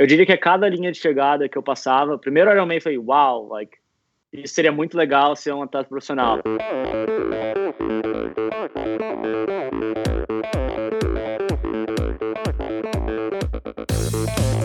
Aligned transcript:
eu 0.00 0.06
diria 0.06 0.24
que 0.24 0.32
a 0.32 0.38
cada 0.38 0.66
linha 0.66 0.90
de 0.90 0.98
chegada 0.98 1.46
que 1.46 1.58
eu 1.58 1.62
passava, 1.62 2.16
primeiro 2.16 2.50
Ironman 2.50 2.80
foi 2.80 2.96
uau, 2.96 3.48
like, 3.48 3.76
isso 4.32 4.54
seria 4.54 4.72
muito 4.72 4.96
legal 4.96 5.36
ser 5.36 5.52
um 5.52 5.62
atleta 5.62 5.90
profissional. 5.90 6.38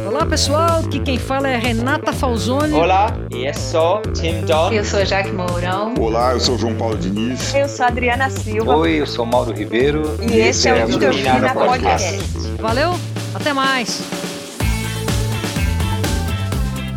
Olá 0.08 0.26
pessoal, 0.26 0.80
aqui 0.86 1.02
quem 1.02 1.20
fala 1.20 1.50
é 1.50 1.58
Renata 1.58 2.14
Falzoni. 2.14 2.74
Olá, 2.74 3.08
e 3.30 3.46
eu 3.46 3.54
sou 3.54 4.02
Tim 4.14 4.46
John. 4.46 4.72
Eu 4.72 4.86
sou 4.86 5.04
Jaque 5.04 5.34
Mourão. 5.34 5.96
Olá, 6.00 6.32
eu 6.32 6.40
sou 6.40 6.58
João 6.58 6.78
Paulo 6.78 6.98
Diniz. 6.98 7.54
Eu 7.54 7.68
sou 7.68 7.86
Adriana 7.86 8.30
Silva. 8.30 8.78
Oi, 8.78 9.02
eu 9.02 9.06
sou 9.06 9.26
Mauro 9.26 9.52
Ribeiro. 9.52 10.02
E, 10.22 10.36
e 10.36 10.40
esse, 10.40 10.70
esse 10.70 10.70
é 10.70 10.86
o 10.86 10.90
Endorfina 10.90 11.54
Podcast. 11.54 12.18
Podcast. 12.20 12.62
Valeu, 12.62 12.92
até 13.36 13.52
mais. 13.52 14.25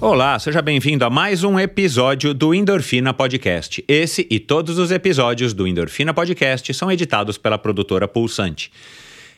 Olá, 0.00 0.38
seja 0.38 0.62
bem-vindo 0.62 1.04
a 1.04 1.10
mais 1.10 1.42
um 1.42 1.58
episódio 1.58 2.32
do 2.32 2.54
Endorfina 2.54 3.12
Podcast. 3.12 3.84
Esse 3.88 4.28
e 4.30 4.38
todos 4.38 4.78
os 4.78 4.92
episódios 4.92 5.52
do 5.52 5.66
Endorfina 5.66 6.14
Podcast 6.14 6.72
são 6.72 6.90
editados 6.90 7.36
pela 7.36 7.58
produtora 7.58 8.06
Pulsante. 8.06 8.70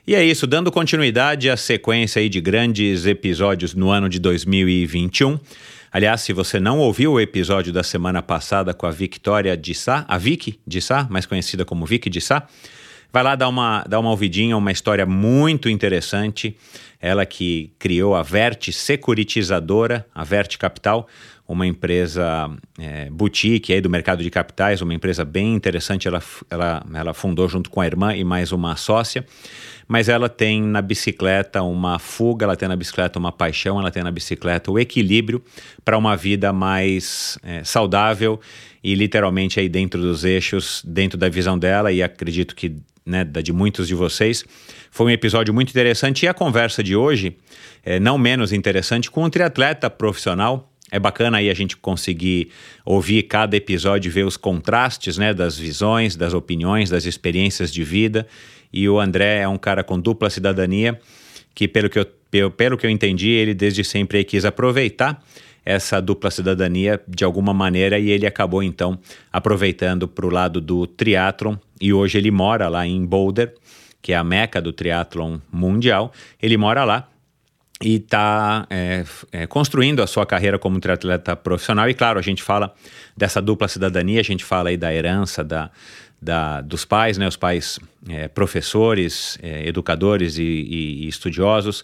E 0.07 0.15
é 0.15 0.23
isso, 0.23 0.47
dando 0.47 0.71
continuidade 0.71 1.49
à 1.49 1.57
sequência 1.57 2.29
de 2.29 2.43
grandes 2.43 3.07
episódios 3.07 3.75
no 3.75 3.89
ano 3.89 4.07
de 4.07 4.19
2021. 4.19 5.41
Aliás, 5.91 6.21
se 6.21 6.35
você 6.35 6.61
não 6.61 6.79
ouviu 6.79 7.13
o 7.13 7.21
episódio 7.21 7.73
da 7.73 7.83
semana 7.83 8.21
passada 8.21 8.75
com 8.75 8.87
a 8.87 8.91
Victoria 8.91 9.57
de 9.57 9.75
Sá, 9.75 10.05
a 10.07 10.19
Vicky 10.19 10.61
de 10.67 10.83
Sá, 10.83 11.07
mais 11.09 11.25
conhecida 11.25 11.65
como 11.65 11.87
Vicky 11.87 12.11
de 12.11 12.21
Sá, 12.21 12.47
vai 13.11 13.23
lá 13.23 13.35
dar 13.35 13.49
uma, 13.49 13.83
dar 13.89 13.99
uma 13.99 14.11
ouvidinha, 14.11 14.57
uma 14.59 14.71
história 14.71 15.07
muito 15.07 15.71
interessante. 15.71 16.55
Ela 17.01 17.25
que 17.25 17.73
criou 17.79 18.15
a 18.15 18.23
Verte 18.23 18.73
Securitizadora, 18.73 20.07
a 20.15 20.23
Verte 20.23 20.59
Capital, 20.59 21.09
uma 21.49 21.67
empresa 21.67 22.49
é, 22.79 23.11
boutique 23.11 23.73
aí 23.73 23.81
do 23.81 23.91
mercado 23.91 24.23
de 24.23 24.31
capitais, 24.31 24.81
uma 24.83 24.95
empresa 24.95 25.25
bem 25.25 25.55
interessante. 25.55 26.07
Ela, 26.07 26.23
ela, 26.49 26.87
ela 26.95 27.15
fundou 27.15 27.49
junto 27.49 27.71
com 27.71 27.81
a 27.81 27.87
irmã 27.87 28.15
e 28.15 28.23
mais 28.23 28.53
uma 28.53 28.77
sócia 28.77 29.25
mas 29.91 30.09
ela 30.09 30.29
tem 30.29 30.63
na 30.63 30.81
bicicleta 30.81 31.63
uma 31.63 31.99
fuga, 31.99 32.45
ela 32.45 32.55
tem 32.55 32.69
na 32.69 32.77
bicicleta 32.77 33.19
uma 33.19 33.33
paixão, 33.33 33.81
ela 33.81 33.91
tem 33.91 34.05
na 34.05 34.13
bicicleta 34.13 34.71
o 34.71 34.79
equilíbrio 34.79 35.43
para 35.85 35.99
uma 35.99 36.17
vida 36.17 36.53
mais 36.53 37.37
é, 37.43 37.65
saudável 37.65 38.39
e 38.85 38.95
literalmente 38.95 39.59
aí 39.59 39.69
dentro 39.69 40.01
dos 40.01 40.23
eixos, 40.23 40.81
dentro 40.87 41.19
da 41.19 41.29
visão 41.29 41.59
dela 41.59 41.91
e 41.91 42.05
acredito 42.05 42.55
que 42.55 42.77
né, 43.05 43.25
da 43.25 43.41
de 43.41 43.53
muitos 43.53 43.89
de 43.89 43.97
vocês. 43.97 44.45
Foi 44.91 45.07
um 45.07 45.11
episódio 45.11 45.55
muito 45.55 45.71
interessante 45.71 46.25
e 46.25 46.29
a 46.29 46.35
conversa 46.35 46.83
de 46.83 46.97
hoje 46.97 47.37
é 47.85 48.01
não 48.01 48.19
menos 48.19 48.53
interessante 48.53 49.11
com 49.11 49.25
um 49.25 49.31
triatleta 49.31 49.89
profissional. 49.89 50.71
É 50.91 50.99
bacana 50.99 51.39
aí 51.39 51.49
a 51.49 51.55
gente 51.55 51.77
conseguir 51.77 52.51
ouvir 52.85 53.23
cada 53.23 53.57
episódio 53.57 54.11
ver 54.11 54.27
os 54.27 54.37
contrastes 54.37 55.17
né, 55.17 55.33
das 55.33 55.57
visões, 55.57 56.17
das 56.17 56.35
opiniões, 56.35 56.91
das 56.91 57.07
experiências 57.07 57.73
de 57.73 57.85
vida. 57.85 58.27
E 58.73 58.89
o 58.89 58.99
André 58.99 59.39
é 59.39 59.49
um 59.49 59.57
cara 59.57 59.85
com 59.85 59.99
dupla 59.99 60.29
cidadania, 60.29 60.99
que 61.55 61.69
pelo 61.69 61.89
que 61.89 61.99
eu, 61.99 62.51
pelo 62.51 62.77
que 62.77 62.85
eu 62.85 62.91
entendi, 62.91 63.31
ele 63.31 63.55
desde 63.55 63.85
sempre 63.85 64.25
quis 64.25 64.45
aproveitar 64.45 65.23
essa 65.65 66.01
dupla 66.01 66.31
cidadania 66.31 67.01
de 67.07 67.23
alguma 67.23 67.55
maneira 67.55 67.99
e 67.99 68.11
ele 68.11 68.27
acabou 68.27 68.63
então 68.63 68.99
aproveitando 69.33 70.09
para 70.09 70.27
o 70.27 70.31
lado 70.31 70.61
do 70.61 70.87
triatlon. 70.87 71.57
E 71.81 71.93
hoje 71.93 72.19
ele 72.19 72.31
mora 72.31 72.69
lá 72.69 72.87
em 72.87 73.05
Boulder, 73.05 73.55
que 74.03 74.13
é 74.13 74.17
a 74.17 74.25
meca 74.25 74.61
do 74.61 74.73
triatlon 74.73 75.39
mundial. 75.53 76.13
Ele 76.41 76.57
mora 76.57 76.85
lá 76.85 77.09
e 77.83 77.97
está 77.97 78.67
é, 78.69 79.05
é, 79.33 79.47
construindo 79.47 80.03
a 80.03 80.07
sua 80.07 80.27
carreira 80.27 80.59
como 80.59 80.79
triatleta 80.79 81.35
profissional. 81.35 81.89
E 81.89 81.95
claro, 81.95 82.19
a 82.19 82.23
gente 82.23 82.43
fala 82.43 82.75
dessa 83.17 83.41
dupla 83.41 83.69
cidadania, 83.69 84.21
a 84.21 84.25
gente 84.25 84.45
fala 84.45 84.69
aí 84.69 84.77
da 84.77 84.93
herança, 84.93 85.43
da, 85.43 85.71
da, 86.21 86.61
dos 86.61 86.85
pais, 86.85 87.17
né, 87.17 87.27
os 87.27 87.37
pais 87.37 87.81
é, 88.09 88.29
professores, 88.29 89.39
é, 89.43 89.67
educadores 89.67 90.37
e, 90.37 90.43
e, 90.43 91.05
e, 91.05 91.09
estudiosos. 91.09 91.83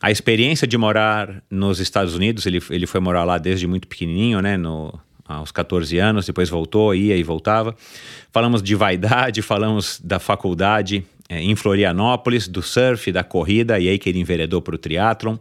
A 0.00 0.10
experiência 0.10 0.66
de 0.66 0.76
morar 0.76 1.42
nos 1.50 1.80
Estados 1.80 2.14
Unidos, 2.14 2.46
ele, 2.46 2.60
ele 2.70 2.86
foi 2.86 3.00
morar 3.00 3.24
lá 3.24 3.38
desde 3.38 3.66
muito 3.66 3.88
pequenininho, 3.88 4.40
né, 4.40 4.56
no, 4.56 4.96
aos 5.24 5.50
14 5.50 5.98
anos, 5.98 6.26
depois 6.26 6.48
voltou, 6.48 6.94
ia 6.94 7.16
e 7.16 7.22
voltava. 7.22 7.74
Falamos 8.30 8.62
de 8.62 8.74
vaidade, 8.74 9.42
falamos 9.42 10.00
da 10.02 10.18
faculdade 10.18 11.04
em 11.40 11.54
Florianópolis, 11.56 12.48
do 12.48 12.62
surf, 12.62 13.10
da 13.12 13.24
corrida, 13.24 13.78
e 13.78 13.88
aí 13.88 13.98
que 13.98 14.08
ele 14.08 14.20
enveredou 14.20 14.60
para 14.60 14.74
o 14.74 14.78
triatlon. 14.78 15.36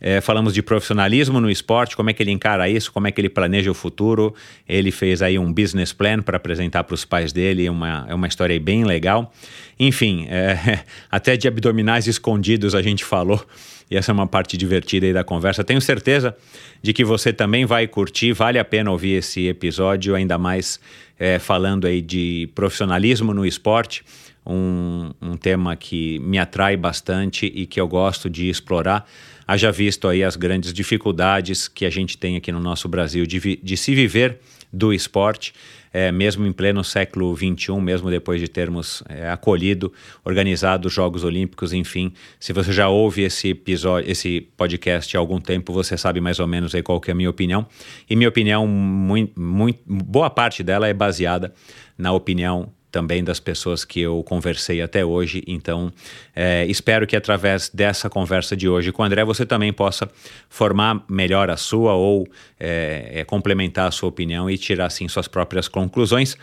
É, 0.00 0.20
falamos 0.20 0.52
de 0.52 0.60
profissionalismo 0.60 1.40
no 1.40 1.50
esporte, 1.50 1.96
como 1.96 2.10
é 2.10 2.12
que 2.12 2.22
ele 2.22 2.30
encara 2.30 2.68
isso, 2.68 2.92
como 2.92 3.06
é 3.06 3.10
que 3.10 3.20
ele 3.20 3.30
planeja 3.30 3.70
o 3.70 3.74
futuro. 3.74 4.34
Ele 4.68 4.90
fez 4.90 5.22
aí 5.22 5.38
um 5.38 5.50
business 5.50 5.94
plan 5.94 6.20
para 6.20 6.36
apresentar 6.36 6.84
para 6.84 6.94
os 6.94 7.06
pais 7.06 7.32
dele, 7.32 7.68
uma, 7.70 8.04
é 8.06 8.14
uma 8.14 8.26
história 8.26 8.58
bem 8.60 8.84
legal. 8.84 9.32
Enfim, 9.80 10.26
é, 10.28 10.80
até 11.10 11.38
de 11.38 11.48
abdominais 11.48 12.06
escondidos 12.06 12.74
a 12.74 12.82
gente 12.82 13.02
falou. 13.02 13.42
E 13.90 13.96
essa 13.96 14.12
é 14.12 14.14
uma 14.14 14.26
parte 14.26 14.56
divertida 14.56 15.06
aí 15.06 15.12
da 15.12 15.24
conversa. 15.24 15.64
Tenho 15.64 15.80
certeza 15.80 16.36
de 16.82 16.92
que 16.92 17.04
você 17.04 17.32
também 17.32 17.64
vai 17.64 17.86
curtir. 17.86 18.32
Vale 18.32 18.58
a 18.58 18.64
pena 18.64 18.90
ouvir 18.90 19.12
esse 19.12 19.46
episódio, 19.46 20.14
ainda 20.14 20.36
mais 20.36 20.78
é, 21.18 21.38
falando 21.38 21.86
aí 21.86 22.02
de 22.02 22.50
profissionalismo 22.54 23.32
no 23.32 23.46
esporte. 23.46 24.04
Um, 24.46 25.10
um 25.22 25.36
tema 25.38 25.74
que 25.74 26.18
me 26.18 26.38
atrai 26.38 26.76
bastante 26.76 27.46
e 27.46 27.64
que 27.64 27.80
eu 27.80 27.88
gosto 27.88 28.28
de 28.28 28.50
explorar 28.50 29.08
haja 29.46 29.70
visto 29.70 30.08
aí 30.08 30.24
as 30.24 30.36
grandes 30.36 30.72
dificuldades 30.72 31.68
que 31.68 31.84
a 31.84 31.90
gente 31.90 32.16
tem 32.16 32.36
aqui 32.36 32.50
no 32.50 32.60
nosso 32.60 32.88
Brasil 32.88 33.26
de, 33.26 33.56
de 33.62 33.76
se 33.76 33.94
viver 33.94 34.38
do 34.72 34.92
esporte, 34.92 35.54
é, 35.92 36.10
mesmo 36.10 36.44
em 36.44 36.52
pleno 36.52 36.82
século 36.82 37.36
XXI, 37.36 37.80
mesmo 37.80 38.10
depois 38.10 38.40
de 38.40 38.48
termos 38.48 39.04
é, 39.08 39.30
acolhido, 39.30 39.92
organizado 40.24 40.88
os 40.88 40.92
Jogos 40.92 41.22
Olímpicos, 41.22 41.72
enfim. 41.72 42.12
Se 42.40 42.52
você 42.52 42.72
já 42.72 42.88
ouve 42.88 43.22
esse 43.22 43.50
episódio, 43.50 44.10
esse 44.10 44.40
podcast 44.56 45.16
há 45.16 45.20
algum 45.20 45.40
tempo, 45.40 45.72
você 45.72 45.96
sabe 45.96 46.20
mais 46.20 46.40
ou 46.40 46.48
menos 46.48 46.74
aí 46.74 46.82
qual 46.82 47.00
que 47.00 47.10
é 47.10 47.12
a 47.12 47.14
minha 47.14 47.30
opinião. 47.30 47.64
E 48.10 48.16
minha 48.16 48.28
opinião, 48.28 48.66
muito, 48.66 49.40
muito, 49.40 49.78
boa 49.86 50.28
parte 50.28 50.64
dela 50.64 50.88
é 50.88 50.92
baseada 50.92 51.54
na 51.96 52.12
opinião 52.12 52.72
também 52.94 53.24
das 53.24 53.40
pessoas 53.40 53.84
que 53.84 54.00
eu 54.00 54.22
conversei 54.22 54.80
até 54.80 55.04
hoje. 55.04 55.42
Então, 55.48 55.92
é, 56.32 56.64
espero 56.66 57.08
que 57.08 57.16
através 57.16 57.68
dessa 57.68 58.08
conversa 58.08 58.56
de 58.56 58.68
hoje 58.68 58.92
com 58.92 59.02
o 59.02 59.04
André 59.04 59.24
você 59.24 59.44
também 59.44 59.72
possa 59.72 60.08
formar 60.48 61.04
melhor 61.10 61.50
a 61.50 61.56
sua 61.56 61.94
ou 61.94 62.24
é, 62.58 63.10
é, 63.12 63.24
complementar 63.24 63.88
a 63.88 63.90
sua 63.90 64.08
opinião 64.08 64.48
e 64.48 64.56
tirar 64.56 64.86
assim 64.86 65.08
suas 65.08 65.26
próprias 65.26 65.66
conclusões. 65.66 66.38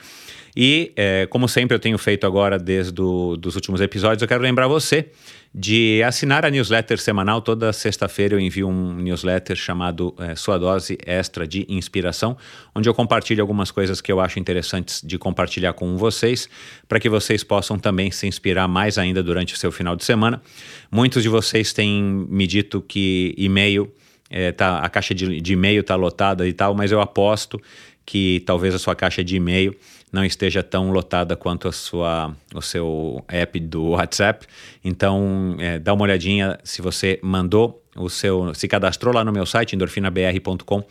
E, 0.54 0.92
é, 0.98 1.26
como 1.28 1.48
sempre 1.48 1.74
eu 1.74 1.80
tenho 1.80 1.98
feito 1.98 2.28
agora 2.28 2.60
desde 2.60 3.02
os 3.02 3.56
últimos 3.56 3.80
episódios, 3.80 4.22
eu 4.22 4.28
quero 4.28 4.44
lembrar 4.44 4.68
você 4.68 5.10
de 5.54 6.02
assinar 6.04 6.46
a 6.46 6.50
newsletter 6.50 6.98
semanal. 6.98 7.42
Toda 7.42 7.74
sexta-feira 7.74 8.36
eu 8.36 8.40
envio 8.40 8.70
um 8.70 8.96
newsletter 8.96 9.56
chamado 9.56 10.16
é, 10.18 10.36
Sua 10.36 10.58
Dose 10.58 10.98
Extra 11.06 11.46
de 11.46 11.66
Inspiração, 11.68 12.38
onde 12.74 12.88
eu 12.88 12.94
compartilho 12.94 13.42
algumas 13.42 13.70
coisas 13.70 14.00
que 14.00 14.12
eu 14.12 14.20
acho 14.20 14.40
interessantes 14.40 15.02
de 15.02 15.18
compartilhar 15.18 15.74
com 15.74 15.98
vocês, 15.98 16.50
para 16.88 17.00
que 17.00 17.10
vocês 17.10 17.44
possam 17.44 17.78
também 17.78 18.12
se 18.12 18.28
inspirar 18.28 18.68
mais 18.68 18.98
ainda 18.98 19.22
durante 19.22 19.54
o 19.54 19.58
seu 19.58 19.72
final 19.72 19.96
de 19.96 20.06
semana. 20.06 20.42
Muitos 20.90 21.22
de 21.22 21.30
vocês 21.30 21.74
têm 21.74 22.02
me 22.02 22.48
dito 22.48 22.82
que 22.82 23.36
e-mail, 23.38 23.92
é, 24.30 24.54
tá, 24.54 24.80
a 24.80 24.90
caixa 24.90 25.14
de, 25.14 25.42
de 25.42 25.54
e-mail 25.54 25.82
está 25.82 25.96
lotada 25.96 26.48
e 26.48 26.54
tal, 26.54 26.74
mas 26.74 26.94
eu 26.94 27.02
aposto 27.02 27.62
que 28.06 28.42
talvez 28.46 28.74
a 28.76 28.80
sua 28.80 28.96
caixa 28.96 29.24
de 29.24 29.36
e-mail 29.36 29.76
não 30.12 30.26
esteja 30.26 30.62
tão 30.62 30.92
lotada 30.92 31.36
quanto 31.36 31.68
a 31.68 31.72
sua, 31.72 32.36
o 32.54 32.62
seu 32.62 33.24
app 33.28 33.60
do 33.60 33.90
WhatsApp. 33.92 34.46
Então, 34.84 35.56
é, 35.60 35.80
dá 35.80 35.94
uma 35.94 36.04
olhadinha 36.04 36.60
se 36.64 36.82
você 36.82 37.20
mandou 37.24 37.82
o 37.96 38.10
seu, 38.10 38.54
se 38.54 38.68
cadastrou 38.68 39.14
lá 39.14 39.24
no 39.24 39.32
meu 39.32 39.46
site 39.46 39.76
endorfinabr.com 39.76 40.84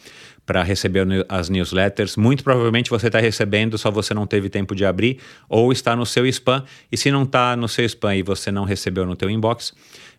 para 0.47 0.63
receber 0.63 1.07
as 1.29 1.49
newsletters. 1.49 2.17
Muito 2.17 2.43
provavelmente 2.43 2.91
você 2.91 3.07
está 3.07 3.21
recebendo, 3.21 3.77
só 3.79 3.91
você 3.91 4.15
não 4.15 4.27
teve 4.27 4.49
tempo 4.49 4.75
de 4.75 4.85
abrir 4.85 5.19
ou 5.49 5.71
está 5.71 5.95
no 5.95 6.07
seu 6.07 6.27
spam. 6.27 6.65
E 6.91 6.97
se 6.97 7.11
não 7.11 7.23
está 7.25 7.55
no 7.57 7.69
seu 7.69 7.85
spam 7.85 8.17
e 8.17 8.23
você 8.23 8.51
não 8.51 8.65
recebeu 8.65 9.07
no 9.07 9.15
teu 9.15 9.31
inbox, 9.31 9.73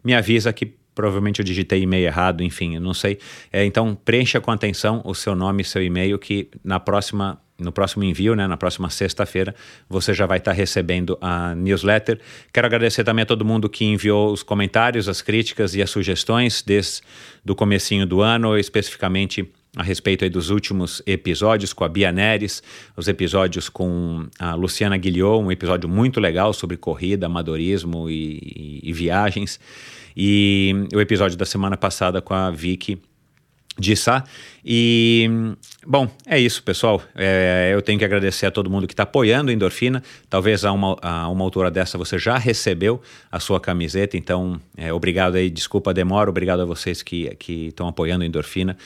me 0.03 0.13
avisa 0.13 0.53
que 0.53 0.73
provavelmente 0.93 1.39
eu 1.39 1.45
digitei 1.45 1.81
e-mail 1.81 2.05
errado, 2.05 2.43
enfim, 2.43 2.75
eu 2.75 2.81
não 2.81 2.93
sei. 2.93 3.17
É, 3.51 3.65
então 3.65 3.95
preencha 3.95 4.39
com 4.39 4.51
atenção 4.51 5.01
o 5.05 5.13
seu 5.13 5.35
nome 5.35 5.61
e 5.61 5.65
seu 5.65 5.83
e-mail 5.83 6.17
que 6.19 6.49
na 6.63 6.79
próxima 6.79 7.39
no 7.61 7.71
próximo 7.71 8.03
envio, 8.03 8.35
né, 8.35 8.47
na 8.47 8.57
próxima 8.57 8.89
sexta-feira, 8.89 9.53
você 9.87 10.13
já 10.13 10.25
vai 10.25 10.39
estar 10.39 10.51
recebendo 10.51 11.15
a 11.21 11.53
newsletter. 11.53 12.19
Quero 12.51 12.65
agradecer 12.65 13.03
também 13.03 13.21
a 13.21 13.25
todo 13.25 13.45
mundo 13.45 13.69
que 13.69 13.85
enviou 13.85 14.33
os 14.33 14.41
comentários, 14.41 15.07
as 15.07 15.21
críticas 15.21 15.75
e 15.75 15.81
as 15.81 15.89
sugestões 15.91 16.63
desde 16.63 17.01
do 17.45 17.55
comecinho 17.55 18.05
do 18.05 18.21
ano, 18.21 18.57
especificamente 18.57 19.47
a 19.75 19.83
respeito 19.83 20.29
dos 20.29 20.49
últimos 20.49 21.01
episódios 21.05 21.71
com 21.71 21.85
a 21.85 21.87
Bia 21.87 22.11
Neres, 22.11 22.61
os 22.97 23.07
episódios 23.07 23.69
com 23.69 24.27
a 24.37 24.53
Luciana 24.53 24.97
Guilhot, 24.97 25.41
um 25.41 25.51
episódio 25.51 25.87
muito 25.87 26.19
legal 26.19 26.51
sobre 26.53 26.75
corrida, 26.75 27.27
amadorismo 27.27 28.09
e, 28.09 28.81
e, 28.83 28.89
e 28.89 28.93
viagens, 28.93 29.59
e 30.15 30.87
o 30.93 30.99
episódio 30.99 31.37
da 31.37 31.45
semana 31.45 31.77
passada 31.77 32.21
com 32.21 32.33
a 32.33 32.51
Vicky 32.51 33.01
de 33.77 33.95
Sá. 33.95 34.23
E, 34.63 35.29
bom, 35.85 36.07
é 36.25 36.39
isso, 36.39 36.61
pessoal. 36.63 37.01
É, 37.15 37.71
eu 37.73 37.81
tenho 37.81 37.97
que 37.97 38.05
agradecer 38.05 38.45
a 38.45 38.51
todo 38.51 38.69
mundo 38.69 38.87
que 38.87 38.93
está 38.93 39.03
apoiando 39.03 39.49
a 39.49 39.53
Endorfina. 39.53 40.03
Talvez 40.29 40.63
a 40.63 40.71
uma, 40.71 40.97
a 41.01 41.27
uma 41.29 41.43
altura 41.43 41.71
dessa 41.71 41.97
você 41.97 42.19
já 42.19 42.37
recebeu 42.37 43.01
a 43.31 43.39
sua 43.39 43.59
camiseta, 43.59 44.17
então 44.17 44.59
é, 44.77 44.93
obrigado 44.93 45.35
aí, 45.35 45.49
desculpa 45.49 45.89
a 45.89 45.93
demora, 45.93 46.29
obrigado 46.29 46.61
a 46.61 46.65
vocês 46.65 47.01
que 47.01 47.37
estão 47.49 47.87
apoiando 47.87 48.23
a 48.23 48.27
Endorfina. 48.27 48.77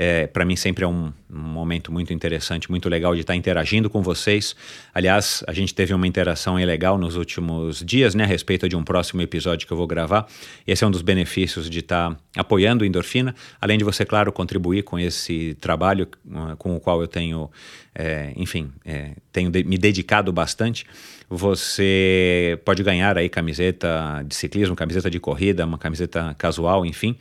É, 0.00 0.28
para 0.28 0.44
mim 0.44 0.54
sempre 0.54 0.84
é 0.84 0.86
um, 0.86 1.12
um, 1.28 1.36
momento 1.36 1.90
muito 1.90 2.12
interessante, 2.12 2.70
muito 2.70 2.88
legal 2.88 3.16
de 3.16 3.22
estar 3.22 3.32
tá 3.32 3.36
interagindo 3.36 3.90
com 3.90 4.00
vocês. 4.00 4.54
Aliás, 4.94 5.42
a 5.44 5.52
gente 5.52 5.74
teve 5.74 5.92
uma 5.92 6.06
interação 6.06 6.54
legal 6.54 6.96
nos 6.96 7.16
últimos 7.16 7.84
dias, 7.84 8.14
né, 8.14 8.22
a 8.22 8.26
respeito 8.28 8.68
de 8.68 8.76
um 8.76 8.84
próximo 8.84 9.22
episódio 9.22 9.66
que 9.66 9.72
eu 9.72 9.76
vou 9.76 9.88
gravar. 9.88 10.28
Esse 10.64 10.84
é 10.84 10.86
um 10.86 10.90
dos 10.92 11.02
benefícios 11.02 11.68
de 11.68 11.80
estar 11.80 12.14
tá 12.14 12.20
apoiando 12.36 12.84
a 12.84 12.86
Endorfina, 12.86 13.34
além 13.60 13.76
de 13.76 13.82
você, 13.82 14.04
claro, 14.04 14.30
contribuir 14.30 14.84
com 14.84 14.96
esse 15.00 15.17
trabalho 15.60 16.08
uh, 16.26 16.56
com 16.56 16.76
o 16.76 16.80
qual 16.80 17.00
eu 17.00 17.08
tenho, 17.08 17.50
é, 17.94 18.32
enfim, 18.36 18.72
é, 18.84 19.12
tenho 19.32 19.50
de, 19.50 19.64
me 19.64 19.76
dedicado 19.76 20.32
bastante 20.32 20.86
você 21.30 22.58
pode 22.64 22.82
ganhar 22.82 23.18
aí 23.18 23.28
camiseta 23.28 24.24
de 24.26 24.34
ciclismo, 24.34 24.74
camiseta 24.74 25.10
de 25.10 25.20
corrida, 25.20 25.66
uma 25.66 25.76
camiseta 25.76 26.34
casual, 26.38 26.86
enfim, 26.86 27.16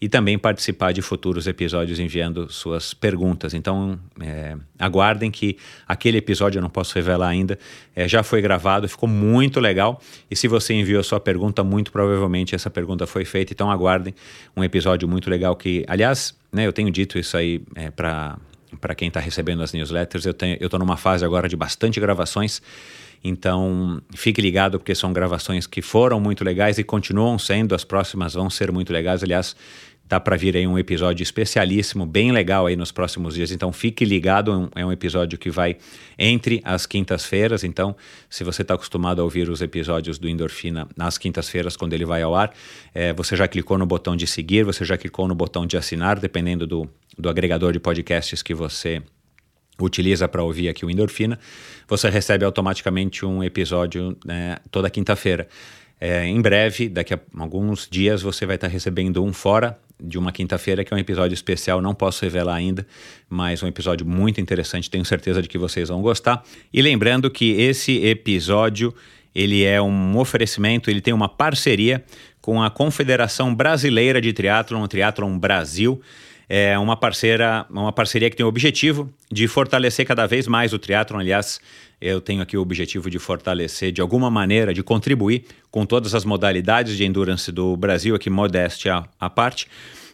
e 0.00 0.08
também 0.08 0.38
participar 0.38 0.92
de 0.92 1.02
futuros 1.02 1.46
episódios 1.46 2.00
enviando 2.00 2.50
suas 2.50 2.94
perguntas. 2.94 3.52
Então, 3.52 4.00
é, 4.18 4.56
aguardem 4.78 5.30
que 5.30 5.58
aquele 5.86 6.16
episódio, 6.16 6.58
eu 6.58 6.62
não 6.62 6.70
posso 6.70 6.94
revelar 6.94 7.28
ainda, 7.28 7.58
é, 7.94 8.08
já 8.08 8.22
foi 8.22 8.40
gravado, 8.40 8.88
ficou 8.88 9.08
muito 9.08 9.60
legal. 9.60 10.00
E 10.30 10.34
se 10.34 10.48
você 10.48 10.72
enviou 10.72 11.00
a 11.00 11.04
sua 11.04 11.20
pergunta, 11.20 11.62
muito 11.62 11.92
provavelmente 11.92 12.54
essa 12.54 12.70
pergunta 12.70 13.06
foi 13.06 13.26
feita. 13.26 13.52
Então, 13.52 13.70
aguardem 13.70 14.14
um 14.56 14.64
episódio 14.64 15.06
muito 15.06 15.28
legal 15.28 15.54
que, 15.54 15.84
aliás, 15.86 16.34
né, 16.50 16.66
eu 16.66 16.72
tenho 16.72 16.90
dito 16.90 17.18
isso 17.18 17.36
aí 17.36 17.62
é, 17.74 17.90
para 17.90 18.38
para 18.80 18.94
quem 18.94 19.08
está 19.08 19.18
recebendo 19.18 19.64
as 19.64 19.72
newsletters, 19.72 20.24
eu 20.26 20.32
estou 20.60 20.78
numa 20.78 20.96
fase 20.96 21.24
agora 21.24 21.48
de 21.48 21.56
bastante 21.56 21.98
gravações 21.98 22.62
então, 23.22 24.00
fique 24.14 24.40
ligado 24.40 24.78
porque 24.78 24.94
são 24.94 25.12
gravações 25.12 25.66
que 25.66 25.82
foram 25.82 26.18
muito 26.18 26.42
legais 26.42 26.78
e 26.78 26.84
continuam 26.84 27.38
sendo, 27.38 27.74
as 27.74 27.84
próximas 27.84 28.34
vão 28.34 28.48
ser 28.48 28.72
muito 28.72 28.92
legais. 28.92 29.22
Aliás, 29.22 29.54
tá 30.08 30.18
para 30.18 30.36
vir 30.36 30.56
aí 30.56 30.66
um 30.66 30.76
episódio 30.76 31.22
especialíssimo, 31.22 32.04
bem 32.04 32.32
legal 32.32 32.66
aí 32.66 32.74
nos 32.74 32.90
próximos 32.90 33.34
dias. 33.34 33.52
Então 33.52 33.72
fique 33.72 34.04
ligado, 34.04 34.68
é 34.74 34.84
um 34.84 34.90
episódio 34.90 35.38
que 35.38 35.50
vai 35.50 35.76
entre 36.18 36.60
as 36.64 36.84
quintas-feiras. 36.84 37.62
Então, 37.62 37.94
se 38.28 38.42
você 38.42 38.62
está 38.62 38.74
acostumado 38.74 39.20
a 39.20 39.24
ouvir 39.24 39.48
os 39.48 39.60
episódios 39.60 40.18
do 40.18 40.28
Endorfina 40.28 40.88
nas 40.96 41.16
quintas-feiras, 41.16 41.76
quando 41.76 41.92
ele 41.92 42.04
vai 42.04 42.22
ao 42.22 42.34
ar, 42.34 42.52
é, 42.92 43.12
você 43.12 43.36
já 43.36 43.46
clicou 43.46 43.78
no 43.78 43.86
botão 43.86 44.16
de 44.16 44.26
seguir, 44.26 44.64
você 44.64 44.84
já 44.84 44.96
clicou 44.96 45.28
no 45.28 45.34
botão 45.34 45.64
de 45.64 45.76
assinar, 45.76 46.18
dependendo 46.18 46.66
do, 46.66 46.90
do 47.16 47.28
agregador 47.28 47.72
de 47.72 47.78
podcasts 47.78 48.42
que 48.42 48.52
você 48.52 49.02
utiliza 49.84 50.28
para 50.28 50.42
ouvir 50.42 50.68
aqui 50.68 50.84
o 50.84 50.90
Endorfina, 50.90 51.38
você 51.88 52.08
recebe 52.08 52.44
automaticamente 52.44 53.24
um 53.24 53.42
episódio 53.42 54.16
né, 54.24 54.56
toda 54.70 54.88
quinta-feira. 54.90 55.48
É, 56.00 56.26
em 56.26 56.40
breve, 56.40 56.88
daqui 56.88 57.12
a 57.12 57.20
alguns 57.38 57.86
dias, 57.90 58.22
você 58.22 58.46
vai 58.46 58.54
estar 58.54 58.68
recebendo 58.68 59.22
um 59.22 59.32
fora 59.32 59.78
de 60.02 60.18
uma 60.18 60.32
quinta-feira, 60.32 60.82
que 60.82 60.94
é 60.94 60.96
um 60.96 61.00
episódio 61.00 61.34
especial, 61.34 61.82
não 61.82 61.94
posso 61.94 62.24
revelar 62.24 62.54
ainda, 62.54 62.86
mas 63.28 63.62
um 63.62 63.66
episódio 63.66 64.06
muito 64.06 64.40
interessante, 64.40 64.88
tenho 64.88 65.04
certeza 65.04 65.42
de 65.42 65.48
que 65.48 65.58
vocês 65.58 65.90
vão 65.90 66.00
gostar. 66.00 66.42
E 66.72 66.80
lembrando 66.80 67.30
que 67.30 67.52
esse 67.60 68.02
episódio, 68.06 68.94
ele 69.34 69.62
é 69.62 69.80
um 69.80 70.16
oferecimento, 70.16 70.90
ele 70.90 71.02
tem 71.02 71.12
uma 71.12 71.28
parceria 71.28 72.02
com 72.40 72.62
a 72.62 72.70
Confederação 72.70 73.54
Brasileira 73.54 74.20
de 74.20 74.32
Triatlon, 74.32 74.82
o 74.82 74.88
Triatlon 74.88 75.38
Brasil, 75.38 76.00
é 76.52 76.76
uma 76.76 76.96
parceira, 76.96 77.64
uma 77.70 77.92
parceria 77.92 78.28
que 78.28 78.34
tem 78.34 78.44
o 78.44 78.48
objetivo 78.48 79.08
de 79.30 79.46
fortalecer 79.46 80.04
cada 80.04 80.26
vez 80.26 80.48
mais 80.48 80.72
o 80.72 80.80
triatlon. 80.80 81.20
Aliás, 81.20 81.60
eu 82.00 82.20
tenho 82.20 82.42
aqui 82.42 82.56
o 82.56 82.60
objetivo 82.60 83.08
de 83.08 83.20
fortalecer 83.20 83.92
de 83.92 84.00
alguma 84.00 84.28
maneira, 84.28 84.74
de 84.74 84.82
contribuir 84.82 85.44
com 85.70 85.86
todas 85.86 86.12
as 86.12 86.24
modalidades 86.24 86.96
de 86.96 87.04
endurance 87.04 87.52
do 87.52 87.76
Brasil, 87.76 88.16
aqui 88.16 88.28
modéstia 88.28 89.04
à 89.20 89.30
parte. 89.30 89.68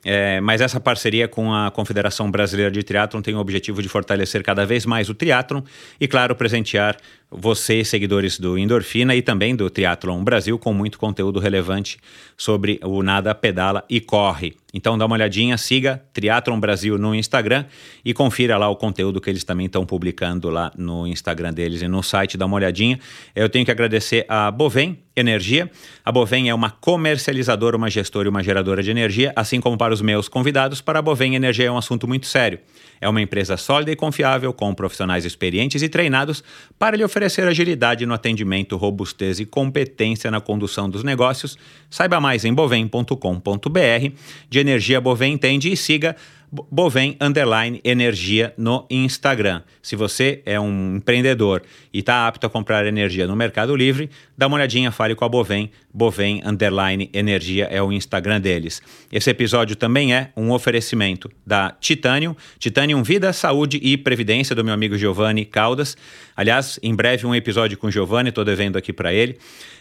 É, 0.04 0.38
mas 0.42 0.60
essa 0.60 0.78
parceria 0.78 1.26
com 1.26 1.52
a 1.52 1.70
Confederação 1.70 2.30
Brasileira 2.30 2.70
de 2.70 2.82
Triatlon 2.82 3.22
tem 3.22 3.34
o 3.34 3.38
objetivo 3.38 3.80
de 3.80 3.88
fortalecer 3.88 4.42
cada 4.42 4.66
vez 4.66 4.84
mais 4.84 5.08
o 5.08 5.14
triatlon 5.14 5.62
e, 5.98 6.06
claro, 6.06 6.36
presentear 6.36 6.96
vocês, 7.30 7.88
seguidores 7.88 8.38
do 8.38 8.56
Endorfina 8.56 9.14
e 9.14 9.20
também 9.20 9.54
do 9.56 9.68
Triathlon 9.68 10.22
Brasil, 10.22 10.58
com 10.58 10.72
muito 10.72 10.98
conteúdo 10.98 11.40
relevante 11.40 11.98
sobre 12.36 12.78
o 12.84 13.02
Nada, 13.02 13.34
Pedala 13.34 13.84
e 13.90 14.00
Corre. 14.00 14.56
Então 14.72 14.96
dá 14.96 15.06
uma 15.06 15.14
olhadinha, 15.14 15.56
siga 15.56 16.02
Triathlon 16.12 16.60
Brasil 16.60 16.98
no 16.98 17.14
Instagram 17.14 17.64
e 18.04 18.12
confira 18.12 18.56
lá 18.58 18.68
o 18.68 18.76
conteúdo 18.76 19.20
que 19.20 19.30
eles 19.30 19.42
também 19.42 19.66
estão 19.66 19.84
publicando 19.86 20.50
lá 20.50 20.70
no 20.76 21.06
Instagram 21.06 21.52
deles 21.52 21.82
e 21.82 21.88
no 21.88 22.02
site, 22.02 22.36
dá 22.36 22.46
uma 22.46 22.56
olhadinha. 22.56 23.00
Eu 23.34 23.48
tenho 23.48 23.64
que 23.64 23.70
agradecer 23.70 24.24
a 24.28 24.50
Bovem 24.50 24.98
Energia. 25.16 25.70
A 26.04 26.12
Bovem 26.12 26.50
é 26.50 26.54
uma 26.54 26.70
comercializadora, 26.70 27.76
uma 27.76 27.88
gestora 27.88 28.28
e 28.28 28.30
uma 28.30 28.42
geradora 28.42 28.82
de 28.82 28.90
energia, 28.90 29.32
assim 29.34 29.60
como 29.60 29.78
para 29.78 29.94
os 29.94 30.02
meus 30.02 30.28
convidados, 30.28 30.82
para 30.82 30.98
a 30.98 31.02
Bovem 31.02 31.34
Energia 31.34 31.66
é 31.66 31.70
um 31.70 31.78
assunto 31.78 32.06
muito 32.06 32.26
sério. 32.26 32.58
É 33.00 33.08
uma 33.08 33.20
empresa 33.20 33.56
sólida 33.56 33.92
e 33.92 33.96
confiável, 33.96 34.52
com 34.52 34.74
profissionais 34.74 35.24
experientes 35.24 35.82
e 35.82 35.88
treinados 35.88 36.42
para 36.78 36.96
lhe 36.96 37.04
oferecer 37.04 37.46
agilidade 37.46 38.06
no 38.06 38.14
atendimento, 38.14 38.76
robustez 38.76 39.40
e 39.40 39.46
competência 39.46 40.30
na 40.30 40.40
condução 40.40 40.88
dos 40.88 41.02
negócios. 41.02 41.58
Saiba 41.90 42.20
mais 42.20 42.44
em 42.44 42.54
bovem.com.br. 42.54 44.12
De 44.48 44.58
energia 44.58 45.00
Bovem 45.00 45.32
entende 45.32 45.70
e 45.70 45.76
siga 45.76 46.16
Bovem 46.70 47.16
Underline 47.20 47.80
Energia 47.84 48.54
no 48.56 48.86
Instagram. 48.88 49.62
Se 49.82 49.96
você 49.96 50.42
é 50.46 50.58
um 50.58 50.96
empreendedor 50.96 51.62
e 51.92 51.98
está 51.98 52.26
apto 52.26 52.46
a 52.46 52.50
comprar 52.50 52.86
energia 52.86 53.26
no 53.26 53.34
Mercado 53.34 53.74
Livre, 53.74 54.10
dá 54.36 54.46
uma 54.46 54.56
olhadinha, 54.56 54.90
fale 54.90 55.14
com 55.14 55.24
a 55.24 55.28
Bovem. 55.28 55.70
Bovem 55.96 56.42
Underline 56.44 57.08
Energia 57.10 57.64
é 57.70 57.82
o 57.82 57.90
Instagram 57.90 58.38
deles. 58.38 58.82
Esse 59.10 59.30
episódio 59.30 59.74
também 59.74 60.14
é 60.14 60.30
um 60.36 60.50
oferecimento 60.50 61.30
da 61.46 61.70
Titanium, 61.80 62.36
Titanium 62.58 63.02
Vida, 63.02 63.32
Saúde 63.32 63.80
e 63.82 63.96
Previdência, 63.96 64.54
do 64.54 64.62
meu 64.62 64.74
amigo 64.74 64.98
Giovanni 64.98 65.46
Caldas. 65.46 65.96
Aliás, 66.36 66.78
em 66.82 66.94
breve 66.94 67.26
um 67.26 67.34
episódio 67.34 67.78
com 67.78 67.86
o 67.86 67.90
Giovanni, 67.90 68.28
estou 68.28 68.44
devendo 68.44 68.76
aqui 68.76 68.92
para 68.92 69.10
ele. 69.10 69.38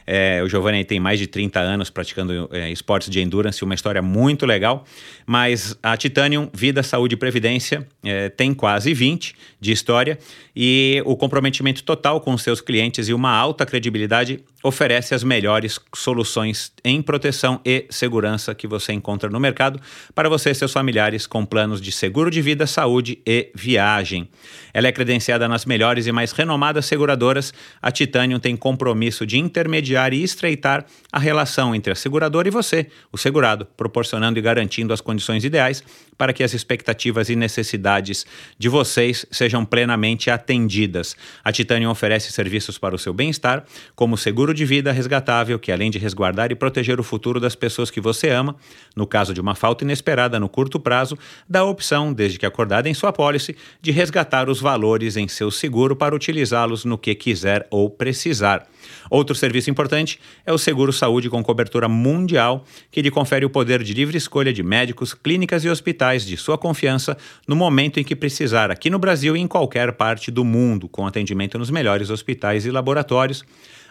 É, 0.07 0.41
o 0.41 0.47
Giovanni 0.47 0.85
tem 0.85 1.01
mais 1.01 1.19
de 1.19 1.27
30 1.27 1.59
anos 1.59 1.89
praticando 1.89 2.47
é, 2.53 2.71
esportes 2.71 3.09
de 3.09 3.19
endurance, 3.19 3.61
uma 3.61 3.73
história 3.73 4.01
muito 4.01 4.45
legal. 4.45 4.85
Mas 5.25 5.77
a 5.83 5.97
Titanium 5.97 6.49
Vida, 6.53 6.81
Saúde 6.81 7.15
e 7.15 7.17
Previdência 7.17 7.85
é, 8.03 8.29
tem 8.29 8.53
quase 8.53 8.93
20 8.93 9.35
de 9.59 9.71
história 9.73 10.17
e 10.55 11.01
o 11.05 11.17
comprometimento 11.17 11.83
total 11.83 12.21
com 12.21 12.37
seus 12.37 12.61
clientes 12.61 13.09
e 13.09 13.13
uma 13.13 13.31
alta 13.31 13.65
credibilidade 13.65 14.39
oferece 14.65 15.13
as 15.13 15.23
melhores 15.23 15.79
soluções 15.93 16.73
em 16.83 16.99
proteção 16.99 17.61
e 17.63 17.85
segurança 17.91 18.55
que 18.55 18.65
você 18.65 18.93
encontra 18.93 19.29
no 19.29 19.39
mercado 19.39 19.79
para 20.15 20.27
você 20.27 20.49
e 20.49 20.55
seus 20.55 20.73
familiares 20.73 21.27
com 21.27 21.45
planos 21.45 21.79
de 21.79 21.91
seguro 21.91 22.31
de 22.31 22.41
vida, 22.41 22.65
saúde 22.65 23.19
e 23.27 23.51
viagem. 23.53 24.27
Ela 24.73 24.87
é 24.87 24.91
credenciada 24.91 25.47
nas 25.47 25.65
melhores 25.65 26.07
e 26.07 26.11
mais 26.11 26.31
renomadas 26.31 26.87
seguradoras. 26.87 27.53
A 27.79 27.91
Titanium 27.91 28.39
tem 28.39 28.57
compromisso 28.57 29.23
de 29.23 29.37
intermediar 29.37 30.13
e 30.13 30.23
estreitar 30.23 30.83
a 31.11 31.19
relação 31.19 31.75
entre 31.75 31.93
a 31.93 31.95
seguradora 31.95 32.47
e 32.47 32.51
você, 32.51 32.87
o 33.11 33.19
segurado, 33.19 33.67
proporcionando 33.77 34.39
e 34.39 34.41
garantindo 34.41 34.93
as 34.93 34.99
condições 34.99 35.43
ideais 35.43 35.83
para 36.17 36.33
que 36.33 36.43
as 36.43 36.53
expectativas 36.55 37.29
e 37.29 37.35
necessidades 37.35 38.25
de 38.57 38.67
vocês 38.67 39.27
sejam 39.29 39.63
plenamente 39.63 40.31
atendidas. 40.31 41.15
A 41.43 41.51
Titanium 41.51 41.91
oferece 41.91 42.31
serviços 42.31 42.79
para 42.79 42.95
o 42.95 42.99
seu 42.99 43.13
bem-estar, 43.13 43.63
como 43.95 44.17
seguro 44.17 44.54
de 44.55 44.65
vida 44.65 44.91
resgatável, 44.91 45.59
que 45.59 45.71
além 45.71 45.91
de 45.91 45.97
resguardar 45.99 46.51
e 46.51 46.55
proteger 46.55 46.99
o 46.99 47.03
futuro 47.03 47.39
das 47.39 47.55
pessoas 47.55 47.91
que 47.91 47.99
você 47.99 48.29
ama, 48.29 48.55
no 48.95 49.05
caso 49.05 49.33
de 49.33 49.41
uma 49.41 49.55
falta 49.55 49.83
inesperada 49.83 50.39
no 50.39 50.47
curto 50.47 50.79
prazo, 50.79 51.17
dá 51.49 51.61
a 51.61 51.65
opção, 51.65 52.13
desde 52.13 52.39
que 52.39 52.45
acordada 52.45 52.87
em 52.87 52.93
sua 52.93 53.11
pólice, 53.11 53.55
de 53.81 53.91
resgatar 53.91 54.49
os 54.49 54.61
valores 54.61 55.17
em 55.17 55.27
seu 55.27 55.51
seguro 55.51 55.95
para 55.95 56.15
utilizá-los 56.15 56.85
no 56.85 56.97
que 56.97 57.13
quiser 57.15 57.67
ou 57.69 57.89
precisar. 57.89 58.67
Outro 59.09 59.35
serviço 59.35 59.69
importante 59.69 60.19
é 60.45 60.53
o 60.53 60.59
Seguro 60.59 60.93
Saúde 60.93 61.27
com 61.27 61.43
cobertura 61.43 61.89
mundial, 61.89 62.63
que 62.91 63.01
lhe 63.01 63.09
confere 63.09 63.43
o 63.43 63.49
poder 63.49 63.81
de 63.81 63.93
livre 63.93 64.15
escolha 64.15 64.53
de 64.53 64.61
médicos, 64.61 65.13
clínicas 65.13 65.65
e 65.65 65.69
hospitais 65.69 66.23
de 66.23 66.35
de 66.35 66.41
sua 66.41 66.57
confiança 66.57 67.17
no 67.47 67.55
momento 67.55 67.99
em 67.99 68.03
que 68.03 68.15
precisar, 68.15 68.69
aqui 68.69 68.89
no 68.89 68.99
Brasil 68.99 69.35
e 69.35 69.39
em 69.39 69.47
qualquer 69.47 69.93
parte 69.93 70.29
do 70.29 70.43
mundo, 70.43 70.87
com 70.87 71.07
atendimento 71.07 71.57
nos 71.57 71.71
melhores 71.71 72.09
hospitais 72.09 72.65
e 72.65 72.71
laboratórios. 72.71 73.43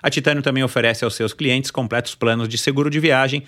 A 0.05 0.11
Titânio 0.11 0.43
também 0.43 0.63
oferece 0.63 1.03
aos 1.03 1.15
seus 1.15 1.33
clientes 1.33 1.71
completos 1.71 2.15
planos 2.15 2.47
de 2.47 2.59
seguro 2.59 2.91
de 2.91 3.01
viagem 3.01 3.43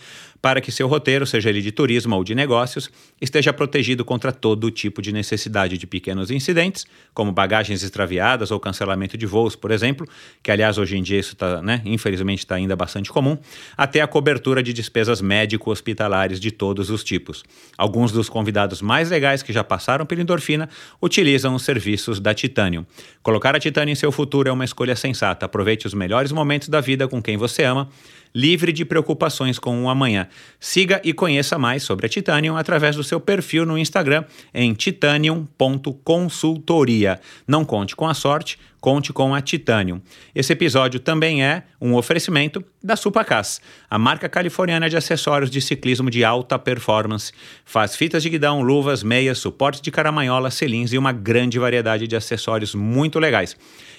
para 0.46 0.60
que 0.60 0.70
seu 0.70 0.86
roteiro, 0.86 1.26
seja 1.26 1.50
ele 1.50 1.60
de 1.60 1.72
turismo 1.72 2.14
ou 2.14 2.22
de 2.22 2.32
negócios, 2.32 2.88
esteja 3.20 3.52
protegido 3.52 4.04
contra 4.04 4.30
todo 4.30 4.70
tipo 4.70 5.02
de 5.02 5.10
necessidade 5.10 5.76
de 5.76 5.88
pequenos 5.88 6.30
incidentes, 6.30 6.86
como 7.12 7.32
bagagens 7.32 7.82
extraviadas 7.82 8.52
ou 8.52 8.60
cancelamento 8.60 9.18
de 9.18 9.26
voos, 9.26 9.56
por 9.56 9.72
exemplo, 9.72 10.06
que 10.44 10.52
aliás 10.52 10.78
hoje 10.78 10.96
em 10.96 11.02
dia 11.02 11.18
isso 11.18 11.32
está, 11.32 11.60
né, 11.60 11.82
infelizmente 11.84 12.38
está 12.38 12.54
ainda 12.54 12.76
bastante 12.76 13.10
comum, 13.10 13.36
até 13.76 14.00
a 14.00 14.06
cobertura 14.06 14.62
de 14.62 14.72
despesas 14.72 15.20
médico-hospitalares 15.20 16.38
de 16.38 16.52
todos 16.52 16.90
os 16.90 17.02
tipos. 17.02 17.42
Alguns 17.76 18.12
dos 18.12 18.28
convidados 18.28 18.80
mais 18.80 19.10
legais 19.10 19.42
que 19.42 19.52
já 19.52 19.64
passaram 19.64 20.06
pela 20.06 20.22
endorfina 20.22 20.68
utilizam 21.02 21.56
os 21.56 21.64
serviços 21.64 22.20
da 22.20 22.32
Titanium. 22.32 22.86
Colocar 23.20 23.56
a 23.56 23.58
Titanium 23.58 23.94
em 23.94 23.96
seu 23.96 24.12
futuro 24.12 24.48
é 24.48 24.52
uma 24.52 24.64
escolha 24.64 24.94
sensata. 24.94 25.44
Aproveite 25.44 25.88
os 25.88 25.92
melhores 25.92 26.30
momentos 26.30 26.68
da 26.68 26.80
vida 26.80 27.08
com 27.08 27.20
quem 27.20 27.36
você 27.36 27.64
ama 27.64 27.88
livre 28.36 28.70
de 28.70 28.84
preocupações 28.84 29.58
com 29.58 29.82
o 29.82 29.88
amanhã. 29.88 30.28
Siga 30.60 31.00
e 31.02 31.14
conheça 31.14 31.58
mais 31.58 31.82
sobre 31.82 32.04
a 32.04 32.08
Titanium 32.08 32.54
através 32.54 32.94
do 32.94 33.02
seu 33.02 33.18
perfil 33.18 33.64
no 33.64 33.78
Instagram 33.78 34.26
em 34.52 34.74
titanium.consultoria. 34.74 37.18
Não 37.48 37.64
conte 37.64 37.96
com 37.96 38.06
a 38.06 38.12
sorte, 38.12 38.58
conte 38.78 39.10
com 39.10 39.34
a 39.34 39.40
Titanium. 39.40 40.02
Esse 40.34 40.52
episódio 40.52 41.00
também 41.00 41.42
é 41.42 41.62
um 41.80 41.94
oferecimento 41.94 42.62
da 42.82 42.94
Supacas, 42.94 43.60
a 43.90 43.98
marca 43.98 44.28
californiana 44.28 44.88
de 44.88 44.96
acessórios 44.96 45.50
de 45.50 45.60
ciclismo 45.60 46.10
de 46.10 46.22
alta 46.22 46.58
performance. 46.58 47.32
Faz 47.64 47.96
fitas 47.96 48.22
de 48.22 48.30
guidão, 48.30 48.62
luvas, 48.62 49.02
meias, 49.02 49.38
suportes 49.38 49.80
de 49.80 49.90
caramanhola, 49.90 50.50
selins 50.50 50.92
e 50.92 50.98
uma 50.98 51.10
grande 51.10 51.58
variedade 51.58 52.06
de 52.06 52.14
acessórios 52.14 52.74
muito 52.74 53.18
legais. 53.18 53.56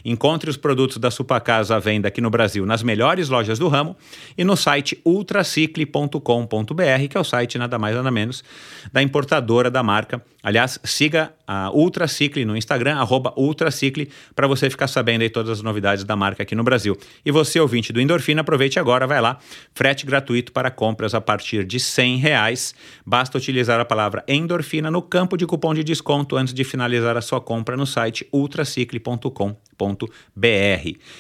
Encontre 0.10 0.50
os 0.50 0.56
produtos 0.56 0.96
da 0.96 1.12
Supacas 1.12 1.70
à 1.70 1.80
venda 1.80 2.08
aqui 2.08 2.22
no 2.22 2.30
Brasil 2.30 2.66
nas 2.66 2.82
melhores 2.82 3.28
lojas 3.28 3.60
do 3.60 3.68
ramo 3.68 3.94
e 4.38 4.44
no 4.46 4.56
site 4.56 4.98
ultracicle.com.br, 5.06 7.08
que 7.10 7.18
é 7.18 7.20
o 7.20 7.26
site 7.26 7.58
nada 7.58 7.78
mais 7.78 7.94
nada 7.94 8.10
menos 8.10 8.42
da 8.90 9.04
importadora 9.04 9.70
da 9.70 9.84
marca. 9.84 10.24
Aliás, 10.42 10.80
siga 10.82 11.34
a 11.46 11.70
Ultracicle 11.72 12.46
no 12.46 12.56
Instagram, 12.56 12.96
arroba 12.96 13.34
Ultracicle, 13.36 14.10
para 14.34 14.48
você 14.48 14.70
ficar 14.70 14.88
sabendo 14.88 15.24
aí 15.24 15.30
todas 15.30 15.50
as 15.50 15.62
novidades 15.62 16.06
da 16.06 16.16
marca 16.16 16.44
aqui 16.44 16.56
no 16.56 16.64
Brasil. 16.64 16.98
E 17.26 17.30
você, 17.30 17.60
ouvinte 17.60 17.92
do 17.92 18.00
Endorfina, 18.00 18.40
aproveite 18.40 18.80
agora, 18.80 19.06
vai 19.06 19.20
lá, 19.20 19.38
frete 19.74 20.06
gratuito 20.06 20.54
para 20.54 20.72
compras 20.72 21.14
a 21.14 21.20
partir 21.20 21.66
de 21.66 21.82
100 21.82 22.16
reais. 22.16 22.74
Basta 23.06 23.38
utilizar 23.38 23.78
a 23.78 23.84
palavra 23.84 24.24
endorfina 24.26 24.90
no 24.90 25.02
campo 25.02 25.36
de 25.36 25.46
cupom 25.46 25.74
de 25.74 25.84
desconto 25.84 26.38
antes 26.38 26.54
de 26.54 26.64
finalizar 26.64 27.18
a 27.18 27.22
sua 27.22 27.42
compra 27.42 27.76
no 27.76 27.86
site 27.86 28.26
ultracicle.com.br. 28.32 29.67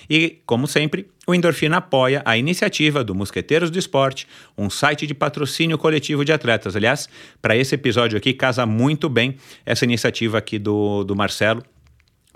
E, 0.10 0.40
como 0.46 0.68
sempre, 0.68 1.08
o 1.28 1.36
Endorfina 1.36 1.78
apoia 1.78 2.22
a 2.26 2.38
iniciativa 2.38 3.04
do 3.04 3.14
Mosqueteiros 3.14 3.70
do 3.70 3.78
Esporte, 3.78 4.28
um 4.58 4.70
site 4.70 5.06
de 5.06 5.14
patrocínio 5.14 5.78
coletivo 5.78 6.26
de 6.26 6.32
atletas. 6.32 6.76
Aliás, 6.76 7.08
para 7.42 7.56
esse 7.56 7.76
episódio 7.76 8.18
aqui, 8.18 8.34
casa 8.34 8.66
muito 8.66 9.10
bem 9.10 9.36
essa 9.66 9.86
iniciativa 9.86 10.38
aqui 10.38 10.58
do, 10.58 11.04
do 11.04 11.16
Marcelo 11.16 11.64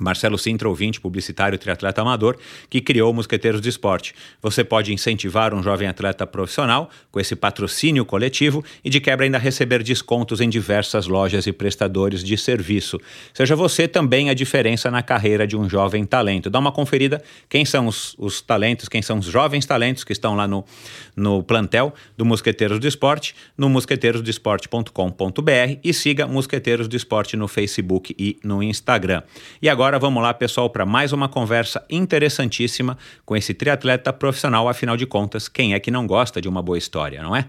Marcelo 0.02 0.38
Sintra, 0.38 0.68
ouvinte, 0.68 1.00
publicitário, 1.00 1.58
triatleta 1.58 2.02
amador, 2.02 2.36
que 2.70 2.82
criou 2.82 3.14
Mosqueteiros 3.14 3.62
de 3.62 3.70
Esporte. 3.70 4.14
Você 4.42 4.62
pode 4.64 4.94
incentivar 4.94 5.54
um 5.54 5.62
jovem 5.62 5.88
atleta 5.88 6.26
profissional 6.26 6.90
com 7.12 7.20
esse 7.20 7.36
patrocínio 7.36 8.04
coletivo 8.04 8.66
e 8.84 8.90
de 8.90 9.00
quebra 9.00 9.26
ainda 9.26 9.38
receber 9.38 9.84
descontos 9.84 10.42
em 10.42 10.50
diversas 10.50 11.06
lojas 11.06 11.46
e 11.46 11.54
prestadores 11.54 12.24
de 12.24 12.36
serviço. 12.38 13.00
Seja 13.34 13.56
você 13.56 13.88
também 13.88 14.30
a 14.30 14.34
diferença 14.34 14.90
na 14.90 15.04
carreira 15.04 15.46
de 15.46 15.56
um 15.56 15.70
jovem 15.70 16.04
talento. 16.06 16.50
Dá 16.50 16.58
uma 16.58 16.72
conferida 16.72 17.22
quem 17.48 17.64
são 17.64 17.86
os, 17.86 18.16
os 18.18 18.42
talentos, 18.42 18.90
quem 18.90 19.04
são 19.04 19.20
os 19.20 19.26
jovens 19.26 19.66
talentos 19.66 20.04
que 20.04 20.14
estão 20.14 20.36
lá 20.36 20.48
no, 20.48 20.66
no 21.16 21.44
plantel 21.44 21.94
do 22.18 22.26
Mosqueteiros 22.26 22.80
do 22.80 22.88
Esporte, 22.88 23.36
no 23.58 23.70
mosqueteirosdoesporte.com.br 23.70 25.80
e 25.84 25.94
siga 25.94 26.28
Mosqueteiros 26.28 26.88
do 26.88 26.96
Esporte 26.96 27.38
no 27.38 27.48
Facebook 27.48 28.16
e 28.18 28.40
no 28.44 28.64
Instagram. 28.64 29.22
E 29.62 29.70
agora 29.70 29.81
agora 29.82 29.98
vamos 29.98 30.22
lá, 30.22 30.32
pessoal, 30.32 30.70
para 30.70 30.86
mais 30.86 31.12
uma 31.12 31.28
conversa 31.28 31.84
interessantíssima 31.90 32.96
com 33.26 33.36
esse 33.36 33.52
triatleta 33.52 34.14
profissional. 34.14 34.70
Afinal 34.70 34.96
de 34.96 35.08
contas, 35.08 35.48
quem 35.48 35.74
é 35.74 35.80
que 35.80 35.90
não 35.90 36.06
gosta 36.06 36.40
de 36.40 36.48
uma 36.48 36.62
boa 36.62 36.78
história, 36.78 37.24
não 37.24 37.36
é? 37.36 37.48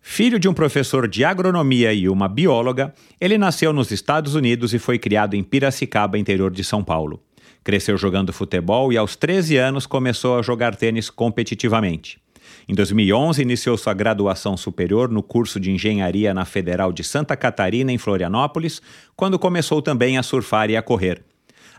Filho 0.00 0.38
de 0.38 0.48
um 0.48 0.54
professor 0.54 1.08
de 1.08 1.24
agronomia 1.24 1.92
e 1.92 2.08
uma 2.08 2.28
bióloga, 2.28 2.94
ele 3.20 3.36
nasceu 3.36 3.72
nos 3.72 3.90
Estados 3.90 4.36
Unidos 4.36 4.72
e 4.72 4.78
foi 4.78 5.00
criado 5.00 5.34
em 5.34 5.42
Piracicaba, 5.42 6.16
interior 6.16 6.52
de 6.52 6.62
São 6.62 6.84
Paulo. 6.84 7.20
Cresceu 7.64 7.96
jogando 7.96 8.32
futebol 8.32 8.92
e 8.92 8.96
aos 8.96 9.16
13 9.16 9.56
anos 9.56 9.84
começou 9.84 10.38
a 10.38 10.42
jogar 10.42 10.76
tênis 10.76 11.10
competitivamente. 11.10 12.22
Em 12.68 12.74
2011, 12.74 13.42
iniciou 13.42 13.76
sua 13.76 13.94
graduação 13.94 14.56
superior 14.56 15.08
no 15.08 15.24
curso 15.24 15.58
de 15.58 15.72
engenharia 15.72 16.32
na 16.32 16.44
Federal 16.44 16.92
de 16.92 17.02
Santa 17.02 17.36
Catarina, 17.36 17.90
em 17.90 17.98
Florianópolis, 17.98 18.80
quando 19.16 19.40
começou 19.40 19.82
também 19.82 20.16
a 20.18 20.22
surfar 20.22 20.70
e 20.70 20.76
a 20.76 20.82
correr. 20.82 21.24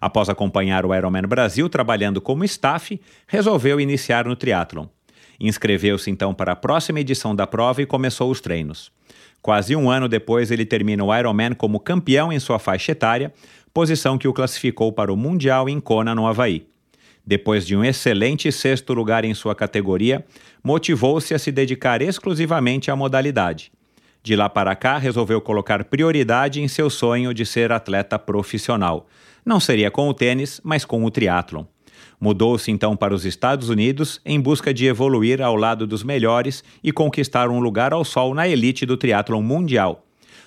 Após 0.03 0.27
acompanhar 0.27 0.85
o 0.85 0.93
Ironman 0.93 1.21
Brasil 1.21 1.69
trabalhando 1.69 2.19
como 2.19 2.43
staff, 2.43 2.99
resolveu 3.25 3.79
iniciar 3.79 4.25
no 4.25 4.35
triatlon. 4.35 4.87
Inscreveu-se 5.39 6.11
então 6.11 6.33
para 6.33 6.51
a 6.51 6.55
próxima 6.57 6.99
edição 6.99 7.33
da 7.33 7.47
prova 7.47 7.81
e 7.81 7.85
começou 7.85 8.29
os 8.29 8.41
treinos. 8.41 8.91
Quase 9.41 9.77
um 9.77 9.89
ano 9.89 10.09
depois, 10.09 10.51
ele 10.51 10.65
termina 10.65 11.05
o 11.05 11.17
Ironman 11.17 11.53
como 11.53 11.79
campeão 11.79 12.33
em 12.33 12.39
sua 12.39 12.59
faixa 12.59 12.91
etária, 12.91 13.33
posição 13.73 14.17
que 14.17 14.27
o 14.27 14.33
classificou 14.33 14.91
para 14.91 15.11
o 15.11 15.15
Mundial 15.15 15.69
em 15.69 15.79
Kona, 15.79 16.13
no 16.13 16.27
Havaí. 16.27 16.67
Depois 17.25 17.65
de 17.65 17.73
um 17.73 17.81
excelente 17.81 18.51
sexto 18.51 18.93
lugar 18.93 19.23
em 19.23 19.33
sua 19.33 19.55
categoria, 19.55 20.25
motivou-se 20.61 21.33
a 21.33 21.39
se 21.39 21.49
dedicar 21.49 22.01
exclusivamente 22.01 22.91
à 22.91 22.95
modalidade. 22.97 23.71
De 24.21 24.35
lá 24.35 24.49
para 24.49 24.75
cá, 24.75 24.97
resolveu 24.97 25.39
colocar 25.39 25.85
prioridade 25.85 26.61
em 26.61 26.67
seu 26.67 26.89
sonho 26.89 27.33
de 27.33 27.45
ser 27.45 27.71
atleta 27.71 28.19
profissional, 28.19 29.07
não 29.45 29.59
seria 29.59 29.91
com 29.91 30.07
o 30.07 30.13
tênis, 30.13 30.59
mas 30.63 30.85
com 30.85 31.03
o 31.03 31.11
triatlon. 31.11 31.65
Mudou-se 32.19 32.71
então 32.71 32.95
para 32.95 33.13
os 33.13 33.25
Estados 33.25 33.69
Unidos 33.69 34.21
em 34.25 34.39
busca 34.39 34.73
de 34.73 34.85
evoluir 34.85 35.41
ao 35.41 35.55
lado 35.55 35.85
dos 35.85 36.03
melhores 36.03 36.63
e 36.83 36.91
conquistar 36.91 37.49
um 37.49 37.59
lugar 37.59 37.91
ao 37.91 38.05
sol 38.05 38.33
na 38.33 38.47
elite 38.47 38.85
do 38.85 38.95
triatlon 38.95 39.41
mundial. 39.41 40.05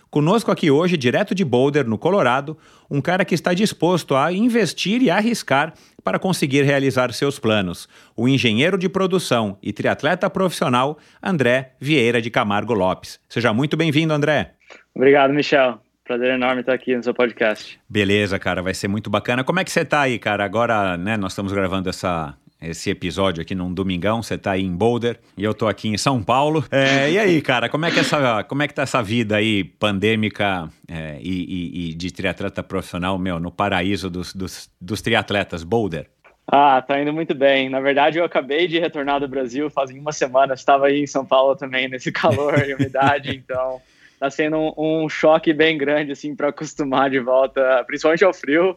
Conosco 0.08 0.50
aqui 0.50 0.70
hoje, 0.70 0.96
direto 0.96 1.34
de 1.34 1.44
Boulder, 1.44 1.86
no 1.86 1.98
Colorado, 1.98 2.56
um 2.90 3.00
cara 3.00 3.24
que 3.24 3.34
está 3.34 3.52
disposto 3.52 4.14
a 4.14 4.32
investir 4.32 5.02
e 5.02 5.10
arriscar 5.10 5.74
para 6.02 6.18
conseguir 6.18 6.62
realizar 6.62 7.12
seus 7.12 7.38
planos. 7.38 7.88
O 8.16 8.26
engenheiro 8.26 8.78
de 8.78 8.88
produção 8.88 9.58
e 9.62 9.72
triatleta 9.72 10.30
profissional 10.30 10.96
André 11.22 11.74
Vieira 11.80 12.22
de 12.22 12.30
Camargo 12.30 12.72
Lopes. 12.72 13.20
Seja 13.28 13.52
muito 13.52 13.76
bem-vindo, 13.76 14.14
André. 14.14 14.54
Obrigado, 14.94 15.34
Michel. 15.34 15.80
Prazer 16.06 16.34
enorme 16.34 16.60
estar 16.60 16.72
aqui 16.72 16.94
no 16.94 17.02
seu 17.02 17.12
podcast. 17.12 17.80
Beleza, 17.88 18.38
cara, 18.38 18.62
vai 18.62 18.72
ser 18.72 18.86
muito 18.86 19.10
bacana. 19.10 19.42
Como 19.42 19.58
é 19.58 19.64
que 19.64 19.72
você 19.72 19.80
está 19.80 20.02
aí, 20.02 20.20
cara? 20.20 20.44
Agora, 20.44 20.96
né, 20.96 21.16
nós 21.16 21.32
estamos 21.32 21.52
gravando 21.52 21.88
essa, 21.88 22.36
esse 22.62 22.90
episódio 22.90 23.42
aqui 23.42 23.56
num 23.56 23.74
domingão, 23.74 24.22
você 24.22 24.34
está 24.34 24.52
aí 24.52 24.62
em 24.62 24.72
Boulder 24.72 25.18
e 25.36 25.42
eu 25.42 25.50
estou 25.50 25.66
aqui 25.66 25.88
em 25.88 25.98
São 25.98 26.22
Paulo. 26.22 26.64
É, 26.70 27.10
e 27.10 27.18
aí, 27.18 27.42
cara, 27.42 27.68
como 27.68 27.86
é 27.86 27.90
que 27.90 27.98
essa, 27.98 28.44
como 28.44 28.62
é 28.62 28.68
que 28.68 28.74
tá 28.74 28.82
essa 28.82 29.02
vida 29.02 29.34
aí 29.34 29.64
pandêmica 29.64 30.68
é, 30.88 31.18
e, 31.20 31.44
e, 31.44 31.90
e, 31.90 31.94
de 31.94 32.12
triatleta 32.12 32.62
profissional, 32.62 33.18
meu, 33.18 33.40
no 33.40 33.50
paraíso 33.50 34.08
dos, 34.08 34.32
dos, 34.32 34.70
dos 34.80 35.02
triatletas, 35.02 35.64
Boulder? 35.64 36.06
Ah, 36.46 36.80
tá 36.80 37.02
indo 37.02 37.12
muito 37.12 37.34
bem. 37.34 37.68
Na 37.68 37.80
verdade, 37.80 38.18
eu 38.18 38.24
acabei 38.24 38.68
de 38.68 38.78
retornar 38.78 39.18
do 39.18 39.26
Brasil 39.26 39.68
fazem 39.68 39.98
uma 39.98 40.12
semana. 40.12 40.54
Estava 40.54 40.86
aí 40.86 41.02
em 41.02 41.06
São 41.06 41.26
Paulo 41.26 41.56
também 41.56 41.88
nesse 41.88 42.12
calor 42.12 42.64
e 42.64 42.72
umidade, 42.74 43.34
então 43.34 43.80
tá 44.18 44.30
sendo 44.30 44.56
um, 44.56 45.04
um 45.04 45.08
choque 45.08 45.52
bem 45.52 45.76
grande, 45.76 46.12
assim, 46.12 46.34
para 46.34 46.48
acostumar 46.48 47.10
de 47.10 47.18
volta, 47.18 47.84
principalmente 47.86 48.24
ao 48.24 48.32
frio, 48.32 48.76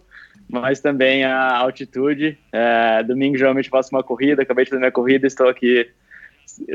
mas 0.49 0.79
também 0.79 1.23
à 1.23 1.57
altitude. 1.57 2.37
É, 2.51 3.03
domingo, 3.03 3.37
geralmente, 3.37 3.69
faço 3.69 3.95
uma 3.95 4.03
corrida, 4.03 4.41
acabei 4.41 4.65
de 4.65 4.69
fazer 4.69 4.79
minha 4.79 4.91
corrida, 4.91 5.27
estou 5.27 5.47
aqui 5.47 5.89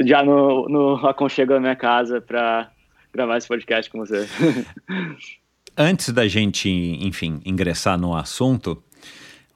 já 0.05 0.23
no, 0.23 0.69
no 0.69 1.07
aconchego 1.07 1.53
da 1.53 1.61
minha 1.61 1.77
casa 1.77 2.21
para 2.21 2.71
gravar 3.13 3.37
esse 3.37 3.49
podcast 3.49 3.91
com 3.91 3.99
você. 3.99 4.27
Antes 5.77 6.11
da 6.11 6.27
gente, 6.29 6.69
enfim, 6.69 7.41
ingressar 7.45 7.99
no 7.99 8.15
assunto, 8.15 8.83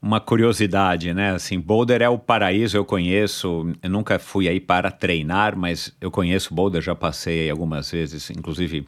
uma 0.01 0.21
curiosidade, 0.21 1.13
né? 1.13 1.33
Assim, 1.33 1.59
Boulder 1.59 2.03
é 2.03 2.09
o 2.09 2.19
paraíso, 2.19 2.77
eu 2.77 2.85
conheço. 2.85 3.73
Eu 3.83 3.91
nunca 3.91 4.19
fui 4.19 4.49
aí 4.49 4.61
para 4.61 4.91
treinar, 4.91 5.57
mas 5.57 5.95
eu 6.01 6.11
conheço 6.11 6.55
Boulder, 6.55 6.81
já 6.81 6.95
passei 6.95 7.51
algumas 7.51 7.91
vezes, 7.91 8.31
inclusive 8.31 8.87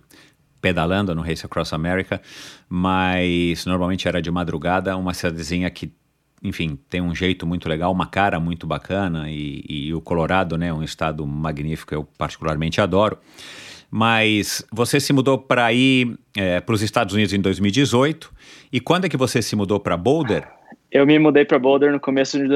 pedalando 0.61 1.15
no 1.15 1.23
Race 1.23 1.45
Across 1.45 1.73
America, 1.73 2.21
mas 2.69 3.65
normalmente 3.65 4.07
era 4.07 4.21
de 4.21 4.31
madrugada, 4.31 4.97
uma 4.97 5.15
cidadezinha 5.15 5.71
que, 5.71 5.91
enfim, 6.43 6.79
tem 6.89 7.01
um 7.01 7.15
jeito 7.15 7.47
muito 7.47 7.69
legal, 7.69 7.91
uma 7.91 8.07
cara 8.07 8.39
muito 8.39 8.67
bacana 8.67 9.31
e, 9.31 9.65
e 9.69 9.95
o 9.95 10.03
Colorado, 10.03 10.59
né, 10.59 10.73
um 10.73 10.83
estado 10.83 11.27
magnífico, 11.27 11.95
eu 11.95 12.05
particularmente 12.05 12.79
adoro. 12.81 13.19
mas 13.91 14.63
você 14.71 15.01
se 15.01 15.13
mudou 15.13 15.39
para 15.39 15.73
ir 15.73 16.19
é, 16.37 16.61
para 16.61 16.75
os 16.75 16.83
Estados 16.83 17.15
Unidos 17.15 17.33
em 17.33 17.41
2018. 17.41 18.33
E 18.71 18.81
quando 18.81 19.07
é 19.07 19.09
que 19.09 19.17
você 19.17 19.43
se 19.43 19.57
mudou 19.57 19.81
para 19.81 19.97
Boulder? 19.97 20.60
Eu 20.91 21.07
me 21.07 21.19
mudei 21.19 21.45
para 21.45 21.59
Boulder 21.59 21.93
no 21.93 22.01
começo 22.01 22.39
de 22.39 22.49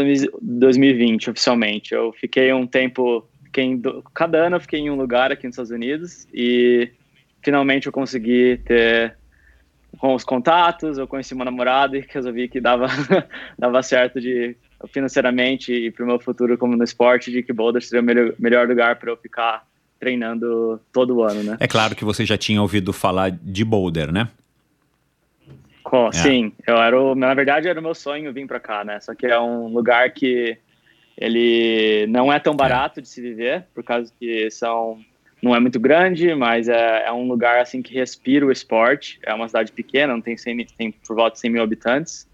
2020, 0.42 1.30
oficialmente. 1.30 1.94
Eu 1.94 2.12
fiquei 2.12 2.52
um 2.52 2.66
tempo, 2.66 3.24
fiquei 3.44 3.80
cada 4.12 4.38
ano 4.46 4.56
eu 4.56 4.60
fiquei 4.60 4.80
em 4.80 4.90
um 4.90 4.96
lugar 4.96 5.30
aqui 5.30 5.46
nos 5.46 5.54
Estados 5.54 5.70
Unidos 5.70 6.26
e 6.34 6.90
finalmente 7.42 7.86
eu 7.86 7.92
consegui 7.92 8.60
ter 8.64 9.16
com 9.98 10.14
os 10.14 10.24
contatos, 10.24 10.98
eu 10.98 11.06
conheci 11.06 11.34
uma 11.34 11.44
namorada 11.44 11.96
e 11.96 12.04
resolvi 12.08 12.48
que 12.48 12.60
dava, 12.60 12.88
dava 13.56 13.82
certo 13.82 14.20
de 14.20 14.56
financeiramente 14.92 15.72
e 15.72 15.90
para 15.90 16.04
o 16.04 16.06
meu 16.06 16.18
futuro 16.18 16.58
como 16.58 16.76
no 16.76 16.84
esporte, 16.84 17.30
de 17.30 17.42
que 17.42 17.52
Boulder 17.52 17.82
seria 17.82 18.02
o 18.02 18.04
melhor, 18.04 18.34
melhor 18.38 18.68
lugar 18.68 18.96
para 18.96 19.10
eu 19.10 19.16
ficar 19.16 19.64
treinando 19.98 20.80
todo 20.92 21.22
ano, 21.22 21.42
né? 21.42 21.56
É 21.60 21.66
claro 21.66 21.94
que 21.94 22.04
você 22.04 22.26
já 22.26 22.36
tinha 22.36 22.60
ouvido 22.60 22.92
falar 22.92 23.30
de 23.30 23.64
Boulder, 23.64 24.12
né? 24.12 24.28
Com, 25.94 26.08
é. 26.08 26.12
Sim, 26.12 26.52
eu 26.66 26.76
era 26.76 27.00
o, 27.00 27.14
na 27.14 27.32
verdade 27.34 27.68
era 27.68 27.78
o 27.78 27.82
meu 27.82 27.94
sonho 27.94 28.32
vir 28.32 28.48
para 28.48 28.58
cá, 28.58 28.82
né? 28.82 28.98
Só 28.98 29.14
que 29.14 29.28
é 29.28 29.38
um 29.38 29.68
lugar 29.68 30.10
que 30.10 30.58
ele 31.16 32.04
não 32.08 32.32
é 32.32 32.40
tão 32.40 32.56
barato 32.56 32.98
é. 32.98 33.02
de 33.02 33.08
se 33.08 33.20
viver, 33.20 33.64
por 33.72 33.84
causa 33.84 34.12
que 34.18 34.50
são 34.50 34.98
não 35.40 35.54
é 35.54 35.60
muito 35.60 35.78
grande, 35.78 36.34
mas 36.34 36.68
é, 36.68 37.04
é, 37.06 37.12
um 37.12 37.28
lugar 37.28 37.60
assim 37.60 37.80
que 37.80 37.94
respira 37.94 38.44
o 38.44 38.50
esporte. 38.50 39.20
É 39.22 39.32
uma 39.32 39.46
cidade 39.46 39.70
pequena, 39.70 40.14
não 40.14 40.20
tem, 40.20 40.36
100, 40.36 40.66
tem 40.76 40.90
por 40.90 41.14
volta 41.14 41.34
de 41.34 41.40
100 41.40 41.50
mil 41.52 41.62
habitantes, 41.62 42.26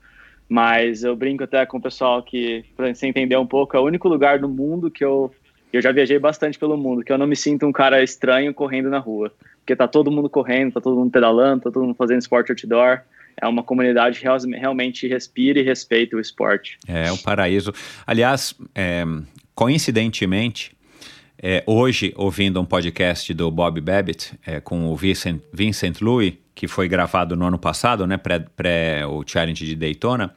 mas 0.48 1.04
eu 1.04 1.14
brinco 1.14 1.44
até 1.44 1.66
com 1.66 1.76
o 1.76 1.82
pessoal 1.82 2.22
que, 2.22 2.64
para 2.74 2.94
você 2.94 3.08
entender 3.08 3.36
um 3.36 3.46
pouco, 3.46 3.76
é 3.76 3.80
o 3.80 3.84
único 3.84 4.08
lugar 4.08 4.38
do 4.38 4.48
mundo 4.48 4.90
que 4.90 5.04
eu 5.04 5.30
eu 5.72 5.82
já 5.82 5.92
viajei 5.92 6.18
bastante 6.18 6.58
pelo 6.58 6.76
mundo, 6.76 7.04
que 7.04 7.12
eu 7.12 7.18
não 7.18 7.28
me 7.28 7.36
sinto 7.36 7.64
um 7.64 7.70
cara 7.70 8.02
estranho 8.02 8.52
correndo 8.52 8.90
na 8.90 8.98
rua. 8.98 9.32
Porque 9.58 9.76
tá 9.76 9.86
todo 9.86 10.10
mundo 10.10 10.28
correndo, 10.28 10.72
tá 10.72 10.80
todo 10.80 10.96
mundo 10.96 11.12
pedalando, 11.12 11.62
tá 11.62 11.70
todo 11.70 11.84
mundo 11.84 11.94
fazendo 11.94 12.18
esporte 12.18 12.50
outdoor. 12.50 13.02
É 13.40 13.46
uma 13.46 13.62
comunidade 13.62 14.20
que 14.20 14.26
realmente 14.58 15.08
respira 15.08 15.60
e 15.60 15.62
respeita 15.62 16.16
o 16.16 16.20
esporte. 16.20 16.78
É, 16.86 17.10
o 17.10 17.18
paraíso. 17.18 17.72
Aliás, 18.06 18.54
é, 18.74 19.04
coincidentemente, 19.54 20.76
é, 21.42 21.64
hoje, 21.66 22.12
ouvindo 22.16 22.60
um 22.60 22.64
podcast 22.66 23.32
do 23.32 23.50
Bob 23.50 23.80
Babbitt 23.80 24.34
é, 24.46 24.60
com 24.60 24.88
o 24.90 24.96
Vincent, 24.96 25.40
Vincent 25.52 26.00
Louis, 26.02 26.34
que 26.54 26.68
foi 26.68 26.86
gravado 26.86 27.34
no 27.34 27.46
ano 27.46 27.58
passado, 27.58 28.06
né, 28.06 28.18
pré, 28.18 28.40
pré 28.54 29.06
o 29.06 29.24
Challenge 29.26 29.64
de 29.64 29.74
Daytona, 29.74 30.36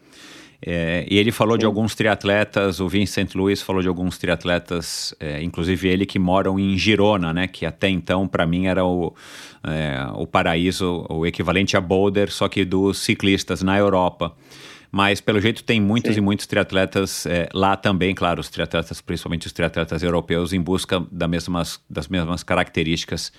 é, 0.66 1.06
e 1.10 1.18
ele 1.18 1.32
falou 1.32 1.58
de 1.58 1.66
alguns 1.66 1.94
triatletas, 1.94 2.80
o 2.80 2.88
Vincent 2.88 3.36
Luiz 3.36 3.62
falou 3.62 3.82
de 3.82 3.88
alguns 3.90 4.18
triatletas, 4.18 5.14
é, 5.20 5.44
inclusive 5.44 5.90
ele 5.90 6.06
que 6.06 6.18
moram 6.18 6.58
em 6.58 6.78
Girona, 6.78 7.34
né? 7.34 7.48
Que 7.48 7.66
até 7.66 7.90
então, 7.90 8.28
para 8.28 8.46
mim, 8.46 8.68
era 8.68 8.86
o, 8.86 9.14
é, 9.62 10.08
o 10.14 10.26
paraíso, 10.26 11.06
o 11.10 11.26
equivalente 11.26 11.76
a 11.76 11.82
Boulder, 11.82 12.32
só 12.32 12.48
que 12.48 12.64
dos 12.64 13.00
ciclistas 13.00 13.62
na 13.62 13.78
Europa. 13.78 14.34
Mas, 14.90 15.20
pelo 15.20 15.42
jeito, 15.42 15.64
tem 15.64 15.82
muitos 15.82 16.14
Sim. 16.14 16.20
e 16.20 16.22
muitos 16.22 16.48
triatletas 16.48 17.26
é, 17.26 17.50
lá 17.54 17.76
também, 17.76 18.16
claro, 18.16 18.40
os 18.40 18.48
triatletas, 18.48 19.02
principalmente 19.02 19.48
os 19.48 19.52
triatletas 19.52 20.02
europeus, 20.02 20.54
em 20.54 20.62
busca 20.62 21.06
da 21.12 21.28
mesmas, 21.28 21.82
das 21.90 22.08
mesmas 22.08 22.42
características 22.42 23.34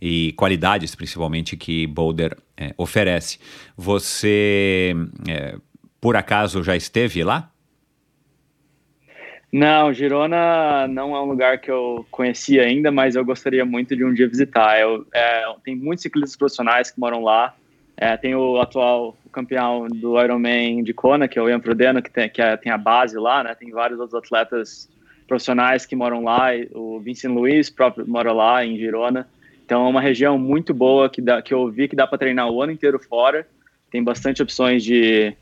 e 0.00 0.32
qualidades, 0.32 0.94
principalmente, 0.94 1.56
que 1.56 1.86
Boulder 1.86 2.36
é, 2.56 2.74
oferece. 2.76 3.38
Você 3.76 4.92
é, 5.28 5.56
por 6.04 6.16
acaso 6.16 6.62
já 6.62 6.76
esteve 6.76 7.24
lá? 7.24 7.50
Não, 9.50 9.90
Girona 9.90 10.86
não 10.86 11.16
é 11.16 11.22
um 11.22 11.24
lugar 11.24 11.58
que 11.58 11.70
eu 11.70 12.04
conhecia 12.10 12.60
ainda, 12.60 12.92
mas 12.92 13.16
eu 13.16 13.24
gostaria 13.24 13.64
muito 13.64 13.96
de 13.96 14.04
um 14.04 14.12
dia 14.12 14.28
visitar. 14.28 14.78
Eu, 14.78 15.06
é, 15.14 15.46
tem 15.64 15.74
muitos 15.74 16.02
ciclistas 16.02 16.36
profissionais 16.36 16.90
que 16.90 17.00
moram 17.00 17.22
lá. 17.22 17.54
É, 17.96 18.18
tem 18.18 18.34
o 18.34 18.60
atual 18.60 19.16
campeão 19.32 19.88
do 19.88 20.20
Ironman 20.20 20.82
de 20.82 20.92
Kona, 20.92 21.26
que 21.26 21.38
é 21.38 21.42
o 21.42 21.48
Ian 21.48 21.58
Prudeno, 21.58 22.02
que, 22.02 22.10
tem, 22.10 22.28
que 22.28 22.42
é, 22.42 22.54
tem 22.58 22.70
a 22.70 22.76
base 22.76 23.16
lá, 23.16 23.42
né? 23.42 23.54
Tem 23.54 23.70
vários 23.70 23.98
outros 23.98 24.14
atletas 24.14 24.90
profissionais 25.26 25.86
que 25.86 25.96
moram 25.96 26.22
lá. 26.22 26.48
O 26.74 27.00
Vincent 27.00 27.32
Luiz 27.32 27.70
próprio 27.70 28.06
mora 28.06 28.30
lá, 28.30 28.62
em 28.62 28.76
Girona. 28.76 29.26
Então 29.64 29.86
é 29.86 29.88
uma 29.88 30.02
região 30.02 30.36
muito 30.36 30.74
boa 30.74 31.08
que, 31.08 31.22
dá, 31.22 31.40
que 31.40 31.54
eu 31.54 31.66
vi 31.70 31.88
que 31.88 31.96
dá 31.96 32.06
para 32.06 32.18
treinar 32.18 32.50
o 32.50 32.60
ano 32.60 32.72
inteiro 32.72 32.98
fora. 32.98 33.48
Tem 33.90 34.04
bastante 34.04 34.42
opções 34.42 34.84
de 34.84 35.34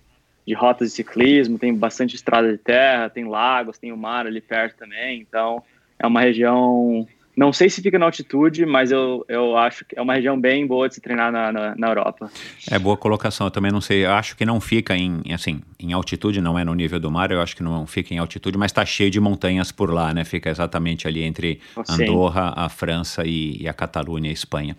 de 0.46 0.54
rotas 0.54 0.88
de 0.88 0.94
ciclismo, 0.94 1.58
tem 1.58 1.74
bastante 1.74 2.16
estrada 2.16 2.50
de 2.50 2.58
terra, 2.58 3.08
tem 3.08 3.24
lagos, 3.24 3.78
tem 3.78 3.92
o 3.92 3.96
mar 3.96 4.26
ali 4.26 4.40
perto 4.40 4.78
também, 4.78 5.20
então 5.20 5.62
é 5.98 6.06
uma 6.06 6.20
região, 6.20 7.06
não 7.36 7.52
sei 7.52 7.70
se 7.70 7.80
fica 7.80 7.96
na 7.96 8.06
altitude, 8.06 8.66
mas 8.66 8.90
eu, 8.90 9.24
eu 9.28 9.56
acho 9.56 9.84
que 9.84 9.96
é 9.96 10.02
uma 10.02 10.14
região 10.14 10.38
bem 10.38 10.66
boa 10.66 10.88
de 10.88 10.96
se 10.96 11.00
treinar 11.00 11.30
na, 11.30 11.52
na, 11.52 11.76
na 11.76 11.88
Europa. 11.88 12.28
É 12.68 12.76
boa 12.76 12.96
colocação, 12.96 13.46
eu 13.46 13.52
também 13.52 13.70
não 13.70 13.80
sei, 13.80 14.04
eu 14.04 14.10
acho 14.10 14.36
que 14.36 14.44
não 14.44 14.60
fica 14.60 14.96
em, 14.96 15.22
assim, 15.32 15.60
em 15.78 15.92
altitude, 15.92 16.40
não 16.40 16.58
é 16.58 16.64
no 16.64 16.74
nível 16.74 16.98
do 16.98 17.08
mar, 17.08 17.30
eu 17.30 17.40
acho 17.40 17.54
que 17.54 17.62
não 17.62 17.86
fica 17.86 18.12
em 18.12 18.18
altitude, 18.18 18.58
mas 18.58 18.72
está 18.72 18.84
cheio 18.84 19.12
de 19.12 19.20
montanhas 19.20 19.70
por 19.70 19.92
lá, 19.92 20.12
né, 20.12 20.24
fica 20.24 20.50
exatamente 20.50 21.06
ali 21.06 21.22
entre 21.22 21.60
Andorra, 21.88 22.48
Sim. 22.48 22.54
a 22.56 22.68
França 22.68 23.22
e, 23.24 23.62
e, 23.62 23.68
a 23.68 23.72
Catalunha, 23.72 24.28
a 24.28 24.32
Espanha. 24.32 24.76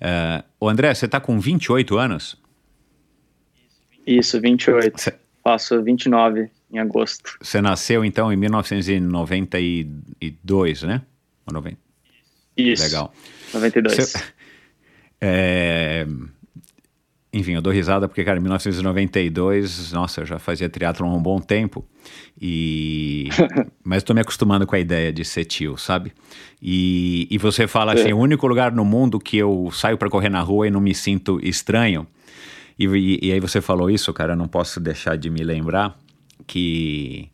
Uh, 0.00 0.44
o 0.60 0.68
André, 0.68 0.94
você 0.94 1.06
está 1.06 1.18
com 1.18 1.40
28 1.40 1.98
anos? 1.98 2.40
Isso, 4.06 4.40
28. 4.40 5.00
Cê... 5.00 5.12
Faço 5.42 5.82
29 5.82 6.48
em 6.72 6.78
agosto. 6.78 7.36
Você 7.40 7.60
nasceu 7.60 8.04
então 8.04 8.32
em 8.32 8.36
1992, 8.36 10.84
né? 10.84 11.02
Ou 11.46 11.54
90? 11.54 11.76
Isso. 12.56 12.84
Legal. 12.84 13.12
92. 13.52 14.08
Cê... 14.08 14.22
É... 15.24 16.04
Enfim, 17.32 17.52
eu 17.52 17.62
dou 17.62 17.72
risada 17.72 18.08
porque, 18.08 18.24
cara, 18.24 18.40
em 18.40 18.42
1992, 18.42 19.92
nossa, 19.92 20.22
eu 20.22 20.26
já 20.26 20.40
fazia 20.40 20.68
triatlon 20.68 21.12
há 21.12 21.16
um 21.16 21.22
bom 21.22 21.40
tempo. 21.40 21.86
E... 22.40 23.28
Mas 23.84 23.98
estou 23.98 24.14
me 24.14 24.20
acostumando 24.20 24.66
com 24.66 24.74
a 24.74 24.80
ideia 24.80 25.12
de 25.12 25.24
ser 25.24 25.44
tio, 25.44 25.78
sabe? 25.78 26.12
E, 26.60 27.28
e 27.30 27.38
você 27.38 27.68
fala 27.68 27.94
assim: 27.94 28.10
é. 28.10 28.14
o 28.14 28.18
único 28.18 28.48
lugar 28.48 28.72
no 28.72 28.84
mundo 28.84 29.20
que 29.20 29.38
eu 29.38 29.70
saio 29.72 29.96
para 29.96 30.10
correr 30.10 30.28
na 30.28 30.40
rua 30.40 30.66
e 30.66 30.72
não 30.72 30.80
me 30.80 30.92
sinto 30.92 31.38
estranho 31.40 32.04
e, 32.78 32.86
e, 32.86 33.28
e 33.28 33.32
aí 33.32 33.40
você 33.40 33.60
falou 33.60 33.90
isso, 33.90 34.12
cara, 34.12 34.32
eu 34.32 34.36
não 34.36 34.48
posso 34.48 34.80
deixar 34.80 35.16
de 35.16 35.30
me 35.30 35.42
lembrar 35.42 35.98
que 36.46 37.30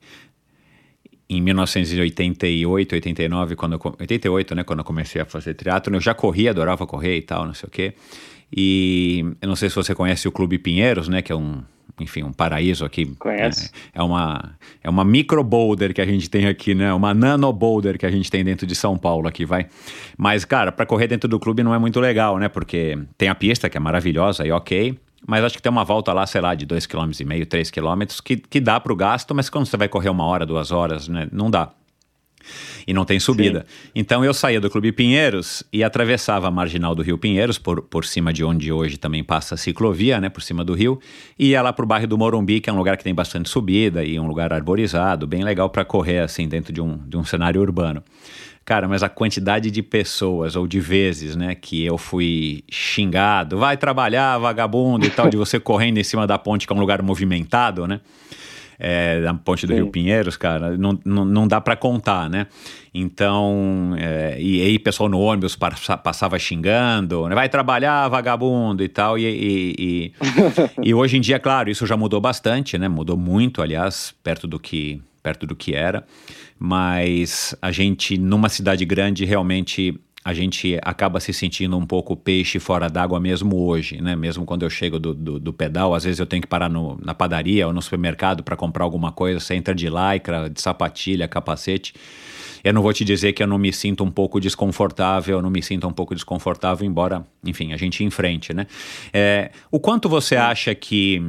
em 1.29 1.43
1988, 1.43 2.95
89, 2.95 3.57
quando 3.57 3.75
eu, 3.75 3.97
88, 4.01 4.55
né, 4.55 4.65
quando 4.65 4.79
eu 4.79 4.85
comecei 4.85 5.21
a 5.21 5.27
fazer 5.27 5.55
teatro, 5.55 5.95
eu 5.95 6.01
já 6.01 6.15
corria, 6.15 6.51
adorava 6.51 6.87
correr 6.87 7.19
e 7.19 7.23
tal, 7.23 7.45
não 7.45 7.55
sei 7.55 7.67
o 7.67 7.71
quê. 7.71 7.95
E 8.51 9.25
eu 9.43 9.49
não 9.49 9.57
sei 9.57 9.69
se 9.69 9.77
você 9.77 9.95
conhece 9.95 10.27
o 10.27 10.33
Clube 10.33 10.59
Pinheiros, 10.59 11.07
né, 11.07 11.21
que 11.21 11.31
é 11.31 11.37
um, 11.37 11.63
enfim, 12.01 12.23
um 12.23 12.33
paraíso 12.33 12.85
aqui. 12.85 13.05
Conhece? 13.19 13.71
É, 13.93 13.99
é 13.99 14.03
uma 14.03 14.57
é 14.83 14.89
uma 14.89 15.05
micro 15.05 15.43
boulder 15.45 15.93
que 15.93 16.01
a 16.01 16.07
gente 16.07 16.31
tem 16.31 16.47
aqui, 16.47 16.75
né? 16.75 16.93
Uma 16.95 17.13
nano 17.13 17.53
boulder 17.53 17.99
que 17.99 18.07
a 18.07 18.11
gente 18.11 18.31
tem 18.31 18.45
dentro 18.45 18.67
de 18.67 18.75
São 18.75 18.97
Paulo 18.97 19.29
aqui, 19.29 19.45
vai. 19.45 19.67
Mas 20.17 20.45
cara, 20.45 20.73
para 20.73 20.87
correr 20.87 21.09
dentro 21.09 21.29
do 21.29 21.39
clube 21.39 21.63
não 21.63 21.75
é 21.75 21.79
muito 21.79 22.01
legal, 22.01 22.39
né? 22.39 22.49
Porque 22.49 22.99
tem 23.17 23.29
a 23.29 23.35
pista 23.35 23.69
que 23.69 23.77
é 23.77 23.81
maravilhosa 23.81 24.47
e 24.47 24.53
OK, 24.53 24.99
mas 25.27 25.45
acho 25.45 25.57
que 25.57 25.63
tem 25.63 25.71
uma 25.71 25.85
volta 25.85 26.13
lá, 26.13 26.27
sei 26.27 26.41
lá, 26.41 26.55
de 26.55 26.67
2,5 26.67 26.87
km, 26.89 27.47
3 27.49 27.71
km, 27.71 28.03
que, 28.25 28.37
que 28.37 28.61
dá 28.61 28.79
para 28.79 28.93
o 28.93 28.97
gasto, 28.97 29.35
mas 29.35 29.51
quando 29.51 29.67
você 29.67 29.77
vai 29.77 29.89
correr 29.89 30.09
uma 30.09 30.25
hora, 30.25 30.47
duas 30.47 30.71
horas, 30.71 31.09
né, 31.09 31.29
não 31.33 31.51
dá. 31.51 31.71
E 32.87 32.95
não 32.95 33.05
tem 33.05 33.21
subida. 33.21 33.67
Sim. 33.69 33.91
Então 33.95 34.25
eu 34.25 34.33
saía 34.33 34.61
do 34.61 34.71
Clube 34.71 34.93
Pinheiros 34.93 35.63
e 35.73 35.85
atravessava 35.85 36.49
a 36.49 36.51
marginal 36.51 36.95
do 36.95 37.03
Rio 37.03 37.19
Pinheiros, 37.19 37.59
por, 37.59 37.83
por 37.83 38.05
cima 38.05 38.33
de 38.33 38.45
onde 38.45 38.73
hoje 38.73 38.97
também 38.97 39.23
passa 39.23 39.55
a 39.55 39.59
ciclovia, 39.59 40.21
né, 40.21 40.29
por 40.29 40.43
cima 40.43 40.65
do 40.65 40.75
rio, 40.75 41.01
e 41.39 41.49
ia 41.49 41.63
lá 41.63 41.73
para 41.73 41.85
o 41.85 41.89
bairro 41.89 42.07
do 42.07 42.19
Morumbi, 42.19 42.61
que 42.61 42.71
é 42.71 42.73
um 42.73 42.77
lugar 42.77 42.97
que 42.97 43.05
tem 43.05 43.15
bastante 43.15 43.49
subida 43.49 44.05
e 44.05 44.19
um 44.19 44.27
lugar 44.27 44.53
arborizado, 44.53 45.27
bem 45.27 45.43
legal 45.43 45.69
para 45.71 45.85
correr 45.85 46.21
assim 46.21 46.49
dentro 46.49 46.73
de 46.73 46.81
um, 46.81 46.99
de 47.07 47.17
um 47.17 47.25
cenário 47.25 47.61
urbano. 47.61 48.03
Cara, 48.69 48.87
mas 48.87 49.03
a 49.03 49.09
quantidade 49.09 49.71
de 49.71 49.83
pessoas 49.83 50.55
ou 50.55 50.67
de 50.67 50.79
vezes, 50.79 51.35
né, 51.35 51.55
que 51.55 51.83
eu 51.83 51.97
fui 51.97 52.63
xingado, 52.71 53.57
vai 53.57 53.79
trabalhar, 53.79 54.37
vagabundo 54.37 55.07
e 55.07 55.11
tal, 55.11 55.31
de 55.31 55.39
você 55.39 55.59
correndo 55.61 55.97
em 55.97 56.05
cima 56.05 56.27
da 56.27 56.39
ponte, 56.39 56.67
que 56.67 56.73
é 56.75 56.77
um 56.77 56.79
lugar 56.79 57.01
movimentado, 57.01 57.87
né? 57.87 57.99
É, 58.79 59.21
da 59.21 59.35
ponte 59.35 59.67
do 59.67 59.73
Sim. 59.73 59.81
Rio 59.81 59.91
Pinheiros, 59.91 60.37
cara, 60.37 60.77
não, 60.77 60.97
não, 61.05 61.25
não 61.25 61.49
dá 61.49 61.61
para 61.61 61.75
contar, 61.75 62.31
né? 62.31 62.47
Então, 62.95 63.95
é, 63.99 64.41
e 64.41 64.63
aí 64.63 64.79
pessoal 64.79 65.09
no 65.09 65.19
ônibus 65.19 65.57
passava 65.57 66.39
xingando, 66.39 67.29
né? 67.29 67.35
vai 67.35 67.49
trabalhar, 67.49 68.09
vagabundo 68.09 68.83
e 68.83 68.89
tal, 68.89 69.19
e, 69.19 69.25
e, 69.25 69.75
e, 69.79 70.13
e 70.91 70.95
hoje 70.95 71.17
em 71.17 71.21
dia, 71.21 71.41
claro, 71.41 71.69
isso 71.71 71.87
já 71.87 71.97
mudou 71.97 72.21
bastante, 72.21 72.79
né? 72.79 72.87
Mudou 72.87 73.17
muito, 73.17 73.61
aliás, 73.61 74.15
perto 74.23 74.47
do 74.47 74.61
que, 74.61 75.03
perto 75.23 75.45
do 75.45 75.57
que 75.57 75.75
era 75.75 76.05
mas 76.59 77.55
a 77.63 77.71
gente, 77.71 78.19
numa 78.19 78.49
cidade 78.49 78.85
grande, 78.85 79.25
realmente 79.25 79.99
a 80.29 80.35
gente 80.35 80.79
acaba 80.83 81.21
se 81.21 81.33
sentindo 81.33 81.75
um 81.79 81.87
pouco 81.87 82.15
peixe 82.15 82.59
fora 82.59 82.91
d'água 82.91 83.19
mesmo 83.19 83.57
hoje, 83.65 83.99
né? 84.03 84.15
Mesmo 84.15 84.45
quando 84.45 84.63
eu 84.63 84.69
chego 84.69 84.99
do, 84.99 85.15
do, 85.15 85.41
do 85.41 85.53
pedal, 85.55 85.95
às 85.95 86.05
vezes 86.05 86.21
eu 86.21 86.27
tenho 86.27 86.43
que 86.43 86.47
parar 86.47 86.69
no, 86.69 86.99
na 87.03 87.15
padaria 87.15 87.67
ou 87.67 87.73
no 87.73 87.81
supermercado 87.81 88.43
para 88.43 88.55
comprar 88.55 88.85
alguma 88.85 89.11
coisa, 89.11 89.41
você 89.41 89.55
entra 89.55 89.75
de 89.75 89.89
lycra, 89.89 90.51
de 90.51 90.61
sapatilha, 90.61 91.27
capacete. 91.27 91.95
Eu 92.63 92.75
não 92.75 92.83
vou 92.83 92.93
te 92.93 93.07
dizer 93.07 93.33
que 93.33 93.43
eu 93.43 93.47
não 93.47 93.57
me 93.57 93.73
sinto 93.73 94.05
um 94.05 94.11
pouco 94.11 94.39
desconfortável, 94.39 95.39
eu 95.39 95.43
não 95.43 95.49
me 95.49 95.63
sinto 95.63 95.89
um 95.89 95.93
pouco 95.95 96.15
desconfortável, 96.15 96.87
embora, 96.87 97.27
enfim, 97.43 97.73
a 97.73 97.79
gente 97.79 98.05
enfrente, 98.05 98.53
né? 98.53 98.67
É, 99.15 99.51
o 99.71 99.81
quanto 99.81 100.11
você 100.11 100.37
acha 100.37 100.75
que 100.75 101.23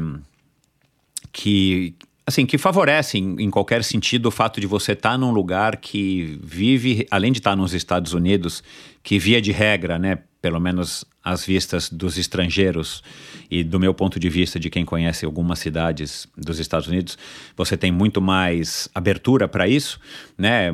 que 1.31 1.95
assim, 2.29 2.45
que 2.45 2.57
favorece 2.57 3.17
em, 3.17 3.49
qualquer 3.49 3.83
sentido 3.83 4.27
o 4.27 4.31
fato 4.31 4.61
de 4.61 4.67
você 4.67 4.93
estar 4.93 5.11
tá 5.11 5.17
num 5.17 5.31
lugar 5.31 5.77
que 5.77 6.39
vive, 6.41 7.05
além 7.11 7.31
de 7.31 7.39
estar 7.39 7.51
tá 7.51 7.55
nos 7.55 7.73
Estados 7.73 8.13
Unidos, 8.13 8.63
que 9.03 9.19
via 9.19 9.41
de 9.41 9.51
regra, 9.51 9.99
né, 9.99 10.19
pelo 10.41 10.59
menos 10.59 11.03
às 11.23 11.45
vistas 11.45 11.89
dos 11.89 12.17
estrangeiros 12.17 13.03
e 13.51 13.63
do 13.63 13.79
meu 13.79 13.93
ponto 13.93 14.19
de 14.19 14.29
vista 14.29 14.59
de 14.59 14.69
quem 14.69 14.85
conhece 14.85 15.25
algumas 15.25 15.59
cidades 15.59 16.27
dos 16.37 16.59
Estados 16.59 16.87
Unidos, 16.87 17.17
você 17.57 17.75
tem 17.75 17.91
muito 17.91 18.21
mais 18.21 18.87
abertura 18.95 19.47
para 19.47 19.67
isso, 19.67 19.99
né? 20.37 20.69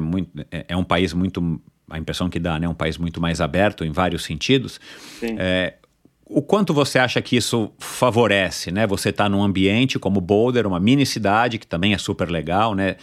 É, 0.51 0.65
é 0.69 0.77
um 0.77 0.83
país 0.83 1.13
muito 1.13 1.59
a 1.89 1.97
impressão 1.97 2.29
que 2.29 2.39
dá, 2.39 2.59
né? 2.59 2.67
Um 2.67 2.73
país 2.73 2.97
muito 2.97 3.19
mais 3.21 3.41
aberto 3.41 3.83
em 3.83 3.91
vários 3.91 4.23
sentidos. 4.23 4.79
É, 5.37 5.73
o 6.27 6.41
quanto 6.41 6.73
você 6.73 6.97
acha 6.97 7.21
que 7.21 7.35
isso 7.35 7.71
favorece, 7.77 8.71
né? 8.71 8.87
Você 8.87 9.09
está 9.09 9.29
num 9.29 9.43
ambiente 9.43 9.99
como 9.99 10.19
Boulder, 10.19 10.65
uma 10.65 10.79
mini 10.79 11.05
cidade 11.05 11.59
que 11.59 11.67
também 11.67 11.93
é 11.93 11.97
super 11.97 12.29
legal, 12.29 12.73
né? 12.73 12.95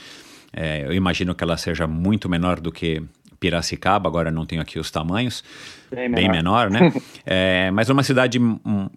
É, 0.52 0.84
eu 0.84 0.92
imagino 0.92 1.34
que 1.34 1.42
ela 1.42 1.56
seja 1.56 1.86
muito 1.86 2.28
menor 2.28 2.60
do 2.60 2.72
que 2.72 3.02
Piracicaba, 3.38 4.08
agora 4.08 4.30
não 4.30 4.44
tenho 4.44 4.60
aqui 4.60 4.78
os 4.78 4.90
tamanhos, 4.90 5.42
bem 5.90 6.08
menor, 6.08 6.16
bem 6.16 6.30
menor 6.30 6.70
né? 6.70 6.92
é, 7.26 7.70
mas 7.72 7.88
uma 7.88 8.02
cidade, 8.02 8.38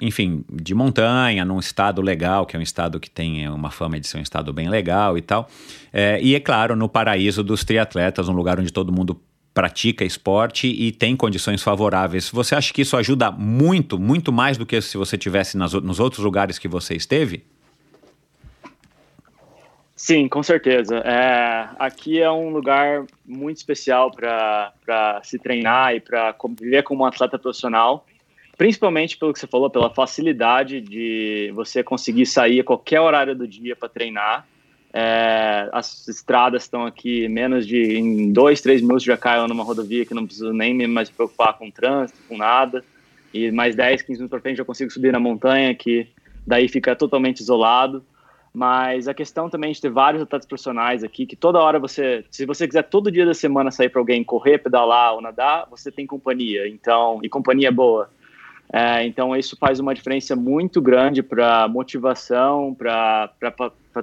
enfim, 0.02 0.44
de 0.52 0.76
montanha, 0.76 1.46
num 1.46 1.60
estado 1.60 2.02
legal, 2.02 2.46
que 2.46 2.56
é 2.56 2.60
um 2.60 2.62
estado 2.62 3.00
que 3.00 3.10
tem 3.10 3.48
uma 3.50 3.72
fama 3.72 4.00
de 4.00 4.08
ser 4.08 4.18
um 4.18 4.22
estado 4.22 4.52
bem 4.52 4.70
legal 4.70 5.18
e 5.18 5.22
tal. 5.22 5.48
É, 5.94 6.20
e 6.22 6.36
é 6.36 6.40
claro, 6.40 6.76
no 6.76 6.90
paraíso 6.90 7.44
dos 7.44 7.64
triatletas, 7.64 8.28
um 8.28 8.34
lugar 8.34 8.60
onde 8.60 8.72
todo 8.72 8.92
mundo 8.92 9.20
pratica 9.56 10.04
esporte 10.04 10.68
e 10.68 10.92
tem 10.92 11.16
condições 11.16 11.64
favoráveis. 11.64 12.30
Você 12.30 12.54
acha 12.54 12.74
que 12.74 12.82
isso 12.82 12.98
ajuda 12.98 13.32
muito, 13.32 13.98
muito 13.98 14.30
mais 14.30 14.58
do 14.58 14.66
que 14.66 14.82
se 14.82 14.98
você 14.98 15.18
tivesse 15.18 15.58
nas, 15.58 15.72
nos 15.74 15.98
outros 15.98 16.22
lugares 16.22 16.60
que 16.60 16.68
você 16.68 16.94
esteve? 16.94 17.42
Sim, 19.96 20.28
com 20.28 20.44
certeza. 20.44 20.98
É, 20.98 21.70
aqui 21.80 22.20
é 22.20 22.30
um 22.30 22.50
lugar 22.50 23.06
muito 23.26 23.56
especial 23.56 24.12
para 24.12 25.22
se 25.24 25.40
treinar 25.40 25.96
e 25.96 26.02
para 26.02 26.36
viver 26.60 26.84
como 26.84 27.04
um 27.04 27.06
atleta 27.06 27.40
profissional, 27.40 28.06
principalmente 28.58 29.18
pelo 29.18 29.32
que 29.32 29.40
você 29.40 29.48
falou, 29.48 29.70
pela 29.70 29.90
facilidade 29.90 30.82
de 30.82 31.50
você 31.56 31.82
conseguir 31.82 32.26
sair 32.26 32.60
a 32.60 32.64
qualquer 32.66 33.00
horário 33.00 33.34
do 33.34 33.48
dia 33.48 33.74
para 33.74 33.88
treinar 33.88 34.46
é, 34.98 35.68
as 35.74 36.08
estradas 36.08 36.64
estão 36.64 36.86
aqui 36.86 37.28
menos 37.28 37.68
de 37.68 37.98
em 37.98 38.32
dois, 38.32 38.62
três 38.62 38.82
minutos 38.82 39.04
já 39.04 39.18
caio 39.18 39.46
numa 39.46 39.62
rodovia 39.62 40.06
que 40.06 40.14
não 40.14 40.26
preciso 40.26 40.54
nem 40.54 40.74
me 40.74 40.88
mais 40.88 41.10
preocupar 41.10 41.58
com 41.58 41.70
trânsito, 41.70 42.18
com 42.30 42.38
nada. 42.38 42.82
E 43.34 43.52
mais 43.52 43.76
10, 43.76 44.04
15 44.04 44.14
minutos 44.14 44.30
para 44.30 44.40
frente 44.40 44.56
já 44.56 44.64
consigo 44.64 44.90
subir 44.90 45.12
na 45.12 45.20
montanha, 45.20 45.76
que 45.76 46.08
daí 46.48 46.70
fica 46.70 46.96
totalmente 46.96 47.42
isolado. 47.42 48.06
Mas 48.54 49.10
a 49.10 49.14
questão 49.14 49.50
também 49.50 49.74
de 49.74 49.82
ter 49.82 49.90
vários 49.90 50.24
atletas 50.24 50.48
profissionais 50.48 51.04
aqui, 51.04 51.26
que 51.26 51.36
toda 51.36 51.60
hora 51.60 51.78
você, 51.78 52.24
se 52.32 52.46
você 52.46 52.66
quiser 52.66 52.84
todo 52.84 53.12
dia 53.12 53.26
da 53.26 53.34
semana 53.34 53.72
sair 53.72 53.90
para 53.90 54.00
alguém 54.00 54.24
correr, 54.24 54.60
pedalar 54.60 55.14
ou 55.14 55.22
nadar, 55.22 55.68
você 55.70 55.92
tem 55.92 56.08
companhia. 56.08 56.70
Então, 56.70 57.20
e 57.22 57.28
companhia 57.28 57.70
boa. 57.70 58.10
É, 58.72 59.06
então, 59.06 59.36
isso 59.36 59.58
faz 59.58 59.78
uma 59.78 59.94
diferença 59.94 60.38
muito 60.38 60.82
grande 60.82 61.22
para 61.22 61.68
motivação, 61.68 62.74
para 62.74 63.30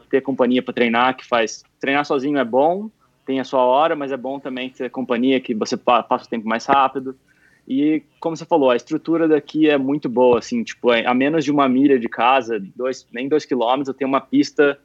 ter 0.00 0.20
companhia 0.20 0.62
para 0.62 0.74
treinar, 0.74 1.16
que 1.16 1.26
faz. 1.26 1.64
Treinar 1.80 2.04
sozinho 2.04 2.38
é 2.38 2.44
bom, 2.44 2.90
tem 3.26 3.40
a 3.40 3.44
sua 3.44 3.62
hora, 3.62 3.94
mas 3.94 4.12
é 4.12 4.16
bom 4.16 4.38
também 4.38 4.70
ter 4.70 4.90
companhia, 4.90 5.40
que 5.40 5.54
você 5.54 5.76
passa 5.76 6.24
o 6.24 6.28
tempo 6.28 6.46
mais 6.46 6.66
rápido. 6.66 7.16
E, 7.66 8.02
como 8.18 8.36
você 8.36 8.44
falou, 8.44 8.70
a 8.70 8.76
estrutura 8.76 9.28
daqui 9.28 9.68
é 9.68 9.78
muito 9.78 10.08
boa, 10.08 10.40
assim, 10.40 10.64
tipo, 10.64 10.92
é, 10.92 11.06
a 11.06 11.14
menos 11.14 11.44
de 11.44 11.50
uma 11.50 11.68
milha 11.68 11.98
de 11.98 12.08
casa, 12.08 12.60
dois, 12.74 13.06
nem 13.12 13.28
dois 13.28 13.44
quilômetros, 13.44 13.88
eu 13.88 13.94
tenho 13.94 14.08
uma 14.08 14.20
pista 14.20 14.78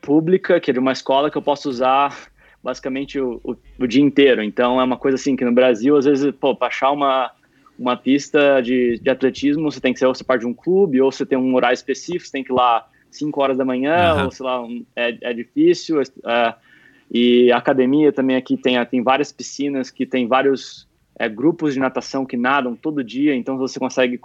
pública, 0.00 0.60
que 0.60 0.70
é 0.70 0.74
de 0.74 0.78
uma 0.78 0.92
escola 0.92 1.30
que 1.30 1.36
eu 1.36 1.42
posso 1.42 1.68
usar 1.68 2.16
basicamente 2.62 3.20
o, 3.20 3.40
o, 3.42 3.56
o 3.80 3.86
dia 3.86 4.02
inteiro. 4.02 4.42
Então, 4.42 4.80
é 4.80 4.84
uma 4.84 4.96
coisa 4.96 5.16
assim 5.16 5.34
que 5.34 5.44
no 5.44 5.52
Brasil, 5.52 5.96
às 5.96 6.04
vezes, 6.04 6.32
pô, 6.34 6.54
para 6.54 6.68
achar 6.68 6.90
uma 6.92 7.32
uma 7.78 7.96
pista 7.96 8.60
de, 8.60 8.98
de 8.98 9.10
atletismo, 9.10 9.70
você 9.70 9.80
tem 9.80 9.92
que 9.92 9.98
ser 9.98 10.06
ou 10.06 10.14
você 10.14 10.24
parte 10.24 10.42
de 10.42 10.46
um 10.46 10.54
clube, 10.54 11.00
ou 11.00 11.10
você 11.10 11.26
tem 11.26 11.36
um 11.36 11.54
horário 11.54 11.74
específico, 11.74 12.26
você 12.26 12.32
tem 12.32 12.44
que 12.44 12.52
ir 12.52 12.54
lá 12.54 12.86
5 13.16 13.42
horas 13.42 13.56
da 13.56 13.64
manhã, 13.64 14.14
uhum. 14.14 14.24
ou 14.24 14.30
sei 14.30 14.46
lá, 14.46 14.62
um, 14.62 14.84
é, 14.96 15.16
é 15.20 15.32
difícil. 15.32 16.00
É, 16.00 16.54
e 17.10 17.52
a 17.52 17.56
academia 17.56 18.12
também 18.12 18.36
aqui 18.36 18.56
tem, 18.56 18.82
tem 18.86 19.02
várias 19.02 19.30
piscinas 19.30 19.90
que 19.90 20.04
tem 20.04 20.26
vários 20.26 20.88
é, 21.18 21.28
grupos 21.28 21.74
de 21.74 21.80
natação 21.80 22.26
que 22.26 22.36
nadam 22.36 22.74
todo 22.74 23.04
dia, 23.04 23.34
então 23.34 23.56
você 23.56 23.78
consegue 23.78 24.20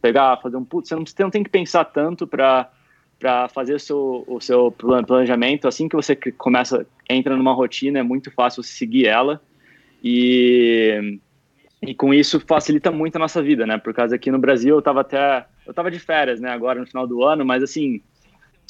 pegar, 0.00 0.38
fazer 0.38 0.56
um 0.56 0.64
putz, 0.64 0.88
você 0.88 0.94
não, 0.94 1.06
você 1.06 1.22
não 1.22 1.30
tem 1.30 1.44
que 1.44 1.50
pensar 1.50 1.84
tanto 1.84 2.26
para 2.26 2.70
para 3.18 3.46
fazer 3.46 3.74
o 3.74 3.78
seu, 3.78 4.24
o 4.26 4.40
seu 4.40 4.72
planejamento, 4.72 5.68
assim 5.68 5.88
que 5.88 5.94
você 5.94 6.16
começa, 6.16 6.84
entra 7.08 7.36
numa 7.36 7.52
rotina, 7.52 8.00
é 8.00 8.02
muito 8.02 8.32
fácil 8.32 8.64
seguir 8.64 9.06
ela. 9.06 9.40
E 10.02 11.20
e 11.80 11.94
com 11.94 12.12
isso 12.12 12.40
facilita 12.40 12.90
muito 12.90 13.14
a 13.14 13.20
nossa 13.20 13.40
vida, 13.40 13.64
né? 13.64 13.78
Por 13.78 13.94
causa 13.94 14.16
aqui 14.16 14.28
no 14.28 14.40
Brasil 14.40 14.74
eu 14.74 14.80
estava 14.80 15.02
até 15.02 15.46
eu 15.64 15.72
tava 15.72 15.88
de 15.88 16.00
férias, 16.00 16.40
né, 16.40 16.50
agora 16.50 16.80
no 16.80 16.86
final 16.86 17.06
do 17.06 17.22
ano, 17.22 17.44
mas 17.44 17.62
assim, 17.62 18.00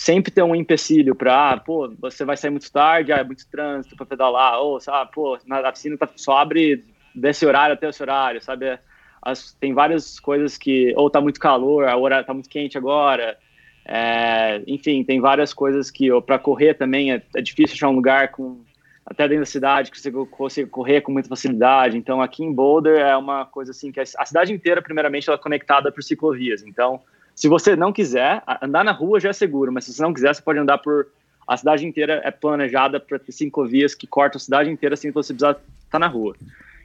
sempre 0.03 0.33
tem 0.33 0.43
um 0.43 0.57
empecilho 0.57 1.15
para, 1.15 1.53
ah, 1.53 1.57
pô, 1.57 1.89
você 2.01 2.25
vai 2.25 2.37
sair 2.37 2.51
muito 2.51 2.71
tarde, 2.73 3.13
ah, 3.13 3.19
é 3.19 3.25
muito 3.25 3.49
trânsito 3.49 3.95
para 3.95 4.05
pedalar, 4.05 4.59
ou, 4.61 4.81
sabe, 4.81 5.13
pô, 5.13 5.39
na 5.47 5.71
piscina 5.71 5.97
tá, 5.97 6.09
só 6.17 6.39
abre 6.39 6.85
desse 7.15 7.47
horário 7.47 7.75
até 7.75 7.89
esse 7.89 8.03
horário, 8.03 8.43
sabe? 8.43 8.79
As, 9.23 9.53
tem 9.55 9.73
várias 9.73 10.19
coisas 10.19 10.59
que, 10.59 10.93
ou 10.97 11.09
tá 11.09 11.21
muito 11.21 11.39
calor, 11.39 11.87
a 11.87 11.97
hora 11.97 12.25
tá 12.25 12.35
muito 12.35 12.49
quente 12.49 12.77
agora, 12.77 13.39
é, 13.85 14.61
enfim, 14.67 15.05
tem 15.05 15.21
várias 15.21 15.55
coisas 15.55 15.89
que, 15.89 16.09
para 16.23 16.37
correr 16.37 16.75
também 16.75 17.13
é, 17.13 17.23
é 17.37 17.41
difícil 17.41 17.77
achar 17.77 17.89
um 17.89 17.95
lugar 17.95 18.33
com 18.33 18.61
até 19.07 19.29
dentro 19.29 19.45
da 19.45 19.51
cidade, 19.51 19.91
que 19.91 20.01
você 20.01 20.11
consiga 20.11 20.69
correr 20.69 21.01
com 21.01 21.13
muita 21.13 21.29
facilidade. 21.29 21.97
Então, 21.97 22.21
aqui 22.21 22.45
em 22.45 22.53
Boulder 22.53 22.99
é 22.99 23.17
uma 23.17 23.45
coisa 23.45 23.71
assim 23.71 23.91
que 23.91 24.01
a 24.01 24.25
cidade 24.25 24.53
inteira, 24.53 24.81
primeiramente, 24.81 25.29
ela 25.29 25.39
é 25.39 25.43
conectada 25.43 25.91
por 25.91 26.03
ciclovias. 26.03 26.63
Então, 26.63 27.01
se 27.35 27.49
você 27.49 27.75
não 27.75 27.93
quiser, 27.93 28.43
andar 28.61 28.85
na 28.85 28.93
rua 28.93 29.21
já 29.21 29.31
é 29.31 29.33
seguro, 29.33 29.73
mas 29.73 29.85
se 29.85 29.93
você 29.93 30.03
não 30.03 30.13
quiser, 30.13 30.35
você 30.35 30.43
pode 30.43 30.59
andar 30.59 30.79
por 30.79 31.09
a 31.47 31.57
cidade 31.57 31.87
inteira 31.87 32.21
é 32.25 32.31
planejada 32.31 33.01
para 33.01 33.19
ter 33.19 33.33
ciclovias 33.33 33.95
que 33.95 34.07
cortam 34.07 34.37
a 34.37 34.41
cidade 34.41 34.71
inteira 34.71 34.97
sem 34.97 35.11
você 35.11 35.33
precisar 35.33 35.53
estar 35.53 35.63
tá 35.91 35.99
na 35.99 36.07
rua. 36.07 36.37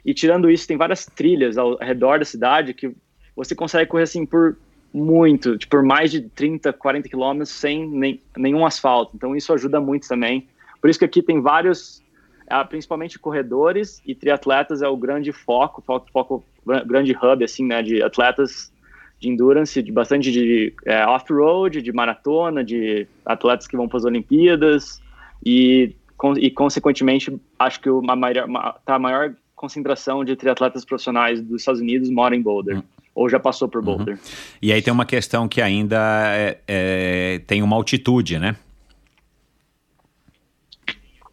E 0.04 0.12
tirando 0.12 0.50
isso, 0.50 0.66
tem 0.66 0.76
várias 0.76 1.06
trilhas 1.06 1.56
ao 1.56 1.76
redor 1.76 2.18
da 2.18 2.24
cidade 2.24 2.74
que 2.74 2.94
você 3.36 3.54
consegue 3.54 3.88
correr 3.88 4.04
assim 4.04 4.26
por 4.26 4.56
muito, 4.92 5.56
tipo, 5.56 5.76
por 5.76 5.82
mais 5.82 6.10
de 6.10 6.22
30, 6.22 6.72
40 6.72 7.08
quilômetros 7.08 7.50
sem 7.50 7.88
nem, 7.88 8.20
nenhum 8.36 8.64
asfalto. 8.64 9.12
Então 9.14 9.36
isso 9.36 9.52
ajuda 9.52 9.80
muito 9.80 10.08
também. 10.08 10.48
Por 10.80 10.90
isso 10.90 10.98
que 10.98 11.04
aqui 11.04 11.22
tem 11.22 11.40
vários 11.40 12.02
é, 12.50 12.64
principalmente 12.64 13.18
corredores 13.18 14.00
e 14.06 14.14
triatletas 14.14 14.80
é 14.80 14.88
o 14.88 14.96
grande 14.96 15.32
foco, 15.32 15.82
foco, 15.82 16.10
foco 16.10 16.44
grande 16.86 17.12
hub 17.12 17.44
assim, 17.44 17.64
né, 17.64 17.82
de 17.82 18.02
atletas 18.02 18.72
de 19.20 19.28
endurance, 19.28 19.82
de 19.82 19.90
bastante 19.90 20.30
de 20.30 20.72
é, 20.84 21.04
off-road, 21.06 21.82
de 21.82 21.92
maratona, 21.92 22.62
de 22.62 23.06
atletas 23.24 23.66
que 23.66 23.76
vão 23.76 23.88
para 23.88 23.98
as 23.98 24.04
Olimpíadas 24.04 25.02
e, 25.44 25.94
e 26.36 26.50
consequentemente 26.50 27.36
acho 27.58 27.80
que 27.80 27.88
a 27.88 28.16
maior, 28.16 28.78
tá 28.84 28.94
a 28.94 28.98
maior 28.98 29.34
concentração 29.54 30.24
de 30.24 30.36
triatletas 30.36 30.84
profissionais 30.84 31.40
dos 31.40 31.62
Estados 31.62 31.80
Unidos 31.80 32.08
mora 32.10 32.34
em 32.34 32.40
Boulder. 32.40 32.76
Uhum. 32.76 32.82
Ou 33.14 33.28
já 33.28 33.40
passou 33.40 33.68
por 33.68 33.82
Boulder. 33.82 34.14
Uhum. 34.14 34.20
E 34.62 34.72
aí 34.72 34.80
tem 34.80 34.92
uma 34.92 35.04
questão 35.04 35.48
que 35.48 35.60
ainda 35.60 35.98
é, 36.28 36.58
é, 36.68 37.40
tem 37.46 37.62
uma 37.62 37.74
altitude, 37.74 38.38
né? 38.38 38.54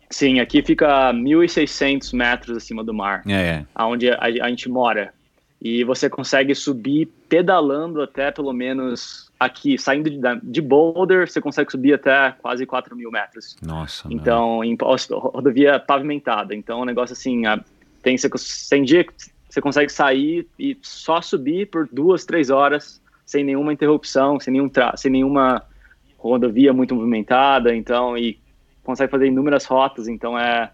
Sim, 0.09 0.39
aqui 0.39 0.63
fica 0.63 1.11
1.600 1.13 2.15
metros 2.15 2.57
acima 2.57 2.83
do 2.83 2.93
mar, 2.93 3.21
é, 3.27 3.33
é. 3.33 3.65
onde 3.83 4.09
a, 4.09 4.17
a, 4.21 4.49
gente 4.49 4.69
mora. 4.69 5.13
E 5.65 5.83
você 5.83 6.07
consegue 6.07 6.53
subir 6.53 7.07
pedalando 7.27 7.99
até 7.99 8.29
pelo 8.29 8.53
menos 8.53 9.31
aqui, 9.39 9.79
saindo 9.79 10.11
de, 10.11 10.19
de 10.43 10.61
Boulder, 10.61 11.27
você 11.27 11.41
consegue 11.41 11.71
subir 11.71 11.95
até 11.95 12.35
quase 12.39 12.67
4 12.67 12.95
mil 12.95 13.09
metros. 13.09 13.57
Nossa. 13.63 14.07
Então, 14.11 14.63
em, 14.63 14.77
rodovia 15.09 15.79
pavimentada. 15.79 16.53
Então, 16.53 16.77
é 16.77 16.81
um 16.83 16.85
negócio 16.85 17.13
assim, 17.13 17.41
tem, 18.03 18.15
tem 18.69 18.83
dia 18.83 19.05
que 19.05 19.13
você 19.49 19.59
consegue 19.59 19.91
sair 19.91 20.47
e 20.59 20.77
só 20.83 21.19
subir 21.19 21.67
por 21.71 21.89
duas, 21.91 22.25
três 22.25 22.51
horas 22.51 23.01
sem 23.25 23.43
nenhuma 23.43 23.73
interrupção, 23.73 24.39
sem, 24.39 24.53
nenhum 24.53 24.69
sem 24.95 25.11
nenhuma 25.11 25.63
rodovia 26.19 26.73
muito 26.73 26.93
movimentada. 26.93 27.75
Então, 27.75 28.15
e 28.15 28.37
consegue 28.83 29.09
fazer 29.09 29.25
inúmeras 29.25 29.65
rotas, 29.65 30.07
então 30.07 30.37
é 30.37 30.69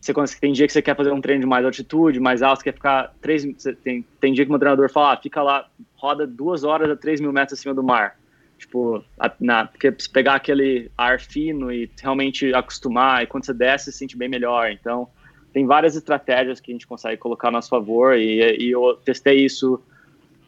você 0.00 0.40
tem 0.40 0.52
dia 0.52 0.66
que 0.66 0.72
você 0.72 0.82
quer 0.82 0.96
fazer 0.96 1.12
um 1.12 1.20
treino 1.20 1.40
de 1.40 1.46
mais 1.46 1.64
altitude, 1.64 2.20
mais 2.20 2.42
alto, 2.42 2.58
você 2.58 2.64
quer 2.64 2.74
ficar 2.74 3.14
três, 3.20 3.44
tem, 3.82 4.04
tem 4.20 4.32
dia 4.32 4.44
que 4.44 4.50
meu 4.50 4.58
treinador 4.58 4.90
fala, 4.90 5.14
ah, 5.14 5.16
fica 5.16 5.42
lá, 5.42 5.68
roda 5.96 6.26
duas 6.26 6.64
horas 6.64 6.90
a 6.90 6.96
três 6.96 7.20
mil 7.20 7.32
metros 7.32 7.58
acima 7.58 7.74
do 7.74 7.82
mar. 7.82 8.16
Tipo, 8.56 9.04
a, 9.18 9.32
na, 9.40 9.66
porque 9.66 9.94
se 9.98 10.10
pegar 10.10 10.34
aquele 10.34 10.90
ar 10.96 11.20
fino 11.20 11.70
e 11.70 11.90
realmente 12.00 12.52
acostumar, 12.54 13.22
e 13.22 13.26
quando 13.26 13.44
você 13.44 13.54
desce, 13.54 13.92
se 13.92 13.98
sente 13.98 14.16
bem 14.16 14.28
melhor. 14.28 14.70
Então, 14.70 15.08
tem 15.52 15.66
várias 15.66 15.96
estratégias 15.96 16.60
que 16.60 16.70
a 16.70 16.74
gente 16.74 16.86
consegue 16.86 17.16
colocar 17.16 17.48
a 17.48 17.52
nosso 17.52 17.68
favor 17.68 18.16
e, 18.16 18.56
e 18.58 18.70
eu 18.70 18.98
testei 19.04 19.44
isso 19.44 19.80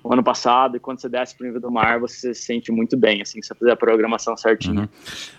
o 0.03 0.13
ano 0.13 0.23
passado, 0.23 0.77
e 0.77 0.81
quando 0.81 1.01
você 1.01 1.09
desce 1.09 1.35
para 1.35 1.45
o 1.45 1.47
nível 1.47 1.61
do 1.61 1.71
mar, 1.71 2.01
você 2.01 2.35
se 2.35 2.43
sente 2.43 2.73
muito 2.73 2.97
bem, 2.97 3.21
assim, 3.21 3.41
se 3.43 3.49
você 3.49 3.55
fazer 3.55 3.73
a 3.73 3.77
programação 3.77 4.37
certinho. 4.37 4.89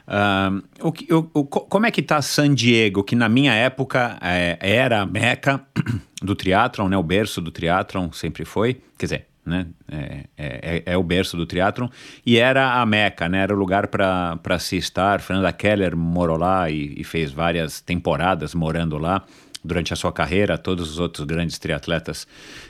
Uhum. 0.08 0.62
Uh, 0.82 0.88
o, 1.10 1.18
o, 1.18 1.30
o, 1.34 1.46
como 1.46 1.86
é 1.86 1.92
que 1.92 2.02
está 2.02 2.22
San 2.22 2.54
Diego, 2.54 3.04
que 3.04 3.16
na 3.16 3.28
minha 3.28 3.54
época 3.54 4.18
é, 4.22 4.58
era 4.60 5.02
a 5.02 5.06
meca 5.06 5.62
do 6.22 6.36
triatlon, 6.36 6.90
né, 6.90 6.98
o 6.98 7.04
berço 7.04 7.42
do 7.42 7.52
triatlon 7.52 8.12
sempre 8.12 8.46
foi, 8.46 8.82
quer 8.98 9.06
dizer, 9.06 9.28
né, 9.44 9.66
é, 9.92 10.26
é, 10.38 10.84
é 10.86 10.98
o 10.98 11.02
berço 11.02 11.36
do 11.36 11.46
triatlon, 11.48 11.88
e 12.24 12.38
era 12.38 12.80
a 12.80 12.86
meca, 12.86 13.28
né, 13.28 13.40
era 13.40 13.56
o 13.56 13.58
lugar 13.58 13.88
para 13.88 14.60
se 14.60 14.78
estar, 14.78 15.22
Fernanda 15.22 15.52
Keller 15.52 15.98
morou 15.98 16.38
lá 16.38 16.70
e, 16.70 16.94
e 16.98 17.04
fez 17.04 17.32
várias 17.32 17.82
temporadas 17.82 18.54
morando 18.54 18.98
lá, 19.00 19.24
durante 19.64 19.94
a 19.94 19.96
sua 19.96 20.12
carreira, 20.12 20.58
todos 20.58 20.90
os 20.90 21.00
outros 21.00 21.26
grandes 21.26 21.60
triatletas 21.60 22.28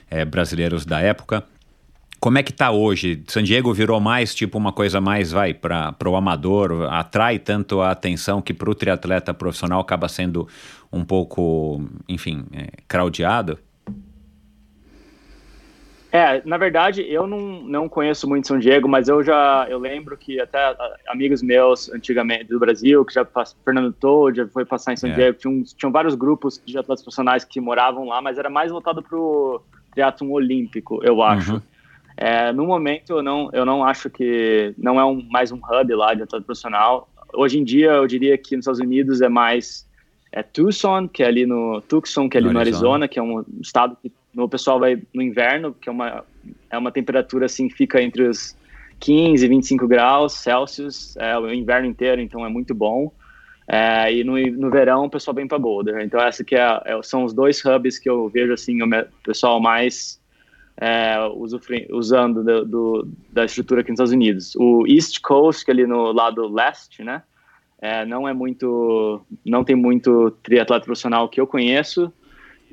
é, 0.09 0.25
brasileiros 0.25 0.85
da 0.85 0.99
época. 0.99 1.43
Como 2.21 2.37
é 2.37 2.43
que 2.43 2.51
está 2.51 2.69
hoje? 2.69 3.23
San 3.27 3.41
Diego 3.41 3.73
virou 3.73 3.99
mais 3.99 4.35
tipo 4.35 4.55
uma 4.55 4.71
coisa 4.71 5.01
mais, 5.01 5.31
vai, 5.31 5.55
para 5.55 5.95
o 6.05 6.15
amador, 6.15 6.83
atrai 6.91 7.39
tanto 7.39 7.81
a 7.81 7.89
atenção 7.89 8.43
que 8.43 8.53
para 8.53 8.69
o 8.69 8.75
triatleta 8.75 9.33
profissional 9.33 9.81
acaba 9.81 10.07
sendo 10.07 10.47
um 10.93 11.03
pouco, 11.03 11.83
enfim, 12.07 12.45
é, 12.53 12.67
craudiado? 12.87 13.57
É, 16.11 16.43
na 16.45 16.59
verdade, 16.59 17.01
eu 17.09 17.25
não, 17.25 17.63
não 17.63 17.89
conheço 17.89 18.29
muito 18.29 18.47
São 18.47 18.59
Diego, 18.59 18.87
mas 18.87 19.07
eu 19.07 19.23
já 19.23 19.65
eu 19.67 19.79
lembro 19.79 20.15
que 20.15 20.39
até 20.39 20.75
amigos 21.07 21.41
meus 21.41 21.89
antigamente 21.89 22.45
do 22.45 22.59
Brasil, 22.59 23.03
que 23.03 23.15
já 23.15 23.25
passaram, 23.25 23.59
Fernando 23.65 23.93
Todd, 23.93 24.37
já 24.37 24.47
foi 24.47 24.63
passar 24.63 24.93
em 24.93 24.97
São 24.97 25.09
é. 25.09 25.13
Diego, 25.15 25.39
tinham, 25.39 25.63
tinham 25.63 25.91
vários 25.91 26.13
grupos 26.13 26.61
de 26.63 26.77
atletas 26.77 27.01
profissionais 27.01 27.43
que 27.43 27.59
moravam 27.59 28.05
lá, 28.05 28.21
mas 28.21 28.37
era 28.37 28.49
mais 28.49 28.71
voltado 28.71 29.01
para 29.01 29.17
o 29.17 29.59
triatlon 29.91 30.29
olímpico, 30.29 30.99
eu 31.03 31.23
acho. 31.23 31.53
Uhum. 31.53 31.70
É, 32.17 32.51
no 32.51 32.65
momento, 32.65 33.13
eu 33.13 33.23
não, 33.23 33.49
eu 33.53 33.65
não 33.65 33.83
acho 33.83 34.09
que 34.09 34.73
não 34.77 34.99
é 34.99 35.05
um, 35.05 35.21
mais 35.29 35.51
um 35.51 35.57
hub 35.57 35.93
lá 35.95 36.13
de 36.13 36.23
atleta 36.23 36.45
profissional. 36.45 37.09
Hoje 37.33 37.59
em 37.59 37.63
dia, 37.63 37.91
eu 37.91 38.07
diria 38.07 38.37
que 38.37 38.55
nos 38.55 38.63
Estados 38.63 38.79
Unidos 38.79 39.21
é 39.21 39.29
mais 39.29 39.89
é 40.31 40.41
Tucson, 40.41 41.09
que 41.09 41.23
é 41.23 41.27
ali 41.27 41.45
no 41.45 41.81
Tucson, 41.81 42.29
que 42.29 42.37
é 42.37 42.39
ali 42.39 42.47
no, 42.47 42.53
no 42.53 42.59
Arizona. 42.59 43.05
Arizona, 43.05 43.07
que 43.07 43.19
é 43.19 43.21
um 43.21 43.43
estado 43.59 43.97
que 44.01 44.11
o 44.35 44.47
pessoal 44.47 44.79
vai 44.79 45.01
no 45.13 45.21
inverno, 45.21 45.73
que 45.73 45.89
é 45.89 45.91
uma, 45.91 46.23
é 46.69 46.77
uma 46.77 46.91
temperatura 46.91 47.47
assim, 47.47 47.69
fica 47.69 48.01
entre 48.01 48.23
os 48.23 48.55
15 49.01 49.43
e 49.43 49.49
25 49.49 49.87
graus 49.87 50.33
Celsius, 50.33 51.17
é 51.17 51.37
o 51.37 51.51
inverno 51.51 51.87
inteiro, 51.87 52.21
então 52.21 52.45
é 52.45 52.49
muito 52.49 52.73
bom. 52.73 53.11
É, 53.67 54.13
e 54.13 54.23
no, 54.23 54.37
no 54.37 54.69
verão 54.69 55.05
o 55.05 55.09
pessoal 55.09 55.35
vem 55.35 55.47
para 55.47 55.59
Boulder. 55.59 56.01
Então 56.01 56.19
essa 56.21 56.43
que 56.43 56.55
é, 56.55 56.81
é, 56.85 57.01
são 57.03 57.23
os 57.23 57.33
dois 57.33 57.63
hubs 57.65 57.99
que 57.99 58.09
eu 58.09 58.29
vejo 58.29 58.53
assim 58.53 58.81
o 58.81 58.87
pessoal 59.23 59.59
mais 59.59 60.20
é, 60.81 61.15
usando 61.91 62.43
do, 62.43 62.65
do, 62.65 63.07
da 63.31 63.45
estrutura 63.45 63.81
aqui 63.81 63.91
nos 63.91 63.97
Estados 63.97 64.11
Unidos. 64.11 64.55
O 64.55 64.83
East 64.87 65.21
Coast, 65.21 65.63
que 65.63 65.69
é 65.69 65.73
ali 65.75 65.85
no 65.85 66.11
lado 66.11 66.51
leste, 66.51 67.03
né? 67.03 67.21
É, 67.79 68.03
não 68.03 68.27
é 68.27 68.33
muito, 68.33 69.21
não 69.45 69.63
tem 69.63 69.75
muito 69.75 70.31
triatleta 70.43 70.85
profissional 70.85 71.29
que 71.29 71.39
eu 71.39 71.45
conheço, 71.45 72.11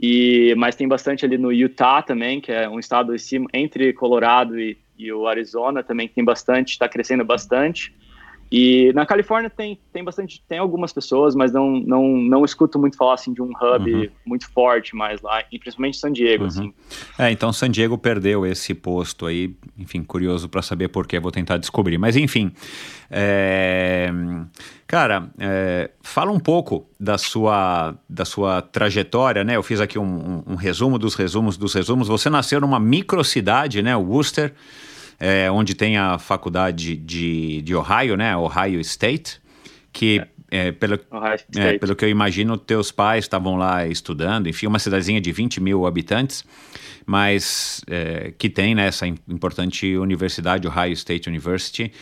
e 0.01 0.55
mas 0.57 0.75
tem 0.75 0.89
bastante 0.89 1.27
ali 1.27 1.37
no 1.37 1.53
Utah 1.53 2.01
também, 2.03 2.41
que 2.41 2.51
é 2.51 2.67
um 2.69 2.79
estado 2.79 3.15
entre 3.53 3.93
Colorado 3.93 4.59
e, 4.59 4.79
e 4.99 5.13
o 5.13 5.27
Arizona 5.27 5.83
também 5.83 6.09
que 6.09 6.15
tem 6.15 6.25
bastante, 6.25 6.73
está 6.73 6.89
crescendo 6.89 7.25
bastante. 7.25 7.95
E 8.51 8.93
na 8.95 9.05
Califórnia 9.05 9.51
tem, 9.51 9.79
tem 9.93 10.03
bastante, 10.03 10.43
tem 10.49 10.59
algumas 10.59 10.93
pessoas, 10.93 11.35
mas 11.35 11.53
não, 11.53 11.81
não, 11.81 12.17
não 12.17 12.45
escuto 12.45 12.79
muito 12.79 12.97
falar 12.97 13.15
assim 13.15 13.33
de 13.33 13.43
um 13.43 13.51
hub 13.51 13.95
uhum. 13.95 14.09
muito 14.25 14.51
forte 14.51 14.97
mais 14.97 15.21
lá, 15.21 15.45
e 15.53 15.59
principalmente 15.59 15.99
San 15.99 16.13
Diego, 16.13 16.45
uhum. 16.45 16.49
assim. 16.49 16.75
É, 17.19 17.31
então 17.31 17.53
San 17.53 17.71
Diego 17.71 17.99
perdeu 17.99 18.47
esse 18.47 18.73
posto 18.73 19.27
aí, 19.27 19.55
enfim, 19.77 20.03
curioso 20.03 20.49
para 20.49 20.63
saber 20.63 20.89
por 20.89 21.07
que, 21.07 21.21
vou 21.21 21.31
tentar 21.31 21.59
descobrir. 21.59 21.99
Mas 21.99 22.17
enfim, 22.17 22.51
é... 23.11 24.11
cara, 24.87 25.29
é... 25.39 25.91
fala 26.01 26.33
um 26.33 26.41
pouco 26.41 26.87
da 26.99 27.19
sua, 27.19 27.95
da 28.09 28.25
sua 28.25 28.63
trajetória, 28.63 29.45
né? 29.45 29.57
Eu 29.57 29.63
fiz 29.63 29.79
aqui 29.79 29.99
um, 29.99 30.05
um, 30.05 30.53
um 30.53 30.55
resumo 30.55 30.99
dos 30.99 31.15
resumos 31.15 31.59
dos 31.59 31.75
resumos. 31.75 32.09
Você 32.09 32.31
nasceu 32.31 32.61
numa 32.63 32.81
microcidade, 32.81 33.83
né, 33.83 33.95
Worcester, 33.95 34.55
é, 35.19 35.51
onde 35.51 35.75
tem 35.75 35.97
a 35.97 36.19
faculdade 36.19 36.97
de, 36.97 37.63
de 37.63 37.75
Ohio, 37.75 38.17
né? 38.17 38.37
Ohio 38.37 38.81
State, 38.81 39.41
que 39.93 40.23
é, 40.51 40.73
pelo, 40.73 40.99
é, 41.57 41.79
pelo 41.79 41.95
que 41.95 42.05
eu 42.05 42.09
imagino, 42.09 42.57
teus 42.57 42.91
pais 42.91 43.25
estavam 43.25 43.57
lá 43.57 43.87
estudando, 43.87 44.49
enfim, 44.49 44.67
uma 44.67 44.79
cidadezinha 44.79 45.21
de 45.21 45.31
20 45.31 45.61
mil 45.61 45.87
habitantes, 45.87 46.45
mas 47.05 47.83
é, 47.87 48.33
que 48.39 48.49
tem 48.49 48.75
né, 48.75 48.87
essa 48.87 49.07
importante 49.07 49.97
universidade, 49.97 50.67
Ohio 50.67 50.93
State 50.93 51.29
University, 51.29 51.93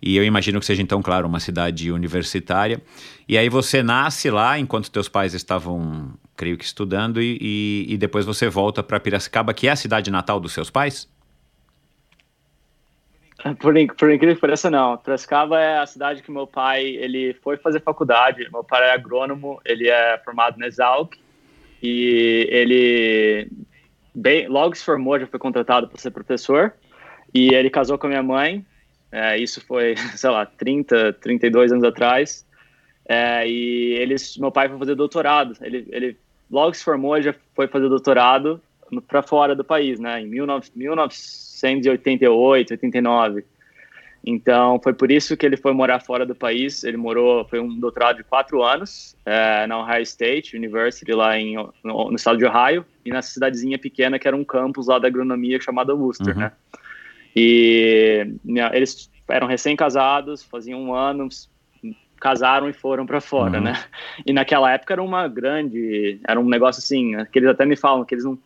e 0.00 0.16
eu 0.16 0.24
imagino 0.24 0.60
que 0.60 0.66
seja 0.66 0.82
então, 0.82 1.00
claro, 1.00 1.26
uma 1.26 1.40
cidade 1.40 1.90
universitária. 1.90 2.82
E 3.26 3.36
aí 3.38 3.48
você 3.48 3.82
nasce 3.82 4.30
lá 4.30 4.58
enquanto 4.58 4.90
teus 4.90 5.08
pais 5.08 5.32
estavam, 5.32 6.12
creio 6.36 6.58
que 6.58 6.64
estudando, 6.64 7.20
e, 7.20 7.38
e, 7.40 7.94
e 7.94 7.96
depois 7.96 8.26
você 8.26 8.48
volta 8.48 8.82
para 8.82 9.00
Piracicaba, 9.00 9.54
que 9.54 9.66
é 9.66 9.70
a 9.70 9.76
cidade 9.76 10.10
natal 10.10 10.38
dos 10.38 10.52
seus 10.52 10.70
pais? 10.70 11.08
Por, 13.60 13.74
por 13.96 14.10
incrível 14.10 14.34
que 14.34 14.40
pareça, 14.40 14.70
não. 14.70 14.96
Piracicaba 14.96 15.60
é 15.60 15.78
a 15.78 15.86
cidade 15.86 16.22
que 16.22 16.30
meu 16.30 16.46
pai 16.46 16.86
ele 16.86 17.34
foi 17.34 17.56
fazer 17.56 17.80
faculdade. 17.80 18.48
Meu 18.50 18.64
pai 18.64 18.88
é 18.88 18.92
agrônomo, 18.92 19.60
ele 19.64 19.88
é 19.88 20.18
formado 20.24 20.58
na 20.58 20.66
Exalc 20.66 21.14
e 21.82 22.48
ele 22.50 23.48
bem, 24.14 24.48
logo 24.48 24.74
se 24.74 24.84
formou, 24.84 25.20
já 25.20 25.26
foi 25.26 25.38
contratado 25.38 25.86
para 25.86 25.98
ser 25.98 26.10
professor 26.10 26.72
e 27.34 27.54
ele 27.54 27.68
casou 27.68 27.98
com 27.98 28.06
a 28.06 28.10
minha 28.10 28.22
mãe. 28.22 28.64
É, 29.12 29.38
isso 29.38 29.64
foi, 29.66 29.94
sei 30.16 30.30
lá, 30.30 30.46
30, 30.46 31.12
32 31.14 31.72
anos 31.72 31.84
atrás. 31.84 32.46
É, 33.08 33.46
e 33.46 33.94
eles, 33.94 34.36
meu 34.38 34.50
pai 34.50 34.68
foi 34.68 34.78
fazer 34.78 34.94
doutorado. 34.94 35.54
Ele, 35.60 35.86
ele 35.90 36.16
logo 36.50 36.74
se 36.74 36.82
formou, 36.82 37.20
já 37.20 37.34
foi 37.54 37.68
fazer 37.68 37.88
doutorado 37.88 38.60
para 39.06 39.22
fora 39.22 39.54
do 39.54 39.64
país, 39.64 40.00
né? 40.00 40.22
Em 40.22 40.30
19, 40.30 40.70
19 40.74 41.14
1988, 41.64 42.72
89. 42.72 43.44
Então, 44.28 44.80
foi 44.82 44.92
por 44.92 45.12
isso 45.12 45.36
que 45.36 45.46
ele 45.46 45.56
foi 45.56 45.72
morar 45.72 46.00
fora 46.00 46.26
do 46.26 46.34
país. 46.34 46.82
Ele 46.82 46.96
morou, 46.96 47.44
foi 47.44 47.60
um 47.60 47.78
doutorado 47.78 48.16
de 48.16 48.24
quatro 48.24 48.60
anos 48.60 49.16
é, 49.24 49.68
na 49.68 49.78
Ohio 49.78 50.02
State 50.02 50.56
University, 50.56 51.12
lá 51.12 51.38
em, 51.38 51.54
no, 51.54 52.10
no, 52.10 52.16
estado 52.16 52.36
de 52.36 52.44
Ohio, 52.44 52.84
e 53.04 53.10
nessa 53.10 53.30
cidadezinha 53.30 53.78
pequena 53.78 54.18
que 54.18 54.26
era 54.26 54.36
um 54.36 54.44
campus 54.44 54.88
lá 54.88 54.98
da 54.98 55.06
agronomia 55.06 55.60
chamada 55.60 55.94
Worcester, 55.94 56.34
uhum. 56.34 56.40
né? 56.40 56.52
E 57.36 58.34
né, 58.44 58.68
eles 58.72 59.08
eram 59.28 59.46
recém-casados, 59.46 60.42
faziam 60.42 60.82
um 60.82 60.92
ano, 60.92 61.28
casaram 62.18 62.68
e 62.68 62.72
foram 62.72 63.06
para 63.06 63.20
fora, 63.20 63.58
uhum. 63.58 63.64
né? 63.64 63.84
E 64.26 64.32
naquela 64.32 64.72
época 64.72 64.94
era 64.94 65.02
uma 65.02 65.28
grande, 65.28 66.18
era 66.26 66.40
um 66.40 66.48
negócio 66.48 66.80
assim, 66.80 67.12
que 67.30 67.38
eles 67.38 67.48
até 67.48 67.64
me 67.64 67.76
falam 67.76 68.04
que 68.04 68.14
eles 68.14 68.24
não 68.24 68.36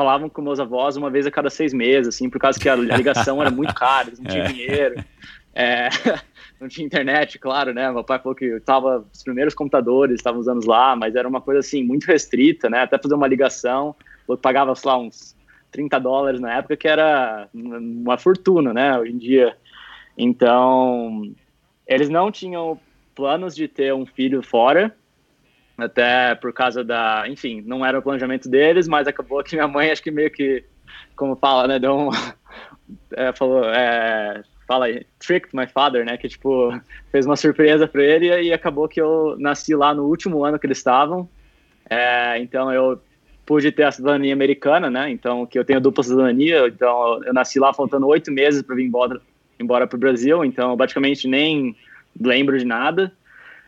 falavam 0.00 0.30
com 0.30 0.40
meus 0.40 0.58
avós 0.58 0.96
uma 0.96 1.10
vez 1.10 1.26
a 1.26 1.30
cada 1.30 1.50
seis 1.50 1.74
meses, 1.74 2.14
assim, 2.14 2.30
por 2.30 2.40
causa 2.40 2.58
que 2.58 2.70
a 2.70 2.74
ligação 2.74 3.38
era 3.38 3.50
muito 3.50 3.74
cara, 3.74 4.08
eles 4.08 4.18
não 4.18 4.30
tinham 4.30 4.46
é. 4.48 4.48
dinheiro. 4.48 5.04
É, 5.54 5.90
não 6.58 6.68
tinha 6.68 6.86
internet, 6.86 7.38
claro, 7.38 7.74
né? 7.74 7.92
Meu 7.92 8.02
pai 8.02 8.18
falou 8.18 8.34
que 8.34 8.58
tava 8.60 9.04
os 9.12 9.22
primeiros 9.22 9.52
computadores 9.52 10.14
estavam 10.14 10.40
usando 10.40 10.64
lá, 10.66 10.96
mas 10.96 11.14
era 11.14 11.28
uma 11.28 11.42
coisa 11.42 11.60
assim 11.60 11.84
muito 11.84 12.06
restrita, 12.06 12.70
né? 12.70 12.80
Até 12.80 12.96
fazer 12.96 13.14
uma 13.14 13.26
ligação, 13.26 13.94
eu 14.26 14.38
pagava, 14.38 14.74
sei 14.74 14.90
lá, 14.90 14.96
uns 14.96 15.36
30 15.70 15.98
dólares 15.98 16.40
na 16.40 16.56
época, 16.56 16.78
que 16.78 16.88
era 16.88 17.46
uma 17.52 18.16
fortuna, 18.16 18.72
né? 18.72 18.98
Hoje 18.98 19.12
em 19.12 19.18
dia. 19.18 19.54
Então, 20.16 21.30
eles 21.86 22.08
não 22.08 22.32
tinham 22.32 22.80
planos 23.14 23.54
de 23.54 23.68
ter 23.68 23.92
um 23.92 24.06
filho 24.06 24.42
fora, 24.42 24.96
até 25.84 26.34
por 26.34 26.52
causa 26.52 26.84
da, 26.84 27.24
enfim, 27.28 27.62
não 27.66 27.84
era 27.84 27.98
o 27.98 28.02
planejamento 28.02 28.48
deles, 28.48 28.88
mas 28.88 29.06
acabou 29.06 29.42
que 29.42 29.54
minha 29.54 29.68
mãe 29.68 29.90
acho 29.90 30.02
que 30.02 30.10
meio 30.10 30.30
que, 30.30 30.64
como 31.16 31.36
fala, 31.36 31.66
né, 31.66 31.78
deu 31.78 31.96
um, 31.96 32.10
é, 33.16 33.32
falou, 33.32 33.64
é, 33.64 34.42
fala 34.66 34.86
aí, 34.86 35.06
tricked 35.18 35.54
my 35.54 35.66
father, 35.66 36.04
né, 36.04 36.16
que 36.16 36.28
tipo 36.28 36.72
fez 37.10 37.26
uma 37.26 37.36
surpresa 37.36 37.86
para 37.86 38.02
ele 38.02 38.42
e 38.42 38.52
acabou 38.52 38.88
que 38.88 39.00
eu 39.00 39.36
nasci 39.38 39.74
lá 39.74 39.94
no 39.94 40.04
último 40.04 40.44
ano 40.44 40.58
que 40.58 40.66
eles 40.66 40.78
estavam, 40.78 41.28
é, 41.88 42.38
então 42.38 42.72
eu 42.72 43.00
pude 43.44 43.72
ter 43.72 43.82
a 43.82 43.92
cidadania 43.92 44.32
americana, 44.32 44.88
né, 44.88 45.10
então 45.10 45.46
que 45.46 45.58
eu 45.58 45.64
tenho 45.64 45.80
dupla 45.80 46.04
cidadania, 46.04 46.68
então 46.68 47.22
eu 47.24 47.32
nasci 47.32 47.58
lá 47.58 47.72
faltando 47.72 48.06
oito 48.06 48.30
meses 48.30 48.62
para 48.62 48.76
vir 48.76 48.84
embora 48.84 49.20
embora 49.60 49.86
para 49.86 49.96
o 49.96 50.00
Brasil, 50.00 50.42
então 50.44 50.70
eu 50.70 50.76
praticamente 50.76 51.28
nem 51.28 51.76
lembro 52.18 52.58
de 52.58 52.64
nada. 52.64 53.12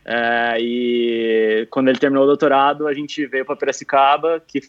É, 0.05 0.57
e 0.59 1.67
quando 1.71 1.87
ele 1.87 1.99
terminou 1.99 2.23
o 2.25 2.27
doutorado, 2.27 2.87
a 2.87 2.93
gente 2.93 3.25
veio 3.25 3.45
para 3.45 3.55
Piracicaba, 3.55 4.41
que 4.45 4.61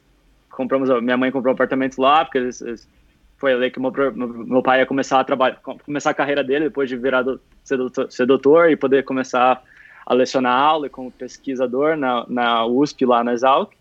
compramos, 0.50 0.88
minha 1.02 1.16
mãe 1.16 1.30
comprou 1.30 1.52
um 1.52 1.54
apartamento 1.54 2.00
lá, 2.00 2.24
porque 2.24 2.38
eles, 2.38 2.60
eles, 2.60 2.88
foi 3.36 3.52
ali 3.52 3.70
que 3.70 3.80
meu, 3.80 3.92
meu 4.14 4.62
pai 4.62 4.80
ia 4.80 4.86
começar 4.86 5.20
a 5.20 5.24
trabalhar, 5.24 5.56
começar 5.56 6.10
a 6.10 6.14
carreira 6.14 6.44
dele 6.44 6.66
depois 6.66 6.88
de 6.88 6.96
virar 6.96 7.22
do, 7.22 7.40
ser, 7.64 7.76
doutor, 7.76 8.10
ser 8.10 8.26
doutor 8.26 8.70
e 8.70 8.76
poder 8.76 9.04
começar 9.04 9.62
a 10.06 10.14
lecionar 10.14 10.56
aula 10.56 10.88
como 10.88 11.10
pesquisador 11.10 11.96
na, 11.96 12.24
na 12.28 12.64
USP 12.66 13.04
lá 13.04 13.24
na 13.24 13.32
Exalc. 13.32 13.72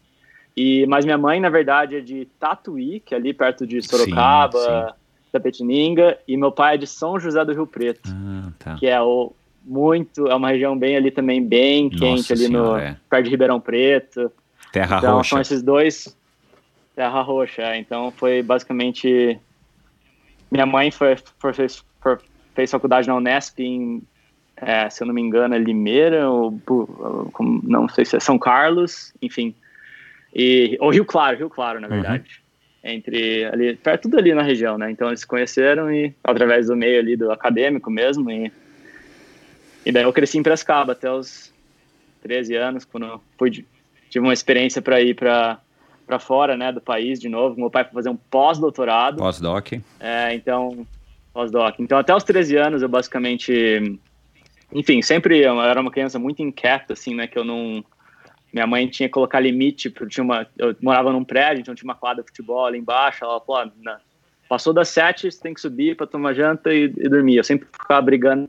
E 0.55 0.85
mas 0.87 1.05
minha 1.05 1.17
mãe 1.17 1.39
na 1.39 1.49
verdade 1.49 1.97
é 1.97 1.99
de 1.99 2.25
Tatuí, 2.39 2.99
que 2.99 3.13
é 3.13 3.17
ali 3.17 3.33
perto 3.33 3.65
de 3.65 3.81
Sorocaba, 3.81 4.95
Tapetininga, 5.31 6.17
e 6.27 6.37
meu 6.37 6.51
pai 6.51 6.75
é 6.75 6.77
de 6.77 6.87
São 6.87 7.19
José 7.19 7.43
do 7.43 7.53
Rio 7.53 7.65
Preto, 7.65 8.09
Ah, 8.13 8.51
tá. 8.59 8.75
que 8.75 8.87
é 8.87 9.01
o 9.01 9.33
muito, 9.65 10.27
é 10.27 10.35
uma 10.35 10.49
região 10.49 10.77
bem 10.77 10.95
ali 10.97 11.09
também 11.11 11.41
bem 11.43 11.85
Nossa 11.85 11.97
quente 11.97 12.33
ali 12.33 12.43
no 12.43 12.49
Senhora, 12.65 12.83
é. 12.83 12.95
perto 13.09 13.23
de 13.25 13.29
Ribeirão 13.31 13.59
Preto. 13.59 14.31
Terra 14.71 14.97
Então 14.97 15.17
Roxa. 15.17 15.29
são 15.29 15.41
esses 15.41 15.61
dois 15.61 16.17
Terra 16.95 17.21
Roxa. 17.21 17.61
é. 17.61 17.77
Então 17.77 18.11
foi 18.11 18.41
basicamente 18.43 19.39
minha 20.51 20.65
mãe 20.65 20.91
foi, 20.91 21.15
foi- 21.39 21.53
fez, 21.53 21.83
foi- 22.01 22.17
fez 22.53 22.69
faculdade 22.71 23.07
na 23.07 23.15
Unesp 23.15 23.59
em, 23.59 24.01
é, 24.57 24.89
se 24.89 25.01
eu 25.01 25.07
não 25.07 25.13
me 25.13 25.21
engano, 25.21 25.55
é 25.55 25.57
Limeira 25.57 26.29
ou 26.29 26.53
não 27.63 27.87
sei 27.89 28.05
se 28.05 28.15
é 28.15 28.19
São 28.19 28.37
Carlos, 28.37 29.13
enfim. 29.21 29.55
E 30.35 30.77
ou 30.79 30.89
Rio 30.89 31.05
Claro, 31.05 31.37
Rio 31.37 31.49
Claro, 31.49 31.79
na 31.79 31.87
Uhum. 31.87 31.93
verdade. 31.93 32.41
Entre 32.83 33.45
ali, 33.45 33.75
perto 33.77 34.03
tudo 34.03 34.17
ali 34.17 34.33
na 34.33 34.41
região, 34.41 34.77
né? 34.77 34.91
Então 34.91 35.07
eles 35.07 35.21
se 35.21 35.27
conheceram 35.27 35.89
e 35.91 36.13
através 36.23 36.67
do 36.67 36.75
meio 36.75 36.99
ali 36.99 37.15
do 37.15 37.31
acadêmico 37.31 37.89
mesmo 37.89 38.29
e 38.29 38.51
e 39.85 39.91
daí 39.91 40.03
eu 40.03 40.13
cresci 40.13 40.37
em 40.37 40.43
Piracicaba 40.43 40.93
até 40.93 41.11
os 41.11 41.53
13 42.21 42.55
anos, 42.55 42.85
quando 42.85 43.05
eu 43.05 43.21
fui, 43.37 43.51
tive 43.51 44.19
uma 44.19 44.33
experiência 44.33 44.81
para 44.81 45.01
ir 45.01 45.15
para 45.15 45.59
para 46.05 46.19
fora, 46.19 46.57
né, 46.57 46.69
do 46.69 46.81
país 46.81 47.17
de 47.17 47.29
novo. 47.29 47.57
Meu 47.57 47.69
pai 47.71 47.85
foi 47.85 47.93
fazer 47.93 48.09
um 48.09 48.17
pós-doutorado, 48.17 49.17
Pós-doc. 49.19 49.71
é, 50.01 50.33
então 50.35 50.85
pós-doc. 51.33 51.75
Então 51.79 51.97
até 51.97 52.13
os 52.13 52.25
13 52.25 52.57
anos 52.57 52.81
eu 52.81 52.89
basicamente, 52.89 53.97
enfim, 54.73 55.01
sempre 55.01 55.39
eu 55.39 55.61
era 55.61 55.79
uma 55.79 55.89
criança 55.89 56.19
muito 56.19 56.41
inquieta, 56.41 56.91
assim, 56.91 57.15
né, 57.15 57.25
que 57.25 57.37
eu 57.39 57.45
não 57.45 57.83
minha 58.51 58.67
mãe 58.67 58.85
tinha 58.87 59.07
que 59.09 59.13
colocar 59.13 59.39
limite, 59.39 59.89
porque 59.89 60.13
tinha 60.13 60.23
uma, 60.23 60.45
eu 60.57 60.75
morava 60.81 61.11
num 61.11 61.23
prédio, 61.23 61.61
então 61.61 61.73
tinha 61.73 61.87
uma 61.89 61.95
quadra 61.95 62.21
de 62.21 62.29
futebol 62.29 62.65
ali 62.65 62.77
embaixo, 62.77 63.23
ela 63.23 63.39
falou, 63.39 63.61
"Ah, 63.61 63.71
na- 63.81 63.99
passou 64.47 64.73
das 64.73 64.89
sete, 64.89 65.31
você 65.31 65.39
tem 65.41 65.53
que 65.53 65.61
subir 65.61 65.95
para 65.95 66.05
tomar 66.05 66.33
janta 66.33 66.71
e, 66.71 66.83
e 66.83 67.09
dormir. 67.09 67.37
Eu 67.37 67.43
sempre 67.45 67.65
ficava 67.71 68.01
brigando 68.01 68.47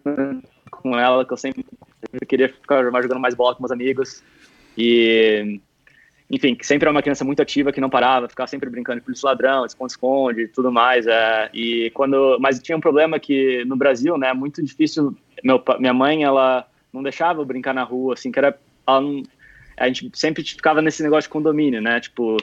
com 0.74 0.98
ela, 0.98 1.24
que 1.24 1.32
eu 1.32 1.36
sempre 1.36 1.64
queria 2.26 2.48
ficar 2.48 2.82
jogando 2.82 3.20
mais 3.20 3.34
bola 3.34 3.54
com 3.54 3.62
meus 3.62 3.72
amigos. 3.72 4.22
E, 4.76 5.60
enfim, 6.30 6.54
que 6.54 6.66
sempre 6.66 6.84
era 6.86 6.90
uma 6.90 7.02
criança 7.02 7.24
muito 7.24 7.40
ativa, 7.40 7.72
que 7.72 7.80
não 7.80 7.90
parava, 7.90 8.28
ficava 8.28 8.46
sempre 8.46 8.68
brincando 8.68 9.00
de 9.00 9.04
polícia 9.04 9.26
ladrão, 9.26 9.64
esconde-esconde 9.64 10.42
e 10.42 10.48
tudo 10.48 10.72
mais. 10.72 11.06
É, 11.06 11.50
e 11.52 11.90
quando, 11.90 12.38
mas 12.40 12.58
tinha 12.60 12.76
um 12.76 12.80
problema 12.80 13.18
que 13.18 13.64
no 13.64 13.76
Brasil, 13.76 14.16
né, 14.18 14.28
é 14.28 14.34
muito 14.34 14.62
difícil. 14.62 15.16
Meu, 15.42 15.62
minha 15.78 15.94
mãe, 15.94 16.24
ela 16.24 16.66
não 16.92 17.02
deixava 17.02 17.40
eu 17.40 17.44
brincar 17.44 17.74
na 17.74 17.82
rua, 17.82 18.14
assim, 18.14 18.30
que 18.30 18.38
era. 18.38 18.56
não- 18.86 19.22
a 19.76 19.88
gente 19.88 20.10
sempre 20.14 20.44
ficava 20.44 20.80
nesse 20.80 21.02
negócio 21.02 21.28
de 21.28 21.32
condomínio, 21.32 21.82
né? 21.82 21.98
Tipo, 21.98 22.36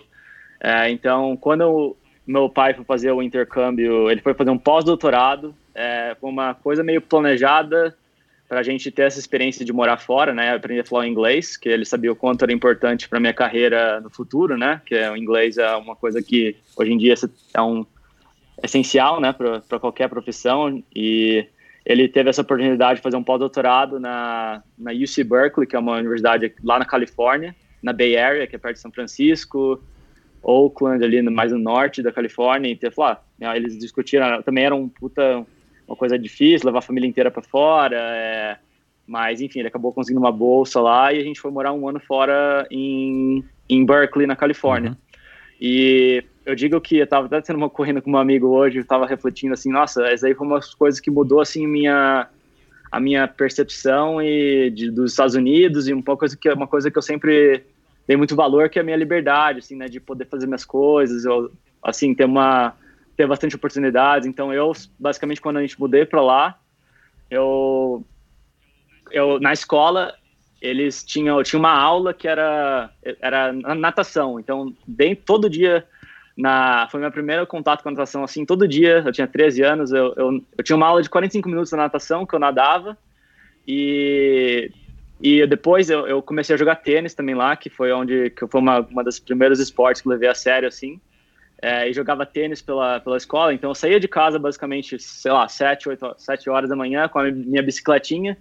é, 0.60 0.89
então, 0.89 1.38
quando 1.38 1.62
eu- 1.62 1.98
meu 2.28 2.50
pai 2.50 2.74
foi 2.74 2.84
fazer 2.84 3.12
o 3.12 3.22
intercâmbio, 3.22 4.12
ele 4.12 4.22
foi 4.22 4.34
fazer 4.34 4.50
um 4.50 4.58
pós-doutorado, 4.58 5.56
é, 5.74 6.15
uma 6.22 6.54
coisa 6.54 6.84
meio 6.84 7.02
planejada 7.02 7.96
para 8.51 8.59
a 8.59 8.63
gente 8.63 8.91
ter 8.91 9.03
essa 9.03 9.17
experiência 9.17 9.63
de 9.63 9.71
morar 9.71 9.95
fora, 9.95 10.33
né? 10.33 10.53
Aprender 10.53 10.81
a 10.81 10.85
falar 10.85 11.07
inglês, 11.07 11.55
que 11.55 11.69
ele 11.69 11.85
sabia 11.85 12.11
o 12.11 12.15
quanto 12.17 12.43
era 12.43 12.51
importante 12.51 13.07
para 13.07 13.17
minha 13.17 13.33
carreira 13.33 14.01
no 14.01 14.09
futuro, 14.09 14.57
né? 14.57 14.81
Que 14.85 14.93
o 15.07 15.15
inglês 15.15 15.57
é 15.57 15.73
uma 15.77 15.95
coisa 15.95 16.21
que 16.21 16.57
hoje 16.75 16.91
em 16.91 16.97
dia 16.97 17.13
é 17.53 17.61
um 17.61 17.85
essencial, 18.61 19.21
né? 19.21 19.31
Para 19.31 19.79
qualquer 19.79 20.09
profissão 20.09 20.83
e 20.93 21.47
ele 21.85 22.09
teve 22.09 22.29
essa 22.29 22.41
oportunidade 22.41 22.97
de 22.97 23.01
fazer 23.01 23.15
um 23.15 23.23
pós-doutorado 23.23 24.01
na, 24.01 24.61
na 24.77 24.91
UC 24.91 25.23
Berkeley, 25.23 25.65
que 25.65 25.77
é 25.77 25.79
uma 25.79 25.95
universidade 25.95 26.53
lá 26.61 26.77
na 26.77 26.83
Califórnia, 26.83 27.55
na 27.81 27.93
Bay 27.93 28.17
Area, 28.17 28.47
que 28.47 28.57
é 28.57 28.59
perto 28.59 28.75
de 28.75 28.81
São 28.81 28.91
Francisco, 28.91 29.81
Oakland, 30.43 31.01
ali 31.05 31.21
no, 31.21 31.31
mais 31.31 31.53
no 31.53 31.57
norte 31.57 32.03
da 32.03 32.11
Califórnia. 32.11 32.69
E 32.69 32.91
falou, 32.91 33.17
ah, 33.43 33.55
eles 33.55 33.79
discutiram, 33.79 34.41
também 34.41 34.65
era 34.65 34.75
um 34.75 34.89
puta, 34.89 35.45
uma 35.91 35.97
coisa 35.97 36.17
difícil, 36.17 36.65
levar 36.65 36.80
a 36.80 36.84
família 36.84 37.08
inteira 37.08 37.30
para 37.30 37.41
fora, 37.41 37.97
é, 37.97 38.58
mas 39.06 39.41
enfim, 39.41 39.60
ele 39.60 39.67
acabou 39.67 39.93
conseguindo 39.93 40.21
uma 40.21 40.32
bolsa 40.32 40.80
lá 40.80 41.12
e 41.13 41.19
a 41.19 41.23
gente 41.23 41.39
foi 41.39 41.51
morar 41.51 41.73
um 41.73 41.88
ano 41.88 41.99
fora 41.99 42.65
em, 42.71 43.43
em 43.69 43.86
Berkeley, 43.86 44.25
na 44.25 44.36
Califórnia. 44.36 44.91
Uhum. 44.91 44.97
E 45.60 46.23
eu 46.45 46.56
digo 46.56 46.80
que 46.82 46.97
eu 46.97 47.08
tava 47.08 47.27
até 47.27 47.41
tendo 47.41 47.58
uma 47.58 47.69
corrida 47.69 48.01
com 48.01 48.12
um 48.12 48.17
amigo 48.17 48.47
hoje, 48.47 48.80
eu 48.80 48.86
tava 48.86 49.06
refletindo 49.06 49.54
assim, 49.54 49.71
nossa, 49.71 50.08
essa 50.08 50.27
aí 50.27 50.34
foi 50.34 50.47
uma 50.47 50.56
das 50.56 50.73
coisas 50.73 50.99
que 50.99 51.12
mudou 51.12 51.41
assim 51.41 51.67
minha 51.67 52.27
a 52.91 52.99
minha 52.99 53.25
percepção 53.25 54.21
e 54.21 54.69
de, 54.69 54.91
dos 54.91 55.12
Estados 55.12 55.34
Unidos 55.34 55.88
e 55.88 55.93
um 55.93 56.01
pouco 56.01 56.19
coisa 56.19 56.36
que 56.36 56.49
uma 56.51 56.67
coisa 56.67 56.91
que 56.91 56.97
eu 56.97 57.01
sempre 57.01 57.63
dei 58.06 58.17
muito 58.17 58.36
valor 58.36 58.69
que 58.69 58.80
é 58.80 58.82
a 58.82 58.86
minha 58.86 58.97
liberdade, 58.97 59.60
assim, 59.60 59.77
né, 59.77 59.88
de 59.88 59.99
poder 59.99 60.25
fazer 60.25 60.45
minhas 60.45 60.65
coisas, 60.65 61.23
eu, 61.23 61.51
assim, 61.82 62.13
ter 62.13 62.25
uma 62.25 62.75
ter 63.21 63.27
bastante 63.27 63.55
oportunidades. 63.55 64.27
Então 64.27 64.53
eu 64.53 64.71
basicamente 64.99 65.41
quando 65.41 65.57
a 65.57 65.62
gente 65.62 65.79
mudei 65.79 66.05
para 66.05 66.21
lá, 66.21 66.60
eu 67.29 68.03
eu 69.12 69.39
na 69.39 69.53
escola 69.53 70.15
eles 70.62 71.03
tinham 71.03 71.41
tinha 71.43 71.60
uma 71.60 71.73
aula 71.73 72.13
que 72.13 72.27
era 72.27 72.89
era 73.21 73.53
natação. 73.53 74.39
Então, 74.39 74.75
bem 74.88 75.15
todo 75.15 75.49
dia 75.49 75.86
na 76.36 76.88
foi 76.89 76.99
meu 76.99 77.12
primeiro 77.12 77.45
contato 77.45 77.84
com 77.84 77.89
a 77.89 77.91
natação 77.91 78.23
assim, 78.23 78.45
todo 78.45 78.67
dia, 78.67 79.03
eu 79.05 79.12
tinha 79.12 79.27
13 79.27 79.62
anos, 79.62 79.91
eu, 79.91 80.13
eu, 80.15 80.41
eu 80.57 80.63
tinha 80.63 80.75
uma 80.75 80.88
aula 80.88 81.01
de 81.01 81.10
45 81.10 81.47
minutos 81.49 81.71
na 81.71 81.79
natação 81.79 82.25
que 82.25 82.34
eu 82.34 82.39
nadava 82.39 82.97
e 83.67 84.71
e 85.23 85.45
depois 85.45 85.88
eu, 85.91 86.07
eu, 86.07 86.19
comecei 86.19 86.55
a 86.55 86.57
jogar 86.57 86.77
tênis 86.77 87.13
também 87.13 87.36
lá, 87.36 87.55
que 87.55 87.69
foi 87.69 87.91
onde 87.91 88.31
que 88.31 88.47
foi 88.47 88.60
uma, 88.60 88.79
uma 88.79 89.03
das 89.03 89.19
primeiros 89.19 89.60
esportes 89.60 90.01
que 90.01 90.07
eu 90.07 90.12
levei 90.12 90.27
a 90.27 90.34
sério 90.34 90.67
assim. 90.67 90.99
É, 91.62 91.88
e 91.88 91.93
jogava 91.93 92.26
tênis 92.26 92.60
pela, 92.60 93.00
pela 93.00 93.17
escola, 93.17 93.54
então 93.54 93.69
eu 93.69 93.76
saía 93.76 94.00
de 94.00 94.08
casa 94.08 94.39
basicamente, 94.39 94.97
sei 94.97 95.32
lá, 95.32 95.47
7, 95.47 95.89
8, 95.89 96.15
7 96.17 96.50
horas 96.50 96.67
da 96.67 96.76
manhã 96.76 97.08
com 97.08 97.19
a 97.19 97.30
minha 97.30 97.62
bicicletinha, 97.62 98.36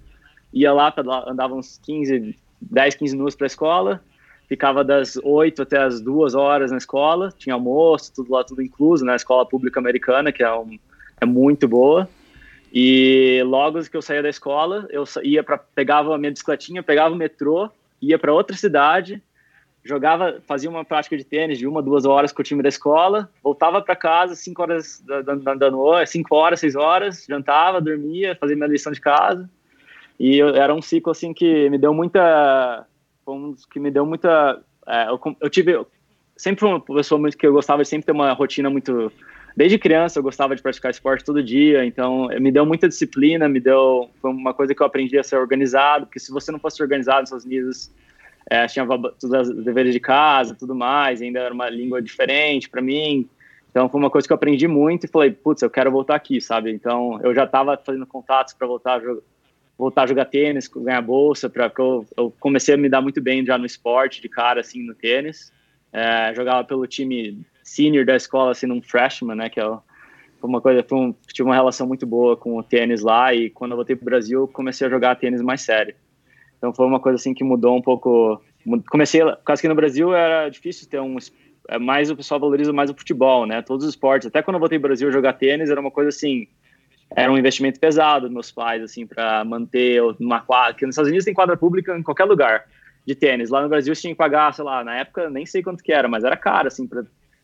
ia 0.55 0.73
lá, 0.73 0.95
andava 1.27 1.55
uns 1.55 1.79
15, 1.85 2.35
10, 2.63 2.95
15 2.95 3.15
minutos 3.15 3.37
para 3.37 3.45
a 3.45 3.49
escola, 3.49 4.03
ficava 4.49 4.83
das 4.83 5.17
8 5.23 5.63
até 5.63 5.79
as 5.79 6.01
2 6.01 6.35
horas 6.35 6.71
na 6.71 6.79
escola, 6.79 7.33
tinha 7.37 7.55
almoço, 7.55 8.13
tudo 8.15 8.33
lá, 8.33 8.43
tudo 8.43 8.63
incluso, 8.63 9.05
na 9.05 9.15
escola 9.15 9.47
pública 9.47 9.79
americana, 9.79 10.33
que 10.33 10.43
é, 10.43 10.53
um, 10.53 10.79
é 11.21 11.27
muito 11.27 11.69
boa. 11.69 12.09
E 12.73 13.43
logo 13.45 13.83
que 13.89 13.97
eu 13.97 14.03
saía 14.03 14.23
da 14.23 14.29
escola, 14.29 14.87
eu 14.91 15.05
ia 15.23 15.43
para 15.43 15.59
pegava 15.59 16.15
a 16.15 16.19
minha 16.19 16.33
bicicletinha, 16.33 16.83
pegava 16.83 17.15
o 17.15 17.19
metrô, 17.19 17.69
ia 18.01 18.19
para 18.19 18.33
outra 18.33 18.57
cidade, 18.57 19.23
jogava, 19.85 20.41
fazia 20.47 20.69
uma 20.69 20.85
prática 20.85 21.17
de 21.17 21.25
tênis 21.25 21.59
de 21.59 21.67
uma, 21.67 21.83
duas 21.83 22.05
horas 22.05 22.33
com 22.33 22.43
o 22.43 22.45
time 22.45 22.63
da 22.63 22.69
escola, 22.69 23.31
voltava 23.43 23.81
para 23.81 23.97
casa 23.97 24.35
5 24.35 24.63
horas 24.63 25.01
da, 25.01 25.23
da, 25.23 25.55
da 25.55 25.71
noite, 25.71 26.11
5 26.11 26.35
horas, 26.35 26.61
6 26.61 26.77
horas, 26.77 27.27
jantava, 27.29 27.81
dormia, 27.81 28.37
fazia 28.39 28.57
minha 28.57 28.69
lição 28.69 28.93
de 28.93 29.01
casa. 29.01 29.49
E 30.19 30.37
eu, 30.37 30.55
era 30.55 30.75
um 30.75 30.83
ciclo 30.83 31.11
assim 31.11 31.33
que 31.33 31.71
me 31.71 31.79
deu 31.79 31.95
muita, 31.95 32.87
um, 33.27 33.55
que 33.73 33.81
me 33.81 33.91
deu 33.91 34.05
muita, 34.05 34.63
é, 34.87 35.09
eu, 35.09 35.21
eu 35.41 35.49
tive 35.49 35.81
sempre 36.37 36.65
uma 36.65 36.81
pessoa 36.81 37.19
muito 37.19 37.37
que 37.37 37.47
eu 37.47 37.53
gostava 37.53 37.83
de 37.83 37.89
sempre 37.89 38.07
ter 38.07 38.13
uma 38.13 38.33
rotina 38.33 38.69
muito 38.69 39.11
desde 39.57 39.79
criança 39.79 40.19
eu 40.19 40.23
gostava 40.23 40.55
de 40.55 40.63
praticar 40.63 40.91
esporte 40.91 41.25
todo 41.25 41.43
dia, 41.43 41.85
então 41.85 42.29
me 42.41 42.53
deu 42.53 42.65
muita 42.65 42.89
disciplina, 42.89 43.49
me 43.49 43.61
deu 43.61 44.09
foi 44.21 44.31
uma 44.31 44.55
coisa 44.55 44.75
que 44.75 44.83
eu 44.83 44.87
aprendi 44.87 45.19
a 45.19 45.25
ser 45.25 45.37
organizado, 45.37 46.07
porque 46.07 46.21
se 46.21 46.31
você 46.31 46.53
não 46.53 46.59
fosse 46.59 46.83
organizado 46.83 47.21
nos 47.21 47.29
Estados 47.31 47.45
Unidos, 47.45 47.91
é, 48.51 48.67
tinha 48.67 48.87
todos 48.87 49.49
os 49.49 49.65
deveres 49.65 49.95
de 49.95 50.01
casa, 50.01 50.55
tudo 50.55 50.75
mais, 50.75 51.23
ainda 51.23 51.39
era 51.39 51.55
uma 51.55 51.71
língua 51.71 52.03
diferente 52.03 52.69
para 52.69 52.83
mim, 52.83 53.27
então 53.71 53.89
foi 53.89 54.01
uma 54.01 54.11
coisa 54.11 54.27
que 54.27 54.33
eu 54.33 54.37
aprendi 54.37 54.67
muito 54.67 55.05
e 55.05 55.09
falei, 55.09 55.31
putz, 55.31 55.63
eu 55.63 55.71
quero 55.71 55.91
voltar 55.91 56.17
aqui, 56.17 56.41
sabe? 56.41 56.73
Então 56.73 57.21
eu 57.23 57.33
já 57.35 57.45
estava 57.45 57.77
fazendo 57.79 58.07
contatos 58.07 58.53
para 58.53 58.67
voltar 58.67 58.95
a 58.95 59.01
jogar 59.01 59.23
voltar 59.81 60.03
a 60.03 60.07
jogar 60.07 60.27
tênis, 60.27 60.69
ganhar 60.69 61.01
bolsa, 61.01 61.49
para 61.49 61.73
eu, 61.79 62.07
eu 62.15 62.31
comecei 62.39 62.75
a 62.75 62.77
me 62.77 62.87
dar 62.87 63.01
muito 63.01 63.19
bem 63.19 63.47
já 63.47 63.57
no 63.57 63.65
esporte, 63.65 64.21
de 64.21 64.29
cara, 64.29 64.61
assim, 64.61 64.83
no 64.83 64.95
tênis. 64.95 65.51
É, 65.91 66.35
jogava 66.35 66.63
pelo 66.65 66.87
time 66.87 67.41
senior 67.65 68.05
da 68.05 68.15
escola, 68.15 68.51
assim, 68.51 68.67
num 68.67 68.83
freshman, 68.83 69.35
né, 69.35 69.49
que 69.49 69.59
é 69.59 69.79
uma 70.43 70.61
coisa, 70.61 70.85
foi 70.87 70.99
um, 70.99 71.15
tive 71.33 71.49
uma 71.49 71.55
relação 71.55 71.87
muito 71.87 72.07
boa 72.07 72.37
com 72.37 72.59
o 72.59 72.63
tênis 72.63 73.01
lá 73.01 73.33
e 73.33 73.49
quando 73.49 73.71
eu 73.71 73.77
voltei 73.77 73.97
pro 73.97 74.05
Brasil, 74.05 74.47
comecei 74.49 74.87
a 74.87 74.91
jogar 74.91 75.17
tênis 75.17 75.41
mais 75.41 75.63
sério. 75.63 75.95
Então 76.61 76.75
foi 76.75 76.85
uma 76.85 77.01
coisa 77.01 77.17
assim 77.17 77.33
que 77.33 77.43
mudou 77.43 77.75
um 77.75 77.81
pouco. 77.81 78.41
Comecei, 78.91 79.23
causa 79.45 79.63
que 79.63 79.69
no 79.69 79.75
Brasil 79.75 80.15
era 80.15 80.51
difícil 80.51 80.87
ter 80.87 81.01
um 81.01 81.17
é 81.69 81.79
mais 81.79 82.11
o 82.11 82.17
pessoal 82.17 82.41
valoriza 82.41 82.73
mais 82.73 82.91
o 82.91 82.95
futebol, 82.95 83.47
né? 83.47 83.63
Todos 83.63 83.87
os 83.87 83.91
esportes. 83.91 84.27
Até 84.27 84.43
quando 84.43 84.57
eu 84.57 84.61
voltei 84.61 84.79
pro 84.79 84.89
Brasil 84.89 85.11
jogar 85.11 85.35
tênis 85.35 85.71
era 85.71 85.81
uma 85.81 85.91
coisa 85.91 86.09
assim, 86.09 86.49
era 87.15 87.31
um 87.31 87.39
investimento 87.39 87.79
pesado 87.79 88.27
dos 88.27 88.33
meus 88.33 88.51
pais, 88.51 88.83
assim, 88.83 89.07
para 89.07 89.45
manter 89.45 90.03
uma 90.21 90.41
quadra. 90.41 90.75
Porque 90.75 90.85
nos 90.85 90.95
Estados 90.95 91.09
Unidos 91.09 91.25
tem 91.25 91.33
quadra 91.33 91.57
pública 91.57 91.97
em 91.97 92.03
qualquer 92.03 92.25
lugar 92.25 92.65
de 93.07 93.15
tênis. 93.15 93.51
Lá 93.51 93.63
no 93.63 93.69
Brasil 93.69 93.95
você 93.95 94.03
tinha 94.03 94.15
que 94.15 94.19
pagar, 94.19 94.53
sei 94.53 94.65
lá, 94.65 94.85
na 94.85 94.97
época 94.97 95.31
nem 95.31 95.47
sei 95.47 95.63
quanto 95.63 95.83
que 95.83 95.93
era, 95.93 96.09
mas 96.09 96.25
era 96.25 96.37
caro, 96.37 96.69
assim, 96.69 96.89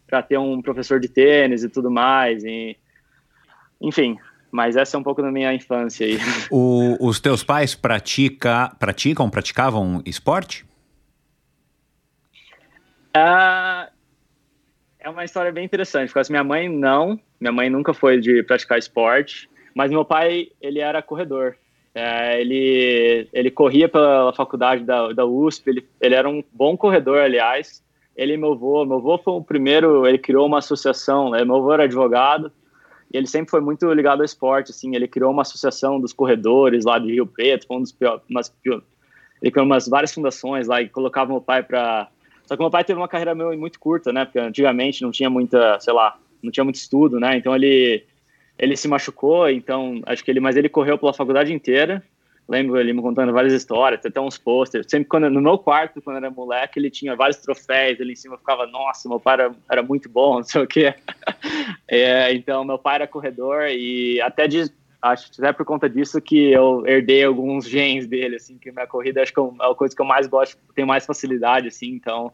para 0.06 0.22
ter 0.22 0.38
um 0.38 0.60
professor 0.60 0.98
de 0.98 1.08
tênis 1.08 1.62
e 1.62 1.68
tudo 1.68 1.90
mais. 1.90 2.42
E, 2.44 2.76
enfim, 3.80 4.18
mas 4.50 4.76
essa 4.76 4.96
é 4.96 5.00
um 5.00 5.02
pouco 5.02 5.22
da 5.22 5.30
minha 5.30 5.52
infância 5.52 6.06
aí. 6.06 6.18
O, 6.50 6.96
os 7.08 7.20
teus 7.20 7.42
pais 7.42 7.74
pratica, 7.74 8.72
praticam, 8.78 9.28
praticavam 9.28 10.02
esporte? 10.04 10.64
Uh, 13.16 13.90
é 14.98 15.08
uma 15.08 15.24
história 15.24 15.52
bem 15.52 15.64
interessante, 15.64 16.12
porque 16.12 16.32
minha 16.32 16.44
mãe 16.44 16.68
não, 16.68 17.18
minha 17.40 17.52
mãe 17.52 17.70
nunca 17.70 17.94
foi 17.94 18.20
de 18.20 18.42
praticar 18.42 18.78
esporte, 18.78 19.48
mas 19.74 19.90
meu 19.90 20.04
pai, 20.04 20.48
ele 20.60 20.80
era 20.80 21.02
corredor. 21.02 21.56
É, 21.94 22.40
ele, 22.40 23.26
ele 23.32 23.50
corria 23.50 23.88
pela 23.88 24.32
faculdade 24.34 24.84
da, 24.84 25.12
da 25.12 25.24
USP, 25.24 25.70
ele, 25.70 25.88
ele 26.00 26.14
era 26.14 26.28
um 26.28 26.44
bom 26.52 26.76
corredor, 26.76 27.18
aliás. 27.18 27.82
Ele 28.14 28.34
e 28.34 28.36
meu 28.36 28.52
avô, 28.52 28.84
meu 28.84 28.96
avô 28.96 29.16
foi 29.18 29.34
o 29.34 29.42
primeiro, 29.42 30.06
ele 30.06 30.18
criou 30.18 30.46
uma 30.46 30.58
associação, 30.58 31.30
né? 31.30 31.44
meu 31.44 31.56
avô 31.56 31.72
era 31.72 31.84
advogado, 31.84 32.50
ele 33.16 33.26
sempre 33.26 33.50
foi 33.50 33.60
muito 33.60 33.90
ligado 33.92 34.20
ao 34.20 34.24
esporte, 34.24 34.70
assim, 34.70 34.94
ele 34.94 35.08
criou 35.08 35.30
uma 35.30 35.42
associação 35.42 36.00
dos 36.00 36.12
corredores 36.12 36.84
lá 36.84 36.98
de 36.98 37.12
Rio 37.12 37.26
Preto, 37.26 37.66
um 37.70 37.80
dos 37.80 37.94
umas, 38.28 38.52
ele 39.42 39.50
criou 39.50 39.66
umas 39.66 39.88
várias 39.88 40.12
fundações 40.12 40.66
lá 40.66 40.82
e 40.82 40.88
colocava 40.88 41.32
meu 41.32 41.40
pai 41.40 41.62
para 41.62 42.08
só 42.46 42.54
que 42.54 42.62
meu 42.62 42.70
pai 42.70 42.84
teve 42.84 42.98
uma 42.98 43.08
carreira 43.08 43.34
muito 43.34 43.78
curta, 43.78 44.12
né? 44.12 44.24
Porque 44.24 44.38
antigamente 44.38 45.02
não 45.02 45.10
tinha 45.10 45.28
muita, 45.28 45.80
sei 45.80 45.92
lá, 45.92 46.16
não 46.40 46.52
tinha 46.52 46.62
muito 46.62 46.76
estudo, 46.76 47.18
né? 47.18 47.36
Então 47.36 47.54
ele 47.54 48.04
ele 48.58 48.76
se 48.76 48.88
machucou, 48.88 49.50
então 49.50 50.00
acho 50.06 50.24
que 50.24 50.30
ele, 50.30 50.40
mas 50.40 50.56
ele 50.56 50.68
correu 50.68 50.96
pela 50.96 51.12
faculdade 51.12 51.52
inteira. 51.52 52.02
Lembro 52.48 52.78
ele 52.78 52.92
me 52.92 53.02
contando 53.02 53.32
várias 53.32 53.52
histórias, 53.52 54.04
até 54.04 54.20
uns 54.20 54.38
posters. 54.38 54.86
Sempre 54.88 55.08
quando 55.08 55.28
no 55.28 55.40
meu 55.40 55.58
quarto, 55.58 56.00
quando 56.00 56.18
era 56.18 56.30
moleque, 56.30 56.78
ele 56.78 56.90
tinha 56.90 57.16
vários 57.16 57.38
troféus. 57.38 57.98
Ele 57.98 58.12
em 58.12 58.16
cima 58.16 58.38
ficava, 58.38 58.66
nossa, 58.66 59.08
meu 59.08 59.18
pai 59.18 59.34
era, 59.34 59.54
era 59.68 59.82
muito 59.82 60.08
bom, 60.08 60.36
não 60.38 60.44
sei 60.44 60.62
o 60.62 60.66
quê. 60.66 60.94
É, 61.88 62.32
então 62.32 62.64
meu 62.64 62.78
pai 62.78 62.96
era 62.96 63.06
corredor 63.06 63.62
e 63.68 64.20
até 64.20 64.46
de 64.46 64.70
acho 65.02 65.30
que 65.30 65.44
é 65.44 65.52
por 65.52 65.64
conta 65.64 65.88
disso 65.88 66.20
que 66.20 66.50
eu 66.50 66.84
herdei 66.86 67.24
alguns 67.24 67.68
genes 67.68 68.06
dele, 68.06 68.36
assim, 68.36 68.58
que 68.58 68.72
minha 68.72 68.86
corrida 68.86 69.22
acho 69.22 69.32
que 69.32 69.40
é 69.40 69.44
a 69.60 69.74
coisa 69.74 69.94
que 69.94 70.02
eu 70.02 70.06
mais 70.06 70.26
gosto, 70.26 70.56
tenho 70.74 70.88
mais 70.88 71.06
facilidade, 71.06 71.68
assim, 71.68 71.88
então 71.88 72.32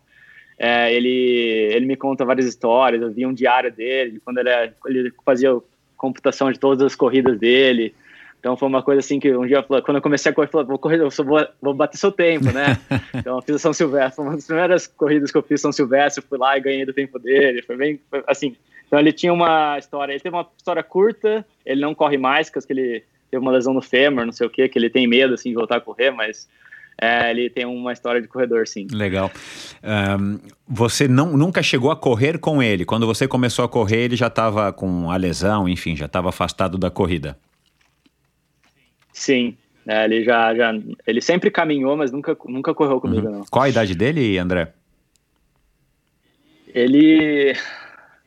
é, 0.59 0.93
ele, 0.95 1.09
ele 1.09 1.87
me 1.87 1.97
conta 1.97 2.25
várias 2.25 2.47
histórias, 2.47 3.03
eu 3.03 3.13
vi 3.13 3.27
um 3.27 3.35
diário 3.35 3.71
dele, 3.71 4.21
quando 4.25 4.39
ele, 4.39 4.51
ele 4.87 5.13
fazia 5.25 5.51
computação 5.97 6.51
de 6.51 6.59
todas 6.59 6.85
as 6.85 6.95
corridas 6.95 7.39
dele, 7.39 7.95
então 8.43 8.57
foi 8.57 8.67
uma 8.67 8.83
coisa 8.83 8.99
assim 8.99 9.21
que 9.21 9.33
um 9.37 9.47
dia, 9.47 9.63
quando 9.63 9.99
eu 9.99 10.03
comecei 10.03 10.33
a 10.33 10.35
correr, 10.35 10.49
eu 10.49 10.51
falei, 10.51 10.67
vou 10.67 10.77
correr, 10.77 11.01
eu 11.01 11.13
só 11.13 11.23
vou, 11.23 11.47
vou 11.61 11.73
bater 11.73 11.97
seu 11.97 12.11
tempo, 12.11 12.47
né? 12.47 12.77
então 13.15 13.37
eu 13.37 13.43
fiz 13.43 13.55
a 13.55 13.59
São 13.61 13.73
Silvestre, 13.73 14.17
foi 14.17 14.25
uma 14.25 14.35
das 14.35 14.45
primeiras 14.45 14.87
corridas 14.89 15.31
que 15.31 15.39
eu 15.39 15.45
fiz 15.45 15.61
São 15.61 15.71
Silvestre, 15.71 16.25
fui 16.29 16.37
lá 16.37 16.59
e 16.59 16.61
ganhei 16.61 16.85
do 16.85 16.93
tempo 16.93 17.21
dele, 17.21 17.63
foi 17.63 17.77
bem, 17.77 18.01
foi, 18.11 18.25
assim, 18.27 18.57
então 18.85 18.99
ele 18.99 19.13
tinha 19.13 19.33
uma 19.33 19.79
história, 19.79 20.13
ele 20.13 20.19
teve 20.19 20.35
uma 20.35 20.45
história 20.57 20.83
curta, 20.83 21.47
ele 21.65 21.81
não 21.81 21.95
corre 21.95 22.19
mais, 22.19 22.51
porque 22.51 22.73
ele 22.73 23.05
teve 23.31 23.41
uma 23.41 23.53
lesão 23.53 23.73
no 23.73 23.81
fêmur, 23.81 24.27
não 24.27 24.33
sei 24.33 24.49
o 24.49 24.51
que, 24.51 24.69
que 24.69 24.77
ele 24.77 24.91
tem 24.91 25.07
medo 25.07 25.35
assim 25.35 25.51
de 25.51 25.55
voltar 25.55 25.77
a 25.77 25.81
correr, 25.81 26.11
mas 26.11 26.49
é, 27.01 27.31
ele 27.31 27.49
tem 27.49 27.65
uma 27.65 27.93
história 27.93 28.21
de 28.21 28.27
corredor, 28.27 28.67
sim. 28.67 28.89
Legal. 28.91 29.31
Um, 29.85 30.41
você 30.67 31.07
não, 31.07 31.37
nunca 31.37 31.63
chegou 31.63 31.93
a 31.93 31.97
correr 31.97 32.39
com 32.39 32.61
ele? 32.61 32.85
Quando 32.85 33.07
você 33.07 33.29
começou 33.29 33.65
a 33.65 33.69
correr, 33.69 34.01
ele 34.01 34.17
já 34.17 34.27
estava 34.27 34.73
com 34.73 35.13
a 35.13 35.17
lesão, 35.17 35.69
enfim, 35.69 35.95
já 35.95 36.07
estava 36.07 36.31
afastado 36.31 36.77
da 36.77 36.91
corrida? 36.91 37.39
Sim, 39.13 39.57
é, 39.87 40.05
ele 40.05 40.25
já, 40.25 40.55
já, 40.55 40.73
ele 41.07 41.21
sempre 41.21 41.51
caminhou, 41.51 41.97
mas 41.97 42.13
nunca, 42.13 42.37
nunca 42.47 42.75
correu 42.75 43.01
comigo, 43.01 43.27
uhum. 43.27 43.39
não. 43.39 43.45
Qual 43.51 43.65
a 43.65 43.69
idade 43.69 43.95
dele, 43.95 44.39
André? 44.39 44.73
Ele 46.75 47.55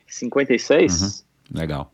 56? 0.08 1.02
Uhum. 1.02 1.60
Legal. 1.60 1.92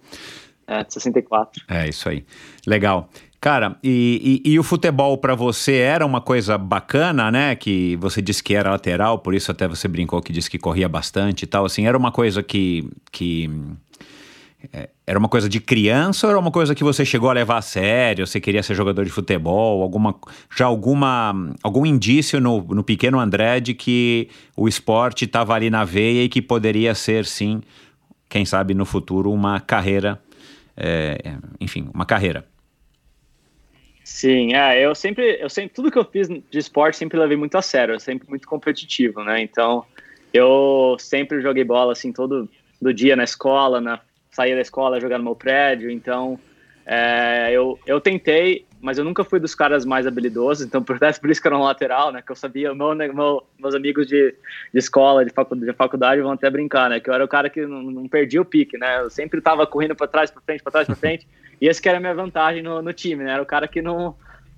É, 0.67 0.85
64. 0.87 1.63
É, 1.67 1.87
isso 1.87 2.07
aí. 2.09 2.25
Legal. 2.65 3.09
Cara, 3.39 3.75
e, 3.83 4.41
e, 4.45 4.51
e 4.51 4.59
o 4.59 4.63
futebol 4.63 5.17
para 5.17 5.33
você 5.33 5.77
era 5.77 6.05
uma 6.05 6.21
coisa 6.21 6.57
bacana, 6.57 7.31
né? 7.31 7.55
Que 7.55 7.95
você 7.95 8.21
disse 8.21 8.43
que 8.43 8.53
era 8.53 8.69
lateral, 8.69 9.17
por 9.17 9.33
isso 9.33 9.51
até 9.51 9.67
você 9.67 9.87
brincou 9.87 10.21
que 10.21 10.31
disse 10.31 10.49
que 10.49 10.59
corria 10.59 10.87
bastante 10.87 11.43
e 11.43 11.47
tal. 11.47 11.65
Assim, 11.65 11.87
era 11.87 11.97
uma 11.97 12.11
coisa 12.11 12.43
que, 12.43 12.87
que 13.11 13.49
era 15.05 15.17
uma 15.17 15.27
coisa 15.27 15.49
de 15.49 15.59
criança 15.59 16.27
ou 16.27 16.31
era 16.31 16.39
uma 16.39 16.51
coisa 16.51 16.75
que 16.75 16.83
você 16.83 17.03
chegou 17.03 17.29
a 17.29 17.33
levar 17.33 17.57
a 17.57 17.61
sério? 17.61 18.25
Você 18.27 18.39
queria 18.39 18.61
ser 18.61 18.75
jogador 18.75 19.03
de 19.03 19.11
futebol? 19.11 19.81
Alguma, 19.81 20.15
já 20.55 20.65
alguma, 20.65 21.53
algum 21.63 21.85
indício 21.85 22.39
no, 22.39 22.61
no 22.61 22.83
pequeno 22.83 23.19
André 23.19 23.59
de 23.59 23.73
que 23.73 24.29
o 24.55 24.67
esporte 24.67 25.25
estava 25.25 25.53
ali 25.53 25.69
na 25.69 25.83
veia 25.83 26.23
e 26.23 26.29
que 26.29 26.41
poderia 26.41 26.93
ser, 26.93 27.25
sim, 27.25 27.61
quem 28.29 28.45
sabe 28.45 28.73
no 28.73 28.85
futuro, 28.85 29.31
uma 29.31 29.59
carreira, 29.59 30.21
é, 30.77 31.35
enfim, 31.59 31.89
uma 31.93 32.05
carreira? 32.05 32.45
Sim, 34.03 34.53
é, 34.53 34.85
eu 34.85 34.93
sempre, 34.93 35.37
eu 35.41 35.49
sempre, 35.49 35.73
tudo 35.73 35.91
que 35.91 35.97
eu 35.97 36.05
fiz 36.05 36.27
de 36.27 36.57
esporte 36.57 36.97
sempre 36.97 37.17
levei 37.17 37.37
muito 37.37 37.57
a 37.57 37.61
sério, 37.61 37.99
sempre 37.99 38.29
muito 38.29 38.47
competitivo, 38.47 39.23
né? 39.23 39.41
Então, 39.41 39.85
eu 40.33 40.95
sempre 40.99 41.41
joguei 41.41 41.63
bola 41.63 41.91
assim 41.93 42.11
todo 42.11 42.49
do 42.81 42.93
dia 42.93 43.15
na 43.15 43.23
escola, 43.23 43.79
na 43.79 43.99
saía 44.31 44.55
da 44.55 44.61
escola 44.61 44.99
jogar 44.99 45.17
no 45.17 45.23
meu 45.23 45.35
prédio, 45.35 45.89
então 45.89 46.39
é, 46.85 47.51
eu, 47.51 47.77
eu 47.85 48.01
tentei, 48.01 48.65
mas 48.81 48.97
eu 48.97 49.03
nunca 49.03 49.23
fui 49.23 49.39
dos 49.39 49.53
caras 49.53 49.85
mais 49.85 50.07
habilidosos, 50.07 50.65
então 50.65 50.81
por, 50.81 50.97
isso 51.29 51.41
que 51.41 51.47
era 51.47 51.57
um 51.57 51.61
lateral, 51.61 52.11
né, 52.11 52.21
que 52.25 52.31
eu 52.31 52.35
sabia, 52.35 52.73
meu, 52.73 52.95
meu, 52.95 53.43
meus 53.59 53.75
amigos 53.75 54.07
de, 54.07 54.33
de 54.73 54.79
escola, 54.79 55.23
de 55.23 55.31
faculdade, 55.31 55.71
de 55.71 55.77
faculdade 55.77 56.21
vão 56.21 56.31
até 56.31 56.49
brincar, 56.49 56.89
né, 56.89 56.99
que 56.99 57.09
eu 57.09 57.13
era 57.13 57.23
o 57.23 57.27
cara 57.27 57.49
que 57.49 57.65
não, 57.65 57.83
não 57.83 58.07
perdia 58.07 58.41
o 58.41 58.45
pique, 58.45 58.77
né, 58.77 59.01
eu 59.01 59.09
sempre 59.09 59.39
estava 59.39 59.67
correndo 59.67 59.95
para 59.95 60.07
trás, 60.07 60.31
para 60.31 60.41
frente, 60.41 60.63
para 60.63 60.71
trás, 60.71 60.87
para 60.87 60.95
frente, 60.97 61.27
e 61.59 61.67
esse 61.67 61.81
que 61.81 61.87
era 61.87 61.97
a 61.97 62.01
minha 62.01 62.15
vantagem 62.15 62.63
no, 62.63 62.81
no 62.81 62.93
time, 62.93 63.23
né, 63.23 63.33
era 63.33 63.43
o 63.43 63.45
cara 63.45 63.67
que 63.67 63.81
não 63.81 64.15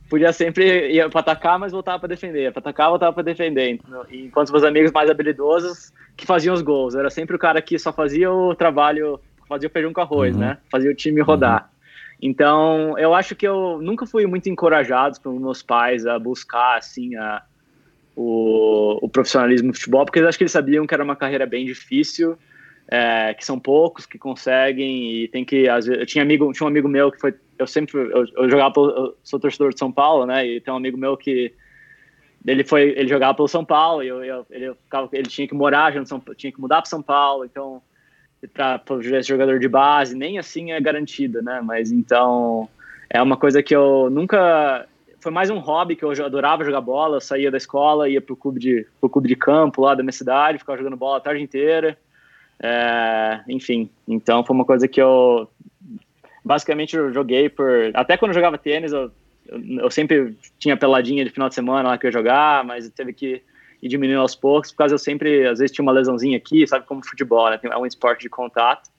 podia 0.09 0.31
sempre 0.31 0.91
ir 0.91 1.09
para 1.09 1.21
atacar, 1.21 1.57
mas 1.57 1.71
voltava 1.71 1.99
para 1.99 2.09
defender, 2.09 2.51
para 2.51 2.59
atacar, 2.59 2.89
voltava 2.89 3.11
para 3.11 3.23
defender, 3.23 3.69
então, 3.69 4.05
enquanto 4.11 4.51
meus 4.51 4.63
amigos 4.63 4.91
mais 4.91 5.09
habilidosos 5.09 5.91
que 6.15 6.25
faziam 6.25 6.53
os 6.53 6.61
gols, 6.61 6.93
eu 6.93 6.99
era 6.99 7.09
sempre 7.09 7.35
o 7.35 7.39
cara 7.39 7.61
que 7.61 7.77
só 7.79 7.91
fazia 7.91 8.31
o 8.31 8.55
trabalho 8.55 9.19
fazia 9.47 9.67
o 9.67 9.71
feijão 9.71 9.93
com 9.93 10.01
arroz, 10.01 10.33
uhum. 10.33 10.41
né? 10.41 10.57
Fazia 10.71 10.91
o 10.91 10.95
time 10.95 11.21
rodar. 11.21 11.63
Uhum. 11.63 11.73
Então, 12.21 12.97
eu 12.97 13.13
acho 13.13 13.35
que 13.35 13.45
eu 13.45 13.81
nunca 13.81 14.05
fui 14.05 14.25
muito 14.25 14.49
encorajado 14.49 15.19
pelos 15.19 15.41
meus 15.41 15.61
pais 15.61 16.05
a 16.05 16.17
buscar, 16.17 16.77
assim, 16.77 17.15
a, 17.15 17.43
o, 18.15 18.99
o 19.01 19.09
profissionalismo 19.09 19.71
do 19.71 19.77
futebol, 19.77 20.05
porque 20.05 20.19
eu 20.19 20.27
acho 20.27 20.37
que 20.37 20.43
eles 20.43 20.51
sabiam 20.51 20.87
que 20.87 20.93
era 20.93 21.03
uma 21.03 21.15
carreira 21.15 21.45
bem 21.45 21.65
difícil, 21.65 22.37
é, 22.87 23.33
que 23.33 23.45
são 23.45 23.59
poucos 23.59 24.05
que 24.05 24.17
conseguem 24.17 25.23
e 25.23 25.27
tem 25.27 25.43
que, 25.43 25.67
às 25.67 25.85
vezes, 25.85 25.99
eu 25.99 26.05
tinha, 26.05 26.23
amigo, 26.23 26.51
tinha 26.53 26.65
um 26.65 26.69
amigo 26.69 26.87
meu 26.87 27.11
que 27.11 27.19
foi, 27.19 27.33
eu 27.57 27.67
sempre, 27.67 27.97
eu, 27.97 28.25
eu 28.37 28.49
jogava, 28.49 28.73
pelo, 28.73 28.89
eu 28.89 29.17
sou 29.23 29.39
torcedor 29.39 29.73
de 29.73 29.79
São 29.79 29.91
Paulo, 29.91 30.25
né, 30.25 30.45
e 30.45 30.61
tem 30.61 30.73
um 30.73 30.77
amigo 30.77 30.97
meu 30.97 31.17
que 31.17 31.53
ele 32.45 32.63
foi, 32.63 32.93
ele 32.97 33.07
jogava 33.07 33.33
pelo 33.33 33.47
São 33.47 33.65
Paulo, 33.65 34.03
e 34.03 34.07
eu, 34.07 34.23
eu 34.23 34.45
ele, 34.49 34.73
ficava, 34.75 35.09
ele 35.11 35.27
tinha 35.27 35.47
que 35.47 35.55
morar, 35.55 35.91
já 35.91 36.05
São, 36.05 36.21
tinha 36.37 36.51
que 36.51 36.61
mudar 36.61 36.81
para 36.81 36.89
São 36.89 37.01
Paulo, 37.01 37.45
então 37.45 37.81
para 38.53 38.81
jogador 39.21 39.59
de 39.59 39.67
base, 39.67 40.15
nem 40.15 40.37
assim 40.37 40.71
é 40.71 40.81
garantida, 40.81 41.41
né? 41.41 41.61
Mas 41.63 41.91
então 41.91 42.67
é 43.09 43.21
uma 43.21 43.37
coisa 43.37 43.61
que 43.61 43.75
eu 43.75 44.09
nunca. 44.09 44.87
Foi 45.19 45.31
mais 45.31 45.49
um 45.49 45.59
hobby 45.59 45.95
que 45.95 46.03
eu 46.03 46.11
adorava 46.25 46.65
jogar 46.65 46.81
bola. 46.81 47.17
Eu 47.17 47.21
saía 47.21 47.49
da 47.49 47.57
escola, 47.57 48.09
ia 48.09 48.19
pro 48.19 48.35
clube 48.35 48.59
de, 48.59 48.85
pro 48.99 49.09
clube 49.09 49.27
de 49.27 49.35
campo 49.35 49.81
lá 49.81 49.95
da 49.95 50.03
minha 50.03 50.11
cidade, 50.11 50.57
ficava 50.57 50.77
jogando 50.77 50.97
bola 50.97 51.17
a 51.17 51.21
tarde 51.21 51.41
inteira. 51.41 51.97
É, 52.61 53.41
enfim, 53.47 53.89
então 54.07 54.43
foi 54.43 54.55
uma 54.55 54.65
coisa 54.65 54.87
que 54.87 55.01
eu 55.01 55.47
basicamente 56.43 56.95
eu 56.95 57.13
joguei 57.13 57.49
por. 57.49 57.91
Até 57.93 58.17
quando 58.17 58.31
eu 58.31 58.35
jogava 58.35 58.57
tênis, 58.57 58.91
eu, 58.91 59.11
eu, 59.47 59.79
eu 59.79 59.91
sempre 59.91 60.35
tinha 60.59 60.75
peladinha 60.75 61.23
de 61.23 61.29
final 61.29 61.47
de 61.47 61.55
semana 61.55 61.89
lá 61.89 61.97
que 61.97 62.05
eu 62.05 62.09
ia 62.09 62.13
jogar, 62.13 62.63
mas 62.65 62.89
teve 62.89 63.13
que 63.13 63.41
e 63.83 63.87
diminuindo 63.89 64.21
aos 64.21 64.33
poucos, 64.33 64.71
por 64.71 64.77
causa 64.77 64.93
eu 64.93 64.97
sempre, 64.97 65.45
às 65.45 65.59
vezes 65.59 65.75
tinha 65.75 65.83
uma 65.83 65.91
lesãozinha 65.91 66.37
aqui, 66.37 66.65
sabe 66.65 66.85
como 66.85 67.05
futebol, 67.05 67.49
né? 67.49 67.59
É 67.61 67.77
um 67.77 67.85
esporte 67.85 68.21
de 68.21 68.29
contato. 68.29 68.89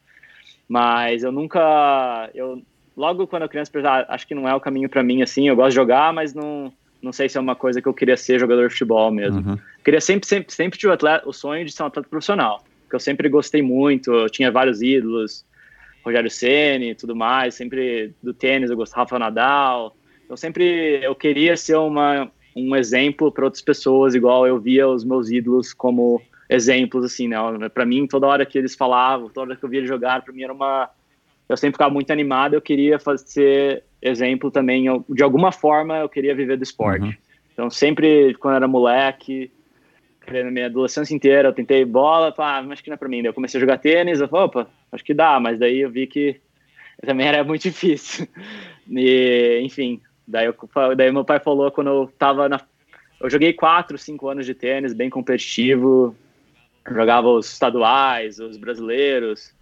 Mas 0.69 1.23
eu 1.23 1.33
nunca, 1.33 2.31
eu 2.35 2.63
logo 2.95 3.27
quando 3.27 3.45
eu 3.45 3.49
criança, 3.49 3.73
ah, 3.83 4.05
acho 4.11 4.27
que 4.27 4.35
não 4.35 4.47
é 4.47 4.55
o 4.55 4.61
caminho 4.61 4.87
para 4.91 5.03
mim 5.03 5.23
assim, 5.23 5.49
eu 5.49 5.57
gosto 5.57 5.71
de 5.71 5.77
jogar, 5.77 6.13
mas 6.13 6.35
não 6.35 6.71
não 7.01 7.13
sei 7.13 7.29
se 7.29 7.37
é 7.37 7.41
uma 7.41 7.55
coisa 7.55 7.83
que 7.83 7.89
eu 7.89 7.93
queria 7.93 8.17
ser 8.17 8.39
jogador 8.39 8.67
de 8.67 8.73
futebol 8.73 9.11
mesmo. 9.11 9.41
Uhum. 9.53 9.59
Queria 9.83 10.03
sempre 10.03 10.29
sempre 10.29 10.53
sempre 10.53 10.79
tive 10.79 10.93
atleta, 10.93 11.27
o 11.27 11.33
sonho 11.33 11.65
de 11.65 11.73
ser 11.73 11.83
um 11.83 11.87
atleta 11.87 12.09
profissional, 12.09 12.63
que 12.89 12.95
eu 12.95 13.01
sempre 13.01 13.27
gostei 13.31 13.63
muito, 13.63 14.13
eu 14.13 14.29
tinha 14.29 14.53
vários 14.53 14.83
ídolos, 14.83 15.47
Rogério 16.05 16.31
Ceni 16.31 16.91
e 16.91 16.95
tudo 16.95 17.17
mais, 17.17 17.55
sempre 17.55 18.13
do 18.23 18.35
tênis 18.35 18.69
eu 18.71 18.77
gostava 18.77 19.05
Rafa 19.05 19.19
Nadal. 19.19 19.97
Eu 20.29 20.37
sempre 20.37 21.01
eu 21.03 21.15
queria 21.15 21.57
ser 21.57 21.77
uma 21.77 22.31
um 22.55 22.75
exemplo 22.77 23.33
para 23.33 23.45
outras 23.45 23.63
pessoas, 23.63 24.15
igual 24.15 24.47
eu 24.47 24.59
via 24.61 24.89
os 24.89 25.05
meus 25.05 25.31
ídolos 25.31 25.73
como 25.73 26.23
exemplos, 26.49 27.05
assim, 27.05 27.29
né? 27.29 27.39
Para 27.73 27.87
mim, 27.87 28.07
toda 28.07 28.27
hora 28.27 28.47
que 28.47 28.57
eles 28.57 28.75
falavam, 28.75 29.29
toda 29.29 29.49
hora 29.49 29.57
que 29.57 29.65
eu 29.65 29.69
via 29.69 29.81
eles 29.81 29.89
jogar, 29.89 30.23
para 30.23 30.33
mim 30.33 30.43
era 30.43 30.53
uma 30.53 30.91
eu 31.49 31.57
sempre 31.57 31.75
ficava 31.75 31.93
muito 31.93 32.11
animado, 32.11 32.55
eu 32.55 32.61
queria 32.61 32.99
fazer 32.99 33.85
exemplo 34.01 34.51
também, 34.51 34.87
eu, 34.87 35.05
de 35.09 35.23
alguma 35.23 35.53
forma 35.53 35.99
eu 35.99 36.09
queria 36.09 36.35
viver 36.35 36.57
do 36.57 36.63
esporte. 36.63 37.05
Uhum. 37.05 37.15
Então 37.53 37.71
sempre, 37.71 38.35
quando 38.35 38.55
eu 38.55 38.57
era 38.57 38.69
moleque, 38.69 39.51
na 40.27 40.51
minha 40.51 40.67
adolescência 40.67 41.15
inteira, 41.15 41.49
eu 41.49 41.53
tentei 41.53 41.85
bola, 41.85 42.35
ah, 42.39 42.61
acho 42.71 42.83
que 42.83 42.89
não 42.89 42.95
é 42.95 42.99
pra 42.99 43.09
mim. 43.09 43.19
Daí 43.19 43.27
eu 43.29 43.35
comecei 43.35 43.59
a 43.59 43.61
jogar 43.61 43.79
tênis, 43.79 44.21
eu 44.21 44.29
falei, 44.29 44.47
opa, 44.47 44.69
acho 44.91 45.05
que 45.05 45.13
dá, 45.13 45.39
mas 45.39 45.59
daí 45.59 45.81
eu 45.81 45.91
vi 45.91 46.07
que 46.07 46.41
também 47.05 47.27
era 47.27 47.45
muito 47.45 47.63
difícil. 47.69 48.27
E, 48.91 49.61
enfim, 49.63 50.01
daí, 50.27 50.47
eu, 50.47 50.57
daí 50.97 51.13
meu 51.13 51.25
pai 51.25 51.41
falou 51.41 51.71
quando 51.71 51.89
eu 51.89 52.13
tava 52.19 52.49
na. 52.49 52.61
Eu 53.21 53.31
joguei 53.31 53.53
quatro, 53.53 53.97
cinco 53.97 54.29
anos 54.29 54.45
de 54.45 54.55
tênis, 54.55 54.93
bem 54.93 55.09
competitivo, 55.09 56.15
jogava 56.91 57.29
os 57.29 57.53
estaduais, 57.53 58.39
os 58.39 58.57
brasileiros. 58.57 59.55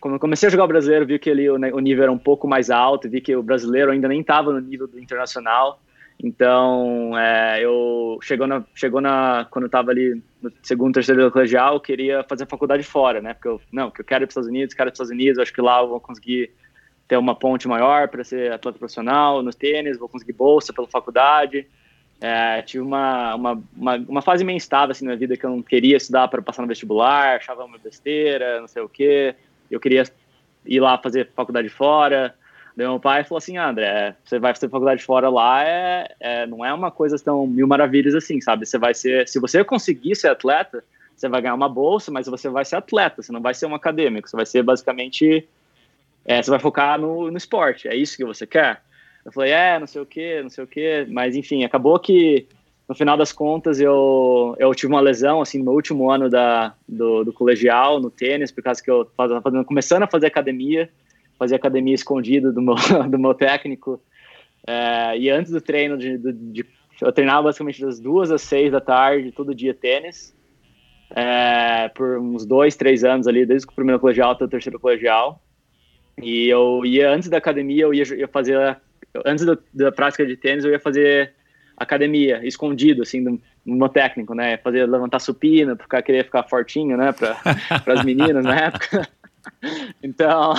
Quando 0.00 0.14
eu 0.14 0.20
comecei 0.20 0.48
a 0.48 0.50
jogar 0.50 0.64
o 0.64 0.68
brasileiro, 0.68 1.06
vi 1.06 1.18
que 1.18 1.30
ali 1.30 1.48
o, 1.48 1.78
nível 1.78 2.02
era 2.02 2.12
um 2.12 2.18
pouco 2.18 2.48
mais 2.48 2.70
alto, 2.70 3.08
vi 3.08 3.20
que 3.20 3.36
o 3.36 3.42
brasileiro 3.42 3.92
ainda 3.92 4.08
nem 4.08 4.20
estava 4.20 4.52
no 4.52 4.60
nível 4.60 4.88
do 4.88 4.98
internacional. 4.98 5.80
Então, 6.20 7.16
é, 7.16 7.64
eu 7.64 8.18
chegou 8.22 8.46
na, 8.46 8.64
chegou 8.74 9.00
na 9.00 9.46
quando 9.50 9.64
eu 9.64 9.66
estava 9.66 9.90
ali 9.90 10.20
no 10.40 10.52
segundo, 10.62 10.94
terceiro 10.94 11.30
colegial, 11.30 11.74
eu 11.74 11.80
queria 11.80 12.24
fazer 12.24 12.46
faculdade 12.46 12.82
fora, 12.82 13.20
né? 13.20 13.34
Porque 13.34 13.48
eu 13.48 13.60
não, 13.72 13.90
que 13.90 14.00
eu 14.00 14.04
quero 14.04 14.24
ir 14.24 14.26
para 14.26 14.30
os 14.30 14.32
Estados 14.32 14.48
Unidos, 14.48 14.74
quero 14.74 14.88
ir 14.88 14.92
para 14.92 14.94
os 14.94 15.08
Estados 15.08 15.12
Unidos, 15.12 15.38
acho 15.38 15.52
que 15.52 15.60
lá 15.60 15.80
eu 15.80 15.88
vou 15.88 16.00
conseguir 16.00 16.50
ter 17.12 17.18
uma 17.18 17.34
ponte 17.34 17.68
maior 17.68 18.08
para 18.08 18.24
ser 18.24 18.50
atleta 18.50 18.78
profissional 18.78 19.42
no 19.42 19.52
tênis, 19.52 19.98
vou 19.98 20.08
conseguir 20.08 20.32
bolsa 20.32 20.72
pela 20.72 20.88
faculdade. 20.88 21.66
É, 22.18 22.62
tive 22.62 22.82
uma, 22.82 23.34
uma, 23.34 23.62
uma, 23.76 23.96
uma, 23.96 24.22
fase 24.22 24.42
meio 24.42 24.56
instável 24.56 24.92
assim 24.92 25.04
na 25.04 25.14
vida 25.14 25.36
que 25.36 25.44
eu 25.44 25.50
não 25.50 25.60
queria 25.60 25.98
estudar 25.98 26.28
para 26.28 26.40
passar 26.40 26.62
no 26.62 26.68
vestibular, 26.68 27.36
achava 27.36 27.64
uma 27.66 27.76
besteira, 27.76 28.62
não 28.62 28.66
sei 28.66 28.80
o 28.80 28.88
quê. 28.88 29.34
Eu 29.70 29.78
queria 29.78 30.04
ir 30.64 30.80
lá 30.80 30.96
fazer 30.96 31.28
faculdade 31.36 31.68
fora. 31.68 32.34
Daí 32.74 32.86
meu 32.86 32.98
pai 32.98 33.24
falou 33.24 33.36
assim, 33.36 33.58
ah, 33.58 33.68
André, 33.68 34.16
você 34.24 34.38
vai 34.38 34.54
fazer 34.54 34.70
faculdade 34.70 35.04
fora 35.04 35.28
lá, 35.28 35.62
é, 35.62 36.14
é, 36.18 36.46
não 36.46 36.64
é 36.64 36.72
uma 36.72 36.90
coisa 36.90 37.18
tão 37.18 37.46
mil 37.46 37.66
maravilhas 37.66 38.14
assim, 38.14 38.40
sabe? 38.40 38.64
Você 38.64 38.78
vai 38.78 38.94
ser, 38.94 39.28
se 39.28 39.38
você 39.38 39.62
conseguir 39.62 40.16
ser 40.16 40.28
atleta, 40.28 40.82
você 41.14 41.28
vai 41.28 41.42
ganhar 41.42 41.54
uma 41.54 41.68
bolsa, 41.68 42.10
mas 42.10 42.26
você 42.26 42.48
vai 42.48 42.64
ser 42.64 42.76
atleta, 42.76 43.20
você 43.20 43.30
não 43.30 43.42
vai 43.42 43.52
ser 43.52 43.66
um 43.66 43.74
acadêmico, 43.74 44.30
você 44.30 44.34
vai 44.34 44.46
ser 44.46 44.62
basicamente, 44.62 45.46
é, 46.24 46.42
você 46.42 46.50
vai 46.50 46.60
focar 46.60 47.00
no, 47.00 47.30
no 47.30 47.36
esporte, 47.36 47.88
é 47.88 47.94
isso 47.94 48.16
que 48.16 48.24
você 48.24 48.46
quer? 48.46 48.82
Eu 49.24 49.32
falei, 49.32 49.52
é, 49.52 49.78
não 49.78 49.86
sei 49.86 50.02
o 50.02 50.06
que, 50.06 50.42
não 50.42 50.50
sei 50.50 50.64
o 50.64 50.66
que, 50.66 51.06
mas 51.08 51.36
enfim, 51.36 51.64
acabou 51.64 51.98
que 51.98 52.46
no 52.88 52.94
final 52.94 53.16
das 53.16 53.32
contas 53.32 53.80
eu, 53.80 54.54
eu 54.58 54.74
tive 54.74 54.92
uma 54.92 55.00
lesão, 55.00 55.40
assim, 55.40 55.62
no 55.62 55.72
último 55.72 56.10
ano 56.10 56.28
da, 56.28 56.74
do, 56.88 57.24
do 57.24 57.32
colegial, 57.32 58.00
no 58.00 58.10
tênis, 58.10 58.50
por 58.50 58.62
causa 58.62 58.82
que 58.82 58.90
eu 58.90 59.02
estava 59.02 59.64
começando 59.64 60.02
a 60.02 60.08
fazer 60.08 60.26
academia, 60.26 60.90
fazia 61.38 61.56
academia 61.56 61.94
escondido 61.94 62.52
do 62.52 62.60
meu, 62.60 62.74
do 63.08 63.18
meu 63.18 63.34
técnico. 63.34 64.00
É, 64.66 65.16
e 65.16 65.30
antes 65.30 65.50
do 65.50 65.60
treino, 65.60 65.96
de, 65.96 66.18
de, 66.18 66.32
de, 66.32 66.66
eu 67.00 67.12
treinava 67.12 67.44
basicamente 67.44 67.80
das 67.80 67.98
duas 67.98 68.30
às 68.30 68.42
seis 68.42 68.70
da 68.70 68.80
tarde, 68.80 69.32
todo 69.32 69.54
dia 69.54 69.72
tênis. 69.72 70.34
É, 71.14 71.88
por 71.90 72.18
uns 72.18 72.46
dois, 72.46 72.74
três 72.74 73.04
anos 73.04 73.26
ali, 73.26 73.44
desde 73.44 73.68
o 73.68 73.72
primeiro 73.72 74.00
colegial 74.00 74.32
até 74.32 74.44
o 74.44 74.48
terceiro 74.48 74.80
colegial. 74.80 75.42
E 76.20 76.48
eu 76.48 76.84
ia, 76.84 77.10
antes 77.10 77.28
da 77.28 77.38
academia, 77.38 77.84
eu 77.84 77.94
ia, 77.94 78.04
ia 78.14 78.28
fazer, 78.28 78.76
antes 79.24 79.44
do, 79.44 79.58
da 79.72 79.90
prática 79.90 80.26
de 80.26 80.36
tênis, 80.36 80.64
eu 80.64 80.70
ia 80.70 80.80
fazer 80.80 81.32
academia, 81.76 82.46
escondido, 82.46 83.02
assim, 83.02 83.22
do, 83.22 83.40
no 83.64 83.76
meu 83.76 83.88
técnico, 83.88 84.34
né? 84.34 84.56
Fazer, 84.58 84.86
levantar 84.86 85.20
supino, 85.20 85.76
porque 85.76 86.02
queria 86.02 86.24
ficar 86.24 86.42
fortinho, 86.44 86.96
né? 86.96 87.12
Para 87.12 87.36
as 87.94 88.04
meninas 88.04 88.44
na 88.44 88.56
época. 88.56 89.08
então, 90.02 90.54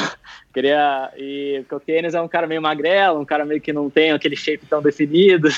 queria. 0.53 1.11
E 1.17 1.63
o 1.69 1.79
tênis 1.79 2.13
é 2.13 2.21
um 2.21 2.27
cara 2.27 2.47
meio 2.47 2.61
magrelo, 2.61 3.19
um 3.19 3.25
cara 3.25 3.45
meio 3.45 3.61
que 3.61 3.73
não 3.73 3.89
tem 3.89 4.11
aquele 4.11 4.35
shape 4.35 4.65
tão 4.65 4.81
definido. 4.81 5.49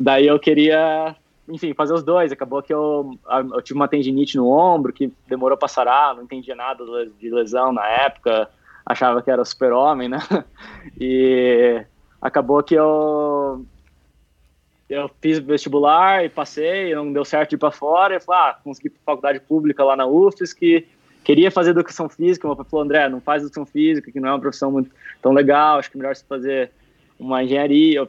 Daí 0.00 0.26
eu 0.26 0.38
queria, 0.38 1.14
enfim, 1.48 1.74
fazer 1.74 1.94
os 1.94 2.02
dois. 2.02 2.32
Acabou 2.32 2.62
que 2.62 2.72
eu, 2.72 3.18
eu 3.52 3.62
tive 3.62 3.78
uma 3.78 3.88
tendinite 3.88 4.36
no 4.36 4.50
ombro 4.50 4.92
que 4.92 5.12
demorou 5.26 5.56
para 5.56 5.68
sarar, 5.68 6.14
não 6.14 6.24
entendia 6.24 6.54
nada 6.54 6.84
de 7.20 7.30
lesão 7.30 7.72
na 7.72 7.86
época, 7.86 8.48
achava 8.88 9.22
que 9.22 9.30
era 9.30 9.44
super-homem, 9.44 10.08
né? 10.08 10.18
E 10.98 11.84
acabou 12.20 12.62
que 12.62 12.74
eu 12.74 13.64
eu 14.88 15.10
fiz 15.20 15.38
vestibular 15.38 16.24
e 16.24 16.30
passei, 16.30 16.94
não 16.94 17.12
deu 17.12 17.22
certo 17.22 17.52
ir 17.52 17.58
para 17.58 17.70
fora, 17.70 18.16
e 18.16 18.20
falei, 18.20 18.40
ah, 18.40 18.58
consegui 18.64 18.90
faculdade 19.04 19.38
pública 19.38 19.84
lá 19.84 19.94
na 19.94 20.06
UFSC, 20.06 20.86
queria 21.22 21.50
fazer 21.50 21.72
educação 21.72 22.08
física, 22.08 22.48
pai 22.56 22.64
falou, 22.70 22.84
André, 22.86 23.06
não 23.10 23.20
faz 23.20 23.42
educação 23.42 23.66
física, 23.66 24.10
que 24.10 24.18
não 24.18 24.30
é 24.30 24.32
uma 24.32 24.40
profissão 24.40 24.72
muito 24.72 24.90
tão 25.20 25.32
legal, 25.32 25.78
acho 25.78 25.90
que 25.90 25.98
é 25.98 26.00
melhor 26.00 26.16
você 26.16 26.24
fazer 26.26 26.70
uma 27.18 27.44
engenharia, 27.44 28.08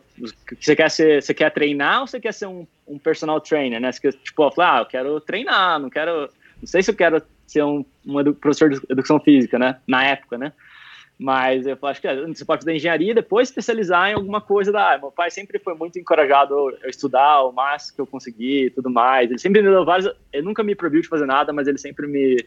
você 0.62 0.74
quer 0.74 0.90
ser, 0.90 1.22
você 1.22 1.34
quer 1.34 1.52
treinar 1.52 2.00
ou 2.00 2.08
você 2.08 2.18
quer 2.18 2.34
ser 2.34 2.46
um, 2.46 2.66
um 2.88 2.98
personal 2.98 3.42
trainer, 3.42 3.82
né? 3.82 3.92
Você 3.92 4.14
tipo, 4.14 4.42
eu 4.42 4.52
falei, 4.52 4.72
ah, 4.72 4.82
eu 4.82 4.86
quero 4.86 5.20
treinar, 5.20 5.80
não 5.80 5.90
quero, 5.90 6.30
não 6.62 6.68
sei 6.68 6.82
se 6.82 6.92
eu 6.92 6.96
quero 6.96 7.22
ser 7.46 7.64
um, 7.64 7.84
um 8.06 8.34
professor 8.34 8.70
de 8.70 8.80
educação 8.88 9.20
física, 9.20 9.60
né? 9.60 9.78
Na 9.86 10.06
época, 10.06 10.38
né? 10.38 10.54
Mas 11.20 11.68
eu 11.68 11.78
acho 11.84 12.00
que 12.00 12.08
é, 12.08 12.26
você 12.26 12.46
pode 12.46 12.62
fazer 12.62 12.78
engenharia 12.78 13.12
e 13.12 13.14
depois 13.14 13.50
especializar 13.50 14.10
em 14.10 14.14
alguma 14.14 14.40
coisa 14.40 14.72
da 14.72 14.82
área. 14.82 15.02
Meu 15.02 15.12
pai 15.12 15.30
sempre 15.30 15.60
foi 15.60 15.74
muito 15.74 16.00
encorajado 16.00 16.56
a 16.82 16.88
estudar 16.88 17.44
o 17.44 17.52
máximo 17.52 17.96
que 17.96 18.02
eu 18.02 18.08
consegui 18.08 18.68
e 18.68 18.70
tudo 18.70 18.90
mais. 18.90 19.30
Ele 19.30 19.38
sempre 19.38 19.62
me 19.62 19.70
deu 19.70 19.84
vários. 19.84 20.10
Ele 20.32 20.44
nunca 20.44 20.64
me 20.64 20.74
proibiu 20.74 21.02
de 21.02 21.10
fazer 21.10 21.26
nada, 21.26 21.52
mas 21.52 21.68
ele 21.68 21.78
sempre 21.78 22.08
me 22.08 22.38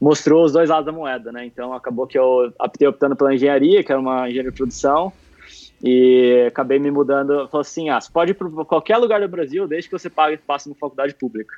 mostrou 0.00 0.44
os 0.44 0.52
dois 0.52 0.68
lados 0.68 0.86
da 0.86 0.92
moeda, 0.92 1.30
né? 1.30 1.44
Então 1.46 1.72
acabou 1.72 2.04
que 2.04 2.18
eu 2.18 2.52
optei 2.58 2.88
optando 2.88 3.14
pela 3.14 3.32
engenharia, 3.32 3.84
que 3.84 3.92
era 3.92 4.00
uma 4.00 4.28
engenharia 4.28 4.50
de 4.50 4.56
produção, 4.56 5.12
e 5.80 6.46
acabei 6.48 6.80
me 6.80 6.90
mudando. 6.90 7.46
Falei 7.46 7.60
assim: 7.60 7.90
ah, 7.90 8.00
você 8.00 8.10
pode 8.10 8.32
ir 8.32 8.34
para 8.34 8.48
qualquer 8.64 8.96
lugar 8.96 9.20
do 9.20 9.28
Brasil 9.28 9.68
desde 9.68 9.88
que 9.88 9.96
você 9.96 10.10
pague 10.10 10.36
passe 10.36 10.68
na 10.68 10.74
faculdade 10.74 11.14
pública. 11.14 11.54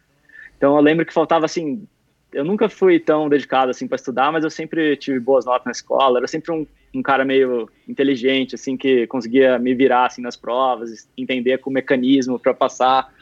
Então 0.58 0.76
eu 0.76 0.82
lembro 0.82 1.06
que 1.06 1.14
faltava 1.14 1.46
assim 1.46 1.88
eu 2.32 2.44
nunca 2.44 2.68
fui 2.68 2.98
tão 2.98 3.28
dedicado 3.28 3.70
assim 3.70 3.86
para 3.86 3.96
estudar, 3.96 4.32
mas 4.32 4.44
eu 4.44 4.50
sempre 4.50 4.96
tive 4.96 5.20
boas 5.20 5.44
notas 5.44 5.66
na 5.66 5.72
escola. 5.72 6.18
Era 6.18 6.26
sempre 6.26 6.50
um, 6.52 6.66
um, 6.94 7.02
cara 7.02 7.24
meio 7.24 7.68
inteligente, 7.88 8.54
assim, 8.54 8.76
que 8.76 9.06
conseguia 9.06 9.58
me 9.58 9.74
virar 9.74 10.06
assim 10.06 10.22
nas 10.22 10.36
provas, 10.36 11.08
entender 11.16 11.58
com 11.58 11.70
o 11.70 11.72
mecanismo 11.72 12.38
para 12.38 12.54
passar 12.54 13.12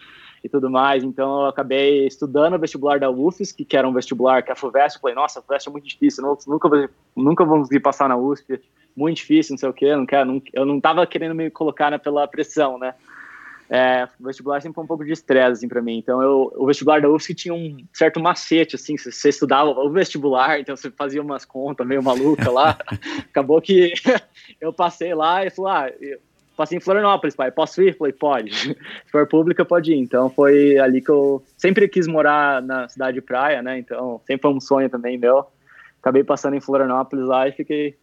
e 0.42 0.48
tudo 0.48 0.70
mais. 0.70 1.02
Então 1.02 1.42
eu 1.42 1.46
acabei 1.46 2.06
estudando 2.06 2.54
o 2.54 2.58
vestibular 2.58 2.98
da 2.98 3.10
UFSC, 3.10 3.64
que 3.64 3.76
era 3.76 3.88
um 3.88 3.92
vestibular 3.92 4.42
que 4.42 4.52
a 4.52 4.56
FUVEST, 4.56 4.96
eu 4.96 5.00
falei, 5.00 5.14
nossa, 5.14 5.40
a 5.40 5.42
FUVEST 5.42 5.68
é 5.68 5.72
muito 5.72 5.88
difícil, 5.88 6.38
nunca 6.46 6.90
nunca 7.16 7.44
vou 7.44 7.58
conseguir 7.58 7.80
passar 7.80 8.08
na 8.08 8.16
USP, 8.16 8.60
muito 8.96 9.16
difícil, 9.16 9.54
não 9.54 9.58
sei 9.58 9.68
o 9.68 9.72
quê, 9.72 9.94
não 9.94 10.06
quero, 10.06 10.26
não, 10.26 10.42
eu 10.52 10.64
não 10.64 10.78
estava 10.78 11.06
querendo 11.06 11.34
me 11.34 11.50
colocar 11.50 11.90
né, 11.90 11.98
pela 11.98 12.26
pressão, 12.26 12.78
né? 12.78 12.94
É, 13.72 14.08
o 14.18 14.24
vestibular 14.24 14.60
sempre 14.60 14.74
foi 14.74 14.82
um 14.82 14.86
pouco 14.88 15.04
de 15.04 15.12
estresse, 15.12 15.52
assim, 15.52 15.68
para 15.68 15.80
mim. 15.80 15.96
Então, 15.96 16.20
eu, 16.20 16.52
o 16.56 16.66
vestibular 16.66 17.00
da 17.00 17.08
UFSC 17.08 17.34
tinha 17.34 17.54
um 17.54 17.76
certo 17.92 18.18
macete, 18.18 18.74
assim, 18.74 18.98
você 18.98 19.28
estudava 19.28 19.70
o 19.70 19.90
vestibular, 19.90 20.58
então 20.58 20.76
você 20.76 20.90
fazia 20.90 21.22
umas 21.22 21.44
contas 21.44 21.86
meio 21.86 22.02
maluca 22.02 22.50
lá. 22.50 22.76
Acabou 23.30 23.60
que 23.60 23.92
eu 24.60 24.72
passei 24.72 25.14
lá 25.14 25.46
e 25.46 25.50
falei, 25.50 25.72
ah, 25.72 26.18
passei 26.56 26.78
em 26.78 26.80
Florianópolis, 26.80 27.36
pai, 27.36 27.52
posso 27.52 27.80
ir? 27.80 27.96
Falei, 27.96 28.12
pode. 28.12 28.50
Se 28.74 28.76
for 29.12 29.24
pública, 29.28 29.64
pode 29.64 29.92
ir. 29.92 29.98
Então, 29.98 30.28
foi 30.28 30.76
ali 30.76 31.00
que 31.00 31.10
eu 31.10 31.40
sempre 31.56 31.86
quis 31.86 32.08
morar 32.08 32.60
na 32.60 32.88
cidade 32.88 33.14
de 33.14 33.20
praia, 33.20 33.62
né? 33.62 33.78
Então, 33.78 34.20
sempre 34.26 34.42
foi 34.42 34.52
um 34.52 34.60
sonho 34.60 34.90
também 34.90 35.16
meu. 35.16 35.46
Acabei 36.00 36.24
passando 36.24 36.56
em 36.56 36.60
Florianópolis 36.60 37.24
lá 37.24 37.46
e 37.46 37.52
fiquei 37.52 37.94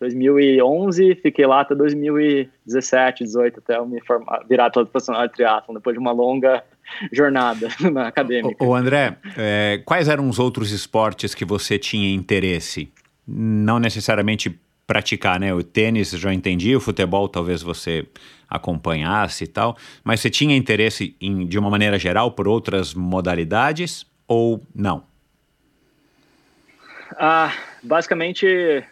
2011, 0.00 1.14
fiquei 1.16 1.46
lá 1.46 1.60
até 1.60 1.74
2017, 1.74 3.24
18, 3.24 3.58
até 3.58 3.76
eu 3.76 3.86
me 3.86 4.00
formar, 4.00 4.44
virar 4.48 4.70
todo 4.70 4.88
profissional 4.88 5.26
de 5.26 5.32
triatlon, 5.32 5.74
depois 5.74 5.94
de 5.94 6.00
uma 6.00 6.12
longa 6.12 6.62
jornada 7.12 7.68
na 7.92 8.08
acadêmica. 8.08 8.62
O, 8.64 8.74
André, 8.74 9.16
é, 9.36 9.82
quais 9.84 10.08
eram 10.08 10.28
os 10.28 10.38
outros 10.38 10.70
esportes 10.70 11.34
que 11.34 11.44
você 11.44 11.78
tinha 11.78 12.12
interesse? 12.12 12.90
Não 13.26 13.78
necessariamente 13.78 14.58
praticar, 14.86 15.40
né? 15.40 15.54
O 15.54 15.62
tênis 15.62 16.10
já 16.10 16.32
entendi, 16.32 16.76
o 16.76 16.80
futebol 16.80 17.28
talvez 17.28 17.62
você 17.62 18.06
acompanhasse 18.48 19.44
e 19.44 19.46
tal, 19.46 19.76
mas 20.02 20.20
você 20.20 20.30
tinha 20.30 20.56
interesse 20.56 21.16
em, 21.20 21.46
de 21.46 21.58
uma 21.58 21.70
maneira 21.70 21.98
geral 21.98 22.30
por 22.32 22.46
outras 22.46 22.94
modalidades 22.94 24.06
ou 24.28 24.60
não? 24.74 25.04
Ah, 27.18 27.52
basicamente 27.82 28.84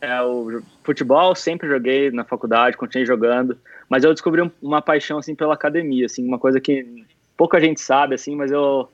é, 0.00 0.22
o 0.22 0.62
futebol 0.84 1.34
sempre 1.34 1.68
joguei 1.68 2.10
na 2.10 2.24
faculdade, 2.24 2.76
continuei 2.76 3.06
jogando, 3.06 3.58
mas 3.88 4.04
eu 4.04 4.12
descobri 4.12 4.48
uma 4.62 4.80
paixão 4.80 5.18
assim 5.18 5.34
pela 5.34 5.54
academia, 5.54 6.06
assim, 6.06 6.26
uma 6.26 6.38
coisa 6.38 6.60
que 6.60 7.04
pouca 7.36 7.60
gente 7.60 7.80
sabe 7.80 8.14
assim, 8.14 8.36
mas 8.36 8.50
eu 8.50 8.88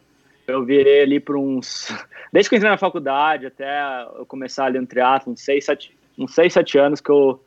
eu 0.47 0.63
virei 0.63 1.03
ali 1.03 1.21
por 1.21 1.37
uns 1.37 1.89
desde 2.33 2.49
que 2.49 2.55
eu 2.55 2.59
entrei 2.59 2.71
na 2.71 2.79
faculdade 2.79 3.47
até 3.47 3.81
eu 4.17 4.27
começar 4.27 4.67
ali 4.67 4.79
no 4.79 4.87
triatlo, 4.87 5.33
uns 5.33 5.43
6, 5.43 5.65
7, 5.65 5.97
uns 6.19 6.35
6, 6.35 6.53
7 6.53 6.79
anos 6.79 7.01
que 7.01 7.11
eu 7.11 7.43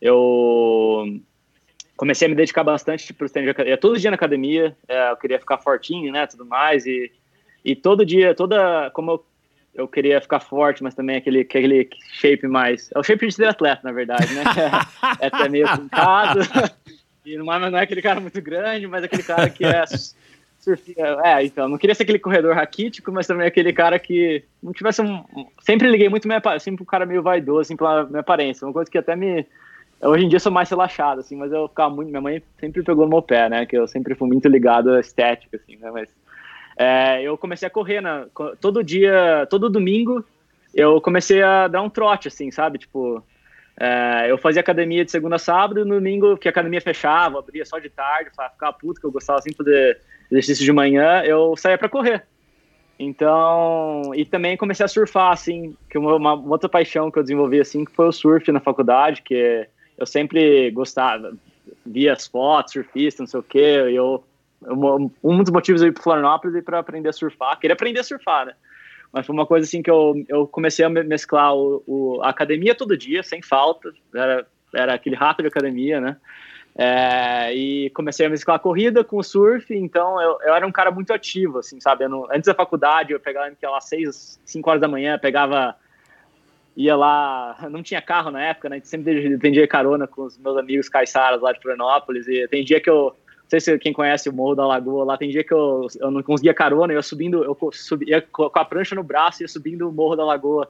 eu 0.00 1.20
comecei 1.96 2.26
a 2.26 2.28
me 2.28 2.34
dedicar 2.34 2.62
bastante 2.62 3.12
para 3.14 3.24
os 3.24 3.32
treinos 3.32 3.46
de 3.46 3.52
academia, 3.52 3.78
todo 3.78 3.98
dia 3.98 4.10
na 4.10 4.16
academia, 4.16 4.76
é, 4.86 5.10
eu 5.10 5.16
queria 5.16 5.38
ficar 5.38 5.58
fortinho, 5.58 6.12
né, 6.12 6.26
tudo 6.26 6.44
mais 6.44 6.86
e 6.86 7.10
e 7.64 7.74
todo 7.74 8.06
dia, 8.06 8.32
toda 8.32 8.90
como 8.92 9.10
eu 9.10 9.26
eu 9.76 9.86
queria 9.86 10.20
ficar 10.20 10.40
forte, 10.40 10.82
mas 10.82 10.94
também 10.94 11.16
aquele, 11.16 11.40
aquele 11.40 11.88
shape 12.12 12.48
mais. 12.48 12.90
É 12.94 12.98
o 12.98 13.02
shape 13.02 13.26
de 13.26 13.34
ser 13.34 13.46
atleta, 13.46 13.82
na 13.84 13.92
verdade, 13.92 14.32
né? 14.34 14.42
É, 15.20 15.26
é 15.26 15.28
até 15.28 15.48
meio 15.48 15.68
truncado. 15.68 16.40
E 17.24 17.36
não 17.36 17.52
é, 17.52 17.70
não 17.70 17.78
é 17.78 17.82
aquele 17.82 18.02
cara 18.02 18.20
muito 18.20 18.40
grande, 18.40 18.86
mas 18.86 19.04
aquele 19.04 19.22
cara 19.22 19.50
que 19.50 19.64
é 19.64 19.84
surfia. 20.66 21.18
É, 21.24 21.44
então, 21.44 21.68
não 21.68 21.78
queria 21.78 21.94
ser 21.94 22.02
aquele 22.02 22.18
corredor 22.18 22.54
raquítico, 22.54 23.12
mas 23.12 23.26
também 23.26 23.46
aquele 23.46 23.72
cara 23.72 23.98
que 23.98 24.42
não 24.62 24.72
tivesse 24.72 25.02
um. 25.02 25.24
Sempre 25.60 25.88
liguei 25.88 26.08
muito 26.08 26.26
minha, 26.26 26.40
sempre 26.58 26.82
um 26.82 26.86
cara 26.86 27.06
meio 27.06 27.22
vaidoso, 27.22 27.60
assim, 27.60 27.76
pela 27.76 28.04
minha 28.04 28.20
aparência. 28.20 28.66
Uma 28.66 28.72
coisa 28.72 28.90
que 28.90 28.98
até 28.98 29.14
me. 29.14 29.46
Hoje 30.00 30.24
em 30.24 30.28
dia 30.28 30.36
eu 30.36 30.40
sou 30.40 30.52
mais 30.52 30.68
relaxado, 30.68 31.20
assim, 31.20 31.36
mas 31.36 31.52
eu 31.52 31.68
ficava 31.68 31.94
muito. 31.94 32.08
Minha 32.08 32.20
mãe 32.20 32.42
sempre 32.58 32.82
pegou 32.82 33.04
no 33.04 33.10
meu 33.10 33.22
pé, 33.22 33.48
né? 33.48 33.66
Que 33.66 33.76
eu 33.76 33.86
sempre 33.86 34.14
fui 34.14 34.28
muito 34.28 34.48
ligado 34.48 34.90
à 34.90 35.00
estética, 35.00 35.56
assim, 35.56 35.76
né? 35.76 35.90
Mas 35.90 36.08
é, 36.76 37.22
eu 37.22 37.38
comecei 37.38 37.66
a 37.66 37.70
correr, 37.70 38.00
né? 38.00 38.26
Todo 38.60 38.84
dia, 38.84 39.46
todo 39.48 39.70
domingo, 39.70 40.24
eu 40.74 41.00
comecei 41.00 41.42
a 41.42 41.68
dar 41.68 41.80
um 41.80 41.88
trote, 41.88 42.28
assim, 42.28 42.50
sabe? 42.50 42.78
Tipo, 42.78 43.24
é, 43.78 44.30
eu 44.30 44.36
fazia 44.36 44.60
academia 44.60 45.04
de 45.04 45.10
segunda 45.10 45.36
a 45.36 45.38
sábado, 45.38 45.80
e 45.80 45.84
no 45.84 45.94
domingo, 45.94 46.36
que 46.36 46.48
a 46.48 46.50
academia 46.50 46.80
fechava, 46.80 47.38
abria 47.38 47.64
só 47.64 47.78
de 47.78 47.88
tarde, 47.88 48.30
ficava 48.30 48.72
puto, 48.74 49.00
que 49.00 49.06
eu 49.06 49.12
gostava 49.12 49.38
assim 49.38 49.50
de 49.58 49.96
exercício 50.30 50.64
de 50.64 50.72
manhã, 50.72 51.22
eu 51.24 51.56
saía 51.56 51.78
para 51.78 51.88
correr. 51.88 52.24
Então, 52.98 54.12
e 54.14 54.24
também 54.24 54.56
comecei 54.56 54.84
a 54.84 54.88
surfar, 54.88 55.32
assim, 55.32 55.76
que 55.88 55.98
uma, 55.98 56.16
uma, 56.16 56.34
outra 56.34 56.68
paixão 56.68 57.10
que 57.10 57.18
eu 57.18 57.22
desenvolvi, 57.22 57.60
assim, 57.60 57.84
que 57.84 57.92
foi 57.92 58.08
o 58.08 58.12
surf 58.12 58.50
na 58.50 58.60
faculdade, 58.60 59.22
que 59.22 59.66
eu 59.98 60.06
sempre 60.06 60.70
gostava, 60.70 61.34
via 61.84 62.14
as 62.14 62.26
fotos, 62.26 62.72
surfista, 62.72 63.22
não 63.22 63.26
sei 63.26 63.40
o 63.40 63.42
quê, 63.42 63.82
eu 63.92 64.24
um 64.62 65.42
dos 65.42 65.52
motivos 65.52 65.82
eu 65.82 65.88
ir 65.88 65.92
para 65.92 66.02
Florianópolis 66.02 66.56
é 66.56 66.62
para 66.62 66.78
aprender 66.78 67.08
a 67.08 67.12
surfar, 67.12 67.58
queria 67.58 67.74
aprender 67.74 68.00
a 68.00 68.04
surfar, 68.04 68.46
né? 68.46 68.54
Mas 69.12 69.26
foi 69.26 69.34
uma 69.34 69.46
coisa 69.46 69.66
assim 69.66 69.82
que 69.82 69.90
eu, 69.90 70.14
eu 70.28 70.46
comecei 70.46 70.84
a 70.84 70.88
mesclar 70.88 71.54
o, 71.54 71.82
o 71.86 72.20
a 72.22 72.30
academia 72.30 72.74
todo 72.74 72.96
dia, 72.96 73.22
sem 73.22 73.40
falta, 73.40 73.92
era, 74.14 74.46
era 74.74 74.94
aquele 74.94 75.16
rato 75.16 75.42
de 75.42 75.48
academia, 75.48 76.00
né? 76.00 76.16
É, 76.78 77.54
e 77.54 77.88
comecei 77.90 78.26
a 78.26 78.28
mesclar 78.28 78.56
a 78.56 78.60
corrida 78.60 79.02
com 79.02 79.16
o 79.16 79.22
surf, 79.22 79.74
então 79.74 80.20
eu, 80.20 80.38
eu 80.42 80.54
era 80.54 80.66
um 80.66 80.72
cara 80.72 80.90
muito 80.90 81.10
ativo, 81.10 81.60
assim, 81.60 81.80
sabe? 81.80 82.06
Não, 82.06 82.26
antes 82.30 82.44
da 82.44 82.54
faculdade, 82.54 83.12
eu 83.12 83.20
pegava 83.20 83.50
que 83.50 83.66
lá 83.66 83.80
seis, 83.80 84.38
cinco 84.44 84.68
horas 84.68 84.82
da 84.82 84.88
manhã, 84.88 85.18
pegava, 85.18 85.74
ia 86.76 86.94
lá, 86.94 87.56
não 87.70 87.82
tinha 87.82 88.02
carro 88.02 88.30
na 88.30 88.42
época, 88.42 88.68
né? 88.68 88.80
Sempre 88.84 89.26
dependia 89.30 89.66
carona 89.66 90.06
com 90.06 90.24
os 90.24 90.36
meus 90.36 90.58
amigos 90.58 90.90
caiçaras 90.90 91.40
lá 91.40 91.52
de 91.52 91.62
Florianópolis, 91.62 92.28
e 92.28 92.46
tem 92.48 92.62
dia 92.62 92.80
que 92.80 92.90
eu 92.90 93.16
sei 93.48 93.60
se 93.60 93.78
quem 93.78 93.92
conhece 93.92 94.28
o 94.28 94.32
Morro 94.32 94.54
da 94.54 94.66
Lagoa, 94.66 95.04
lá 95.04 95.16
tem 95.16 95.30
dia 95.30 95.44
que 95.44 95.52
eu, 95.52 95.86
eu 96.00 96.10
não 96.10 96.22
conseguia 96.22 96.54
carona, 96.54 96.92
eu 96.92 96.96
ia 96.96 97.02
subindo, 97.02 97.44
eu 97.44 97.56
subia 97.72 98.20
com 98.20 98.50
a 98.52 98.64
prancha 98.64 98.94
no 98.94 99.02
braço, 99.02 99.42
ia 99.42 99.48
subindo 99.48 99.88
o 99.88 99.92
Morro 99.92 100.16
da 100.16 100.24
Lagoa. 100.24 100.68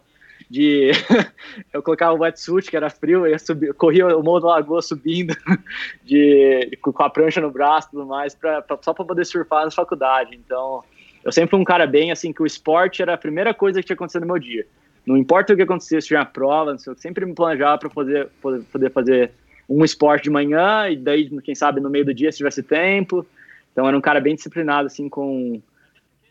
De 0.48 0.90
eu 1.72 1.82
colocava 1.82 2.14
o 2.14 2.20
wetsuit, 2.20 2.70
que 2.70 2.76
era 2.76 2.90
frio, 2.90 3.26
eu 3.26 3.30
ia 3.30 3.38
subir, 3.38 3.72
corria 3.74 4.16
o 4.16 4.22
Morro 4.22 4.40
da 4.40 4.48
Lagoa 4.48 4.82
subindo 4.82 5.34
de, 6.04 6.78
com 6.80 7.02
a 7.02 7.10
prancha 7.10 7.40
no 7.40 7.50
braço 7.50 7.90
tudo 7.90 8.06
mais, 8.06 8.34
pra, 8.34 8.60
pra 8.60 8.78
só 8.82 8.92
para 8.92 9.04
poder 9.04 9.24
surfar 9.24 9.64
na 9.64 9.70
faculdade. 9.70 10.36
Então, 10.36 10.84
eu 11.24 11.32
sempre 11.32 11.50
fui 11.50 11.58
um 11.58 11.64
cara 11.64 11.86
bem 11.86 12.12
assim, 12.12 12.32
que 12.32 12.42
o 12.42 12.46
esporte 12.46 13.02
era 13.02 13.14
a 13.14 13.18
primeira 13.18 13.54
coisa 13.54 13.80
que 13.80 13.86
tinha 13.86 13.94
acontecido 13.94 14.20
no 14.20 14.32
meu 14.32 14.38
dia. 14.38 14.66
Não 15.06 15.16
importa 15.16 15.52
o 15.52 15.56
que 15.56 15.62
acontecia, 15.62 16.00
se 16.00 16.08
tinha 16.08 16.24
prova, 16.24 16.76
eu 16.86 16.94
sempre 16.96 17.24
me 17.24 17.34
planejava 17.34 17.78
para 17.78 17.88
poder, 17.88 18.28
poder 18.40 18.90
fazer 18.90 19.32
um 19.68 19.84
esporte 19.84 20.24
de 20.24 20.30
manhã 20.30 20.88
e 20.88 20.96
daí, 20.96 21.28
quem 21.42 21.54
sabe, 21.54 21.80
no 21.80 21.90
meio 21.90 22.04
do 22.04 22.14
dia 22.14 22.30
se 22.30 22.38
tivesse 22.38 22.62
tempo. 22.62 23.26
Então 23.72 23.86
era 23.86 23.96
um 23.96 24.00
cara 24.00 24.20
bem 24.20 24.34
disciplinado, 24.34 24.86
assim, 24.86 25.08
com... 25.08 25.60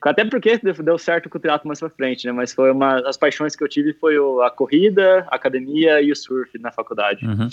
Até 0.01 0.23
porque 0.23 0.59
deu 0.83 0.99
certo 0.99 1.27
com 1.29 1.39
o 1.39 1.41
triatlo 1.41 1.67
mais 1.67 1.79
pra 1.79 1.89
frente, 1.89 2.27
né? 2.27 2.31
Mas 2.31 2.53
foi 2.53 2.71
uma 2.71 3.01
das 3.01 3.17
paixões 3.17 3.55
que 3.55 3.63
eu 3.63 3.67
tive 3.67 3.91
foi 3.93 4.15
a 4.45 4.51
corrida, 4.51 5.25
a 5.31 5.35
academia 5.35 5.99
e 5.99 6.11
o 6.11 6.15
surf 6.15 6.59
na 6.59 6.71
faculdade. 6.71 7.25
Uhum. 7.25 7.49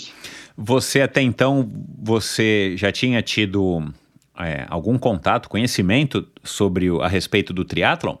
Você 0.55 1.01
até 1.01 1.19
então, 1.21 1.67
você 1.97 2.75
já 2.77 2.91
tinha 2.91 3.23
tido 3.23 3.91
é, 4.39 4.67
algum 4.69 4.99
contato, 4.99 5.49
conhecimento 5.49 6.27
sobre 6.43 6.89
a 7.01 7.07
respeito 7.07 7.53
do 7.53 7.65
triatlon? 7.65 8.17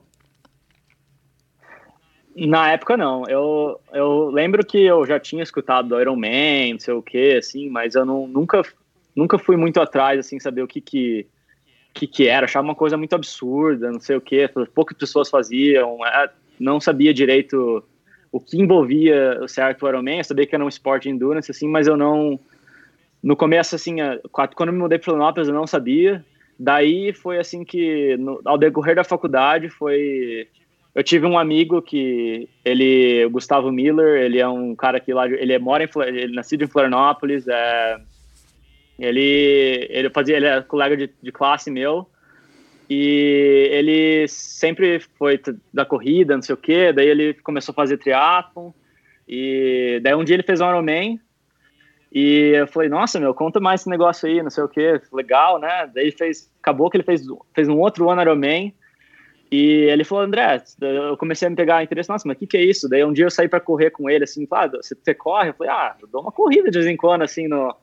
Na 2.35 2.71
época 2.71 2.97
não. 2.97 3.23
Eu, 3.27 3.79
eu 3.91 4.29
lembro 4.29 4.65
que 4.65 4.79
eu 4.79 5.05
já 5.05 5.19
tinha 5.19 5.43
escutado 5.43 5.89
do 5.89 6.01
Iron 6.01 6.15
Man, 6.15 6.73
não 6.73 6.79
sei 6.79 6.93
o 6.93 7.01
que, 7.01 7.37
assim, 7.37 7.69
mas 7.69 7.95
eu 7.95 8.05
não, 8.05 8.27
nunca, 8.27 8.61
nunca 9.15 9.37
fui 9.37 9.55
muito 9.55 9.79
atrás, 9.79 10.19
assim, 10.19 10.39
saber 10.39 10.63
o 10.63 10.67
que 10.67 10.81
que, 10.81 11.27
que, 11.93 12.07
que 12.07 12.27
era. 12.27 12.45
Achava 12.45 12.65
uma 12.65 12.75
coisa 12.75 12.97
muito 12.97 13.13
absurda, 13.13 13.91
não 13.91 13.99
sei 13.99 14.15
o 14.15 14.21
que. 14.21 14.49
Poucas 14.73 14.97
pessoas 14.97 15.29
faziam. 15.29 16.03
É, 16.05 16.29
não 16.59 16.79
sabia 16.79 17.13
direito 17.13 17.83
o 18.31 18.39
que 18.39 18.59
envolvia 18.59 19.39
o 19.43 19.47
certo 19.47 19.87
Iron 19.87 20.01
Man. 20.01 20.17
Eu 20.17 20.23
sabia 20.23 20.47
que 20.47 20.55
era 20.55 20.65
um 20.65 20.69
esporte 20.69 21.03
de 21.03 21.09
endurance, 21.09 21.51
assim, 21.51 21.67
mas 21.67 21.87
eu 21.87 21.95
não... 21.95 22.39
No 23.21 23.37
começo, 23.37 23.75
assim, 23.75 23.97
quando 24.31 24.73
me 24.73 24.79
mudei 24.79 24.97
para 24.97 25.05
Florianópolis, 25.05 25.47
eu 25.47 25.53
não 25.53 25.67
sabia. 25.67 26.25
Daí 26.59 27.13
foi 27.13 27.37
assim 27.37 27.63
que, 27.63 28.17
no, 28.17 28.41
ao 28.43 28.57
decorrer 28.57 28.95
da 28.95 29.03
faculdade, 29.03 29.69
foi 29.69 30.47
eu 30.95 31.03
tive 31.03 31.25
um 31.25 31.37
amigo 31.37 31.81
que 31.81 32.47
ele, 32.63 33.25
o 33.25 33.29
Gustavo 33.31 33.71
Miller, 33.71 34.21
ele 34.21 34.39
é 34.39 34.47
um 34.47 34.75
cara 34.75 34.99
que 34.99 35.13
lá, 35.13 35.27
ele 35.27 35.57
mora 35.57 35.83
em, 35.83 35.89
ele 36.07 36.21
é 36.23 36.27
nascido 36.27 36.63
em 36.63 36.67
Florianópolis, 36.67 37.47
é, 37.47 37.97
ele, 38.99 39.87
ele 39.89 40.09
fazia, 40.11 40.37
ele 40.37 40.45
é 40.45 40.61
colega 40.61 40.95
de, 40.95 41.09
de 41.21 41.31
classe 41.31 41.71
meu, 41.71 42.07
e 42.87 43.69
ele 43.71 44.27
sempre 44.27 44.99
foi 45.17 45.41
da 45.73 45.83
corrida, 45.83 46.35
não 46.35 46.43
sei 46.43 46.53
o 46.53 46.57
que, 46.57 46.93
daí 46.93 47.07
ele 47.07 47.33
começou 47.35 47.71
a 47.73 47.75
fazer 47.75 47.97
triatlon, 47.97 48.71
e 49.27 49.99
daí 50.03 50.13
um 50.13 50.23
dia 50.23 50.35
ele 50.35 50.43
fez 50.43 50.61
um 50.61 50.69
Ironman, 50.69 51.19
e 52.11 52.51
eu 52.53 52.67
falei, 52.67 52.87
nossa, 52.87 53.19
meu, 53.19 53.33
conta 53.33 53.59
mais 53.59 53.81
esse 53.81 53.89
negócio 53.89 54.29
aí, 54.29 54.43
não 54.43 54.51
sei 54.51 54.63
o 54.63 54.69
que, 54.69 55.01
legal, 55.11 55.59
né? 55.59 55.89
Daí 55.91 56.11
fez, 56.11 56.47
acabou 56.61 56.87
que 56.87 56.97
ele 56.97 57.03
fez, 57.03 57.23
fez 57.55 57.67
um 57.67 57.79
outro 57.79 58.05
One 58.05 58.21
Ironman, 58.21 58.71
e 59.55 59.83
ele 59.83 60.03
falou, 60.03 60.23
André, 60.23 60.63
eu 60.81 61.15
comecei 61.15 61.45
a 61.45 61.49
me 61.51 61.55
pegar 61.55 61.83
interesse, 61.83 62.09
nossa, 62.09 62.27
mas 62.27 62.35
o 62.35 62.39
que, 62.39 62.47
que 62.47 62.57
é 62.57 62.65
isso? 62.65 62.89
Daí 62.89 63.05
um 63.05 63.13
dia 63.13 63.25
eu 63.25 63.29
saí 63.29 63.47
para 63.47 63.59
correr 63.59 63.91
com 63.91 64.09
ele, 64.09 64.23
assim, 64.23 64.47
ah, 64.49 64.65
você, 64.65 64.95
você 64.95 65.13
corre? 65.13 65.49
Eu 65.49 65.53
falei, 65.53 65.71
ah, 65.71 65.95
eu 66.01 66.07
dou 66.07 66.21
uma 66.21 66.31
corrida 66.31 66.71
de 66.71 66.79
vez 66.79 66.89
em 66.89 66.97
quando, 66.97 67.21
assim, 67.21 67.47
no, 67.47 67.75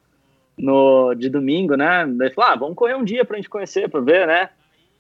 no, 0.59 1.15
de 1.15 1.31
domingo, 1.31 1.77
né? 1.77 2.05
Daí 2.09 2.27
ele 2.27 2.35
falou, 2.35 2.51
ah, 2.51 2.57
vamos 2.57 2.75
correr 2.75 2.97
um 2.97 3.05
dia 3.05 3.25
pra 3.25 3.37
gente 3.37 3.49
conhecer, 3.49 3.89
pra 3.89 4.01
ver, 4.01 4.27
né? 4.27 4.51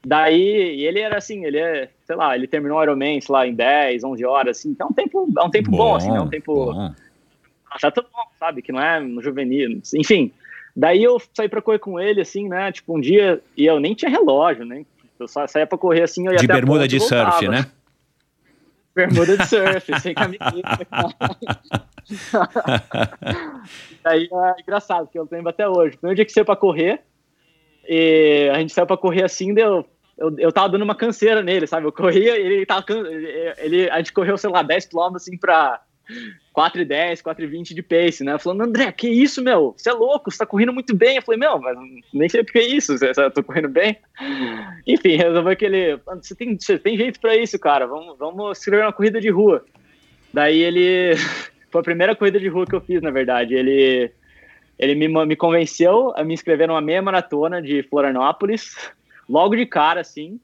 Daí, 0.06 0.40
ele 0.84 1.00
era 1.00 1.18
assim, 1.18 1.44
ele 1.44 1.58
é, 1.58 1.88
sei 2.04 2.14
lá, 2.14 2.36
ele 2.36 2.46
terminou 2.46 2.78
o 2.78 2.82
Ironman, 2.84 3.20
sei 3.20 3.32
lá, 3.32 3.48
em 3.48 3.52
10, 3.52 4.04
11 4.04 4.24
horas, 4.24 4.58
assim, 4.58 4.70
então 4.70 4.86
é 4.86 4.90
um 4.90 4.94
tempo, 4.94 5.28
é 5.38 5.42
um 5.42 5.50
tempo 5.50 5.70
bom, 5.72 5.76
bom 5.76 5.96
assim, 5.96 6.14
é 6.14 6.20
um 6.20 6.28
tempo... 6.28 6.72
Bom. 6.72 6.94
Já 7.80 7.90
tá 7.90 8.00
bom, 8.00 8.22
sabe, 8.38 8.62
que 8.62 8.70
não 8.70 8.80
é 8.80 9.00
no 9.00 9.20
juvenil, 9.20 9.80
enfim. 9.96 10.32
Daí 10.76 11.02
eu 11.02 11.20
saí 11.34 11.48
pra 11.48 11.60
correr 11.60 11.80
com 11.80 11.98
ele, 11.98 12.20
assim, 12.20 12.48
né, 12.48 12.70
tipo, 12.70 12.96
um 12.96 13.00
dia, 13.00 13.40
e 13.56 13.66
eu 13.66 13.80
nem 13.80 13.92
tinha 13.92 14.10
relógio, 14.10 14.64
nem 14.64 14.86
eu 15.20 15.28
só 15.28 15.46
saía 15.46 15.66
pra 15.66 15.78
correr 15.78 16.02
assim, 16.02 16.26
eu 16.26 16.32
ia 16.32 16.38
De 16.38 16.46
bermuda 16.46 16.88
de 16.88 17.00
surf, 17.00 17.48
né? 17.48 17.66
Bermuda 18.94 19.38
de 19.38 19.46
surf, 19.46 20.00
sem 20.00 20.14
camiseta. 20.14 20.50
aí 24.04 24.28
é 24.30 24.60
engraçado, 24.60 25.06
que 25.06 25.18
eu 25.18 25.28
lembro 25.30 25.50
até 25.50 25.68
hoje. 25.68 25.96
Primeiro 25.96 26.16
dia 26.16 26.24
que 26.24 26.32
saiu 26.32 26.44
pra 26.44 26.56
correr, 26.56 27.02
e 27.88 28.50
a 28.52 28.58
gente 28.58 28.72
saiu 28.72 28.86
pra 28.86 28.96
correr 28.96 29.24
assim, 29.24 29.54
deu. 29.54 29.86
Eu, 30.18 30.36
eu 30.38 30.52
tava 30.52 30.68
dando 30.68 30.82
uma 30.82 30.94
canseira 30.94 31.42
nele, 31.42 31.66
sabe? 31.66 31.86
Eu 31.86 31.92
corria, 31.92 32.36
ele 32.36 32.66
tava. 32.66 32.84
Ele, 33.58 33.88
a 33.90 33.98
gente 33.98 34.12
correu, 34.12 34.36
sei 34.36 34.50
lá, 34.50 34.62
10 34.62 34.86
km 34.86 35.14
assim 35.14 35.38
pra 35.38 35.80
4,10, 36.54 37.22
4,20 37.22 37.74
de 37.74 37.82
pace, 37.82 38.24
né? 38.24 38.38
Falando, 38.38 38.62
André, 38.62 38.90
que 38.92 39.08
isso, 39.08 39.42
meu? 39.42 39.74
Você 39.76 39.90
é 39.90 39.92
louco, 39.92 40.30
você 40.30 40.38
tá 40.38 40.46
correndo 40.46 40.72
muito 40.72 40.94
bem. 40.94 41.16
Eu 41.16 41.22
falei, 41.22 41.38
meu, 41.38 41.58
mas 41.58 41.76
nem 42.12 42.28
sei 42.28 42.40
o 42.40 42.44
que 42.44 42.58
é 42.58 42.66
isso, 42.66 42.98
você, 42.98 43.12
tô 43.30 43.42
correndo 43.42 43.68
bem. 43.68 43.96
Enfim, 44.86 45.16
resolveu 45.16 45.56
que 45.56 45.64
ele, 45.64 46.00
você 46.20 46.34
tem, 46.34 46.58
você 46.58 46.78
tem 46.78 46.96
jeito 46.96 47.20
para 47.20 47.36
isso, 47.36 47.58
cara, 47.58 47.86
vamos, 47.86 48.18
vamos 48.18 48.58
escrever 48.58 48.84
uma 48.84 48.92
corrida 48.92 49.20
de 49.20 49.30
rua. 49.30 49.64
Daí 50.32 50.60
ele, 50.60 51.14
foi 51.70 51.80
a 51.80 51.84
primeira 51.84 52.16
corrida 52.16 52.38
de 52.38 52.48
rua 52.48 52.66
que 52.66 52.74
eu 52.74 52.80
fiz, 52.80 53.00
na 53.00 53.10
verdade. 53.10 53.54
Ele, 53.54 54.10
ele 54.78 54.94
me, 54.94 55.26
me 55.26 55.36
convenceu 55.36 56.12
a 56.16 56.24
me 56.24 56.34
inscrever 56.34 56.68
numa 56.68 56.80
meia 56.80 57.00
maratona 57.00 57.62
de 57.62 57.82
Florianópolis, 57.84 58.74
logo 59.28 59.54
de 59.54 59.66
cara, 59.66 60.00
assim. 60.00 60.40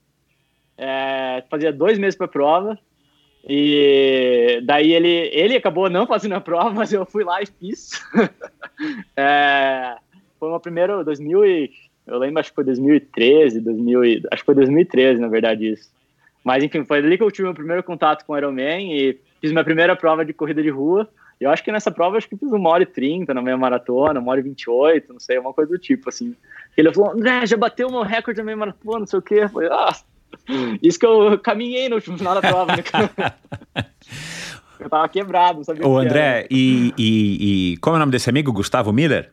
É, 0.78 1.42
fazia 1.50 1.72
dois 1.72 1.98
meses 1.98 2.16
para 2.16 2.28
prova. 2.28 2.78
E 3.48 4.60
daí 4.64 4.92
ele, 4.92 5.30
ele 5.32 5.56
acabou 5.56 5.88
não 5.88 6.06
fazendo 6.06 6.34
a 6.34 6.40
prova, 6.40 6.70
mas 6.74 6.92
eu 6.92 7.06
fui 7.06 7.22
lá 7.22 7.40
e 7.40 7.46
fiz. 7.46 7.90
é, 9.16 9.96
foi 10.38 10.48
uma 10.48 10.60
primeira, 10.60 11.04
2000 11.04 11.46
e, 11.46 11.70
eu 12.06 12.18
lembro, 12.18 12.40
acho 12.40 12.50
que 12.50 12.56
foi 12.56 12.64
2013, 12.64 13.60
2000 13.60 14.04
e, 14.04 14.22
acho 14.32 14.42
que 14.42 14.46
foi 14.46 14.54
2013, 14.54 15.20
na 15.20 15.28
verdade, 15.28 15.72
isso. 15.72 15.90
Mas 16.44 16.62
enfim, 16.62 16.84
foi 16.84 16.98
ali 16.98 17.16
que 17.16 17.22
eu 17.22 17.30
tive 17.30 17.44
meu 17.44 17.54
primeiro 17.54 17.82
contato 17.82 18.24
com 18.24 18.32
o 18.32 18.36
Ironman 18.36 18.92
e 18.92 19.18
fiz 19.40 19.52
minha 19.52 19.64
primeira 19.64 19.96
prova 19.96 20.24
de 20.24 20.32
corrida 20.32 20.62
de 20.62 20.70
rua. 20.70 21.08
Eu 21.40 21.50
acho 21.50 21.62
que 21.62 21.72
nessa 21.72 21.90
prova 21.90 22.16
acho 22.16 22.28
que 22.28 22.36
fiz 22.36 22.50
uma 22.50 22.70
hora 22.70 22.82
e 22.82 22.86
trinta 22.86 23.34
na 23.34 23.42
meia 23.42 23.56
maratona, 23.56 24.20
uma 24.20 24.30
hora 24.30 24.40
e 24.40 24.44
vinte 24.44 24.62
e 24.62 24.70
oito, 24.70 25.12
não 25.12 25.20
sei, 25.20 25.38
uma 25.38 25.52
coisa 25.52 25.70
do 25.70 25.78
tipo, 25.78 26.08
assim. 26.08 26.34
Ele 26.76 26.92
falou, 26.92 27.12
André, 27.12 27.46
já 27.46 27.56
bateu 27.56 27.90
meu 27.90 28.02
recorde 28.02 28.38
na 28.38 28.44
meia 28.44 28.56
maratona, 28.56 29.00
não 29.00 29.06
sei 29.06 29.18
o 29.18 29.22
quê. 29.22 29.34
Eu 29.42 29.48
falei, 29.48 29.68
ah, 29.70 29.92
Isso 30.82 30.98
que 30.98 31.06
eu 31.06 31.38
caminhei 31.38 31.88
no 31.88 32.00
final 32.00 32.34
da 32.34 32.40
prova. 32.40 32.76
Né? 32.76 32.82
eu 34.78 34.88
tava 34.88 35.08
quebrado, 35.08 35.58
não 35.58 35.64
sabia 35.64 35.86
Ô, 35.86 35.98
André, 35.98 36.46
e, 36.50 36.92
e, 36.96 37.72
e, 37.72 37.76
como 37.78 37.96
é 37.96 37.98
o 37.98 38.00
nome 38.00 38.12
desse 38.12 38.30
amigo? 38.30 38.52
Gustavo 38.52 38.92
Miller? 38.92 39.32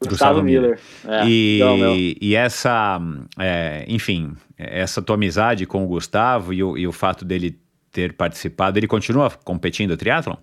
Gustavo, 0.00 0.10
Gustavo 0.10 0.42
Miller. 0.42 0.78
Miller. 1.04 1.20
É, 1.20 1.26
e, 1.26 1.56
então, 1.56 1.96
e 2.20 2.34
essa, 2.34 3.00
é, 3.38 3.84
enfim, 3.88 4.36
essa 4.56 5.02
tua 5.02 5.14
amizade 5.14 5.66
com 5.66 5.84
o 5.84 5.88
Gustavo 5.88 6.52
e 6.52 6.62
o, 6.62 6.76
e 6.76 6.86
o 6.86 6.92
fato 6.92 7.24
dele 7.24 7.58
ter 7.90 8.12
participado, 8.12 8.78
ele 8.78 8.88
continua 8.88 9.30
competindo 9.44 9.96
triatlon? 9.96 10.36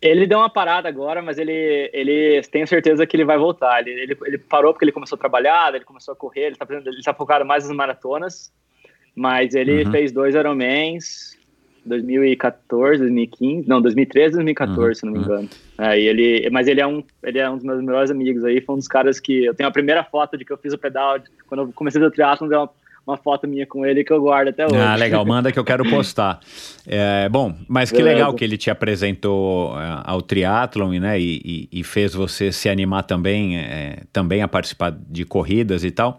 Ele 0.00 0.26
deu 0.26 0.38
uma 0.38 0.50
parada 0.50 0.88
agora, 0.88 1.20
mas 1.20 1.38
ele, 1.38 1.90
ele 1.92 2.40
tenho 2.52 2.66
certeza 2.66 3.04
que 3.06 3.16
ele 3.16 3.24
vai 3.24 3.36
voltar. 3.36 3.80
Ele, 3.80 4.00
ele, 4.00 4.18
ele 4.26 4.38
parou 4.38 4.72
porque 4.72 4.84
ele 4.84 4.92
começou 4.92 5.16
a 5.16 5.18
trabalhar, 5.18 5.74
ele 5.74 5.84
começou 5.84 6.12
a 6.12 6.16
correr, 6.16 6.46
ele 6.46 6.52
está 6.52 6.66
ele 6.70 7.02
tá 7.02 7.12
focado 7.12 7.44
mais 7.44 7.66
nas 7.66 7.76
maratonas, 7.76 8.52
mas 9.14 9.54
ele 9.54 9.84
uhum. 9.84 9.90
fez 9.90 10.12
dois 10.12 10.36
Ironmans, 10.36 11.36
2014, 11.84 12.98
2015, 12.98 13.68
não, 13.68 13.82
2013, 13.82 14.34
2014, 14.34 14.80
uhum. 14.80 14.94
se 14.94 15.06
não 15.06 15.12
me 15.12 15.18
uhum. 15.18 15.24
engano. 15.24 15.48
É, 15.78 16.00
ele, 16.00 16.48
mas 16.50 16.68
ele 16.68 16.80
é, 16.80 16.86
um, 16.86 17.02
ele 17.24 17.38
é 17.38 17.50
um 17.50 17.56
dos 17.56 17.64
meus 17.64 17.82
melhores 17.82 18.10
amigos 18.10 18.44
aí, 18.44 18.60
foi 18.60 18.76
um 18.76 18.78
dos 18.78 18.88
caras 18.88 19.18
que 19.18 19.46
eu 19.46 19.54
tenho 19.54 19.68
a 19.68 19.72
primeira 19.72 20.04
foto 20.04 20.36
de 20.38 20.44
que 20.44 20.52
eu 20.52 20.58
fiz 20.58 20.72
o 20.72 20.78
pedal, 20.78 21.18
quando 21.48 21.62
eu 21.62 21.72
comecei 21.72 22.00
o 22.00 22.10
triatlon, 22.10 22.48
deu 22.48 22.68
uma 23.08 23.16
foto 23.16 23.48
minha 23.48 23.66
com 23.66 23.86
ele 23.86 24.04
que 24.04 24.12
eu 24.12 24.20
guardo 24.20 24.48
até 24.48 24.66
hoje. 24.66 24.76
Ah, 24.76 24.94
legal, 24.94 25.24
manda 25.24 25.50
que 25.50 25.58
eu 25.58 25.64
quero 25.64 25.88
postar. 25.88 26.40
É, 26.90 27.28
bom, 27.28 27.54
mas 27.68 27.90
que 27.90 27.98
Beleza. 27.98 28.14
legal 28.14 28.34
que 28.34 28.42
ele 28.42 28.56
te 28.56 28.70
apresentou 28.70 29.78
é, 29.78 30.00
ao 30.04 30.22
triatlon 30.22 30.98
né, 30.98 31.20
e, 31.20 31.68
e, 31.70 31.80
e, 31.80 31.84
fez 31.84 32.14
você 32.14 32.50
se 32.50 32.66
animar 32.66 33.02
também, 33.02 33.58
é, 33.58 34.04
também 34.10 34.40
a 34.40 34.48
participar 34.48 34.96
de 35.06 35.26
corridas 35.26 35.84
e 35.84 35.90
tal. 35.90 36.18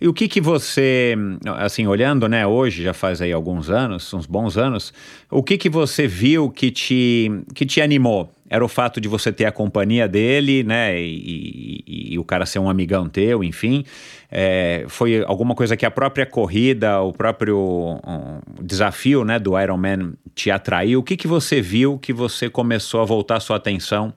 E 0.00 0.08
o 0.08 0.12
que 0.12 0.26
que 0.26 0.40
você, 0.40 1.14
assim, 1.58 1.86
olhando, 1.86 2.28
né, 2.28 2.44
hoje, 2.44 2.82
já 2.82 2.92
faz 2.92 3.22
aí 3.22 3.32
alguns 3.32 3.70
anos, 3.70 4.12
uns 4.12 4.26
bons 4.26 4.58
anos, 4.58 4.92
o 5.30 5.44
que 5.44 5.56
que 5.56 5.70
você 5.70 6.08
viu 6.08 6.50
que 6.50 6.72
te, 6.72 7.30
que 7.54 7.64
te 7.64 7.80
animou? 7.80 8.28
Era 8.50 8.64
o 8.64 8.68
fato 8.68 9.00
de 9.00 9.06
você 9.06 9.32
ter 9.32 9.44
a 9.44 9.52
companhia 9.52 10.08
dele, 10.08 10.64
né, 10.64 11.00
e, 11.00 11.84
e, 11.86 12.14
e 12.14 12.18
o 12.18 12.24
cara 12.24 12.44
ser 12.44 12.58
um 12.58 12.68
amigão 12.68 13.08
teu, 13.08 13.44
enfim. 13.44 13.84
É, 14.28 14.84
foi 14.88 15.22
alguma 15.24 15.54
coisa 15.54 15.76
que 15.76 15.86
a 15.86 15.90
própria 15.90 16.26
corrida, 16.26 17.00
o 17.00 17.12
próprio 17.12 18.00
um, 18.04 18.40
desafio, 18.60 19.24
né, 19.24 19.38
do 19.38 19.58
Ironman 19.58 20.14
te 20.34 20.50
atraiu? 20.50 20.98
O 20.98 21.02
que 21.04 21.16
que 21.16 21.28
você 21.28 21.60
viu 21.60 21.96
que 21.96 22.12
você 22.12 22.50
começou 22.50 23.00
a 23.00 23.04
voltar 23.04 23.38
sua 23.38 23.56
atenção 23.56 24.12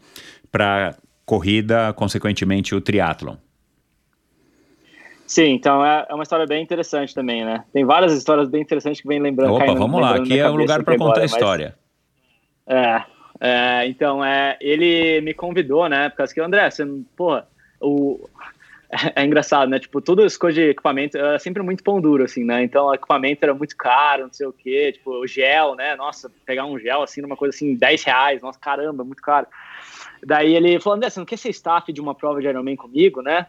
para 0.51 0.95
corrida, 1.25 1.93
consequentemente 1.93 2.73
o 2.73 2.81
triatlon? 2.81 3.35
Sim, 5.27 5.51
então 5.53 5.85
é, 5.85 6.07
é, 6.09 6.13
uma 6.13 6.23
história 6.23 6.45
bem 6.45 6.61
interessante 6.61 7.13
também, 7.13 7.45
né? 7.45 7.63
Tem 7.71 7.85
várias 7.85 8.13
histórias 8.13 8.49
bem 8.49 8.61
interessantes 8.61 8.99
que 8.99 9.07
vem 9.07 9.19
lembrando. 9.19 9.53
Opa, 9.53 9.73
vamos 9.73 10.01
lá, 10.01 10.15
aqui 10.15 10.39
é 10.39 10.49
o 10.49 10.55
lugar 10.55 10.83
para 10.83 10.97
contar 10.97 11.21
a 11.21 11.25
história. 11.25 11.75
Mas, 12.67 12.75
é, 12.75 13.12
é, 13.45 13.85
então, 13.87 14.23
é, 14.23 14.57
ele 14.61 15.19
me 15.19 15.33
convidou, 15.33 15.89
né? 15.89 16.07
Porque 16.07 16.35
que, 16.35 16.39
André, 16.39 16.71
você, 16.71 16.85
porra, 17.13 17.45
o, 17.81 18.29
é, 18.89 19.11
é, 19.21 19.25
engraçado, 19.25 19.67
né? 19.67 19.79
Tipo, 19.79 19.99
tudo 19.99 20.23
as 20.23 20.37
coisas 20.37 20.55
de 20.55 20.69
equipamento 20.69 21.17
era 21.17 21.37
sempre 21.37 21.61
muito 21.61 21.83
pão 21.83 21.99
duro, 21.99 22.23
assim, 22.23 22.45
né? 22.45 22.63
Então, 22.63 22.93
equipamento 22.93 23.43
era 23.43 23.53
muito 23.53 23.75
caro, 23.75 24.23
não 24.23 24.31
sei 24.31 24.47
o 24.47 24.53
quê. 24.53 24.93
Tipo, 24.93 25.19
o 25.19 25.27
gel, 25.27 25.75
né? 25.75 25.93
Nossa, 25.97 26.31
pegar 26.45 26.65
um 26.65 26.79
gel, 26.79 27.01
assim, 27.01 27.21
numa 27.21 27.35
coisa 27.35 27.53
assim, 27.53 27.75
10 27.75 28.03
reais. 28.05 28.41
Nossa, 28.41 28.57
caramba, 28.57 29.03
muito 29.03 29.21
caro. 29.21 29.45
Daí 30.25 30.55
ele 30.55 30.79
falou, 30.79 30.95
André, 30.95 31.09
você 31.09 31.19
não 31.19 31.25
quer 31.25 31.37
ser 31.37 31.49
staff 31.49 31.91
de 31.91 31.99
uma 31.99 32.15
prova 32.15 32.39
de 32.39 32.47
Ironman 32.47 32.77
comigo, 32.77 33.21
né? 33.21 33.47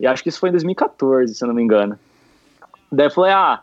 E 0.00 0.08
acho 0.08 0.24
que 0.24 0.28
isso 0.28 0.40
foi 0.40 0.48
em 0.48 0.52
2014, 0.52 1.36
se 1.36 1.44
eu 1.44 1.46
não 1.46 1.54
me 1.54 1.62
engano. 1.62 1.96
Daí 2.90 3.06
eu 3.06 3.10
falei, 3.12 3.32
ah, 3.32 3.62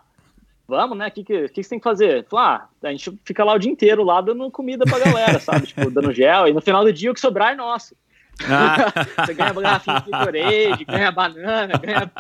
vamos, 0.67 0.97
né? 0.97 1.07
O 1.07 1.11
que, 1.11 1.23
que, 1.23 1.47
que, 1.49 1.63
você 1.63 1.69
tem 1.69 1.79
que 1.79 1.83
fazer? 1.83 2.25
Falei, 2.25 2.45
ah, 2.45 2.67
a 2.83 2.91
gente 2.91 3.17
fica 3.23 3.43
lá 3.43 3.53
o 3.53 3.59
dia 3.59 3.71
inteiro, 3.71 4.03
lá 4.03 4.19
dando 4.19 4.51
comida 4.51 4.85
pra 4.85 4.99
galera, 4.99 5.39
sabe? 5.39 5.65
tipo, 5.67 5.89
dando 5.89 6.13
gel, 6.13 6.47
e 6.47 6.53
no 6.53 6.61
final 6.61 6.83
do 6.83 6.91
dia 6.91 7.09
o 7.09 7.13
que 7.13 7.19
sobrar 7.19 7.53
é 7.53 7.55
nosso. 7.55 7.95
Ah. 8.43 8.91
você 9.25 9.33
ganha 9.33 9.53
garrafinha 9.53 10.01
de 10.01 10.11
Gatorade, 10.11 10.85
ganha 10.85 11.11
banana, 11.11 11.77
ganha 11.77 12.11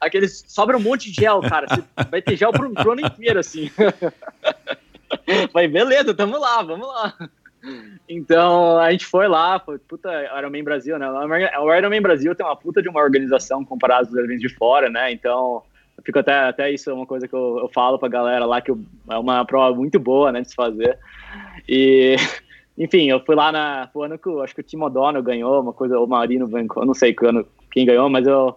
aqueles. 0.00 0.44
Sobra 0.46 0.76
um 0.76 0.80
monte 0.80 1.10
de 1.10 1.20
gel, 1.20 1.40
cara. 1.40 1.66
Você 1.68 1.82
vai 2.10 2.22
ter 2.22 2.36
gel 2.36 2.52
pro, 2.52 2.92
ano 2.92 3.00
inteiro, 3.00 3.40
assim. 3.40 3.70
Falei, 5.52 5.68
beleza, 5.68 6.14
tamo 6.14 6.38
lá, 6.38 6.62
vamos 6.62 6.86
lá. 6.86 7.14
Então 8.08 8.78
a 8.78 8.92
gente 8.92 9.06
foi 9.06 9.26
lá, 9.26 9.58
foi 9.58 9.78
puta 9.78 10.08
Ironman 10.38 10.62
Brasil, 10.62 10.98
né? 10.98 11.08
O 11.10 11.74
Ironman 11.74 12.00
Brasil 12.00 12.32
tem 12.34 12.46
uma 12.46 12.54
puta 12.54 12.80
de 12.80 12.88
uma 12.88 13.00
organização 13.00 13.64
comparado 13.64 14.06
aos 14.06 14.16
eventos 14.16 14.42
de 14.42 14.48
fora, 14.48 14.88
né? 14.88 15.10
Então 15.10 15.64
fico 16.04 16.18
até, 16.18 16.32
até 16.32 16.70
isso 16.70 16.90
é 16.90 16.94
uma 16.94 17.06
coisa 17.06 17.26
que 17.26 17.34
eu, 17.34 17.58
eu 17.60 17.68
falo 17.68 17.98
pra 17.98 18.08
galera 18.08 18.44
lá, 18.44 18.60
que 18.60 18.70
eu, 18.70 18.78
é 19.10 19.18
uma 19.18 19.44
prova 19.44 19.74
muito 19.74 19.98
boa, 19.98 20.30
né, 20.32 20.40
de 20.40 20.50
se 20.50 20.54
fazer. 20.54 20.98
E, 21.68 22.16
enfim, 22.76 23.08
eu 23.08 23.20
fui 23.24 23.34
lá 23.34 23.50
na, 23.50 23.88
foi 23.92 24.06
ano 24.06 24.18
que 24.18 24.28
acho 24.42 24.54
que 24.54 24.60
o 24.60 24.64
Tim 24.64 24.80
O'Donnell 24.80 25.22
ganhou, 25.22 25.60
uma 25.60 25.72
coisa, 25.72 25.98
o 25.98 26.06
Marino 26.06 26.48
eu 26.52 26.86
não 26.86 26.94
sei 26.94 27.14
quando, 27.14 27.46
quem 27.70 27.86
ganhou, 27.86 28.08
mas 28.08 28.26
eu, 28.26 28.56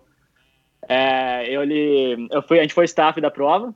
é, 0.87 1.49
eu, 1.49 1.63
ele, 1.63 2.27
eu 2.31 2.41
fui, 2.43 2.59
a 2.59 2.61
gente 2.61 2.73
foi 2.73 2.85
staff 2.85 3.19
da 3.19 3.31
prova, 3.31 3.73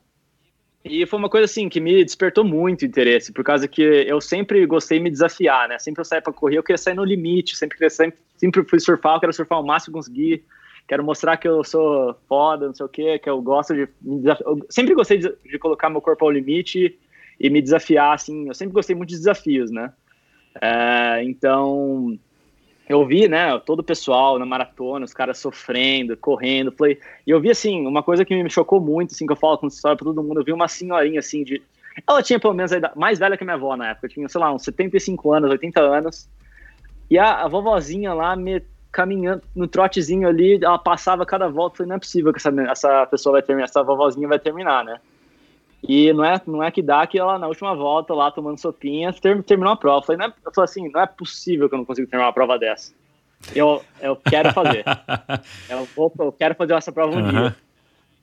e 0.85 1.05
foi 1.05 1.17
uma 1.17 1.29
coisa 1.29 1.45
assim 1.45 1.69
que 1.69 1.79
me 1.79 2.03
despertou 2.03 2.43
muito 2.43 2.85
interesse, 2.85 3.31
por 3.31 3.43
causa 3.43 3.67
que 3.69 3.81
eu 3.81 4.19
sempre 4.19 4.65
gostei 4.65 4.97
de 4.97 5.05
me 5.05 5.09
desafiar, 5.09 5.69
né? 5.69 5.79
Sempre 5.79 6.01
eu 6.01 6.05
saía 6.05 6.21
para 6.21 6.33
correr, 6.33 6.57
eu 6.57 6.63
queria 6.63 6.77
sair 6.77 6.93
no 6.93 7.05
limite, 7.05 7.55
sempre, 7.55 7.89
sempre, 7.89 8.19
sempre 8.35 8.63
fui 8.65 8.81
surfar, 8.81 9.15
eu 9.15 9.19
quero 9.21 9.33
surfar 9.33 9.61
o 9.61 9.65
máximo 9.65 9.93
que 9.93 9.99
conseguir, 9.99 10.43
quero 10.87 11.03
mostrar 11.03 11.37
que 11.37 11.47
eu 11.47 11.63
sou 11.63 12.15
foda, 12.27 12.67
não 12.67 12.75
sei 12.75 12.85
o 12.85 12.89
quê, 12.89 13.19
que 13.19 13.29
eu 13.29 13.41
gosto 13.41 13.73
de. 13.73 13.87
Eu 14.45 14.65
sempre 14.69 14.93
gostei 14.93 15.17
de, 15.17 15.33
de, 15.45 15.59
colocar 15.59 15.89
meu 15.89 16.01
corpo 16.01 16.25
ao 16.25 16.31
limite 16.31 16.97
e 17.39 17.49
me 17.49 17.61
desafiar, 17.61 18.13
assim, 18.13 18.47
eu 18.47 18.53
sempre 18.53 18.73
gostei 18.73 18.95
muito 18.95 19.09
de 19.09 19.17
desafios, 19.17 19.71
né? 19.71 19.91
É, 20.61 21.23
então, 21.23 22.17
eu 22.87 23.05
vi, 23.05 23.27
né, 23.27 23.57
todo 23.59 23.79
o 23.79 23.83
pessoal 23.83 24.37
na 24.37 24.45
maratona, 24.45 25.05
os 25.05 25.13
caras 25.13 25.39
sofrendo, 25.39 26.15
correndo, 26.17 26.71
falei, 26.71 26.99
e 27.25 27.31
eu 27.31 27.39
vi, 27.39 27.49
assim, 27.49 27.85
uma 27.87 28.03
coisa 28.03 28.23
que 28.23 28.43
me 28.43 28.49
chocou 28.49 28.79
muito, 28.79 29.13
assim, 29.13 29.25
que 29.25 29.31
eu 29.31 29.37
falo 29.37 29.57
com 29.57 29.67
história 29.67 29.97
pra 29.97 30.05
todo 30.05 30.23
mundo, 30.23 30.41
eu 30.41 30.45
vi 30.45 30.53
uma 30.53 30.67
senhorinha, 30.67 31.19
assim, 31.19 31.43
de, 31.43 31.61
ela 32.07 32.21
tinha 32.21 32.39
pelo 32.39 32.53
menos 32.53 32.71
a 32.71 32.77
idade, 32.77 32.97
mais 32.97 33.17
velha 33.17 33.37
que 33.37 33.43
minha 33.43 33.55
avó 33.55 33.75
na 33.75 33.89
época, 33.89 34.09
tinha, 34.09 34.29
sei 34.29 34.39
lá, 34.39 34.53
uns 34.53 34.63
75 34.63 35.33
anos, 35.33 35.49
80 35.49 35.81
anos, 35.81 36.29
e 37.09 37.17
a, 37.17 37.43
a 37.43 37.47
vovozinha 37.47 38.13
lá 38.13 38.35
me 38.35 38.61
caminhando 38.93 39.41
no 39.55 39.67
trotezinho 39.67 40.27
ali, 40.27 40.63
ela 40.63 40.77
passava 40.77 41.25
cada 41.25 41.49
volta, 41.49 41.77
falei, 41.77 41.89
não 41.89 41.95
é 41.95 41.99
possível 41.99 42.31
que 42.31 42.37
essa, 42.37 42.53
essa 42.69 43.05
pessoa 43.07 43.33
vai 43.33 43.41
terminar, 43.41 43.65
essa 43.65 43.83
vovozinha 43.83 44.27
vai 44.27 44.37
terminar, 44.37 44.85
né? 44.85 44.99
E 45.85 46.13
não 46.13 46.23
é, 46.23 46.39
não 46.47 46.63
é 46.63 46.71
que 46.71 46.81
dá 46.81 47.05
que 47.05 47.19
ela, 47.19 47.37
na 47.37 47.47
última 47.47 47.75
volta, 47.75 48.13
lá 48.13 48.31
tomando 48.31 48.59
sopinha, 48.59 49.11
ter, 49.11 49.43
terminou 49.43 49.73
a 49.73 49.75
prova. 49.75 49.97
Eu 49.97 50.03
falei, 50.03 50.19
não 50.19 50.27
é, 50.27 50.33
eu 50.45 50.53
falei 50.53 50.65
assim, 50.65 50.89
não 50.89 51.01
é 51.01 51.07
possível 51.07 51.67
que 51.67 51.75
eu 51.75 51.79
não 51.79 51.85
consiga 51.85 52.07
terminar 52.07 52.27
uma 52.27 52.33
prova 52.33 52.57
dessa. 52.57 52.93
Eu, 53.53 53.83
eu 53.99 54.15
quero 54.15 54.53
fazer. 54.53 54.85
eu, 55.69 55.85
vou, 55.93 56.13
eu 56.19 56.31
quero 56.31 56.55
fazer 56.55 56.73
essa 56.75 56.91
prova 56.91 57.17
um 57.17 57.21
uhum. 57.21 57.29
dia. 57.29 57.55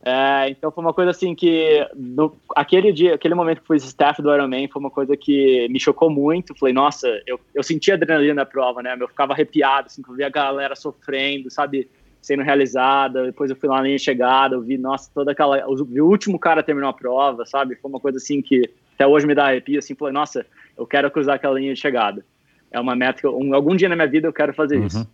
É, 0.03 0.49
então 0.49 0.71
foi 0.71 0.83
uma 0.83 0.95
coisa 0.95 1.11
assim 1.11 1.35
que 1.35 1.87
no, 1.95 2.35
aquele 2.57 2.91
dia, 2.91 3.15
aquele 3.15 3.35
momento 3.35 3.61
que 3.61 3.67
fui 3.67 3.77
staff 3.77 4.23
do 4.23 4.33
Ironman 4.33 4.67
foi 4.69 4.81
uma 4.81 4.91
coisa 4.91 5.17
que 5.17 5.69
me 5.69 5.79
chocou 5.79 6.09
muito. 6.09 6.59
Falei, 6.59 6.73
nossa, 6.73 7.07
eu, 7.27 7.39
eu 7.55 7.63
senti 7.63 7.93
adrenalina 7.93 8.35
na 8.35 8.47
prova, 8.47 8.83
né? 8.83 8.97
Eu 8.99 9.09
ficava 9.09 9.33
arrepiado, 9.33 9.87
assim, 9.87 10.03
eu 10.07 10.15
via 10.15 10.27
a 10.27 10.31
galera 10.31 10.75
sofrendo, 10.75 11.51
sabe? 11.51 11.89
sendo 12.23 12.43
realizada. 12.43 13.25
Depois 13.25 13.51
eu 13.51 13.57
fui 13.57 13.69
lá 13.69 13.77
na 13.77 13.83
linha 13.85 13.97
de 13.97 14.03
chegada, 14.03 14.55
eu 14.55 14.61
vi, 14.61 14.77
nossa, 14.77 15.11
toda 15.13 15.33
aquela. 15.33 15.59
Eu 15.59 15.85
vi 15.85 16.01
o 16.01 16.07
último 16.07 16.39
cara 16.39 16.63
terminou 16.63 16.91
a 16.91 16.95
prova, 16.95 17.47
sabe? 17.47 17.77
Foi 17.77 17.91
uma 17.91 18.01
coisa 18.01 18.19
assim 18.19 18.43
que 18.43 18.71
até 18.95 19.07
hoje 19.07 19.27
me 19.27 19.35
dá 19.35 19.47
arrepio, 19.47 19.79
assim, 19.79 19.95
falei, 19.95 20.13
nossa, 20.13 20.45
eu 20.77 20.87
quero 20.87 21.11
cruzar 21.11 21.37
aquela 21.37 21.59
linha 21.59 21.73
de 21.73 21.81
chegada. 21.81 22.25
É 22.71 22.79
uma 22.79 22.95
meta 22.95 23.21
que 23.21 23.27
eu, 23.27 23.37
um, 23.37 23.55
algum 23.55 23.75
dia 23.75 23.89
na 23.89 23.97
minha 23.97 24.07
vida 24.07 24.29
eu 24.29 24.33
quero 24.33 24.53
fazer 24.53 24.79
uhum. 24.79 24.87
isso. 24.87 25.09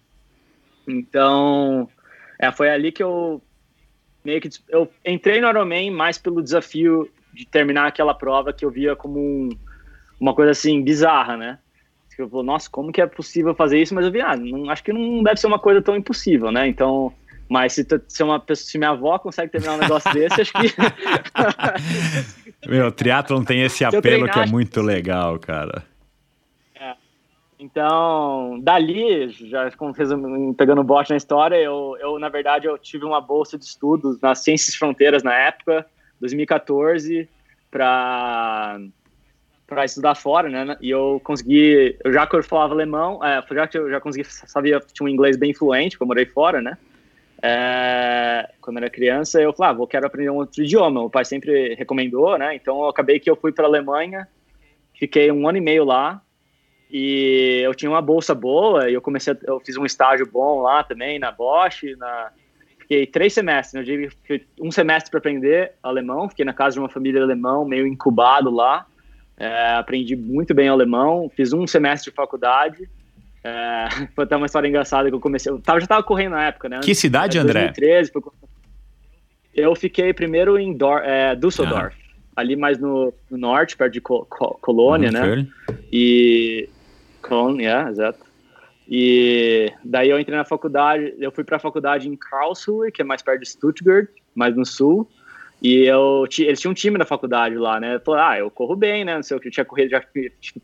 Então, 0.89 1.89
é, 2.39 2.51
foi 2.51 2.69
ali 2.69 2.93
que 2.93 3.03
eu 3.03 3.41
meio 4.27 4.41
que 4.41 4.51
eu 4.69 4.91
entrei 5.05 5.41
no 5.41 5.49
Ironman 5.49 5.91
mais 5.91 6.19
pelo 6.19 6.43
desafio 6.43 7.09
de 7.33 7.47
terminar 7.47 7.87
aquela 7.87 8.13
prova 8.13 8.53
que 8.53 8.65
eu 8.65 8.71
via 8.71 8.97
como 8.97 9.19
um, 9.19 9.49
uma 10.21 10.35
coisa 10.35 10.51
assim 10.51 10.83
bizarra, 10.83 11.37
né? 11.37 11.59
eu 12.19 12.27
vou, 12.27 12.43
nossa, 12.43 12.69
como 12.71 12.91
que 12.91 13.01
é 13.01 13.07
possível 13.07 13.55
fazer 13.55 13.81
isso? 13.81 13.95
Mas 13.95 14.07
eu 14.07 14.11
vi, 14.11 14.23
ah, 14.23 14.35
não, 14.35 14.71
acho 14.71 14.83
que 14.83 14.91
não 14.91 15.23
deve 15.23 15.39
ser 15.39 15.47
uma 15.47 15.59
coisa 15.59 15.83
tão 15.83 15.95
impossível, 15.95 16.51
né? 16.51 16.67
Então, 16.67 17.13
mas 17.47 17.75
se, 17.75 17.87
se, 18.09 18.23
uma 18.23 18.41
pessoa, 18.41 18.67
se 18.71 18.79
minha 18.79 18.91
avó 18.91 19.19
consegue 19.19 19.53
terminar 19.53 19.75
um 19.75 19.79
negócio 19.79 20.11
desse, 20.15 20.41
acho 20.41 20.53
que. 20.55 20.75
Meu, 22.67 22.91
triatlon 22.91 23.45
tem 23.45 23.63
esse 23.63 23.85
apelo 23.85 24.03
treinar, 24.03 24.33
que 24.33 24.39
é 24.41 24.47
muito 24.47 24.81
legal, 24.81 25.39
cara. 25.39 25.85
Então, 27.59 28.61
dali, 28.61 29.31
já 29.31 29.71
pegando 30.59 30.85
bote 30.85 31.11
na 31.11 31.17
história, 31.17 31.57
eu, 31.57 31.97
eu, 32.01 32.19
na 32.19 32.29
verdade, 32.29 32.67
eu 32.67 32.77
tive 32.77 33.05
uma 33.05 33.21
bolsa 33.21 33.57
de 33.59 33.65
estudos 33.65 34.21
nas 34.21 34.41
Ciências 34.41 34.75
Fronteiras 34.75 35.23
na 35.23 35.35
época, 35.35 35.87
2014, 36.21 37.29
para 37.71 38.79
para 39.67 39.85
estudar 39.85 40.15
fora, 40.15 40.49
né? 40.49 40.77
E 40.81 40.91
eu 40.91 41.21
consegui, 41.25 41.97
eu 42.05 42.13
já 42.13 42.25
que 42.25 42.37
eu 42.37 42.43
falava 42.45 42.73
alemão, 42.73 43.19
é, 43.25 43.45
já 43.51 43.67
que 43.67 43.77
eu 43.77 43.91
já 43.91 44.01
consegui, 44.01 44.25
sabia, 44.25 44.81
tinha 44.93 45.05
um 45.05 45.09
inglês 45.09 45.37
bem 45.37 45.53
fluente, 45.53 45.97
porque 45.97 46.05
eu 46.05 46.07
morei 46.07 46.25
fora, 46.25 46.63
né? 46.63 46.79
é, 47.43 48.49
quando 48.61 48.79
era 48.79 48.91
criança, 48.91 49.41
eu 49.41 49.53
falava, 49.53 49.75
ah, 49.75 49.79
vou 49.79 49.87
quero 49.87 50.07
aprender 50.07 50.31
um 50.31 50.37
outro 50.37 50.63
idioma. 50.63 51.03
O 51.03 51.11
pai 51.11 51.25
sempre 51.25 51.75
recomendou, 51.75 52.39
né? 52.39 52.55
Então 52.55 52.81
eu 52.81 52.89
acabei 52.89 53.21
que 53.21 53.31
eu 53.31 53.37
fui 53.37 53.53
para 53.53 53.65
a 53.65 53.69
Alemanha, 53.69 54.27
fiquei 54.99 55.31
um 55.31 55.49
ano 55.49 55.59
e 55.59 55.61
meio 55.61 55.85
lá 55.85 56.21
e 56.91 57.61
eu 57.65 57.75
tinha 57.75 57.91
uma 57.91 58.03
bolsa 58.03 58.35
boa 58.35 58.89
e 58.91 58.95
eu 58.95 59.01
comecei, 59.01 59.33
a, 59.33 59.37
eu 59.45 59.61
fiz 59.61 59.77
um 59.77 59.85
estágio 59.85 60.27
bom 60.27 60.61
lá 60.61 60.83
também 60.83 61.19
na 61.19 61.33
Bosch, 61.33 61.83
na 61.99 62.31
fiquei 62.79 63.07
três 63.07 63.33
semestres, 63.33 63.75
né? 63.75 63.81
eu 63.81 63.85
tive 63.85 64.47
um 64.61 64.71
semestre 64.71 65.11
para 65.11 65.19
aprender 65.19 65.73
alemão, 65.83 66.29
fiquei 66.29 66.45
na 66.45 66.53
casa 66.53 66.75
de 66.75 66.81
uma 66.81 66.89
família 66.89 67.23
alemão, 67.23 67.65
meio 67.65 67.87
incubado 67.87 68.49
lá, 68.51 68.87
é, 69.37 69.75
aprendi 69.75 70.15
muito 70.15 70.55
bem 70.55 70.69
alemão, 70.69 71.31
fiz 71.35 71.53
um 71.53 71.67
semestre 71.67 72.11
de 72.11 72.15
faculdade 72.15 72.89
é, 73.47 73.89
foi 74.15 74.25
até 74.25 74.37
uma 74.37 74.47
história 74.47 74.67
engraçada 74.67 75.09
que 75.09 75.15
eu 75.15 75.21
comecei. 75.21 75.53
Eu 75.53 75.61
tava, 75.61 75.81
já 75.81 75.87
tava 75.87 76.03
correndo 76.03 76.33
na 76.33 76.47
época, 76.47 76.69
né? 76.69 76.81
Que 76.83 76.95
cidade, 76.95 77.39
André? 77.39 77.61
2013. 77.61 78.11
Foi... 78.11 78.23
Eu 79.55 79.75
fiquei 79.77 80.13
primeiro 80.13 80.59
em 80.59 80.77
Dor 80.77 81.03
é, 81.05 81.35
Düsseldorf, 81.37 81.97
ah. 81.97 82.41
ali 82.41 82.57
mais 82.57 82.79
no, 82.79 83.15
no, 83.31 83.39
norte, 83.39 83.77
perto 83.77 83.93
de 83.93 84.01
Col 84.01 84.27
Col 84.27 84.59
Colônia, 84.61 85.11
uhum, 85.11 85.37
né? 85.37 85.47
E. 85.93 86.69
Colônia, 87.29 87.65
yeah, 87.65 87.91
exato. 87.91 88.19
E 88.89 89.73
daí 89.85 90.11
eu 90.11 90.19
entrei 90.19 90.37
na 90.37 90.45
faculdade, 90.45 91.15
eu 91.19 91.33
fui 91.33 91.43
para 91.43 91.57
a 91.57 91.61
faculdade 91.61 92.09
em 92.09 92.17
Karlsruhe, 92.17 92.93
que 92.93 93.03
é 93.03 93.05
mais 93.05 93.21
perto 93.21 93.41
de 93.41 93.49
Stuttgart, 93.49 94.09
mais 94.35 94.55
no 94.55 94.65
sul. 94.65 95.09
E 95.61 95.85
eu, 95.85 96.25
eles 96.39 96.61
tinham 96.61 96.71
um 96.71 96.75
time 96.75 96.99
da 96.99 97.05
faculdade 97.05 97.57
lá, 97.57 97.81
né? 97.81 97.99
Falei, 97.99 98.23
ah, 98.23 98.39
eu 98.39 98.51
corro 98.51 98.77
bem, 98.77 99.05
né? 99.05 99.17
Não 99.17 99.23
sei 99.23 99.37
o 99.37 99.41
que, 99.41 99.49
eu 99.49 99.53
tinha 99.53 99.65
corrido, 99.65 99.91
já 99.91 100.05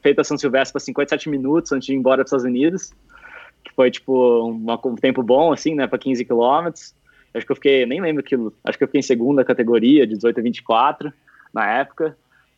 feito 0.02 0.20
a 0.20 0.24
São 0.24 0.36
Silvestre 0.36 0.72
para 0.72 0.80
57 0.80 1.28
minutos 1.28 1.72
antes 1.72 1.86
de 1.86 1.94
ir 1.94 1.96
embora 1.96 2.18
para 2.18 2.24
os 2.24 2.28
Estados 2.28 2.44
Unidos, 2.44 2.92
que 3.64 3.72
foi, 3.74 3.90
tipo, 3.90 4.50
um 4.50 4.94
tempo 4.96 5.22
bom, 5.22 5.52
assim, 5.52 5.74
né? 5.74 5.86
Para 5.86 5.98
15 5.98 6.24
quilômetros. 6.24 6.94
Acho 7.34 7.46
que 7.46 7.52
eu 7.52 7.56
fiquei, 7.56 7.86
nem 7.86 8.00
lembro 8.00 8.20
aquilo, 8.20 8.54
acho 8.62 8.76
que 8.76 8.84
eu 8.84 8.88
fiquei 8.88 8.98
em 8.98 9.02
segunda 9.02 9.44
categoria, 9.44 10.06
de 10.06 10.14
18 10.14 10.38
a 10.38 10.42
24, 10.42 11.12
na 11.52 11.66
época. 11.66 12.16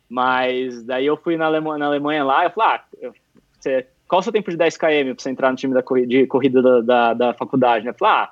Mas 0.09 0.83
daí 0.83 1.05
eu 1.05 1.15
fui 1.15 1.37
na 1.37 1.45
Alemanha, 1.45 1.79
na 1.79 1.85
Alemanha 1.87 2.23
lá, 2.23 2.43
eu 2.43 2.51
falei, 2.51 2.75
ah, 2.75 3.11
você, 3.57 3.87
qual 4.07 4.19
o 4.19 4.23
seu 4.23 4.31
tempo 4.31 4.51
de 4.51 4.57
10 4.57 4.77
km 4.77 4.85
para 4.85 5.13
você 5.17 5.29
entrar 5.29 5.51
no 5.51 5.57
time 5.57 5.73
da 5.73 5.81
corrida, 5.81 6.07
de 6.07 6.27
corrida 6.27 6.61
da, 6.61 6.81
da, 6.81 7.13
da 7.13 7.33
faculdade? 7.33 7.85
Né? 7.85 7.91
Eu 7.91 7.95
falei, 7.95 8.13
ah, 8.15 8.31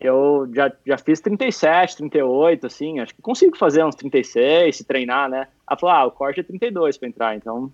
eu 0.00 0.48
já, 0.54 0.72
já 0.86 0.98
fiz 0.98 1.20
37, 1.20 1.96
38, 1.96 2.66
assim, 2.66 3.00
acho 3.00 3.14
que 3.14 3.22
consigo 3.22 3.56
fazer 3.56 3.84
uns 3.84 3.94
36 3.94 4.76
se 4.76 4.84
treinar, 4.84 5.28
né? 5.28 5.48
Ela 5.68 5.78
falou, 5.78 5.94
ah, 5.94 6.04
o 6.06 6.10
corte 6.10 6.40
é 6.40 6.42
32 6.42 6.98
para 6.98 7.08
entrar, 7.08 7.36
então 7.36 7.72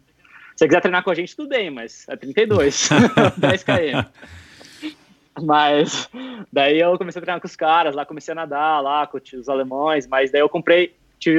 se 0.54 0.58
você 0.58 0.68
quiser 0.68 0.80
treinar 0.80 1.02
com 1.02 1.10
a 1.10 1.14
gente, 1.14 1.34
tudo 1.34 1.48
bem, 1.48 1.70
mas 1.70 2.06
é 2.08 2.16
32, 2.16 2.88
10 3.36 3.64
km. 3.64 4.08
Mas 5.42 6.10
daí 6.52 6.78
eu 6.78 6.98
comecei 6.98 7.18
a 7.18 7.22
treinar 7.22 7.40
com 7.40 7.46
os 7.46 7.56
caras, 7.56 7.94
lá 7.94 8.04
comecei 8.04 8.32
a 8.32 8.34
nadar 8.34 8.82
lá 8.82 9.06
com 9.06 9.18
os 9.18 9.48
alemães, 9.48 10.06
mas 10.06 10.30
daí 10.30 10.42
eu 10.42 10.48
comprei, 10.48 10.94
tive, 11.18 11.38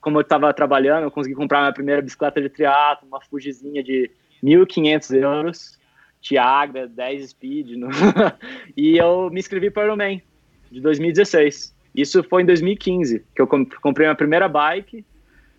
como 0.00 0.18
eu 0.18 0.20
estava 0.20 0.52
trabalhando, 0.52 1.04
eu 1.04 1.10
consegui 1.10 1.34
comprar 1.34 1.60
minha 1.60 1.72
primeira 1.72 2.02
bicicleta 2.02 2.40
de 2.40 2.50
triatlo, 2.50 3.08
uma 3.08 3.20
Fujizinha 3.20 3.82
de 3.82 4.10
1.500 4.42 5.14
euros, 5.22 5.78
Tiagra, 6.20 6.86
10 6.86 7.30
Speed, 7.30 7.70
no... 7.76 7.88
e 8.76 8.98
eu 8.98 9.30
me 9.30 9.40
inscrevi 9.40 9.70
para 9.70 9.82
o 9.82 9.86
Ironman 9.86 10.22
de 10.70 10.80
2016. 10.80 11.74
Isso 11.94 12.22
foi 12.22 12.42
em 12.42 12.46
2015, 12.46 13.24
que 13.34 13.42
eu 13.42 13.46
comprei 13.46 14.06
minha 14.06 14.14
primeira 14.14 14.48
bike. 14.48 15.04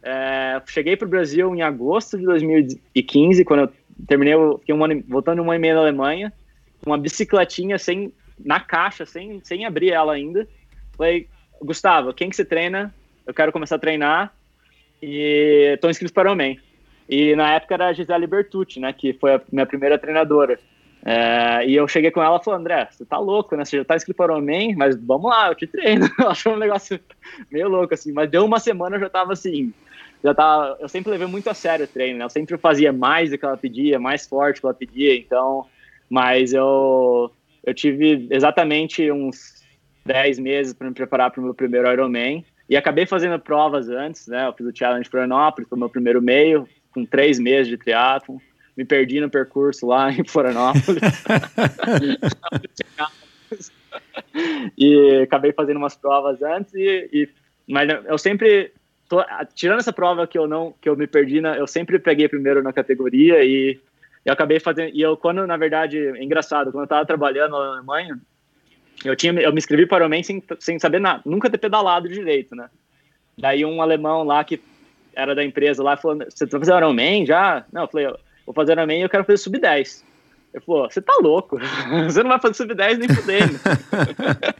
É, 0.04 0.62
cheguei 0.68 0.96
para 0.96 1.06
o 1.06 1.10
Brasil 1.10 1.54
em 1.54 1.62
agosto 1.62 2.18
de 2.18 2.26
2015, 2.26 3.44
quando 3.44 3.62
eu 3.62 3.74
terminei, 4.08 4.34
eu 4.34 4.58
fiquei 4.60 4.74
um 4.74 4.84
ano, 4.84 5.04
voltando 5.08 5.42
um 5.42 5.52
ano 5.52 5.56
e 5.56 5.60
meio 5.60 5.76
na 5.76 5.82
Alemanha, 5.82 6.34
uma 6.86 6.98
bicicletinha 6.98 7.78
sem, 7.78 8.14
na 8.44 8.60
caixa, 8.60 9.06
sem, 9.06 9.42
sem 9.44 9.66
abrir 9.66 9.92
ela 9.92 10.14
ainda. 10.14 10.48
Falei, 10.98 11.28
Gustavo, 11.62 12.14
quem 12.14 12.30
que 12.30 12.36
você 12.36 12.46
treina? 12.46 12.94
Eu 13.26 13.34
quero 13.34 13.52
começar 13.52 13.76
a 13.76 13.80
treinar 13.80 14.34
e 15.02 15.74
estou 15.74 15.90
inscrito 15.90 16.14
para 16.14 16.30
o 16.30 16.34
Ironman. 16.34 16.60
E 17.12 17.36
na 17.36 17.56
época 17.56 17.74
era 17.74 17.88
a 17.88 17.94
Gisele 17.94 18.26
Bertucci, 18.26 18.80
né, 18.80 18.94
que 18.94 19.12
foi 19.12 19.34
a 19.34 19.42
minha 19.52 19.66
primeira 19.66 20.00
treinadora. 20.00 20.58
É, 21.04 21.68
e 21.68 21.76
eu 21.76 21.86
cheguei 21.86 22.10
com 22.10 22.24
ela 22.24 22.40
e 22.40 22.44
falei, 22.44 22.62
André, 22.62 22.88
você 22.90 23.04
tá 23.04 23.18
louco, 23.18 23.54
né? 23.58 23.66
Você 23.66 23.78
já 23.78 23.84
tá 23.84 23.98
inscrito 23.98 24.16
para 24.16 24.34
o 24.34 24.38
Homem, 24.38 24.76
mas 24.78 24.96
vamos 24.96 25.30
lá, 25.30 25.50
eu 25.50 25.56
te 25.56 25.68
treino. 25.68 26.08
Achei 26.26 26.50
um 26.50 26.58
negócio 26.58 26.98
meio 27.52 27.68
louco, 27.68 27.94
assim. 27.94 28.14
Mas 28.14 28.30
deu 28.30 28.46
uma 28.46 28.60
semana, 28.60 28.96
eu 28.96 29.02
já 29.02 29.10
tava 29.10 29.34
assim, 29.34 29.74
já 30.24 30.34
tava... 30.34 30.78
Eu 30.80 30.88
sempre 30.88 31.12
levei 31.12 31.28
muito 31.28 31.50
a 31.50 31.54
sério 31.54 31.86
o 31.86 31.88
treino, 31.88 32.20
né? 32.20 32.24
Eu 32.24 32.30
sempre 32.30 32.58
fazia 32.58 32.94
mais 32.94 33.32
do 33.32 33.38
que 33.38 33.44
ela 33.44 33.58
pedia, 33.58 34.00
mais 34.00 34.26
forte 34.26 34.58
do 34.58 34.62
que 34.62 34.66
ela 34.68 34.74
pedia, 34.74 35.16
então... 35.18 35.66
Mas 36.10 36.54
eu, 36.54 37.32
eu 37.66 37.74
tive 37.74 38.28
exatamente 38.30 39.12
uns 39.12 39.64
10 40.06 40.40
meses 40.40 40.74
para 40.74 40.88
me 40.88 40.94
preparar 40.94 41.32
para 41.32 41.42
o 41.42 41.44
meu 41.44 41.54
primeiro 41.54 41.92
Ironman. 41.92 42.46
E 42.70 42.78
acabei 42.78 43.06
fazendo 43.06 43.40
provas 43.40 43.90
antes, 43.90 44.28
né? 44.28 44.48
Eu 44.48 44.54
fiz 44.54 44.68
o 44.68 44.76
Challenge 44.76 45.10
Florianópolis, 45.10 45.68
foi 45.68 45.78
o 45.78 45.80
meu 45.80 45.90
primeiro 45.90 46.22
meio, 46.22 46.68
com 46.94 47.06
três 47.06 47.40
meses 47.40 47.68
de 47.68 47.78
triatlon. 47.78 48.38
Me 48.76 48.86
perdi 48.86 49.20
no 49.20 49.30
percurso 49.30 49.88
lá 49.88 50.12
em 50.12 50.24
Florianópolis. 50.24 51.02
e 54.78 55.22
acabei 55.24 55.52
fazendo 55.52 55.78
umas 55.78 55.96
provas 55.96 56.42
antes 56.42 56.74
e, 56.74 57.10
e 57.12 57.30
mas 57.68 57.90
eu 58.06 58.18
sempre 58.18 58.72
tô, 59.08 59.24
tirando 59.54 59.80
essa 59.80 59.94
prova 59.94 60.28
que 60.28 60.38
eu 60.38 60.48
não 60.48 60.74
que 60.82 60.90
eu 60.90 60.96
me 60.96 61.08
perdi 61.08 61.42
na, 61.42 61.56
eu 61.56 61.68
sempre 61.68 62.00
peguei 62.00 62.28
primeiro 62.28 62.64
na 62.64 62.74
categoria 62.74 63.44
e 63.44 63.80
eu 64.26 64.34
acabei 64.34 64.60
fazendo 64.60 64.92
e 64.94 65.02
eu 65.02 65.18
quando 65.18 65.46
na 65.46 65.58
verdade 65.58 65.98
é 65.98 66.24
engraçado 66.24 66.72
quando 66.72 66.84
eu 66.84 66.86
estava 66.86 67.06
trabalhando 67.06 67.52
na 67.52 67.74
Alemanha 67.74 68.18
eu 69.04 69.16
tinha 69.16 69.34
eu 69.34 69.52
me 69.52 69.58
inscrevi 69.58 69.86
para 69.86 69.96
o 69.96 69.98
Ironman 70.00 70.24
sem, 70.24 70.44
sem 70.60 70.80
saber 70.80 71.00
nada 71.00 71.22
nunca 71.26 71.50
ter 71.50 71.58
pedalado 71.58 72.08
direito 72.08 72.56
né 72.56 72.70
daí 73.38 73.66
um 73.66 73.82
alemão 73.82 74.24
lá 74.24 74.44
que 74.44 74.62
era 75.16 75.36
da 75.36 75.44
empresa 75.44 75.84
lá, 75.84 75.98
falou, 75.98 76.20
você 76.30 76.48
tá 76.48 76.60
fazendo 76.60 76.78
Ironman 76.78 77.26
já? 77.26 77.66
Não, 77.72 77.84
eu 77.84 77.88
falei, 77.88 78.08
vou 78.46 78.54
fazer 78.54 78.74
Ironman 78.74 79.00
e 79.00 79.04
eu 79.04 79.10
quero 79.10 79.24
fazer 79.24 79.38
sub-10. 79.38 80.04
Ele 80.54 80.64
falou, 80.66 80.90
você 80.90 81.02
tá 81.02 81.14
louco, 81.22 81.58
você 82.06 82.22
não 82.22 82.30
vai 82.30 82.40
fazer 82.40 82.56
sub-10 82.56 82.98
nem 82.98 83.10
fudendo. 83.10 83.60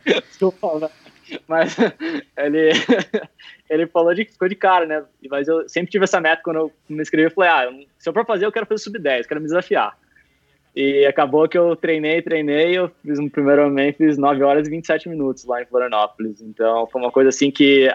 Desculpa, 0.30 0.92
mas 1.48 1.76
ele, 2.38 2.72
ele 3.70 3.88
falou 3.88 4.14
de, 4.14 4.26
ficou 4.26 4.50
de 4.50 4.56
cara, 4.56 4.86
né? 4.86 5.04
Mas 5.30 5.48
eu 5.48 5.68
sempre 5.68 5.92
tive 5.92 6.04
essa 6.04 6.20
meta 6.20 6.42
quando 6.44 6.58
eu 6.58 6.72
me 6.90 7.02
inscrevi, 7.02 7.28
eu 7.28 7.32
falei, 7.32 7.50
ah, 7.50 7.86
se 7.98 8.10
eu 8.10 8.14
for 8.14 8.26
fazer, 8.26 8.46
eu 8.46 8.52
quero 8.52 8.66
fazer 8.66 8.84
sub-10, 8.84 9.28
quero 9.28 9.40
me 9.40 9.48
desafiar. 9.48 9.98
E 10.74 11.06
acabou 11.06 11.50
que 11.50 11.58
eu 11.58 11.76
treinei, 11.76 12.22
treinei, 12.22 12.78
eu 12.78 12.90
fiz 13.04 13.20
um 13.20 13.28
primeiro 13.28 13.64
Ironman, 13.64 13.92
fiz 13.92 14.18
9 14.18 14.42
horas 14.42 14.68
e 14.68 14.72
27 14.72 15.10
minutos 15.10 15.44
lá 15.46 15.62
em 15.62 15.66
Florianópolis. 15.66 16.42
Então 16.42 16.88
foi 16.88 17.02
uma 17.02 17.12
coisa 17.12 17.30
assim 17.30 17.52
que 17.52 17.94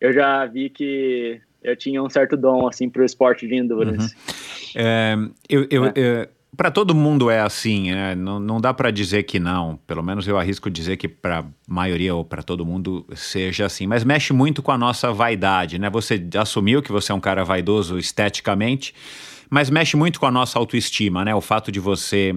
eu 0.00 0.12
já 0.12 0.46
vi 0.46 0.70
que 0.70 1.40
eu 1.64 1.74
tinha 1.74 2.02
um 2.02 2.10
certo 2.10 2.36
dom 2.36 2.68
assim 2.68 2.88
para 2.90 3.02
o 3.02 3.04
esporte 3.04 3.48
de 3.48 3.54
endurance. 3.56 4.14
Uhum. 4.14 4.32
É, 4.76 5.16
eu, 5.48 5.66
eu, 5.70 5.84
é. 5.86 6.28
para 6.54 6.70
todo 6.70 6.94
mundo 6.94 7.30
é 7.30 7.40
assim, 7.40 7.90
né? 7.90 8.14
não, 8.14 8.38
não 8.38 8.60
dá 8.60 8.74
para 8.74 8.90
dizer 8.90 9.22
que 9.22 9.40
não. 9.40 9.78
Pelo 9.86 10.02
menos 10.02 10.28
eu 10.28 10.38
arrisco 10.38 10.70
dizer 10.70 10.98
que 10.98 11.08
para 11.08 11.44
maioria 11.66 12.14
ou 12.14 12.22
para 12.22 12.42
todo 12.42 12.66
mundo 12.66 13.06
seja 13.14 13.64
assim. 13.64 13.86
Mas 13.86 14.04
mexe 14.04 14.32
muito 14.34 14.62
com 14.62 14.70
a 14.70 14.78
nossa 14.78 15.10
vaidade, 15.10 15.78
né? 15.78 15.88
Você 15.88 16.22
assumiu 16.38 16.82
que 16.82 16.92
você 16.92 17.10
é 17.10 17.14
um 17.14 17.20
cara 17.20 17.42
vaidoso 17.44 17.98
esteticamente 17.98 18.94
mas 19.50 19.70
mexe 19.70 19.96
muito 19.96 20.18
com 20.18 20.26
a 20.26 20.30
nossa 20.30 20.58
autoestima, 20.58 21.24
né? 21.24 21.34
O 21.34 21.40
fato 21.40 21.70
de 21.70 21.80
você 21.80 22.34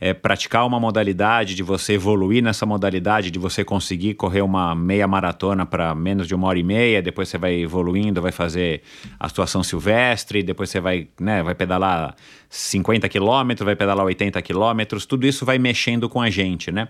é, 0.00 0.12
praticar 0.12 0.66
uma 0.66 0.78
modalidade, 0.78 1.54
de 1.54 1.62
você 1.62 1.94
evoluir 1.94 2.42
nessa 2.42 2.66
modalidade, 2.66 3.30
de 3.30 3.38
você 3.38 3.64
conseguir 3.64 4.14
correr 4.14 4.42
uma 4.42 4.74
meia 4.74 5.06
maratona 5.06 5.66
para 5.66 5.94
menos 5.94 6.26
de 6.26 6.34
uma 6.34 6.46
hora 6.48 6.58
e 6.58 6.62
meia, 6.62 7.02
depois 7.02 7.28
você 7.28 7.38
vai 7.38 7.54
evoluindo, 7.54 8.22
vai 8.22 8.32
fazer 8.32 8.82
a 9.18 9.28
situação 9.28 9.62
silvestre, 9.62 10.42
depois 10.42 10.70
você 10.70 10.80
vai, 10.80 11.08
né, 11.20 11.42
vai 11.42 11.54
pedalar 11.54 12.14
50 12.48 13.08
quilômetros, 13.08 13.64
vai 13.64 13.76
pedalar 13.76 14.04
80 14.04 14.40
quilômetros, 14.42 15.06
tudo 15.06 15.26
isso 15.26 15.44
vai 15.44 15.58
mexendo 15.58 16.08
com 16.08 16.20
a 16.20 16.30
gente, 16.30 16.70
né? 16.70 16.88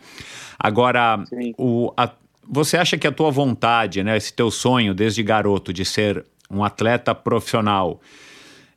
Agora, 0.59 1.23
o, 1.57 1.93
a, 1.97 2.11
você 2.49 2.77
acha 2.77 2.97
que 2.97 3.07
a 3.07 3.13
tua 3.13 3.31
vontade, 3.31 4.03
né, 4.03 4.17
esse 4.17 4.33
teu 4.33 4.51
sonho 4.51 4.95
desde 4.95 5.23
garoto 5.23 5.73
de 5.73 5.85
ser 5.85 6.25
um 6.51 6.65
atleta 6.65 7.15
profissional, 7.15 8.01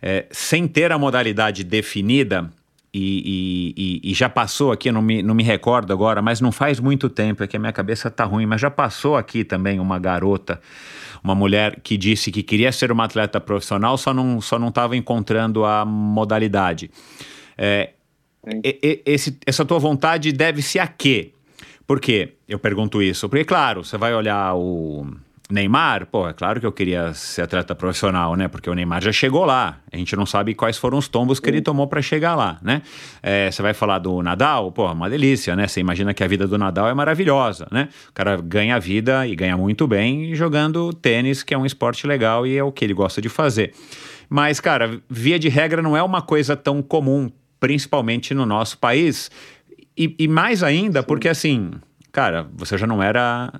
é, 0.01 0.25
sem 0.31 0.67
ter 0.67 0.91
a 0.91 0.97
modalidade 0.97 1.63
definida, 1.63 2.49
e, 2.93 4.01
e, 4.03 4.11
e, 4.11 4.13
já 4.13 4.27
passou 4.27 4.69
aqui, 4.71 4.91
não 4.91 5.01
me, 5.01 5.23
não 5.23 5.33
me 5.33 5.43
recordo 5.43 5.93
agora, 5.93 6.21
mas 6.21 6.41
não 6.41 6.51
faz 6.51 6.77
muito 6.77 7.09
tempo, 7.09 7.41
é 7.41 7.47
que 7.47 7.55
a 7.55 7.59
minha 7.59 7.71
cabeça 7.71 8.11
tá 8.11 8.25
ruim, 8.25 8.45
mas 8.45 8.59
já 8.59 8.69
passou 8.69 9.15
aqui 9.15 9.45
também 9.45 9.79
uma 9.79 9.97
garota, 9.97 10.59
uma 11.23 11.33
mulher 11.33 11.79
que 11.81 11.95
disse 11.95 12.31
que 12.31 12.43
queria 12.43 12.69
ser 12.69 12.91
uma 12.91 13.05
atleta 13.05 13.39
profissional, 13.39 13.97
só 13.97 14.13
não 14.13 14.41
só 14.41 14.59
não 14.59 14.67
estava 14.67 14.97
encontrando 14.97 15.63
a 15.63 15.85
modalidade. 15.85 16.91
É, 17.57 17.91
esse, 19.05 19.37
essa 19.45 19.63
tua 19.63 19.79
vontade 19.79 20.31
deve-se 20.33 20.77
a 20.77 20.87
quê? 20.87 21.31
Por 21.87 21.99
quê? 21.99 22.33
Eu 22.47 22.59
pergunto 22.59 23.01
isso. 23.01 23.29
Porque, 23.29 23.45
claro, 23.45 23.83
você 23.83 23.97
vai 23.97 24.13
olhar 24.13 24.55
o 24.55 25.05
Neymar, 25.51 26.05
pô, 26.07 26.27
é 26.27 26.33
claro 26.33 26.59
que 26.59 26.65
eu 26.65 26.71
queria 26.71 27.13
ser 27.13 27.41
atleta 27.41 27.75
profissional, 27.75 28.35
né? 28.35 28.47
Porque 28.47 28.69
o 28.69 28.73
Neymar 28.73 29.01
já 29.01 29.11
chegou 29.11 29.45
lá. 29.45 29.79
A 29.91 29.97
gente 29.97 30.15
não 30.15 30.25
sabe 30.25 30.53
quais 30.53 30.77
foram 30.77 30.97
os 30.97 31.07
tombos 31.07 31.39
que 31.39 31.49
ele 31.49 31.61
tomou 31.61 31.87
para 31.87 32.01
chegar 32.01 32.35
lá, 32.35 32.57
né? 32.61 32.81
É, 33.21 33.51
você 33.51 33.61
vai 33.61 33.73
falar 33.73 33.99
do 33.99 34.21
Nadal, 34.21 34.71
pô, 34.71 34.91
uma 34.91 35.09
delícia, 35.09 35.55
né? 35.55 35.67
Você 35.67 35.79
imagina 35.79 36.13
que 36.13 36.23
a 36.23 36.27
vida 36.27 36.47
do 36.47 36.57
Nadal 36.57 36.87
é 36.87 36.93
maravilhosa, 36.93 37.67
né? 37.71 37.89
O 38.09 38.13
cara 38.13 38.37
ganha 38.37 38.79
vida 38.79 39.27
e 39.27 39.35
ganha 39.35 39.57
muito 39.57 39.87
bem 39.87 40.33
jogando 40.33 40.93
tênis, 40.93 41.43
que 41.43 41.53
é 41.53 41.57
um 41.57 41.65
esporte 41.65 42.07
legal 42.07 42.47
e 42.47 42.57
é 42.57 42.63
o 42.63 42.71
que 42.71 42.85
ele 42.85 42.93
gosta 42.93 43.21
de 43.21 43.29
fazer. 43.29 43.73
Mas, 44.29 44.61
cara, 44.61 45.01
via 45.09 45.37
de 45.37 45.49
regra 45.49 45.81
não 45.81 45.97
é 45.97 46.01
uma 46.01 46.21
coisa 46.21 46.55
tão 46.55 46.81
comum, 46.81 47.29
principalmente 47.59 48.33
no 48.33 48.45
nosso 48.45 48.77
país. 48.77 49.29
E, 49.97 50.15
e 50.17 50.27
mais 50.27 50.63
ainda, 50.63 51.01
Sim. 51.01 51.05
porque 51.05 51.27
assim, 51.27 51.71
cara, 52.11 52.47
você 52.53 52.77
já 52.77 52.85
não 52.85 53.01
era. 53.01 53.51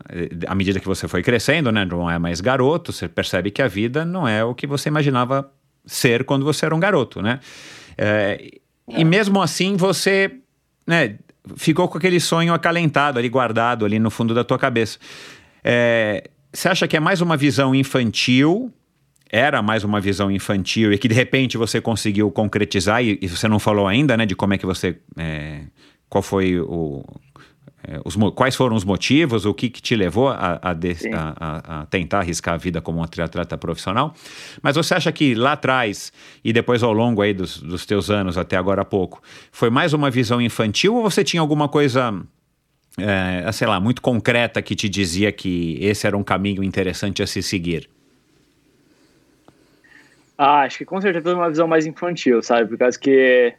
À 0.47 0.55
medida 0.55 0.79
que 0.79 0.87
você 0.87 1.07
foi 1.07 1.23
crescendo, 1.23 1.71
né? 1.71 1.85
Não 1.85 2.09
é 2.09 2.19
mais 2.19 2.41
garoto, 2.41 2.91
você 2.91 3.07
percebe 3.07 3.49
que 3.51 3.61
a 3.61 3.67
vida 3.67 4.03
não 4.03 4.27
é 4.27 4.43
o 4.43 4.53
que 4.53 4.67
você 4.67 4.89
imaginava 4.89 5.51
ser 5.85 6.25
quando 6.25 6.45
você 6.45 6.65
era 6.65 6.75
um 6.75 6.79
garoto, 6.79 7.21
né? 7.21 7.39
É, 7.97 8.39
é. 8.87 8.99
E 8.99 9.03
mesmo 9.03 9.41
assim 9.41 9.75
você, 9.75 10.31
né? 10.85 11.17
Ficou 11.55 11.87
com 11.87 11.97
aquele 11.97 12.19
sonho 12.19 12.53
acalentado 12.53 13.17
ali, 13.17 13.27
guardado 13.27 13.83
ali 13.83 13.97
no 13.97 14.11
fundo 14.11 14.33
da 14.33 14.43
tua 14.43 14.59
cabeça. 14.59 14.99
É, 15.63 16.29
você 16.53 16.69
acha 16.69 16.87
que 16.87 16.95
é 16.95 16.99
mais 16.99 17.19
uma 17.19 17.35
visão 17.35 17.73
infantil? 17.73 18.71
Era 19.27 19.61
mais 19.61 19.83
uma 19.83 19.99
visão 19.99 20.29
infantil 20.29 20.91
e 20.91 20.97
que 20.97 21.07
de 21.07 21.15
repente 21.15 21.57
você 21.57 21.79
conseguiu 21.79 22.29
concretizar 22.29 23.03
e, 23.03 23.17
e 23.21 23.27
você 23.27 23.47
não 23.47 23.57
falou 23.59 23.87
ainda, 23.87 24.15
né? 24.17 24.25
De 24.25 24.35
como 24.35 24.53
é 24.53 24.57
que 24.57 24.65
você. 24.65 24.97
É, 25.17 25.61
qual 26.09 26.21
foi 26.21 26.59
o 26.59 27.03
os, 28.05 28.15
quais 28.35 28.55
foram 28.55 28.75
os 28.75 28.83
motivos, 28.83 29.45
o 29.45 29.53
que, 29.53 29.69
que 29.69 29.81
te 29.81 29.95
levou 29.95 30.29
a, 30.29 30.59
a, 30.61 30.73
de, 30.73 30.95
a, 31.13 31.81
a, 31.81 31.85
tentar 31.87 32.19
arriscar 32.19 32.53
a 32.53 32.57
vida 32.57 32.81
como 32.81 32.99
um 32.99 33.03
atleta 33.03 33.57
profissional. 33.57 34.13
Mas 34.61 34.75
você 34.75 34.93
acha 34.93 35.11
que 35.11 35.33
lá 35.33 35.53
atrás 35.53 36.11
e 36.43 36.53
depois 36.53 36.83
ao 36.83 36.93
longo 36.93 37.21
aí 37.21 37.33
dos, 37.33 37.61
dos 37.61 37.85
teus 37.85 38.09
anos 38.09 38.37
até 38.37 38.55
agora 38.55 38.81
há 38.81 38.85
pouco, 38.85 39.21
foi 39.51 39.69
mais 39.69 39.93
uma 39.93 40.09
visão 40.09 40.41
infantil 40.41 40.95
ou 40.95 41.01
você 41.01 41.23
tinha 41.23 41.41
alguma 41.41 41.67
coisa, 41.67 42.13
é, 42.97 43.51
sei 43.51 43.67
lá, 43.67 43.79
muito 43.79 44.01
concreta 44.01 44.61
que 44.61 44.75
te 44.75 44.87
dizia 44.87 45.31
que 45.31 45.77
esse 45.81 46.05
era 46.05 46.17
um 46.17 46.23
caminho 46.23 46.63
interessante 46.63 47.23
a 47.23 47.27
se 47.27 47.41
seguir? 47.41 47.89
Ah, 50.37 50.61
acho 50.61 50.79
que 50.79 50.85
com 50.85 50.99
certeza 50.99 51.35
uma 51.35 51.49
visão 51.49 51.67
mais 51.67 51.85
infantil, 51.85 52.41
sabe? 52.41 52.69
Por 52.69 52.77
causa 52.77 52.99
que 52.99 53.53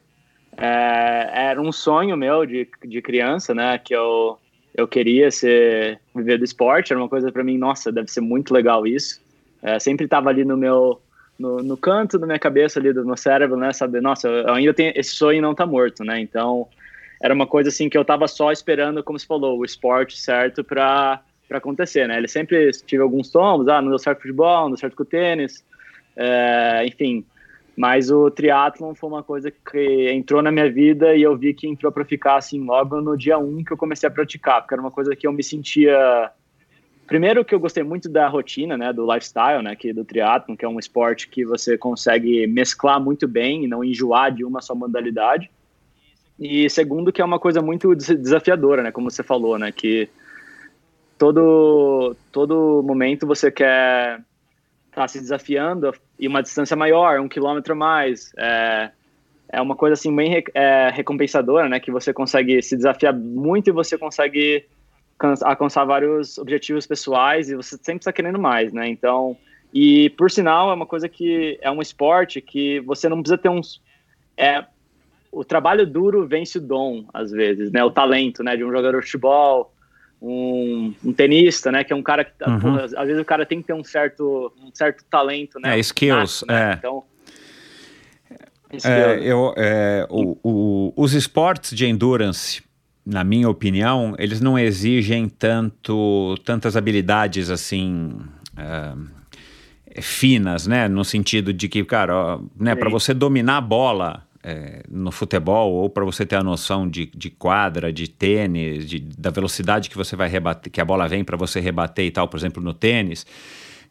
é, 0.57 1.31
era 1.33 1.61
um 1.61 1.73
sonho 1.73 2.17
meu 2.17 2.45
de, 2.45 2.69
de 2.85 3.03
criança, 3.03 3.55
né? 3.55 3.79
Que 3.79 3.95
eu, 3.95 4.39
eu 4.75 4.87
queria 4.87 5.31
ser 5.31 6.01
viver 6.15 6.39
do 6.39 6.45
esporte. 6.45 6.93
Era 6.93 7.01
uma 7.01 7.09
coisa 7.09 7.33
para 7.33 7.45
mim, 7.45 7.59
nossa, 7.59 7.91
deve 7.91 8.11
ser 8.11 8.21
muito 8.21 8.53
legal 8.53 8.87
isso. 8.87 9.21
É, 9.63 9.79
sempre 9.79 10.05
estava 10.05 10.29
ali 10.29 10.45
no 10.45 10.57
meu 10.57 11.01
no, 11.39 11.59
no, 11.63 11.77
canto 11.77 12.19
da 12.19 12.27
minha 12.27 12.39
cabeça 12.39 12.79
ali 12.79 12.93
do 12.93 13.05
meu 13.05 13.17
cérebro, 13.17 13.57
né? 13.57 13.73
Saber, 13.73 14.03
nossa, 14.03 14.29
eu 14.29 14.53
ainda 14.53 14.75
tenho 14.75 14.93
esse 14.95 15.11
sonho 15.11 15.43
não 15.43 15.55
tá 15.55 15.67
morto, 15.67 16.05
né? 16.05 16.21
Então 16.21 16.69
era 17.21 17.33
uma 17.33 17.47
coisa 17.47 17.69
assim 17.69 17.89
que 17.89 17.97
eu 17.97 18.05
tava 18.05 18.29
só 18.29 18.53
esperando, 18.53 19.03
como 19.03 19.19
você 19.19 19.27
falou, 19.27 19.59
o 19.59 19.65
esporte 19.65 20.19
certo 20.19 20.63
para 20.63 21.21
para 21.49 21.59
acontecer, 21.59 22.09
né? 22.09 22.17
Ele 22.17 22.29
sempre 22.29 22.71
tive 22.87 23.03
alguns 23.03 23.29
tombos, 23.31 23.69
ah, 23.69 23.83
não 23.83 23.91
deu 23.91 23.99
certo 23.99 24.23
futebol, 24.23 24.63
não 24.63 24.71
deu 24.71 24.79
certo 24.79 24.97
com 24.97 25.03
o 25.03 25.07
tênis, 25.07 25.63
é, 26.17 26.83
enfim, 26.87 27.27
mas 27.77 28.11
o 28.11 28.31
triatlon 28.31 28.95
foi 28.95 29.09
uma 29.09 29.23
coisa 29.23 29.51
que 29.51 30.11
entrou 30.13 30.43
na 30.43 30.53
minha 30.53 30.71
vida 30.71 31.15
e 31.15 31.23
eu 31.23 31.37
vi 31.37 31.55
que 31.55 31.67
entrou 31.67 31.91
para 31.91 32.05
ficar 32.05 32.37
assim 32.37 32.63
logo 32.63 33.01
no 33.01 33.17
dia 33.17 33.39
1 33.39 33.59
um 33.59 33.65
que 33.65 33.73
eu 33.73 33.77
comecei 33.77 34.09
a 34.09 34.13
praticar, 34.13 34.61
porque 34.61 34.75
era 34.75 34.83
uma 34.83 34.91
coisa 34.91 35.17
que 35.17 35.27
eu 35.27 35.33
me 35.33 35.43
sentia 35.43 36.31
Primeiro 37.07 37.45
que 37.45 37.55
eu 37.55 37.61
gostei 37.61 37.83
muito 37.83 38.09
da 38.09 38.27
rotina, 38.29 38.75
né, 38.75 38.91
do 38.91 39.05
lifestyle, 39.05 39.63
né, 39.63 39.77
que 39.77 39.93
do 39.93 40.03
triatlon, 40.03 40.57
que 40.57 40.65
é 40.65 40.69
um 40.69 40.79
esporte 40.79 41.29
que 41.29 41.45
você 41.45 41.77
consegue 41.77 42.47
mesclar 42.47 42.99
muito 42.99 43.29
bem 43.29 43.65
e 43.65 43.69
não 43.69 43.85
enjoar 43.85 44.33
de 44.33 44.45
uma 44.45 44.63
só 44.63 44.75
modalidade. 44.75 45.51
E 46.39 46.71
segundo 46.71 47.13
que 47.13 47.21
é 47.21 47.25
uma 47.25 47.39
coisa 47.39 47.61
muito 47.61 47.95
desafiadora, 47.95 48.83
né, 48.83 48.91
como 48.91 49.11
você 49.11 49.23
falou, 49.23 49.59
né, 49.59 49.71
que 49.73 50.09
todo 51.19 52.17
todo 52.31 52.83
momento 52.83 53.27
você 53.27 53.51
quer 53.51 54.21
tá 54.93 55.07
se 55.07 55.21
desafiando 55.21 55.93
e 56.23 56.29
uma 56.29 56.41
distância 56.41 56.77
maior, 56.77 57.19
um 57.19 57.29
quilômetro 57.29 57.73
a 57.73 57.77
mais. 57.77 58.33
É, 58.39 58.93
é 59.49 59.61
uma 59.61 59.75
coisa 59.75 59.95
assim 59.95 60.15
bem 60.15 60.41
é, 60.55 60.89
recompensadora, 60.89 61.69
né? 61.69 61.81
Que 61.81 61.91
você 61.91 62.13
consegue 62.13 62.63
se 62.63 62.77
desafiar 62.77 63.13
muito 63.13 63.69
e 63.69 63.73
você 63.73 63.99
consegue 63.99 64.65
alcançar 65.43 65.85
vários 65.85 66.39
objetivos 66.39 66.87
pessoais 66.87 67.51
e 67.51 67.57
você 67.57 67.77
sempre 67.77 68.03
está 68.03 68.13
querendo 68.13 68.39
mais, 68.39 68.73
né? 68.73 68.89
Então, 68.89 69.37
e 69.75 70.11
por 70.11 70.31
sinal 70.31 70.71
é 70.71 70.75
uma 70.75 70.87
coisa 70.87 71.09
que 71.09 71.59
é 71.61 71.69
um 71.73 71.83
esporte 71.83 72.41
que 72.41 72.79
você 72.81 73.09
não 73.09 73.21
precisa 73.21 73.37
ter 73.37 73.49
uns 73.49 73.83
é 74.37 74.65
o 75.33 75.43
trabalho 75.45 75.85
duro 75.85 76.25
vence 76.25 76.59
o 76.59 76.61
dom 76.61 77.05
às 77.13 77.33
vezes, 77.33 77.73
né? 77.73 77.83
O 77.83 77.91
talento, 77.91 78.45
né? 78.45 78.57
De 78.57 78.63
um 78.63 78.71
jogador 78.71 79.01
de 79.01 79.07
futebol, 79.07 79.72
um, 80.23 80.95
um, 81.05 81.13
tenista, 81.13 81.73
né? 81.73 81.83
Que 81.83 81.93
é 81.93 81.97
um 81.97 82.03
cara 82.03 82.25
que, 82.25 82.33
uhum. 82.47 82.61
porra, 82.61 82.85
às 82.85 83.07
vezes 83.07 83.21
o 83.21 83.25
cara 83.25 83.45
tem 83.45 83.61
que 83.61 83.67
ter 83.67 83.75
um 83.75 83.83
certo, 83.83 84.53
um 84.63 84.71
certo 84.73 85.05
talento, 85.11 85.59
né? 85.59 85.77
É, 85.77 85.81
skills, 85.81 86.45
Nato, 86.47 86.53
né? 86.53 86.71
é. 86.71 86.75
Então, 86.79 87.05
é, 88.85 89.19
eu, 89.21 89.53
é, 89.57 90.07
o, 90.09 90.39
o, 90.43 90.93
os 90.97 91.13
esportes 91.13 91.77
de 91.77 91.85
endurance, 91.87 92.63
na 93.05 93.23
minha 93.25 93.49
opinião, 93.51 94.15
eles 94.19 94.41
não 94.41 94.59
exigem 94.59 95.29
tanto, 95.29 96.37
tantas 96.45 96.77
habilidades 96.77 97.51
assim 97.51 98.17
é, 98.57 100.01
finas, 100.01 100.67
né? 100.67 100.89
No 100.89 101.05
sentido 101.05 101.53
de 101.53 101.69
que, 101.69 101.85
cara, 101.85 102.39
né, 102.59 102.75
para 102.75 102.89
você 102.89 103.13
dominar 103.13 103.59
a 103.59 103.61
bola 103.61 104.27
é, 104.43 104.83
no 104.91 105.13
futebol 105.13 105.73
ou 105.73 105.89
para 105.89 106.05
você 106.05 106.27
ter 106.27 106.37
a 106.37 106.43
noção 106.43 106.89
de, 106.89 107.07
de 107.07 107.31
quadra, 107.31 107.93
de 107.93 108.09
tênis, 108.09 108.89
de, 108.89 108.99
da 108.99 109.31
velocidade 109.31 109.89
que 109.89 109.97
você 109.97 110.17
vai 110.17 110.29
rebater, 110.29 110.73
que 110.73 110.81
a 110.81 110.85
bola 110.85 111.07
vem 111.07 111.23
para 111.23 111.37
você 111.37 111.61
rebater 111.61 112.05
e 112.05 112.11
tal, 112.11 112.27
por 112.27 112.37
exemplo, 112.37 112.63
no 112.63 112.75
tênis. 112.75 113.25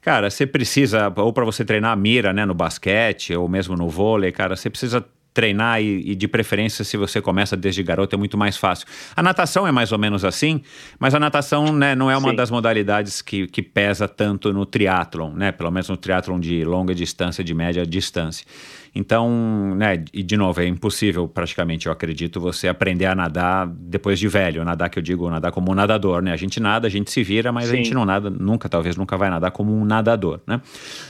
Cara, 0.01 0.29
você 0.29 0.47
precisa, 0.47 1.13
ou 1.15 1.31
para 1.31 1.45
você 1.45 1.63
treinar 1.63 1.91
a 1.91 1.95
mira, 1.95 2.33
né, 2.33 2.45
no 2.45 2.53
basquete, 2.53 3.35
ou 3.35 3.47
mesmo 3.47 3.75
no 3.75 3.87
vôlei, 3.87 4.31
cara, 4.31 4.55
você 4.55 4.69
precisa 4.69 5.05
treinar 5.33 5.81
e, 5.81 6.11
e, 6.11 6.15
de 6.15 6.27
preferência 6.27 6.83
se 6.83 6.97
você 6.97 7.21
começa 7.21 7.55
desde 7.55 7.81
garoto 7.83 8.15
é 8.15 8.19
muito 8.19 8.37
mais 8.37 8.57
fácil. 8.57 8.85
A 9.15 9.23
natação 9.23 9.65
é 9.65 9.71
mais 9.71 9.91
ou 9.91 9.97
menos 9.97 10.25
assim, 10.25 10.61
mas 10.99 11.15
a 11.15 11.19
natação 11.19 11.71
né, 11.71 11.95
não 11.95 12.11
é 12.11 12.17
uma 12.17 12.31
Sim. 12.31 12.35
das 12.35 12.51
modalidades 12.51 13.21
que, 13.21 13.47
que 13.47 13.61
pesa 13.61 14.07
tanto 14.07 14.51
no 14.51 14.65
triatlon, 14.65 15.31
né? 15.33 15.51
Pelo 15.51 15.71
menos 15.71 15.87
no 15.87 15.95
triatlon 15.95 16.39
de 16.39 16.65
longa 16.65 16.93
distância, 16.93 17.43
de 17.43 17.53
média 17.53 17.85
distância. 17.85 18.45
Então, 18.93 19.73
né, 19.75 20.03
e 20.13 20.21
de 20.21 20.35
novo, 20.35 20.59
é 20.61 20.67
impossível 20.67 21.27
praticamente, 21.27 21.87
eu 21.87 21.93
acredito, 21.93 22.41
você 22.41 22.67
aprender 22.67 23.05
a 23.05 23.15
nadar 23.15 23.67
depois 23.67 24.19
de 24.19 24.27
velho. 24.27 24.65
Nadar 24.65 24.89
que 24.89 24.99
eu 24.99 25.03
digo, 25.03 25.29
nadar 25.29 25.51
como 25.51 25.71
um 25.71 25.75
nadador, 25.75 26.21
né? 26.21 26.33
A 26.33 26.37
gente 26.37 26.59
nada, 26.59 26.87
a 26.87 26.89
gente 26.89 27.09
se 27.09 27.23
vira, 27.23 27.51
mas 27.51 27.65
Sim. 27.65 27.73
a 27.73 27.75
gente 27.77 27.93
não 27.93 28.05
nada, 28.05 28.29
nunca, 28.29 28.67
talvez 28.67 28.97
nunca 28.97 29.17
vai 29.17 29.29
nadar 29.29 29.51
como 29.51 29.73
um 29.73 29.85
nadador, 29.85 30.41
né? 30.45 30.61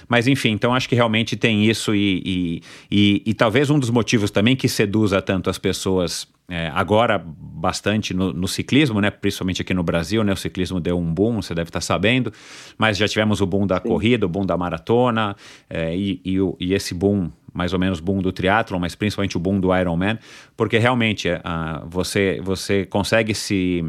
Mas 0.08 0.28
enfim, 0.28 0.50
então 0.50 0.76
acho 0.76 0.88
que 0.88 0.96
realmente 0.96 1.36
tem 1.36 1.66
isso 1.66 1.96
e, 1.96 2.22
e, 2.24 2.62
e, 2.92 3.24
e 3.26 3.34
talvez 3.34 3.70
um 3.70 3.80
dos 3.80 3.90
motivos 3.90 4.30
também 4.30 4.56
que 4.56 4.70
seduza 4.70 5.22
tanto 5.22 5.50
as 5.50 5.58
pessoas 5.58 6.28
é, 6.52 6.70
agora 6.76 7.18
bastante 7.18 8.14
no, 8.14 8.34
no, 8.34 8.46
ciclismo, 8.46 9.00
né? 9.00 9.10
Principalmente 9.10 9.62
aqui 9.62 9.74
no 9.74 9.84
Brasil, 9.84 10.22
né? 10.22 10.34
O 10.34 10.36
ciclismo 10.36 10.82
deu 10.82 11.00
um 11.00 11.14
boom, 11.14 11.42
você 11.42 11.56
deve 11.56 11.70
estar 11.70 11.80
sabendo, 11.80 12.34
mas 12.78 12.98
já 12.98 13.08
tivemos 13.08 13.40
o 13.40 13.46
boom 13.46 13.66
da 13.66 13.78
Sim. 13.78 13.88
corrida, 13.88 14.26
o 14.26 14.30
boom 14.30 14.46
da 14.46 14.58
maratona 14.58 15.34
é, 15.70 15.96
e, 15.96 16.20
e, 16.26 16.38
e, 16.60 16.74
esse 16.74 16.94
boom, 16.94 17.32
mais 17.54 17.74
ou 17.74 17.80
menos 17.80 18.00
boom 18.00 18.20
do 18.20 18.32
triatlon, 18.32 18.80
mas 18.80 18.96
principalmente 18.96 19.38
o 19.38 19.40
boom 19.40 19.60
do 19.60 19.76
Ironman, 19.76 20.18
porque 20.56 20.78
realmente 20.78 21.30
uh, 21.30 21.88
você, 21.88 22.40
você 22.44 22.86
consegue 22.86 23.34
se 23.34 23.84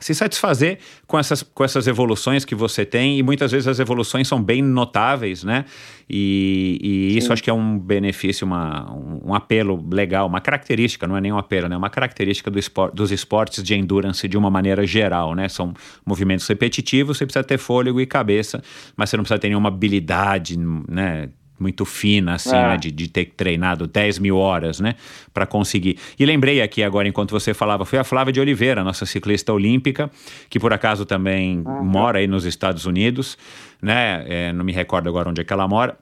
se 0.00 0.14
satisfazer 0.14 0.78
com 1.06 1.18
essas, 1.18 1.42
com 1.42 1.64
essas 1.64 1.86
evoluções 1.86 2.44
que 2.44 2.54
você 2.54 2.84
tem, 2.84 3.18
e 3.18 3.22
muitas 3.22 3.50
vezes 3.50 3.66
as 3.66 3.80
evoluções 3.80 4.28
são 4.28 4.42
bem 4.42 4.62
notáveis, 4.62 5.42
né? 5.42 5.64
E, 6.08 6.78
e 6.80 7.18
isso 7.18 7.32
acho 7.32 7.42
que 7.42 7.50
é 7.50 7.52
um 7.52 7.78
benefício, 7.78 8.46
uma, 8.46 8.90
um, 8.92 9.30
um, 9.30 9.34
apelo 9.34 9.84
legal, 9.92 10.26
uma 10.26 10.40
característica, 10.40 11.06
não 11.06 11.16
é 11.16 11.20
nem 11.20 11.32
um 11.32 11.38
apelo, 11.38 11.68
né? 11.68 11.76
Uma 11.76 11.90
característica 11.90 12.50
do 12.50 12.58
espor, 12.58 12.92
dos 12.92 13.10
esportes 13.10 13.62
de 13.62 13.74
endurance 13.74 14.26
de 14.28 14.38
uma 14.38 14.50
maneira 14.50 14.86
geral, 14.86 15.34
né? 15.34 15.48
São 15.48 15.74
movimentos 16.06 16.46
repetitivos, 16.46 17.18
você 17.18 17.26
precisa 17.26 17.44
ter 17.44 17.58
fôlego 17.58 18.00
e 18.00 18.06
cabeça, 18.06 18.62
mas 18.96 19.10
você 19.10 19.16
não 19.16 19.24
precisa 19.24 19.38
ter 19.38 19.48
nenhuma 19.48 19.68
habilidade, 19.68 20.56
né? 20.88 21.28
Muito 21.58 21.84
fina, 21.84 22.34
assim, 22.34 22.54
é. 22.54 22.68
né, 22.68 22.76
de, 22.76 22.90
de 22.90 23.08
ter 23.08 23.26
treinado 23.36 23.86
10 23.86 24.18
mil 24.18 24.36
horas, 24.36 24.80
né, 24.80 24.94
para 25.32 25.46
conseguir. 25.46 25.98
E 26.18 26.24
lembrei 26.24 26.62
aqui 26.62 26.82
agora, 26.82 27.08
enquanto 27.08 27.30
você 27.30 27.52
falava, 27.52 27.84
foi 27.84 27.98
a 27.98 28.04
Flávia 28.04 28.32
de 28.32 28.40
Oliveira, 28.40 28.84
nossa 28.84 29.04
ciclista 29.06 29.52
olímpica, 29.52 30.10
que 30.48 30.58
por 30.58 30.72
acaso 30.72 31.04
também 31.04 31.62
uhum. 31.66 31.84
mora 31.84 32.18
aí 32.18 32.26
nos 32.26 32.44
Estados 32.44 32.86
Unidos, 32.86 33.36
né, 33.80 34.24
é, 34.28 34.52
não 34.52 34.64
me 34.64 34.72
recordo 34.72 35.08
agora 35.08 35.28
onde 35.28 35.40
é 35.40 35.44
que 35.44 35.52
ela 35.52 35.66
mora, 35.68 35.96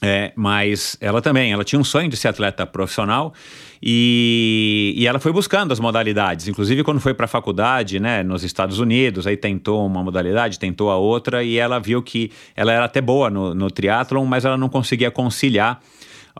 É, 0.00 0.30
mas 0.36 0.96
ela 1.00 1.20
também, 1.20 1.50
ela 1.50 1.64
tinha 1.64 1.80
um 1.80 1.84
sonho 1.84 2.08
de 2.08 2.16
ser 2.16 2.28
atleta 2.28 2.64
profissional 2.64 3.34
e, 3.82 4.94
e 4.96 5.06
ela 5.06 5.18
foi 5.18 5.32
buscando 5.32 5.72
as 5.72 5.80
modalidades. 5.80 6.48
Inclusive, 6.48 6.82
quando 6.82 7.00
foi 7.00 7.14
para 7.14 7.24
a 7.24 7.28
faculdade, 7.28 8.00
né, 8.00 8.22
nos 8.22 8.42
Estados 8.44 8.78
Unidos, 8.78 9.26
aí 9.26 9.36
tentou 9.36 9.86
uma 9.86 10.02
modalidade, 10.02 10.58
tentou 10.58 10.90
a 10.90 10.96
outra 10.96 11.42
e 11.42 11.56
ela 11.56 11.78
viu 11.78 12.02
que 12.02 12.30
ela 12.56 12.72
era 12.72 12.84
até 12.84 13.00
boa 13.00 13.30
no, 13.30 13.54
no 13.54 13.70
triatlon, 13.70 14.24
mas 14.24 14.44
ela 14.44 14.56
não 14.56 14.68
conseguia 14.68 15.10
conciliar 15.10 15.80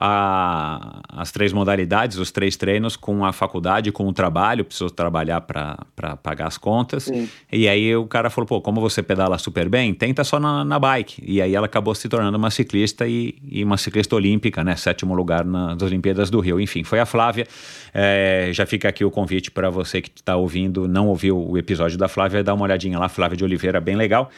a, 0.01 1.01
as 1.09 1.33
três 1.33 1.53
modalidades, 1.53 2.19
os 2.19 2.31
três 2.31 2.57
treinos 2.57 2.97
com 2.97 3.25
a 3.25 3.33
faculdade, 3.33 3.91
com 3.91 4.07
o 4.07 4.13
trabalho, 4.13 4.65
precisou 4.65 4.91
trabalhar 4.91 5.41
para 5.41 6.17
pagar 6.23 6.47
as 6.47 6.57
contas. 6.57 7.05
Sim. 7.05 7.29
E 7.51 7.69
aí 7.69 7.95
o 7.97 8.07
cara 8.07 8.31
falou: 8.31 8.47
pô, 8.47 8.61
como 8.61 8.81
você 8.81 9.03
pedala 9.03 9.37
super 9.39 9.69
bem, 9.69 9.93
tenta 9.93 10.23
só 10.23 10.39
na, 10.39 10.65
na 10.65 10.79
bike. 10.79 11.23
E 11.27 11.43
aí 11.43 11.55
ela 11.55 11.67
acabou 11.67 11.95
se 11.95 12.09
tornando 12.09 12.39
uma 12.39 12.51
ciclista 12.51 13.07
e, 13.09 13.37
e 13.51 13.65
uma 13.65 13.77
ciclista 13.77 14.15
olímpica, 14.15 14.63
né? 14.63 14.77
Sétimo 14.77 15.15
lugar 15.15 15.45
nas 15.45 15.83
Olimpíadas 15.83 16.31
do 16.31 16.39
Rio. 16.39 16.61
Enfim, 16.61 16.85
foi 16.85 17.01
a 17.01 17.07
Flávia. 17.07 17.47
É, 17.93 18.51
já 18.53 18.65
fica 18.65 18.89
aqui 18.89 19.05
o 19.05 19.11
convite 19.11 19.51
para 19.51 19.69
você 19.69 20.01
que 20.01 20.11
está 20.15 20.37
ouvindo, 20.37 20.87
não 20.87 21.09
ouviu 21.09 21.37
o 21.37 21.59
episódio 21.59 21.99
da 21.99 22.07
Flávia, 22.07 22.45
dá 22.45 22.55
uma 22.55 22.65
olhadinha 22.65 22.99
lá, 22.99 23.09
Flávia 23.09 23.37
de 23.37 23.45
Oliveira, 23.45 23.81
bem 23.81 23.97
legal. 23.97 24.31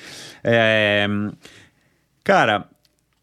É, 0.42 1.06
cara, 2.24 2.66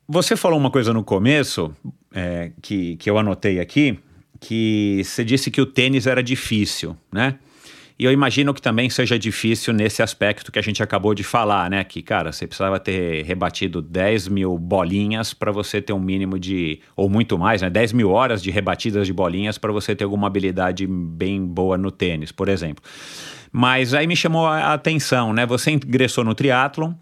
você 0.07 0.37
falou 0.37 0.57
uma 0.57 0.71
coisa 0.71 0.93
no 0.93 1.03
começo 1.03 1.75
é, 2.17 2.51
que, 2.63 2.95
que 2.95 3.07
eu 3.07 3.17
anotei 3.19 3.59
aqui, 3.59 3.99
que 4.39 5.01
você 5.03 5.23
disse 5.23 5.51
que 5.51 5.61
o 5.61 5.67
tênis 5.67 6.07
era 6.07 6.23
difícil, 6.23 6.97
né? 7.13 7.35
E 7.99 8.05
eu 8.05 8.11
imagino 8.11 8.53
que 8.53 8.61
também 8.61 8.89
seja 8.91 9.17
difícil 9.17 9.73
nesse 9.73 10.03
aspecto 10.03 10.51
que 10.51 10.59
a 10.59 10.61
gente 10.61 10.83
acabou 10.83 11.15
de 11.15 11.23
falar, 11.23 11.69
né? 11.69 11.83
Que, 11.83 12.01
cara, 12.01 12.31
você 12.31 12.45
precisava 12.45 12.79
ter 12.79 13.23
rebatido 13.23 13.81
10 13.81 14.27
mil 14.27 14.57
bolinhas 14.57 15.33
para 15.33 15.51
você 15.51 15.81
ter 15.81 15.93
um 15.93 15.99
mínimo 15.99 16.39
de. 16.39 16.79
ou 16.95 17.09
muito 17.09 17.37
mais, 17.37 17.61
né? 17.61 17.69
10 17.69 17.93
mil 17.93 18.11
horas 18.11 18.41
de 18.41 18.51
rebatidas 18.51 19.07
de 19.07 19.13
bolinhas 19.13 19.57
para 19.57 19.71
você 19.71 19.95
ter 19.95 20.03
alguma 20.03 20.27
habilidade 20.27 20.85
bem 20.87 21.43
boa 21.43 21.75
no 21.77 21.89
tênis, 21.89 22.31
por 22.31 22.49
exemplo. 22.49 22.83
Mas 23.51 23.95
aí 23.95 24.05
me 24.05 24.15
chamou 24.15 24.45
a 24.45 24.73
atenção, 24.73 25.33
né? 25.33 25.45
Você 25.47 25.71
ingressou 25.71 26.23
no 26.23 26.35
triatlon 26.35 26.93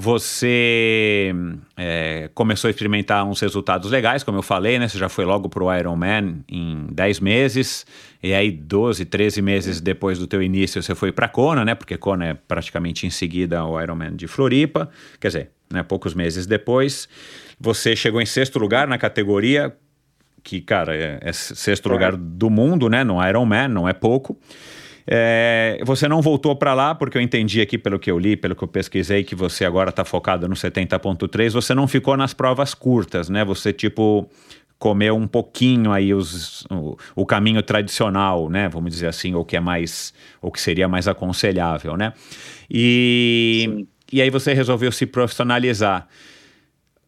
você 0.00 1.34
é, 1.76 2.30
começou 2.32 2.68
a 2.68 2.70
experimentar 2.70 3.24
uns 3.24 3.40
resultados 3.40 3.90
legais, 3.90 4.22
como 4.22 4.38
eu 4.38 4.42
falei, 4.42 4.78
né? 4.78 4.86
Você 4.86 4.96
já 4.96 5.08
foi 5.08 5.24
logo 5.24 5.48
para 5.48 5.64
o 5.64 5.74
Ironman 5.76 6.44
em 6.48 6.86
10 6.92 7.18
meses, 7.18 7.84
e 8.22 8.32
aí 8.32 8.48
12, 8.52 9.04
13 9.04 9.42
meses 9.42 9.80
depois 9.80 10.16
do 10.16 10.28
teu 10.28 10.40
início 10.40 10.80
você 10.80 10.94
foi 10.94 11.10
para 11.10 11.26
Kona, 11.26 11.64
né? 11.64 11.74
Porque 11.74 11.96
Kona 11.96 12.26
é 12.26 12.34
praticamente 12.34 13.08
em 13.08 13.10
seguida 13.10 13.58
ao 13.58 13.82
Ironman 13.82 14.14
de 14.14 14.28
Floripa, 14.28 14.88
quer 15.18 15.28
dizer, 15.28 15.50
né, 15.68 15.82
poucos 15.82 16.14
meses 16.14 16.46
depois. 16.46 17.08
Você 17.58 17.96
chegou 17.96 18.22
em 18.22 18.26
sexto 18.26 18.56
lugar 18.60 18.86
na 18.86 18.98
categoria, 18.98 19.76
que, 20.44 20.60
cara, 20.60 20.94
é, 20.94 21.18
é 21.20 21.32
sexto 21.32 21.88
é. 21.88 21.92
lugar 21.92 22.16
do 22.16 22.48
mundo, 22.48 22.88
né? 22.88 23.02
No 23.02 23.20
Ironman, 23.20 23.66
não 23.66 23.88
é 23.88 23.92
pouco. 23.92 24.38
É, 25.10 25.80
você 25.86 26.06
não 26.06 26.20
voltou 26.20 26.54
para 26.54 26.74
lá, 26.74 26.94
porque 26.94 27.16
eu 27.16 27.22
entendi 27.22 27.62
aqui 27.62 27.78
pelo 27.78 27.98
que 27.98 28.10
eu 28.10 28.18
li, 28.18 28.36
pelo 28.36 28.54
que 28.54 28.62
eu 28.62 28.68
pesquisei, 28.68 29.24
que 29.24 29.34
você 29.34 29.64
agora 29.64 29.88
está 29.88 30.04
focado 30.04 30.46
no 30.46 30.54
70.3. 30.54 31.50
Você 31.50 31.74
não 31.74 31.88
ficou 31.88 32.14
nas 32.14 32.34
provas 32.34 32.74
curtas, 32.74 33.30
né? 33.30 33.42
Você, 33.42 33.72
tipo, 33.72 34.28
comeu 34.78 35.16
um 35.16 35.26
pouquinho 35.26 35.92
aí 35.92 36.12
os, 36.12 36.66
o, 36.70 36.98
o, 37.16 37.24
caminho 37.24 37.62
tradicional, 37.62 38.50
né? 38.50 38.68
Vamos 38.68 38.92
dizer 38.92 39.06
assim, 39.06 39.34
ou 39.34 39.46
que 39.46 39.56
é 39.56 39.60
mais, 39.60 40.12
ou 40.42 40.52
que 40.52 40.60
seria 40.60 40.86
mais 40.86 41.08
aconselhável, 41.08 41.96
né? 41.96 42.12
E, 42.70 43.86
e 44.12 44.20
aí 44.20 44.28
você 44.28 44.52
resolveu 44.52 44.92
se 44.92 45.06
profissionalizar. 45.06 46.06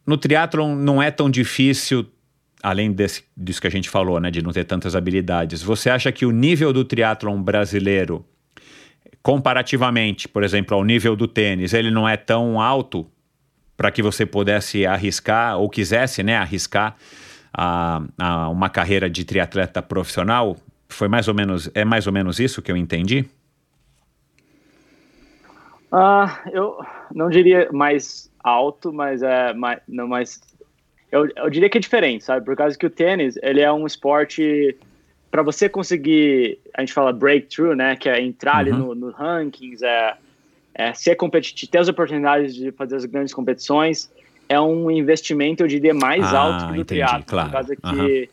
No 0.07 0.16
triatlon 0.16 0.74
não 0.74 1.03
é 1.03 1.11
tão 1.11 1.28
difícil 1.28 2.07
além 2.63 2.93
desse, 2.93 3.25
disso 3.37 3.61
que 3.61 3.67
a 3.67 3.71
gente 3.71 3.89
falou, 3.89 4.21
né, 4.21 4.31
de 4.31 4.43
não 4.43 4.53
ter 4.53 4.65
tantas 4.65 4.95
habilidades, 4.95 5.63
você 5.63 5.91
acha 5.91 6.11
que 6.13 6.27
o 6.27 6.31
nível 6.31 6.73
do 6.73 6.85
triatlon 6.85 7.41
brasileiro, 7.43 8.25
comparativamente, 9.23 10.29
por 10.29 10.43
exemplo, 10.43 10.77
ao 10.77 10.85
nível 10.85 11.17
do 11.17 11.27
tênis, 11.27 11.73
ele 11.73 11.91
não 11.91 12.09
é 12.09 12.17
tão 12.17 12.61
alto 12.61 13.07
para 13.77 13.91
que 13.91 14.03
você 14.03 14.27
pudesse 14.27 14.85
arriscar 14.85 15.59
ou 15.59 15.69
quisesse, 15.69 16.23
né, 16.23 16.37
arriscar 16.37 16.97
a, 17.53 18.03
a 18.19 18.49
uma 18.49 18.69
carreira 18.69 19.09
de 19.09 19.25
triatleta 19.25 19.83
profissional? 19.83 20.57
Foi 20.89 21.09
mais 21.09 21.29
ou 21.29 21.35
menos 21.35 21.71
é 21.75 21.85
mais 21.85 22.07
ou 22.07 22.13
menos 22.13 22.39
isso 22.39 22.61
que 22.61 22.71
eu 22.71 22.77
entendi? 22.77 23.25
Ah, 25.93 26.43
eu 26.53 26.79
não 27.13 27.29
diria 27.31 27.69
mais 27.73 28.31
alto, 28.39 28.93
mas 28.93 29.23
é 29.23 29.53
mais, 29.53 29.81
não 29.89 30.07
mais 30.07 30.41
eu, 31.11 31.29
eu 31.37 31.51
diria 31.51 31.69
que 31.69 31.79
é 31.79 31.81
diferente, 31.81 32.25
sabe? 32.25 32.45
Por 32.45 32.57
causa 32.57 32.79
que 32.79 32.87
o 32.87 32.91
tênis, 32.91 33.39
ele 33.43 33.61
é 33.61 33.73
um 33.73 33.87
esporte 33.87 34.77
para 35.31 35.43
você 35.43 35.69
conseguir, 35.69 36.59
a 36.75 36.81
gente 36.81 36.93
fala 36.93 37.13
breakthrough, 37.13 37.75
né? 37.75 37.97
Que 37.97 38.09
é 38.09 38.21
entrar 38.21 38.55
uhum. 38.55 38.59
ali 38.61 38.71
no, 38.73 38.95
no 38.95 39.11
rankings, 39.11 39.83
é, 39.85 40.17
é 40.75 40.93
ser 40.95 41.17
competitivo, 41.17 41.71
ter 41.71 41.79
as 41.79 41.89
oportunidades 41.89 42.55
de 42.55 42.73
fazer 42.73 42.97
as 42.97 43.05
grandes 43.05 43.35
competições, 43.35 44.11
é 44.49 44.61
um 44.61 44.91
investimento, 44.91 45.63
eu 45.63 45.69
diria, 45.69 45.95
mais 45.95 46.25
ah, 46.35 46.39
alto 46.39 46.67
que 46.67 46.79
no 46.79 46.85
triatlo. 46.85 47.25
Claro. 47.27 47.49
Por 47.49 47.53
causa 47.53 47.77
uhum. 47.85 48.07
que 48.07 48.31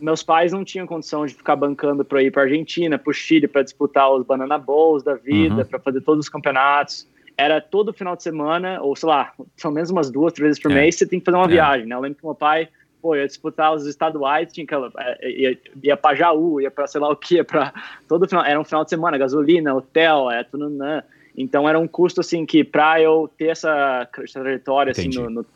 meus 0.00 0.22
pais 0.22 0.52
não 0.52 0.64
tinham 0.64 0.86
condição 0.86 1.24
de 1.24 1.34
ficar 1.34 1.56
bancando 1.56 2.04
para 2.04 2.22
ir 2.22 2.30
para 2.30 2.42
Argentina, 2.42 2.98
para 2.98 3.10
o 3.10 3.14
Chile, 3.14 3.46
para 3.46 3.62
disputar 3.62 4.10
os 4.10 4.24
Banana 4.24 4.58
Bowls 4.58 5.02
da 5.02 5.14
vida, 5.14 5.56
uhum. 5.56 5.64
para 5.64 5.78
fazer 5.78 6.00
todos 6.00 6.26
os 6.26 6.28
campeonatos 6.28 7.06
era 7.36 7.60
todo 7.60 7.92
final 7.92 8.16
de 8.16 8.22
semana, 8.22 8.80
ou 8.80 8.94
sei 8.94 9.08
lá, 9.08 9.32
são 9.56 9.70
menos 9.70 9.90
umas 9.90 10.10
duas, 10.10 10.32
três 10.32 10.48
vezes 10.48 10.62
por 10.62 10.70
é. 10.70 10.74
mês, 10.74 10.96
você 10.96 11.06
tem 11.06 11.18
que 11.18 11.24
fazer 11.24 11.36
uma 11.36 11.46
é. 11.46 11.48
viagem, 11.48 11.86
né? 11.86 11.94
Eu 11.94 12.00
lembro 12.00 12.18
que 12.18 12.24
meu 12.24 12.34
pai, 12.34 12.68
pô, 13.02 13.16
ia 13.16 13.26
disputar 13.26 13.74
os 13.74 13.86
estaduais, 13.86 14.52
tinha 14.52 14.66
que, 14.66 14.74
é, 14.74 15.30
ia, 15.30 15.58
ia 15.82 15.96
pra 15.96 16.14
Jaú, 16.14 16.60
ia 16.60 16.70
pra 16.70 16.86
sei 16.86 17.00
lá 17.00 17.10
o 17.10 17.16
que, 17.16 17.42
pra 17.42 17.72
todo 18.08 18.28
final, 18.28 18.44
era 18.44 18.60
um 18.60 18.64
final 18.64 18.84
de 18.84 18.90
semana, 18.90 19.18
gasolina, 19.18 19.74
hotel, 19.74 20.30
é 20.30 20.44
tudo, 20.44 20.70
né? 20.70 21.02
Então 21.36 21.68
era 21.68 21.78
um 21.78 21.88
custo, 21.88 22.20
assim, 22.20 22.46
que 22.46 22.62
pra 22.62 23.00
eu 23.00 23.28
ter 23.36 23.48
essa 23.48 24.08
trajetória, 24.32 24.92
assim, 24.92 25.08
no, 25.08 25.28
no, 25.28 25.46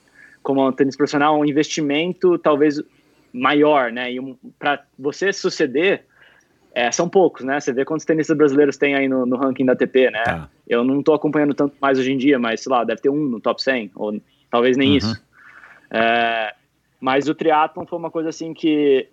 como 0.42 0.66
um 0.66 0.72
tênis 0.72 0.96
profissional, 0.96 1.38
um 1.38 1.44
investimento 1.44 2.36
talvez 2.38 2.82
maior, 3.32 3.92
né? 3.92 4.12
E 4.12 4.18
um, 4.18 4.36
pra 4.58 4.82
você 4.98 5.32
suceder, 5.32 6.04
é, 6.78 6.92
são 6.92 7.08
poucos, 7.08 7.44
né? 7.44 7.58
Você 7.58 7.72
vê 7.72 7.84
quantos 7.84 8.06
tenistas 8.06 8.36
brasileiros 8.36 8.76
tem 8.76 8.94
aí 8.94 9.08
no, 9.08 9.26
no 9.26 9.36
ranking 9.36 9.66
da 9.66 9.72
ATP, 9.72 10.12
né? 10.12 10.22
Tá. 10.22 10.48
Eu 10.68 10.84
não 10.84 11.00
estou 11.00 11.12
acompanhando 11.12 11.52
tanto 11.52 11.74
mais 11.80 11.98
hoje 11.98 12.12
em 12.12 12.16
dia, 12.16 12.38
mas 12.38 12.60
sei 12.60 12.70
lá, 12.70 12.84
deve 12.84 13.00
ter 13.00 13.08
um 13.08 13.16
no 13.16 13.40
top 13.40 13.60
100, 13.60 13.90
ou 13.96 14.20
talvez 14.48 14.76
nem 14.76 14.90
uhum. 14.90 14.96
isso. 14.96 15.20
É, 15.90 16.54
mas 17.00 17.28
o 17.28 17.34
triatlon 17.34 17.84
foi 17.84 17.98
uma 17.98 18.12
coisa 18.12 18.28
assim 18.28 18.54
que 18.54 19.08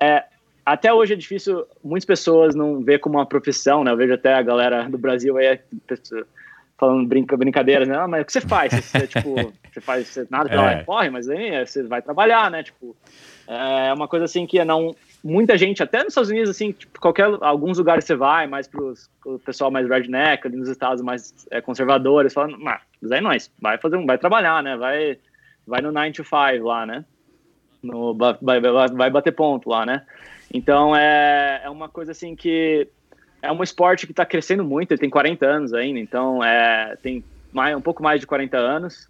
é, 0.00 0.24
até 0.66 0.92
hoje 0.92 1.12
é 1.12 1.16
difícil, 1.16 1.64
muitas 1.84 2.04
pessoas 2.04 2.56
não 2.56 2.82
vê 2.82 2.98
como 2.98 3.16
uma 3.16 3.26
profissão, 3.26 3.84
né? 3.84 3.92
Eu 3.92 3.96
vejo 3.96 4.14
até 4.14 4.34
a 4.34 4.42
galera 4.42 4.88
do 4.88 4.98
Brasil 4.98 5.36
aí 5.36 5.60
falando 6.76 7.06
brinca, 7.06 7.36
brincadeiras, 7.36 7.86
né? 7.86 7.96
Ah, 7.96 8.08
mas 8.08 8.22
o 8.22 8.24
que 8.24 8.32
você 8.32 8.40
faz? 8.40 8.72
Você, 8.72 9.06
tipo, 9.06 9.36
você 9.72 9.80
faz 9.80 10.08
você, 10.08 10.26
nada, 10.28 10.52
é. 10.52 10.82
corre, 10.82 11.10
mas 11.10 11.28
aí 11.28 11.64
você 11.64 11.84
vai 11.84 12.02
trabalhar, 12.02 12.50
né? 12.50 12.64
Tipo, 12.64 12.96
é 13.46 13.92
uma 13.92 14.08
coisa 14.08 14.24
assim 14.24 14.46
que 14.48 14.64
não 14.64 14.96
muita 15.22 15.56
gente, 15.58 15.82
até 15.82 15.98
nos 15.98 16.08
Estados 16.08 16.30
Unidos, 16.30 16.50
assim, 16.50 16.72
tipo, 16.72 17.00
qualquer, 17.00 17.28
alguns 17.40 17.78
lugares 17.78 18.04
você 18.04 18.14
vai, 18.14 18.46
mais 18.46 18.68
pro 18.68 18.94
pessoal 19.44 19.70
mais 19.70 19.88
redneck, 19.88 20.46
ali 20.46 20.56
nos 20.56 20.68
estados 20.68 21.02
mais 21.02 21.34
é, 21.50 21.60
conservadores, 21.60 22.32
falando, 22.32 22.58
mas 22.58 22.80
aí 23.10 23.20
nós, 23.20 23.50
vai 23.60 23.78
fazer 23.78 23.96
um, 23.96 24.06
vai 24.06 24.18
trabalhar, 24.18 24.62
né, 24.62 24.76
vai, 24.76 25.18
vai 25.66 25.80
no 25.80 25.92
9 25.92 26.12
to 26.12 26.24
5 26.24 26.66
lá, 26.66 26.86
né, 26.86 27.04
no, 27.82 28.14
vai, 28.14 28.60
vai, 28.60 28.60
vai 28.60 29.10
bater 29.10 29.32
ponto 29.32 29.68
lá, 29.68 29.84
né, 29.84 30.04
então 30.52 30.94
é, 30.94 31.62
é 31.64 31.70
uma 31.70 31.88
coisa 31.88 32.12
assim 32.12 32.34
que 32.34 32.88
é 33.42 33.52
um 33.52 33.62
esporte 33.62 34.06
que 34.06 34.12
está 34.12 34.24
crescendo 34.24 34.64
muito, 34.64 34.92
ele 34.92 35.00
tem 35.00 35.10
40 35.10 35.46
anos 35.46 35.74
ainda, 35.74 35.98
então 35.98 36.42
é, 36.42 36.96
tem 37.02 37.24
mais, 37.52 37.76
um 37.76 37.80
pouco 37.80 38.02
mais 38.02 38.20
de 38.20 38.26
40 38.26 38.56
anos, 38.56 39.08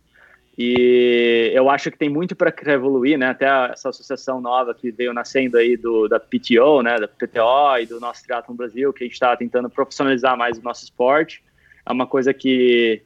e 0.60 1.52
eu 1.54 1.70
acho 1.70 1.88
que 1.88 1.96
tem 1.96 2.08
muito 2.08 2.34
para 2.34 2.52
evoluir, 2.66 3.16
né? 3.16 3.28
Até 3.28 3.46
essa 3.70 3.90
associação 3.90 4.40
nova 4.40 4.74
que 4.74 4.90
veio 4.90 5.14
nascendo 5.14 5.56
aí 5.56 5.76
do, 5.76 6.08
da 6.08 6.18
PTO, 6.18 6.82
né? 6.82 6.98
Da 6.98 7.06
PTO 7.06 7.78
e 7.80 7.86
do 7.86 8.00
nosso 8.00 8.24
Triathlon 8.24 8.56
Brasil, 8.56 8.92
que 8.92 9.04
a 9.04 9.06
gente 9.06 9.14
está 9.14 9.36
tentando 9.36 9.70
profissionalizar 9.70 10.36
mais 10.36 10.58
o 10.58 10.62
nosso 10.62 10.82
esporte. 10.82 11.44
É 11.86 11.92
uma 11.92 12.08
coisa 12.08 12.34
que 12.34 13.00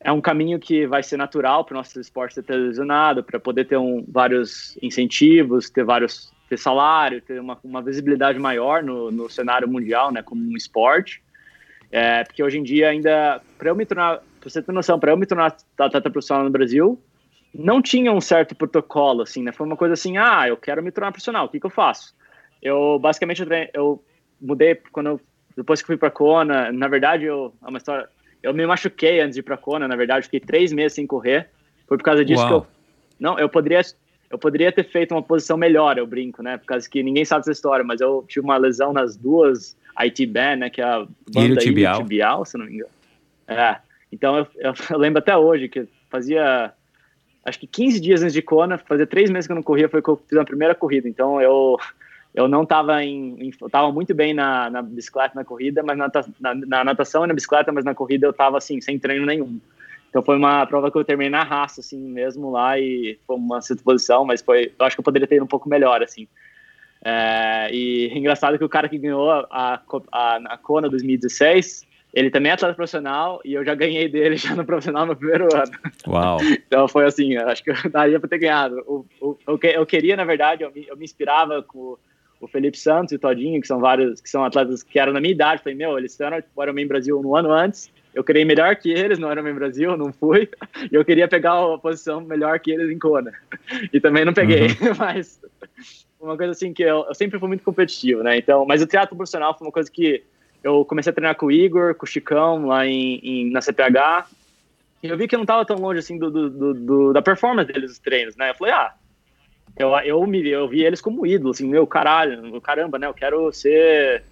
é 0.00 0.12
um 0.12 0.20
caminho 0.20 0.58
que 0.60 0.86
vai 0.86 1.02
ser 1.02 1.16
natural 1.16 1.64
para 1.64 1.72
o 1.72 1.78
nosso 1.78 1.98
esporte 1.98 2.34
ser 2.34 2.42
televisionado, 2.42 3.24
para 3.24 3.40
poder 3.40 3.64
ter 3.64 3.78
um, 3.78 4.04
vários 4.06 4.76
incentivos, 4.82 5.70
ter 5.70 5.82
vários 5.82 6.30
ter 6.46 6.58
salário, 6.58 7.22
ter 7.22 7.40
uma, 7.40 7.58
uma 7.64 7.80
visibilidade 7.80 8.38
maior 8.38 8.82
no, 8.82 9.10
no 9.10 9.30
cenário 9.30 9.66
mundial, 9.66 10.12
né? 10.12 10.22
Como 10.22 10.42
um 10.42 10.54
esporte. 10.54 11.22
É, 11.90 12.22
porque 12.22 12.42
hoje 12.42 12.58
em 12.58 12.62
dia 12.62 12.90
ainda, 12.90 13.40
para 13.56 13.70
eu 13.70 13.74
me 13.74 13.86
tornar 13.86 14.20
pra 14.46 14.50
você 14.50 14.62
ter 14.62 14.72
noção, 14.72 14.98
para 14.98 15.10
eu 15.10 15.16
me 15.16 15.26
tornar 15.26 15.56
atleta 15.78 16.08
profissional 16.08 16.44
no 16.44 16.50
Brasil, 16.50 17.00
não 17.52 17.82
tinha 17.82 18.12
um 18.12 18.20
certo 18.20 18.54
protocolo, 18.54 19.22
assim, 19.22 19.42
né? 19.42 19.50
Foi 19.50 19.66
uma 19.66 19.76
coisa 19.76 19.94
assim, 19.94 20.16
ah, 20.16 20.46
eu 20.46 20.56
quero 20.56 20.82
me 20.82 20.92
tornar 20.92 21.10
profissional, 21.10 21.46
o 21.46 21.48
que, 21.48 21.58
que 21.58 21.66
eu 21.66 21.70
faço? 21.70 22.14
Eu, 22.62 22.98
basicamente, 22.98 23.42
eu, 23.42 23.48
eu 23.74 24.04
mudei 24.40 24.76
quando 24.92 25.06
eu, 25.06 25.20
depois 25.56 25.80
que 25.80 25.86
fui 25.86 25.96
para 25.96 26.10
Kona, 26.10 26.70
na 26.70 26.86
verdade, 26.86 27.24
eu, 27.24 27.52
é 27.64 27.68
uma 27.68 27.78
história, 27.78 28.08
eu 28.42 28.54
me 28.54 28.64
machuquei 28.66 29.20
antes 29.20 29.34
de 29.34 29.40
ir 29.40 29.42
para 29.42 29.56
Kona, 29.56 29.88
na 29.88 29.96
verdade, 29.96 30.24
fiquei 30.24 30.40
três 30.40 30.72
meses 30.72 30.94
sem 30.94 31.06
correr, 31.06 31.48
foi 31.88 31.96
por 31.96 32.04
causa 32.04 32.24
disso 32.24 32.42
Uau. 32.42 32.48
que 32.48 32.54
eu 32.54 32.66
Não, 33.18 33.38
eu 33.38 33.48
poderia, 33.48 33.80
eu 34.30 34.38
poderia 34.38 34.70
ter 34.70 34.84
feito 34.84 35.12
uma 35.12 35.22
posição 35.22 35.56
melhor, 35.56 35.98
eu 35.98 36.06
brinco, 36.06 36.42
né? 36.42 36.56
Por 36.58 36.66
causa 36.66 36.88
que 36.88 37.02
ninguém 37.02 37.24
sabe 37.24 37.40
essa 37.40 37.52
história, 37.52 37.84
mas 37.84 38.00
eu 38.00 38.24
tive 38.28 38.44
uma 38.44 38.56
lesão 38.56 38.92
nas 38.92 39.16
duas 39.16 39.76
IT 39.98 40.24
band, 40.26 40.56
né? 40.56 40.70
Que 40.70 40.80
é 40.80 40.84
a 40.84 41.06
banda 41.32 41.56
tibial. 41.56 41.98
tibial, 41.98 42.44
se 42.44 42.58
não 42.58 42.66
me 42.66 42.74
engano. 42.74 42.90
É. 43.48 43.85
Então 44.10 44.38
eu, 44.38 44.46
eu, 44.56 44.72
eu 44.90 44.98
lembro 44.98 45.18
até 45.18 45.36
hoje 45.36 45.68
que 45.68 45.86
fazia 46.10 46.72
acho 47.44 47.60
que 47.60 47.66
15 47.66 48.00
dias 48.00 48.22
antes 48.22 48.34
de 48.34 48.42
Kona, 48.42 48.76
fazia 48.76 49.06
três 49.06 49.30
meses 49.30 49.46
que 49.46 49.52
eu 49.52 49.56
não 49.56 49.62
corria, 49.62 49.88
foi 49.88 50.02
que 50.02 50.08
eu 50.08 50.20
fiz 50.28 50.36
a 50.36 50.44
primeira 50.44 50.74
corrida. 50.74 51.08
Então 51.08 51.40
eu 51.40 51.78
eu 52.34 52.46
não 52.46 52.64
estava 52.64 53.02
em, 53.02 53.34
em 53.40 53.50
muito 53.94 54.14
bem 54.14 54.34
na, 54.34 54.68
na 54.68 54.82
bicicleta 54.82 55.34
na 55.34 55.44
corrida, 55.44 55.82
mas 55.82 55.96
na, 55.96 56.10
na, 56.38 56.54
na, 56.54 56.84
natação 56.84 57.24
e 57.24 57.28
na 57.28 57.32
bicicleta, 57.32 57.72
mas 57.72 57.82
na 57.82 57.94
corrida 57.94 58.26
eu 58.26 58.30
estava 58.30 58.58
assim 58.58 58.78
sem 58.78 58.98
treino 58.98 59.24
nenhum. 59.24 59.58
Então 60.10 60.22
foi 60.22 60.36
uma 60.36 60.66
prova 60.66 60.90
que 60.90 60.98
eu 60.98 61.04
terminei 61.04 61.30
na 61.30 61.42
raça 61.42 61.80
assim 61.80 61.98
mesmo 61.98 62.50
lá 62.50 62.78
e 62.78 63.18
foi 63.26 63.36
uma 63.36 63.60
posição, 63.82 64.24
mas 64.24 64.42
foi 64.42 64.72
eu 64.78 64.84
acho 64.84 64.96
que 64.96 65.00
eu 65.00 65.04
poderia 65.04 65.26
ter 65.26 65.36
ido 65.36 65.44
um 65.44 65.48
pouco 65.48 65.68
melhor 65.68 66.02
assim. 66.02 66.28
É, 67.02 67.68
e 67.72 68.12
engraçado 68.14 68.58
que 68.58 68.64
o 68.64 68.68
cara 68.68 68.88
que 68.88 68.98
ganhou 68.98 69.30
a, 69.30 69.46
a, 69.50 69.80
a, 70.12 70.36
a 70.36 70.58
Kona 70.58 70.90
2016 70.90 71.86
ele 72.12 72.30
também 72.30 72.50
é 72.50 72.54
atleta 72.54 72.74
profissional 72.74 73.40
e 73.44 73.54
eu 73.54 73.64
já 73.64 73.74
ganhei 73.74 74.08
dele 74.08 74.36
já 74.38 74.54
no 74.54 74.64
profissional 74.64 75.06
no 75.06 75.16
primeiro 75.16 75.48
ano. 75.54 75.72
Uau! 76.06 76.38
então 76.42 76.88
foi 76.88 77.04
assim, 77.04 77.36
acho 77.36 77.62
que 77.62 77.70
eu 77.70 77.90
daria 77.90 78.18
para 78.18 78.28
ter 78.28 78.38
ganhado. 78.38 78.82
O, 78.86 79.06
o, 79.20 79.38
eu, 79.46 79.58
eu 79.70 79.86
queria, 79.86 80.16
na 80.16 80.24
verdade, 80.24 80.62
eu 80.62 80.72
me, 80.72 80.86
eu 80.86 80.96
me 80.96 81.04
inspirava 81.04 81.62
com 81.62 81.96
o 82.40 82.46
Felipe 82.46 82.78
Santos 82.78 83.12
e 83.12 83.16
o 83.16 83.18
Todinho, 83.18 83.60
que 83.60 83.66
são 83.66 83.80
vários, 83.80 84.20
que 84.20 84.28
são 84.28 84.44
atletas 84.44 84.82
que 84.82 84.98
eram 84.98 85.12
na 85.12 85.20
minha 85.20 85.32
idade. 85.32 85.62
Falei, 85.62 85.76
meu, 85.76 85.98
eles 85.98 86.18
eram 86.20 86.42
o 86.54 86.62
Ironman 86.62 86.86
Brasil 86.86 87.20
um 87.20 87.34
ano 87.34 87.50
antes. 87.50 87.90
Eu 88.14 88.24
queria 88.24 88.46
melhor 88.46 88.74
que 88.76 88.90
eles 88.90 89.18
no 89.18 89.30
Ironman 89.30 89.54
Brasil, 89.54 89.96
não 89.96 90.12
fui. 90.12 90.48
E 90.90 90.94
eu 90.94 91.04
queria 91.04 91.28
pegar 91.28 91.52
a 91.52 91.78
posição 91.78 92.20
melhor 92.20 92.58
que 92.60 92.70
eles 92.70 92.90
em 92.90 92.98
Kona. 92.98 93.32
E 93.92 94.00
também 94.00 94.24
não 94.24 94.32
peguei, 94.32 94.68
uhum. 94.68 94.94
mas 94.98 95.40
uma 96.18 96.36
coisa 96.36 96.52
assim 96.52 96.72
que 96.72 96.82
eu, 96.82 97.04
eu 97.08 97.14
sempre 97.14 97.38
fui 97.38 97.48
muito 97.48 97.62
competitivo, 97.62 98.22
né? 98.22 98.38
Então, 98.38 98.64
mas 98.64 98.80
o 98.82 98.86
teatro 98.86 99.14
profissional 99.14 99.56
foi 99.56 99.66
uma 99.66 99.72
coisa 99.72 99.90
que 99.90 100.22
eu 100.66 100.84
comecei 100.84 101.10
a 101.10 101.14
treinar 101.14 101.36
com 101.36 101.46
o 101.46 101.52
Igor, 101.52 101.94
com 101.94 102.04
o 102.04 102.08
Chicão, 102.08 102.66
lá 102.66 102.84
em, 102.84 103.20
em 103.22 103.50
na 103.50 103.60
CPH, 103.60 104.26
e 105.02 105.08
eu 105.08 105.16
vi 105.16 105.28
que 105.28 105.34
eu 105.34 105.38
não 105.38 105.44
estava 105.44 105.64
tão 105.64 105.76
longe, 105.76 106.00
assim, 106.00 106.18
do, 106.18 106.30
do, 106.30 106.74
do, 106.74 107.12
da 107.12 107.22
performance 107.22 107.72
deles 107.72 107.90
nos 107.90 107.98
treinos, 108.00 108.36
né? 108.36 108.50
Eu 108.50 108.54
falei, 108.56 108.74
ah, 108.74 108.92
eu, 109.78 109.96
eu, 109.98 110.26
me, 110.26 110.46
eu 110.48 110.66
vi 110.66 110.84
eles 110.84 111.00
como 111.00 111.24
ídolo, 111.24 111.50
assim, 111.50 111.68
meu, 111.68 111.86
caralho, 111.86 112.60
caramba, 112.60 112.98
né? 112.98 113.06
Eu 113.06 113.14
quero 113.14 113.52
ser... 113.52 114.24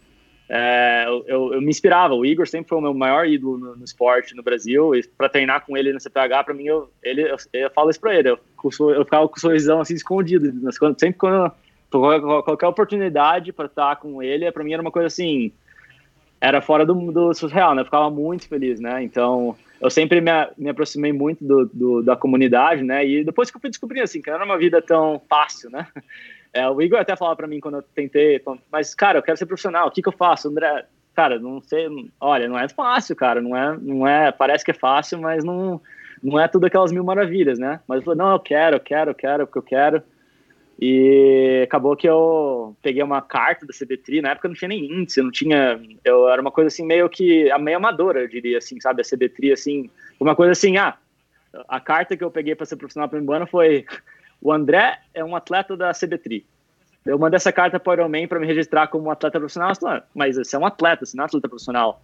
É, 0.46 1.04
eu, 1.06 1.54
eu, 1.54 1.60
me 1.60 1.70
inspirava, 1.70 2.14
o 2.14 2.26
Igor 2.26 2.46
sempre 2.46 2.68
foi 2.68 2.76
o 2.76 2.80
meu 2.80 2.92
maior 2.92 3.26
ídolo 3.26 3.56
no, 3.56 3.76
no 3.76 3.84
esporte 3.84 4.34
no 4.34 4.42
Brasil, 4.42 4.94
e 4.94 5.02
para 5.02 5.28
treinar 5.28 5.64
com 5.64 5.74
ele 5.76 5.92
no 5.92 6.00
CPH, 6.00 6.44
para 6.44 6.52
mim, 6.52 6.64
eu, 6.64 6.90
ele, 7.02 7.22
eu, 7.22 7.36
eu, 7.52 7.70
falo 7.70 7.88
isso 7.88 8.00
para 8.00 8.14
ele, 8.14 8.30
eu, 8.30 8.38
eu 8.62 9.04
ficava 9.04 9.26
com 9.26 9.36
o 9.36 9.40
sorrisão, 9.40 9.80
assim, 9.80 9.94
escondido, 9.94 10.52
mas 10.62 10.78
quando, 10.78 11.00
sempre 11.00 11.18
quando 11.18 11.50
qualquer 11.90 12.66
oportunidade 12.66 13.52
para 13.52 13.66
estar 13.66 13.96
com 13.96 14.22
ele, 14.22 14.50
para 14.52 14.64
mim 14.64 14.72
era 14.72 14.82
uma 14.82 14.90
coisa 14.90 15.06
assim, 15.06 15.52
era 16.44 16.60
fora 16.60 16.84
do, 16.84 16.94
do 17.10 17.32
surreal, 17.32 17.74
né? 17.74 17.80
Eu 17.80 17.86
ficava 17.86 18.10
muito 18.10 18.46
feliz, 18.46 18.78
né? 18.78 19.02
Então, 19.02 19.56
eu 19.80 19.88
sempre 19.88 20.20
me, 20.20 20.30
me 20.58 20.68
aproximei 20.68 21.10
muito 21.10 21.42
do, 21.42 21.70
do, 21.72 22.02
da 22.02 22.14
comunidade, 22.14 22.82
né? 22.82 23.06
E 23.06 23.24
depois 23.24 23.50
que 23.50 23.56
eu 23.56 23.60
fui 23.60 23.70
descobrir, 23.70 24.02
assim, 24.02 24.20
que 24.20 24.28
não 24.28 24.36
era 24.36 24.44
uma 24.44 24.58
vida 24.58 24.82
tão 24.82 25.20
fácil, 25.28 25.70
né? 25.70 25.86
É, 26.56 26.70
o 26.70 26.80
Igor 26.80 27.00
até 27.00 27.16
falava 27.16 27.34
para 27.34 27.48
mim 27.48 27.58
quando 27.58 27.78
eu 27.78 27.82
tentei, 27.82 28.40
mas, 28.70 28.94
cara, 28.94 29.18
eu 29.18 29.22
quero 29.24 29.36
ser 29.36 29.44
profissional, 29.44 29.88
o 29.88 29.90
que 29.90 30.00
que 30.00 30.08
eu 30.08 30.12
faço, 30.12 30.46
André? 30.46 30.86
Cara, 31.12 31.36
não 31.36 31.60
sei, 31.60 31.88
olha, 32.20 32.46
não 32.46 32.56
é 32.56 32.68
fácil, 32.68 33.16
cara, 33.16 33.40
não 33.40 33.56
é, 33.56 33.76
não 33.76 34.06
é, 34.06 34.30
parece 34.30 34.64
que 34.64 34.70
é 34.70 34.74
fácil, 34.74 35.20
mas 35.20 35.42
não, 35.42 35.80
não 36.22 36.38
é 36.38 36.46
tudo 36.46 36.66
aquelas 36.66 36.92
mil 36.92 37.02
maravilhas, 37.02 37.58
né? 37.58 37.80
Mas 37.88 37.96
eu 37.96 38.04
falei, 38.04 38.18
não, 38.18 38.30
eu 38.30 38.38
quero, 38.38 38.76
eu 38.76 38.80
quero, 38.80 39.10
eu 39.10 39.14
quero, 39.16 39.46
porque 39.48 39.58
eu 39.58 39.62
quero. 39.64 40.02
E 40.80 41.62
acabou 41.64 41.96
que 41.96 42.08
eu 42.08 42.76
peguei 42.82 43.02
uma 43.02 43.22
carta 43.22 43.64
da 43.64 43.72
CBTRI, 43.72 44.22
na 44.22 44.30
época 44.30 44.48
não 44.48 44.54
tinha 44.54 44.68
nem 44.68 44.84
índice, 44.84 45.22
não 45.22 45.30
tinha, 45.30 45.80
eu 46.04 46.28
era 46.28 46.40
uma 46.42 46.50
coisa 46.50 46.68
assim 46.68 46.84
meio 46.84 47.08
que, 47.08 47.48
meio 47.58 47.76
amadora, 47.76 48.20
eu 48.20 48.28
diria 48.28 48.58
assim, 48.58 48.80
sabe, 48.80 49.00
a 49.00 49.04
CBTRI 49.04 49.52
assim, 49.52 49.90
uma 50.18 50.34
coisa 50.34 50.52
assim, 50.52 50.76
ah, 50.76 50.96
a 51.68 51.78
carta 51.78 52.16
que 52.16 52.24
eu 52.24 52.30
peguei 52.30 52.54
para 52.54 52.66
ser 52.66 52.76
profissional 52.76 53.08
primeiro 53.08 53.32
ano 53.32 53.46
foi, 53.46 53.86
o 54.42 54.52
André 54.52 54.98
é 55.14 55.24
um 55.24 55.36
atleta 55.36 55.76
da 55.76 55.92
CBTRI. 55.92 56.44
Eu 57.06 57.18
mandei 57.18 57.36
essa 57.36 57.52
carta 57.52 57.78
para 57.78 57.90
o 57.90 57.94
Ironman 57.94 58.26
para 58.26 58.40
me 58.40 58.46
registrar 58.46 58.88
como 58.88 59.06
um 59.06 59.10
atleta 59.10 59.38
profissional, 59.38 59.72
ah, 59.84 60.02
mas 60.14 60.36
você 60.36 60.56
é 60.56 60.58
um 60.58 60.66
atleta, 60.66 61.06
você 61.06 61.16
não 61.16 61.22
é 61.22 61.24
um 61.24 61.26
atleta 61.26 61.48
profissional. 61.48 62.02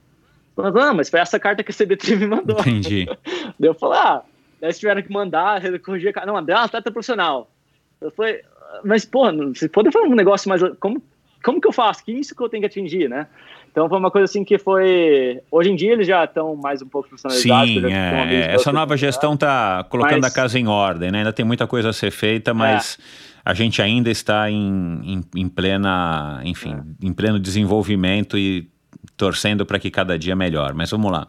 Falei, 0.55 0.73
ah, 0.83 0.95
mas 0.95 1.09
foi 1.09 1.21
essa 1.21 1.41
carta 1.41 1.65
que 1.65 1.73
a 1.73 1.75
CBTRI 1.75 2.17
me 2.17 2.27
mandou. 2.27 2.61
Entendi. 2.61 3.07
Daí 3.59 3.69
eu 3.69 3.75
falei, 3.75 3.99
ah, 3.99 4.23
eles 4.63 4.79
tiveram 4.79 5.03
que 5.03 5.13
mandar, 5.13 5.61
corrigir 5.81 6.11
a 6.11 6.13
carta, 6.13 6.31
não, 6.31 6.37
André 6.37 6.55
é 6.55 6.59
um 6.59 6.65
atleta 6.65 6.91
profissional. 6.93 7.51
Eu 8.01 8.10
falei, 8.10 8.40
mas, 8.85 9.05
porra, 9.05 9.32
você 9.32 9.68
pode 9.68 9.90
fazer 9.90 10.06
um 10.06 10.14
negócio 10.14 10.48
mais. 10.48 10.62
Como, 10.78 11.02
como 11.43 11.60
que 11.60 11.68
eu 11.68 11.72
faço? 11.72 12.05
Que 12.05 12.12
isso 12.12 12.35
que 12.35 12.43
eu 12.43 12.48
tenho 12.48 12.62
que 12.62 12.66
atingir, 12.66 13.09
né? 13.09 13.27
Então 13.70 13.89
foi 13.89 13.98
uma 13.98 14.10
coisa 14.10 14.24
assim 14.24 14.44
que 14.44 14.59
foi. 14.59 15.40
Hoje 15.51 15.70
em 15.70 15.77
dia 15.77 15.93
eles 15.93 16.06
já 16.06 16.24
estão 16.24 16.56
mais 16.56 16.82
um 16.82 16.89
pouco 16.89 17.09
profissionalizados. 17.09 17.72
Sim, 17.72 17.93
é, 17.93 18.52
essa 18.52 18.72
nova 18.72 18.97
gestão 18.97 19.35
está 19.35 19.85
colocando 19.85 20.22
mas... 20.22 20.32
a 20.32 20.35
casa 20.35 20.59
em 20.59 20.66
ordem, 20.66 21.10
né? 21.10 21.18
Ainda 21.18 21.32
tem 21.32 21.44
muita 21.44 21.66
coisa 21.66 21.90
a 21.90 21.93
ser 21.93 22.10
feita, 22.10 22.52
mas 22.52 22.98
é. 22.98 23.40
a 23.44 23.55
gente 23.55 23.81
ainda 23.81 24.10
está 24.10 24.51
em, 24.51 25.01
em, 25.05 25.40
em 25.43 25.48
plena, 25.48 26.40
enfim, 26.44 26.74
é. 26.74 27.06
em 27.06 27.12
pleno 27.12 27.39
desenvolvimento 27.39 28.36
e 28.36 28.68
torcendo 29.16 29.64
para 29.64 29.78
que 29.78 29.90
cada 29.90 30.18
dia 30.18 30.35
melhor. 30.35 30.74
Mas 30.74 30.90
vamos 30.90 31.12
lá. 31.12 31.28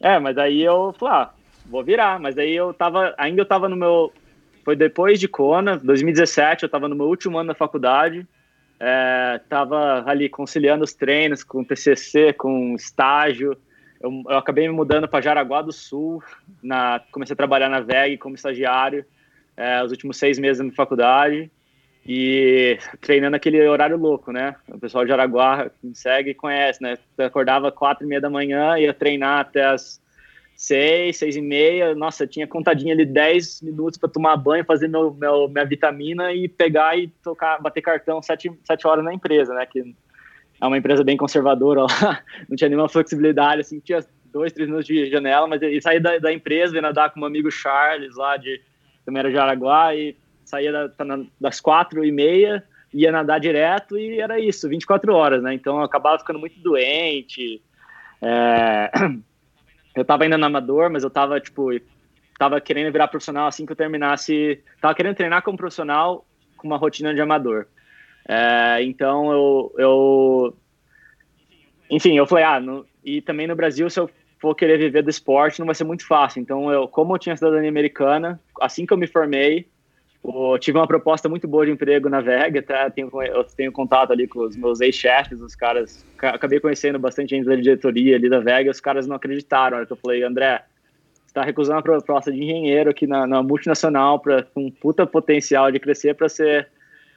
É, 0.00 0.18
mas 0.18 0.36
aí 0.36 0.62
eu 0.62 0.94
falei, 0.98 1.14
ah, 1.14 1.30
vou 1.66 1.84
virar. 1.84 2.18
Mas 2.18 2.36
aí 2.36 2.56
eu 2.56 2.74
tava, 2.74 3.14
ainda 3.16 3.42
eu 3.42 3.46
tava 3.46 3.68
no 3.68 3.76
meu 3.76 4.12
foi 4.70 4.76
depois 4.76 5.18
de 5.18 5.26
Kona, 5.26 5.76
2017, 5.78 6.62
eu 6.62 6.66
estava 6.68 6.88
no 6.88 6.94
meu 6.94 7.06
último 7.06 7.36
ano 7.36 7.48
da 7.48 7.56
faculdade, 7.56 8.24
estava 9.42 10.04
é, 10.06 10.10
ali 10.10 10.28
conciliando 10.28 10.84
os 10.84 10.94
treinos 10.94 11.42
com 11.42 11.64
TCC, 11.64 12.32
com 12.34 12.76
estágio. 12.76 13.56
Eu, 14.00 14.22
eu 14.28 14.38
acabei 14.38 14.68
me 14.68 14.72
mudando 14.72 15.08
para 15.08 15.20
Jaraguá 15.20 15.60
do 15.60 15.72
Sul, 15.72 16.22
na, 16.62 17.00
comecei 17.10 17.34
a 17.34 17.36
trabalhar 17.36 17.68
na 17.68 17.80
VEG 17.80 18.16
como 18.16 18.36
estagiário 18.36 19.04
é, 19.56 19.82
os 19.82 19.90
últimos 19.90 20.18
seis 20.18 20.38
meses 20.38 20.64
na 20.64 20.72
faculdade 20.72 21.50
e 22.06 22.78
treinando 23.00 23.34
aquele 23.34 23.66
horário 23.66 23.96
louco, 23.96 24.30
né? 24.30 24.54
O 24.68 24.78
pessoal 24.78 25.04
de 25.04 25.10
Jaraguá 25.10 25.68
me 25.82 25.96
segue 25.96 26.30
e 26.30 26.34
conhece, 26.34 26.80
né? 26.80 26.96
Eu 27.18 27.26
acordava 27.26 27.72
quatro 27.72 28.06
e 28.06 28.08
meia 28.08 28.20
da 28.20 28.30
manhã, 28.30 28.78
ia 28.78 28.94
treinar 28.94 29.40
até 29.40 29.64
as 29.64 30.00
seis, 30.60 31.16
seis 31.16 31.36
e 31.36 31.40
meia, 31.40 31.94
nossa, 31.94 32.26
tinha 32.26 32.46
contadinho 32.46 32.92
ali 32.92 33.06
dez 33.06 33.62
minutos 33.62 33.98
para 33.98 34.10
tomar 34.10 34.36
banho, 34.36 34.62
fazer 34.62 34.88
meu, 34.88 35.10
meu, 35.14 35.48
minha 35.48 35.64
vitamina 35.64 36.34
e 36.34 36.48
pegar 36.48 36.98
e 36.98 37.08
tocar, 37.08 37.58
bater 37.62 37.80
cartão 37.80 38.20
sete, 38.20 38.52
sete 38.62 38.86
horas 38.86 39.02
na 39.02 39.14
empresa, 39.14 39.54
né? 39.54 39.64
Que 39.64 39.80
é 40.60 40.66
uma 40.66 40.76
empresa 40.76 41.02
bem 41.02 41.16
conservadora, 41.16 41.80
lá. 41.88 42.22
não 42.46 42.58
tinha 42.58 42.68
nenhuma 42.68 42.90
flexibilidade, 42.90 43.62
assim, 43.62 43.80
tinha 43.80 44.04
dois, 44.26 44.52
três 44.52 44.68
minutos 44.68 44.86
de 44.86 45.10
janela, 45.10 45.46
mas 45.46 45.62
e 45.62 45.80
saí 45.80 45.98
da, 45.98 46.18
da 46.18 46.30
empresa, 46.30 46.74
ia 46.74 46.82
nadar 46.82 47.10
com 47.10 47.20
um 47.20 47.24
amigo 47.24 47.50
Charles 47.50 48.14
lá 48.14 48.36
de 48.36 48.60
também 49.06 49.20
era 49.20 49.30
de 49.30 49.38
Araguá 49.38 49.94
e 49.94 50.14
saía 50.44 50.70
da, 50.72 50.90
das 51.40 51.58
quatro 51.58 52.04
e 52.04 52.12
meia, 52.12 52.62
ia 52.92 53.10
nadar 53.10 53.40
direto 53.40 53.98
e 53.98 54.20
era 54.20 54.38
isso, 54.38 54.68
24 54.68 55.10
horas, 55.14 55.42
né? 55.42 55.54
Então 55.54 55.78
eu 55.78 55.84
acabava 55.84 56.18
ficando 56.18 56.38
muito 56.38 56.60
doente. 56.60 57.62
É... 58.20 58.90
eu 60.00 60.04
tava 60.04 60.24
ainda 60.24 60.38
no 60.38 60.46
amador, 60.46 60.90
mas 60.90 61.04
eu 61.04 61.10
tava, 61.10 61.38
tipo, 61.40 61.68
tava 62.38 62.60
querendo 62.60 62.90
virar 62.90 63.08
profissional 63.08 63.46
assim 63.46 63.66
que 63.66 63.72
eu 63.72 63.76
terminasse. 63.76 64.62
Tava 64.80 64.94
querendo 64.94 65.16
treinar 65.16 65.42
como 65.42 65.58
profissional 65.58 66.26
com 66.56 66.66
uma 66.66 66.78
rotina 66.78 67.14
de 67.14 67.20
amador. 67.20 67.66
É, 68.26 68.82
então 68.82 69.30
eu, 69.30 69.74
eu. 69.78 70.56
Enfim, 71.90 72.16
eu 72.16 72.26
falei, 72.26 72.44
ah, 72.44 72.60
no, 72.60 72.86
e 73.04 73.20
também 73.20 73.46
no 73.46 73.56
Brasil, 73.56 73.90
se 73.90 74.00
eu 74.00 74.08
for 74.38 74.54
querer 74.54 74.78
viver 74.78 75.02
do 75.02 75.10
esporte, 75.10 75.58
não 75.58 75.66
vai 75.66 75.74
ser 75.74 75.84
muito 75.84 76.06
fácil. 76.06 76.40
Então, 76.40 76.72
eu, 76.72 76.88
como 76.88 77.14
eu 77.14 77.18
tinha 77.18 77.36
cidadania 77.36 77.68
americana, 77.68 78.40
assim 78.60 78.86
que 78.86 78.92
eu 78.92 78.96
me 78.96 79.06
formei, 79.06 79.68
eu 80.22 80.58
tive 80.58 80.78
uma 80.78 80.86
proposta 80.86 81.28
muito 81.28 81.48
boa 81.48 81.64
de 81.64 81.72
emprego 81.72 82.08
na 82.08 82.20
VEG, 82.20 82.58
até 82.58 82.90
tenho, 82.90 83.10
eu 83.22 83.44
tenho 83.44 83.72
contato 83.72 84.12
ali 84.12 84.26
com 84.28 84.40
os 84.40 84.56
meus 84.56 84.80
ex-chefes, 84.80 85.40
os 85.40 85.54
caras, 85.54 86.04
acabei 86.18 86.60
conhecendo 86.60 86.98
bastante 86.98 87.30
gente 87.30 87.46
da 87.46 87.56
diretoria 87.56 88.16
ali 88.16 88.28
da 88.28 88.38
VEG, 88.38 88.68
os 88.68 88.80
caras 88.80 89.06
não 89.06 89.16
acreditaram, 89.16 89.84
que 89.84 89.92
eu 89.92 89.96
falei, 89.96 90.22
André, 90.22 90.62
você 91.14 91.28
está 91.28 91.42
recusando 91.42 91.78
a 91.78 91.82
proposta 91.82 92.30
de 92.30 92.42
engenheiro 92.42 92.90
aqui 92.90 93.06
na, 93.06 93.26
na 93.26 93.42
multinacional, 93.42 94.18
pra, 94.18 94.42
com 94.42 94.70
puta 94.70 95.06
potencial 95.06 95.70
de 95.72 95.80
crescer 95.80 96.14
para 96.14 96.28
ser 96.28 96.68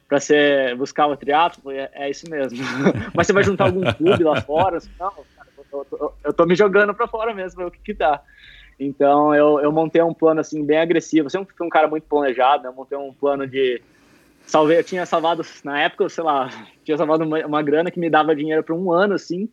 para 0.06 0.20
ser 0.20 0.76
buscar 0.76 1.06
o 1.06 1.16
triatlo, 1.16 1.70
é, 1.70 1.90
é 1.94 2.10
isso 2.10 2.28
mesmo. 2.28 2.58
Mas 3.14 3.26
você 3.26 3.32
vai 3.32 3.42
juntar 3.42 3.64
algum 3.64 3.90
clube 3.94 4.22
lá 4.22 4.40
fora? 4.42 4.78
Não, 5.00 5.10
cara, 5.10 5.48
eu, 5.72 5.84
tô, 5.84 6.12
eu 6.22 6.32
tô 6.32 6.44
me 6.44 6.54
jogando 6.54 6.94
para 6.94 7.08
fora 7.08 7.32
mesmo, 7.32 7.58
ver 7.58 7.66
o 7.66 7.70
que 7.70 7.80
que 7.80 7.94
dá. 7.94 8.20
Então 8.78 9.34
eu, 9.34 9.60
eu 9.60 9.72
montei 9.72 10.02
um 10.02 10.14
plano 10.14 10.40
assim 10.40 10.64
bem 10.64 10.78
agressivo. 10.78 11.26
Eu 11.26 11.30
sempre 11.30 11.54
fui 11.54 11.66
um 11.66 11.70
cara 11.70 11.88
muito 11.88 12.04
planejado, 12.04 12.62
né? 12.62 12.68
Eu 12.68 12.74
montei 12.74 12.98
um 12.98 13.12
plano 13.12 13.46
de 13.46 13.80
salvei, 14.46 14.78
eu 14.78 14.84
tinha 14.84 15.06
salvado 15.06 15.42
na 15.62 15.80
época, 15.80 16.08
sei 16.08 16.24
lá, 16.24 16.48
tinha 16.84 16.96
salvado 16.96 17.24
uma, 17.24 17.46
uma 17.46 17.62
grana 17.62 17.90
que 17.90 17.98
me 17.98 18.10
dava 18.10 18.34
dinheiro 18.34 18.62
para 18.62 18.74
um 18.74 18.92
ano 18.92 19.14
assim, 19.14 19.48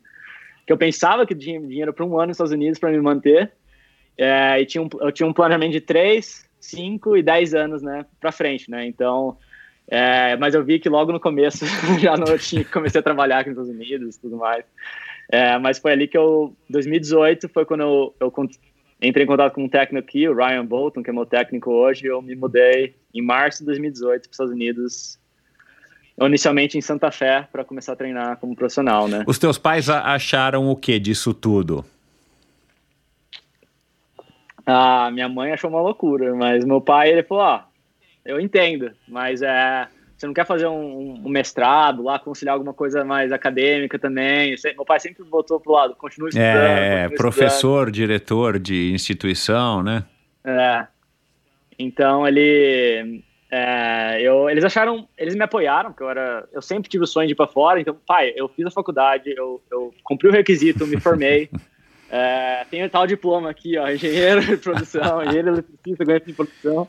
que 0.66 0.74
eu 0.74 0.78
pensava 0.78 1.26
que 1.26 1.36
tinha 1.36 1.60
dinheiro 1.60 1.94
para 1.94 2.06
um 2.06 2.18
ano 2.18 2.28
nos 2.28 2.36
Estados 2.36 2.54
Unidos 2.54 2.80
para 2.80 2.92
me 2.92 3.00
manter. 3.00 3.52
É, 4.18 4.62
e 4.62 4.66
tinha 4.66 4.84
um, 4.84 4.90
eu 5.00 5.12
tinha 5.12 5.28
um 5.28 5.34
planejamento 5.34 5.72
de 5.72 5.82
três, 5.82 6.46
5 6.60 7.18
e 7.18 7.24
10 7.24 7.54
anos, 7.56 7.82
né, 7.82 8.06
para 8.20 8.32
frente, 8.32 8.70
né? 8.70 8.86
Então, 8.86 9.38
é, 9.88 10.36
mas 10.38 10.54
eu 10.54 10.64
vi 10.64 10.80
que 10.80 10.90
logo 10.90 11.12
no 11.12 11.20
começo 11.20 11.66
já 12.00 12.16
não 12.16 12.38
tinha 12.38 12.64
comecei 12.66 13.00
a 13.00 13.04
trabalhar 13.04 13.40
aqui 13.40 13.50
nos 13.50 13.68
Estados 13.68 13.76
Unidos 13.76 14.16
e 14.16 14.22
tudo 14.22 14.38
mais. 14.38 14.64
É, 15.32 15.58
mas 15.58 15.80
foi 15.80 15.94
ali 15.94 16.08
que 16.08 16.18
eu, 16.18 16.56
2018 16.70 17.48
foi 17.50 17.66
quando 17.66 17.82
eu, 17.82 18.16
eu 18.20 18.32
entrei 19.02 19.24
em 19.24 19.28
contato 19.28 19.54
com 19.54 19.64
um 19.64 19.70
técnico 19.70 20.08
aqui, 20.08 20.28
o 20.28 20.36
Ryan 20.36 20.66
Bolton, 20.66 21.02
que 21.02 21.10
é 21.10 21.14
meu 21.14 21.26
técnico 21.26 21.72
hoje, 21.72 22.06
eu 22.06 22.22
me 22.22 22.36
mudei 22.36 22.96
em 23.14 23.22
março 23.22 23.60
de 23.60 23.66
2018 23.66 24.22
para 24.22 24.30
os 24.30 24.34
Estados 24.34 24.54
Unidos, 24.54 25.20
inicialmente 26.22 26.78
em 26.78 26.82
Santa 26.82 27.10
Fé, 27.10 27.48
para 27.52 27.66
começar 27.66 27.94
a 27.94 27.96
treinar 27.96 28.38
como 28.38 28.56
profissional, 28.56 29.08
né? 29.08 29.24
Os 29.26 29.40
teus 29.40 29.58
pais 29.58 29.90
acharam 29.90 30.70
o 30.70 30.76
que 30.76 31.00
disso 31.00 31.34
tudo? 31.34 31.84
Ah, 34.66 35.10
minha 35.12 35.28
mãe 35.28 35.52
achou 35.52 35.70
uma 35.70 35.82
loucura, 35.82 36.36
mas 36.36 36.64
meu 36.64 36.80
pai, 36.80 37.10
ele 37.10 37.24
falou, 37.24 37.44
ó, 37.44 37.62
eu 38.24 38.40
entendo, 38.40 38.92
mas 39.08 39.42
é 39.42 39.88
você 40.22 40.28
não 40.28 40.34
quer 40.36 40.46
fazer 40.46 40.68
um, 40.68 41.20
um, 41.26 41.30
mestrado 41.30 42.04
lá, 42.04 42.20
conciliar 42.20 42.54
alguma 42.54 42.76
coisa 42.76 43.04
mais 43.04 43.32
acadêmica 43.32 43.98
também. 43.98 44.56
Meu 44.76 44.86
pai 44.86 45.00
sempre 45.00 45.24
voltou 45.24 45.60
pro 45.60 45.72
lado, 45.74 45.96
continua 45.96 46.30
estudando. 46.30 46.58
É, 46.58 47.10
professor, 47.10 47.88
estudando. 47.88 47.92
diretor 47.92 48.60
de 48.60 48.92
instituição, 48.92 49.82
né? 49.82 50.04
É. 50.46 50.86
Então 51.78 52.28
ele. 52.28 53.24
É, 53.50 54.22
eu, 54.22 54.48
eles 54.48 54.64
acharam, 54.64 55.08
eles 55.18 55.34
me 55.34 55.44
apoiaram, 55.44 55.90
porque 55.90 56.04
eu 56.04 56.10
era, 56.10 56.48
eu 56.54 56.62
sempre 56.62 56.88
tive 56.88 57.04
o 57.04 57.08
sonho 57.08 57.28
de 57.28 57.34
ir 57.34 57.36
para 57.36 57.48
fora. 57.48 57.82
Então, 57.82 57.98
pai, 58.06 58.32
eu 58.36 58.48
fiz 58.48 58.66
a 58.68 58.72
faculdade, 58.72 59.34
eu, 59.36 59.60
eu 59.72 59.92
cumpri 60.04 60.30
o 60.30 60.32
requisito, 60.32 60.86
me 60.86 61.00
formei. 61.00 61.50
é, 62.12 62.64
tenho 62.70 62.88
tal 62.92 63.08
diploma 63.08 63.50
aqui, 63.50 63.76
ó, 63.76 63.90
engenheiro 63.90 64.40
de 64.46 64.56
produção, 64.56 65.24
engenheiro 65.24 65.50
eletricista, 65.50 66.06
ganho 66.06 66.22
de 66.22 66.34
produção 66.34 66.88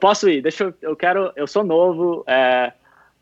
posso 0.00 0.28
ir, 0.28 0.42
deixa 0.42 0.64
eu, 0.64 0.74
eu 0.82 0.96
quero, 0.96 1.32
eu 1.36 1.46
sou 1.46 1.64
novo, 1.64 2.24
é, 2.26 2.72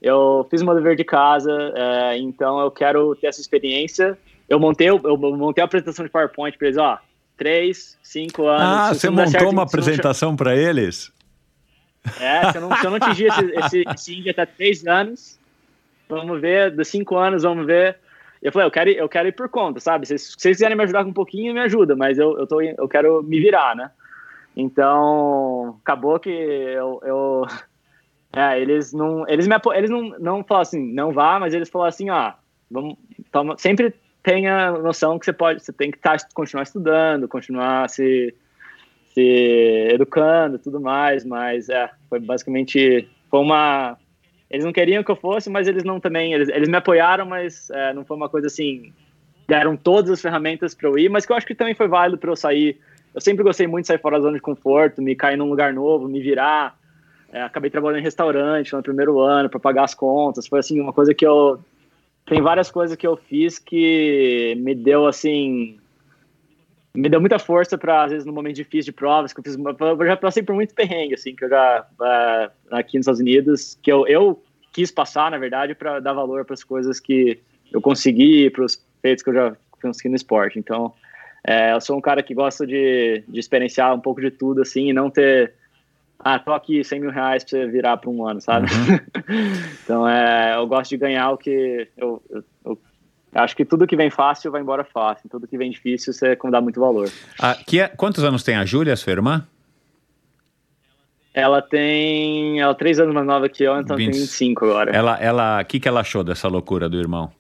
eu 0.01 0.47
fiz 0.51 0.63
meu 0.63 0.75
dever 0.75 0.97
de 0.97 1.05
casa, 1.05 1.73
é, 1.77 2.19
então 2.19 2.61
eu 2.61 2.71
quero 2.71 3.15
ter 3.17 3.29
essa 3.29 3.41
experiência. 3.41 4.19
Eu 4.49 4.59
montei, 4.59 4.89
eu, 4.89 5.01
eu 5.05 5.17
montei 5.17 5.63
a 5.63 5.65
apresentação 5.65 6.05
de 6.05 6.11
PowerPoint 6.11 6.59
para 6.59 6.67
eles, 6.67 6.79
ó, 6.79 6.99
três, 7.37 7.99
cinco 8.03 8.47
anos. 8.47 8.63
Ah, 8.63 8.95
você 8.95 9.09
montou 9.09 9.31
certo, 9.31 9.49
uma 9.49 9.63
apresentação 9.63 10.37
para 10.37 10.57
eles? 10.57 11.13
É, 12.21 12.51
se 12.51 12.59
eu 12.59 12.63
não, 12.63 12.77
se 12.77 12.85
eu 12.85 12.91
não 12.91 12.97
atingir 12.97 13.27
esse, 13.27 13.45
esse, 13.45 13.85
esse 13.95 14.31
até 14.31 14.45
três 14.45 14.87
anos, 14.87 15.39
vamos 16.09 16.41
ver, 16.41 16.71
dos 16.71 16.89
cinco 16.89 17.17
anos, 17.17 17.43
vamos 17.43 17.65
ver. 17.67 17.97
Eu 18.43 18.51
falei, 18.51 18.67
eu 18.67 18.73
quero, 18.73 18.91
ir, 18.91 18.97
eu 18.97 19.09
quero 19.09 19.29
ir 19.29 19.33
por 19.33 19.49
conta, 19.49 19.79
sabe? 19.79 20.05
Se, 20.07 20.19
se 20.19 20.35
vocês 20.37 20.57
quiserem 20.57 20.77
me 20.77 20.83
ajudar 20.83 21.05
com 21.05 21.11
um 21.11 21.15
pouquinho, 21.15 21.55
me 21.55 21.61
ajuda, 21.61 21.95
mas 21.95 22.19
eu, 22.19 22.37
eu, 22.39 22.47
tô, 22.47 22.61
eu 22.61 22.89
quero 22.89 23.23
me 23.23 23.39
virar, 23.39 23.77
né? 23.77 23.91
Então, 24.57 25.79
acabou 25.83 26.19
que 26.21 26.31
eu. 26.31 27.01
eu 27.05 27.47
é, 28.35 28.61
eles 28.61 28.93
não. 28.93 29.27
Eles, 29.29 29.47
me, 29.47 29.55
eles 29.75 29.91
não, 29.91 30.03
não 30.19 30.45
falaram 30.45 30.63
assim, 30.63 30.93
não 30.93 31.13
vá, 31.13 31.39
mas 31.39 31.55
eles 31.55 31.71
falaram 31.71 31.89
assim, 31.89 32.11
ó, 32.11 32.33
vamos, 32.71 32.97
toma, 33.31 33.57
sempre 33.59 33.95
tenha 34.23 34.71
noção 34.73 35.19
que 35.19 35.25
você 35.25 35.33
pode, 35.33 35.63
você 35.63 35.73
tem 35.73 35.91
que 35.91 35.99
tá, 35.99 36.17
continuar 36.33 36.63
estudando, 36.63 37.27
continuar 37.27 37.89
se, 37.91 38.35
se 39.13 39.89
educando 39.91 40.59
tudo 40.59 40.81
mais, 40.81 41.25
mas 41.25 41.69
é, 41.69 41.91
foi 42.09 42.21
basicamente. 42.21 43.09
Foi 43.31 43.41
uma. 43.41 43.97
Eles 44.51 44.67
não 44.67 44.73
queriam 44.73 45.03
que 45.03 45.11
eu 45.11 45.17
fosse, 45.17 45.49
mas 45.49 45.67
eles 45.67 45.83
não 45.83 45.99
também. 45.99 46.35
Eles, 46.35 46.49
eles 46.51 46.69
me 46.69 46.77
apoiaram, 46.77 47.25
mas 47.25 47.71
é, 47.71 47.95
não 47.95 48.05
foi 48.05 48.17
uma 48.17 48.29
coisa 48.29 48.47
assim. 48.47 48.93
Deram 49.49 49.77
todas 49.77 50.11
as 50.11 50.21
ferramentas 50.21 50.75
para 50.75 50.89
eu 50.89 50.99
ir, 50.99 51.09
mas 51.09 51.27
que 51.27 51.33
eu 51.33 51.37
acho 51.37 51.47
que 51.47 51.55
também 51.55 51.75
foi 51.75 51.89
válido 51.89 52.17
para 52.17 52.31
eu 52.31 52.37
sair 52.37 52.79
eu 53.15 53.21
sempre 53.21 53.45
gostei 53.45 53.67
muito 53.67 53.85
de 53.85 53.89
sair 53.89 54.01
fora 54.01 54.17
da 54.17 54.23
zona 54.23 54.37
de 54.37 54.43
conforto, 54.43 55.03
me 55.03 55.15
cair 55.15 55.37
num 55.37 55.49
lugar 55.49 55.73
novo, 55.73 56.09
me 56.09 56.21
virar. 56.21 56.79
É, 57.33 57.43
acabei 57.43 57.71
trabalhando 57.71 58.01
em 58.01 58.05
restaurante 58.05 58.73
no 58.73 58.83
primeiro 58.83 59.21
ano 59.21 59.49
para 59.49 59.61
pagar 59.61 59.85
as 59.85 59.95
contas. 59.95 60.47
Foi 60.47 60.61
assim 60.61 60.81
uma 60.81 60.93
coisa 60.93 61.15
que 61.15 61.27
eu 61.27 61.61
tem 62.27 62.41
várias 62.41 62.71
coisas 62.71 62.97
que 62.97 63.07
eu 63.07 63.17
fiz 63.17 63.59
que 63.59 64.55
me 64.59 64.75
deu 64.75 65.07
assim 65.07 65.79
me 66.95 67.09
deu 67.09 67.21
muita 67.21 67.39
força 67.39 67.77
para 67.77 68.05
às 68.05 68.11
vezes 68.11 68.27
no 68.27 68.33
momento 68.33 68.57
difícil 68.57 68.93
de 68.93 68.97
provas 68.97 69.33
que 69.33 69.41
eu 69.41 69.45
fiz 69.45 69.57
eu 69.57 70.07
já 70.07 70.17
passei 70.17 70.43
por 70.43 70.55
muito 70.55 70.75
perrengue 70.75 71.15
assim 71.15 71.35
que 71.35 71.45
eu 71.45 71.49
já 71.49 71.87
uh, 72.01 72.53
aqui 72.71 72.97
nos 72.97 73.05
Estados 73.05 73.21
Unidos 73.21 73.79
que 73.83 73.91
eu, 73.91 74.07
eu 74.07 74.43
quis 74.73 74.91
passar 74.91 75.31
na 75.31 75.39
verdade 75.39 75.75
para 75.75 76.01
dar 76.01 76.13
valor 76.13 76.45
para 76.45 76.55
as 76.55 76.63
coisas 76.63 77.01
que 77.01 77.41
eu 77.73 77.81
consegui 77.81 78.51
para 78.51 78.65
os 78.65 78.85
feitos 79.01 79.25
que 79.25 79.31
eu 79.31 79.35
já 79.35 79.57
consegui 79.81 80.11
no 80.11 80.17
esporte 80.17 80.59
então 80.59 80.95
é, 81.45 81.73
eu 81.73 81.81
sou 81.81 81.97
um 81.97 82.01
cara 82.01 82.23
que 82.23 82.35
gosta 82.35 82.67
de, 82.67 83.25
de 83.27 83.41
experienciar 83.41 83.95
um 83.95 84.01
pouco 84.01 84.21
de 84.21 84.31
tudo, 84.31 84.63
assim, 84.63 84.89
e 84.89 84.93
não 84.93 85.11
ter. 85.11 85.55
Ah, 86.19 86.39
tô 86.39 86.53
aqui 86.53 86.85
100 86.85 87.01
mil 87.01 87.11
reais 87.11 87.43
pra 87.43 87.51
você 87.51 87.67
virar 87.67 87.97
para 87.97 88.09
um 88.09 88.25
ano, 88.27 88.41
sabe? 88.41 88.69
Uhum. 88.73 89.35
então, 89.83 90.09
é, 90.09 90.55
eu 90.55 90.67
gosto 90.69 90.91
de 90.91 90.97
ganhar 90.97 91.31
o 91.31 91.37
que. 91.37 91.89
Eu, 91.97 92.23
eu, 92.31 92.45
eu, 92.65 92.79
acho 93.35 93.57
que 93.57 93.65
tudo 93.65 93.89
que 93.89 93.97
vem 93.97 94.09
fácil 94.09 94.53
vai 94.53 94.61
embora 94.61 94.85
fácil. 94.85 95.29
Tudo 95.29 95.49
que 95.49 95.59
vem 95.59 95.71
difícil 95.71 96.13
você 96.13 96.39
dá 96.49 96.61
muito 96.61 96.79
valor. 96.79 97.11
Ah, 97.41 97.57
que 97.67 97.81
é, 97.81 97.89
quantos 97.89 98.23
anos 98.23 98.45
tem 98.45 98.55
a 98.55 98.65
Júlia, 98.65 98.95
sua 98.95 99.13
irmã? 99.13 99.45
Ela 101.35 101.61
tem. 101.61 102.61
Ela 102.61 102.73
é 102.73 102.77
três 102.77 103.01
anos 103.01 103.15
mais 103.15 103.27
nova 103.27 103.49
que 103.49 103.65
eu, 103.65 103.81
então 103.81 103.97
20. 103.97 104.13
tem 104.13 104.21
25 104.21 104.65
agora. 104.65 104.93
Ela, 104.93 105.19
ela, 105.19 105.61
o 105.61 105.65
que, 105.65 105.81
que 105.81 105.89
ela 105.89 106.03
achou 106.03 106.23
dessa 106.23 106.47
loucura 106.47 106.89
do 106.89 107.01
irmão? 107.01 107.33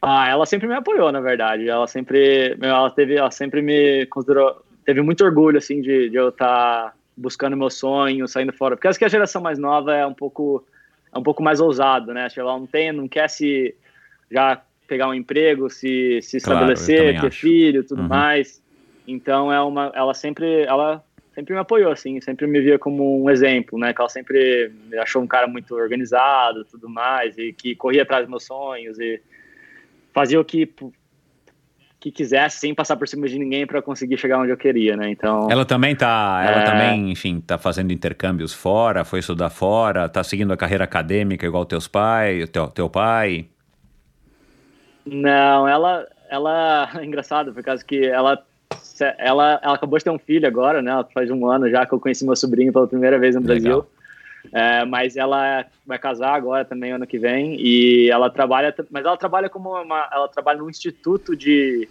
Ah, 0.00 0.28
ela 0.28 0.46
sempre 0.46 0.68
me 0.68 0.74
apoiou, 0.74 1.10
na 1.10 1.20
verdade. 1.20 1.68
Ela 1.68 1.86
sempre, 1.86 2.56
ela 2.60 2.90
teve, 2.90 3.16
ela 3.16 3.30
sempre 3.30 3.60
me 3.60 4.06
considerou, 4.06 4.62
teve 4.84 5.02
muito 5.02 5.24
orgulho 5.24 5.58
assim 5.58 5.80
de, 5.80 6.08
de 6.08 6.16
eu 6.16 6.28
estar 6.28 6.90
tá 6.90 6.92
buscando 7.16 7.56
meu 7.56 7.68
sonho, 7.68 8.28
saindo 8.28 8.52
fora. 8.52 8.76
Porque 8.76 8.86
acho 8.86 8.98
que 8.98 9.04
a 9.04 9.08
geração 9.08 9.42
mais 9.42 9.58
nova 9.58 9.94
é 9.94 10.06
um 10.06 10.14
pouco, 10.14 10.64
é 11.12 11.18
um 11.18 11.22
pouco 11.22 11.42
mais 11.42 11.60
ousado, 11.60 12.14
né? 12.14 12.26
Acho 12.26 12.36
que 12.36 12.40
ela 12.40 12.58
não 12.58 12.66
tem, 12.66 12.92
não 12.92 13.08
quer 13.08 13.28
se 13.28 13.74
já 14.30 14.62
pegar 14.86 15.08
um 15.08 15.14
emprego, 15.14 15.68
se, 15.68 16.20
se 16.22 16.36
estabelecer, 16.38 17.12
claro, 17.12 17.20
ter 17.20 17.26
acho. 17.26 17.40
filho, 17.40 17.84
tudo 17.84 18.02
uhum. 18.02 18.08
mais. 18.08 18.62
Então 19.06 19.52
é 19.52 19.60
uma, 19.60 19.90
ela 19.94 20.14
sempre, 20.14 20.62
ela 20.62 21.04
sempre 21.34 21.54
me 21.54 21.60
apoiou 21.60 21.90
assim, 21.90 22.20
sempre 22.20 22.46
me 22.46 22.60
via 22.60 22.78
como 22.78 23.22
um 23.22 23.28
exemplo, 23.28 23.78
né? 23.78 23.92
Que 23.92 24.00
ela 24.00 24.08
sempre 24.08 24.70
me 24.88 24.96
achou 24.96 25.20
um 25.20 25.26
cara 25.26 25.48
muito 25.48 25.74
organizado, 25.74 26.64
tudo 26.64 26.88
mais 26.88 27.36
e 27.36 27.52
que 27.52 27.74
corria 27.74 28.02
atrás 28.02 28.22
dos 28.22 28.30
meus 28.30 28.44
sonhos 28.44 28.98
e 29.00 29.20
fazia 30.18 30.40
o 30.40 30.44
que 30.44 30.68
que 32.00 32.12
quisesse 32.12 32.60
sem 32.60 32.72
passar 32.72 32.96
por 32.96 33.08
cima 33.08 33.26
de 33.26 33.36
ninguém 33.36 33.66
para 33.66 33.82
conseguir 33.82 34.16
chegar 34.16 34.38
onde 34.38 34.52
eu 34.52 34.56
queria, 34.56 34.96
né? 34.96 35.10
Então 35.10 35.48
ela 35.50 35.64
também 35.64 35.96
tá, 35.96 36.40
ela 36.44 36.62
é... 36.62 36.64
também, 36.64 37.10
enfim, 37.10 37.40
tá 37.40 37.58
fazendo 37.58 37.92
intercâmbios 37.92 38.54
fora, 38.54 39.04
foi 39.04 39.18
estudar 39.18 39.50
fora, 39.50 40.08
tá 40.08 40.22
seguindo 40.22 40.52
a 40.52 40.56
carreira 40.56 40.84
acadêmica 40.84 41.44
igual 41.44 41.64
teus 41.64 41.88
pais, 41.88 42.48
teu 42.50 42.68
teu 42.68 42.88
pai. 42.88 43.46
Não, 45.04 45.66
ela 45.66 46.06
ela 46.30 46.88
é 46.94 47.02
engraçado 47.04 47.52
por 47.52 47.62
causa 47.62 47.84
que 47.84 48.06
ela 48.06 48.44
ela 49.18 49.60
ela 49.62 49.74
acabou 49.74 49.98
de 49.98 50.04
ter 50.04 50.10
um 50.10 50.18
filho 50.18 50.46
agora, 50.46 50.80
né? 50.80 50.92
Faz 51.12 51.30
um 51.30 51.46
ano 51.48 51.68
já 51.68 51.84
que 51.84 51.92
eu 51.92 52.00
conheci 52.00 52.24
meu 52.24 52.36
sobrinho 52.36 52.72
pela 52.72 52.86
primeira 52.86 53.18
vez 53.18 53.34
no 53.34 53.42
Legal. 53.42 53.88
É, 54.52 54.84
mas 54.84 55.16
ela 55.16 55.66
vai 55.86 55.98
casar 55.98 56.34
agora 56.34 56.64
também 56.64 56.92
ano 56.92 57.06
que 57.06 57.18
vem 57.18 57.56
e 57.60 58.10
ela 58.10 58.30
trabalha, 58.30 58.74
mas 58.90 59.04
ela 59.04 59.16
trabalha 59.16 59.48
como 59.48 59.70
uma, 59.80 60.08
ela 60.12 60.28
trabalha 60.28 60.58
num 60.58 60.70
instituto 60.70 61.36
de 61.36 61.88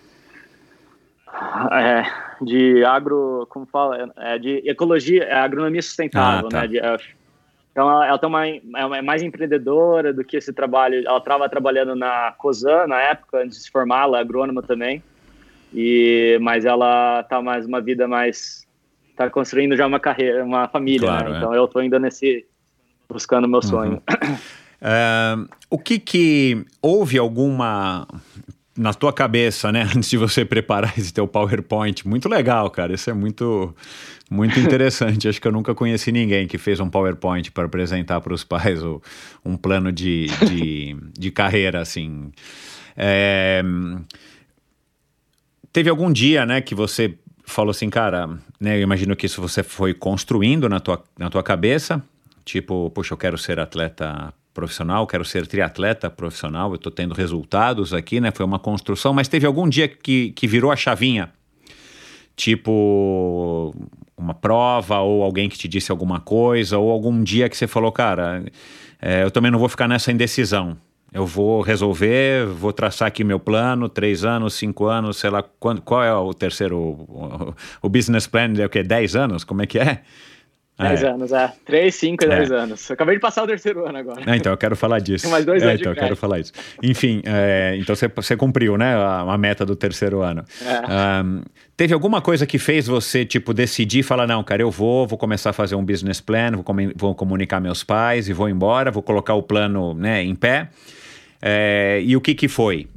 é, 1.72 2.04
de 2.42 2.84
agro, 2.86 3.46
como 3.50 3.66
fala, 3.66 4.12
é, 4.18 4.38
de 4.38 4.64
ecologia, 4.70 5.24
é 5.24 5.36
agronomia 5.36 5.82
sustentável, 5.82 6.48
ah, 6.48 6.50
tá. 6.50 6.62
né? 6.62 6.68
De, 6.68 6.80
é, 6.80 6.98
então 7.72 7.88
ela, 7.90 8.08
ela 8.08 8.18
tem 8.18 8.28
uma, 8.28 8.48
é 8.98 9.02
mais 9.04 9.22
empreendedora 9.22 10.12
do 10.12 10.24
que 10.24 10.38
esse 10.38 10.52
trabalho. 10.52 11.04
Ela 11.06 11.20
estava 11.20 11.48
trabalhando 11.48 11.96
na 11.96 12.34
COSAN 12.38 12.88
na 12.88 13.00
época 13.00 13.44
antes 13.44 13.58
de 13.58 13.64
se 13.66 13.72
formar, 13.72 14.06
ela 14.06 14.18
é 14.18 14.22
agrônoma 14.22 14.64
também. 14.64 15.04
E 15.72 16.40
mas 16.42 16.66
ela 16.66 17.22
tá 17.24 17.40
mais 17.40 17.68
uma 17.68 17.80
vida 17.80 18.08
mais 18.08 18.66
tá 19.18 19.30
construindo 19.30 19.76
já 19.76 19.85
uma 19.85 19.99
carreira, 19.99 20.44
uma 20.44 20.68
família, 20.68 21.02
né? 21.11 21.18
claro, 21.18 21.31
né? 21.31 21.38
Então 21.38 21.53
eu 21.53 21.68
tô 21.68 21.80
ainda 21.80 21.99
nesse 21.99 22.45
buscando 23.10 23.48
meu 23.48 23.61
sonho. 23.61 23.94
Uhum. 23.94 24.34
Uh, 24.80 25.49
o 25.69 25.80
que 25.80 25.98
que 25.98 26.65
houve 26.81 27.18
alguma 27.18 28.07
na 28.77 28.94
tua 28.94 29.11
cabeça, 29.11 29.72
né, 29.72 29.81
antes 29.95 30.07
de 30.07 30.18
você 30.18 30.45
preparar 30.45 30.98
esse 30.98 31.11
teu 31.11 31.27
PowerPoint? 31.27 32.07
Muito 32.07 32.30
legal, 32.30 32.69
cara. 32.69 32.94
Isso 32.94 33.10
é 33.10 33.14
muito 33.14 33.76
muito 34.30 34.60
interessante. 34.60 35.27
Acho 35.27 35.41
que 35.41 35.48
eu 35.48 35.52
nunca 35.52 35.73
conheci 35.73 36.11
ninguém 36.11 36.48
que 36.48 36.57
fez 36.57 36.80
um 36.80 36.89
PowerPoint 36.89 37.52
para 37.52 37.65
apresentar 37.65 38.22
para 38.22 38.34
os 38.34 38.44
pais 38.44 38.84
o, 38.84 39.02
um 39.44 39.57
plano 39.57 39.91
de, 39.91 40.27
de, 40.45 40.95
de 41.18 41.31
carreira 41.31 41.81
assim. 41.81 42.31
É, 42.95 43.64
teve 45.72 45.89
algum 45.89 46.11
dia, 46.11 46.45
né, 46.45 46.61
que 46.61 46.76
você 46.76 47.18
falou 47.48 47.72
assim, 47.72 47.90
cara, 47.90 48.28
né, 48.60 48.78
eu 48.78 48.82
imagino 48.82 49.15
que 49.15 49.26
isso 49.26 49.41
você 49.41 49.64
foi 49.64 49.94
construindo 49.94 50.68
na 50.68 50.80
tua, 50.80 51.02
na 51.18 51.30
tua 51.30 51.41
cabeça, 51.41 52.03
tipo, 52.45 52.91
poxa, 52.91 53.14
eu 53.14 53.18
quero 53.18 53.38
ser 53.38 53.60
atleta 53.60 54.34
profissional, 54.53 55.07
quero 55.07 55.24
ser 55.24 55.48
triatleta 55.48 56.10
profissional, 56.10 56.69
eu 56.72 56.76
estou 56.76 56.91
tendo 56.91 57.14
resultados 57.14 57.94
aqui, 57.94 58.19
né? 58.19 58.32
Foi 58.32 58.45
uma 58.45 58.60
construção, 58.60 59.14
mas 59.14 59.28
teve 59.28 59.45
algum 59.45 59.69
dia 59.69 59.88
que, 59.88 60.32
que 60.32 60.48
virou 60.48 60.72
a 60.72 60.76
chavinha? 60.76 61.32
Tipo 62.36 63.74
uma 64.18 64.34
prova 64.34 64.99
ou 64.99 65.24
alguém 65.24 65.48
que 65.48 65.57
te 65.57 65.68
disse 65.68 65.91
alguma 65.91 66.19
coisa 66.19 66.78
ou 66.78 66.91
algum 66.91 67.24
dia 67.24 67.48
que 67.48 67.56
você 67.56 67.68
falou, 67.68 67.91
cara, 67.91 68.44
é, 68.99 69.24
eu 69.24 69.32
também 69.32 69.52
não 69.52 69.60
vou 69.60 69.69
ficar 69.69 69.88
nessa 69.88 70.11
indecisão. 70.11 70.76
Eu 71.14 71.26
vou 71.26 71.62
resolver, 71.62 72.46
vou 72.48 72.74
traçar 72.74 73.08
aqui 73.08 73.24
meu 73.24 73.40
plano, 73.40 73.88
três 73.88 74.26
anos, 74.26 74.56
cinco 74.56 74.86
anos, 74.86 75.18
sei 75.18 75.30
lá, 75.30 75.42
quando, 75.60 75.82
qual 75.82 76.04
é 76.04 76.14
o 76.14 76.34
terceiro, 76.34 76.78
o, 76.78 77.56
o 77.82 77.90
business 77.90 78.28
plan, 78.28 78.54
é 78.58 78.66
o 78.66 78.70
que, 78.70 78.84
dez 78.84 79.16
anos? 79.16 79.44
Como 79.44 79.62
é 79.62 79.66
que 79.66 79.80
é? 79.80 80.02
10 80.78 81.04
é. 81.04 81.08
anos, 81.08 81.32
é. 81.32 81.52
3, 81.66 81.95
5 81.95 82.24
e 82.24 82.28
10 82.28 82.52
é. 82.52 82.56
anos. 82.56 82.90
Eu 82.90 82.94
acabei 82.94 83.16
de 83.16 83.22
passar 83.22 83.44
o 83.44 83.48
terceiro 83.48 83.88
ano 83.88 83.98
agora. 83.98 84.22
É, 84.28 84.36
então, 84.36 84.52
eu 84.52 84.58
quero 84.58 84.76
falar 84.76 84.99
disso. 84.99 85.24
Tem 85.24 85.32
mais 85.32 85.44
dois 85.44 85.64
é, 85.64 85.66
anos 85.66 85.80
então, 85.80 85.91
eu 85.91 85.95
quero 85.95 86.16
falar 86.16 86.40
isso. 86.40 86.52
Enfim, 86.84 87.22
é, 87.26 87.76
então 87.80 87.95
você, 87.95 88.08
você 88.08 88.38
cumpriu, 88.38 88.78
né, 88.78 88.95
a, 88.95 89.22
a, 89.22 89.38
meta 89.40 89.66
do 89.66 89.76
terceiro 89.76 90.22
ano. 90.22 90.45
Um, 91.26 91.41
teve 91.76 91.95
alguma 91.95 92.22
coisa 92.22 92.45
que 92.45 92.60
fez 92.60 92.86
você, 92.86 93.26
tipo, 93.26 93.56
decidir 93.56 94.04
falar, 94.04 94.28
não, 94.28 94.44
cara, 94.44 94.62
eu 94.62 94.70
vou, 94.70 95.08
vou 95.08 95.18
começar 95.18 95.49
a 95.49 95.54
fazer 95.54 95.74
um 95.74 95.84
business 95.84 96.22
plan, 96.22 96.52
vou, 96.52 96.64
com, 96.64 96.76
vou 96.95 97.16
comunicar 97.16 97.60
meus 97.60 97.84
pais 97.84 98.30
e 98.30 98.34
vou 98.34 98.48
embora, 98.48 98.91
vou 98.91 99.02
colocar 99.02 99.34
o 99.34 99.41
plano, 99.41 99.95
né, 99.95 100.22
em 100.22 100.36
pé. 100.36 100.70
É, 101.41 102.02
e 102.04 102.16
o 102.16 102.22
que 102.22 102.36
que 102.36 102.48
foi? 102.48 102.88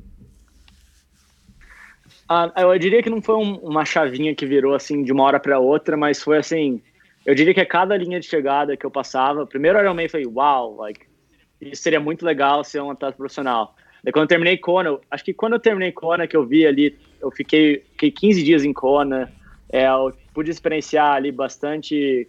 Ah, 2.28 2.52
eu 2.58 2.78
diria 2.78 3.02
que 3.02 3.10
não 3.10 3.22
foi 3.22 3.36
um, 3.36 3.54
uma 3.54 3.86
chavinha 3.86 4.34
que 4.34 4.44
virou, 4.44 4.74
assim, 4.74 5.02
de 5.02 5.12
uma 5.12 5.24
hora 5.24 5.40
para 5.40 5.58
outra, 5.58 5.96
mas 5.96 6.22
foi, 6.22 6.36
assim 6.36 6.80
eu 7.30 7.34
diria 7.34 7.54
que 7.54 7.60
a 7.60 7.66
cada 7.66 7.96
linha 7.96 8.18
de 8.18 8.26
chegada 8.26 8.76
que 8.76 8.84
eu 8.84 8.90
passava, 8.90 9.46
primeiro 9.46 9.78
Ironman 9.78 10.08
foi 10.08 10.26
uau, 10.26 10.74
like, 10.76 11.06
isso 11.60 11.80
seria 11.80 12.00
muito 12.00 12.24
legal 12.24 12.64
ser 12.64 12.80
um 12.80 12.90
atleta 12.90 13.16
profissional. 13.16 13.76
Daí 14.02 14.12
quando 14.12 14.24
eu 14.24 14.28
terminei 14.28 14.56
Kona, 14.56 14.98
acho 15.08 15.24
que 15.24 15.32
quando 15.32 15.52
eu 15.52 15.60
terminei 15.60 15.92
Kona, 15.92 16.26
que 16.26 16.36
eu 16.36 16.44
vi 16.44 16.66
ali, 16.66 16.98
eu 17.20 17.30
fiquei, 17.30 17.84
fiquei 17.92 18.10
15 18.10 18.42
dias 18.42 18.64
em 18.64 18.72
Kona, 18.72 19.30
é, 19.68 19.86
eu 19.86 20.12
pude 20.34 20.50
experienciar 20.50 21.14
ali 21.14 21.30
bastante, 21.30 22.28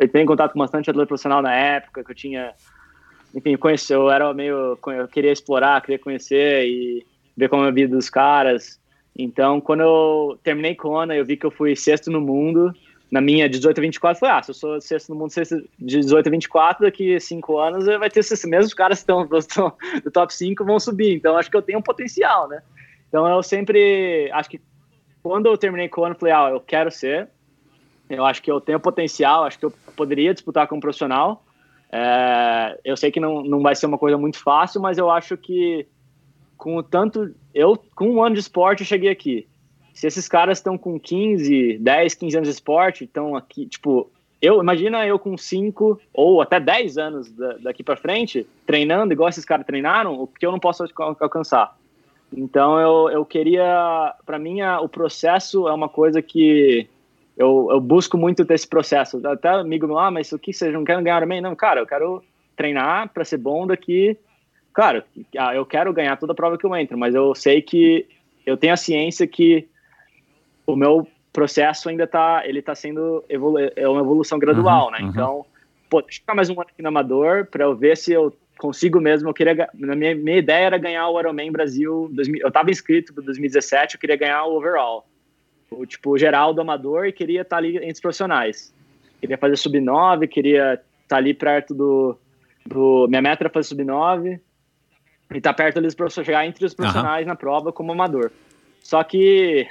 eu 0.00 0.08
tenho 0.08 0.26
contato 0.26 0.52
com 0.52 0.58
bastante 0.58 0.90
atleta 0.90 1.08
profissional 1.08 1.40
na 1.40 1.54
época, 1.54 2.04
que 2.04 2.10
eu 2.10 2.14
tinha, 2.14 2.52
enfim, 3.34 3.56
conhecer, 3.56 3.94
eu 3.94 4.10
era 4.10 4.34
meio, 4.34 4.78
eu 4.86 5.08
queria 5.08 5.32
explorar, 5.32 5.80
queria 5.80 5.98
conhecer 5.98 6.66
e 6.66 7.06
ver 7.34 7.48
como 7.48 7.64
é 7.64 7.68
a 7.68 7.70
vida 7.70 7.96
dos 7.96 8.10
caras. 8.10 8.78
Então, 9.18 9.62
quando 9.62 9.80
eu 9.80 10.38
terminei 10.42 10.74
Kona, 10.74 11.16
eu 11.16 11.24
vi 11.24 11.38
que 11.38 11.46
eu 11.46 11.50
fui 11.50 11.74
sexto 11.74 12.10
no 12.10 12.20
mundo, 12.20 12.74
na 13.10 13.20
minha 13.20 13.48
18 13.48 13.78
a 13.78 13.82
24 13.82 14.18
foi, 14.18 14.28
ah, 14.28 14.42
se 14.42 14.50
eu 14.50 14.54
sou 14.54 14.80
sexto 14.80 15.10
no 15.10 15.16
mundo 15.16 15.32
de 15.78 16.00
18 16.00 16.26
a 16.26 16.30
24, 16.30 16.84
daqui 16.84 17.18
cinco 17.20 17.58
anos 17.58 17.86
vai 17.86 18.10
ter 18.10 18.20
esses 18.20 18.44
mesmos 18.44 18.74
caras 18.74 19.02
que 19.02 19.12
estão 19.12 19.26
do 20.04 20.10
top 20.10 20.34
5 20.34 20.64
vão 20.64 20.80
subir, 20.80 21.14
então 21.14 21.36
acho 21.36 21.50
que 21.50 21.56
eu 21.56 21.62
tenho 21.62 21.78
um 21.78 21.82
potencial, 21.82 22.48
né? 22.48 22.62
Então 23.08 23.26
eu 23.28 23.42
sempre, 23.42 24.30
acho 24.32 24.50
que 24.50 24.60
quando 25.22 25.46
eu 25.46 25.56
terminei 25.56 25.88
com 25.88 26.00
o 26.00 26.04
ano, 26.04 26.16
falei, 26.16 26.34
ah, 26.34 26.50
eu 26.50 26.60
quero 26.60 26.90
ser, 26.90 27.28
eu 28.10 28.24
acho 28.24 28.42
que 28.42 28.50
eu 28.50 28.60
tenho 28.60 28.80
potencial, 28.80 29.44
acho 29.44 29.58
que 29.58 29.64
eu 29.64 29.72
poderia 29.96 30.34
disputar 30.34 30.66
como 30.66 30.80
profissional, 30.80 31.44
é, 31.90 32.78
eu 32.84 32.96
sei 32.96 33.10
que 33.10 33.20
não, 33.20 33.42
não 33.42 33.60
vai 33.62 33.74
ser 33.74 33.86
uma 33.86 33.98
coisa 33.98 34.18
muito 34.18 34.38
fácil, 34.42 34.80
mas 34.80 34.98
eu 34.98 35.10
acho 35.10 35.36
que 35.36 35.86
com 36.56 36.76
o 36.76 36.82
tanto, 36.82 37.34
eu 37.54 37.76
com 37.94 38.08
um 38.08 38.22
ano 38.22 38.34
de 38.34 38.40
esporte 38.40 38.80
eu 38.80 38.86
cheguei 38.86 39.10
aqui, 39.10 39.46
se 39.96 40.06
esses 40.06 40.28
caras 40.28 40.58
estão 40.58 40.76
com 40.76 41.00
15, 41.00 41.78
10, 41.78 42.14
15 42.14 42.36
anos 42.36 42.48
de 42.48 42.54
esporte, 42.54 43.04
estão 43.04 43.34
aqui, 43.34 43.64
tipo, 43.64 44.10
eu 44.42 44.60
imagina 44.60 45.06
eu 45.06 45.18
com 45.18 45.38
5 45.38 45.98
ou 46.12 46.42
até 46.42 46.60
10 46.60 46.98
anos 46.98 47.32
daqui 47.62 47.82
para 47.82 47.96
frente, 47.96 48.46
treinando 48.66 49.14
igual 49.14 49.30
esses 49.30 49.46
caras 49.46 49.64
treinaram, 49.64 50.20
o 50.20 50.26
que 50.26 50.44
eu 50.44 50.52
não 50.52 50.60
posso 50.60 50.84
alcançar. 50.98 51.74
Então 52.30 52.78
eu, 52.78 53.08
eu 53.10 53.24
queria, 53.24 54.14
para 54.26 54.38
mim, 54.38 54.60
a, 54.60 54.82
o 54.82 54.88
processo 54.88 55.66
é 55.66 55.72
uma 55.72 55.88
coisa 55.88 56.20
que 56.20 56.86
eu, 57.34 57.68
eu 57.70 57.80
busco 57.80 58.18
muito 58.18 58.44
ter 58.44 58.52
esse 58.52 58.68
processo. 58.68 59.26
Até 59.26 59.48
amigo 59.48 59.86
meu, 59.86 59.98
ah, 59.98 60.10
mas 60.10 60.30
o 60.30 60.38
que 60.38 60.52
vocês 60.52 60.74
não 60.74 60.84
querem 60.84 61.02
ganhar 61.04 61.20
também? 61.20 61.40
Não, 61.40 61.56
cara, 61.56 61.80
eu 61.80 61.86
quero 61.86 62.22
treinar 62.54 63.08
para 63.14 63.24
ser 63.24 63.38
bom 63.38 63.66
daqui. 63.66 64.14
Claro, 64.74 65.02
ah, 65.38 65.54
eu 65.54 65.64
quero 65.64 65.90
ganhar 65.94 66.18
toda 66.18 66.32
a 66.32 66.36
prova 66.36 66.58
que 66.58 66.66
eu 66.66 66.76
entro, 66.76 66.98
mas 66.98 67.14
eu 67.14 67.34
sei 67.34 67.62
que 67.62 68.06
eu 68.44 68.58
tenho 68.58 68.74
a 68.74 68.76
ciência 68.76 69.26
que 69.26 69.66
o 70.66 70.76
meu 70.76 71.06
processo 71.32 71.88
ainda 71.88 72.04
está 72.04 72.42
ele 72.46 72.62
tá 72.62 72.74
sendo 72.74 73.22
evolu 73.28 73.58
é 73.58 73.88
uma 73.88 74.00
evolução 74.00 74.38
gradual, 74.38 74.86
uhum, 74.86 74.90
né? 74.90 74.98
Uhum. 75.00 75.08
Então, 75.08 75.46
pô, 75.88 76.02
ficar 76.08 76.34
mais 76.34 76.48
um 76.48 76.54
ano 76.54 76.62
aqui 76.62 76.82
no 76.82 76.88
Amador 76.88 77.46
para 77.46 77.64
eu 77.64 77.76
ver 77.76 77.96
se 77.96 78.12
eu 78.12 78.34
consigo 78.58 79.00
mesmo. 79.00 79.28
Eu 79.28 79.34
queria, 79.34 79.68
na 79.74 79.94
minha, 79.94 80.14
minha 80.14 80.38
ideia 80.38 80.66
era 80.66 80.78
ganhar 80.78 81.08
o 81.08 81.20
Ironman 81.20 81.52
Brasil. 81.52 82.08
2000, 82.12 82.40
eu 82.40 82.48
estava 82.48 82.70
inscrito 82.70 83.14
para 83.14 83.24
2017, 83.24 83.94
eu 83.94 84.00
queria 84.00 84.16
ganhar 84.16 84.44
o 84.44 84.56
overall, 84.56 85.06
o 85.70 85.84
tipo 85.84 86.16
geral 86.16 86.54
do 86.54 86.60
Amador 86.60 87.06
e 87.06 87.12
queria 87.12 87.42
estar 87.42 87.56
tá 87.56 87.58
ali 87.58 87.76
entre 87.76 87.92
os 87.92 88.00
profissionais. 88.00 88.74
Queria 89.20 89.38
fazer 89.38 89.56
sub 89.56 89.78
9, 89.80 90.26
queria 90.28 90.74
estar 90.74 90.84
tá 91.08 91.16
ali 91.16 91.34
perto 91.34 91.74
do, 91.74 92.18
do 92.66 93.06
minha 93.08 93.22
meta 93.22 93.44
era 93.44 93.50
fazer 93.50 93.68
sub 93.68 93.84
9 93.84 94.40
e 95.32 95.36
estar 95.36 95.52
tá 95.52 95.54
perto 95.54 95.78
ali 95.78 95.94
para 95.94 96.08
chegar 96.08 96.46
entre 96.46 96.64
os 96.64 96.74
profissionais 96.74 97.22
uhum. 97.22 97.28
na 97.28 97.36
prova 97.36 97.72
como 97.72 97.92
amador. 97.92 98.30
Só 98.82 99.02
que 99.02 99.66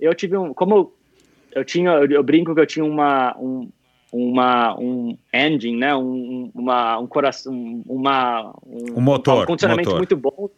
eu 0.00 0.14
tive 0.14 0.36
um. 0.36 0.52
Como 0.54 0.92
eu 1.52 1.64
tinha. 1.64 1.90
Eu, 1.90 2.06
eu 2.10 2.22
brinco 2.22 2.54
que 2.54 2.60
eu 2.60 2.66
tinha 2.66 2.84
uma. 2.84 3.36
Um, 3.38 3.68
uma 4.10 4.74
um 4.78 5.18
engine, 5.34 5.76
né, 5.76 5.94
um, 5.94 6.50
uma 6.54 6.98
um 6.98 7.06
coração, 7.06 7.82
uma 7.86 8.54
um, 8.66 8.96
um 8.96 9.00
motor, 9.02 9.42
um 9.42 9.46
condicionamento 9.46 9.90
motor. 9.90 9.98
muito 9.98 10.16
bom, 10.16 10.50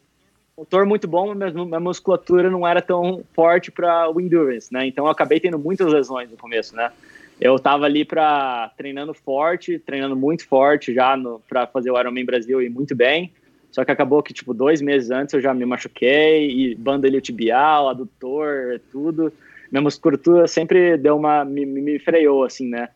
motor 0.57 0.87
muito 0.87 1.09
bom, 1.09 1.35
mas 1.35 1.55
a 1.57 1.81
musculatura 1.81 2.49
não 2.49 2.67
era 2.67 2.81
tão 2.81 3.25
forte 3.35 3.73
para 3.73 4.09
o 4.09 4.21
endurance, 4.21 4.73
né? 4.73 4.87
Então 4.87 5.07
eu 5.07 5.11
acabei 5.11 5.41
tendo 5.41 5.59
muitas 5.59 5.93
lesões 5.93 6.31
no 6.31 6.37
começo, 6.37 6.77
né? 6.77 6.93
Eu 7.41 7.59
tava 7.59 7.87
ali 7.87 8.05
para 8.05 8.71
treinando 8.77 9.15
forte, 9.15 9.79
treinando 9.79 10.15
muito 10.15 10.47
forte 10.47 10.95
já 10.95 11.17
para 11.49 11.67
fazer 11.67 11.91
o 11.91 11.99
Ironman 11.99 12.25
Brasil 12.25 12.61
e 12.62 12.69
muito 12.69 12.95
bem. 12.95 13.33
Só 13.70 13.84
que 13.84 13.90
acabou 13.90 14.22
que, 14.22 14.34
tipo, 14.34 14.52
dois 14.52 14.80
meses 14.80 15.10
antes 15.10 15.34
eu 15.34 15.40
já 15.40 15.55
me 15.55 15.64
machuquei, 15.64 16.51
e 16.51 16.74
banda 16.74 17.06
iliotibial, 17.06 17.88
adutor, 17.88 18.80
tudo. 18.90 19.32
Minha 19.70 19.82
musculatura 19.82 20.48
sempre 20.48 20.97
deu 20.97 21.16
uma. 21.16 21.44
me, 21.44 21.64
me 21.64 21.98
freou, 21.98 22.44
assim, 22.44 22.68
né? 22.68 22.88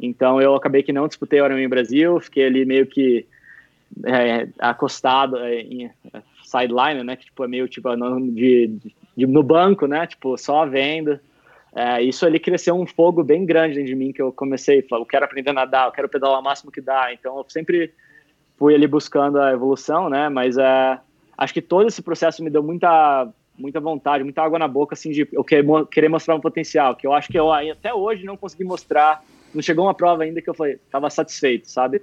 Então 0.00 0.40
eu 0.40 0.54
acabei 0.54 0.82
que 0.82 0.92
não 0.92 1.08
disputei 1.08 1.40
o 1.40 1.46
Ironman 1.46 1.68
Brasil, 1.68 2.20
fiquei 2.20 2.46
ali 2.46 2.64
meio 2.64 2.86
que 2.86 3.26
é, 4.04 4.48
acostado 4.58 5.38
é, 5.38 5.60
em 5.60 5.90
sideline, 6.44 7.02
né? 7.02 7.16
Que 7.16 7.26
tipo, 7.26 7.44
é 7.44 7.48
meio 7.48 7.68
tipo 7.68 7.88
de, 8.32 8.78
de, 9.16 9.26
no 9.26 9.42
banco, 9.42 9.86
né? 9.86 10.06
Tipo, 10.06 10.36
só 10.36 10.66
vendo. 10.66 11.18
É, 11.74 12.02
isso 12.02 12.24
ali 12.24 12.40
cresceu 12.40 12.74
um 12.74 12.86
fogo 12.86 13.22
bem 13.22 13.44
grande 13.44 13.74
dentro 13.74 13.88
de 13.88 13.94
mim, 13.94 14.12
que 14.12 14.22
eu 14.22 14.32
comecei, 14.32 14.86
eu 14.90 15.04
quero 15.04 15.26
aprender 15.26 15.50
a 15.50 15.54
nadar, 15.54 15.86
eu 15.86 15.92
quero 15.92 16.08
pedalar 16.08 16.40
o 16.40 16.42
máximo 16.42 16.72
que 16.72 16.80
dá. 16.80 17.12
Então 17.12 17.36
eu 17.36 17.44
sempre 17.48 17.92
fui 18.58 18.74
ali 18.74 18.86
buscando 18.86 19.40
a 19.40 19.52
evolução, 19.52 20.08
né? 20.08 20.28
Mas 20.28 20.56
é, 20.56 20.98
acho 21.36 21.54
que 21.54 21.62
todo 21.62 21.86
esse 21.86 22.02
processo 22.02 22.42
me 22.42 22.50
deu 22.50 22.62
muita 22.62 23.28
muita 23.58 23.80
vontade, 23.80 24.22
muita 24.22 24.42
água 24.42 24.58
na 24.58 24.68
boca, 24.68 24.94
assim, 24.94 25.10
de 25.10 25.26
eu 25.32 25.42
querer 25.42 26.08
mostrar 26.10 26.34
um 26.34 26.40
potencial, 26.40 26.94
que 26.94 27.06
eu 27.06 27.14
acho 27.14 27.28
que 27.28 27.38
eu 27.38 27.50
até 27.50 27.94
hoje 27.94 28.22
não 28.22 28.36
consegui 28.36 28.64
mostrar, 28.64 29.24
não 29.54 29.62
chegou 29.62 29.86
uma 29.86 29.94
prova 29.94 30.24
ainda 30.24 30.42
que 30.42 30.50
eu 30.50 30.52
falei, 30.52 30.78
tava 30.90 31.08
satisfeito, 31.08 31.70
sabe? 31.70 32.02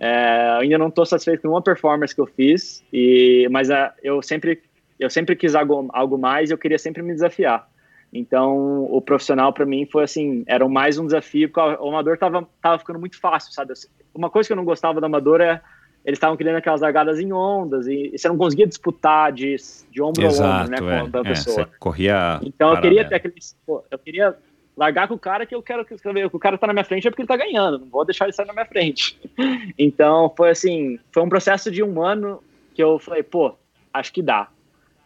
É, 0.00 0.58
ainda 0.60 0.78
não 0.78 0.88
estou 0.88 1.06
satisfeito 1.06 1.42
com 1.42 1.48
uma 1.48 1.62
performance 1.62 2.12
que 2.12 2.20
eu 2.20 2.26
fiz, 2.26 2.82
e, 2.92 3.46
mas 3.52 3.70
é, 3.70 3.92
eu 4.02 4.20
sempre 4.20 4.60
eu 4.98 5.08
sempre 5.08 5.34
quis 5.34 5.54
algo, 5.54 5.88
algo 5.92 6.18
mais 6.18 6.50
eu 6.50 6.58
queria 6.58 6.78
sempre 6.78 7.02
me 7.02 7.14
desafiar. 7.14 7.66
Então, 8.12 8.84
o 8.84 9.00
profissional 9.00 9.52
para 9.52 9.64
mim 9.64 9.86
foi 9.86 10.04
assim, 10.04 10.42
era 10.46 10.68
mais 10.68 10.98
um 10.98 11.06
desafio, 11.06 11.48
porque 11.48 11.82
o 11.82 11.88
amador 11.88 12.18
tava, 12.18 12.46
tava 12.60 12.78
ficando 12.78 12.98
muito 12.98 13.18
fácil, 13.18 13.52
sabe? 13.52 13.72
Uma 14.12 14.28
coisa 14.28 14.48
que 14.48 14.52
eu 14.52 14.56
não 14.56 14.64
gostava 14.64 15.00
do 15.00 15.06
amador 15.06 15.40
é 15.40 15.62
eles 16.04 16.16
estavam 16.16 16.36
criando 16.36 16.56
aquelas 16.56 16.80
largadas 16.80 17.18
em 17.18 17.32
ondas 17.32 17.86
e, 17.86 18.10
e, 18.12 18.18
você 18.18 18.28
não 18.28 18.36
conseguia 18.36 18.66
disputar 18.66 19.32
de, 19.32 19.56
de 19.90 20.02
ombro 20.02 20.24
Exato, 20.24 20.50
a 20.50 20.62
ombro, 20.62 20.70
né, 20.70 21.08
com 21.10 21.18
é, 21.18 21.20
a 21.20 21.24
pessoa. 21.24 21.62
É, 21.62 21.68
corria 21.78 22.40
então 22.42 22.74
eu 22.74 22.80
queria 22.80 23.06
ter 23.06 23.16
aquele, 23.16 23.34
pô, 23.66 23.84
eu 23.90 23.98
queria 23.98 24.36
largar 24.76 25.08
com 25.08 25.14
o 25.14 25.18
cara 25.18 25.44
que 25.44 25.54
eu 25.54 25.62
quero 25.62 25.84
que 25.84 25.94
o 25.94 26.38
cara 26.38 26.56
tá 26.56 26.66
na 26.66 26.72
minha 26.72 26.84
frente 26.84 27.06
é 27.06 27.10
porque 27.10 27.22
ele 27.22 27.28
tá 27.28 27.36
ganhando, 27.36 27.78
não 27.78 27.88
vou 27.88 28.04
deixar 28.04 28.24
ele 28.24 28.32
sair 28.32 28.46
na 28.46 28.52
minha 28.52 28.66
frente. 28.66 29.18
Então 29.78 30.32
foi 30.36 30.50
assim, 30.50 30.98
foi 31.12 31.22
um 31.22 31.28
processo 31.28 31.70
de 31.70 31.82
um 31.82 32.02
ano 32.02 32.42
que 32.74 32.82
eu 32.82 32.98
falei, 32.98 33.22
pô, 33.22 33.54
acho 33.92 34.12
que 34.12 34.22
dá. 34.22 34.48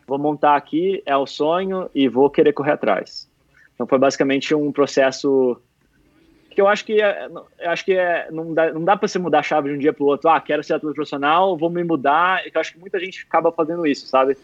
Vou 0.07 0.19
montar 0.19 0.55
aqui, 0.55 1.03
é 1.07 1.17
o 1.17 1.27
sonho 1.27 1.91
e 1.95 2.09
vou 2.09 2.29
querer 2.29 2.53
correr 2.53 2.73
atrás. 2.73 3.29
Então 3.75 3.87
foi 3.87 3.99
basicamente 3.99 4.55
um 4.55 4.71
processo 4.71 5.61
que 6.55 6.61
eu 6.61 6.69
acho 6.69 6.85
que 6.85 7.01
é, 7.01 7.29
acho 7.65 7.85
que 7.85 7.93
é, 7.93 8.29
não 8.31 8.55
dá, 8.55 8.73
não 8.73 8.85
dá 8.85 8.97
para 8.97 9.09
você 9.09 9.19
mudar 9.19 9.41
a 9.41 9.43
chave 9.43 9.69
de 9.69 9.75
um 9.75 9.79
dia 9.79 9.93
para 9.93 10.05
o 10.05 10.07
outro. 10.07 10.31
Ah, 10.31 10.41
quero 10.41 10.63
ser 10.63 10.75
atleta 10.75 10.95
profissional, 10.95 11.57
vou 11.57 11.69
me 11.69 11.85
mudar. 11.85 12.43
Eu 12.47 12.61
acho 12.61 12.73
que 12.73 12.79
muita 12.79 12.99
gente 12.99 13.25
acaba 13.29 13.53
fazendo 13.53 13.87
isso, 13.87 14.07
sabe? 14.07 14.37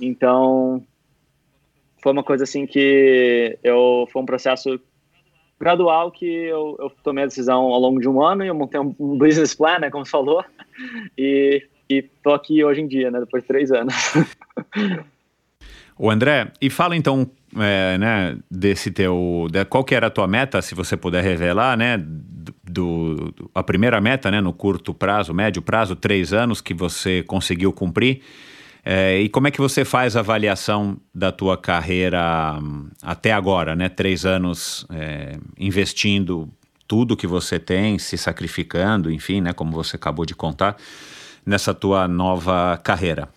Então, 0.00 0.82
foi 2.02 2.12
uma 2.12 2.22
coisa 2.22 2.44
assim 2.44 2.66
que 2.66 3.58
eu 3.62 4.08
foi 4.12 4.22
um 4.22 4.26
processo 4.26 4.80
gradual 5.58 6.10
que 6.10 6.26
eu, 6.26 6.76
eu 6.78 6.90
tomei 7.02 7.24
a 7.24 7.26
decisão 7.26 7.64
ao 7.64 7.78
longo 7.78 8.00
de 8.00 8.08
um 8.08 8.22
ano 8.22 8.42
e 8.42 8.48
eu 8.48 8.54
montei 8.54 8.80
um 8.80 9.18
business 9.18 9.54
plan, 9.54 9.78
né, 9.78 9.90
como 9.90 10.06
você 10.06 10.10
falou, 10.10 10.42
e, 11.18 11.66
e 11.88 12.00
tô 12.00 12.32
aqui 12.32 12.64
hoje 12.64 12.80
em 12.80 12.88
dia, 12.88 13.10
né, 13.10 13.20
depois 13.20 13.42
de 13.42 13.48
três 13.48 13.70
anos. 13.70 13.94
O 16.02 16.10
André, 16.10 16.50
e 16.62 16.70
fala 16.70 16.96
então, 16.96 17.30
é, 17.58 17.98
né, 17.98 18.38
desse 18.50 18.90
teu, 18.90 19.48
de, 19.52 19.62
qual 19.66 19.84
que 19.84 19.94
era 19.94 20.06
a 20.06 20.10
tua 20.10 20.26
meta, 20.26 20.62
se 20.62 20.74
você 20.74 20.96
puder 20.96 21.22
revelar, 21.22 21.76
né, 21.76 21.98
do, 21.98 22.54
do, 22.64 23.50
a 23.54 23.62
primeira 23.62 24.00
meta, 24.00 24.30
né, 24.30 24.40
no 24.40 24.50
curto 24.50 24.94
prazo, 24.94 25.34
médio 25.34 25.60
prazo, 25.60 25.94
três 25.94 26.32
anos 26.32 26.62
que 26.62 26.72
você 26.72 27.22
conseguiu 27.24 27.70
cumprir, 27.70 28.22
é, 28.82 29.20
e 29.20 29.28
como 29.28 29.48
é 29.48 29.50
que 29.50 29.60
você 29.60 29.84
faz 29.84 30.16
a 30.16 30.20
avaliação 30.20 30.96
da 31.14 31.30
tua 31.30 31.58
carreira 31.58 32.58
hum, 32.58 32.88
até 33.02 33.30
agora, 33.30 33.76
né, 33.76 33.90
três 33.90 34.24
anos 34.24 34.86
é, 34.88 35.36
investindo 35.58 36.48
tudo 36.88 37.14
que 37.14 37.26
você 37.26 37.58
tem, 37.58 37.98
se 37.98 38.16
sacrificando, 38.16 39.12
enfim, 39.12 39.42
né, 39.42 39.52
como 39.52 39.72
você 39.72 39.96
acabou 39.96 40.24
de 40.24 40.34
contar, 40.34 40.78
nessa 41.44 41.74
tua 41.74 42.08
nova 42.08 42.80
carreira? 42.82 43.28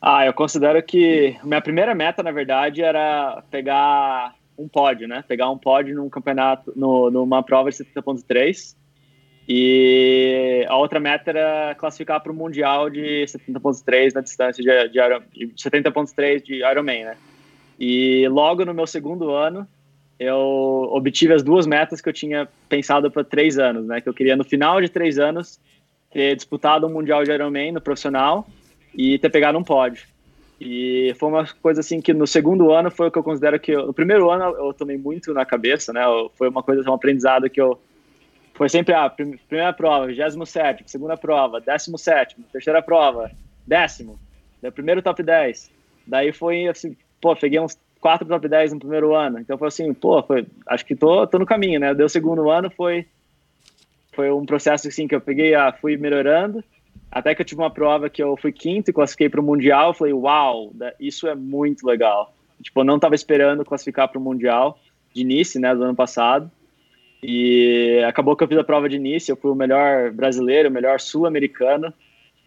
Ah, 0.00 0.24
eu 0.24 0.32
considero 0.32 0.80
que 0.82 1.36
minha 1.42 1.60
primeira 1.60 1.94
meta, 1.94 2.22
na 2.22 2.30
verdade, 2.30 2.82
era 2.82 3.42
pegar 3.50 4.34
um 4.56 4.68
pódio, 4.68 5.08
né? 5.08 5.24
Pegar 5.26 5.50
um 5.50 5.58
pódio 5.58 5.96
num 5.96 6.08
campeonato, 6.08 6.72
no, 6.76 7.10
numa 7.10 7.42
prova 7.42 7.70
de 7.70 7.76
70.3. 7.76 8.76
E 9.48 10.64
a 10.68 10.76
outra 10.76 11.00
meta 11.00 11.30
era 11.30 11.74
classificar 11.74 12.20
para 12.20 12.30
o 12.30 12.34
Mundial 12.34 12.90
de 12.90 13.24
70.3 13.24 14.14
na 14.14 14.20
distância 14.20 14.62
de, 14.62 14.88
de, 14.88 15.46
de 15.46 15.54
70.3 15.54 16.42
de 16.42 16.56
Ironman, 16.56 17.04
né? 17.04 17.16
E 17.78 18.28
logo 18.28 18.64
no 18.64 18.74
meu 18.74 18.86
segundo 18.86 19.30
ano, 19.30 19.66
eu 20.18 20.90
obtive 20.92 21.32
as 21.32 21.42
duas 21.42 21.66
metas 21.66 22.00
que 22.00 22.08
eu 22.08 22.12
tinha 22.12 22.46
pensado 22.68 23.10
para 23.10 23.24
três 23.24 23.58
anos, 23.58 23.86
né? 23.86 24.00
Que 24.00 24.08
eu 24.08 24.14
queria 24.14 24.36
no 24.36 24.44
final 24.44 24.80
de 24.80 24.88
três 24.88 25.18
anos 25.18 25.58
ter 26.12 26.36
disputado 26.36 26.86
um 26.86 26.92
Mundial 26.92 27.24
de 27.24 27.32
Ironman 27.32 27.72
no 27.72 27.80
profissional 27.80 28.46
e 28.94 29.18
ter 29.18 29.30
pegado 29.30 29.58
um 29.58 29.64
pódio. 29.64 30.06
E 30.60 31.14
foi 31.18 31.28
uma 31.28 31.46
coisa 31.62 31.80
assim 31.80 32.00
que 32.00 32.12
no 32.12 32.26
segundo 32.26 32.72
ano 32.72 32.90
foi 32.90 33.08
o 33.08 33.10
que 33.10 33.18
eu 33.18 33.22
considero 33.22 33.60
que 33.60 33.70
eu, 33.70 33.86
no 33.86 33.94
primeiro 33.94 34.28
ano 34.30 34.56
eu 34.56 34.74
tomei 34.74 34.98
muito 34.98 35.32
na 35.32 35.44
cabeça, 35.44 35.92
né? 35.92 36.02
Foi 36.34 36.48
uma 36.48 36.62
coisa, 36.62 36.88
um 36.90 36.94
aprendizado 36.94 37.48
que 37.48 37.60
eu 37.60 37.80
foi 38.54 38.68
sempre 38.68 38.92
a 38.92 39.08
primeira 39.08 39.72
prova, 39.72 40.08
27, 40.08 40.82
segunda 40.84 41.16
prova, 41.16 41.60
17, 41.60 42.34
terceira 42.50 42.82
prova, 42.82 43.30
décimo, 43.64 44.18
daí 44.60 44.72
primeiro 44.72 45.00
top 45.00 45.22
10. 45.22 45.70
Daí 46.04 46.32
foi 46.32 46.66
assim, 46.66 46.96
pô, 47.20 47.36
peguei 47.36 47.60
uns 47.60 47.78
quatro 48.00 48.26
top 48.26 48.48
10 48.48 48.72
no 48.72 48.80
primeiro 48.80 49.14
ano. 49.14 49.38
Então 49.38 49.56
foi 49.56 49.68
assim, 49.68 49.94
pô, 49.94 50.20
foi, 50.24 50.44
acho 50.66 50.84
que 50.84 50.96
tô, 50.96 51.24
tô 51.28 51.38
no 51.38 51.46
caminho, 51.46 51.78
né? 51.78 51.94
Deu 51.94 52.06
o 52.06 52.10
segundo 52.10 52.50
ano, 52.50 52.68
foi 52.68 53.06
foi 54.12 54.32
um 54.32 54.44
processo 54.44 54.88
assim 54.88 55.06
que 55.06 55.14
eu 55.14 55.20
peguei, 55.20 55.54
a, 55.54 55.72
fui 55.72 55.96
melhorando 55.96 56.64
até 57.10 57.34
que 57.34 57.42
eu 57.42 57.46
tive 57.46 57.60
uma 57.60 57.70
prova 57.70 58.10
que 58.10 58.22
eu 58.22 58.36
fui 58.36 58.52
quinto 58.52 58.90
e 58.90 58.92
classifiquei 58.92 59.28
para 59.28 59.40
o 59.40 59.44
Mundial. 59.44 59.94
Falei, 59.94 60.12
uau, 60.12 60.72
isso 61.00 61.26
é 61.26 61.34
muito 61.34 61.86
legal. 61.86 62.34
Tipo, 62.62 62.80
eu 62.80 62.84
não 62.84 62.96
estava 62.96 63.14
esperando 63.14 63.64
classificar 63.64 64.08
para 64.08 64.18
o 64.18 64.22
Mundial 64.22 64.78
de 65.14 65.22
início, 65.22 65.60
né, 65.60 65.74
do 65.74 65.82
ano 65.82 65.94
passado. 65.94 66.50
E 67.22 68.02
acabou 68.06 68.36
que 68.36 68.44
eu 68.44 68.48
fiz 68.48 68.58
a 68.58 68.64
prova 68.64 68.88
de 68.88 68.96
início. 68.96 69.32
Eu 69.32 69.36
fui 69.36 69.50
o 69.50 69.54
melhor 69.54 70.12
brasileiro, 70.12 70.68
o 70.68 70.72
melhor 70.72 71.00
sul-americano 71.00 71.92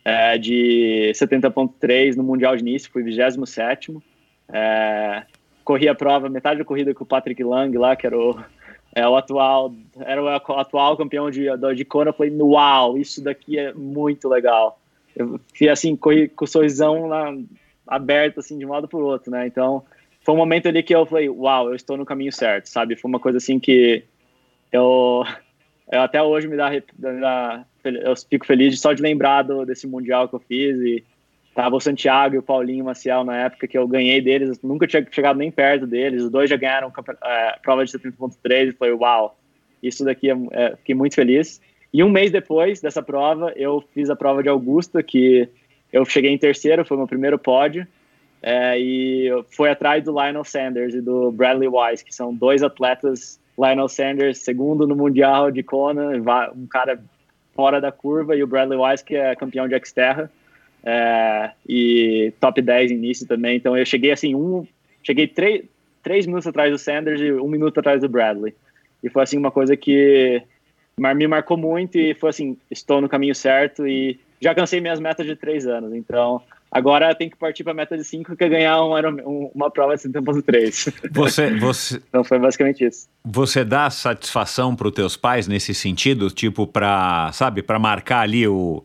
é, 0.06 0.38
de 0.38 1.12
70,3 1.16 2.16
no 2.16 2.24
Mundial 2.24 2.56
de 2.56 2.62
início. 2.62 2.92
Fui 2.92 3.04
27. 3.04 3.98
É, 4.54 5.24
corri 5.64 5.88
a 5.88 5.96
prova, 5.96 6.30
metade 6.30 6.60
da 6.60 6.66
corrida 6.66 6.94
com 6.94 7.04
o 7.04 7.08
Patrick 7.08 7.44
Lang 7.44 7.76
lá, 7.78 7.96
que 7.96 8.06
era 8.06 8.18
o 8.18 8.38
é 8.94 9.08
o 9.08 9.16
atual, 9.16 9.74
era 10.00 10.22
o 10.22 10.28
atual 10.28 10.98
campeão 10.98 11.32
de, 11.32 11.46
de 11.76 11.86
Kona, 11.86 12.10
eu 12.10 12.14
falei, 12.14 12.36
uau, 12.40 12.98
isso 12.98 13.24
daqui 13.24 13.58
é 13.58 13.74
muito 13.74 14.28
legal. 14.28 14.80
Eu 15.16 15.40
fui 15.58 15.70
assim, 15.70 15.96
corri 15.96 16.28
com 16.28 16.46
o 16.46 16.48
sorrisão 16.48 17.08
lá, 17.08 17.34
aberto, 17.88 18.40
assim, 18.40 18.58
de 18.58 18.66
um 18.66 18.70
lado 18.70 18.88
para 18.88 19.00
o 19.00 19.04
outro, 19.04 19.32
né? 19.32 19.48
Então, 19.48 19.84
foi 20.24 20.34
um 20.34 20.38
momento 20.38 20.68
ali 20.68 20.84
que 20.84 20.94
eu 20.94 21.06
falei, 21.06 21.30
uau, 21.30 21.70
eu 21.70 21.76
estou 21.76 21.98
no 21.98 22.06
caminho 22.06 22.32
certo, 22.32 22.68
sabe? 22.68 22.96
Foi 22.96 23.10
uma 23.10 23.20
coisa 23.20 23.38
assim 23.38 23.60
que 23.60 24.04
eu, 24.72 25.24
eu 25.92 26.02
até 26.02 26.22
hoje 26.22 26.48
me 26.48 26.58
dá, 26.58 26.70
me 26.70 27.22
dá, 27.22 27.66
eu 27.84 28.16
fico 28.16 28.46
feliz 28.46 28.80
só 28.80 28.94
de 28.94 29.02
lembrar 29.02 29.44
do, 29.44 29.66
desse 29.66 29.88
mundial 29.88 30.28
que 30.28 30.36
eu 30.36 30.40
fiz 30.40 30.78
e 30.80 31.04
Tava 31.54 31.76
o 31.76 31.82
Santiago 31.82 32.36
e 32.36 32.38
o 32.38 32.44
Paulinho 32.44 32.86
Maciel 32.86 33.26
na 33.26 33.36
época 33.36 33.68
que 33.68 33.78
eu 33.78 33.86
ganhei 33.86 34.22
deles, 34.22 34.62
nunca 34.64 34.88
tinha 34.88 35.06
chegado 35.12 35.38
nem 35.38 35.52
perto 35.52 35.86
deles. 35.86 36.24
Os 36.24 36.32
dois 36.32 36.50
já 36.50 36.56
ganharam 36.56 36.92
é, 37.24 37.60
prova 37.62 37.84
de 37.84 37.92
70.3 37.92 38.70
e 38.70 38.72
foi 38.72 38.94
uau, 38.94 39.38
isso 39.84 40.06
daqui 40.06 40.30
é, 40.30 40.38
é, 40.52 40.76
fiquei 40.78 40.96
muito 40.96 41.16
feliz. 41.16 41.62
E 41.94 42.02
um 42.04 42.10
mês 42.10 42.32
depois 42.32 42.80
dessa 42.80 43.04
prova, 43.04 43.52
eu 43.58 43.84
fiz 43.94 44.10
a 44.10 44.16
prova 44.16 44.42
de 44.42 44.48
Augusta, 44.48 45.04
que 45.04 45.50
eu 45.92 46.06
cheguei 46.06 46.32
em 46.32 46.38
terceiro, 46.38 46.86
foi 46.86 46.96
meu 46.96 47.08
primeiro 47.08 47.38
pódio. 47.38 47.86
É, 48.42 48.80
e 48.80 49.30
foi 49.52 49.70
atrás 49.70 50.04
do 50.04 50.12
Lionel 50.12 50.46
Sanders 50.46 50.96
e 50.96 51.02
do 51.02 51.32
Bradley 51.32 51.68
Wise, 51.68 52.04
que 52.04 52.16
são 52.16 52.34
dois 52.34 52.64
atletas. 52.64 53.40
Lionel 53.60 53.90
Sanders, 53.90 54.40
segundo 54.40 54.88
no 54.88 54.96
Mundial 54.96 55.52
de 55.52 55.62
Kona, 55.62 56.12
um 56.56 56.66
cara 56.66 56.98
fora 57.54 57.82
da 57.82 57.92
curva, 57.92 58.38
e 58.38 58.42
o 58.42 58.48
Bradley 58.48 58.80
Wise, 58.80 59.04
que 59.04 59.16
é 59.16 59.36
campeão 59.36 59.68
de 59.68 59.78
Xterra 59.86 60.32
é, 60.84 61.52
e 61.68 62.34
top 62.40 62.62
10 62.62 62.92
início 62.92 63.28
também. 63.28 63.58
Então 63.58 63.78
eu 63.78 63.86
cheguei 63.86 64.12
assim, 64.12 64.36
um, 64.36 64.66
cheguei 65.04 65.28
três, 65.28 65.64
três 66.04 66.26
minutos 66.26 66.48
atrás 66.48 66.72
do 66.72 66.78
Sanders 66.78 67.22
e 67.22 67.32
um 67.34 67.48
minuto 67.48 67.80
atrás 67.80 68.02
do 68.02 68.10
Bradley. 68.10 68.54
E 69.04 69.10
foi 69.10 69.24
assim 69.24 69.38
uma 69.38 69.52
coisa 69.52 69.76
que 69.76 70.42
me 70.98 71.28
marcou 71.28 71.58
muito 71.58 71.98
e 71.98 72.14
foi 72.14 72.30
assim, 72.30 72.58
estou 72.70 73.02
no 73.02 73.10
caminho 73.10 73.34
certo 73.34 73.88
e 73.88 74.20
já 74.40 74.54
cansei 74.54 74.82
minhas 74.82 75.00
metas 75.00 75.26
de 75.26 75.36
três 75.36 75.66
anos. 75.68 75.94
Então 75.94 76.42
agora 76.72 77.14
tem 77.14 77.30
que 77.30 77.36
partir 77.36 77.64
para 77.64 77.74
a 77.74 77.76
meta 77.76 77.98
de 77.98 78.04
cinco, 78.04 78.36
que 78.36 78.44
é 78.44 78.50
ganhar 78.50 78.84
um, 78.84 79.52
uma 79.54 79.70
prova 79.70 79.96
de 79.96 80.04
70.3. 80.04 80.94
Você, 81.12 81.60
você... 81.60 82.02
então 82.10 82.24
foi 82.24 82.40
basicamente 82.40 82.86
isso. 82.86 83.08
Você 83.24 83.64
dá 83.64 83.90
satisfação 83.90 84.76
para 84.76 84.88
os 84.88 84.94
teus 84.94 85.18
pais 85.18 85.48
nesse 85.48 85.74
sentido, 85.74 86.30
tipo 86.30 86.66
para, 86.66 87.32
sabe, 87.34 87.62
para 87.62 87.78
marcar 87.78 88.22
ali 88.22 88.48
o, 88.48 88.84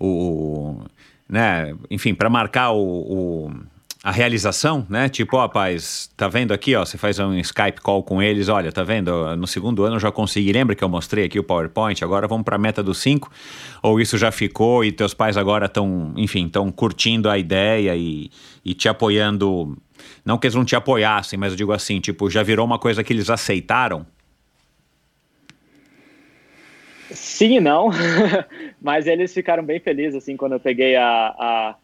o 0.00 0.80
né, 1.28 1.74
enfim, 1.90 2.14
para 2.14 2.30
marcar 2.30 2.70
o, 2.70 2.78
o, 2.78 3.52
a 4.02 4.10
realização, 4.10 4.86
né? 4.88 5.08
Tipo, 5.08 5.36
ó, 5.36 5.40
rapaz, 5.40 6.10
tá 6.16 6.28
vendo 6.28 6.52
aqui, 6.52 6.74
ó, 6.74 6.84
você 6.84 6.96
faz 6.96 7.18
um 7.18 7.34
Skype 7.38 7.80
call 7.82 8.02
com 8.02 8.22
eles, 8.22 8.48
olha, 8.48 8.70
tá 8.70 8.82
vendo? 8.82 9.36
No 9.36 9.46
segundo 9.46 9.84
ano 9.84 9.96
eu 9.96 10.00
já 10.00 10.10
consegui, 10.10 10.52
lembra 10.52 10.74
que 10.74 10.82
eu 10.82 10.88
mostrei 10.88 11.24
aqui 11.24 11.38
o 11.38 11.44
PowerPoint, 11.44 12.02
agora 12.02 12.26
vamos 12.26 12.44
para 12.44 12.56
a 12.56 12.58
meta 12.58 12.82
dos 12.82 12.98
cinco? 12.98 13.30
Ou 13.82 14.00
isso 14.00 14.16
já 14.16 14.30
ficou 14.30 14.84
e 14.84 14.92
teus 14.92 15.12
pais 15.12 15.36
agora 15.36 15.66
estão, 15.66 16.14
enfim, 16.16 16.46
estão 16.46 16.70
curtindo 16.70 17.28
a 17.28 17.36
ideia 17.36 17.94
e, 17.96 18.30
e 18.64 18.72
te 18.72 18.88
apoiando, 18.88 19.76
não 20.24 20.38
que 20.38 20.46
eles 20.46 20.54
não 20.54 20.64
te 20.64 20.76
apoiassem, 20.76 21.38
mas 21.38 21.52
eu 21.52 21.56
digo 21.56 21.72
assim, 21.72 22.00
tipo, 22.00 22.30
já 22.30 22.42
virou 22.42 22.64
uma 22.64 22.78
coisa 22.78 23.02
que 23.04 23.12
eles 23.12 23.28
aceitaram? 23.28 24.06
Sim 27.10 27.56
e 27.56 27.60
não, 27.60 27.90
mas 28.80 29.06
eles 29.06 29.32
ficaram 29.32 29.62
bem 29.62 29.80
felizes, 29.80 30.22
assim, 30.22 30.36
quando 30.36 30.52
eu 30.52 30.60
peguei 30.60 30.96
a, 30.96 31.34
a, 31.38 31.76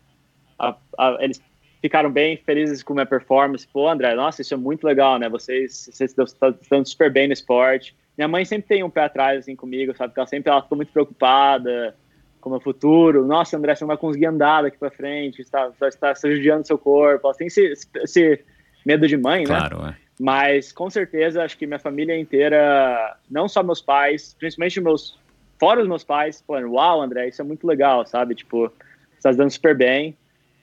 a, 0.58 0.76
a, 0.98 1.18
Eles 1.20 1.40
ficaram 1.80 2.10
bem 2.10 2.36
felizes 2.36 2.82
com 2.82 2.92
a 2.92 2.96
minha 2.96 3.06
performance. 3.06 3.66
Pô, 3.66 3.88
André, 3.88 4.14
nossa, 4.14 4.42
isso 4.42 4.54
é 4.54 4.56
muito 4.56 4.84
legal, 4.86 5.18
né? 5.18 5.28
Vocês, 5.28 5.88
vocês 5.92 6.14
estão 6.16 6.84
super 6.84 7.12
bem 7.12 7.26
no 7.26 7.32
esporte. 7.32 7.94
Minha 8.16 8.28
mãe 8.28 8.44
sempre 8.44 8.68
tem 8.68 8.82
um 8.82 8.90
pé 8.90 9.04
atrás, 9.04 9.40
assim, 9.40 9.56
comigo, 9.56 9.94
sabe? 9.96 10.10
Porque 10.10 10.20
ela 10.20 10.26
sempre 10.26 10.50
ela 10.50 10.62
ficou 10.62 10.76
muito 10.76 10.92
preocupada 10.92 11.94
com 12.40 12.50
o 12.50 12.52
meu 12.52 12.60
futuro. 12.60 13.26
Nossa, 13.26 13.56
André, 13.56 13.74
você 13.74 13.84
não 13.84 13.88
vai 13.88 13.96
conseguir 13.96 14.26
andar 14.26 14.62
daqui 14.62 14.78
para 14.78 14.90
frente, 14.90 15.40
está, 15.40 15.70
está, 15.88 16.12
está 16.12 16.30
judiando 16.30 16.66
seu 16.66 16.78
corpo. 16.78 17.26
Ela 17.26 17.34
tem 17.34 17.46
esse, 17.48 17.72
esse 17.96 18.44
medo 18.84 19.08
de 19.08 19.16
mãe, 19.16 19.44
claro, 19.44 19.76
né? 19.76 19.82
Claro, 19.82 19.96
é. 19.98 20.03
Mas 20.18 20.70
com 20.70 20.88
certeza 20.88 21.42
acho 21.42 21.58
que 21.58 21.66
minha 21.66 21.78
família 21.78 22.18
inteira, 22.18 23.16
não 23.28 23.48
só 23.48 23.62
meus 23.62 23.80
pais, 23.80 24.34
principalmente 24.38 24.80
meus, 24.80 25.18
fora 25.58 25.82
os 25.82 25.88
meus 25.88 26.04
pais, 26.04 26.42
falando, 26.46 26.72
uau, 26.72 27.02
André, 27.02 27.28
isso 27.28 27.42
é 27.42 27.44
muito 27.44 27.66
legal, 27.66 28.06
sabe? 28.06 28.34
Tipo, 28.34 28.72
você 29.18 29.22
tá 29.22 29.32
dando 29.32 29.50
super 29.50 29.76
bem. 29.76 30.16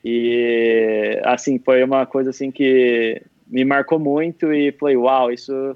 E 0.04 1.20
assim, 1.24 1.60
foi 1.60 1.84
uma 1.84 2.06
coisa 2.06 2.30
assim 2.30 2.50
que 2.50 3.22
me 3.48 3.66
marcou 3.66 4.00
muito 4.00 4.52
e 4.54 4.72
falei, 4.72 4.96
uau, 4.96 5.32
isso 5.32 5.76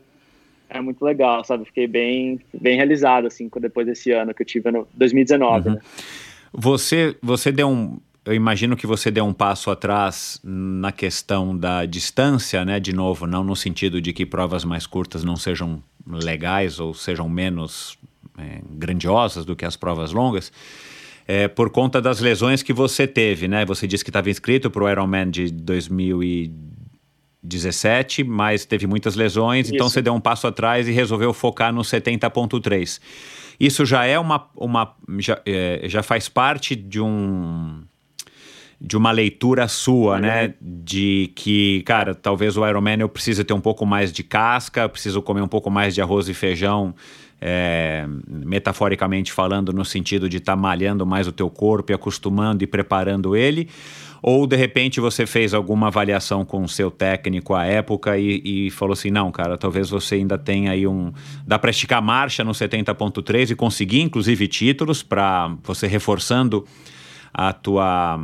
é 0.69 0.79
muito 0.81 1.03
legal, 1.03 1.43
sabe? 1.43 1.65
Fiquei 1.65 1.85
bem, 1.85 2.39
bem 2.53 2.77
realizado 2.77 3.27
assim 3.27 3.49
depois 3.59 3.85
desse 3.85 4.11
ano 4.11 4.33
que 4.33 4.41
eu 4.41 4.45
tive 4.45 4.71
no 4.71 4.87
2019. 4.93 5.67
Uhum. 5.69 5.75
Né? 5.75 5.81
Você, 6.53 7.15
você 7.21 7.51
deu 7.51 7.67
um, 7.67 7.99
eu 8.25 8.33
imagino 8.33 8.75
que 8.75 8.87
você 8.87 9.11
deu 9.11 9.23
um 9.23 9.33
passo 9.33 9.69
atrás 9.69 10.39
na 10.43 10.91
questão 10.91 11.55
da 11.55 11.85
distância, 11.85 12.65
né? 12.65 12.79
De 12.79 12.91
novo, 12.91 13.27
não 13.27 13.43
no 13.43 13.55
sentido 13.55 14.01
de 14.01 14.11
que 14.11 14.25
provas 14.25 14.65
mais 14.65 14.87
curtas 14.87 15.23
não 15.23 15.35
sejam 15.35 15.83
legais 16.07 16.79
ou 16.79 16.91
sejam 16.93 17.29
menos 17.29 17.97
é, 18.37 18.61
grandiosas 18.71 19.45
do 19.45 19.55
que 19.55 19.63
as 19.63 19.75
provas 19.75 20.11
longas, 20.11 20.51
é, 21.27 21.47
por 21.47 21.69
conta 21.69 22.01
das 22.01 22.19
lesões 22.19 22.63
que 22.63 22.73
você 22.73 23.05
teve, 23.05 23.47
né? 23.47 23.63
Você 23.65 23.85
disse 23.85 24.03
que 24.03 24.09
estava 24.09 24.27
inscrito 24.29 24.71
para 24.71 24.83
o 24.83 24.89
Ironman 24.89 25.29
de 25.29 25.51
2017, 25.51 28.23
mas 28.23 28.65
teve 28.65 28.87
muitas 28.87 29.15
lesões, 29.15 29.67
então 29.67 29.67
Isso. 29.67 29.75
então 29.75 29.89
você 29.89 30.01
deu 30.01 30.15
um 30.15 30.19
passo 30.19 30.47
atrás 30.47 30.87
e 30.87 30.91
resolveu 30.91 31.31
focar 31.31 31.71
no 31.71 31.81
70.3. 31.81 32.99
Isso 33.59 33.85
já 33.85 34.03
é 34.05 34.17
uma, 34.17 34.47
uma 34.55 34.95
já, 35.19 35.39
é, 35.45 35.83
já 35.85 36.01
faz 36.01 36.27
parte 36.27 36.75
de 36.75 36.99
um 36.99 37.83
de 38.79 38.97
uma 38.97 39.11
leitura 39.11 39.67
sua, 39.67 40.19
né? 40.19 40.53
De 40.61 41.31
que, 41.35 41.81
cara, 41.85 42.13
talvez 42.13 42.57
o 42.57 42.67
Ironman 42.67 42.99
eu 42.99 43.09
precise 43.09 43.43
ter 43.43 43.53
um 43.53 43.61
pouco 43.61 43.85
mais 43.85 44.11
de 44.11 44.23
casca, 44.23 44.89
preciso 44.89 45.21
comer 45.21 45.41
um 45.41 45.47
pouco 45.47 45.69
mais 45.69 45.95
de 45.95 46.01
arroz 46.01 46.27
e 46.27 46.33
feijão, 46.33 46.93
é, 47.41 48.05
metaforicamente 48.27 49.31
falando, 49.31 49.71
no 49.71 49.85
sentido 49.85 50.27
de 50.27 50.37
estar 50.37 50.53
tá 50.53 50.61
malhando 50.61 51.05
mais 51.05 51.27
o 51.27 51.31
teu 51.31 51.49
corpo 51.49 51.91
e 51.91 51.95
acostumando 51.95 52.63
e 52.63 52.67
preparando 52.67 53.35
ele. 53.35 53.69
Ou 54.21 54.47
de 54.47 54.55
repente 54.55 54.99
você 54.99 55.25
fez 55.25 55.53
alguma 55.53 55.87
avaliação 55.87 56.43
com 56.43 56.63
o 56.63 56.67
seu 56.67 56.89
técnico 56.89 57.53
à 57.53 57.65
época 57.65 58.17
e, 58.17 58.67
e 58.67 58.71
falou 58.71 58.93
assim: 58.93 59.11
não, 59.11 59.31
cara, 59.31 59.57
talvez 59.57 59.89
você 59.89 60.15
ainda 60.15 60.37
tenha 60.37 60.71
aí 60.71 60.87
um. 60.87 61.13
Dá 61.45 61.59
para 61.59 61.69
esticar 61.69 62.01
marcha 62.01 62.43
no 62.43 62.51
70.3 62.51 63.51
e 63.51 63.55
conseguir, 63.55 64.01
inclusive, 64.01 64.47
títulos 64.47 65.03
para 65.03 65.55
você 65.63 65.85
reforçando 65.85 66.65
a 67.31 67.53
tua 67.53 68.17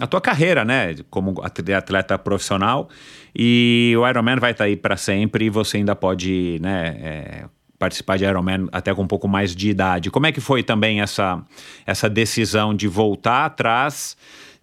a 0.00 0.06
tua 0.06 0.20
carreira, 0.20 0.64
né, 0.64 0.96
como 1.10 1.34
atleta 1.42 2.18
profissional 2.18 2.88
e 3.34 3.94
o 3.96 4.08
Ironman 4.08 4.36
vai 4.36 4.52
estar 4.52 4.64
tá 4.64 4.68
aí 4.68 4.76
para 4.76 4.96
sempre 4.96 5.46
e 5.46 5.50
você 5.50 5.78
ainda 5.78 5.94
pode, 5.94 6.58
né, 6.60 6.96
é, 7.00 7.44
participar 7.78 8.16
de 8.16 8.24
Ironman 8.24 8.68
até 8.72 8.94
com 8.94 9.02
um 9.02 9.06
pouco 9.06 9.28
mais 9.28 9.54
de 9.54 9.68
idade. 9.68 10.10
Como 10.10 10.26
é 10.26 10.32
que 10.32 10.40
foi 10.40 10.62
também 10.62 11.00
essa 11.00 11.44
essa 11.86 12.08
decisão 12.08 12.74
de 12.74 12.88
voltar 12.88 13.44
atrás 13.44 14.16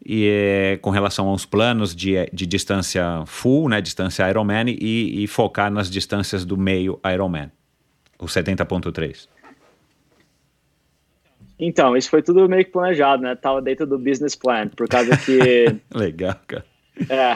e 0.05 0.27
é, 0.27 0.77
com 0.77 0.89
relação 0.89 1.27
aos 1.27 1.45
planos 1.45 1.95
de, 1.95 2.29
de 2.31 2.45
distância 2.45 3.23
full, 3.25 3.69
né, 3.69 3.81
distância 3.81 4.29
Ironman 4.29 4.69
e, 4.69 5.23
e 5.23 5.27
focar 5.27 5.69
nas 5.69 5.89
distâncias 5.89 6.45
do 6.45 6.57
meio 6.57 6.99
Ironman, 7.05 7.51
o 8.17 8.25
70.3? 8.25 9.27
Então, 11.59 11.97
isso 11.97 12.09
foi 12.09 12.21
tudo 12.21 12.47
meio 12.47 12.63
que 12.63 12.71
planejado, 12.71 13.21
né? 13.21 13.35
Tava 13.35 13.61
dentro 13.61 13.85
do 13.85 13.97
business 13.97 14.35
plan, 14.35 14.69
por 14.69 14.87
causa 14.87 15.17
que. 15.17 15.65
Legal, 15.93 16.35
cara. 16.47 16.65
É. 17.09 17.33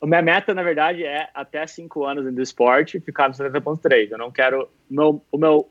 A 0.00 0.06
minha 0.06 0.22
meta, 0.22 0.54
na 0.54 0.62
verdade, 0.62 1.04
é 1.04 1.28
até 1.34 1.66
cinco 1.66 2.04
anos 2.04 2.32
do 2.32 2.42
esporte 2.42 3.00
ficar 3.00 3.28
no 3.28 3.34
70.3. 3.34 4.10
Eu 4.10 4.18
não 4.18 4.30
quero. 4.30 4.68
Meu, 4.88 5.22
o, 5.30 5.36
meu, 5.36 5.68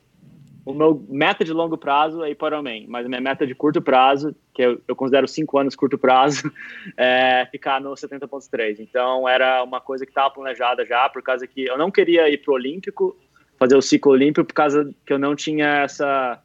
o 0.66 0.74
meu 0.74 1.04
meta 1.10 1.44
de 1.44 1.54
longo 1.54 1.78
prazo 1.78 2.24
é 2.24 2.30
ir 2.30 2.36
para 2.36 2.56
o 2.56 2.60
Ironman, 2.60 2.86
mas 2.88 3.06
a 3.06 3.10
minha 3.10 3.22
meta 3.22 3.48
de 3.48 3.56
curto 3.56 3.82
prazo, 3.82 4.36
que 4.54 4.62
eu, 4.62 4.82
eu 4.88 4.96
considero 4.96 5.28
cinco 5.28 5.58
anos 5.58 5.76
curto 5.76 5.98
prazo, 5.98 6.52
é 6.98 7.48
ficar 7.50 7.80
no 7.82 7.92
70.3. 7.94 8.80
Então, 8.80 9.28
era 9.28 9.64
uma 9.64 9.80
coisa 9.80 10.06
que 10.06 10.12
estava 10.12 10.30
planejada 10.30 10.86
já, 10.86 11.08
por 11.10 11.24
causa 11.24 11.48
que 11.48 11.66
eu 11.66 11.78
não 11.78 11.90
queria 11.90 12.30
ir 12.30 12.38
para 12.40 12.52
o 12.52 12.56
Olímpico, 12.56 13.18
fazer 13.58 13.76
o 13.76 13.82
ciclo 13.82 14.12
olímpico, 14.12 14.46
por 14.46 14.54
causa 14.54 14.94
que 15.06 15.12
eu 15.12 15.18
não 15.18 15.36
tinha 15.36 15.84
essa 15.84 16.40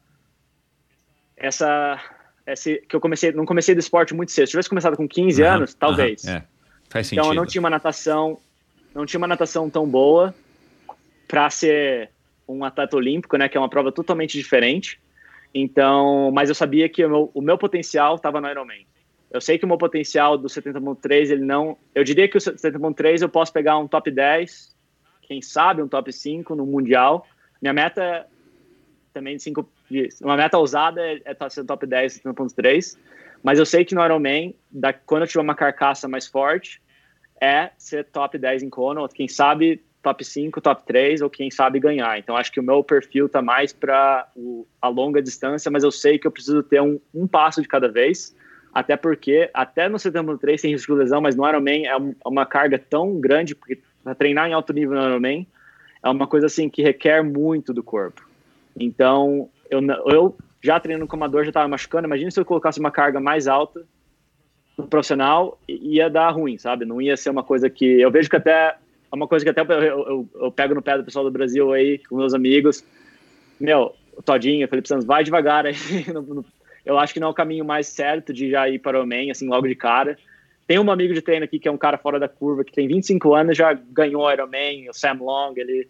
essa 1.37 1.99
esse, 2.45 2.77
que 2.87 2.95
eu 2.95 2.99
comecei, 2.99 3.31
não 3.31 3.45
comecei 3.45 3.73
do 3.73 3.79
esporte 3.79 4.13
muito 4.13 4.31
cedo. 4.31 4.47
Se 4.47 4.51
tivesse 4.51 4.69
começado 4.69 4.97
com 4.97 5.07
15 5.07 5.41
uhum, 5.41 5.49
anos, 5.49 5.73
talvez. 5.73 6.23
Uhum, 6.23 6.31
é. 6.31 6.43
Faz 6.89 7.07
sentido. 7.07 7.23
Então 7.23 7.33
eu 7.33 7.35
não 7.35 7.45
tinha 7.45 7.59
uma 7.59 7.69
natação, 7.69 8.37
não 8.93 9.05
tinha 9.05 9.17
uma 9.17 9.27
natação 9.27 9.69
tão 9.69 9.87
boa 9.87 10.33
para 11.27 11.49
ser 11.49 12.09
um 12.47 12.63
atleta 12.63 12.95
olímpico, 12.95 13.37
né, 13.37 13.47
que 13.47 13.57
é 13.57 13.59
uma 13.59 13.69
prova 13.69 13.91
totalmente 13.91 14.37
diferente. 14.37 14.99
Então, 15.53 16.31
mas 16.31 16.49
eu 16.49 16.55
sabia 16.55 16.89
que 16.89 17.05
o 17.05 17.09
meu, 17.09 17.31
o 17.33 17.41
meu 17.41 17.57
potencial 17.57 18.15
estava 18.15 18.41
no 18.41 18.49
Ironman. 18.49 18.85
Eu 19.31 19.41
sei 19.41 19.57
que 19.57 19.65
o 19.65 19.67
meu 19.67 19.77
potencial 19.77 20.37
do 20.37 20.47
70.3, 20.47 21.31
ele 21.31 21.43
não, 21.43 21.77
eu 21.95 22.03
diria 22.03 22.27
que 22.27 22.37
o 22.37 22.41
70.3 22.41 23.21
eu 23.21 23.29
posso 23.29 23.51
pegar 23.51 23.77
um 23.77 23.87
top 23.87 24.11
10, 24.11 24.75
quem 25.23 25.41
sabe 25.41 25.81
um 25.81 25.87
top 25.87 26.11
5 26.11 26.53
no 26.55 26.65
mundial. 26.65 27.25
Minha 27.61 27.73
meta 27.73 28.27
também 29.13 29.37
de 29.37 29.43
5 29.43 29.67
uma 30.21 30.35
meta 30.37 30.57
ousada 30.57 31.01
é 31.01 31.15
estar 31.15 31.31
é 31.31 31.33
tá 31.33 31.49
sendo 31.49 31.67
top 31.67 31.85
10 31.85 32.19
70.3, 32.19 32.97
mas 33.43 33.59
eu 33.59 33.65
sei 33.65 33.83
que 33.83 33.93
no 33.93 34.03
Ironman, 34.03 34.55
da, 34.71 34.93
quando 34.93 35.23
eu 35.23 35.27
tiver 35.27 35.41
uma 35.41 35.55
carcaça 35.55 36.07
mais 36.07 36.27
forte, 36.27 36.81
é 37.41 37.71
ser 37.77 38.05
top 38.05 38.37
10 38.37 38.63
em 38.63 38.69
Kona, 38.69 39.07
quem 39.09 39.27
sabe 39.27 39.81
top 40.01 40.23
5, 40.23 40.61
top 40.61 40.83
3, 40.85 41.21
ou 41.21 41.29
quem 41.29 41.49
sabe 41.49 41.79
ganhar. 41.79 42.19
Então 42.19 42.35
acho 42.35 42.51
que 42.51 42.59
o 42.59 42.63
meu 42.63 42.83
perfil 42.83 43.29
tá 43.29 43.41
mais 43.41 43.71
para 43.71 44.27
a 44.81 44.87
longa 44.89 45.21
distância, 45.21 45.71
mas 45.71 45.83
eu 45.83 45.91
sei 45.91 46.19
que 46.19 46.27
eu 46.27 46.31
preciso 46.31 46.61
ter 46.61 46.81
um, 46.81 46.99
um 47.13 47.25
passo 47.25 47.61
de 47.61 47.67
cada 47.67 47.87
vez, 47.87 48.35
até 48.73 48.97
porque, 48.97 49.49
até 49.53 49.87
no 49.87 49.97
73 49.97 50.61
tem 50.61 50.71
risco 50.71 50.93
de 50.93 50.99
lesão, 50.99 51.21
mas 51.21 51.35
no 51.35 51.47
Ironman 51.47 51.85
é, 51.85 51.91
é 51.91 52.27
uma 52.27 52.45
carga 52.45 52.77
tão 52.77 53.19
grande, 53.19 53.55
porque 53.55 53.79
para 54.03 54.13
treinar 54.13 54.49
em 54.49 54.53
alto 54.53 54.73
nível 54.73 54.95
no 54.95 55.07
Ironman 55.07 55.47
é 56.03 56.09
uma 56.09 56.27
coisa 56.27 56.47
assim 56.47 56.69
que 56.69 56.81
requer 56.83 57.23
muito 57.23 57.73
do 57.73 57.81
corpo. 57.81 58.27
Então, 58.77 59.49
eu, 59.73 60.11
eu 60.11 60.37
já 60.61 60.79
treinando 60.79 61.07
como 61.07 61.23
amador 61.23 61.43
já 61.43 61.49
estava 61.49 61.67
machucando. 61.67 62.07
Imagina 62.07 62.31
se 62.31 62.39
eu 62.39 62.45
colocasse 62.45 62.79
uma 62.79 62.91
carga 62.91 63.19
mais 63.19 63.47
alta 63.47 63.85
no 64.77 64.87
profissional, 64.87 65.59
ia 65.67 66.09
dar 66.09 66.29
ruim, 66.31 66.57
sabe? 66.57 66.85
Não 66.85 67.01
ia 67.01 67.17
ser 67.17 67.29
uma 67.29 67.43
coisa 67.43 67.69
que. 67.69 67.85
Eu 68.01 68.11
vejo 68.11 68.29
que 68.29 68.35
até. 68.35 68.75
É 69.11 69.15
uma 69.15 69.27
coisa 69.27 69.45
que 69.45 69.49
até 69.49 69.61
eu, 69.61 69.83
eu, 69.83 70.29
eu, 70.35 70.51
pego 70.51 70.73
no 70.73 70.81
pé 70.81 70.97
do 70.97 71.03
pessoal 71.03 71.23
do 71.23 71.29
Brasil 71.29 71.71
aí, 71.71 71.99
com 71.99 72.17
meus 72.17 72.33
amigos. 72.33 72.83
Meu, 73.59 73.93
Todinho, 74.25 74.67
Felipe 74.67 74.87
Santos, 74.87 75.05
vai 75.05 75.23
devagar 75.23 75.67
aí. 75.67 75.75
eu 76.83 76.97
acho 76.97 77.13
que 77.13 77.19
não 77.19 77.27
é 77.27 77.31
o 77.31 77.35
caminho 77.35 77.63
mais 77.63 77.87
certo 77.87 78.33
de 78.33 78.49
já 78.49 78.67
ir 78.67 78.79
para 78.79 78.97
o 78.97 79.01
Ironman, 79.01 79.29
assim, 79.29 79.47
logo 79.47 79.67
de 79.67 79.75
cara. 79.75 80.17
Tem 80.65 80.79
um 80.79 80.89
amigo 80.89 81.13
de 81.13 81.21
treino 81.21 81.45
aqui 81.45 81.59
que 81.59 81.67
é 81.67 81.71
um 81.71 81.77
cara 81.77 81.97
fora 81.97 82.19
da 82.19 82.27
curva, 82.27 82.63
que 82.63 82.71
tem 82.71 82.87
25 82.87 83.35
anos, 83.35 83.55
já 83.55 83.73
ganhou 83.73 84.31
Ironman, 84.31 84.89
o 84.89 84.93
Sam 84.93 85.17
Long, 85.19 85.53
ele 85.57 85.87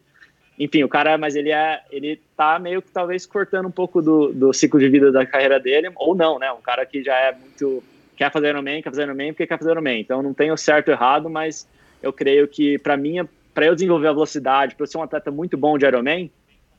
enfim, 0.58 0.84
o 0.84 0.90
cara, 0.90 1.18
mas 1.18 1.36
ele 1.36 1.52
é, 1.52 1.82
ele 1.92 2.20
tá 2.38 2.60
meio 2.60 2.82
que 2.82 2.92
talvez 2.92 3.26
cortando 3.26 3.68
um 3.68 3.72
pouco 3.72 4.02
do, 4.02 4.32
do 4.32 4.54
ciclo 4.54 4.80
de 4.80 4.88
vida 4.90 5.12
da 5.12 5.26
carreira 5.26 5.60
dele, 5.60 5.92
ou 5.96 6.16
não, 6.16 6.38
né? 6.38 6.52
Um 6.52 6.62
cara 6.62 6.86
que 6.86 7.04
já 7.04 7.16
é 7.16 7.34
muito 7.34 7.84
quer 8.16 8.32
fazer 8.32 8.50
Ironman, 8.50 8.82
quer 8.82 8.90
fazer 8.90 9.04
Ironman 9.04 9.34
porque 9.34 9.48
quer 9.48 9.58
fazer 9.58 9.72
Ironman. 9.72 10.00
Então 10.00 10.22
não 10.22 10.34
tem 10.34 10.52
o 10.52 10.58
certo 10.58 10.90
ou 10.90 10.94
errado, 10.94 11.30
mas 11.30 11.68
eu 12.02 12.14
creio 12.14 12.48
que 12.48 12.78
para 12.78 12.96
mim, 12.96 13.28
para 13.54 13.66
eu 13.66 13.74
desenvolver 13.74 14.08
a 14.08 14.14
velocidade, 14.14 14.76
para 14.76 14.84
eu 14.84 14.88
ser 14.88 14.98
um 14.98 15.04
atleta 15.04 15.32
muito 15.32 15.58
bom 15.58 15.78
de 15.78 15.86
Ironman, 15.86 16.30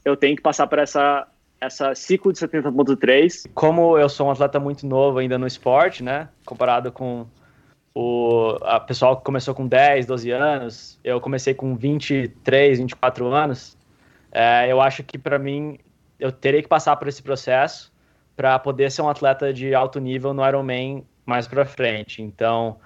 eu 0.05 0.17
tenho 0.17 0.37
que 0.37 0.43
passar 0.43 0.67
por 0.67 0.79
essa 0.79 1.27
essa 1.61 1.95
ciclo 1.95 2.33
de 2.33 2.39
70.3. 2.39 3.49
Como 3.55 3.97
eu 3.97 4.09
sou 4.09 4.27
um 4.27 4.31
atleta 4.31 4.61
muito 4.61 4.87
novo 4.87 5.19
ainda 5.19 5.39
no 5.39 5.47
esporte, 5.47 6.03
né, 6.03 6.29
comparado 6.45 6.93
com 6.93 7.27
o 7.95 8.59
a 8.63 8.81
pessoal 8.81 9.17
que 9.17 9.25
começou 9.25 9.55
com 9.55 9.67
10, 9.67 10.07
12 10.07 10.31
anos, 10.31 10.99
eu 11.05 11.21
comecei 11.21 11.55
com 11.55 11.77
23, 11.77 12.79
24 12.79 13.33
anos. 13.33 13.79
É, 14.33 14.71
eu 14.71 14.81
acho 14.81 15.05
que 15.05 15.17
para 15.17 15.39
mim 15.39 15.79
eu 16.19 16.33
teria 16.33 16.61
que 16.61 16.69
passar 16.69 16.97
por 16.97 17.07
esse 17.07 17.23
processo 17.23 17.93
para 18.37 18.59
poder 18.59 18.91
ser 18.91 19.03
um 19.03 19.09
atleta 19.09 19.53
de 19.53 19.75
alto 19.75 20.01
nível 20.01 20.35
no 20.35 20.47
Ironman 20.47 21.07
mais 21.25 21.47
para 21.47 21.65
frente. 21.65 22.21
Então, 22.21 22.79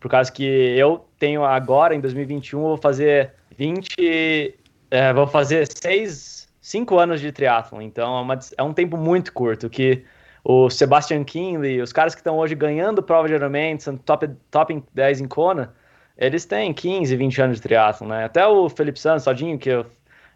por 0.00 0.10
causa 0.10 0.32
que 0.32 0.44
eu 0.44 1.06
tenho 1.18 1.44
agora 1.44 1.94
em 1.94 2.00
2021 2.00 2.60
vou 2.60 2.76
fazer 2.76 3.34
20, 3.56 4.58
é, 4.90 5.12
vou 5.12 5.26
fazer 5.26 5.66
6, 5.66 6.48
5 6.60 6.98
anos 6.98 7.20
de 7.20 7.30
triatlon. 7.30 7.80
Então 7.82 8.18
é, 8.18 8.20
uma, 8.20 8.38
é 8.58 8.62
um 8.62 8.72
tempo 8.72 8.96
muito 8.96 9.32
curto 9.32 9.70
que 9.70 10.04
o 10.48 10.70
Sebastian 10.70 11.24
Kinley, 11.24 11.82
os 11.82 11.92
caras 11.92 12.14
que 12.14 12.20
estão 12.20 12.38
hoje 12.38 12.54
ganhando 12.54 13.02
prova 13.02 13.26
de 13.26 13.34
Ironman, 13.34 13.80
são 13.80 13.96
top, 13.96 14.30
top 14.48 14.80
10 14.94 15.22
em 15.22 15.26
Kona, 15.26 15.74
eles 16.16 16.44
têm 16.44 16.72
15, 16.72 17.16
20 17.16 17.42
anos 17.42 17.56
de 17.56 17.62
triatlon, 17.62 18.06
né? 18.06 18.24
Até 18.26 18.46
o 18.46 18.68
Felipe 18.68 19.00
Santos, 19.00 19.24
Sodinho, 19.24 19.58
que 19.58 19.70
eu, 19.70 19.84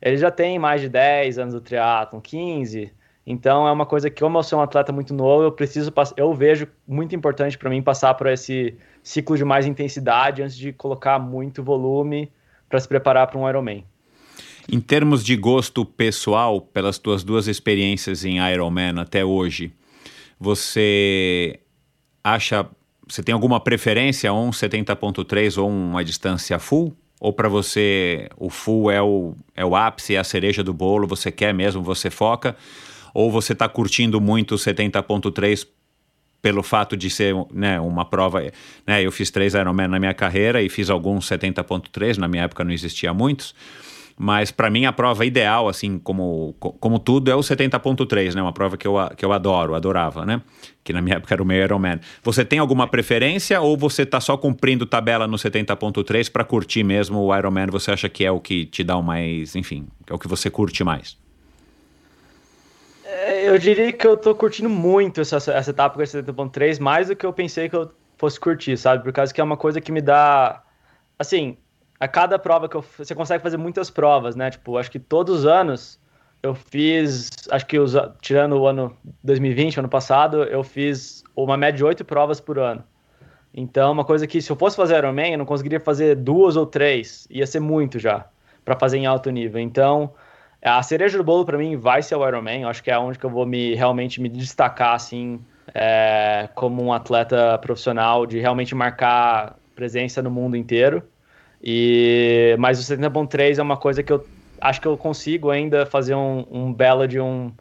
ele 0.03 0.17
já 0.17 0.29
tem 0.29 0.59
mais 0.59 0.81
de 0.81 0.89
10 0.89 1.39
anos 1.39 1.55
do 1.55 1.61
triatlon, 1.61 2.21
15. 2.21 2.93
Então 3.25 3.69
é 3.69 3.71
uma 3.71 3.87
coisa 3.87 4.11
que, 4.11 4.21
como 4.21 4.37
eu 4.37 4.43
sou 4.43 4.59
um 4.59 4.63
atleta 4.63 4.91
muito 4.91 5.15
novo, 5.15 5.45
eu 5.45 5.53
preciso 5.53 5.93
eu 6.17 6.35
vejo 6.35 6.67
muito 6.89 7.15
importante 7.15 7.57
para 7.57 7.71
mim 7.71 7.81
passar 7.81 8.15
por 8.15 8.27
esse 8.27 8.77
ciclo 9.05 9.37
de 9.37 9.45
mais 9.45 9.65
intensidade 9.65 10.43
antes 10.43 10.57
de 10.57 10.73
colocar 10.73 11.21
muito 11.21 11.63
volume 11.63 12.29
para 12.69 12.81
se 12.81 12.89
preparar 12.89 13.29
para 13.29 13.39
um 13.39 13.49
Ironman. 13.49 13.85
Em 14.69 14.81
termos 14.81 15.25
de 15.25 15.37
gosto 15.37 15.85
pessoal, 15.85 16.61
pelas 16.61 16.99
tuas 16.99 17.23
duas 17.23 17.47
experiências 17.47 18.25
em 18.25 18.39
Ironman 18.53 18.99
até 18.99 19.25
hoje, 19.25 19.73
você 20.41 21.61
acha. 22.25 22.67
Você 23.07 23.23
tem 23.23 23.33
alguma 23.33 23.61
preferência, 23.61 24.33
um 24.33 24.51
70.3 24.51 25.61
ou 25.61 25.69
uma 25.69 26.03
distância 26.03 26.59
full? 26.59 26.97
Ou 27.21 27.33
para 27.33 27.49
você 27.49 28.29
o 28.39 28.49
full 28.49 28.91
é 28.91 29.03
o, 29.03 29.35
é 29.55 29.65
o 29.65 29.77
ápice, 29.77 30.15
é 30.15 30.19
a 30.19 30.25
cereja 30.25 30.63
do 30.63 30.73
bolo, 30.73 31.07
você 31.07 31.31
quer 31.31 31.53
mesmo, 31.53 31.83
você 31.83 32.09
foca? 32.09 32.57
Ou 33.13 33.31
você 33.31 33.53
está 33.53 33.69
curtindo 33.69 34.21
muito 34.21 34.55
o 34.55 34.59
70.3 34.59 35.67
pelo 36.41 36.63
fato 36.63 36.97
de 36.97 37.11
ser 37.11 37.35
né, 37.53 37.79
uma 37.81 38.05
prova. 38.05 38.41
Né, 38.87 39.03
eu 39.03 39.13
fiz 39.13 39.31
três 39.31 39.55
Ironman 39.55 39.89
na 39.89 39.99
minha 39.99 40.15
carreira 40.15 40.63
e 40.63 40.71
fiz 40.71 40.89
alguns 40.89 41.29
70.3, 41.29 42.17
na 42.17 42.29
minha 42.29 42.45
época 42.45 42.65
não 42.65 42.73
existia 42.73 43.13
muitos. 43.13 43.55
Mas 44.23 44.51
para 44.51 44.69
mim 44.69 44.85
a 44.85 44.93
prova 44.93 45.25
ideal, 45.25 45.67
assim, 45.67 45.99
como, 45.99 46.55
como 46.59 46.99
tudo, 46.99 47.31
é 47.31 47.35
o 47.35 47.39
70.3, 47.39 48.35
né? 48.35 48.43
Uma 48.43 48.53
prova 48.53 48.77
que 48.77 48.87
eu, 48.87 48.97
que 49.17 49.25
eu 49.25 49.33
adoro, 49.33 49.75
adorava, 49.75 50.27
né? 50.27 50.43
Que 50.85 50.93
na 50.93 51.01
minha 51.01 51.17
época 51.17 51.35
era 51.35 51.43
o 51.43 51.47
meu 51.47 51.57
Ironman. 51.57 51.99
Você 52.23 52.45
tem 52.45 52.59
alguma 52.59 52.87
preferência 52.87 53.59
ou 53.63 53.79
você 53.79 54.05
tá 54.05 54.21
só 54.21 54.37
cumprindo 54.37 54.85
tabela 54.85 55.27
no 55.27 55.39
70.3 55.39 56.31
para 56.31 56.45
curtir 56.45 56.85
mesmo 56.85 57.19
o 57.19 57.35
Ironman? 57.35 57.69
Você 57.69 57.93
acha 57.93 58.11
que 58.11 58.23
é 58.23 58.31
o 58.31 58.39
que 58.39 58.67
te 58.67 58.85
dá 58.85 58.95
o 58.95 59.03
mais, 59.03 59.57
enfim, 59.57 59.89
é 60.07 60.13
o 60.13 60.19
que 60.19 60.29
você 60.29 60.51
curte 60.51 60.85
mais? 60.85 61.17
É, 63.07 63.49
eu 63.49 63.59
diria 63.59 63.91
que 63.91 64.07
eu 64.07 64.19
tô 64.19 64.35
curtindo 64.35 64.69
muito 64.69 65.23
essa, 65.23 65.37
essa 65.37 65.71
etapa 65.71 65.95
com 65.95 66.03
esse 66.03 66.23
70.3, 66.23 66.79
mais 66.79 67.09
do 67.09 67.17
que 67.17 67.25
eu 67.25 67.33
pensei 67.33 67.71
que 67.71 67.77
eu 67.77 67.91
fosse 68.19 68.39
curtir, 68.39 68.77
sabe? 68.77 69.03
Por 69.03 69.15
causa 69.15 69.33
que 69.33 69.41
é 69.41 69.45
uma 69.45 69.57
coisa 69.57 69.81
que 69.81 69.91
me 69.91 70.03
dá. 70.03 70.63
Assim, 71.19 71.57
a 72.01 72.09
cada 72.09 72.39
prova 72.39 72.69
que 72.69 72.75
eu. 72.75 72.83
Você 72.97 73.15
consegue 73.15 73.43
fazer 73.43 73.59
muitas 73.59 73.91
provas, 73.91 74.35
né? 74.35 74.51
Tipo, 74.51 74.79
acho 74.79 74.91
que 74.91 74.99
todos 74.99 75.41
os 75.41 75.47
anos 75.47 76.01
eu 76.43 76.55
fiz. 76.55 77.31
Acho 77.51 77.67
que 77.67 77.79
os, 77.79 77.95
tirando 78.23 78.59
o 78.59 78.67
ano 78.67 78.97
2020, 79.23 79.79
ano 79.79 79.89
passado, 79.89 80.43
eu 80.45 80.65
fiz 80.65 81.23
uma 81.37 81.59
média 81.59 81.77
de 81.77 81.85
oito 81.85 82.05
provas 82.05 82.41
por 82.41 82.59
ano. 82.59 82.83
Então, 83.53 83.93
uma 83.93 84.05
coisa 84.05 84.27
que 84.27 84.41
se 84.41 84.51
eu 84.51 84.57
fosse 84.57 84.77
fazer 84.77 84.97
Ironman, 84.97 85.33
eu 85.33 85.39
não 85.39 85.45
conseguiria 85.45 85.81
fazer 85.81 86.15
duas 86.17 86.57
ou 86.57 86.65
três. 86.65 87.27
Ia 87.31 87.47
ser 87.47 87.61
muito 87.61 87.99
já, 87.99 88.27
para 88.65 88.79
fazer 88.79 88.99
em 88.99 89.07
alto 89.07 89.29
nível. 89.31 89.61
Então, 89.61 90.15
a 90.63 90.83
cereja 90.83 91.19
do 91.19 91.25
bolo 91.25 91.45
para 91.45 91.59
mim 91.59 91.77
vai 91.77 92.01
ser 92.01 92.15
o 92.15 92.27
Ironman. 92.27 92.65
Acho 92.65 92.83
que 92.83 92.91
é 92.91 92.99
onde 92.99 93.19
que 93.19 93.27
eu 93.27 93.31
vou 93.31 93.45
me 93.45 93.75
realmente 93.75 94.21
me 94.21 94.29
destacar, 94.29 94.95
assim, 94.95 95.41
é, 95.75 96.49
como 96.55 96.83
um 96.83 96.93
atleta 96.93 97.59
profissional, 97.59 98.25
de 98.25 98.39
realmente 98.39 98.75
marcar 98.75 99.57
presença 99.75 100.23
no 100.23 100.31
mundo 100.31 100.57
inteiro. 100.57 101.03
E, 101.63 102.57
mas 102.59 102.79
o 102.81 102.83
70.3 102.83 103.59
é 103.59 103.63
uma 103.63 103.77
coisa 103.77 104.03
que 104.03 104.13
eu 104.13 104.25
acho 104.61 104.81
que 104.81 104.87
eu 104.87 104.97
consigo 104.97 105.51
ainda 105.51 105.87
fazer 105.87 106.15
um, 106.15 106.47
um 106.51 106.73
belo 106.73 107.07
de 107.07 107.21
um, 107.21 107.53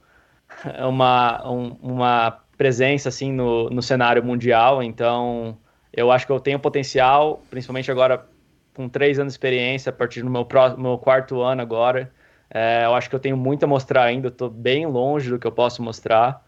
uma, 0.88 1.50
um, 1.50 1.78
uma 1.82 2.40
presença 2.58 3.10
assim 3.10 3.32
no, 3.32 3.70
no 3.70 3.82
cenário 3.82 4.24
mundial. 4.24 4.84
Então, 4.84 5.58
eu 5.94 6.12
acho 6.12 6.26
que 6.26 6.32
eu 6.32 6.40
tenho 6.40 6.60
potencial, 6.60 7.42
principalmente 7.50 7.92
agora 7.92 8.26
com 8.74 8.88
três 8.88 9.20
anos 9.20 9.34
de 9.34 9.36
experiência, 9.36 9.90
a 9.90 9.94
partir 9.94 10.22
do 10.22 10.30
meu, 10.30 10.46
próximo, 10.46 10.84
meu 10.84 10.98
quarto 10.98 11.42
ano 11.42 11.62
agora. 11.62 12.12
É, 12.50 12.86
eu 12.86 12.96
acho 12.96 13.10
que 13.10 13.16
eu 13.16 13.20
tenho 13.20 13.38
muito 13.38 13.64
a 13.64 13.68
mostrar 13.68 14.04
ainda, 14.04 14.30
estou 14.30 14.50
bem 14.50 14.86
longe 14.86 15.30
do 15.30 15.38
que 15.38 15.46
eu 15.46 15.52
posso 15.52 15.84
mostrar. 15.84 16.44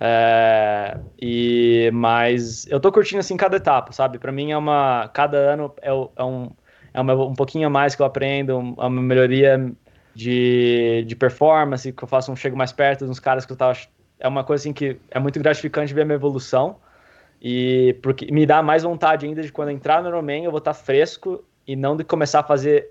É, 0.00 0.98
e 1.20 1.90
mas 1.92 2.66
eu 2.68 2.80
tô 2.80 2.90
curtindo 2.90 3.20
assim 3.20 3.36
cada 3.36 3.56
etapa, 3.56 3.92
sabe? 3.92 4.18
Para 4.18 4.32
mim 4.32 4.50
é 4.50 4.56
uma 4.56 5.10
cada 5.12 5.36
ano 5.36 5.74
é, 5.82 5.90
é 5.90 6.24
um 6.24 6.50
é 6.92 7.00
uma, 7.00 7.14
um 7.14 7.34
pouquinho 7.34 7.66
a 7.66 7.70
mais 7.70 7.94
que 7.94 8.02
eu 8.02 8.06
aprendo, 8.06 8.58
uma 8.58 8.90
melhoria 8.90 9.72
de, 10.14 11.04
de 11.06 11.16
performance, 11.16 11.92
que 11.92 12.02
eu 12.02 12.08
faço 12.08 12.30
um 12.30 12.36
chego 12.36 12.56
mais 12.56 12.72
perto 12.72 13.06
dos 13.06 13.18
caras 13.18 13.46
que 13.46 13.52
eu 13.52 13.56
tava 13.56 13.76
é 14.20 14.28
uma 14.28 14.44
coisa 14.44 14.62
assim 14.62 14.72
que 14.72 14.98
é 15.10 15.18
muito 15.18 15.38
gratificante 15.40 15.92
ver 15.92 16.02
a 16.02 16.04
minha 16.04 16.14
evolução 16.14 16.76
e 17.40 17.98
porque 18.02 18.30
me 18.30 18.46
dá 18.46 18.62
mais 18.62 18.84
vontade 18.84 19.26
ainda 19.26 19.42
de 19.42 19.50
quando 19.50 19.70
entrar 19.70 20.00
no 20.00 20.08
Ironman 20.08 20.44
eu 20.44 20.50
vou 20.50 20.58
estar 20.58 20.74
fresco 20.74 21.44
e 21.66 21.74
não 21.74 21.96
de 21.96 22.04
começar 22.04 22.40
a 22.40 22.44
fazer 22.44 22.90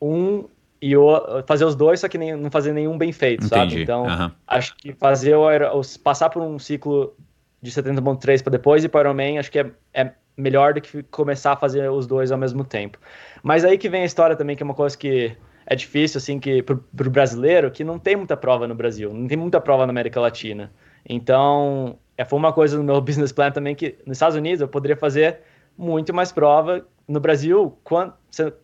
um 0.00 0.44
e 0.80 0.94
o, 0.94 1.42
fazer 1.46 1.64
os 1.64 1.74
dois, 1.74 2.00
só 2.00 2.08
que 2.08 2.18
nem, 2.18 2.36
não 2.36 2.50
fazer 2.50 2.72
nenhum 2.72 2.98
bem 2.98 3.10
feito, 3.10 3.46
Entendi. 3.46 3.70
sabe? 3.70 3.82
Então, 3.82 4.04
uhum. 4.04 4.30
acho 4.46 4.76
que 4.76 4.92
fazer 4.92 5.34
o, 5.34 5.48
o, 5.48 5.82
passar 6.04 6.28
por 6.28 6.42
um 6.42 6.58
ciclo 6.58 7.16
de 7.62 7.70
70.3 7.70 8.42
para 8.42 8.50
depois 8.52 8.84
e 8.84 8.88
para 8.88 8.98
o 8.98 9.02
Ironman, 9.02 9.38
acho 9.38 9.50
que 9.50 9.58
é, 9.58 9.70
é 9.94 10.12
melhor 10.36 10.74
do 10.74 10.80
que 10.80 11.02
começar 11.04 11.52
a 11.52 11.56
fazer 11.56 11.90
os 11.90 12.06
dois 12.06 12.30
ao 12.30 12.38
mesmo 12.38 12.64
tempo. 12.64 12.98
Mas 13.42 13.64
aí 13.64 13.78
que 13.78 13.88
vem 13.88 14.02
a 14.02 14.04
história 14.04 14.36
também, 14.36 14.54
que 14.54 14.62
é 14.62 14.64
uma 14.64 14.74
coisa 14.74 14.96
que 14.96 15.36
é 15.66 15.74
difícil, 15.74 16.18
assim, 16.18 16.38
que 16.38 16.62
pro, 16.62 16.76
pro 16.76 17.10
brasileiro, 17.10 17.70
que 17.70 17.82
não 17.82 17.98
tem 17.98 18.16
muita 18.16 18.36
prova 18.36 18.66
no 18.68 18.74
Brasil, 18.74 19.12
não 19.12 19.26
tem 19.26 19.36
muita 19.36 19.60
prova 19.60 19.86
na 19.86 19.90
América 19.90 20.20
Latina. 20.20 20.72
Então, 21.08 21.98
é, 22.16 22.24
foi 22.24 22.38
uma 22.38 22.52
coisa 22.52 22.76
no 22.76 22.84
meu 22.84 23.00
business 23.02 23.32
plan 23.32 23.50
também 23.50 23.74
que 23.74 23.96
nos 24.06 24.16
Estados 24.16 24.36
Unidos 24.36 24.60
eu 24.60 24.68
poderia 24.68 24.96
fazer 24.96 25.40
muito 25.76 26.14
mais 26.14 26.32
prova 26.32 26.86
no 27.08 27.20
Brasil, 27.20 27.78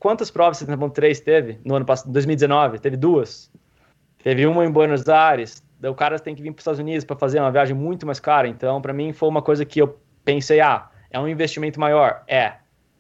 quantas 0.00 0.30
provas 0.30 0.58
70.3 0.58 1.22
teve 1.22 1.60
no 1.64 1.76
ano 1.76 1.84
passado, 1.84 2.12
2019? 2.12 2.80
Teve 2.80 2.96
duas. 2.96 3.52
Teve 4.22 4.46
uma 4.46 4.64
em 4.64 4.70
Buenos 4.70 5.08
Aires. 5.08 5.62
O 5.82 5.94
cara 5.94 6.18
tem 6.18 6.34
que 6.34 6.42
vir 6.42 6.50
para 6.50 6.58
os 6.58 6.62
Estados 6.62 6.80
Unidos 6.80 7.04
para 7.04 7.16
fazer 7.16 7.38
uma 7.38 7.52
viagem 7.52 7.74
muito 7.74 8.04
mais 8.04 8.18
cara. 8.18 8.48
Então, 8.48 8.80
para 8.80 8.92
mim, 8.92 9.12
foi 9.12 9.28
uma 9.28 9.42
coisa 9.42 9.64
que 9.64 9.80
eu 9.80 9.98
pensei: 10.24 10.60
ah, 10.60 10.88
é 11.12 11.20
um 11.20 11.28
investimento 11.28 11.78
maior? 11.78 12.24
É. 12.26 12.54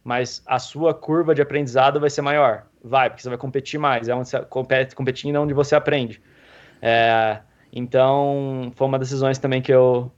Mas 0.04 0.42
a 0.46 0.58
sua 0.58 0.92
curva 0.92 1.34
de 1.34 1.42
aprendizado 1.42 1.98
vai 1.98 2.10
ser 2.10 2.22
maior? 2.22 2.66
Vai, 2.82 3.08
porque 3.08 3.22
você 3.22 3.28
vai 3.28 3.38
competir 3.38 3.78
mais. 3.78 4.08
É 4.08 4.14
onde 4.14 4.28
você 4.28 4.40
compete, 4.40 4.94
competindo, 4.94 5.36
é 5.36 5.40
onde 5.40 5.54
você 5.54 5.74
aprende. 5.74 6.20
É, 6.80 7.38
então, 7.72 8.72
foi 8.74 8.86
uma 8.86 8.98
decisões 8.98 9.38
também 9.38 9.62
que 9.62 9.72
eu, 9.72 10.12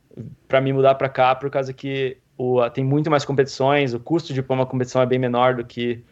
para 0.49 0.61
me 0.61 0.73
mudar 0.73 0.95
para 0.95 1.09
cá, 1.09 1.35
por 1.35 1.51
causa 1.51 1.73
que 1.73 2.17
o, 2.37 2.69
tem 2.71 2.83
muito 2.83 3.11
mais 3.11 3.25
competições, 3.25 3.95
o 3.95 4.01
custo 4.01 4.33
de 4.33 4.43
pôr 4.43 4.55
uma 4.55 4.67
competição 4.67 5.03
é 5.03 5.07
bem 5.07 5.19
menor 5.19 5.55
do 5.55 5.65
que 5.65 6.03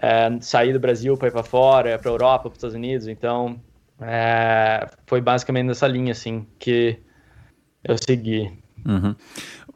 é, 0.00 0.38
sair 0.40 0.72
do 0.72 0.78
Brasil 0.78 1.16
para 1.16 1.28
ir 1.28 1.32
para 1.32 1.42
fora, 1.42 1.98
para 1.98 2.10
Europa, 2.10 2.42
para 2.42 2.50
os 2.50 2.56
Estados 2.58 2.76
Unidos. 2.76 3.08
Então, 3.08 3.60
é, 4.00 4.86
foi 5.06 5.20
basicamente 5.20 5.66
nessa 5.66 5.88
linha 5.88 6.12
assim 6.12 6.46
que 6.58 6.98
eu 7.82 7.96
segui. 7.98 8.52
Uhum. 8.86 9.14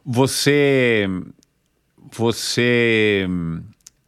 Você, 0.05 1.07
você, 2.11 3.25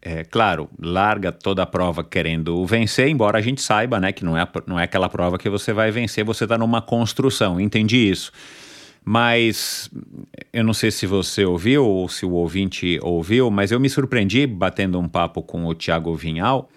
é, 0.01 0.23
claro, 0.23 0.69
larga 0.79 1.31
toda 1.31 1.63
a 1.63 1.65
prova 1.65 2.03
querendo 2.03 2.65
vencer, 2.65 3.07
embora 3.07 3.37
a 3.37 3.41
gente 3.41 3.61
saiba, 3.61 3.99
né, 3.99 4.11
que 4.11 4.25
não 4.25 4.37
é, 4.37 4.47
não 4.67 4.79
é 4.79 4.83
aquela 4.83 5.07
prova 5.07 5.37
que 5.37 5.49
você 5.49 5.71
vai 5.71 5.91
vencer, 5.91 6.23
você 6.23 6.43
está 6.43 6.57
numa 6.57 6.81
construção. 6.81 7.59
Entendi 7.59 8.09
isso. 8.09 8.31
Mas 9.03 9.89
eu 10.51 10.63
não 10.63 10.73
sei 10.73 10.89
se 10.89 11.05
você 11.05 11.45
ouviu 11.45 11.85
ou 11.85 12.09
se 12.09 12.25
o 12.25 12.31
ouvinte 12.31 12.99
ouviu, 13.03 13.51
mas 13.51 13.71
eu 13.71 13.79
me 13.79 13.89
surpreendi 13.89 14.47
batendo 14.47 14.99
um 14.99 15.07
papo 15.07 15.43
com 15.43 15.65
o 15.65 15.75
Tiago 15.75 16.15
Vinhal 16.15 16.69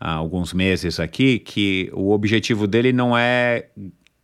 há 0.00 0.14
alguns 0.14 0.52
meses 0.52 0.98
aqui, 0.98 1.38
que 1.38 1.90
o 1.92 2.10
objetivo 2.10 2.66
dele 2.66 2.92
não 2.92 3.16
é 3.16 3.68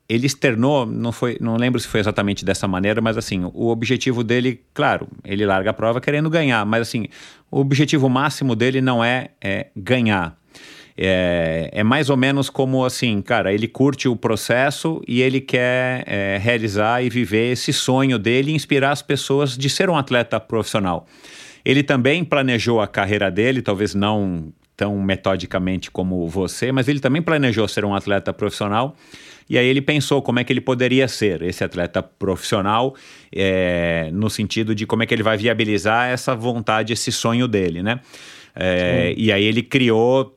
ele 0.09 0.27
externou, 0.27 0.87
não 0.87 1.11
foi, 1.11 1.37
não 1.41 1.57
lembro 1.57 1.81
se 1.81 1.89
foi 1.89 2.01
exatamente 2.01 2.45
dessa 2.45 2.69
maneira, 2.69 3.01
mas 3.01 3.17
assim, 3.17 3.45
o 3.53 3.69
objetivo 3.69 4.23
dele, 4.23 4.61
claro, 4.73 5.09
ele 5.25 5.45
larga 5.45 5.71
a 5.71 5.75
prova 5.75 6.01
querendo 6.01 6.31
ganhar, 6.31 6.65
mas 6.65 6.83
assim, 6.83 7.07
o 7.51 7.61
objetivo 7.61 8.09
máximo 8.09 8.55
dele 8.55 8.81
não 8.81 9.03
é, 9.03 9.31
é 9.41 9.67
ganhar. 9.77 10.37
É, 10.99 11.69
é, 11.73 11.85
mais 11.85 12.09
ou 12.09 12.17
menos 12.17 12.49
como 12.49 12.83
assim, 12.85 13.21
cara, 13.21 13.53
ele 13.53 13.69
curte 13.69 14.09
o 14.09 14.17
processo 14.17 15.03
e 15.07 15.21
ele 15.21 15.43
quer 15.43 16.05
é, 16.07 16.39
realizar 16.41 17.03
e 17.03 17.11
viver 17.11 17.53
esse 17.53 17.71
sonho 17.73 18.19
dele 18.19 18.51
e 18.51 18.55
inspirar 18.55 18.93
as 18.93 19.03
pessoas 19.03 19.59
de 19.59 19.69
ser 19.69 19.91
um 19.91 19.97
atleta 19.97 20.41
profissional. 20.41 21.07
Ele 21.65 21.83
também 21.83 22.25
planejou 22.25 22.81
a 22.81 22.87
carreira 22.87 23.31
dele, 23.31 23.61
talvez 23.61 23.95
não 23.95 24.53
tão 24.77 24.99
metodicamente 25.03 25.91
como 25.91 26.29
você, 26.29 26.71
mas 26.71 26.87
ele 26.87 27.01
também 27.01 27.21
planejou 27.21 27.67
ser 27.67 27.85
um 27.85 27.95
atleta 27.95 28.33
profissional. 28.33 28.95
E 29.49 29.57
aí 29.57 29.67
ele 29.67 29.81
pensou 29.81 30.21
como 30.21 30.39
é 30.39 30.45
que 30.45 30.53
ele 30.53 30.61
poderia 30.61 31.07
ser 31.07 31.43
esse 31.43 31.63
atleta 31.63 32.03
profissional, 32.03 32.95
é, 33.35 34.11
no 34.13 34.29
sentido 34.29 34.75
de 34.75 34.87
como 34.87 35.03
é 35.03 35.07
que 35.07 35.15
ele 35.15 35.23
vai 35.23 35.37
viabilizar 35.37 36.09
essa 36.09 36.35
vontade, 36.35 36.93
esse 36.93 37.13
sonho 37.13 37.47
dele, 37.47 37.83
né? 37.83 38.01
É, 38.59 39.13
e 39.19 39.31
aí 39.31 39.45
ele 39.45 39.63
criou, 39.63 40.35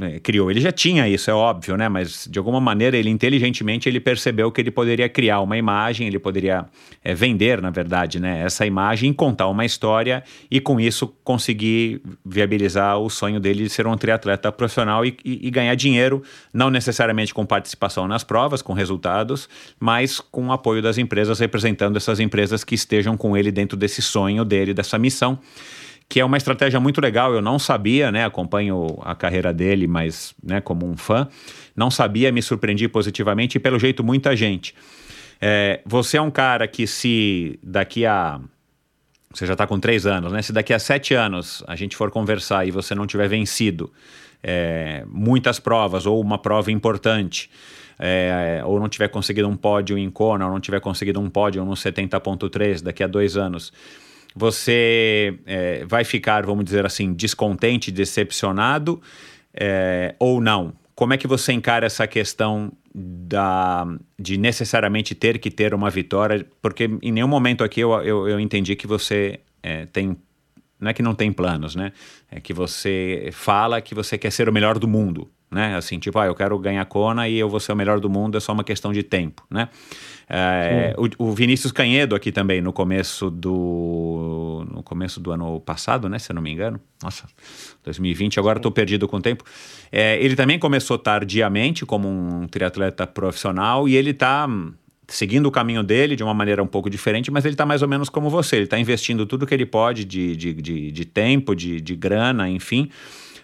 é, 0.00 0.18
criou, 0.20 0.50
ele 0.50 0.58
já 0.58 0.72
tinha 0.72 1.06
isso, 1.06 1.30
é 1.30 1.34
óbvio, 1.34 1.76
né? 1.76 1.86
Mas 1.86 2.26
de 2.28 2.38
alguma 2.38 2.58
maneira 2.58 2.96
ele 2.96 3.10
inteligentemente 3.10 3.86
ele 3.86 4.00
percebeu 4.00 4.50
que 4.50 4.58
ele 4.58 4.70
poderia 4.70 5.06
criar 5.06 5.40
uma 5.40 5.54
imagem, 5.54 6.06
ele 6.06 6.18
poderia 6.18 6.64
é, 7.04 7.14
vender, 7.14 7.60
na 7.60 7.68
verdade, 7.68 8.18
né? 8.18 8.42
Essa 8.42 8.64
imagem, 8.64 9.12
contar 9.12 9.48
uma 9.48 9.66
história 9.66 10.24
e 10.50 10.60
com 10.60 10.80
isso 10.80 11.08
conseguir 11.22 12.00
viabilizar 12.24 12.98
o 12.98 13.10
sonho 13.10 13.38
dele 13.38 13.64
de 13.64 13.68
ser 13.68 13.86
um 13.86 13.98
triatleta 13.98 14.50
profissional 14.50 15.04
e, 15.04 15.14
e, 15.22 15.48
e 15.48 15.50
ganhar 15.50 15.74
dinheiro, 15.74 16.22
não 16.50 16.70
necessariamente 16.70 17.34
com 17.34 17.44
participação 17.44 18.08
nas 18.08 18.24
provas, 18.24 18.62
com 18.62 18.72
resultados, 18.72 19.46
mas 19.78 20.20
com 20.20 20.46
o 20.46 20.52
apoio 20.52 20.80
das 20.80 20.96
empresas, 20.96 21.38
representando 21.38 21.98
essas 21.98 22.18
empresas 22.18 22.64
que 22.64 22.74
estejam 22.74 23.14
com 23.14 23.36
ele 23.36 23.52
dentro 23.52 23.76
desse 23.76 24.00
sonho 24.00 24.42
dele, 24.42 24.72
dessa 24.72 24.98
missão 24.98 25.38
que 26.08 26.20
é 26.20 26.24
uma 26.24 26.36
estratégia 26.36 26.80
muito 26.80 27.00
legal. 27.00 27.34
Eu 27.34 27.42
não 27.42 27.58
sabia, 27.58 28.10
né? 28.10 28.24
Acompanho 28.24 28.98
a 29.02 29.14
carreira 29.14 29.52
dele, 29.52 29.86
mas 29.86 30.34
né, 30.42 30.60
como 30.60 30.88
um 30.88 30.96
fã, 30.96 31.28
não 31.76 31.90
sabia, 31.90 32.32
me 32.32 32.40
surpreendi 32.40 32.88
positivamente 32.88 33.56
e 33.56 33.60
pelo 33.60 33.78
jeito 33.78 34.02
muita 34.02 34.34
gente. 34.34 34.74
É, 35.40 35.80
você 35.84 36.16
é 36.16 36.22
um 36.22 36.30
cara 36.30 36.66
que 36.66 36.86
se 36.86 37.58
daqui 37.62 38.04
a 38.04 38.40
você 39.32 39.46
já 39.46 39.52
está 39.52 39.66
com 39.66 39.78
três 39.78 40.06
anos, 40.06 40.32
né? 40.32 40.40
Se 40.40 40.52
daqui 40.52 40.72
a 40.72 40.78
sete 40.78 41.14
anos 41.14 41.62
a 41.66 41.76
gente 41.76 41.94
for 41.94 42.10
conversar 42.10 42.66
e 42.66 42.70
você 42.70 42.94
não 42.94 43.06
tiver 43.06 43.28
vencido 43.28 43.92
é, 44.42 45.04
muitas 45.06 45.60
provas 45.60 46.06
ou 46.06 46.20
uma 46.20 46.38
prova 46.38 46.72
importante, 46.72 47.50
é, 47.98 48.62
ou 48.64 48.80
não 48.80 48.88
tiver 48.88 49.08
conseguido 49.08 49.46
um 49.46 49.56
pódio 49.56 49.98
em 49.98 50.10
Kona, 50.10 50.46
ou 50.46 50.52
não 50.52 50.60
tiver 50.60 50.80
conseguido 50.80 51.20
um 51.20 51.28
pódio 51.28 51.64
no 51.64 51.72
70.3 51.72 52.82
daqui 52.82 53.04
a 53.04 53.06
dois 53.06 53.36
anos, 53.36 53.72
você 54.38 55.36
é, 55.44 55.84
vai 55.84 56.04
ficar, 56.04 56.46
vamos 56.46 56.64
dizer 56.64 56.86
assim, 56.86 57.12
descontente, 57.12 57.90
decepcionado 57.90 59.02
é, 59.52 60.14
ou 60.18 60.40
não? 60.40 60.72
Como 60.94 61.12
é 61.12 61.16
que 61.16 61.26
você 61.26 61.52
encara 61.52 61.86
essa 61.86 62.06
questão 62.06 62.72
da, 62.94 63.86
de 64.18 64.38
necessariamente 64.38 65.14
ter 65.14 65.38
que 65.38 65.50
ter 65.50 65.74
uma 65.74 65.90
vitória? 65.90 66.46
Porque 66.62 66.88
em 67.02 67.12
nenhum 67.12 67.28
momento 67.28 67.64
aqui 67.64 67.80
eu, 67.80 67.92
eu, 68.02 68.28
eu 68.28 68.40
entendi 68.40 68.76
que 68.76 68.86
você 68.86 69.40
é, 69.62 69.86
tem. 69.86 70.16
Não 70.80 70.90
é 70.90 70.94
que 70.94 71.02
não 71.02 71.14
tem 71.14 71.32
planos, 71.32 71.74
né? 71.74 71.92
É 72.30 72.40
que 72.40 72.52
você 72.52 73.30
fala 73.32 73.80
que 73.80 73.94
você 73.94 74.16
quer 74.16 74.30
ser 74.30 74.48
o 74.48 74.52
melhor 74.52 74.78
do 74.78 74.86
mundo. 74.86 75.28
Né? 75.50 75.76
Assim, 75.76 75.98
tipo, 75.98 76.18
ah, 76.18 76.26
eu 76.26 76.34
quero 76.34 76.58
ganhar 76.58 76.84
Kona 76.84 77.28
e 77.28 77.38
eu 77.38 77.48
vou 77.48 77.60
ser 77.60 77.72
o 77.72 77.76
melhor 77.76 78.00
do 78.00 78.10
mundo, 78.10 78.36
é 78.36 78.40
só 78.40 78.52
uma 78.52 78.64
questão 78.64 78.92
de 78.92 79.02
tempo, 79.02 79.42
né? 79.50 79.68
É, 80.30 80.94
o, 80.98 81.30
o, 81.30 81.32
Vinícius 81.32 81.72
Canhedo 81.72 82.14
aqui 82.14 82.30
também 82.30 82.60
no 82.60 82.70
começo 82.70 83.30
do 83.30 84.66
no 84.70 84.82
começo 84.82 85.20
do 85.20 85.32
ano 85.32 85.58
passado, 85.60 86.06
né? 86.06 86.18
Se 86.18 86.30
eu 86.30 86.34
não 86.34 86.42
me 86.42 86.50
engano. 86.50 86.78
Nossa, 87.02 87.24
2020. 87.82 88.38
Agora 88.38 88.58
estou 88.58 88.70
perdido 88.70 89.08
com 89.08 89.16
o 89.16 89.22
tempo. 89.22 89.42
É, 89.90 90.22
ele 90.22 90.36
também 90.36 90.58
começou 90.58 90.98
tardiamente 90.98 91.86
como 91.86 92.08
um 92.08 92.46
triatleta 92.46 93.06
profissional 93.06 93.88
e 93.88 93.96
ele 93.96 94.10
está 94.10 94.46
seguindo 95.08 95.46
o 95.46 95.50
caminho 95.50 95.82
dele 95.82 96.14
de 96.14 96.22
uma 96.22 96.34
maneira 96.34 96.62
um 96.62 96.66
pouco 96.66 96.90
diferente, 96.90 97.30
mas 97.30 97.46
ele 97.46 97.54
está 97.54 97.64
mais 97.64 97.80
ou 97.80 97.88
menos 97.88 98.10
como 98.10 98.28
você. 98.28 98.56
Ele 98.56 98.64
está 98.64 98.78
investindo 98.78 99.24
tudo 99.24 99.46
que 99.46 99.54
ele 99.54 99.64
pode 99.64 100.04
de, 100.04 100.36
de, 100.36 100.52
de, 100.52 100.92
de 100.92 101.04
tempo, 101.06 101.56
de, 101.56 101.80
de 101.80 101.96
grana, 101.96 102.48
enfim, 102.50 102.90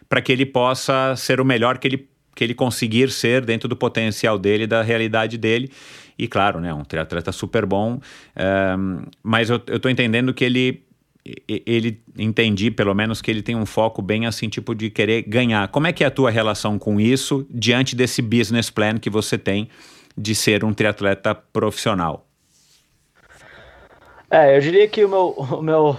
para 0.09 0.21
que 0.21 0.33
ele 0.33 0.47
possa 0.47 1.15
ser 1.17 1.41
o 1.41 1.45
melhor 1.45 1.79
que 1.79 1.89
ele, 1.89 2.09
que 2.35 2.45
ele 2.45 2.55
conseguir 2.55 3.11
ser 3.11 3.45
dentro 3.45 3.69
do 3.69 3.77
potencial 3.77 4.39
dele, 4.39 4.67
da 4.67 4.83
realidade 4.83 5.39
dele. 5.39 5.71
E 6.19 6.29
claro, 6.29 6.61
né, 6.61 6.73
um 6.73 6.85
triatleta 6.85 7.33
super 7.33 7.67
bom, 7.67 7.99
um, 8.79 9.03
mas 9.23 9.51
eu, 9.51 9.61
eu 9.67 9.81
tô 9.81 9.89
entendendo 9.89 10.33
que 10.33 10.45
ele 10.45 10.85
ele 11.49 12.03
entendi 12.19 12.71
pelo 12.71 12.95
menos 12.95 13.23
que 13.23 13.31
ele 13.31 13.41
tem 13.41 13.57
um 13.57 13.65
foco 13.65 14.03
bem 14.03 14.27
assim 14.27 14.47
tipo 14.47 14.75
de 14.75 14.91
querer 14.91 15.23
ganhar. 15.23 15.69
Como 15.69 15.87
é 15.87 15.93
que 15.93 16.05
é 16.05 16.07
a 16.07 16.11
tua 16.11 16.31
relação 16.31 16.79
com 16.79 17.01
isso 17.01 17.47
diante 17.49 17.97
desse 17.97 18.21
business 18.21 18.69
plan 18.69 18.99
que 18.99 19.09
você 19.09 19.39
tem 19.39 19.71
de 20.17 20.35
ser 20.35 20.65
um 20.65 20.75
triatleta 20.75 21.35
profissional? 21.35 22.27
É, 24.31 24.55
eu 24.57 24.61
diria 24.61 24.87
que 24.87 25.03
o 25.03 25.09
meu 25.09 25.29
o 25.29 25.63
meu 25.63 25.97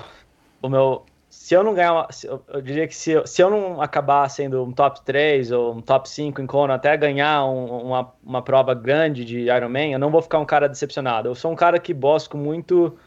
o 0.62 0.70
meu 0.70 1.06
se 1.46 1.54
eu 1.54 1.64
não 1.64 1.76
ganhar, 1.76 1.94
uma, 1.94 2.08
eu, 2.24 2.60
diria 2.60 2.88
que 2.88 2.96
se 2.96 3.12
eu, 3.12 3.28
se 3.28 3.40
eu 3.40 3.52
não 3.52 3.80
acabar 3.80 4.28
sendo 4.30 4.64
um 4.64 4.72
top 4.72 5.06
3 5.06 5.52
ou 5.52 5.76
um 5.76 5.80
top 5.80 6.10
5 6.10 6.42
em 6.42 6.48
Kona, 6.48 6.74
até 6.74 6.98
ganhar 6.98 7.46
um, 7.46 7.84
uma, 7.84 8.12
uma 8.24 8.42
prova 8.42 8.74
grande 8.74 9.24
de 9.24 9.42
Ironman, 9.42 9.94
eu 9.94 10.00
não 10.00 10.10
vou 10.10 10.24
ficar 10.24 10.40
um 10.40 10.46
cara 10.46 10.68
decepcionado. 10.68 11.30
Eu 11.30 11.36
sou 11.36 11.52
um 11.52 11.56
cara 11.56 11.78
que 11.78 11.94
busco 11.94 12.36
muito, 12.36 12.98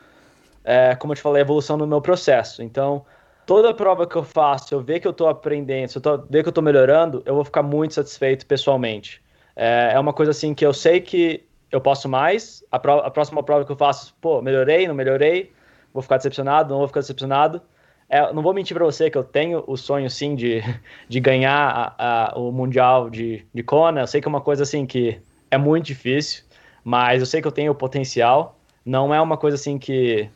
é, 0.63 0.95
como 0.95 1.15
eu 1.15 1.17
te 1.17 1.21
falei, 1.21 1.43
a 1.43 1.45
evolução 1.45 1.77
no 1.77 1.85
meu 1.85 2.01
processo. 2.01 2.63
Então, 2.63 3.05
toda 3.45 3.75
prova 3.75 4.07
que 4.07 4.15
eu 4.15 4.23
faço, 4.23 4.73
eu 4.73 4.81
ver 4.81 5.01
que 5.01 5.09
eu 5.09 5.11
estou 5.11 5.27
aprendendo, 5.29 5.89
se 5.89 5.99
eu 5.99 6.03
tô, 6.03 6.19
ver 6.19 6.45
que 6.45 6.49
eu 6.49 6.51
estou 6.51 6.63
melhorando, 6.63 7.25
eu 7.27 7.35
vou 7.35 7.45
ficar 7.45 7.65
muito 7.65 7.95
satisfeito 7.95 8.47
pessoalmente. 8.47 9.21
É, 9.57 9.95
é 9.95 9.99
uma 9.99 10.13
coisa 10.13 10.31
assim 10.31 10.55
que 10.55 10.65
eu 10.65 10.73
sei 10.73 11.01
que 11.01 11.45
eu 11.73 11.81
posso 11.81 12.09
mais, 12.09 12.65
a, 12.71 12.79
prova, 12.79 13.05
a 13.05 13.11
próxima 13.11 13.43
prova 13.43 13.65
que 13.65 13.73
eu 13.73 13.77
faço, 13.77 14.15
pô, 14.21 14.41
melhorei, 14.41 14.87
não 14.87 14.95
melhorei, 14.95 15.53
vou 15.93 16.05
ficar 16.05 16.19
decepcionado, 16.19 16.71
não 16.71 16.79
vou 16.79 16.87
ficar 16.87 17.01
decepcionado 17.01 17.61
é, 18.09 18.33
não 18.33 18.43
vou 18.43 18.55
mentir 18.55 18.75
para 18.75 18.85
você 18.85 19.11
que 19.11 19.19
eu 19.19 19.25
tenho 19.25 19.63
o 19.67 19.77
sonho 19.77 20.09
sim 20.09 20.35
de, 20.35 20.63
de 21.09 21.21
ganhar 21.21 21.95
a, 21.99 22.31
a, 22.33 22.39
o 22.39 22.51
Mundial 22.51 23.11
de, 23.11 23.47
de 23.53 23.63
Kona. 23.63 24.01
Eu 24.01 24.07
sei 24.07 24.21
que 24.21 24.27
é 24.27 24.31
uma 24.31 24.41
coisa 24.41 24.63
assim 24.63 24.87
que 24.87 25.21
é 25.51 25.59
muito 25.59 25.87
difícil, 25.87 26.45
mas 26.83 27.21
eu 27.21 27.27
sei 27.27 27.43
que 27.43 27.49
eu 27.49 27.53
tenho 27.53 27.73
o 27.73 27.75
potencial. 27.75 28.59
Não 28.85 29.15
é 29.15 29.21
uma 29.21 29.37
coisa 29.37 29.57
assim 29.57 29.79
que 29.79 30.31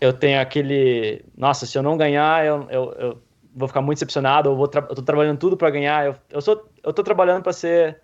eu 0.00 0.12
tenho 0.12 0.40
aquele. 0.40 1.24
Nossa, 1.36 1.64
se 1.64 1.78
eu 1.78 1.82
não 1.82 1.96
ganhar, 1.96 2.44
eu, 2.44 2.66
eu, 2.70 2.92
eu 2.98 3.22
vou 3.54 3.68
ficar 3.68 3.80
muito 3.80 3.96
decepcionado. 3.96 4.50
Eu, 4.50 4.56
vou 4.56 4.68
tra... 4.68 4.86
eu 4.88 4.94
tô 4.94 5.02
trabalhando 5.02 5.38
tudo 5.38 5.56
para 5.56 5.70
ganhar. 5.70 6.04
Eu, 6.04 6.14
eu, 6.28 6.40
sou, 6.42 6.68
eu 6.82 6.92
tô 6.92 7.02
trabalhando 7.02 7.42
para 7.42 7.52
ser 7.52 8.00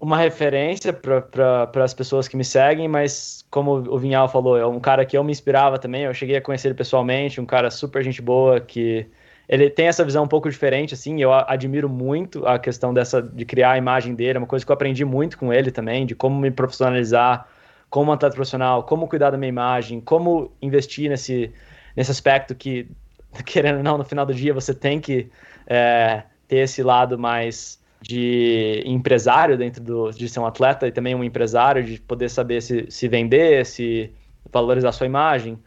uma 0.00 0.16
referência 0.16 0.92
para 0.92 1.84
as 1.84 1.92
pessoas 1.92 2.28
que 2.28 2.36
me 2.36 2.44
seguem, 2.44 2.86
mas 2.86 3.44
como 3.50 3.72
o 3.72 3.98
Vinhal 3.98 4.28
falou, 4.28 4.56
é 4.56 4.64
um 4.66 4.78
cara 4.78 5.04
que 5.04 5.16
eu 5.18 5.24
me 5.24 5.32
inspirava 5.32 5.78
também. 5.78 6.04
Eu 6.04 6.14
cheguei 6.14 6.36
a 6.36 6.40
conhecer 6.40 6.68
ele 6.68 6.74
pessoalmente, 6.74 7.40
um 7.40 7.46
cara 7.46 7.70
super 7.70 8.02
gente 8.02 8.22
boa 8.22 8.60
que 8.60 9.06
ele 9.48 9.68
tem 9.68 9.88
essa 9.88 10.04
visão 10.04 10.24
um 10.24 10.28
pouco 10.28 10.48
diferente, 10.48 10.94
assim. 10.94 11.20
Eu 11.20 11.32
admiro 11.32 11.88
muito 11.88 12.46
a 12.46 12.58
questão 12.58 12.94
dessa 12.94 13.20
de 13.20 13.44
criar 13.44 13.72
a 13.72 13.78
imagem 13.78 14.14
dele, 14.14 14.36
é 14.36 14.38
uma 14.38 14.46
coisa 14.46 14.64
que 14.64 14.70
eu 14.70 14.74
aprendi 14.74 15.04
muito 15.04 15.36
com 15.36 15.52
ele 15.52 15.70
também, 15.70 16.06
de 16.06 16.14
como 16.14 16.38
me 16.38 16.50
profissionalizar 16.50 17.48
como 17.90 18.12
atleta 18.12 18.34
profissional, 18.34 18.82
como 18.82 19.08
cuidar 19.08 19.30
da 19.30 19.38
minha 19.38 19.48
imagem, 19.48 20.00
como 20.00 20.52
investir 20.62 21.08
nesse 21.08 21.52
nesse 21.96 22.10
aspecto 22.10 22.54
que 22.54 22.88
querendo 23.44 23.78
ou 23.78 23.82
não 23.82 23.98
no 23.98 24.04
final 24.04 24.24
do 24.24 24.34
dia 24.34 24.54
você 24.54 24.72
tem 24.74 25.00
que 25.00 25.28
é, 25.66 26.22
ter 26.46 26.58
esse 26.58 26.82
lado 26.82 27.18
mais 27.18 27.80
de 28.00 28.82
empresário 28.86 29.56
dentro 29.58 29.82
do, 29.82 30.10
de 30.10 30.28
ser 30.28 30.40
um 30.40 30.46
atleta 30.46 30.86
e 30.86 30.92
também 30.92 31.14
um 31.14 31.24
empresário 31.24 31.82
de 31.82 32.00
poder 32.00 32.28
saber 32.28 32.60
se, 32.62 32.86
se 32.90 33.08
vender, 33.08 33.66
se 33.66 34.12
valorizar 34.52 34.92
sua 34.92 35.06
imagem, 35.06 35.58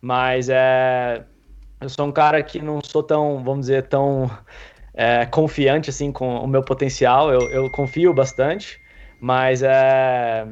mas 0.00 0.48
é, 0.48 1.24
eu 1.80 1.88
sou 1.88 2.06
um 2.06 2.12
cara 2.12 2.42
que 2.42 2.60
não 2.62 2.80
sou 2.82 3.02
tão, 3.02 3.42
vamos 3.42 3.62
dizer, 3.62 3.88
tão 3.88 4.30
é, 4.94 5.26
confiante 5.26 5.90
assim 5.90 6.12
com 6.12 6.38
o 6.38 6.46
meu 6.46 6.62
potencial, 6.62 7.32
eu, 7.32 7.40
eu 7.50 7.70
confio 7.72 8.14
bastante, 8.14 8.80
mas 9.20 9.62
é, 9.62 10.46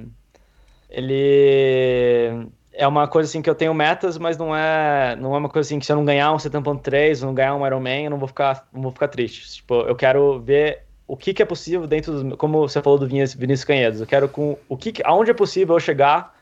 ele 0.91 2.49
é 2.73 2.87
uma 2.87 3.09
coisa 3.09 3.29
assim 3.29 3.43
que 3.43 3.51
eu 3.51 3.55
tenho 3.55 3.75
metas, 3.75 4.19
mas 4.19 4.37
não 4.37 4.55
é, 4.55 5.17
não 5.17 5.35
é 5.35 5.39
uma 5.39 5.49
coisa 5.49 5.67
assim 5.67 5.79
que 5.79 5.87
se 5.87 5.93
eu 5.93 5.97
não 5.97 6.05
ganhar 6.05 6.33
um 6.33 6.37
70.3, 6.37 7.23
não 7.23 7.35
ganhar 7.35 7.55
um 7.55 7.67
Ironman, 7.67 8.05
eu 8.05 8.11
não 8.11 8.19
vou 8.19 8.29
ficar, 8.29 8.69
não 8.73 8.83
vou 8.83 8.93
ficar 8.93 9.09
triste. 9.09 9.57
Tipo, 9.57 9.83
eu 9.83 9.97
quero 9.97 10.41
ver 10.41 10.88
o 11.09 11.17
que, 11.17 11.33
que 11.33 11.43
é 11.43 11.47
possível 11.47 11.87
dentro 11.87 12.13
dos. 12.13 12.37
Como 12.37 12.61
você 12.61 12.83
falou 12.83 12.99
do 12.99 13.09
Vinícius, 13.09 13.41
Vinícius 13.41 13.65
Canhedos, 13.65 14.01
eu 14.01 14.07
quero 14.07 14.29
com. 14.29 14.57
O 14.69 14.77
que, 14.77 14.93
aonde 15.05 15.31
é 15.31 15.35
possível 15.35 15.75
eu 15.75 15.81
chegar 15.81 16.37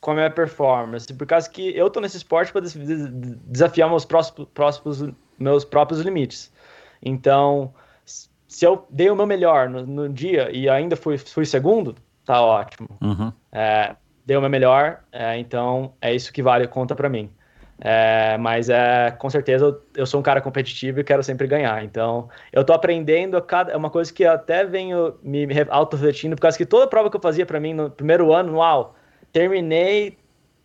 com 0.00 0.10
a 0.10 0.14
minha 0.14 0.30
performance. 0.30 1.12
Por 1.14 1.26
causa 1.26 1.48
que 1.48 1.76
eu 1.76 1.88
tô 1.88 2.00
nesse 2.00 2.16
esporte 2.16 2.50
para 2.50 2.62
desafiar 2.62 3.88
meus 3.88 4.04
próximos, 4.04 4.48
próximos, 4.52 5.14
meus 5.38 5.64
próprios 5.64 6.00
limites. 6.00 6.52
Então, 7.00 7.72
se 8.04 8.64
eu 8.66 8.84
dei 8.90 9.10
o 9.10 9.16
meu 9.16 9.26
melhor 9.26 9.68
no, 9.68 9.86
no 9.86 10.08
dia 10.08 10.50
e 10.50 10.68
ainda 10.68 10.96
fui, 10.96 11.16
fui 11.18 11.44
segundo, 11.44 11.94
tá 12.24 12.42
ótimo. 12.42 12.88
Uhum. 13.00 13.32
É, 13.52 13.94
dei 14.26 14.36
o 14.36 14.40
meu 14.40 14.50
melhor, 14.50 15.04
é, 15.12 15.38
então 15.38 15.92
é 16.00 16.12
isso 16.12 16.32
que 16.32 16.42
vale, 16.42 16.66
conta 16.66 16.96
para 16.96 17.08
mim. 17.08 17.30
É, 17.80 18.36
mas 18.38 18.68
é, 18.68 19.10
com 19.10 19.28
certeza 19.28 19.64
eu, 19.64 19.82
eu, 19.96 20.06
sou 20.06 20.20
um 20.20 20.22
cara 20.22 20.40
competitivo 20.40 21.00
e 21.00 21.04
quero 21.04 21.22
sempre 21.22 21.46
ganhar. 21.46 21.82
Então, 21.84 22.28
eu 22.52 22.64
tô 22.64 22.72
aprendendo 22.72 23.40
cada. 23.42 23.72
É 23.72 23.76
uma 23.76 23.90
coisa 23.90 24.12
que 24.12 24.22
eu 24.22 24.32
até 24.32 24.64
venho 24.64 25.18
me 25.22 25.46
auto-refletindo, 25.68 26.36
por 26.36 26.42
causa 26.42 26.56
que 26.56 26.66
toda 26.66 26.86
prova 26.86 27.10
que 27.10 27.16
eu 27.16 27.20
fazia 27.20 27.44
para 27.44 27.58
mim 27.58 27.74
no 27.74 27.90
primeiro 27.90 28.32
ano, 28.32 28.56
uau, 28.56 28.94
terminei. 29.32 30.16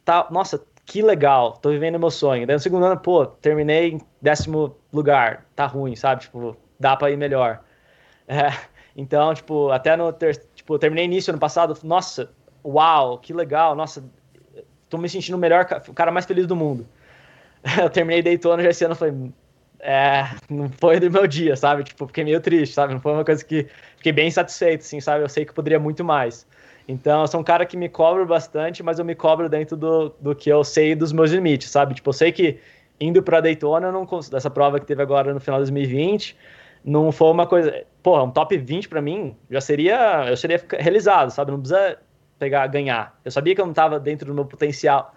Tá, 0.06 0.28
nossa, 0.32 0.64
que 0.86 1.02
legal, 1.02 1.54
tô 1.54 1.70
vivendo 1.70 2.00
meu 2.00 2.12
sonho. 2.12 2.48
Daí 2.48 2.56
no 2.56 2.60
segundo 2.60 2.86
ano, 2.86 3.00
pô, 3.00 3.26
terminei 3.26 3.94
em 3.94 4.02
décimo 4.22 4.78
lugar, 4.94 5.46
tá 5.56 5.66
ruim, 5.66 5.96
sabe? 5.96 6.22
Tipo, 6.22 6.56
dá 6.80 6.96
pra 6.96 7.12
ir 7.12 7.18
melhor. 7.18 7.62
É, 8.30 8.52
então, 8.94 9.34
tipo, 9.34 9.72
até 9.72 9.96
no. 9.96 10.12
Ter, 10.12 10.36
tipo, 10.54 10.78
terminei 10.78 11.06
início 11.06 11.32
ano 11.32 11.40
passado, 11.40 11.78
nossa, 11.82 12.30
uau, 12.62 13.18
que 13.20 13.32
legal, 13.32 13.74
nossa, 13.74 14.04
tô 14.90 14.98
me 14.98 15.08
sentindo 15.08 15.36
o 15.36 15.38
melhor, 15.38 15.66
o 15.88 15.94
cara 15.94 16.12
mais 16.12 16.26
feliz 16.26 16.46
do 16.46 16.54
mundo. 16.54 16.86
eu 17.82 17.90
terminei 17.90 18.22
Daytona 18.22 18.64
já 18.64 18.70
esse 18.70 18.86
ano, 18.86 18.96
foi 18.96 19.14
é, 19.80 20.26
não 20.50 20.70
foi 20.70 21.00
do 21.00 21.10
meu 21.10 21.28
dia, 21.28 21.56
sabe? 21.56 21.84
Tipo, 21.84 22.08
fiquei 22.08 22.24
meio 22.24 22.42
triste, 22.42 22.74
sabe? 22.74 22.94
Não 22.94 23.00
foi 23.00 23.14
uma 23.14 23.24
coisa 23.24 23.44
que 23.44 23.68
fiquei 23.96 24.12
bem 24.12 24.30
satisfeito, 24.32 24.82
assim, 24.82 25.00
sabe? 25.00 25.24
Eu 25.24 25.30
sei 25.30 25.46
que 25.46 25.54
poderia 25.54 25.80
muito 25.80 26.04
mais. 26.04 26.48
Então, 26.88 27.22
eu 27.22 27.28
sou 27.28 27.42
um 27.42 27.44
cara 27.44 27.66
que 27.66 27.76
me 27.78 27.90
cobro 27.90 28.26
bastante, 28.26 28.82
mas 28.82 28.98
eu 28.98 29.06
me 29.06 29.14
cobro 29.14 29.50
dentro 29.50 29.76
do, 29.76 30.10
do 30.20 30.36
que 30.36 30.50
eu 30.50 30.64
sei 30.64 30.96
dos 30.96 31.12
meus 31.12 31.32
limites, 31.32 31.70
sabe? 31.70 31.94
Tipo, 31.94 32.10
eu 32.10 32.14
sei 32.14 32.32
que 32.32 32.60
indo 33.00 33.22
para 33.22 33.42
Daytona, 33.42 33.92
não 33.92 34.08
dessa 34.32 34.50
prova 34.50 34.80
que 34.80 34.86
teve 34.86 35.02
agora 35.02 35.34
no 35.34 35.40
final 35.40 35.60
de 35.60 35.72
2020, 35.72 36.36
não 36.84 37.12
foi 37.12 37.30
uma 37.30 37.46
coisa, 37.46 37.84
pô, 38.02 38.24
um 38.24 38.32
top 38.32 38.58
20 38.58 38.88
para 38.88 39.02
mim 39.02 39.36
já 39.52 39.62
seria, 39.62 40.26
eu 40.28 40.38
seria 40.38 40.64
realizado, 40.80 41.30
sabe? 41.30 41.52
Não 41.52 41.60
precisa 41.60 42.00
pegar 42.40 42.66
ganhar. 42.68 43.20
Eu 43.24 43.32
sabia 43.32 43.54
que 43.54 43.62
eu 43.62 43.66
não 43.66 43.72
estava 43.72 44.00
dentro 44.00 44.28
do 44.28 44.34
meu 44.34 44.46
potencial 44.46 45.14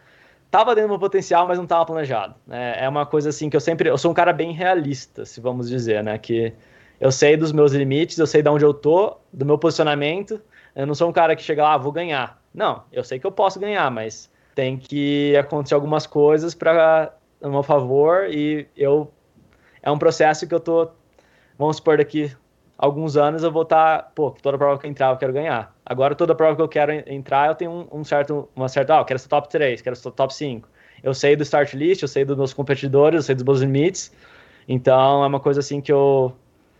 tava 0.50 0.74
dentro 0.74 0.88
do 0.88 0.92
meu 0.92 0.98
potencial, 0.98 1.46
mas 1.46 1.58
não 1.58 1.66
tava 1.66 1.86
planejado. 1.86 2.34
É, 2.50 2.84
é 2.84 2.88
uma 2.88 3.06
coisa 3.06 3.28
assim 3.28 3.48
que 3.48 3.56
eu 3.56 3.60
sempre. 3.60 3.88
Eu 3.88 3.98
sou 3.98 4.10
um 4.10 4.14
cara 4.14 4.32
bem 4.32 4.52
realista, 4.52 5.24
se 5.24 5.40
vamos 5.40 5.68
dizer, 5.68 6.02
né? 6.02 6.18
Que 6.18 6.52
eu 7.00 7.12
sei 7.12 7.36
dos 7.36 7.52
meus 7.52 7.72
limites, 7.72 8.18
eu 8.18 8.26
sei 8.26 8.42
de 8.42 8.48
onde 8.48 8.64
eu 8.64 8.74
tô, 8.74 9.16
do 9.32 9.46
meu 9.46 9.58
posicionamento. 9.58 10.40
Eu 10.74 10.86
não 10.86 10.94
sou 10.94 11.08
um 11.08 11.12
cara 11.12 11.34
que 11.34 11.42
chega 11.42 11.62
lá, 11.62 11.74
ah, 11.74 11.78
vou 11.78 11.92
ganhar. 11.92 12.40
Não, 12.52 12.82
eu 12.92 13.04
sei 13.04 13.18
que 13.18 13.26
eu 13.26 13.32
posso 13.32 13.58
ganhar, 13.60 13.90
mas 13.90 14.30
tem 14.54 14.76
que 14.76 15.36
acontecer 15.36 15.74
algumas 15.74 16.06
coisas 16.06 16.54
para 16.54 17.12
meu 17.42 17.62
favor 17.62 18.28
e 18.28 18.66
eu 18.76 19.10
é 19.82 19.90
um 19.90 19.98
processo 19.98 20.46
que 20.46 20.54
eu 20.54 20.60
tô 20.60 20.90
vamos 21.56 21.76
supor 21.76 21.96
daqui 21.96 22.30
alguns 22.80 23.14
anos 23.14 23.42
eu 23.42 23.52
vou 23.52 23.62
estar, 23.62 23.98
tá, 23.98 24.10
pô, 24.14 24.30
toda 24.30 24.56
prova 24.56 24.78
que 24.78 24.86
eu 24.86 24.90
entrar 24.90 25.10
eu 25.10 25.18
quero 25.18 25.34
ganhar. 25.34 25.76
Agora 25.84 26.14
toda 26.14 26.34
prova 26.34 26.56
que 26.56 26.62
eu 26.62 26.68
quero 26.68 26.92
entrar 27.06 27.48
eu 27.48 27.54
tenho 27.54 27.70
um, 27.70 28.00
um 28.00 28.04
certo, 28.04 28.48
uma 28.56 28.70
certa, 28.70 28.96
ah, 28.96 29.00
eu 29.00 29.04
quero 29.04 29.18
ser 29.18 29.28
top 29.28 29.50
3, 29.50 29.82
quero 29.82 29.94
ser 29.94 30.10
top 30.12 30.34
5. 30.34 30.66
Eu 31.02 31.12
sei 31.12 31.36
do 31.36 31.42
start 31.42 31.74
list, 31.74 32.00
eu 32.00 32.08
sei 32.08 32.24
dos 32.24 32.36
meus 32.36 32.54
competidores, 32.54 33.16
eu 33.16 33.22
sei 33.22 33.34
dos 33.34 33.44
meus 33.44 33.60
limites. 33.60 34.10
Então 34.66 35.22
é 35.22 35.26
uma 35.26 35.38
coisa 35.38 35.60
assim 35.60 35.80
que 35.82 35.92
eu, 35.92 36.34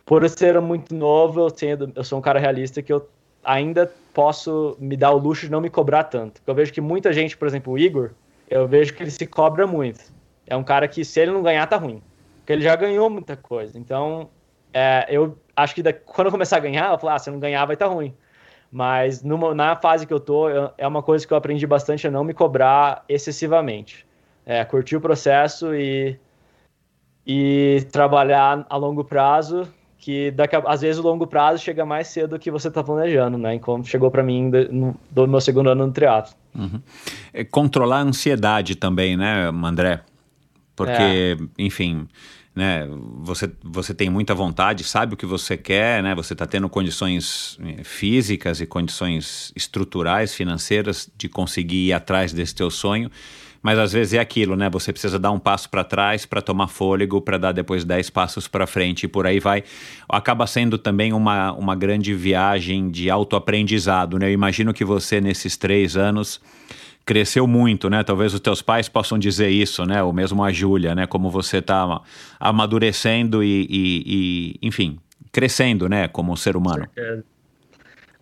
por 0.06 0.26
ser 0.30 0.58
muito 0.62 0.94
novo, 0.94 1.40
eu, 1.40 1.50
tenho, 1.50 1.92
eu 1.94 2.02
sou 2.02 2.18
um 2.18 2.22
cara 2.22 2.38
realista 2.38 2.80
que 2.80 2.92
eu 2.92 3.06
ainda 3.44 3.92
posso 4.14 4.76
me 4.80 4.96
dar 4.96 5.10
o 5.10 5.18
luxo 5.18 5.46
de 5.46 5.52
não 5.52 5.60
me 5.60 5.68
cobrar 5.68 6.04
tanto. 6.04 6.40
Eu 6.46 6.54
vejo 6.54 6.72
que 6.72 6.80
muita 6.80 7.12
gente, 7.12 7.36
por 7.36 7.46
exemplo, 7.46 7.74
o 7.74 7.78
Igor, 7.78 8.12
eu 8.48 8.66
vejo 8.66 8.94
que 8.94 9.02
ele 9.02 9.10
se 9.10 9.26
cobra 9.26 9.66
muito. 9.66 10.00
É 10.46 10.56
um 10.56 10.64
cara 10.64 10.88
que 10.88 11.04
se 11.04 11.20
ele 11.20 11.30
não 11.30 11.42
ganhar 11.42 11.66
tá 11.66 11.76
ruim, 11.76 12.02
porque 12.38 12.54
ele 12.54 12.62
já 12.62 12.74
ganhou 12.74 13.10
muita 13.10 13.36
coisa. 13.36 13.78
Então 13.78 14.30
é, 14.72 15.06
eu 15.08 15.36
acho 15.62 15.74
que 15.74 15.82
da, 15.82 15.92
quando 15.92 16.26
eu 16.26 16.32
começar 16.32 16.56
a 16.56 16.60
ganhar, 16.60 16.92
eu 16.92 16.98
falar, 16.98 17.14
ah, 17.14 17.18
se 17.18 17.28
eu 17.28 17.32
não 17.32 17.40
ganhar 17.40 17.64
vai 17.64 17.74
estar 17.74 17.88
tá 17.88 17.92
ruim. 17.92 18.14
Mas 18.70 19.22
numa, 19.22 19.54
na 19.54 19.74
fase 19.76 20.06
que 20.06 20.12
eu 20.12 20.20
tô, 20.20 20.48
eu, 20.48 20.70
é 20.78 20.86
uma 20.86 21.02
coisa 21.02 21.26
que 21.26 21.32
eu 21.32 21.36
aprendi 21.36 21.66
bastante 21.66 22.06
a 22.06 22.10
não 22.10 22.22
me 22.22 22.32
cobrar 22.32 23.04
excessivamente. 23.08 24.06
É, 24.46 24.64
curtir 24.64 24.96
o 24.96 25.00
processo 25.00 25.74
e, 25.74 26.18
e 27.26 27.86
trabalhar 27.92 28.64
a 28.68 28.76
longo 28.76 29.04
prazo, 29.04 29.68
que 29.98 30.30
daqui 30.30 30.56
a, 30.56 30.62
às 30.66 30.80
vezes 30.80 30.98
o 30.98 31.02
longo 31.02 31.26
prazo 31.26 31.62
chega 31.62 31.84
mais 31.84 32.08
cedo 32.08 32.30
do 32.30 32.38
que 32.38 32.50
você 32.50 32.68
está 32.68 32.82
planejando, 32.82 33.36
né? 33.36 33.58
Como 33.58 33.84
chegou 33.84 34.10
para 34.10 34.22
mim 34.22 34.50
no, 34.70 34.96
do 35.10 35.26
meu 35.28 35.40
segundo 35.40 35.70
ano 35.70 35.86
no 35.86 35.92
triatlo. 35.92 36.34
Uhum. 36.54 36.80
É 37.32 37.44
controlar 37.44 37.98
a 37.98 38.02
ansiedade 38.02 38.76
também, 38.76 39.16
né, 39.16 39.50
André? 39.64 40.00
Porque, 40.74 41.36
é. 41.38 41.62
enfim, 41.62 42.08
né, 42.60 42.86
você, 43.22 43.50
você 43.64 43.94
tem 43.94 44.10
muita 44.10 44.34
vontade, 44.34 44.84
sabe 44.84 45.14
o 45.14 45.16
que 45.16 45.24
você 45.24 45.56
quer, 45.56 46.02
né, 46.02 46.14
você 46.14 46.34
está 46.34 46.44
tendo 46.44 46.68
condições 46.68 47.58
eh, 47.64 47.82
físicas 47.82 48.60
e 48.60 48.66
condições 48.66 49.50
estruturais, 49.56 50.34
financeiras 50.34 51.10
de 51.16 51.26
conseguir 51.26 51.86
ir 51.86 51.94
atrás 51.94 52.34
desse 52.34 52.54
teu 52.54 52.70
sonho, 52.70 53.10
mas 53.62 53.78
às 53.78 53.94
vezes 53.94 54.12
é 54.12 54.18
aquilo, 54.18 54.56
né, 54.56 54.68
você 54.68 54.92
precisa 54.92 55.18
dar 55.18 55.30
um 55.30 55.38
passo 55.38 55.70
para 55.70 55.82
trás 55.82 56.26
para 56.26 56.42
tomar 56.42 56.68
fôlego, 56.68 57.22
para 57.22 57.38
dar 57.38 57.52
depois 57.52 57.82
dez 57.82 58.10
passos 58.10 58.46
para 58.46 58.66
frente 58.66 59.04
e 59.04 59.08
por 59.08 59.26
aí 59.26 59.40
vai. 59.40 59.64
Acaba 60.06 60.46
sendo 60.46 60.76
também 60.76 61.14
uma, 61.14 61.52
uma 61.52 61.74
grande 61.74 62.12
viagem 62.12 62.90
de 62.90 63.08
autoaprendizado, 63.08 64.18
né, 64.18 64.28
eu 64.28 64.34
imagino 64.34 64.74
que 64.74 64.84
você 64.84 65.18
nesses 65.18 65.56
três 65.56 65.96
anos 65.96 66.42
cresceu 67.10 67.44
muito, 67.44 67.90
né? 67.90 68.04
Talvez 68.04 68.32
os 68.32 68.38
teus 68.38 68.62
pais 68.62 68.88
possam 68.88 69.18
dizer 69.18 69.48
isso, 69.48 69.84
né? 69.84 70.00
Ou 70.00 70.12
mesmo 70.12 70.44
a 70.44 70.52
Júlia, 70.52 70.94
né? 70.94 71.08
Como 71.08 71.28
você 71.28 71.56
está 71.56 72.00
amadurecendo 72.38 73.42
e, 73.42 73.66
e, 73.68 74.04
e, 74.06 74.68
enfim, 74.68 74.96
crescendo, 75.32 75.88
né? 75.88 76.06
Como 76.06 76.36
ser 76.36 76.56
humano. 76.56 76.86
Com 76.86 76.94
certeza, 76.94 77.24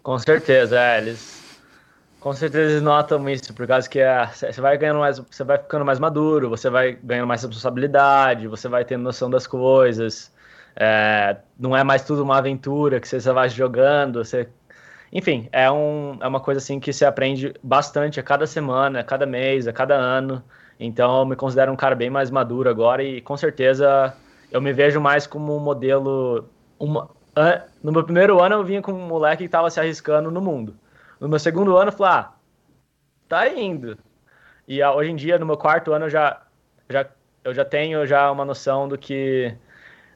com 0.03 0.19
certeza 0.19 0.81
é, 0.81 0.99
eles 1.03 1.39
com 2.19 2.33
certeza 2.33 2.71
eles 2.71 2.83
notam 2.83 3.29
isso, 3.29 3.53
por 3.53 3.67
causa 3.67 3.87
que 3.91 4.01
você 4.35 4.59
vai 4.59 4.79
ganhando 4.79 5.01
mais, 5.01 5.19
você 5.19 5.45
vai 5.45 5.59
ficando 5.59 5.85
mais 5.85 5.99
maduro, 5.99 6.49
você 6.49 6.71
vai 6.71 6.99
ganhando 7.05 7.29
mais 7.29 7.43
responsabilidade, 7.43 8.49
você 8.49 8.69
vai 8.69 8.87
tendo 8.87 9.03
noção 9.03 9.29
das 9.29 9.47
coisas. 9.47 10.33
É, 10.75 11.37
não 11.59 11.77
é 11.77 11.85
mais 11.85 12.05
tudo 12.05 12.23
uma 12.23 12.39
aventura 12.39 13.01
que 13.01 13.07
você 13.07 13.21
vai 13.33 13.51
jogando, 13.51 14.25
você 14.25 14.49
enfim, 15.13 15.49
é, 15.53 15.71
um, 15.71 16.19
é 16.21 16.27
uma 16.27 16.41
coisa 16.41 16.59
assim 16.59 16.79
que 16.79 16.93
se 16.93 17.05
aprende 17.05 17.55
bastante 17.63 18.21
a 18.21 18.23
cada 18.23 18.47
semana, 18.47 19.01
a 19.01 19.05
cada 19.05 19.27
mês, 19.27 19.67
a 19.67 19.73
cada 19.73 19.95
ano. 19.95 20.43
Então 20.79 21.21
eu 21.21 21.27
me 21.27 21.37
considero 21.37 21.73
um 21.73 21.77
cara 21.77 21.95
bem 21.95 22.11
mais 22.11 22.31
maduro 22.31 22.69
agora 22.69 23.03
e 23.03 23.21
com 23.21 23.37
certeza 23.37 24.15
eu 24.51 24.61
me 24.61 24.73
vejo 24.73 25.01
mais 25.01 25.27
como 25.27 25.57
um 25.57 25.61
modelo. 25.61 26.49
Uma, 26.79 27.09
no 27.83 27.93
meu 27.93 28.05
primeiro 28.05 28.41
ano 28.41 28.57
eu 28.57 28.65
vinha 28.65 28.83
com 28.83 28.93
um 28.93 29.07
moleque 29.07 29.39
que 29.39 29.45
estava 29.45 29.71
se 29.71 29.81
arriscando 29.81 30.31
no 30.31 30.41
mundo. 30.41 30.77
No 31.21 31.29
meu 31.29 31.39
segundo 31.39 31.77
ano 31.77 31.91
eu 31.91 31.97
falei, 31.97 32.13
ah, 32.13 32.33
tá 33.29 33.49
indo. 33.49 33.99
E 34.67 34.85
hoje 34.85 35.11
em 35.11 35.17
dia, 35.17 35.39
no 35.39 35.47
meu 35.47 35.57
quarto 35.57 35.93
ano, 35.93 36.07
eu 36.07 36.11
já, 36.11 36.43
já, 36.91 37.07
eu 37.43 37.55
já 37.55 37.65
tenho 37.65 38.07
já 38.07 38.31
uma 38.31 38.45
noção 38.45 38.87
do 38.87 38.99
que, 38.99 39.55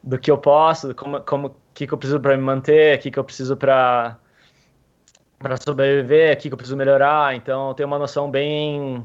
do 0.03 0.19
que 0.19 0.31
eu 0.31 0.39
posso, 0.39 0.95
como, 0.95 1.21
como 1.23 1.57
que, 1.73 1.87
que 1.87 1.95
eu 1.95 1.99
preciso 1.99 2.21
para 2.21 2.37
me 2.37 2.43
manter, 2.43 2.99
o 2.99 3.01
que, 3.01 3.11
que 3.11 3.19
eu 3.19 3.25
preciso 3.25 3.57
para 3.57 4.19
para 5.43 5.57
sobreviver 5.57 6.33
aqui 6.33 6.49
que 6.49 6.55
eu 6.55 6.57
preciso 6.57 6.77
melhorar. 6.77 7.35
Então 7.35 7.69
eu 7.69 7.75
tenho 7.75 7.87
uma 7.87 7.99
noção 7.99 8.31
bem. 8.31 9.05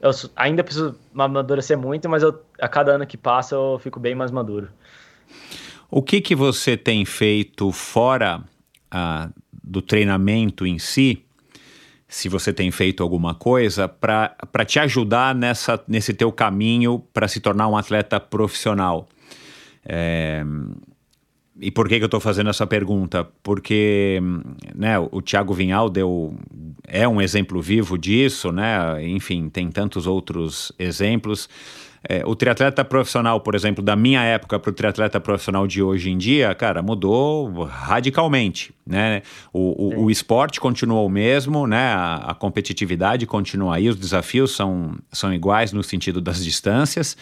Eu 0.00 0.10
ainda 0.34 0.64
preciso 0.64 0.98
amadurecer 1.14 1.76
muito, 1.76 2.08
mas 2.08 2.22
eu, 2.22 2.42
a 2.60 2.68
cada 2.68 2.92
ano 2.92 3.06
que 3.06 3.16
passa 3.16 3.54
eu 3.54 3.78
fico 3.82 4.00
bem 4.00 4.14
mais 4.14 4.30
maduro. 4.30 4.68
O 5.90 6.02
que 6.02 6.20
que 6.20 6.34
você 6.34 6.76
tem 6.76 7.04
feito 7.04 7.70
fora 7.72 8.42
ah, 8.90 9.28
do 9.62 9.82
treinamento 9.82 10.66
em 10.66 10.78
si? 10.78 11.24
Se 12.06 12.28
você 12.28 12.52
tem 12.52 12.70
feito 12.70 13.02
alguma 13.02 13.34
coisa 13.34 13.86
para 13.86 14.64
te 14.66 14.78
ajudar 14.78 15.34
nessa, 15.34 15.82
nesse 15.86 16.14
teu 16.14 16.32
caminho 16.32 17.00
para 17.12 17.28
se 17.28 17.38
tornar 17.38 17.68
um 17.68 17.76
atleta 17.76 18.18
profissional. 18.18 19.08
É, 19.84 20.42
e 21.60 21.70
por 21.70 21.88
que, 21.88 21.96
que 21.96 22.04
eu 22.04 22.06
estou 22.06 22.20
fazendo 22.20 22.50
essa 22.50 22.66
pergunta? 22.66 23.26
Porque 23.42 24.20
né, 24.74 24.98
o 24.98 25.20
Thiago 25.20 25.52
Vinhal 25.52 25.90
deu, 25.90 26.36
é 26.86 27.06
um 27.08 27.20
exemplo 27.20 27.60
vivo 27.60 27.98
disso, 27.98 28.52
né? 28.52 29.04
enfim, 29.06 29.48
tem 29.48 29.70
tantos 29.70 30.06
outros 30.06 30.72
exemplos. 30.78 31.48
É, 32.06 32.22
o 32.24 32.34
triatleta 32.36 32.84
profissional, 32.84 33.40
por 33.40 33.54
exemplo, 33.54 33.82
da 33.82 33.96
minha 33.96 34.22
época 34.22 34.58
para 34.58 34.70
o 34.70 34.72
triatleta 34.72 35.18
profissional 35.20 35.66
de 35.66 35.82
hoje 35.82 36.10
em 36.10 36.18
dia, 36.18 36.54
cara, 36.54 36.82
mudou 36.82 37.64
radicalmente, 37.64 38.72
né? 38.86 39.22
O, 39.52 40.02
o, 40.02 40.04
o 40.04 40.10
esporte 40.10 40.60
continua 40.60 41.00
o 41.00 41.08
mesmo, 41.08 41.66
né? 41.66 41.92
A, 41.92 42.16
a, 42.28 42.34
competitividade 42.34 43.26
continua 43.26 43.76
aí, 43.76 43.88
os 43.88 43.96
desafios 43.96 44.54
são, 44.54 44.96
são 45.10 45.32
iguais 45.32 45.72
no 45.72 45.82
sentido 45.82 46.20
das 46.20 46.44
distâncias, 46.44 47.16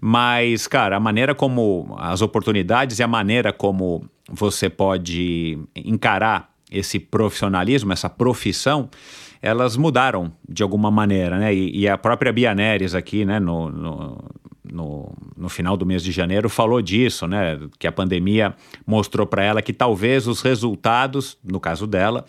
mas, 0.00 0.66
cara, 0.66 0.96
a 0.96 1.00
maneira 1.00 1.34
como 1.34 1.94
as 1.98 2.22
oportunidades 2.22 2.98
e 2.98 3.02
a 3.02 3.08
maneira 3.08 3.52
como 3.52 4.08
você 4.30 4.70
pode 4.70 5.58
encarar 5.76 6.50
esse 6.70 6.98
profissionalismo, 6.98 7.92
essa 7.92 8.08
profissão, 8.08 8.88
elas 9.42 9.76
mudaram 9.76 10.32
de 10.48 10.62
alguma 10.62 10.90
maneira, 10.90 11.36
né? 11.36 11.52
E, 11.52 11.80
e 11.80 11.88
a 11.88 11.98
própria 11.98 12.32
Bia 12.32 12.54
Neres 12.54 12.94
aqui, 12.94 13.24
né, 13.24 13.40
no, 13.40 13.68
no, 13.68 14.24
no, 14.72 15.12
no, 15.36 15.48
final 15.48 15.76
do 15.76 15.84
mês 15.84 16.00
de 16.02 16.12
janeiro, 16.12 16.48
falou 16.48 16.80
disso, 16.80 17.26
né? 17.26 17.58
Que 17.76 17.88
a 17.88 17.92
pandemia 17.92 18.54
mostrou 18.86 19.26
para 19.26 19.42
ela 19.42 19.60
que 19.60 19.72
talvez 19.72 20.28
os 20.28 20.40
resultados, 20.40 21.36
no 21.42 21.58
caso 21.58 21.88
dela, 21.88 22.24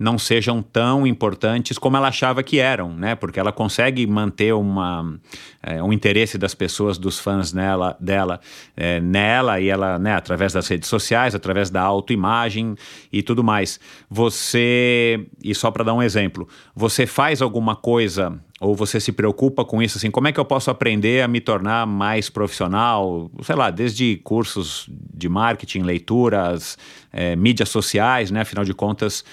não 0.00 0.18
sejam 0.18 0.62
tão 0.62 1.06
importantes 1.06 1.76
como 1.76 1.94
ela 1.94 2.08
achava 2.08 2.42
que 2.42 2.58
eram, 2.58 2.94
né? 2.94 3.14
Porque 3.14 3.38
ela 3.38 3.52
consegue 3.52 4.06
manter 4.06 4.54
uma, 4.54 5.20
é, 5.62 5.82
um 5.82 5.92
interesse 5.92 6.38
das 6.38 6.54
pessoas, 6.54 6.96
dos 6.96 7.18
fãs 7.18 7.52
nela, 7.52 7.94
dela, 8.00 8.40
é, 8.74 8.98
nela 8.98 9.60
e 9.60 9.68
ela, 9.68 9.98
né, 9.98 10.14
através 10.14 10.54
das 10.54 10.66
redes 10.66 10.88
sociais, 10.88 11.34
através 11.34 11.68
da 11.68 11.82
autoimagem 11.82 12.74
e 13.12 13.22
tudo 13.22 13.44
mais. 13.44 13.78
Você, 14.08 15.26
e 15.44 15.54
só 15.54 15.70
para 15.70 15.84
dar 15.84 15.92
um 15.92 16.02
exemplo, 16.02 16.48
você 16.74 17.06
faz 17.06 17.42
alguma 17.42 17.76
coisa 17.76 18.40
ou 18.60 18.74
você 18.74 19.00
se 19.00 19.10
preocupa 19.10 19.64
com 19.64 19.82
isso, 19.82 19.96
assim, 19.96 20.10
como 20.10 20.28
é 20.28 20.32
que 20.32 20.38
eu 20.38 20.44
posso 20.44 20.70
aprender 20.70 21.22
a 21.22 21.28
me 21.28 21.40
tornar 21.40 21.86
mais 21.86 22.28
profissional, 22.28 23.30
sei 23.42 23.56
lá, 23.56 23.70
desde 23.70 24.16
cursos 24.22 24.86
de 25.14 25.30
marketing, 25.30 25.80
leituras, 25.80 26.76
é, 27.10 27.34
mídias 27.34 27.70
sociais, 27.70 28.30
né? 28.30 28.42
Afinal 28.42 28.62
de 28.62 28.74
contas, 28.74 29.24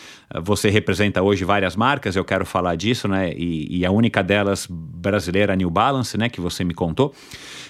você 0.43 0.69
representa 0.69 1.21
hoje 1.21 1.43
várias 1.43 1.75
marcas, 1.75 2.15
eu 2.15 2.23
quero 2.23 2.45
falar 2.45 2.75
disso, 2.75 3.05
né? 3.09 3.33
E, 3.33 3.79
e 3.79 3.85
a 3.85 3.91
única 3.91 4.23
delas 4.23 4.65
brasileira, 4.69 5.57
New 5.57 5.69
Balance, 5.69 6.17
né? 6.17 6.29
Que 6.29 6.39
você 6.39 6.63
me 6.63 6.73
contou. 6.73 7.13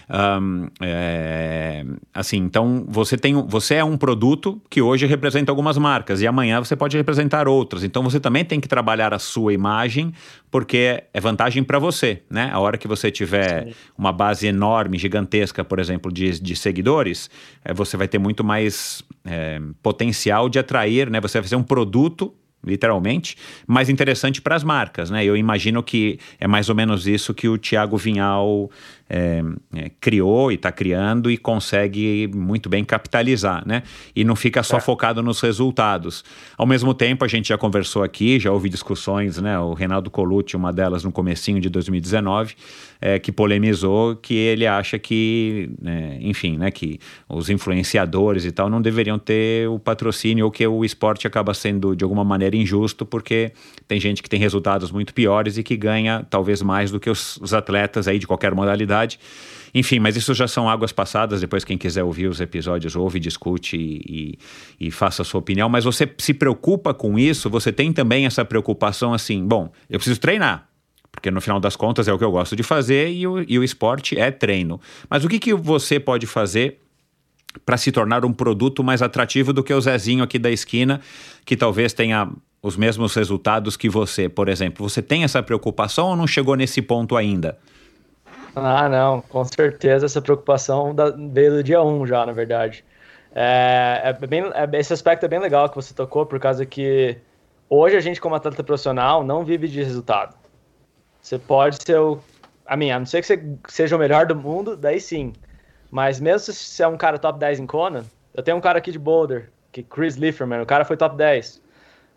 Um, 0.10 0.70
é, 0.82 1.84
assim, 2.14 2.38
então 2.38 2.86
você 2.88 3.18
tem, 3.18 3.34
você 3.48 3.76
é 3.76 3.84
um 3.84 3.98
produto 3.98 4.62
que 4.70 4.82
hoje 4.82 5.06
representa 5.06 5.52
algumas 5.52 5.78
marcas 5.78 6.22
e 6.22 6.28
amanhã 6.28 6.60
você 6.60 6.76
pode 6.76 6.96
representar 6.96 7.48
outras. 7.48 7.84
Então 7.84 8.02
você 8.04 8.20
também 8.20 8.46
tem 8.46 8.60
que 8.60 8.68
trabalhar 8.68 9.14
a 9.14 9.20
sua 9.20 9.54
imagem 9.54 10.14
porque 10.50 11.04
é 11.14 11.20
vantagem 11.20 11.62
para 11.64 11.78
você, 11.78 12.24
né? 12.30 12.50
A 12.54 12.60
hora 12.60 12.78
que 12.78 12.88
você 12.88 13.12
tiver 13.12 13.66
Sim. 13.66 13.74
uma 13.98 14.14
base 14.14 14.48
enorme, 14.48 14.98
gigantesca, 14.98 15.64
por 15.66 15.78
exemplo, 15.78 16.12
de, 16.12 16.40
de 16.40 16.56
seguidores, 16.56 17.30
é, 17.66 17.74
você 17.74 17.98
vai 17.98 18.08
ter 18.08 18.18
muito 18.18 18.46
mais 18.46 19.04
é, 19.26 19.60
potencial 19.84 20.48
de 20.48 20.58
atrair, 20.58 21.10
né? 21.10 21.20
Você 21.20 21.40
vai 21.40 21.50
ser 21.50 21.58
um 21.58 21.64
produto 21.64 22.34
literalmente, 22.66 23.38
mais 23.66 23.88
interessante 23.88 24.42
para 24.42 24.56
as 24.56 24.64
marcas, 24.64 25.10
né? 25.10 25.24
Eu 25.24 25.38
imagino 25.38 25.82
que 25.82 26.20
é 26.40 26.48
mais 26.48 26.70
ou 26.70 26.76
menos 26.76 27.08
isso 27.08 27.34
que 27.34 27.48
o 27.48 27.58
Tiago 27.58 27.98
Vinhal 27.98 28.70
é, 29.10 29.44
é, 29.76 29.92
criou 30.02 30.52
e 30.52 30.56
está 30.56 30.72
criando 30.72 31.32
e 31.32 31.38
consegue 31.38 32.30
muito 32.34 32.70
bem 32.70 32.84
capitalizar, 32.84 33.66
né? 33.66 33.84
E 34.16 34.24
não 34.24 34.36
fica 34.36 34.64
só 34.64 34.78
é. 34.78 34.82
focado 34.82 35.24
nos 35.24 35.40
resultados. 35.40 36.24
Ao 36.58 36.66
mesmo 36.66 36.94
tempo, 36.94 37.24
a 37.24 37.28
gente 37.28 37.50
já 37.50 37.58
conversou 37.58 38.04
aqui, 38.04 38.40
já 38.40 38.52
houve 38.52 38.70
discussões, 38.70 39.38
né? 39.38 39.58
O 39.60 39.74
Reinaldo 39.74 40.10
Colucci, 40.10 40.56
uma 40.56 40.74
delas 40.74 41.04
no 41.04 41.12
comecinho 41.12 41.62
de 41.62 41.70
2019, 41.70 42.56
é, 43.00 43.20
que 43.20 43.32
polemizou 43.32 44.16
que 44.16 44.34
ele 44.34 44.66
acha 44.66 44.98
que, 44.98 45.70
né, 45.82 46.18
enfim, 46.22 46.58
né, 46.58 46.72
que 46.72 47.00
os 47.30 47.50
influenciadores 47.50 48.46
e 48.46 48.52
tal 48.52 48.70
não 48.70 48.82
deveriam 48.82 49.20
ter 49.20 49.68
o 49.70 49.80
patrocínio 49.80 50.46
ou 50.46 50.52
que 50.52 50.66
o 50.66 50.84
esporte 50.84 51.28
acaba 51.28 51.54
sendo 51.54 51.96
de 51.96 52.04
alguma 52.04 52.24
maneira 52.24 52.56
injusto 52.56 53.06
porque 53.06 53.52
tem 53.88 54.00
gente 54.00 54.24
que 54.24 54.30
tem 54.30 54.40
resultados 54.40 54.92
muito 54.92 55.14
piores 55.14 55.58
e 55.58 55.64
que 55.64 55.78
ganha 55.78 56.26
talvez 56.30 56.62
mais 56.62 56.92
do 56.92 57.00
que 57.00 57.10
os, 57.10 57.38
os 57.38 57.54
atletas 57.54 58.08
aí 58.08 58.20
de 58.20 58.28
qualquer 58.28 58.54
modalidade. 58.54 58.97
Enfim, 59.74 60.00
mas 60.00 60.16
isso 60.16 60.34
já 60.34 60.48
são 60.48 60.70
águas 60.70 60.92
passadas. 60.92 61.42
Depois, 61.42 61.64
quem 61.64 61.78
quiser 61.78 62.04
ouvir 62.04 62.28
os 62.28 62.40
episódios, 62.40 62.96
ouve, 62.96 63.20
discute 63.20 63.78
e, 63.78 64.38
e, 64.80 64.88
e, 64.88 64.92
faça 64.92 65.22
a 65.22 65.26
sua 65.26 65.40
opinião. 65.40 65.70
Mas 65.70 65.84
você 65.84 66.12
se 66.18 66.34
preocupa 66.34 66.94
com 66.94 67.20
isso? 67.20 67.50
Você 67.50 67.72
tem 67.72 67.94
também 67.94 68.26
essa 68.26 68.44
preocupação 68.44 69.14
assim: 69.14 69.46
bom, 69.46 69.72
eu 69.90 70.00
preciso 70.00 70.20
treinar. 70.20 70.68
Porque 71.12 71.32
no 71.32 71.42
final 71.42 71.60
das 71.60 71.76
contas 71.76 72.08
é 72.08 72.14
o 72.14 72.18
que 72.18 72.24
eu 72.24 72.32
gosto 72.32 72.56
de 72.56 72.62
fazer 72.64 73.12
e 73.12 73.26
o, 73.26 73.44
e 73.48 73.58
o 73.58 73.64
esporte 73.64 74.20
é 74.20 74.30
treino. 74.30 74.80
Mas 75.10 75.26
o 75.26 75.28
que, 75.28 75.40
que 75.40 75.54
você 75.54 76.00
pode 76.00 76.28
fazer 76.28 76.80
para 77.66 77.78
se 77.78 77.92
tornar 77.92 78.24
um 78.24 78.32
produto 78.32 78.84
mais 78.84 79.02
atrativo 79.02 79.52
do 79.52 79.64
que 79.64 79.74
o 79.74 79.82
Zezinho 79.82 80.24
aqui 80.24 80.38
da 80.38 80.52
esquina, 80.52 81.02
que 81.44 81.58
talvez 81.58 81.92
tenha 81.92 82.30
os 82.62 82.76
mesmos 82.76 83.16
resultados 83.16 83.78
que 83.78 83.90
você, 83.90 84.28
por 84.28 84.50
exemplo. 84.50 84.88
Você 84.88 85.02
tem 85.02 85.24
essa 85.24 85.42
preocupação 85.42 86.08
ou 86.08 86.16
não 86.16 86.28
chegou 86.28 86.56
nesse 86.56 86.82
ponto 86.82 87.16
ainda? 87.16 87.58
Ah, 88.60 88.90
não, 88.90 89.22
com 89.22 89.44
certeza 89.46 90.08
essa 90.08 90.22
preocupação 90.22 90.94
da, 90.94 91.12
veio 91.12 91.52
do 91.52 91.64
dia 91.64 91.82
1 91.82 92.02
um 92.02 92.08
já, 92.08 92.26
na 92.26 92.32
verdade. 92.32 92.84
É, 93.36 94.02
é 94.04 94.28
bem, 94.28 94.44
é, 94.54 94.80
esse 94.80 94.92
aspecto 94.92 95.26
é 95.26 95.30
bem 95.30 95.40
legal 95.40 95.70
que 95.70 95.76
você 95.76 95.94
tocou, 95.94 96.26
por 96.26 96.40
causa 96.40 96.66
que 96.66 97.18
hoje 97.70 97.96
a 97.96 98.00
gente, 98.00 98.20
como 98.20 98.34
atleta 98.34 98.64
profissional, 98.64 99.24
não 99.24 99.46
vive 99.46 99.68
de 99.68 99.84
resultado. 99.84 100.36
Você 101.22 101.38
pode 101.38 101.84
ser 101.84 102.00
o. 102.00 102.20
A 102.66 102.76
mim, 102.76 102.90
a 102.90 103.00
não 103.00 103.06
ser 103.06 103.22
que 103.22 103.28
você 103.28 103.42
seja 103.68 103.96
o 103.96 104.00
melhor 104.00 104.26
do 104.26 104.36
mundo, 104.36 104.76
daí 104.76 105.00
sim. 105.00 105.34
Mas 105.92 106.20
mesmo 106.20 106.40
se 106.40 106.54
você 106.54 106.84
é 106.84 106.88
um 106.88 106.98
cara 106.98 107.20
top 107.20 107.40
10 107.40 107.60
em 107.60 107.68
Kona, 107.68 108.06
eu 108.34 108.44
tenho 108.44 108.58
um 108.58 108.62
cara 108.62 108.80
aqui 108.80 108.92
de 108.92 109.00
Boulder, 109.00 109.52
que 109.72 109.84
Chris 109.84 110.16
Lieferman, 110.16 110.62
o 110.62 110.66
cara 110.66 110.84
foi 110.84 110.98
top 110.98 111.16
10. 111.16 111.62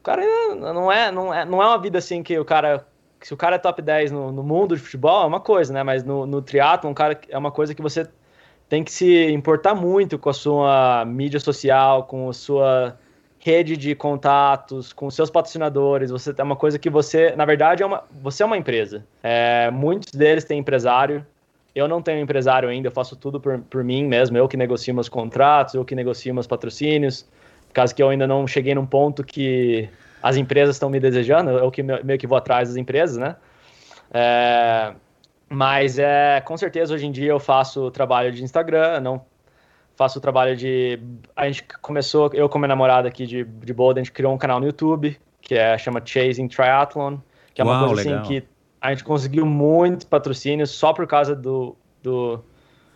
O 0.00 0.02
cara 0.02 0.22
não 0.56 0.90
é, 0.90 1.12
não 1.12 1.34
é, 1.34 1.44
não 1.44 1.62
é 1.62 1.66
uma 1.66 1.78
vida 1.78 1.98
assim 1.98 2.22
que 2.22 2.38
o 2.38 2.44
cara. 2.44 2.86
Se 3.22 3.34
o 3.34 3.36
cara 3.36 3.56
é 3.56 3.58
top 3.58 3.82
10 3.82 4.12
no, 4.12 4.32
no 4.32 4.42
mundo 4.42 4.74
de 4.74 4.82
futebol, 4.82 5.24
é 5.24 5.26
uma 5.26 5.40
coisa, 5.40 5.72
né? 5.72 5.82
Mas 5.82 6.02
no, 6.04 6.26
no 6.26 6.40
triatlo, 6.40 6.88
um 6.88 6.94
cara 6.94 7.20
é 7.28 7.36
uma 7.36 7.50
coisa 7.50 7.74
que 7.74 7.82
você 7.82 8.08
tem 8.68 8.84
que 8.84 8.92
se 8.92 9.30
importar 9.32 9.74
muito 9.74 10.18
com 10.18 10.30
a 10.30 10.32
sua 10.32 11.04
mídia 11.04 11.40
social, 11.40 12.04
com 12.04 12.30
a 12.30 12.32
sua 12.32 12.96
rede 13.40 13.76
de 13.76 13.94
contatos, 13.94 14.92
com 14.92 15.10
seus 15.10 15.30
patrocinadores. 15.30 16.10
Você 16.10 16.32
é 16.36 16.42
uma 16.42 16.56
coisa 16.56 16.78
que 16.78 16.88
você, 16.88 17.34
na 17.34 17.44
verdade, 17.44 17.82
é 17.82 17.86
uma, 17.86 18.04
você 18.22 18.42
é 18.42 18.46
uma 18.46 18.56
empresa. 18.56 19.04
É, 19.22 19.70
muitos 19.70 20.12
deles 20.12 20.44
têm 20.44 20.60
empresário. 20.60 21.26
Eu 21.74 21.88
não 21.88 22.02
tenho 22.02 22.20
empresário 22.20 22.68
ainda, 22.68 22.88
eu 22.88 22.92
faço 22.92 23.16
tudo 23.16 23.40
por, 23.40 23.58
por 23.60 23.82
mim 23.82 24.04
mesmo. 24.06 24.36
Eu 24.36 24.46
que 24.46 24.56
negocio 24.56 24.94
meus 24.94 25.08
contratos, 25.08 25.74
eu 25.74 25.84
que 25.84 25.94
negocio 25.94 26.32
meus 26.32 26.46
patrocínios. 26.46 27.26
Causa 27.72 27.94
que 27.94 28.02
eu 28.02 28.08
ainda 28.08 28.26
não 28.26 28.46
cheguei 28.46 28.74
num 28.74 28.86
ponto 28.86 29.24
que 29.24 29.88
as 30.22 30.36
empresas 30.36 30.76
estão 30.76 30.90
me 30.90 31.00
desejando, 31.00 31.50
eu 31.50 31.70
que 31.70 31.82
meio 31.82 32.18
que 32.18 32.26
vou 32.26 32.38
atrás 32.38 32.68
das 32.68 32.76
empresas, 32.76 33.16
né? 33.16 33.36
É, 34.12 34.92
mas 35.48 35.98
é, 35.98 36.40
com 36.40 36.56
certeza 36.56 36.94
hoje 36.94 37.06
em 37.06 37.12
dia 37.12 37.30
eu 37.30 37.40
faço 37.40 37.90
trabalho 37.90 38.32
de 38.32 38.42
Instagram, 38.42 39.00
não 39.00 39.24
faço 40.00 40.18
o 40.18 40.22
trabalho 40.22 40.56
de. 40.56 40.98
A 41.36 41.46
gente 41.46 41.62
começou, 41.82 42.30
eu 42.32 42.48
com 42.48 42.58
minha 42.58 42.68
namorada 42.68 43.06
aqui 43.06 43.26
de, 43.26 43.44
de 43.44 43.74
Boulder, 43.74 44.00
a 44.00 44.04
gente 44.04 44.12
criou 44.12 44.32
um 44.32 44.38
canal 44.38 44.58
no 44.58 44.64
YouTube, 44.64 45.20
que 45.42 45.54
é, 45.54 45.76
chama 45.76 46.00
Chasing 46.02 46.48
Triathlon, 46.48 47.18
que 47.52 47.60
é 47.60 47.64
uma 47.64 47.78
Uau, 47.78 47.88
coisa 47.88 48.02
legal. 48.02 48.22
assim 48.22 48.40
que 48.40 48.48
a 48.80 48.90
gente 48.90 49.04
conseguiu 49.04 49.44
muito 49.44 50.06
patrocínio 50.06 50.66
só 50.66 50.94
por 50.94 51.06
causa 51.06 51.36
do. 51.36 51.76
do 52.02 52.42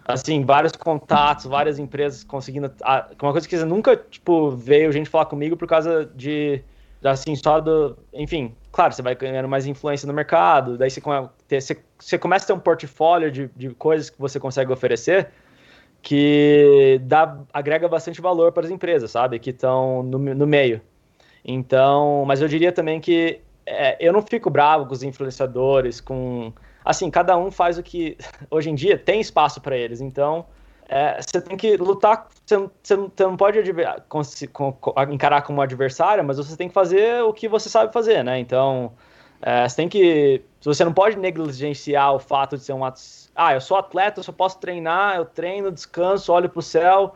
assim, 0.07 0.45
vários 0.45 0.73
contatos, 0.73 1.45
várias 1.45 1.79
empresas 1.79 2.25
conseguindo. 2.25 2.73
Uma 3.21 3.33
coisa 3.33 3.47
que 3.47 3.57
nunca, 3.65 3.97
tipo, 3.97 4.51
veio 4.51 4.91
gente 4.91 5.11
falar 5.11 5.27
comigo 5.27 5.59
por 5.59 5.69
causa 5.69 6.11
de. 6.15 6.63
Assim, 7.05 7.37
só 7.37 7.61
do. 7.61 7.97
Enfim, 8.13 8.55
claro, 8.73 8.93
você 8.93 9.03
vai 9.03 9.15
ganhando 9.15 9.49
mais 9.49 9.67
influência 9.67 10.07
no 10.07 10.15
mercado, 10.15 10.79
daí 10.79 10.91
você, 10.91 11.03
você, 11.49 11.83
você 11.99 12.19
começa 12.19 12.45
a 12.45 12.47
ter 12.49 12.53
um 12.55 12.59
portfólio 12.59 13.31
de, 13.31 13.51
de 13.55 13.71
coisas 13.71 14.09
que 14.09 14.19
você 14.19 14.41
consegue 14.41 14.73
oferecer 14.73 15.29
que 16.05 17.01
dá, 17.05 17.39
agrega 17.51 17.89
bastante 17.89 18.21
valor 18.21 18.53
para 18.53 18.67
as 18.67 18.71
empresas, 18.71 19.11
sabe? 19.11 19.39
Que 19.39 19.51
estão 19.51 20.03
no, 20.03 20.19
no 20.19 20.47
meio. 20.47 20.81
Então, 21.43 22.25
mas 22.27 22.43
eu 22.43 22.49
diria 22.49 22.71
também 22.71 23.01
que 23.01 23.41
é, 23.67 23.97
eu 23.99 24.13
não 24.13 24.21
fico 24.21 24.51
bravo 24.51 24.87
com 24.87 24.93
os 24.93 25.03
influenciadores, 25.03 26.01
com. 26.01 26.53
Assim, 26.85 27.11
cada 27.11 27.37
um 27.37 27.51
faz 27.51 27.79
o 27.79 27.83
que. 27.83 28.19
Hoje 28.51 28.71
em 28.71 28.75
dia 28.75 28.99
tem 28.99 29.21
espaço 29.21 29.61
para 29.61 29.77
eles, 29.77 30.03
então 30.03 30.45
é, 30.89 31.21
você 31.21 31.41
tem 31.41 31.57
que 31.57 31.77
lutar. 31.79 32.29
Você 32.45 32.57
não, 32.57 32.71
você 32.83 32.97
não, 32.97 33.13
você 33.15 33.25
não 33.25 33.37
pode 33.37 33.59
encarar 35.11 35.43
como 35.43 35.63
adversário, 35.63 36.23
mas 36.23 36.37
você 36.37 36.57
tem 36.57 36.69
que 36.69 36.75
fazer 36.75 37.23
o 37.23 37.33
que 37.33 37.49
você 37.49 37.71
sabe 37.71 37.93
fazer, 37.93 38.23
né? 38.23 38.39
Então, 38.39 38.93
é, 39.41 39.67
você 39.69 39.77
tem 39.77 39.89
que. 39.89 40.43
Você 40.63 40.85
não 40.85 40.93
pode 40.93 41.19
negligenciar 41.19 42.15
o 42.15 42.19
fato 42.19 42.57
de 42.57 42.65
ser 42.65 42.75
um. 42.75 42.83
Ah, 43.35 43.55
eu 43.55 43.61
sou 43.61 43.77
atleta, 43.77 44.21
eu 44.21 44.25
só 44.25 44.33
posso 44.33 44.59
treinar, 44.59 45.17
eu 45.17 45.25
treino, 45.25 45.73
descanso, 45.73 46.33
olho 46.33 46.49
pro 46.49 46.63
céu. 46.63 47.15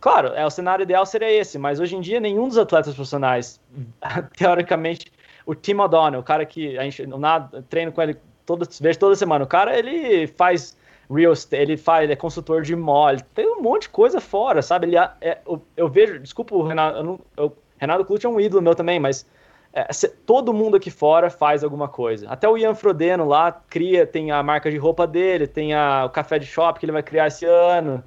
Claro, 0.00 0.28
é, 0.28 0.46
o 0.46 0.50
cenário 0.50 0.82
ideal 0.82 1.04
seria 1.04 1.30
esse, 1.30 1.58
mas 1.58 1.78
hoje 1.78 1.94
em 1.94 2.00
dia 2.00 2.18
nenhum 2.18 2.48
dos 2.48 2.56
atletas 2.56 2.94
profissionais, 2.94 3.60
teoricamente, 4.36 5.12
o 5.44 5.54
Tim 5.54 5.74
O'Donnell, 5.74 6.20
o 6.20 6.24
cara 6.24 6.46
que 6.46 6.78
a 6.78 6.84
gente 6.84 7.02
eu 7.02 7.18
nada, 7.18 7.62
treino 7.68 7.92
com 7.92 8.00
ele 8.00 8.16
toda, 8.46 8.66
vejo 8.80 8.98
toda 8.98 9.14
semana, 9.14 9.44
o 9.44 9.48
cara 9.48 9.78
ele 9.78 10.26
faz 10.26 10.76
real 11.14 11.32
estate, 11.32 11.62
ele 11.62 11.76
faz, 11.76 12.04
ele 12.04 12.12
é 12.12 12.16
consultor 12.16 12.62
de 12.62 12.74
mole, 12.76 13.22
tem 13.34 13.46
um 13.46 13.60
monte 13.60 13.82
de 13.82 13.88
coisa 13.90 14.20
fora, 14.20 14.62
sabe? 14.62 14.86
Ele 14.86 14.96
é, 14.96 15.38
eu, 15.46 15.62
eu 15.76 15.88
vejo, 15.88 16.18
desculpa 16.18 16.54
o 16.54 16.62
Renato, 16.62 16.98
eu 16.98 17.20
eu, 17.36 17.56
Renato 17.78 18.04
Clute 18.04 18.26
é 18.26 18.28
um 18.28 18.38
ídolo 18.38 18.62
meu 18.62 18.74
também, 18.74 19.00
mas 19.00 19.26
é, 19.72 19.88
todo 20.26 20.52
mundo 20.52 20.76
aqui 20.76 20.90
fora 20.90 21.30
faz 21.30 21.64
alguma 21.64 21.88
coisa. 21.88 22.28
Até 22.28 22.48
o 22.48 22.58
Ian 22.58 22.74
Frodeno 22.74 23.24
lá 23.24 23.52
cria, 23.52 24.06
tem 24.06 24.30
a 24.30 24.42
marca 24.42 24.70
de 24.70 24.76
roupa 24.76 25.06
dele, 25.06 25.46
tem 25.46 25.72
a, 25.72 26.04
o 26.04 26.10
café 26.10 26.38
de 26.38 26.46
shop 26.46 26.78
que 26.78 26.84
ele 26.84 26.92
vai 26.92 27.02
criar 27.02 27.28
esse 27.28 27.46
ano. 27.46 28.02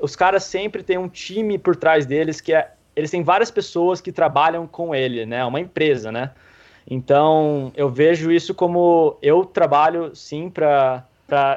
Os 0.00 0.14
caras 0.14 0.44
sempre 0.44 0.82
têm 0.82 0.98
um 0.98 1.08
time 1.08 1.58
por 1.58 1.74
trás 1.74 2.06
deles 2.06 2.40
que 2.40 2.52
é. 2.54 2.72
Eles 2.94 3.10
têm 3.10 3.22
várias 3.22 3.50
pessoas 3.50 4.00
que 4.00 4.12
trabalham 4.12 4.66
com 4.66 4.94
ele, 4.94 5.24
né? 5.24 5.44
Uma 5.44 5.60
empresa, 5.60 6.12
né? 6.12 6.32
Então 6.88 7.72
eu 7.76 7.88
vejo 7.88 8.30
isso 8.30 8.54
como 8.54 9.16
eu 9.22 9.44
trabalho 9.44 10.14
sim 10.14 10.50
para. 10.50 11.06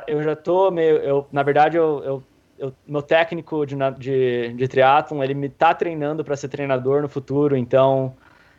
Eu 0.08 0.22
já 0.24 0.36
tô 0.36 0.70
meio. 0.72 0.98
Eu, 0.98 1.28
na 1.32 1.44
verdade, 1.44 1.78
eu, 1.78 2.04
eu, 2.04 2.24
eu- 2.58 2.74
meu 2.88 3.02
técnico 3.02 3.66
de, 3.66 3.76
de, 3.98 4.54
de 4.54 4.68
triatlon, 4.68 5.24
ele 5.24 5.34
me 5.34 5.50
tá 5.50 5.74
treinando 5.74 6.24
para 6.24 6.36
ser 6.36 6.48
treinador 6.50 7.02
no 7.02 7.10
futuro, 7.10 7.56
então. 7.58 8.16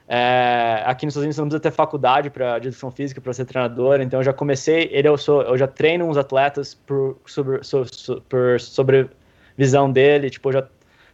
É, 0.09 0.83
aqui 0.87 1.07
nos 1.07 1.15
Estados 1.15 1.25
Unidos 1.25 1.39
não 1.39 1.47
precisa 1.47 1.61
ter 1.63 1.71
faculdade 1.73 2.31
para 2.31 2.59
de 2.61 2.69
educação 2.69 2.91
física 2.93 3.21
para 3.21 3.33
ser 3.33 3.45
treinador, 3.47 4.01
então 4.03 4.21
eu 4.21 4.25
já 4.25 4.35
comecei, 4.35 4.89
ele 4.93 5.09
eu 5.09 5.19
sou, 5.19 5.43
eu 5.43 5.59
já 5.59 5.67
treino 5.67 6.07
uns 6.07 6.17
atletas 6.19 6.75
por 6.75 7.19
sobre, 7.27 7.65
so- 7.65 7.85
so- 7.87 8.21
por 8.29 8.61
sobrevisão 8.61 9.91
dele, 9.91 10.31
tipo, 10.31 10.53
já 10.53 10.69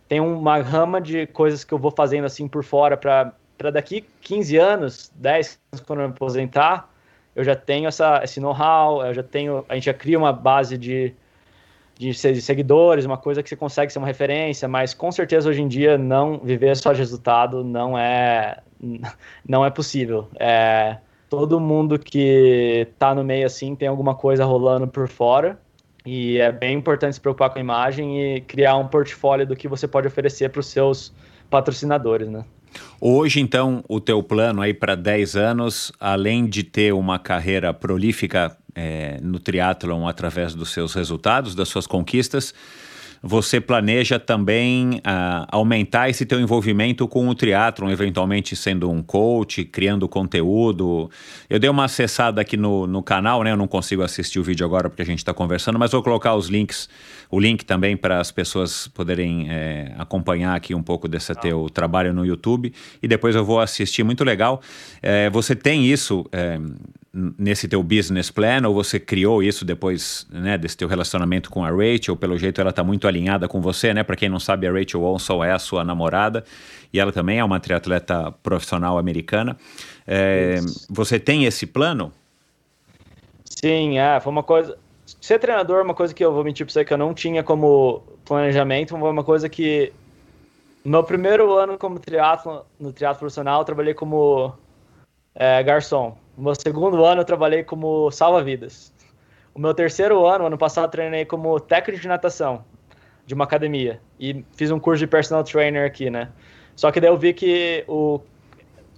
tem 0.08 0.20
uma 0.20 0.58
rama 0.62 1.00
de 1.00 1.26
coisas 1.28 1.64
que 1.64 1.72
eu 1.72 1.78
vou 1.78 1.90
fazendo 1.92 2.24
assim 2.24 2.48
por 2.48 2.64
fora 2.64 2.96
para 2.96 3.32
para 3.58 3.70
daqui 3.70 4.02
15 4.22 4.56
anos, 4.56 5.12
10 5.14 5.60
anos 5.72 5.84
quando 5.86 6.00
eu 6.00 6.08
me 6.08 6.14
aposentar, 6.14 6.89
eu 7.34 7.44
já 7.44 7.56
tenho 7.56 7.88
essa 7.88 8.20
esse 8.24 8.40
know-how, 8.40 9.04
eu 9.06 9.14
já 9.14 9.22
tenho, 9.22 9.64
a 9.68 9.74
gente 9.74 9.84
já 9.84 9.94
cria 9.94 10.18
uma 10.18 10.32
base 10.32 10.76
de 10.78 11.14
de 11.98 12.14
se- 12.14 12.32
de 12.32 12.40
seguidores, 12.40 13.04
uma 13.04 13.18
coisa 13.18 13.42
que 13.42 13.48
você 13.48 13.56
consegue 13.56 13.92
ser 13.92 13.98
uma 13.98 14.06
referência, 14.06 14.66
mas 14.66 14.94
com 14.94 15.12
certeza 15.12 15.48
hoje 15.50 15.60
em 15.62 15.68
dia 15.68 15.98
não 15.98 16.38
viver 16.38 16.74
só 16.76 16.92
de 16.92 16.98
resultado 16.98 17.62
não 17.62 17.98
é 17.98 18.58
não 19.46 19.64
é 19.64 19.70
possível. 19.70 20.28
É, 20.38 20.98
todo 21.28 21.60
mundo 21.60 21.98
que 21.98 22.88
tá 22.98 23.14
no 23.14 23.22
meio 23.24 23.46
assim 23.46 23.74
tem 23.76 23.88
alguma 23.88 24.14
coisa 24.14 24.44
rolando 24.44 24.88
por 24.88 25.08
fora 25.08 25.60
e 26.06 26.38
é 26.38 26.50
bem 26.50 26.76
importante 26.78 27.14
se 27.14 27.20
preocupar 27.20 27.50
com 27.50 27.58
a 27.58 27.62
imagem 27.62 28.36
e 28.36 28.40
criar 28.40 28.76
um 28.76 28.88
portfólio 28.88 29.46
do 29.46 29.54
que 29.56 29.68
você 29.68 29.86
pode 29.86 30.06
oferecer 30.06 30.48
para 30.50 30.60
os 30.60 30.66
seus 30.66 31.12
patrocinadores, 31.50 32.28
né? 32.30 32.44
Hoje, 33.00 33.40
então, 33.40 33.82
o 33.88 34.00
teu 34.00 34.22
plano 34.22 34.60
aí 34.60 34.74
para 34.74 34.94
10 34.94 35.36
anos, 35.36 35.92
além 35.98 36.46
de 36.46 36.62
ter 36.62 36.92
uma 36.92 37.18
carreira 37.18 37.72
prolífica 37.72 38.56
eh, 38.74 39.18
no 39.22 39.38
triatlon 39.38 40.06
através 40.06 40.54
dos 40.54 40.70
seus 40.70 40.94
resultados, 40.94 41.54
das 41.54 41.68
suas 41.68 41.86
conquistas, 41.86 42.54
você 43.22 43.60
planeja 43.60 44.18
também 44.18 45.00
ah, 45.04 45.46
aumentar 45.50 46.08
esse 46.08 46.24
teu 46.24 46.40
envolvimento 46.40 47.06
com 47.06 47.28
o 47.28 47.34
triatlon, 47.34 47.90
eventualmente 47.90 48.56
sendo 48.56 48.90
um 48.90 49.02
coach, 49.02 49.64
criando 49.64 50.08
conteúdo. 50.08 51.10
Eu 51.48 51.58
dei 51.58 51.68
uma 51.68 51.84
acessada 51.84 52.40
aqui 52.40 52.56
no, 52.56 52.86
no 52.86 53.02
canal, 53.02 53.42
né? 53.42 53.52
Eu 53.52 53.56
não 53.56 53.68
consigo 53.68 54.02
assistir 54.02 54.38
o 54.38 54.42
vídeo 54.42 54.64
agora 54.64 54.88
porque 54.88 55.02
a 55.02 55.06
gente 55.06 55.18
está 55.18 55.34
conversando, 55.34 55.78
mas 55.78 55.92
vou 55.92 56.02
colocar 56.02 56.34
os 56.34 56.48
links, 56.48 56.88
o 57.30 57.38
link 57.38 57.64
também 57.64 57.96
para 57.96 58.20
as 58.20 58.30
pessoas 58.32 58.88
poderem 58.88 59.48
eh, 59.50 59.92
acompanhar 59.98 60.54
aqui 60.54 60.74
um 60.74 60.82
pouco 60.82 61.06
desse 61.06 61.34
teu 61.34 61.68
trabalho 61.68 62.14
no 62.14 62.24
YouTube 62.24 62.72
e 63.02 63.06
depois 63.06 63.36
eu 63.36 63.44
vou 63.44 63.60
assistir. 63.60 64.02
Muito 64.02 64.24
legal. 64.24 64.62
Eh, 65.02 65.28
você 65.30 65.54
tem 65.54 65.84
isso 65.86 66.24
n- 66.32 66.74
nesse 67.12 67.66
teu 67.66 67.82
business 67.82 68.30
plan 68.30 68.66
ou 68.66 68.74
você 68.74 69.00
criou 69.00 69.42
isso 69.42 69.64
depois 69.64 70.26
né, 70.30 70.56
desse 70.56 70.76
teu 70.76 70.86
relacionamento 70.86 71.50
com 71.50 71.64
a 71.64 71.70
Rachel? 71.70 72.16
Pelo 72.16 72.38
jeito 72.38 72.60
ela 72.60 72.70
está 72.70 72.84
muito 72.84 73.08
alinhada 73.08 73.48
com 73.48 73.60
você, 73.60 73.92
né? 73.92 74.02
Para 74.02 74.16
quem 74.16 74.28
não 74.28 74.38
sabe, 74.38 74.66
a 74.66 74.72
Rachel 74.72 75.02
Olson 75.02 75.42
é 75.42 75.52
a 75.52 75.58
sua 75.58 75.84
namorada 75.84 76.44
e 76.92 77.00
ela 77.00 77.12
também 77.12 77.38
é 77.38 77.44
uma 77.44 77.58
triatleta 77.58 78.32
profissional 78.42 78.98
americana. 78.98 79.56
Eh, 80.06 80.60
você 80.88 81.18
tem 81.18 81.44
esse 81.44 81.66
plano? 81.66 82.12
Sim, 83.44 83.98
é, 83.98 84.18
foi 84.20 84.32
uma 84.32 84.42
coisa. 84.42 84.78
Ser 85.20 85.38
treinador 85.38 85.80
é 85.80 85.82
uma 85.82 85.94
coisa 85.94 86.14
que 86.14 86.24
eu 86.24 86.32
vou 86.32 86.44
mentir 86.44 86.64
pra 86.64 86.72
você 86.72 86.84
que 86.84 86.92
eu 86.92 86.98
não 86.98 87.12
tinha 87.12 87.42
como 87.42 88.02
planejamento, 88.24 88.96
foi 88.96 89.10
uma 89.10 89.24
coisa 89.24 89.48
que. 89.48 89.92
No 90.84 90.92
meu 90.92 91.04
primeiro 91.04 91.52
ano 91.58 91.76
como 91.76 91.98
triatlo, 91.98 92.64
no 92.78 92.90
triatlo 92.90 93.18
profissional, 93.18 93.60
eu 93.60 93.64
trabalhei 93.64 93.92
como 93.92 94.54
é, 95.34 95.62
garçom. 95.62 96.16
No 96.40 96.44
meu 96.44 96.54
segundo 96.54 97.04
ano, 97.04 97.20
eu 97.20 97.24
trabalhei 97.24 97.62
como 97.62 98.10
salva-vidas. 98.10 98.90
O 99.54 99.58
meu 99.60 99.74
terceiro 99.74 100.24
ano, 100.26 100.46
ano 100.46 100.56
passado, 100.56 100.86
eu 100.86 100.90
treinei 100.90 101.26
como 101.26 101.60
técnico 101.60 102.00
de 102.00 102.08
natação. 102.08 102.64
de 103.26 103.34
uma 103.34 103.44
academia 103.44 104.00
e 104.18 104.42
fiz 104.56 104.70
um 104.70 104.80
curso 104.80 104.98
de 105.00 105.06
personal 105.06 105.44
trainer 105.44 105.86
aqui, 105.86 106.08
né? 106.08 106.30
Só 106.74 106.90
que 106.90 106.98
daí 106.98 107.10
eu 107.10 107.16
vi 107.18 107.34
que 107.34 107.84
o, 107.86 108.20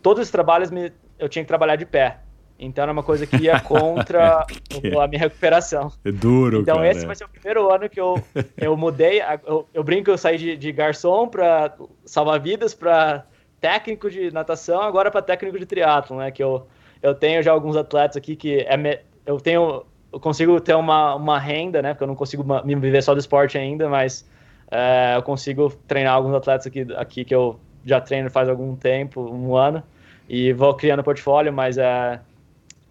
todos 0.01 0.23
os 0.23 0.31
trabalhos 0.31 0.71
me, 0.71 0.93
eu 1.19 1.29
tinha 1.29 1.43
que 1.43 1.49
trabalhar 1.49 1.75
de 1.77 1.85
pé. 1.85 2.21
Então 2.59 2.83
era 2.85 2.93
uma 2.93 3.03
coisa 3.03 3.27
que 3.27 3.37
ia 3.39 3.59
contra 3.61 4.47
a 4.47 5.09
minha 5.09 5.19
recuperação. 5.21 5.93
É 6.05 6.13
duro, 6.13 6.61
Então 6.61 6.77
cara. 6.77 6.89
esse 6.91 7.05
vai 7.05 7.17
ser 7.17 7.25
o 7.25 7.29
primeiro 7.29 7.71
ano 7.75 7.91
que 7.91 8.01
eu, 8.01 8.23
eu 8.57 8.77
mudei. 8.77 9.21
Eu, 9.45 9.67
eu 9.75 9.83
brinco 9.83 10.05
que 10.05 10.11
eu 10.13 10.17
saí 10.19 10.39
de, 10.39 10.57
de 10.57 10.71
garçom 10.71 11.27
para 11.27 11.75
salvar-vidas 12.07 12.73
para 12.73 13.27
técnico 13.61 14.09
de 14.09 14.31
natação, 14.31 14.81
agora 14.81 15.11
para 15.11 15.21
técnico 15.23 15.59
de 15.59 15.67
triatlo, 15.67 16.17
né? 16.19 16.31
Que 16.31 16.43
eu, 16.43 16.67
eu 17.03 17.15
tenho 17.15 17.43
já 17.43 17.53
alguns 17.53 17.77
atletas 17.77 18.17
aqui 18.17 18.37
que 18.37 18.61
é 18.61 18.77
me, 18.77 18.99
eu 19.27 19.41
tenho 19.41 19.85
eu 20.13 20.21
consigo 20.21 20.61
ter 20.61 20.75
uma, 20.75 21.15
uma 21.15 21.39
renda, 21.39 21.81
né? 21.81 21.95
Porque 21.95 22.05
eu 22.05 22.09
não 22.09 22.15
consigo 22.15 22.45
me 22.65 22.75
viver 22.75 23.03
só 23.03 23.15
do 23.15 23.21
esporte 23.21 23.57
ainda, 23.57 23.89
mas 23.89 24.29
é, 24.71 25.15
eu 25.17 25.23
consigo 25.23 25.73
treinar 25.89 26.15
alguns 26.15 26.35
atletas 26.35 26.67
aqui, 26.67 26.87
aqui 26.97 27.25
que 27.25 27.35
eu 27.35 27.59
já 27.85 28.01
treino 28.01 28.31
faz 28.31 28.49
algum 28.49 28.77
tempo, 28.77 29.23
um 29.23 29.57
ano, 29.57 29.83
e 30.29 30.53
vou 30.53 30.75
criando 30.75 31.03
portfólio, 31.03 31.53
mas 31.53 31.79
é, 31.79 32.21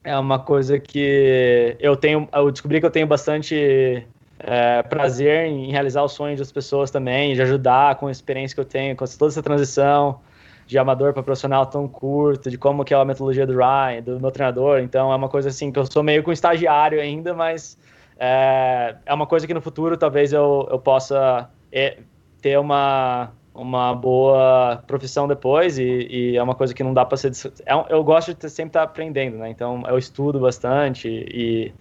é 0.04 0.18
uma 0.18 0.40
coisa 0.40 0.80
que 0.80 1.78
eu 1.80 1.96
tenho, 1.96 2.28
eu 2.34 2.52
descobri 2.52 2.80
que 2.80 2.86
eu 2.88 2.92
tenho 2.92 3.06
bastante 3.06 4.04
é, 4.40 4.82
prazer 4.84 5.46
em 5.46 5.72
realizar 5.72 6.04
os 6.04 6.14
sonhos 6.14 6.40
das 6.40 6.52
pessoas 6.52 6.90
também, 6.90 7.36
de 7.36 7.42
ajudar 7.44 7.96
com 7.98 8.08
a 8.08 8.12
experiência 8.12 8.56
que 8.56 8.62
eu 8.62 8.66
tenho, 8.66 8.96
com 8.96 9.06
toda 9.06 9.32
essa 9.32 9.44
transição 9.44 10.20
de 10.66 10.78
amador 10.78 11.14
para 11.14 11.24
profissional 11.24 11.66
tão 11.66 11.88
curta, 11.88 12.50
de 12.50 12.58
como 12.58 12.86
que 12.86 12.94
é 12.94 12.98
a 12.98 13.06
metodologia 13.06 13.46
do 13.46 13.54
Ryan, 13.54 14.02
do 14.04 14.20
meu 14.20 14.32
treinador. 14.32 14.80
Então 14.80 15.12
é 15.12 15.16
uma 15.16 15.30
coisa 15.30 15.50
assim 15.50 15.72
que 15.72 15.80
eu 15.80 15.86
sou 15.86 16.04
meio 16.04 16.24
com 16.24 16.32
estagiário 16.32 17.00
ainda, 17.02 17.34
mas 17.34 17.78
é, 18.18 18.96
é 19.06 19.14
uma 19.14 19.26
coisa 19.26 19.48
que 19.48 19.54
no 19.54 19.62
futuro 19.62 19.98
talvez 19.98 20.32
eu, 20.32 20.68
eu 20.72 20.80
possa 20.80 21.50
é, 21.72 21.98
ter 22.42 22.58
uma 22.60 23.32
uma 23.54 23.94
boa 23.94 24.82
profissão 24.88 25.28
depois 25.28 25.78
e, 25.78 25.84
e, 25.84 26.38
é 26.38 26.44
uma 26.44 26.56
coisa 26.56 26.74
que 26.74 26.84
não 26.84 26.94
dá 26.94 27.04
para 27.04 27.18
ser 27.18 27.32
é, 27.66 27.74
eu 27.90 28.02
gosto 28.02 28.34
de 28.34 28.50
sempre 28.50 28.70
estar 28.70 28.80
tá 28.80 28.86
aprendendo 28.86 29.38
né 29.38 29.50
então 29.50 29.84
eu 29.88 29.98
estudo 29.98 30.40
bastante 30.40 31.10
e 31.10 31.74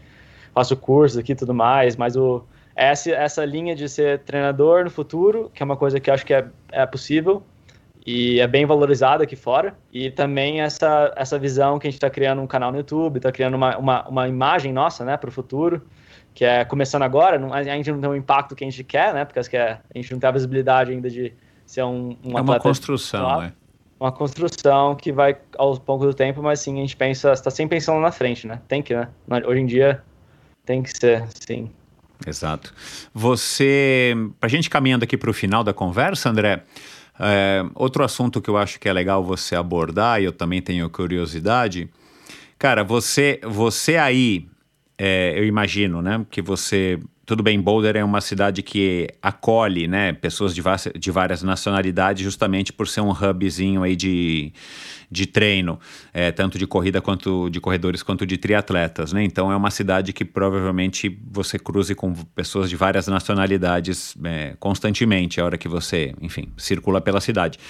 faço 0.53 0.77
cursos 0.77 1.17
aqui 1.19 1.31
e 1.33 1.37
tudo 1.37 1.55
mais 1.55 1.95
mas 1.95 2.17
o 2.17 2.43
essa 2.75 3.11
essa 3.13 3.45
linha 3.45 3.77
de 3.77 3.89
ser 3.89 4.19
treinador 4.21 4.83
no 4.83 4.91
futuro 4.91 5.51
que 5.55 5.63
é 5.63 5.65
uma 5.65 5.77
coisa 5.77 6.01
que 6.01 6.11
eu 6.11 6.15
acho 6.15 6.27
que 6.27 6.35
é, 6.35 6.49
é 6.73 6.85
possível 6.87 7.43
e 8.07 8.41
é 8.41 8.47
bem 8.47 8.65
valorizada 8.65 9.25
aqui 9.25 9.37
fora. 9.37 9.77
E 9.93 10.11
também 10.11 10.61
essa, 10.61 11.13
essa 11.17 11.39
visão 11.39 11.79
que 11.79 11.87
a 11.87 11.91
gente 11.91 11.99
está 11.99 12.09
criando 12.09 12.41
um 12.41 12.47
canal 12.47 12.73
no 12.73 12.79
YouTube, 12.79 13.19
está 13.19 13.31
criando 13.31 13.55
uma, 13.55 13.77
uma, 13.77 14.09
uma, 14.09 14.29
imagem 14.29 14.73
nossa 14.73 15.05
né, 15.05 15.17
para 15.17 15.29
o 15.29 15.33
futuro, 15.33 15.83
que 16.35 16.45
é 16.45 16.65
começando 16.65 17.03
agora, 17.03 17.39
não, 17.39 17.53
a 17.53 17.63
gente 17.63 17.91
não 17.91 18.01
tem 18.01 18.11
o 18.11 18.17
impacto 18.17 18.55
que 18.55 18.65
a 18.65 18.71
gente 18.71 18.83
quer, 18.85 19.13
né? 19.13 19.25
Porque 19.25 19.39
a 19.39 19.81
gente 19.95 20.13
não 20.13 20.19
tem 20.19 20.29
a 20.29 20.33
visibilidade 20.33 20.93
ainda 20.93 21.11
de 21.11 21.33
ser 21.67 21.83
um, 21.83 22.17
um 22.25 22.39
É 22.39 22.41
uma 22.41 22.59
construção, 22.59 23.43
é. 23.43 23.53
Uma 23.99 24.13
construção 24.13 24.95
que 24.95 25.13
vai 25.13 25.37
ao 25.59 25.79
longo 25.87 26.07
do 26.07 26.15
tempo, 26.15 26.43
mas 26.43 26.61
sim, 26.61 26.79
a 26.79 26.81
gente 26.81 26.97
pensa, 26.97 27.33
está 27.33 27.51
sempre 27.51 27.77
pensando 27.77 28.01
na 28.01 28.11
frente, 28.11 28.47
né? 28.47 28.61
Tem 28.67 28.83
que, 28.83 28.95
né? 28.95 29.09
Hoje 29.47 29.61
em 29.61 29.67
dia 29.67 30.03
tem 30.65 30.83
que 30.83 30.91
ser, 30.97 31.27
sim. 31.29 31.71
Exato. 32.27 32.73
Você, 33.13 34.15
para 34.39 34.47
a 34.47 34.51
gente 34.51 34.71
caminhando 34.71 35.05
aqui 35.05 35.17
para 35.17 35.31
o 35.31 35.35
final 35.35 35.65
da 35.65 35.73
conversa, 35.73 36.31
André, 36.31 36.63
é, 37.21 37.65
outro 37.75 38.03
assunto 38.03 38.41
que 38.41 38.49
eu 38.49 38.57
acho 38.57 38.81
que 38.81 38.89
é 38.89 38.93
legal 38.93 39.23
você 39.23 39.55
abordar, 39.55 40.21
e 40.21 40.25
eu 40.25 40.33
também 40.33 40.63
tenho 40.63 40.89
curiosidade, 40.89 41.89
cara, 42.59 42.83
você, 42.83 43.41
você 43.43 43.97
aí, 43.97 44.49
é, 44.99 45.39
eu 45.39 45.45
imagino, 45.45 46.01
né, 46.01 46.25
que 46.31 46.41
você 46.41 46.99
tudo 47.31 47.45
bem, 47.45 47.61
Boulder 47.61 47.97
é 47.97 48.03
uma 48.03 48.21
cidade 48.21 48.61
que 48.61 49.07
acolhe, 49.23 49.87
né, 49.87 50.13
pessoas 50.13 50.53
de, 50.53 50.61
de 50.99 51.11
várias 51.13 51.45
nacionalidades, 51.45 52.25
justamente 52.25 52.73
por 52.73 52.89
ser 52.89 53.03
um 53.03 53.13
hubzinho 53.13 53.85
aí 53.85 53.95
de, 53.95 54.53
de 55.09 55.27
treino, 55.27 55.79
é, 56.13 56.33
tanto 56.33 56.59
de 56.59 56.67
corrida 56.67 57.01
quanto 57.01 57.49
de 57.49 57.61
corredores 57.61 58.03
quanto 58.03 58.27
de 58.27 58.37
triatletas, 58.37 59.13
né? 59.13 59.23
Então 59.23 59.53
é 59.53 59.55
uma 59.55 59.71
cidade 59.71 60.13
que 60.13 60.25
provavelmente 60.25 61.21
você 61.31 61.57
cruze 61.57 61.95
com 61.95 62.13
pessoas 62.35 62.69
de 62.69 62.75
várias 62.75 63.07
nacionalidades 63.07 64.17
é, 64.25 64.57
constantemente, 64.59 65.41
a 65.41 65.45
hora 65.45 65.57
que 65.57 65.69
você, 65.69 66.13
enfim, 66.21 66.49
circula 66.57 67.01
pela 67.01 67.21
cidade. 67.21 67.61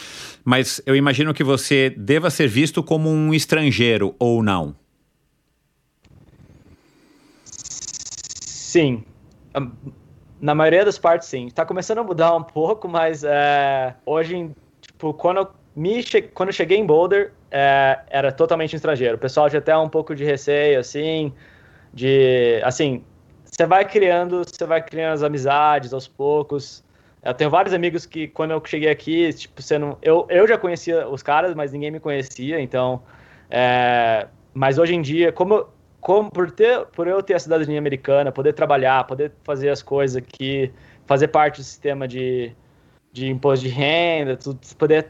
Mas 0.42 0.80
eu 0.86 0.96
imagino 0.96 1.34
que 1.34 1.44
você 1.44 1.90
deva 1.98 2.30
ser 2.30 2.48
visto 2.48 2.82
como 2.82 3.10
um 3.10 3.34
estrangeiro 3.34 4.14
ou 4.18 4.42
não. 4.42 4.74
Sim, 8.40 9.04
na 10.40 10.54
maioria 10.54 10.84
das 10.84 10.98
partes, 10.98 11.28
sim. 11.28 11.48
Tá 11.48 11.66
começando 11.66 11.98
a 11.98 12.04
mudar 12.04 12.34
um 12.34 12.42
pouco, 12.42 12.88
mas 12.88 13.22
é, 13.24 13.94
hoje, 14.06 14.50
tipo, 14.80 15.12
quando 15.14 15.38
eu, 15.38 15.48
me 15.76 16.02
che 16.02 16.22
quando 16.22 16.48
eu 16.48 16.52
cheguei 16.52 16.78
em 16.78 16.86
Boulder, 16.86 17.32
é, 17.50 17.98
era 18.08 18.32
totalmente 18.32 18.74
estrangeiro. 18.74 19.16
O 19.16 19.18
pessoal 19.18 19.48
tinha 19.48 19.60
até 19.60 19.76
um 19.76 19.88
pouco 19.88 20.14
de 20.14 20.24
receio, 20.24 20.80
assim, 20.80 21.32
de, 21.92 22.60
assim, 22.64 23.04
você 23.44 23.66
vai 23.66 23.84
criando, 23.84 24.42
você 24.44 24.64
vai 24.64 24.82
criando 24.82 25.14
as 25.14 25.22
amizades 25.22 25.92
aos 25.92 26.08
poucos. 26.08 26.82
Eu 27.22 27.34
tenho 27.34 27.50
vários 27.50 27.74
amigos 27.74 28.06
que, 28.06 28.28
quando 28.28 28.52
eu 28.52 28.62
cheguei 28.64 28.90
aqui, 28.90 29.30
tipo, 29.34 29.60
você 29.60 29.78
não, 29.78 29.98
eu, 30.00 30.26
eu 30.30 30.48
já 30.48 30.56
conhecia 30.56 31.06
os 31.06 31.22
caras, 31.22 31.54
mas 31.54 31.70
ninguém 31.72 31.90
me 31.90 32.00
conhecia, 32.00 32.58
então, 32.60 33.02
é, 33.50 34.26
mas 34.54 34.78
hoje 34.78 34.94
em 34.94 35.02
dia, 35.02 35.30
como 35.30 35.66
como, 36.00 36.30
por, 36.30 36.50
ter, 36.50 36.86
por 36.86 37.06
eu 37.06 37.22
ter 37.22 37.34
a 37.34 37.38
cidadania 37.38 37.78
americana, 37.78 38.32
poder 38.32 38.54
trabalhar, 38.54 39.04
poder 39.04 39.32
fazer 39.44 39.68
as 39.68 39.82
coisas 39.82 40.16
aqui, 40.16 40.72
fazer 41.06 41.28
parte 41.28 41.56
do 41.56 41.64
sistema 41.64 42.08
de, 42.08 42.52
de 43.12 43.28
imposto 43.28 43.66
de 43.66 43.70
renda, 43.70 44.36
tudo, 44.36 44.58
poder 44.78 45.08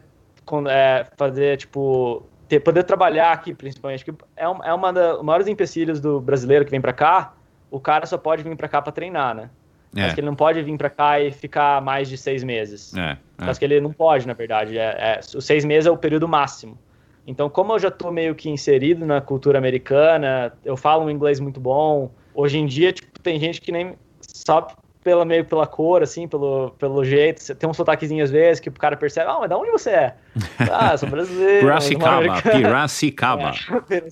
é, 0.68 1.06
fazer, 1.16 1.58
tipo, 1.58 2.22
ter, 2.48 2.60
poder 2.60 2.82
trabalhar 2.82 3.32
aqui, 3.32 3.54
principalmente, 3.54 4.04
que 4.04 4.12
é, 4.36 4.48
um, 4.48 4.64
é 4.64 4.74
uma 4.74 4.92
dos 4.92 5.22
maiores 5.22 5.46
empecilhos 5.46 6.00
do 6.00 6.20
brasileiro 6.20 6.64
que 6.64 6.70
vem 6.70 6.80
para 6.80 6.92
cá, 6.92 7.34
o 7.70 7.78
cara 7.78 8.04
só 8.06 8.18
pode 8.18 8.42
vir 8.42 8.56
para 8.56 8.68
cá 8.68 8.82
para 8.82 8.92
treinar, 8.92 9.34
né? 9.34 9.50
É. 9.94 10.02
Mas 10.02 10.14
que 10.14 10.20
ele 10.20 10.26
não 10.26 10.36
pode 10.36 10.62
vir 10.62 10.76
para 10.76 10.90
cá 10.90 11.20
e 11.20 11.30
ficar 11.32 11.80
mais 11.82 12.08
de 12.08 12.16
seis 12.16 12.44
meses. 12.44 12.94
É, 12.96 13.10
é. 13.10 13.16
Mas 13.38 13.58
que 13.58 13.64
ele 13.64 13.80
não 13.80 13.92
pode, 13.92 14.26
na 14.26 14.32
verdade. 14.32 14.78
É, 14.78 15.18
é, 15.18 15.20
os 15.36 15.44
seis 15.44 15.64
meses 15.64 15.86
é 15.86 15.90
o 15.90 15.96
período 15.96 16.28
máximo. 16.28 16.78
Então, 17.26 17.48
como 17.48 17.72
eu 17.74 17.78
já 17.78 17.88
estou 17.88 18.10
meio 18.10 18.34
que 18.34 18.48
inserido 18.48 19.06
na 19.06 19.20
cultura 19.20 19.58
americana, 19.58 20.52
eu 20.64 20.76
falo 20.76 21.04
um 21.04 21.10
inglês 21.10 21.38
muito 21.38 21.60
bom. 21.60 22.10
Hoje 22.34 22.58
em 22.58 22.66
dia, 22.66 22.92
tipo, 22.92 23.18
tem 23.20 23.38
gente 23.38 23.60
que 23.60 23.70
nem 23.70 23.94
sabe 24.20 24.72
pela 25.02 25.24
meio 25.24 25.44
pela 25.44 25.66
cor, 25.66 26.02
assim, 26.02 26.28
pelo, 26.28 26.70
pelo 26.78 27.04
jeito. 27.04 27.54
Tem 27.54 27.68
um 27.68 27.74
sotaquezinho 27.74 28.22
às 28.22 28.30
vezes 28.30 28.60
que 28.60 28.68
o 28.68 28.72
cara 28.72 28.96
percebe, 28.96 29.30
ah, 29.30 29.38
mas 29.40 29.48
da 29.48 29.56
onde 29.56 29.70
você 29.70 29.90
é? 29.90 30.14
Ah, 30.70 30.96
sou 30.96 31.08
brasileiro. 31.08 31.66
Piracicaba, 31.66 32.42
Piracicaba. 32.42 33.52
É, 33.90 34.02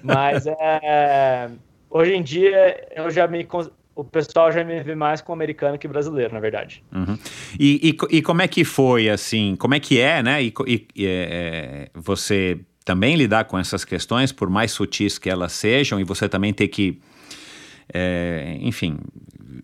mas 0.02 0.46
é, 0.46 1.50
hoje 1.90 2.14
em 2.14 2.22
dia 2.22 2.88
eu 2.94 3.10
já 3.10 3.26
me 3.26 3.46
o 3.96 4.04
pessoal 4.04 4.52
já 4.52 4.62
me 4.62 4.82
vê 4.82 4.94
mais 4.94 5.22
como 5.22 5.34
americano 5.34 5.78
que 5.78 5.88
brasileiro, 5.88 6.34
na 6.34 6.38
verdade. 6.38 6.84
Uhum. 6.94 7.18
E, 7.58 7.96
e, 8.10 8.16
e, 8.18 8.22
como 8.22 8.42
é 8.42 8.46
que 8.46 8.62
foi, 8.62 9.08
assim, 9.08 9.56
como 9.56 9.74
é 9.74 9.80
que 9.80 9.98
é, 9.98 10.22
né? 10.22 10.44
E, 10.44 10.52
e 10.94 11.06
é, 11.06 11.88
você 11.94 12.60
também 12.84 13.16
lidar 13.16 13.44
com 13.46 13.58
essas 13.58 13.84
questões, 13.84 14.30
por 14.32 14.50
mais 14.50 14.70
sutis 14.70 15.18
que 15.18 15.30
elas 15.30 15.52
sejam, 15.52 15.98
e 15.98 16.04
você 16.04 16.28
também 16.28 16.52
ter 16.52 16.68
que, 16.68 17.00
é, 17.92 18.58
enfim, 18.60 18.98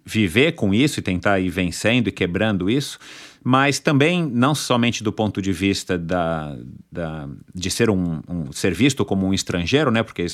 viver 0.05 0.53
com 0.53 0.73
isso 0.73 0.99
e 0.99 1.03
tentar 1.03 1.39
ir 1.39 1.51
vencendo 1.51 2.09
e 2.09 2.13
quebrando 2.13 2.71
isso, 2.71 2.99
mas 3.45 3.79
também 3.79 4.25
não 4.25 4.55
somente 4.55 5.05
do 5.05 5.13
ponto 5.13 5.43
de 5.43 5.53
vista 5.53 5.99
da, 5.99 6.57
da 6.91 7.29
de 7.55 7.71
ser 7.71 7.91
um, 7.91 8.23
um 8.27 8.51
ser 8.51 8.73
visto 8.73 9.05
como 9.05 9.27
um 9.27 9.35
estrangeiro, 9.35 9.91
né? 9.91 10.03
Porque, 10.03 10.25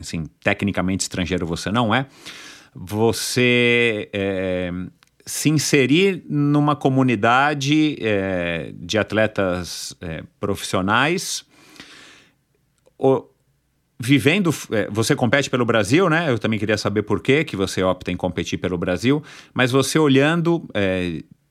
assim, 0.00 0.24
tecnicamente 0.42 1.02
estrangeiro 1.02 1.46
você 1.46 1.70
não 1.70 1.94
é, 1.94 2.06
você 2.74 4.08
é, 4.12 4.70
se 5.24 5.48
inserir 5.48 6.24
numa 6.28 6.74
comunidade 6.74 7.96
é, 8.00 8.72
de 8.74 8.98
atletas 8.98 9.96
é, 10.00 10.22
profissionais, 10.40 11.44
o, 12.98 13.24
vivendo, 13.98 14.52
você 14.90 15.14
compete 15.14 15.48
pelo 15.48 15.64
Brasil, 15.64 16.10
né? 16.10 16.30
Eu 16.30 16.38
também 16.38 16.58
queria 16.58 16.76
saber 16.76 17.02
por 17.02 17.20
que 17.20 17.44
que 17.44 17.56
você 17.56 17.82
opta 17.82 18.10
em 18.10 18.16
competir 18.16 18.58
pelo 18.58 18.76
Brasil, 18.76 19.22
mas 19.54 19.70
você 19.70 19.98
olhando 19.98 20.68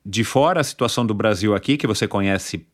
de 0.06 0.24
fora 0.24 0.60
a 0.60 0.64
situação 0.64 1.06
do 1.06 1.14
Brasil 1.14 1.56
aqui, 1.56 1.78
que 1.78 1.88
você 1.88 2.08
conhece 2.08 2.68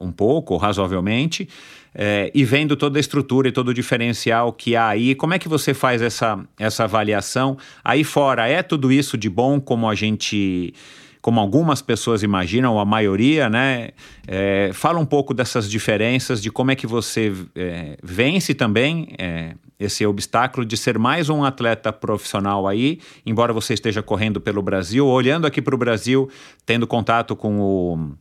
um 0.00 0.10
pouco, 0.10 0.56
razoavelmente, 0.56 1.48
é, 1.94 2.30
e 2.34 2.44
vendo 2.44 2.76
toda 2.76 2.98
a 2.98 3.00
estrutura 3.00 3.48
e 3.48 3.52
todo 3.52 3.68
o 3.68 3.74
diferencial 3.74 4.52
que 4.52 4.76
há 4.76 4.88
aí, 4.88 5.14
como 5.14 5.34
é 5.34 5.38
que 5.38 5.48
você 5.48 5.74
faz 5.74 6.00
essa, 6.00 6.38
essa 6.58 6.84
avaliação? 6.84 7.58
Aí 7.84 8.04
fora, 8.04 8.48
é 8.48 8.62
tudo 8.62 8.90
isso 8.90 9.18
de 9.18 9.28
bom 9.28 9.60
como 9.60 9.88
a 9.88 9.94
gente 9.94 10.72
como 11.20 11.38
algumas 11.38 11.82
pessoas 11.82 12.22
imaginam, 12.22 12.80
a 12.80 12.84
maioria, 12.86 13.50
né? 13.50 13.90
É, 14.26 14.70
fala 14.72 14.98
um 14.98 15.04
pouco 15.04 15.34
dessas 15.34 15.70
diferenças, 15.70 16.40
de 16.40 16.50
como 16.50 16.70
é 16.70 16.74
que 16.74 16.86
você 16.86 17.30
é, 17.54 17.98
vence 18.02 18.54
também 18.54 19.08
esse 19.78 20.06
obstáculo 20.06 20.64
de 20.64 20.78
ser 20.78 20.98
mais 20.98 21.28
um 21.28 21.44
atleta 21.44 21.92
profissional 21.92 22.66
aí, 22.66 23.00
embora 23.24 23.52
você 23.52 23.74
esteja 23.74 24.02
correndo 24.02 24.40
pelo 24.40 24.62
Brasil, 24.62 25.06
olhando 25.06 25.46
aqui 25.46 25.60
para 25.60 25.74
o 25.74 25.78
Brasil, 25.78 26.28
tendo 26.64 26.86
contato 26.86 27.36
com 27.36 27.60
o 27.60 28.12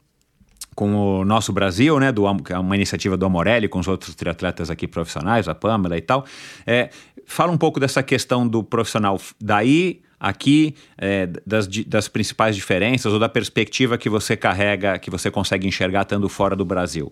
com 0.79 0.95
o 0.95 1.25
nosso 1.25 1.51
Brasil, 1.51 1.99
né, 1.99 2.09
do, 2.09 2.23
que 2.37 2.53
é 2.53 2.57
uma 2.57 2.73
iniciativa 2.73 3.17
do 3.17 3.25
Amorelli, 3.25 3.67
com 3.67 3.79
os 3.79 3.87
outros 3.89 4.15
triatletas 4.15 4.69
aqui 4.69 4.87
profissionais, 4.87 5.45
a 5.49 5.53
Pamela 5.53 5.97
e 5.97 6.01
tal. 6.01 6.23
É, 6.65 6.89
fala 7.25 7.51
um 7.51 7.57
pouco 7.57 7.81
dessa 7.81 8.01
questão 8.01 8.47
do 8.47 8.63
profissional 8.63 9.19
daí, 9.41 10.01
aqui, 10.17 10.73
é, 10.97 11.27
das, 11.45 11.67
das 11.67 12.07
principais 12.07 12.55
diferenças 12.55 13.11
ou 13.11 13.19
da 13.19 13.27
perspectiva 13.27 13.97
que 13.97 14.07
você 14.07 14.37
carrega, 14.37 14.97
que 14.97 15.11
você 15.11 15.29
consegue 15.29 15.67
enxergar 15.67 16.03
estando 16.03 16.29
fora 16.29 16.55
do 16.55 16.63
Brasil. 16.63 17.11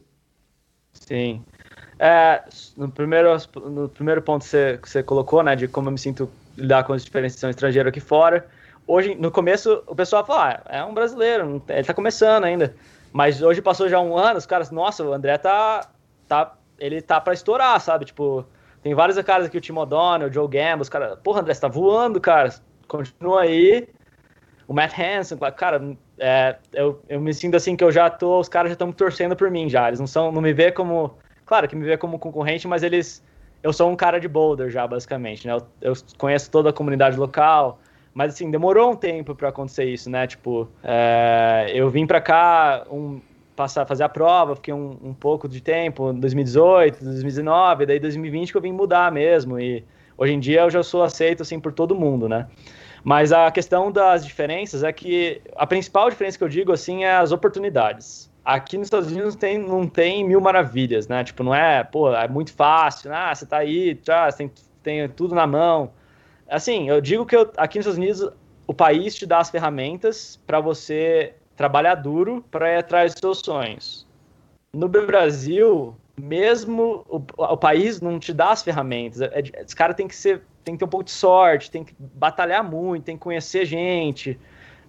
Sim. 0.93 1.43
É, 1.99 2.43
no, 2.77 2.89
primeiro, 2.89 3.35
no 3.69 3.89
primeiro 3.89 4.21
ponto 4.21 4.43
que 4.43 4.49
você, 4.49 4.79
que 4.81 4.89
você 4.89 5.03
colocou, 5.03 5.43
né, 5.43 5.57
de 5.57 5.67
como 5.67 5.89
eu 5.89 5.91
me 5.91 5.99
sinto 5.99 6.29
lidar 6.57 6.85
com 6.85 6.93
as 6.93 7.03
diferenças 7.03 7.43
estrangeiro 7.43 7.89
aqui 7.89 7.99
fora, 7.99 8.47
hoje, 8.87 9.13
no 9.15 9.29
começo, 9.29 9.83
o 9.87 9.93
pessoal 9.93 10.25
fala, 10.25 10.61
ah, 10.65 10.77
é 10.77 10.85
um 10.85 10.93
brasileiro, 10.93 11.61
ele 11.67 11.83
tá 11.83 11.93
começando 11.93 12.45
ainda. 12.45 12.73
Mas 13.17 13.41
hoje 13.41 13.63
passou 13.63 13.89
já 13.89 13.99
um 13.99 14.15
ano, 14.15 14.37
os 14.37 14.45
caras, 14.45 14.69
nossa, 14.69 15.03
o 15.03 15.11
André 15.11 15.39
tá. 15.39 15.89
tá 16.27 16.53
ele 16.77 17.01
tá 17.01 17.19
pra 17.19 17.33
estourar, 17.33 17.81
sabe? 17.81 18.05
Tipo, 18.05 18.45
tem 18.83 18.93
vários 18.93 19.19
caras 19.23 19.47
aqui, 19.47 19.57
o 19.57 19.61
Tim 19.61 19.73
O'Donnell, 19.73 20.29
o 20.29 20.31
Joe 20.31 20.47
Gamble, 20.47 20.83
os 20.83 20.89
caras, 20.89 21.17
porra, 21.23 21.41
André, 21.41 21.55
você 21.55 21.61
tá 21.61 21.67
voando, 21.67 22.21
cara. 22.21 22.53
Continua 22.87 23.41
aí. 23.41 23.87
O 24.67 24.73
Matt 24.73 24.93
Hansen, 24.99 25.35
cara, 25.55 25.97
é, 26.19 26.57
eu, 26.71 27.01
eu 27.09 27.19
me 27.19 27.33
sinto 27.33 27.57
assim 27.57 27.75
que 27.75 27.83
eu 27.83 27.91
já 27.91 28.07
tô, 28.07 28.39
os 28.39 28.47
caras 28.47 28.69
já 28.69 28.73
estão 28.73 28.91
torcendo 28.91 29.35
por 29.35 29.49
mim 29.49 29.67
já. 29.67 29.87
Eles 29.87 29.99
não 29.99 30.05
são, 30.05 30.31
não 30.31 30.39
me 30.39 30.53
vê 30.53 30.71
como, 30.71 31.17
claro 31.43 31.67
que 31.67 31.75
me 31.75 31.85
vê 31.85 31.97
como 31.97 32.19
concorrente, 32.19 32.67
mas 32.67 32.83
eles, 32.83 33.23
eu 33.63 33.73
sou 33.73 33.89
um 33.89 33.95
cara 33.95 34.19
de 34.19 34.27
boulder 34.27 34.69
já, 34.69 34.85
basicamente, 34.85 35.47
né? 35.47 35.53
Eu, 35.53 35.67
eu 35.81 35.93
conheço 36.19 36.51
toda 36.51 36.69
a 36.69 36.73
comunidade 36.73 37.17
local, 37.17 37.79
mas 38.17 38.33
assim, 38.33 38.49
demorou 38.49 38.93
um 38.93 38.95
tempo 38.95 39.35
para 39.35 39.49
acontecer 39.49 39.85
isso, 39.85 40.09
né? 40.09 40.25
Tipo, 40.25 40.67
é, 40.83 41.71
eu 41.71 41.87
vim 41.87 42.07
para 42.07 42.19
cá 42.19 42.83
um, 42.89 43.21
passar, 43.55 43.85
fazer 43.85 44.05
a 44.05 44.09
prova, 44.09 44.55
fiquei 44.55 44.73
um, 44.73 44.97
um 45.03 45.13
pouco 45.13 45.47
de 45.47 45.61
tempo, 45.61 46.11
2018, 46.13 47.03
2019, 47.03 47.85
daí 47.85 47.99
2020 47.99 48.51
que 48.51 48.57
eu 48.57 48.61
vim 48.61 48.71
mudar 48.71 49.11
mesmo. 49.11 49.59
E 49.59 49.85
hoje 50.17 50.33
em 50.33 50.39
dia 50.39 50.61
eu 50.61 50.69
já 50.71 50.81
sou 50.81 51.03
aceito 51.03 51.43
assim 51.43 51.59
por 51.59 51.71
todo 51.71 51.93
mundo, 51.93 52.27
né? 52.27 52.47
Mas 53.03 53.31
a 53.31 53.51
questão 53.51 53.91
das 53.91 54.25
diferenças 54.25 54.83
é 54.83 54.91
que 54.91 55.39
a 55.55 55.67
principal 55.67 56.09
diferença 56.09 56.39
que 56.39 56.43
eu 56.43 56.49
digo 56.49 56.71
assim 56.71 57.03
é 57.03 57.17
as 57.17 57.31
oportunidades. 57.31 58.31
Aqui 58.43 58.79
nos 58.79 58.87
Estados 58.87 59.11
Unidos 59.11 59.35
tem, 59.35 59.59
não 59.59 59.87
tem 59.87 60.27
mil 60.27 60.41
maravilhas, 60.41 61.07
né? 61.07 61.23
Tipo, 61.23 61.43
não 61.43 61.53
é, 61.53 61.83
pô, 61.83 62.11
é 62.11 62.27
muito 62.27 62.51
fácil, 62.51 63.13
ah, 63.13 63.35
você 63.35 63.45
tá 63.45 63.57
aí, 63.57 63.95
já, 64.03 64.31
você 64.31 64.37
tem, 64.37 64.51
tem 64.81 65.09
tudo 65.09 65.35
na 65.35 65.45
mão. 65.45 65.91
Assim, 66.49 66.89
eu 66.89 67.01
digo 67.01 67.25
que 67.25 67.35
eu, 67.35 67.51
aqui 67.57 67.77
nos 67.77 67.87
Estados 67.87 67.97
Unidos 67.97 68.33
o 68.65 68.73
país 68.73 69.15
te 69.15 69.25
dá 69.25 69.39
as 69.39 69.49
ferramentas 69.49 70.39
para 70.45 70.59
você 70.59 71.33
trabalhar 71.55 71.95
duro 71.95 72.43
para 72.51 72.73
ir 72.73 72.77
atrás 72.77 73.13
dos 73.13 73.21
seus 73.21 73.39
sonhos. 73.39 74.07
No 74.73 74.87
Brasil, 74.87 75.95
mesmo 76.19 77.05
o, 77.09 77.21
o 77.37 77.57
país 77.57 78.01
não 78.01 78.19
te 78.19 78.33
dá 78.33 78.51
as 78.51 78.61
ferramentas. 78.61 79.21
É, 79.21 79.25
é, 79.39 79.63
esse 79.63 79.75
cara 79.75 79.93
tem 79.93 80.07
que 80.07 80.15
ser, 80.15 80.41
tem 80.63 80.75
que 80.75 80.79
ter 80.79 80.85
um 80.85 80.89
pouco 80.89 81.05
de 81.05 81.11
sorte, 81.11 81.71
tem 81.71 81.83
que 81.83 81.95
batalhar 81.97 82.63
muito, 82.63 83.05
tem 83.05 83.15
que 83.15 83.23
conhecer 83.23 83.65
gente, 83.65 84.39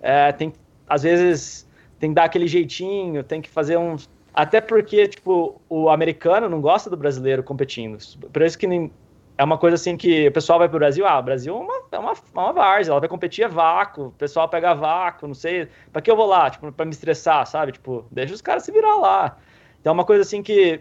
é, 0.00 0.32
tem 0.32 0.52
às 0.88 1.02
vezes 1.02 1.68
tem 1.98 2.10
que 2.10 2.14
dar 2.14 2.24
aquele 2.24 2.46
jeitinho, 2.46 3.22
tem 3.22 3.40
que 3.40 3.48
fazer 3.48 3.76
um 3.76 3.96
até 4.32 4.60
porque 4.60 5.08
tipo 5.08 5.60
o 5.68 5.88
americano 5.88 6.48
não 6.48 6.60
gosta 6.60 6.88
do 6.90 6.96
brasileiro 6.96 7.42
competindo. 7.42 7.98
Por 8.32 8.42
isso 8.42 8.58
que 8.58 8.66
nem, 8.66 8.90
é 9.38 9.44
uma 9.44 9.56
coisa 9.56 9.76
assim 9.76 9.96
que 9.96 10.26
o 10.26 10.32
pessoal 10.32 10.58
vai 10.58 10.68
pro 10.68 10.80
Brasil, 10.80 11.06
ah, 11.06 11.20
o 11.20 11.22
Brasil 11.22 11.54
é 11.54 11.58
uma, 11.58 11.82
é 11.92 11.98
uma, 11.98 12.12
é 12.12 12.38
uma 12.38 12.52
várzea, 12.52 12.90
ela 12.90 13.00
vai 13.00 13.08
competir 13.08 13.44
é 13.44 13.48
vácuo, 13.48 14.06
o 14.06 14.12
pessoal 14.12 14.48
pega 14.48 14.74
vácuo, 14.74 15.28
não 15.28 15.34
sei, 15.34 15.68
pra 15.92 16.02
que 16.02 16.10
eu 16.10 16.16
vou 16.16 16.26
lá, 16.26 16.50
tipo, 16.50 16.72
pra 16.72 16.84
me 16.84 16.90
estressar, 16.90 17.46
sabe? 17.46 17.70
Tipo, 17.70 18.04
deixa 18.10 18.34
os 18.34 18.42
caras 18.42 18.64
se 18.64 18.72
virar 18.72 18.96
lá. 18.96 19.38
Então 19.80 19.92
é 19.92 19.94
uma 19.94 20.04
coisa 20.04 20.22
assim 20.22 20.42
que 20.42 20.80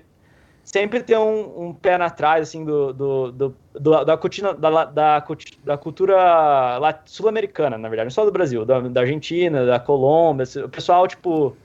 sempre 0.64 1.04
tem 1.04 1.16
um, 1.16 1.68
um 1.68 1.74
pé 1.74 2.00
na 2.00 2.10
trás, 2.10 2.50
assim, 2.50 2.66
do, 2.66 2.92
do, 2.94 3.32
do, 3.32 3.56
do 3.80 4.04
da, 4.04 4.18
cutina, 4.18 4.56
da, 4.56 4.86
da, 4.86 5.26
da 5.64 5.78
cultura 5.78 6.80
sul-americana, 7.06 7.78
na 7.78 7.88
verdade, 7.88 8.08
não 8.08 8.12
só 8.12 8.26
do 8.26 8.32
Brasil, 8.32 8.66
da, 8.66 8.80
da 8.80 9.02
Argentina, 9.02 9.68
da 9.68 9.80
Colômbia, 9.80 10.46
o 10.66 10.70
pessoal, 10.70 11.08
tipo 11.08 11.56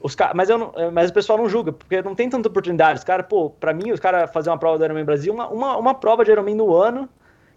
os 0.00 0.14
cara, 0.14 0.32
mas, 0.34 0.48
eu 0.48 0.58
não, 0.58 0.72
é, 0.76 0.90
mas 0.90 1.10
o 1.10 1.12
pessoal 1.12 1.38
não 1.38 1.48
julga, 1.48 1.72
porque 1.72 2.00
não 2.02 2.14
tem 2.14 2.28
tanta 2.28 2.48
oportunidade. 2.48 2.98
Os 2.98 3.04
caras, 3.04 3.26
pô, 3.26 3.50
pra 3.50 3.72
mim, 3.72 3.90
os 3.90 4.00
caras 4.00 4.30
fazer 4.30 4.50
uma 4.50 4.58
prova 4.58 4.78
do 4.78 4.84
Ironman 4.84 5.04
Brasil, 5.04 5.32
uma, 5.32 5.48
uma, 5.48 5.76
uma, 5.76 5.94
prova 5.94 6.24
de 6.24 6.30
Ironman 6.30 6.54
no 6.54 6.74
ano, 6.74 7.08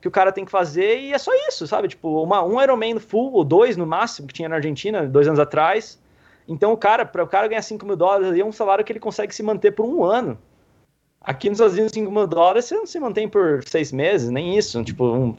que 0.01 0.07
o 0.07 0.11
cara 0.11 0.31
tem 0.31 0.43
que 0.43 0.51
fazer, 0.51 0.99
e 0.99 1.13
é 1.13 1.17
só 1.17 1.31
isso, 1.47 1.67
sabe? 1.67 1.87
Tipo, 1.87 2.23
uma, 2.23 2.43
um 2.43 2.61
Ironman 2.61 2.99
full, 2.99 3.33
ou 3.33 3.43
dois 3.43 3.77
no 3.77 3.85
máximo, 3.85 4.27
que 4.27 4.33
tinha 4.33 4.49
na 4.49 4.55
Argentina, 4.55 5.05
dois 5.05 5.27
anos 5.27 5.39
atrás. 5.39 5.99
Então, 6.47 6.73
o 6.73 6.77
cara, 6.77 7.05
para 7.05 7.23
o 7.23 7.27
cara 7.27 7.47
ganhar 7.47 7.61
5 7.61 7.85
mil 7.85 7.95
dólares 7.95 8.27
ali, 8.27 8.41
é 8.41 8.45
um 8.45 8.51
salário 8.51 8.83
que 8.83 8.91
ele 8.91 8.99
consegue 8.99 9.33
se 9.33 9.43
manter 9.43 9.71
por 9.71 9.85
um 9.85 10.03
ano. 10.03 10.37
Aqui 11.21 11.49
nos 11.49 11.59
Estados 11.59 11.75
Unidos, 11.75 11.93
5 11.93 12.11
mil 12.11 12.25
dólares, 12.25 12.65
você 12.65 12.75
não 12.75 12.85
se 12.87 12.99
mantém 12.99 13.29
por 13.29 13.63
seis 13.63 13.91
meses, 13.91 14.31
nem 14.31 14.57
isso. 14.57 14.83
Tipo, 14.83 15.05
um, 15.05 15.35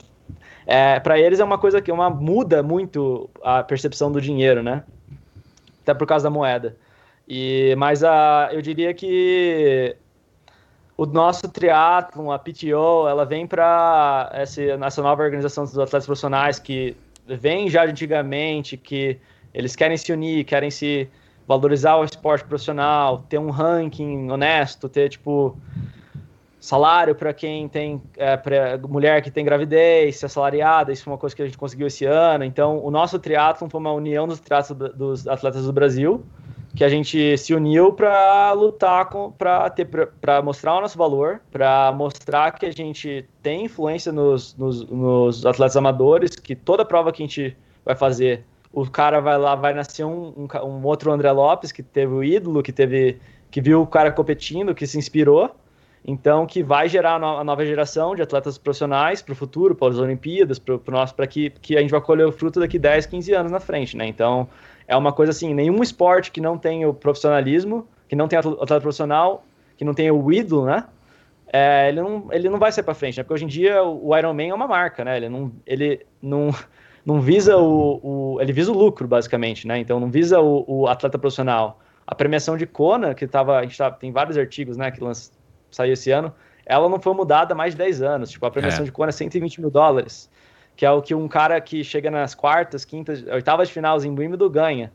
é, 0.64 1.00
para 1.00 1.18
eles 1.18 1.40
é 1.40 1.44
uma 1.44 1.58
coisa 1.58 1.82
que 1.82 1.90
uma, 1.90 2.08
muda 2.08 2.62
muito 2.62 3.28
a 3.42 3.62
percepção 3.64 4.12
do 4.12 4.20
dinheiro, 4.20 4.62
né? 4.62 4.84
Até 5.82 5.92
por 5.92 6.06
causa 6.06 6.24
da 6.24 6.30
moeda. 6.30 6.76
E, 7.34 7.74
mas 7.76 8.04
a, 8.04 8.50
eu 8.52 8.60
diria 8.60 8.92
que 8.92 9.96
o 10.98 11.06
nosso 11.06 11.48
triatlon, 11.48 12.30
a 12.30 12.38
PTO, 12.38 13.08
ela 13.08 13.24
vem 13.24 13.46
para 13.46 14.30
essa 14.34 15.00
nova 15.00 15.22
organização 15.22 15.64
dos 15.64 15.78
atletas 15.78 16.04
profissionais 16.04 16.58
que 16.58 16.94
vem 17.26 17.70
já 17.70 17.86
antigamente, 17.86 18.76
que 18.76 19.18
eles 19.54 19.74
querem 19.74 19.96
se 19.96 20.12
unir, 20.12 20.44
querem 20.44 20.70
se 20.70 21.08
valorizar 21.48 21.96
o 21.96 22.04
esporte 22.04 22.44
profissional, 22.44 23.24
ter 23.30 23.38
um 23.38 23.48
ranking 23.48 24.30
honesto, 24.30 24.86
ter 24.86 25.08
tipo 25.08 25.56
salário 26.60 27.14
para 27.14 27.32
quem 27.32 27.66
tem 27.66 28.02
é, 28.18 28.36
pra 28.36 28.76
mulher 28.86 29.22
que 29.22 29.30
tem 29.30 29.42
gravidez, 29.42 30.18
ser 30.18 30.26
assalariada, 30.26 30.92
isso 30.92 31.04
foi 31.04 31.14
uma 31.14 31.18
coisa 31.18 31.34
que 31.34 31.40
a 31.40 31.46
gente 31.46 31.56
conseguiu 31.56 31.86
esse 31.86 32.04
ano. 32.04 32.44
Então, 32.44 32.84
o 32.84 32.90
nosso 32.90 33.18
triatlon 33.18 33.70
foi 33.70 33.80
uma 33.80 33.92
união 33.92 34.28
dos 34.28 34.38
triatlons 34.38 34.92
dos 34.92 35.26
atletas 35.26 35.64
do 35.64 35.72
Brasil 35.72 36.22
que 36.74 36.82
a 36.84 36.88
gente 36.88 37.36
se 37.36 37.54
uniu 37.54 37.92
para 37.92 38.52
lutar 38.52 39.08
para 39.36 39.68
ter 39.70 39.86
para 39.86 40.40
mostrar 40.40 40.76
o 40.76 40.80
nosso 40.80 40.96
valor, 40.96 41.40
para 41.50 41.92
mostrar 41.92 42.52
que 42.52 42.64
a 42.64 42.70
gente 42.70 43.26
tem 43.42 43.66
influência 43.66 44.10
nos, 44.10 44.56
nos, 44.56 44.86
nos, 44.88 45.44
atletas 45.44 45.76
amadores, 45.76 46.34
que 46.34 46.56
toda 46.56 46.84
prova 46.84 47.12
que 47.12 47.22
a 47.22 47.26
gente 47.26 47.56
vai 47.84 47.94
fazer, 47.94 48.44
o 48.72 48.88
cara 48.88 49.20
vai 49.20 49.36
lá, 49.36 49.54
vai 49.54 49.74
nascer 49.74 50.04
um, 50.04 50.32
um, 50.36 50.66
um 50.66 50.86
outro 50.86 51.12
André 51.12 51.30
Lopes 51.30 51.72
que 51.72 51.82
teve 51.82 52.12
o 52.12 52.24
ídolo, 52.24 52.62
que 52.62 52.72
teve 52.72 53.18
que 53.50 53.60
viu 53.60 53.82
o 53.82 53.86
cara 53.86 54.10
competindo, 54.10 54.74
que 54.74 54.86
se 54.86 54.96
inspirou. 54.96 55.54
Então, 56.04 56.46
que 56.46 56.64
vai 56.64 56.88
gerar 56.88 57.14
a 57.14 57.44
nova 57.44 57.64
geração 57.64 58.16
de 58.16 58.22
atletas 58.22 58.58
profissionais 58.58 59.22
para 59.22 59.34
o 59.34 59.36
futuro, 59.36 59.72
para 59.72 59.88
as 59.88 59.98
Olimpíadas, 59.98 60.58
para 60.58 60.80
nosso, 60.88 61.14
para 61.14 61.28
que, 61.28 61.50
que 61.50 61.76
a 61.76 61.80
gente 61.80 61.90
vai 61.90 62.00
colher 62.00 62.26
o 62.26 62.32
fruto 62.32 62.58
daqui 62.58 62.76
10, 62.76 63.06
15 63.06 63.32
anos 63.32 63.52
na 63.52 63.60
frente, 63.60 63.96
né? 63.96 64.06
Então, 64.06 64.48
é 64.92 64.96
uma 64.96 65.12
coisa 65.12 65.30
assim, 65.30 65.54
nenhum 65.54 65.82
esporte 65.82 66.30
que 66.30 66.40
não 66.40 66.58
tem 66.58 66.84
o 66.84 66.92
profissionalismo, 66.92 67.88
que 68.08 68.14
não 68.14 68.28
tem 68.28 68.38
atleta 68.38 68.80
profissional, 68.80 69.42
que 69.76 69.84
não 69.84 69.94
tem 69.94 70.10
o 70.10 70.30
ídolo, 70.30 70.66
né? 70.66 70.84
É, 71.50 71.88
ele, 71.88 72.02
não, 72.02 72.28
ele 72.30 72.48
não 72.50 72.58
vai 72.58 72.70
ser 72.70 72.82
para 72.82 72.94
frente, 72.94 73.16
né? 73.16 73.22
Porque 73.22 73.34
hoje 73.34 73.44
em 73.44 73.48
dia 73.48 73.82
o 73.82 74.16
Iron 74.16 74.34
Man 74.34 74.48
é 74.48 74.54
uma 74.54 74.68
marca, 74.68 75.02
né? 75.02 75.16
Ele 75.16 75.30
não, 75.30 75.50
ele 75.66 76.04
não, 76.20 76.50
não 77.06 77.22
visa 77.22 77.56
o, 77.56 78.00
o 78.02 78.40
ele 78.40 78.52
visa 78.52 78.70
o 78.70 78.76
lucro 78.76 79.08
basicamente, 79.08 79.66
né? 79.66 79.78
Então 79.78 79.98
não 79.98 80.10
visa 80.10 80.40
o, 80.40 80.64
o 80.68 80.86
atleta 80.86 81.18
profissional. 81.18 81.80
A 82.06 82.14
premiação 82.14 82.56
de 82.56 82.66
Kona, 82.66 83.14
que 83.14 83.26
tava, 83.26 83.58
a 83.58 83.62
gente 83.62 83.78
tá, 83.78 83.90
tem 83.90 84.12
vários 84.12 84.36
artigos, 84.36 84.76
né, 84.76 84.90
que 84.90 85.02
lanç, 85.02 85.30
saiu 85.70 85.94
esse 85.94 86.10
ano, 86.10 86.34
ela 86.66 86.86
não 86.88 87.00
foi 87.00 87.14
mudada 87.14 87.54
há 87.54 87.56
mais 87.56 87.72
de 87.72 87.78
10 87.78 88.02
anos. 88.02 88.30
Tipo, 88.30 88.44
a 88.44 88.50
premiação 88.50 88.82
é. 88.82 88.84
de 88.84 88.92
Kona 88.92 89.08
é 89.08 89.12
120 89.12 89.60
mil 89.60 89.70
dólares 89.70 90.28
que 90.76 90.84
é 90.86 90.90
o 90.90 91.02
que 91.02 91.14
um 91.14 91.28
cara 91.28 91.60
que 91.60 91.84
chega 91.84 92.10
nas 92.10 92.34
quartas, 92.34 92.84
quintas, 92.84 93.22
oitavas 93.24 93.68
de 93.68 93.74
finais 93.74 94.04
em 94.04 94.10
Wimbledon 94.10 94.48
ganha. 94.48 94.92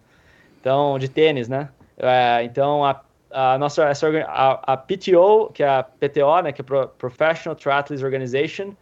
Então, 0.59 0.97
de 0.99 1.07
tênis, 1.07 1.47
né? 1.47 1.69
É, 1.97 2.43
então, 2.43 2.83
a, 2.83 3.01
a 3.31 3.57
nossa 3.57 3.85
essa, 3.85 4.07
a, 4.27 4.73
a, 4.73 4.77
PTO, 4.77 5.51
que 5.53 5.63
é 5.63 5.67
a 5.67 5.83
PTO, 5.83 6.41
né, 6.43 6.51
que 6.51 6.61
é 6.61 6.65
Professional 6.97 7.55
Triathletes 7.55 8.03
Organization, 8.03 8.73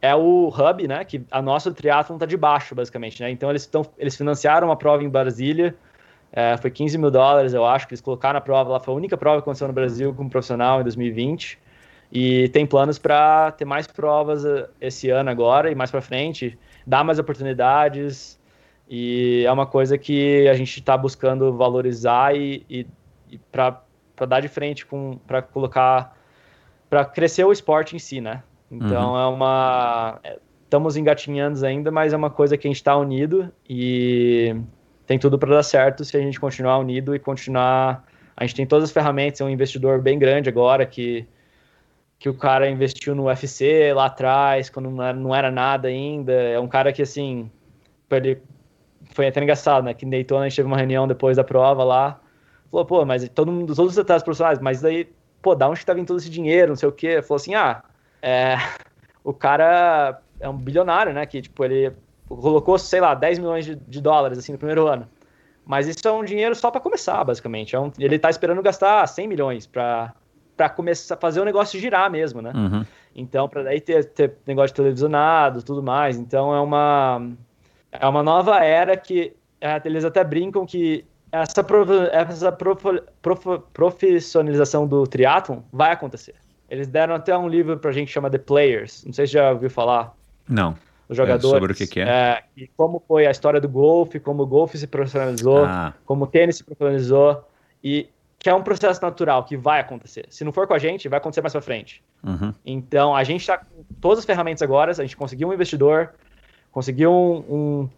é 0.00 0.14
o 0.14 0.48
hub, 0.48 0.88
né, 0.88 1.04
que 1.04 1.24
a 1.30 1.40
nossa 1.40 1.72
triatlon 1.72 2.18
tá 2.18 2.26
debaixo, 2.26 2.74
basicamente, 2.74 3.22
né? 3.22 3.30
Então, 3.30 3.50
eles 3.50 3.62
estão 3.62 3.82
eles 3.96 4.16
financiaram 4.16 4.68
uma 4.68 4.76
prova 4.76 5.02
em 5.04 5.08
Brasília, 5.08 5.74
é, 6.32 6.56
foi 6.56 6.70
15 6.70 6.98
mil 6.98 7.10
dólares, 7.10 7.54
eu 7.54 7.64
acho, 7.64 7.86
que 7.86 7.94
eles 7.94 8.00
colocaram 8.00 8.34
na 8.34 8.40
prova, 8.40 8.72
lá 8.72 8.80
foi 8.80 8.94
a 8.94 8.96
única 8.96 9.16
prova 9.16 9.36
que 9.36 9.42
aconteceu 9.42 9.68
no 9.68 9.74
Brasil 9.74 10.14
como 10.14 10.28
profissional 10.30 10.80
em 10.80 10.82
2020. 10.82 11.58
E 12.12 12.50
tem 12.50 12.66
planos 12.66 12.98
para 12.98 13.52
ter 13.52 13.64
mais 13.64 13.86
provas 13.86 14.44
eh, 14.44 14.68
esse 14.82 15.08
ano 15.08 15.30
agora 15.30 15.70
e 15.70 15.74
mais 15.74 15.90
para 15.90 16.02
frente, 16.02 16.58
dar 16.86 17.02
mais 17.02 17.18
oportunidades. 17.18 18.38
E 18.86 19.44
é 19.46 19.50
uma 19.50 19.66
coisa 19.66 19.96
que 19.96 20.46
a 20.46 20.52
gente 20.52 20.78
está 20.78 20.94
buscando 20.94 21.56
valorizar 21.56 22.36
e, 22.36 22.66
e, 22.68 22.86
e 23.30 23.38
para 23.38 23.80
dar 24.28 24.40
de 24.40 24.48
frente 24.48 24.84
com 24.84 25.18
para 25.26 25.40
colocar 25.40 26.14
para 26.90 27.02
crescer 27.06 27.44
o 27.44 27.52
esporte 27.52 27.96
em 27.96 27.98
si, 27.98 28.20
né? 28.20 28.42
Então 28.70 29.12
uhum. 29.12 29.18
é 29.18 29.26
uma 29.26 30.20
é, 30.22 30.38
estamos 30.64 30.98
engatinhando 30.98 31.64
ainda, 31.64 31.90
mas 31.90 32.12
é 32.12 32.16
uma 32.16 32.28
coisa 32.28 32.58
que 32.58 32.66
a 32.66 32.70
gente 32.70 32.76
está 32.76 32.94
unido 32.94 33.50
e 33.66 34.54
tem 35.06 35.18
tudo 35.18 35.38
para 35.38 35.54
dar 35.54 35.62
certo 35.62 36.04
se 36.04 36.14
a 36.14 36.20
gente 36.20 36.38
continuar 36.38 36.76
unido 36.78 37.14
e 37.14 37.18
continuar. 37.18 38.04
A 38.36 38.44
gente 38.44 38.56
tem 38.56 38.66
todas 38.66 38.84
as 38.84 38.90
ferramentas, 38.90 39.40
é 39.40 39.44
um 39.44 39.50
investidor 39.50 40.02
bem 40.02 40.18
grande 40.18 40.50
agora 40.50 40.84
que 40.84 41.26
que 42.22 42.28
o 42.28 42.34
cara 42.34 42.70
investiu 42.70 43.16
no 43.16 43.24
UFC 43.24 43.92
lá 43.92 44.06
atrás, 44.06 44.70
quando 44.70 44.88
não 44.88 45.02
era, 45.02 45.18
não 45.18 45.34
era 45.34 45.50
nada 45.50 45.88
ainda. 45.88 46.32
É 46.32 46.60
um 46.60 46.68
cara 46.68 46.92
que, 46.92 47.02
assim, 47.02 47.50
ele 48.12 48.40
foi 49.10 49.26
até 49.26 49.42
engraçado, 49.42 49.82
né? 49.82 49.92
Que 49.92 50.06
Daytona 50.06 50.42
a 50.44 50.48
gente 50.48 50.54
teve 50.54 50.68
uma 50.68 50.76
reunião 50.76 51.08
depois 51.08 51.36
da 51.36 51.42
prova 51.42 51.82
lá. 51.82 52.20
Falou, 52.70 52.86
pô, 52.86 53.04
mas 53.04 53.28
todo 53.30 53.50
mundo, 53.50 53.70
os 53.70 53.98
atletas 53.98 54.22
profissionais, 54.22 54.60
mas 54.60 54.80
daí, 54.80 55.12
pô, 55.42 55.56
da 55.56 55.68
onde 55.68 55.80
que 55.80 55.86
tá 55.86 55.94
vindo 55.94 56.06
todo 56.06 56.20
esse 56.20 56.30
dinheiro, 56.30 56.68
não 56.68 56.76
sei 56.76 56.88
o 56.88 56.92
quê? 56.92 57.20
Falou 57.22 57.38
assim, 57.38 57.56
ah, 57.56 57.82
é, 58.22 58.56
o 59.24 59.32
cara 59.32 60.22
é 60.38 60.48
um 60.48 60.56
bilionário, 60.56 61.12
né? 61.12 61.26
Que, 61.26 61.42
tipo, 61.42 61.64
ele 61.64 61.92
colocou, 62.28 62.78
sei 62.78 63.00
lá, 63.00 63.16
10 63.16 63.40
milhões 63.40 63.64
de, 63.64 63.74
de 63.74 64.00
dólares, 64.00 64.38
assim, 64.38 64.52
no 64.52 64.58
primeiro 64.58 64.86
ano. 64.86 65.08
Mas 65.66 65.88
isso 65.88 66.06
é 66.06 66.12
um 66.12 66.24
dinheiro 66.24 66.54
só 66.54 66.70
para 66.70 66.80
começar, 66.80 67.24
basicamente. 67.24 67.74
É 67.74 67.80
um, 67.80 67.90
ele 67.98 68.16
tá 68.16 68.30
esperando 68.30 68.62
gastar 68.62 69.04
100 69.08 69.26
milhões 69.26 69.66
para 69.66 70.14
para 70.56 70.68
começar 70.68 71.14
a 71.14 71.18
fazer 71.18 71.40
o 71.40 71.44
negócio 71.44 71.80
girar 71.80 72.10
mesmo, 72.10 72.42
né? 72.42 72.52
Uhum. 72.54 72.84
Então, 73.14 73.48
para 73.48 73.62
daí 73.62 73.80
ter, 73.80 74.04
ter 74.06 74.34
negócio 74.46 74.74
televisionado, 74.74 75.62
tudo 75.62 75.82
mais. 75.82 76.18
Então, 76.18 76.54
é 76.54 76.60
uma 76.60 77.30
é 77.92 78.06
uma 78.06 78.22
nova 78.22 78.64
era 78.64 78.96
que 78.96 79.34
é, 79.60 79.80
eles 79.84 80.04
até 80.04 80.24
brincam 80.24 80.64
que 80.64 81.04
essa, 81.30 81.62
prof, 81.62 81.90
essa 82.10 82.50
prof, 82.50 82.82
prof, 83.20 83.44
profissionalização 83.72 84.86
do 84.86 85.06
triatlon 85.06 85.60
vai 85.72 85.92
acontecer. 85.92 86.34
Eles 86.68 86.88
deram 86.88 87.14
até 87.14 87.36
um 87.36 87.48
livro 87.48 87.78
pra 87.78 87.92
gente 87.92 88.08
que 88.08 88.12
chama 88.12 88.30
The 88.30 88.38
Players. 88.38 89.04
Não 89.04 89.12
sei 89.12 89.26
se 89.26 89.34
já 89.34 89.50
ouviu 89.50 89.68
falar. 89.68 90.14
Não. 90.48 90.74
Os 91.08 91.16
jogadores. 91.16 91.44
É 91.44 91.58
sobre 91.58 91.72
o 91.72 91.74
que, 91.74 91.86
que 91.86 92.00
é. 92.00 92.08
é. 92.08 92.42
E 92.56 92.66
como 92.76 93.02
foi 93.06 93.26
a 93.26 93.30
história 93.30 93.60
do 93.60 93.68
golfe, 93.68 94.18
como 94.18 94.42
o 94.42 94.46
golfe 94.46 94.78
se 94.78 94.86
profissionalizou, 94.86 95.64
ah. 95.64 95.92
como 96.06 96.24
o 96.24 96.26
tênis 96.26 96.56
se 96.56 96.64
profissionalizou. 96.64 97.44
E 97.84 98.08
que 98.42 98.50
é 98.50 98.54
um 98.54 98.62
processo 98.62 99.00
natural 99.00 99.44
que 99.44 99.56
vai 99.56 99.78
acontecer. 99.78 100.26
Se 100.28 100.42
não 100.42 100.50
for 100.50 100.66
com 100.66 100.74
a 100.74 100.78
gente, 100.78 101.08
vai 101.08 101.18
acontecer 101.18 101.40
mais 101.40 101.52
para 101.52 101.62
frente. 101.62 102.02
Uhum. 102.24 102.52
Então, 102.66 103.14
a 103.14 103.22
gente 103.22 103.42
está 103.42 103.58
com 103.58 103.84
todas 104.00 104.18
as 104.18 104.24
ferramentas 104.24 104.60
agora, 104.62 104.90
a 104.90 104.94
gente 104.94 105.16
conseguiu 105.16 105.48
um 105.48 105.54
investidor, 105.54 106.10
conseguiu 106.72 107.12
um, 107.12 107.88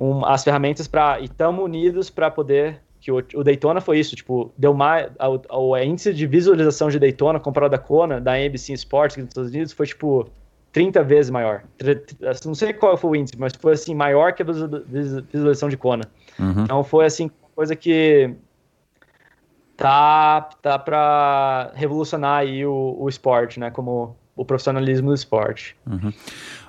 um, 0.00 0.06
um, 0.06 0.24
as 0.24 0.42
ferramentas 0.42 0.88
para 0.88 1.20
e 1.20 1.26
estamos 1.26 1.62
unidos 1.62 2.08
para 2.08 2.30
poder 2.30 2.80
que 2.98 3.12
o, 3.12 3.22
o, 3.34 3.44
Daytona 3.44 3.82
foi 3.82 3.98
isso, 3.98 4.16
tipo, 4.16 4.50
deu 4.56 4.72
mais 4.72 5.10
o, 5.50 5.76
índice 5.76 6.14
de 6.14 6.26
visualização 6.26 6.88
de 6.88 6.98
Daytona 6.98 7.38
comparado 7.38 7.72
da 7.72 7.78
Kona, 7.78 8.18
da 8.22 8.32
ABC 8.42 8.72
Sports 8.72 9.18
nos 9.18 9.28
Estados 9.28 9.50
Unidos 9.50 9.74
foi 9.74 9.86
tipo 9.86 10.30
30 10.72 11.04
vezes 11.04 11.30
maior. 11.30 11.62
Não 12.46 12.54
sei 12.54 12.72
qual 12.72 12.96
foi 12.96 13.10
o 13.10 13.16
índice, 13.16 13.38
mas 13.38 13.52
foi 13.60 13.74
assim 13.74 13.94
maior 13.94 14.32
que 14.32 14.42
a 14.42 14.46
visualização 14.46 15.68
de 15.68 15.76
Kona. 15.76 16.04
Uhum. 16.38 16.64
Então 16.64 16.82
foi 16.82 17.04
assim 17.04 17.30
coisa 17.54 17.76
que 17.76 18.34
tá, 19.76 20.42
tá 20.62 20.78
para 20.78 21.72
revolucionar 21.74 22.40
aí 22.40 22.64
o, 22.64 22.96
o 22.98 23.08
esporte, 23.08 23.58
né? 23.58 23.70
Como 23.70 24.16
o 24.36 24.44
profissionalismo 24.44 25.08
do 25.08 25.14
esporte. 25.14 25.76
Uhum. 25.86 26.12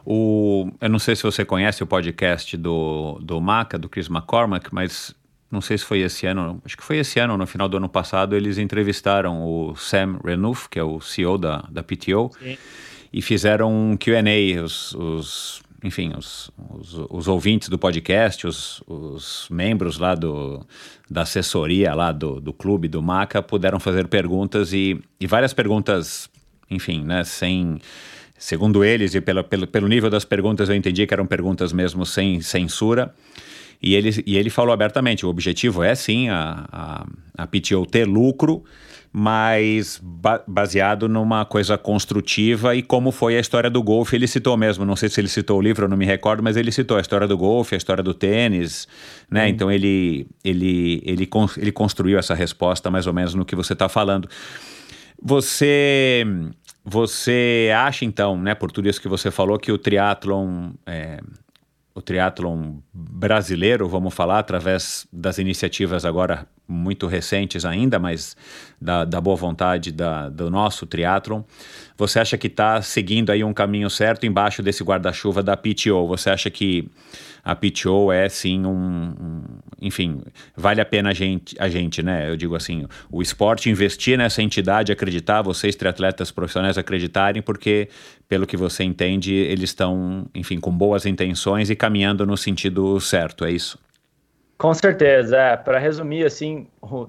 O, 0.06 0.72
eu 0.80 0.90
não 0.90 1.00
sei 1.00 1.16
se 1.16 1.24
você 1.24 1.44
conhece 1.44 1.82
o 1.82 1.88
podcast 1.88 2.56
do, 2.58 3.18
do 3.22 3.42
Maca, 3.42 3.78
do 3.78 3.90
Chris 3.90 4.08
McCormack, 4.08 4.74
mas 4.74 5.16
não 5.50 5.62
sei 5.62 5.78
se 5.78 5.86
foi 5.86 6.02
esse 6.02 6.28
ano, 6.28 6.62
acho 6.64 6.78
que 6.78 6.84
foi 6.84 6.98
esse 6.98 7.20
ano, 7.20 7.38
no 7.38 7.48
final 7.48 7.68
do 7.68 7.78
ano 7.78 7.90
passado, 7.90 8.36
eles 8.36 8.58
entrevistaram 8.58 9.44
o 9.44 9.76
Sam 9.76 10.20
Renouf, 10.24 10.70
que 10.70 10.78
é 10.78 10.84
o 10.84 11.00
CEO 11.00 11.38
da, 11.38 11.66
da 11.70 11.82
PTO, 11.82 12.30
Sim. 12.40 12.58
e 13.12 13.22
fizeram 13.22 13.74
um 13.74 13.98
Q&A, 13.98 14.62
os, 14.62 14.94
os 14.94 15.64
enfim, 15.86 16.14
os, 16.18 16.50
os, 16.72 16.98
os, 17.12 17.28
ouvintes 17.28 17.70
do 17.70 17.78
podcast, 17.78 18.48
os, 18.48 18.82
os 18.88 19.48
membros 19.52 20.00
lá 20.00 20.16
do, 20.16 20.66
da 21.08 21.22
assessoria 21.22 21.94
lá 21.94 22.12
do, 22.12 22.42
do 22.42 22.52
clube, 22.52 22.88
do 22.88 23.04
Maca, 23.04 23.40
puderam 23.40 23.80
fazer 23.80 24.08
perguntas 24.08 24.74
e, 24.74 25.00
e 25.20 25.28
várias 25.28 25.54
perguntas, 25.54 26.28
enfim, 26.70 27.04
né, 27.04 27.24
sem... 27.24 27.80
Segundo 28.38 28.84
eles, 28.84 29.16
e 29.16 29.22
pelo, 29.22 29.44
pelo, 29.44 29.66
pelo 29.66 29.88
nível 29.88 30.10
das 30.10 30.26
perguntas, 30.26 30.68
eu 30.68 30.76
entendi 30.76 31.08
que 31.08 31.14
eram 31.14 31.26
perguntas 31.26 31.72
mesmo 31.72 32.06
sem 32.06 32.42
censura. 32.42 33.14
E 33.82 33.96
ele, 33.96 34.24
e 34.26 34.36
ele 34.36 34.50
falou 34.50 34.74
abertamente: 34.74 35.26
o 35.26 35.30
objetivo 35.30 35.82
é 35.82 35.96
sim 35.96 36.28
a, 36.28 36.66
a, 36.70 37.08
a 37.38 37.48
PTO 37.48 37.86
ter 37.86 38.06
lucro, 38.06 38.62
mas 39.18 39.98
ba 40.04 40.44
baseado 40.46 41.08
numa 41.08 41.46
coisa 41.46 41.78
construtiva 41.78 42.76
e 42.76 42.82
como 42.82 43.14
foi 43.14 43.38
a 43.38 43.40
história 43.40 43.70
do 43.70 43.82
golfe, 43.82 44.14
ele 44.14 44.28
citou 44.28 44.58
mesmo, 44.58 44.84
não 44.84 44.98
sei 44.98 45.08
se 45.08 45.22
ele 45.22 45.30
citou 45.30 45.58
o 45.58 45.62
livro, 45.62 45.86
eu 45.86 45.90
não 45.90 45.96
me 45.96 46.06
recordo, 46.06 46.44
mas 46.44 46.58
ele 46.58 46.70
citou 46.70 46.98
a 46.98 47.00
história 47.00 47.26
do 47.26 47.38
golfe, 47.38 47.76
a 47.76 47.78
história 47.78 48.04
do 48.04 48.14
tênis, 48.14 48.90
né? 49.32 49.46
Hum. 49.46 49.48
Então 49.48 49.72
ele, 49.72 50.28
ele, 50.44 51.02
ele, 51.06 51.30
ele 51.58 51.72
construiu 51.72 52.20
essa 52.20 52.36
resposta 52.36 52.92
mais 52.92 53.08
ou 53.08 53.14
menos 53.14 53.34
no 53.34 53.46
que 53.46 53.56
você 53.56 53.72
está 53.72 53.88
falando. 53.88 54.28
Você, 55.24 56.26
você 56.84 57.72
acha 57.74 58.04
então, 58.04 58.38
né, 58.38 58.54
por 58.54 58.70
tudo 58.70 58.90
isso 58.90 59.02
que 59.02 59.08
você 59.08 59.32
falou, 59.32 59.58
que 59.58 59.72
o 59.72 59.78
triatlon 59.78 60.72
é, 60.86 61.22
o 61.96 62.02
triatlon 62.02 62.80
brasileiro, 62.94 63.88
vamos 63.88 64.14
falar, 64.14 64.40
através 64.40 65.08
das 65.14 65.38
iniciativas 65.38 66.04
agora 66.04 66.46
muito 66.68 67.08
recentes 67.08 67.64
ainda, 67.64 67.98
mas 67.98 68.36
da, 68.82 69.06
da 69.06 69.22
boa 69.22 69.38
vontade 69.38 69.94
da, 69.94 70.28
do 70.28 70.50
nosso 70.50 70.86
triatlon. 70.86 71.44
Você 71.98 72.20
acha 72.20 72.38
que 72.38 72.48
está 72.48 72.82
seguindo 72.82 73.32
aí 73.32 73.44
um 73.44 73.54
caminho 73.54 73.90
certo 73.90 74.26
embaixo 74.26 74.62
desse 74.62 74.84
guarda-chuva 74.84 75.42
da 75.42 75.56
PTO? 75.56 76.08
Você 76.08 76.30
acha 76.30 76.50
que 76.50 76.90
a 77.44 77.56
PTO 77.56 78.12
é 78.12 78.28
sim 78.28 78.66
um, 78.66 78.72
um, 78.72 79.44
enfim, 79.80 80.22
vale 80.58 80.82
a 80.82 80.86
pena 80.86 81.12
a 81.12 81.14
gente, 81.14 81.56
a 81.60 81.70
gente, 81.70 82.02
né? 82.02 82.28
Eu 82.30 82.36
digo 82.36 82.56
assim, 82.56 82.86
o 83.10 83.22
esporte 83.22 83.70
investir 83.70 84.18
nessa 84.18 84.42
entidade, 84.42 84.92
acreditar, 84.92 85.44
vocês 85.44 85.76
triatletas 85.76 86.32
profissionais 86.32 86.78
acreditarem, 86.78 87.42
porque 87.42 87.88
pelo 88.28 88.48
que 88.48 88.58
você 88.58 88.84
entende, 88.84 89.34
eles 89.34 89.70
estão, 89.70 90.26
enfim, 90.34 90.60
com 90.60 90.72
boas 90.72 91.06
intenções 91.06 91.70
e 91.70 91.76
caminhando 91.76 92.26
no 92.26 92.36
sentido 92.36 93.00
certo, 93.00 93.46
é 93.46 93.52
isso? 93.52 93.78
Com 94.58 94.74
certeza, 94.74 95.38
é. 95.38 95.58
Para 95.58 95.80
resumir, 95.80 96.26
assim, 96.26 96.68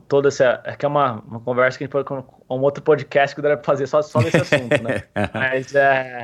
toda 0.08 0.28
essa. 0.28 0.60
É 0.64 0.74
que 0.74 0.84
é 0.84 0.88
uma, 0.88 1.22
uma 1.26 1.40
conversa 1.40 1.78
que 1.78 1.84
a 1.84 1.86
gente 1.86 1.92
pode. 1.92 2.24
Um 2.50 2.60
outro 2.60 2.82
podcast 2.82 3.34
que 3.34 3.42
dá 3.42 3.56
para 3.56 3.64
fazer 3.64 3.86
só, 3.86 4.02
só 4.02 4.20
nesse 4.20 4.38
assunto, 4.38 4.82
né? 4.82 5.04
Mas 5.32 5.74
é, 5.74 6.22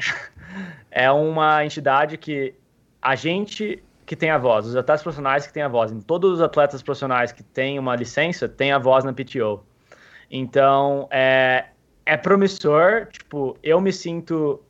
é 0.91 1.11
uma 1.11 1.65
entidade 1.65 2.17
que 2.17 2.55
a 3.01 3.15
gente 3.15 3.83
que 4.05 4.17
tem 4.17 4.31
a 4.31 4.39
voz, 4.39 4.67
os 4.67 4.77
atletas 4.77 5.03
profissionais 5.03 5.47
que 5.47 5.53
têm 5.53 5.63
a 5.63 5.69
voz. 5.69 5.93
Em 5.93 6.01
todos 6.01 6.33
os 6.33 6.41
atletas 6.41 6.83
profissionais 6.83 7.33
que 7.33 7.43
têm 7.43 7.79
uma 7.79 7.95
licença, 7.95 8.49
tem 8.49 8.73
a 8.73 8.79
voz 8.79 9.05
na 9.05 9.13
PTO. 9.13 9.65
Então, 10.31 11.09
é, 11.11 11.67
é 12.05 12.17
promissor. 12.17 13.07
Tipo, 13.07 13.57
eu 13.63 13.81
me 13.81 13.93
sinto. 13.93 14.61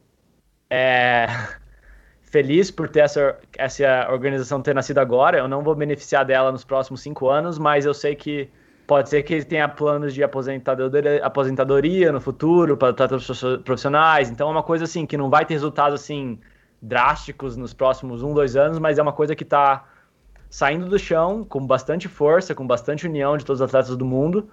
É, 0.69 1.27
feliz 2.33 2.71
por 2.71 2.89
ter 2.89 3.01
essa, 3.01 3.39
essa 3.59 4.09
organização 4.11 4.63
ter 4.63 4.75
nascido 4.75 4.99
agora. 4.99 5.39
Eu 5.39 5.47
não 5.47 5.63
vou 5.63 5.75
beneficiar 5.75 6.25
dela 6.25 6.51
nos 6.51 6.65
próximos 6.65 7.03
cinco 7.03 7.29
anos, 7.29 7.59
mas 7.59 7.85
eu 7.85 7.93
sei 7.93 8.17
que 8.17 8.49
pode 8.87 9.11
ser 9.11 9.23
que 9.23 9.35
ele 9.35 9.45
tenha 9.45 9.69
planos 9.69 10.15
de 10.15 10.25
aposentadoria, 10.25 11.25
aposentadoria 11.25 12.11
no 12.11 12.21
futuro 12.21 12.75
para 12.75 12.89
atletas 12.89 13.29
profissionais. 13.63 14.31
Então 14.31 14.49
é 14.49 14.51
uma 14.51 14.63
coisa 14.63 14.85
assim 14.85 15.05
que 15.05 15.17
não 15.17 15.29
vai 15.29 15.45
ter 15.45 15.55
resultados 15.55 16.01
assim 16.01 16.41
drásticos 16.81 17.55
nos 17.57 17.75
próximos 17.75 18.23
um, 18.23 18.33
dois 18.33 18.57
anos, 18.57 18.79
mas 18.79 18.99
é 18.99 19.03
uma 19.03 19.13
coisa 19.13 19.37
que 19.37 19.45
está 19.45 19.85
saindo 20.49 20.89
do 20.89 20.99
chão 20.99 21.45
com 21.45 21.65
bastante 21.67 22.09
força, 22.09 22.55
com 22.55 22.67
bastante 22.67 23.07
união 23.07 23.37
de 23.37 23.45
todos 23.45 23.61
os 23.61 23.69
atletas 23.69 23.95
do 23.95 24.07
mundo 24.07 24.49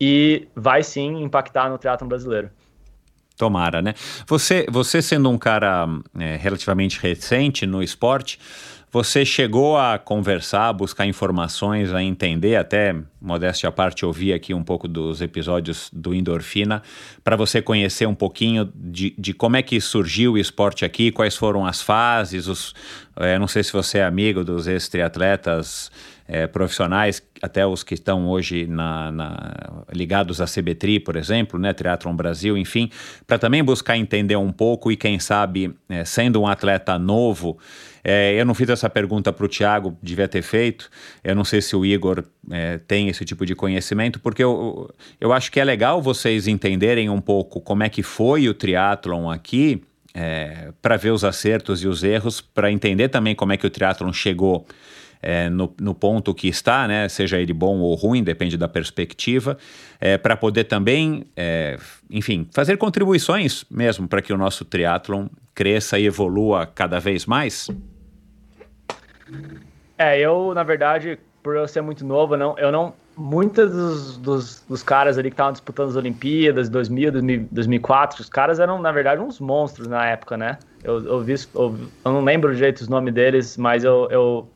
e 0.00 0.48
vai 0.56 0.82
sim 0.82 1.22
impactar 1.22 1.70
no 1.70 1.78
triatlon 1.78 2.08
brasileiro. 2.08 2.50
Tomara, 3.36 3.82
né? 3.82 3.94
Você, 4.26 4.66
você 4.70 5.02
sendo 5.02 5.28
um 5.28 5.36
cara 5.36 5.86
é, 6.18 6.36
relativamente 6.36 6.98
recente 7.00 7.66
no 7.66 7.82
esporte, 7.82 8.38
você 8.90 9.26
chegou 9.26 9.76
a 9.76 9.98
conversar, 9.98 10.72
buscar 10.72 11.04
informações, 11.04 11.92
a 11.92 12.02
entender, 12.02 12.56
até 12.56 12.96
modéstia 13.20 13.68
à 13.68 13.72
parte, 13.72 14.06
ouvir 14.06 14.32
aqui 14.32 14.54
um 14.54 14.62
pouco 14.62 14.88
dos 14.88 15.20
episódios 15.20 15.90
do 15.92 16.14
Endorfina, 16.14 16.82
para 17.22 17.36
você 17.36 17.60
conhecer 17.60 18.06
um 18.06 18.14
pouquinho 18.14 18.72
de, 18.74 19.14
de 19.18 19.34
como 19.34 19.56
é 19.56 19.62
que 19.62 19.78
surgiu 19.82 20.32
o 20.32 20.38
esporte 20.38 20.82
aqui, 20.82 21.12
quais 21.12 21.36
foram 21.36 21.66
as 21.66 21.82
fases, 21.82 22.46
os, 22.46 22.74
é, 23.16 23.38
não 23.38 23.46
sei 23.46 23.62
se 23.62 23.72
você 23.72 23.98
é 23.98 24.04
amigo 24.04 24.42
dos 24.42 24.66
ex-triatletas 24.66 25.90
é, 26.28 26.46
profissionais, 26.46 27.22
até 27.40 27.66
os 27.66 27.82
que 27.82 27.94
estão 27.94 28.28
hoje 28.28 28.66
na, 28.66 29.12
na, 29.12 29.84
ligados 29.92 30.40
à 30.40 30.46
CBTRI, 30.46 31.00
por 31.00 31.16
exemplo, 31.16 31.58
né, 31.58 31.72
Triathlon 31.72 32.14
Brasil, 32.14 32.56
enfim, 32.56 32.90
para 33.26 33.38
também 33.38 33.62
buscar 33.62 33.96
entender 33.96 34.36
um 34.36 34.52
pouco 34.52 34.90
e 34.90 34.96
quem 34.96 35.18
sabe, 35.18 35.74
é, 35.88 36.04
sendo 36.04 36.40
um 36.40 36.46
atleta 36.46 36.98
novo, 36.98 37.58
é, 38.08 38.40
eu 38.40 38.44
não 38.44 38.54
fiz 38.54 38.68
essa 38.68 38.88
pergunta 38.88 39.32
para 39.32 39.44
o 39.44 39.48
Thiago, 39.48 39.96
devia 40.00 40.28
ter 40.28 40.42
feito. 40.42 40.88
Eu 41.24 41.34
não 41.34 41.44
sei 41.44 41.60
se 41.60 41.74
o 41.74 41.84
Igor 41.84 42.22
é, 42.52 42.78
tem 42.78 43.08
esse 43.08 43.24
tipo 43.24 43.44
de 43.44 43.52
conhecimento, 43.54 44.20
porque 44.20 44.44
eu, 44.44 44.88
eu 45.20 45.32
acho 45.32 45.50
que 45.50 45.58
é 45.58 45.64
legal 45.64 46.00
vocês 46.00 46.46
entenderem 46.46 47.10
um 47.10 47.20
pouco 47.20 47.60
como 47.60 47.82
é 47.82 47.88
que 47.88 48.04
foi 48.04 48.48
o 48.48 48.54
triatlon 48.54 49.28
aqui, 49.28 49.82
é, 50.14 50.72
para 50.80 50.96
ver 50.96 51.10
os 51.10 51.24
acertos 51.24 51.82
e 51.82 51.88
os 51.88 52.04
erros, 52.04 52.40
para 52.40 52.70
entender 52.70 53.08
também 53.08 53.34
como 53.34 53.52
é 53.52 53.56
que 53.56 53.66
o 53.66 53.70
triatlon 53.70 54.12
chegou 54.12 54.64
é, 55.22 55.48
no, 55.48 55.74
no, 55.80 55.94
ponto 55.94 56.34
que 56.34 56.48
está, 56.48 56.86
né, 56.86 57.08
seja 57.08 57.38
ele 57.38 57.52
bom 57.52 57.78
ou 57.78 57.94
ruim, 57.94 58.22
depende 58.22 58.56
da 58.56 58.68
perspectiva, 58.68 59.56
é, 60.00 60.16
para 60.18 60.36
poder 60.36 60.64
também, 60.64 61.24
é, 61.36 61.78
enfim, 62.10 62.46
fazer 62.52 62.76
contribuições 62.76 63.64
mesmo 63.70 64.06
para 64.06 64.22
que 64.22 64.32
o 64.32 64.36
nosso 64.36 64.64
triatlon 64.64 65.26
cresça 65.54 65.98
e 65.98 66.06
evolua 66.06 66.66
cada 66.66 67.00
vez 67.00 67.26
mais? 67.26 67.68
É, 69.98 70.18
eu, 70.20 70.52
na 70.54 70.62
verdade, 70.62 71.18
por 71.42 71.56
eu 71.56 71.66
ser 71.66 71.80
muito 71.80 72.04
novo, 72.04 72.36
não, 72.36 72.58
eu 72.58 72.70
não. 72.70 72.92
Muitos 73.16 73.70
dos, 73.70 74.16
dos, 74.18 74.64
dos 74.68 74.82
caras 74.82 75.16
ali 75.16 75.30
que 75.30 75.34
estavam 75.34 75.52
disputando 75.52 75.88
as 75.88 75.96
Olimpíadas 75.96 76.68
2000, 76.68 77.12
2004, 77.50 78.20
os 78.20 78.28
caras 78.28 78.60
eram, 78.60 78.78
na 78.78 78.92
verdade, 78.92 79.22
uns 79.22 79.40
monstros 79.40 79.88
na 79.88 80.04
época, 80.06 80.36
né? 80.36 80.58
Eu, 80.84 81.02
eu, 81.02 81.20
vi, 81.22 81.32
eu, 81.54 81.78
eu 82.04 82.12
não 82.12 82.22
lembro 82.22 82.54
direito 82.54 82.80
os 82.80 82.88
nomes 82.88 83.14
deles, 83.14 83.56
mas 83.56 83.84
eu, 83.84 84.06
eu 84.10 84.48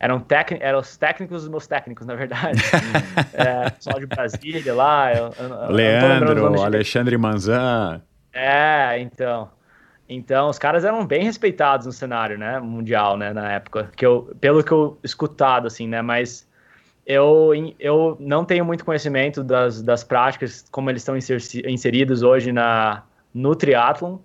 eram, 0.00 0.24
eram 0.60 0.78
os 0.78 0.96
técnicos 0.96 1.42
dos 1.42 1.50
meus 1.50 1.66
técnicos, 1.66 2.06
na 2.06 2.14
verdade. 2.14 2.58
é, 3.34 3.68
pessoal 3.68 4.00
de 4.00 4.06
Brasília 4.06 4.74
lá. 4.74 5.14
Eu, 5.14 5.30
eu, 5.38 5.70
Leandro, 5.70 6.62
Alexandre 6.62 7.18
Manzan. 7.18 8.00
É, 8.32 8.98
então. 8.98 9.50
Então, 10.08 10.48
os 10.48 10.58
caras 10.58 10.84
eram 10.84 11.06
bem 11.06 11.22
respeitados 11.22 11.86
no 11.86 11.92
cenário, 11.92 12.36
né, 12.36 12.58
mundial, 12.58 13.16
né, 13.16 13.32
na 13.32 13.52
época, 13.52 13.92
que 13.94 14.04
eu, 14.04 14.34
pelo 14.40 14.64
que 14.64 14.72
eu 14.72 14.98
escutado, 15.04 15.68
assim, 15.68 15.86
né, 15.86 16.02
mas 16.02 16.48
eu, 17.06 17.52
eu 17.78 18.16
não 18.18 18.44
tenho 18.44 18.64
muito 18.64 18.84
conhecimento 18.84 19.44
das, 19.44 19.80
das 19.80 20.02
práticas, 20.02 20.66
como 20.72 20.90
eles 20.90 21.02
estão 21.02 21.16
inseridos 21.16 22.24
hoje 22.24 22.50
na, 22.50 23.04
no 23.32 23.54
triatlon, 23.54 24.18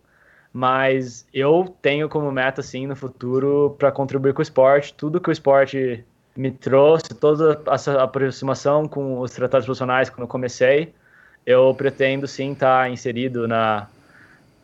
mas 0.56 1.28
eu 1.34 1.76
tenho 1.82 2.08
como 2.08 2.32
meta, 2.32 2.62
assim, 2.62 2.88
no 2.88 2.96
futuro, 2.96 3.76
para 3.78 3.92
contribuir 3.92 4.34
com 4.34 4.40
o 4.40 4.42
esporte, 4.42 4.94
tudo 4.94 5.20
que 5.20 5.28
o 5.28 5.32
esporte 5.34 6.02
me 6.34 6.50
trouxe, 6.50 7.14
toda 7.14 7.62
essa 7.70 8.02
aproximação 8.02 8.88
com 8.88 9.20
os 9.20 9.32
tratados 9.32 9.66
profissionais 9.66 10.10
quando 10.10 10.22
eu 10.22 10.28
comecei, 10.30 10.94
eu 11.46 11.76
pretendo, 11.76 12.26
sim, 12.26 12.54
estar 12.54 12.84
tá 12.84 12.90
inserido 12.90 13.50
na 13.50 13.88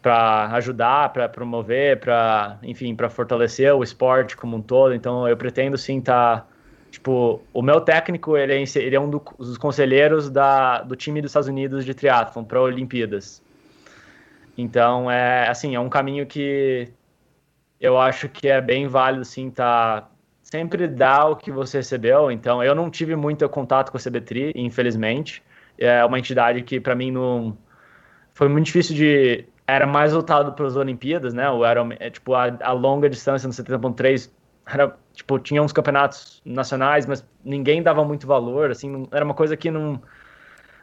para 0.01 0.45
ajudar, 0.53 1.11
para 1.11 1.27
promover, 1.27 1.99
para, 1.99 2.57
enfim, 2.63 2.95
para 2.95 3.09
fortalecer 3.09 3.76
o 3.76 3.84
esporte 3.84 4.38
como 4.38 4.55
um 4.55 4.61
todo. 4.61 4.95
Então, 4.95 5.27
eu 5.27 5.35
pretendo 5.35 5.77
sim 5.77 5.99
estar, 5.99 6.38
tá, 6.38 6.47
tipo, 6.89 7.41
o 7.53 7.61
meu 7.61 7.81
técnico, 7.81 8.38
ele 8.38 8.53
é, 8.53 8.63
ele 8.77 8.95
é 8.95 8.99
um 8.99 9.09
dos 9.09 9.57
conselheiros 9.57 10.30
da, 10.30 10.84
do 10.84 10.95
time 10.95 11.22
dos 11.22 11.31
Estados 11.31 11.49
Unidos 11.49 11.84
de 11.84 11.93
triatlon 11.93 12.45
para 12.45 12.61
Olimpíadas. 12.61 13.43
Então, 14.57 15.10
é 15.10 15.48
assim, 15.49 15.76
é 15.76 15.80
um 15.80 15.90
caminho 15.90 16.26
que 16.26 16.91
eu 17.80 17.99
acho 17.99 18.30
que 18.30 18.48
é 18.48 18.61
bem 18.61 18.88
válido, 18.88 19.26
sim, 19.26 19.49
tá 19.49 20.07
sempre 20.41 20.88
dar 20.88 21.28
o 21.28 21.36
que 21.36 21.52
você 21.52 21.78
recebeu. 21.78 22.32
Então, 22.32 22.64
eu 22.64 22.76
não 22.76 22.90
tive 22.90 23.15
muito 23.15 23.48
contato 23.49 23.91
com 23.91 23.98
a 23.98 23.99
CBTRI, 23.99 24.53
infelizmente. 24.56 25.41
É 25.78 26.03
uma 26.06 26.19
entidade 26.19 26.61
que, 26.61 26.80
para 26.80 26.94
mim, 26.95 27.11
não 27.11 27.57
foi 28.34 28.48
muito 28.48 28.65
difícil 28.65 28.95
de 28.95 29.45
era 29.68 29.88
mais 29.88 30.11
voltado 30.11 30.52
para 30.53 30.68
as 30.68 30.76
Olimpíadas, 30.76 31.34
né? 31.34 31.49
O 31.49 31.64
era 31.64 31.82
é, 31.99 32.10
tipo 32.10 32.34
a, 32.34 32.45
a 32.61 32.72
longa 32.73 33.10
distância 33.10 33.48
no 33.48 33.53
70.3 33.53 34.30
era 34.65 34.95
tipo 35.14 35.40
tinha 35.40 35.61
uns 35.64 35.72
campeonatos 35.72 36.41
nacionais, 36.45 37.06
mas 37.06 37.26
ninguém 37.44 37.82
dava 37.82 38.03
muito 38.03 38.28
valor, 38.28 38.72
assim, 38.72 38.90
não, 38.90 39.07
era 39.11 39.23
uma 39.23 39.34
coisa 39.34 39.56
que 39.56 39.72
não 39.72 40.02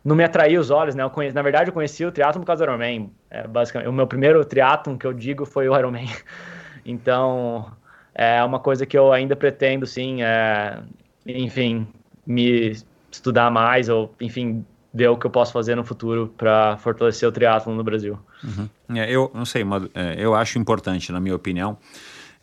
não 0.05 0.15
me 0.17 0.25
atraía 0.25 0.61
os 0.61 0.71
olhos, 0.71 0.95
né? 0.95 1.03
Eu 1.03 1.11
conheci, 1.11 1.35
na 1.35 1.43
verdade, 1.43 1.71
eu 1.71 1.75
conheci 1.75 2.05
o 2.05 2.13
triatlo 2.13 2.41
por 2.41 2.47
causa 2.47 2.65
do 2.65 2.71
Ironman. 2.71 3.11
É, 3.31 3.47
basicamente, 3.47 3.89
o 3.89 3.93
meu 3.93 4.07
primeiro 4.07 4.45
triatlon 4.45 4.97
que 4.97 5.07
eu 5.07 5.13
digo 5.13 5.45
foi 5.45 5.69
o 5.69 5.77
Ironman. 5.77 6.09
então, 6.85 7.71
é 8.15 8.43
uma 8.43 8.59
coisa 8.59 8.87
que 8.87 8.97
eu 8.97 9.13
ainda 9.13 9.37
pretendo, 9.37 9.87
sim, 9.87 10.23
é, 10.23 10.79
enfim, 11.27 11.87
me 12.27 12.77
estudar 13.11 13.51
mais 13.51 13.89
ou, 13.89 14.15
enfim, 14.21 14.65
ver 14.93 15.09
o 15.09 15.17
que 15.17 15.27
eu 15.27 15.31
posso 15.31 15.53
fazer 15.53 15.75
no 15.75 15.85
futuro 15.85 16.33
para 16.37 16.77
fortalecer 16.79 17.29
o 17.29 17.33
triatlo 17.33 17.75
no 17.75 17.85
Brasil. 17.85 18.19
Uhum. 18.43 18.69
É, 18.97 19.11
eu 19.11 19.31
não 19.35 19.45
sei, 19.45 19.65
mas 19.65 19.85
é, 19.95 20.17
eu 20.19 20.35
acho 20.35 20.59
importante, 20.59 21.13
na 21.13 21.21
minha 21.21 21.35
opinião, 21.35 21.77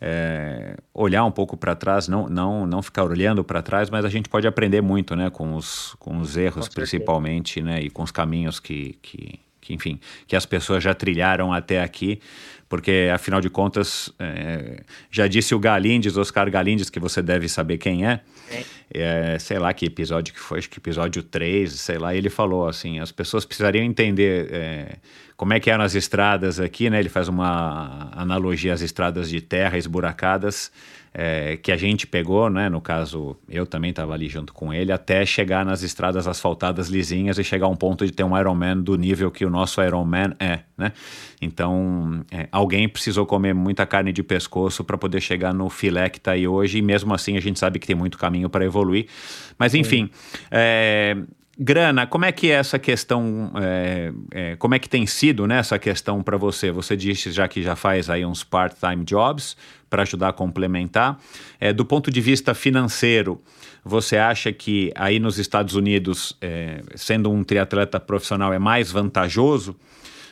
é, 0.00 0.76
olhar 0.92 1.24
um 1.24 1.30
pouco 1.30 1.56
para 1.56 1.74
trás, 1.74 2.08
não, 2.08 2.28
não, 2.28 2.66
não 2.66 2.82
ficar 2.82 3.04
olhando 3.04 3.42
para 3.42 3.62
trás, 3.62 3.88
mas 3.90 4.04
a 4.04 4.08
gente 4.08 4.28
pode 4.28 4.46
aprender 4.46 4.80
muito, 4.80 5.16
né, 5.16 5.30
com 5.30 5.54
os, 5.54 5.94
com 5.98 6.18
os 6.18 6.36
erros, 6.36 6.68
com 6.68 6.74
principalmente, 6.74 7.62
né, 7.62 7.80
e 7.80 7.90
com 7.90 8.02
os 8.02 8.10
caminhos 8.10 8.60
que, 8.60 8.98
que, 9.00 9.40
que, 9.60 9.74
enfim, 9.74 9.98
que 10.26 10.36
as 10.36 10.44
pessoas 10.44 10.82
já 10.82 10.94
trilharam 10.94 11.52
até 11.52 11.82
aqui 11.82 12.20
porque 12.68 13.10
afinal 13.12 13.40
de 13.40 13.48
contas, 13.48 14.12
é, 14.18 14.82
já 15.10 15.26
disse 15.26 15.54
o 15.54 15.58
Galindes, 15.58 16.16
Oscar 16.16 16.50
Galindes, 16.50 16.90
que 16.90 16.98
você 16.98 17.22
deve 17.22 17.48
saber 17.48 17.78
quem 17.78 18.06
é, 18.06 18.20
é, 18.92 19.38
sei 19.38 19.58
lá 19.58 19.72
que 19.72 19.86
episódio 19.86 20.34
que 20.34 20.40
foi, 20.40 20.58
acho 20.58 20.68
que 20.68 20.78
episódio 20.78 21.22
3, 21.22 21.72
sei 21.72 21.98
lá, 21.98 22.14
ele 22.14 22.28
falou 22.28 22.68
assim, 22.68 22.98
as 22.98 23.12
pessoas 23.12 23.44
precisariam 23.44 23.84
entender 23.84 24.48
é, 24.50 24.96
como 25.36 25.52
é 25.52 25.60
que 25.60 25.70
eram 25.70 25.84
as 25.84 25.94
estradas 25.94 26.58
aqui, 26.58 26.90
né, 26.90 26.98
ele 26.98 27.08
faz 27.08 27.28
uma 27.28 28.10
analogia 28.12 28.72
às 28.72 28.80
estradas 28.80 29.28
de 29.28 29.40
terra 29.40 29.78
esburacadas, 29.78 30.72
é, 31.18 31.56
que 31.56 31.72
a 31.72 31.78
gente 31.78 32.06
pegou, 32.06 32.50
né? 32.50 32.68
No 32.68 32.78
caso, 32.78 33.38
eu 33.48 33.64
também 33.64 33.88
estava 33.88 34.12
ali 34.12 34.28
junto 34.28 34.52
com 34.52 34.70
ele, 34.70 34.92
até 34.92 35.24
chegar 35.24 35.64
nas 35.64 35.82
estradas 35.82 36.28
asfaltadas 36.28 36.88
lisinhas 36.88 37.38
e 37.38 37.44
chegar 37.44 37.64
a 37.64 37.68
um 37.70 37.74
ponto 37.74 38.04
de 38.04 38.12
ter 38.12 38.22
um 38.22 38.38
Ironman 38.38 38.82
do 38.82 38.96
nível 38.96 39.30
que 39.30 39.42
o 39.42 39.48
nosso 39.48 39.82
Ironman 39.82 40.34
é, 40.38 40.60
né? 40.76 40.92
Então, 41.40 42.22
é, 42.30 42.46
alguém 42.52 42.86
precisou 42.86 43.24
comer 43.24 43.54
muita 43.54 43.86
carne 43.86 44.12
de 44.12 44.22
pescoço 44.22 44.84
para 44.84 44.98
poder 44.98 45.22
chegar 45.22 45.54
no 45.54 45.70
filé 45.70 46.10
que 46.10 46.18
está 46.18 46.32
aí 46.32 46.46
hoje, 46.46 46.78
e 46.78 46.82
mesmo 46.82 47.14
assim 47.14 47.38
a 47.38 47.40
gente 47.40 47.58
sabe 47.58 47.78
que 47.78 47.86
tem 47.86 47.96
muito 47.96 48.18
caminho 48.18 48.50
para 48.50 48.62
evoluir. 48.62 49.06
Mas, 49.58 49.74
enfim, 49.74 50.10
é, 50.50 51.16
Grana, 51.58 52.06
como 52.06 52.26
é 52.26 52.32
que 52.32 52.50
é 52.50 52.54
essa 52.54 52.78
questão, 52.78 53.50
é, 53.56 54.12
é, 54.30 54.56
como 54.56 54.74
é 54.74 54.78
que 54.78 54.88
tem 54.88 55.06
sido 55.06 55.46
né, 55.46 55.58
essa 55.58 55.78
questão 55.78 56.22
para 56.22 56.36
você? 56.36 56.70
Você 56.70 56.94
disse 56.94 57.30
já 57.30 57.48
que 57.48 57.62
já 57.62 57.74
faz 57.74 58.10
aí 58.10 58.26
uns 58.26 58.44
part-time 58.44 59.02
jobs 59.04 59.56
para 59.88 60.02
ajudar 60.02 60.28
a 60.28 60.32
complementar. 60.34 61.18
É, 61.58 61.72
do 61.72 61.82
ponto 61.82 62.10
de 62.10 62.20
vista 62.20 62.52
financeiro, 62.52 63.40
você 63.82 64.18
acha 64.18 64.52
que 64.52 64.92
aí 64.94 65.18
nos 65.18 65.38
Estados 65.38 65.74
Unidos, 65.74 66.36
é, 66.42 66.82
sendo 66.94 67.30
um 67.30 67.42
triatleta 67.42 67.98
profissional, 67.98 68.52
é 68.52 68.58
mais 68.58 68.92
vantajoso? 68.92 69.74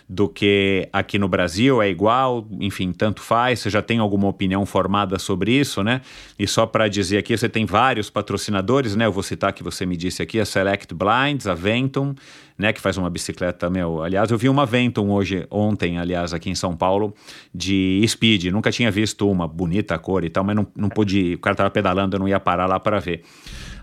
Do 0.08 0.28
que 0.28 0.88
aqui 0.92 1.18
no 1.18 1.26
Brasil, 1.26 1.80
é 1.80 1.88
igual, 1.88 2.46
enfim, 2.60 2.92
tanto 2.92 3.22
faz. 3.22 3.60
Você 3.60 3.70
já 3.70 3.80
tem 3.80 3.98
alguma 3.98 4.28
opinião 4.28 4.66
formada 4.66 5.18
sobre 5.18 5.52
isso, 5.52 5.82
né? 5.82 6.02
E 6.38 6.46
só 6.46 6.66
para 6.66 6.88
dizer 6.88 7.18
aqui, 7.18 7.36
você 7.36 7.48
tem 7.48 7.64
vários 7.64 8.10
patrocinadores, 8.10 8.94
né? 8.94 9.06
Eu 9.06 9.12
vou 9.12 9.22
citar 9.22 9.52
que 9.52 9.62
você 9.62 9.86
me 9.86 9.96
disse 9.96 10.22
aqui, 10.22 10.38
a 10.38 10.44
Select 10.44 10.94
Blinds, 10.94 11.46
a 11.46 11.54
Venton, 11.54 12.14
né, 12.56 12.72
que 12.72 12.80
faz 12.80 12.96
uma 12.96 13.10
bicicleta, 13.10 13.68
meu, 13.68 14.02
aliás, 14.02 14.30
eu 14.30 14.38
vi 14.38 14.48
uma 14.48 14.64
Venton 14.64 15.10
hoje, 15.10 15.44
ontem, 15.50 15.98
aliás, 15.98 16.32
aqui 16.32 16.48
em 16.48 16.54
São 16.54 16.76
Paulo, 16.76 17.12
de 17.52 18.04
speed, 18.06 18.44
nunca 18.44 18.70
tinha 18.70 18.90
visto 18.90 19.28
uma, 19.28 19.48
bonita 19.48 19.98
cor 19.98 20.24
e 20.24 20.30
tal, 20.30 20.44
mas 20.44 20.54
não, 20.54 20.66
não 20.76 20.88
pude, 20.88 21.34
o 21.34 21.38
cara 21.38 21.56
tava 21.56 21.70
pedalando, 21.70 22.14
eu 22.14 22.20
não 22.20 22.28
ia 22.28 22.38
parar 22.38 22.66
lá 22.66 22.78
para 22.78 23.00
ver. 23.00 23.24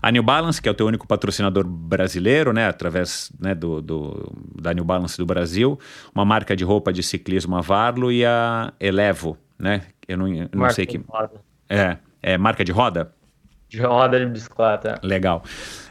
A 0.02 0.10
New 0.10 0.22
Balance, 0.22 0.60
que 0.60 0.68
é 0.68 0.72
o 0.72 0.74
teu 0.74 0.86
único 0.86 1.06
patrocinador 1.06 1.64
brasileiro, 1.64 2.52
né, 2.52 2.66
através 2.66 3.30
né, 3.38 3.54
do, 3.54 3.80
do, 3.80 4.32
da 4.60 4.74
New 4.74 4.84
Balance 4.84 5.16
do 5.16 5.24
Brasil, 5.24 5.78
uma 6.12 6.24
marca 6.24 6.56
de 6.56 6.64
roupa 6.64 6.92
de 6.92 7.04
ciclismo, 7.04 7.56
a 7.56 7.60
Varlo, 7.60 8.10
e 8.10 8.24
a 8.24 8.72
Elevo, 8.80 9.38
né, 9.56 9.82
eu 10.08 10.18
não, 10.18 10.26
eu 10.26 10.48
não 10.52 10.70
sei 10.70 10.86
que... 10.86 11.00
É, 11.68 11.96
é 12.20 12.36
marca 12.36 12.64
de 12.64 12.72
roda? 12.72 13.12
De 13.68 13.80
roda 13.80 14.18
de 14.18 14.26
bicicleta. 14.26 15.00
Legal. 15.02 15.42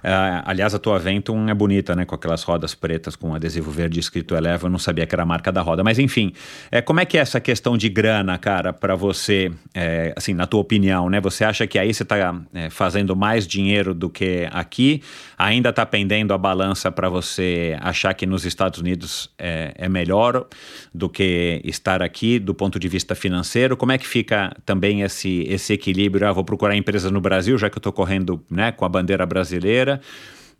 Uh, 0.03 0.41
aliás, 0.45 0.73
a 0.73 0.79
tua 0.79 0.97
Venton 0.97 1.47
é 1.47 1.53
bonita, 1.53 1.95
né? 1.95 2.05
Com 2.05 2.15
aquelas 2.15 2.43
rodas 2.43 2.73
pretas 2.73 3.15
com 3.15 3.33
adesivo 3.35 3.69
verde 3.69 3.99
escrito 3.99 4.35
Eleva. 4.35 4.67
Eu 4.67 4.71
não 4.71 4.79
sabia 4.79 5.05
que 5.05 5.13
era 5.13 5.23
a 5.23 5.25
marca 5.25 5.51
da 5.51 5.61
roda. 5.61 5.83
Mas 5.83 5.99
enfim, 5.99 6.33
é, 6.71 6.81
como 6.81 6.99
é 6.99 7.05
que 7.05 7.17
é 7.17 7.21
essa 7.21 7.39
questão 7.39 7.77
de 7.77 7.89
grana, 7.89 8.37
cara, 8.37 8.73
para 8.73 8.95
você, 8.95 9.51
é, 9.73 10.13
assim, 10.15 10.33
na 10.33 10.47
tua 10.47 10.61
opinião, 10.61 11.09
né? 11.09 11.19
Você 11.21 11.43
acha 11.43 11.67
que 11.67 11.77
aí 11.77 11.93
você 11.93 12.03
está 12.03 12.41
é, 12.53 12.69
fazendo 12.69 13.15
mais 13.15 13.47
dinheiro 13.47 13.93
do 13.93 14.09
que 14.09 14.47
aqui? 14.51 15.01
Ainda 15.37 15.69
está 15.69 15.85
pendendo 15.85 16.33
a 16.33 16.37
balança 16.37 16.91
para 16.91 17.09
você 17.09 17.77
achar 17.81 18.13
que 18.13 18.25
nos 18.25 18.45
Estados 18.45 18.79
Unidos 18.79 19.29
é, 19.37 19.73
é 19.75 19.89
melhor 19.89 20.45
do 20.93 21.09
que 21.09 21.61
estar 21.63 22.01
aqui 22.01 22.39
do 22.39 22.53
ponto 22.53 22.79
de 22.79 22.87
vista 22.87 23.15
financeiro? 23.15 23.75
Como 23.75 23.91
é 23.91 23.97
que 23.97 24.07
fica 24.07 24.55
também 24.65 25.01
esse, 25.01 25.45
esse 25.47 25.73
equilíbrio? 25.73 26.27
Ah, 26.27 26.31
vou 26.31 26.43
procurar 26.43 26.75
empresas 26.75 27.11
no 27.11 27.19
Brasil, 27.19 27.57
já 27.57 27.69
que 27.69 27.77
eu 27.77 27.79
estou 27.79 27.91
correndo 27.91 28.43
né, 28.49 28.71
com 28.71 28.85
a 28.85 28.89
bandeira 28.89 29.25
brasileira. 29.25 29.90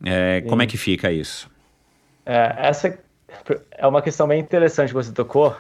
É, 0.04 0.42
como 0.42 0.62
é 0.62 0.68
que 0.68 0.78
fica 0.78 1.12
isso? 1.12 1.50
É, 2.26 2.56
essa 2.58 2.98
é 3.72 3.88
uma 3.88 4.02
questão 4.02 4.28
bem 4.28 4.40
interessante 4.40 4.90
que 4.90 4.94
você 4.94 5.12
tocou, 5.12 5.56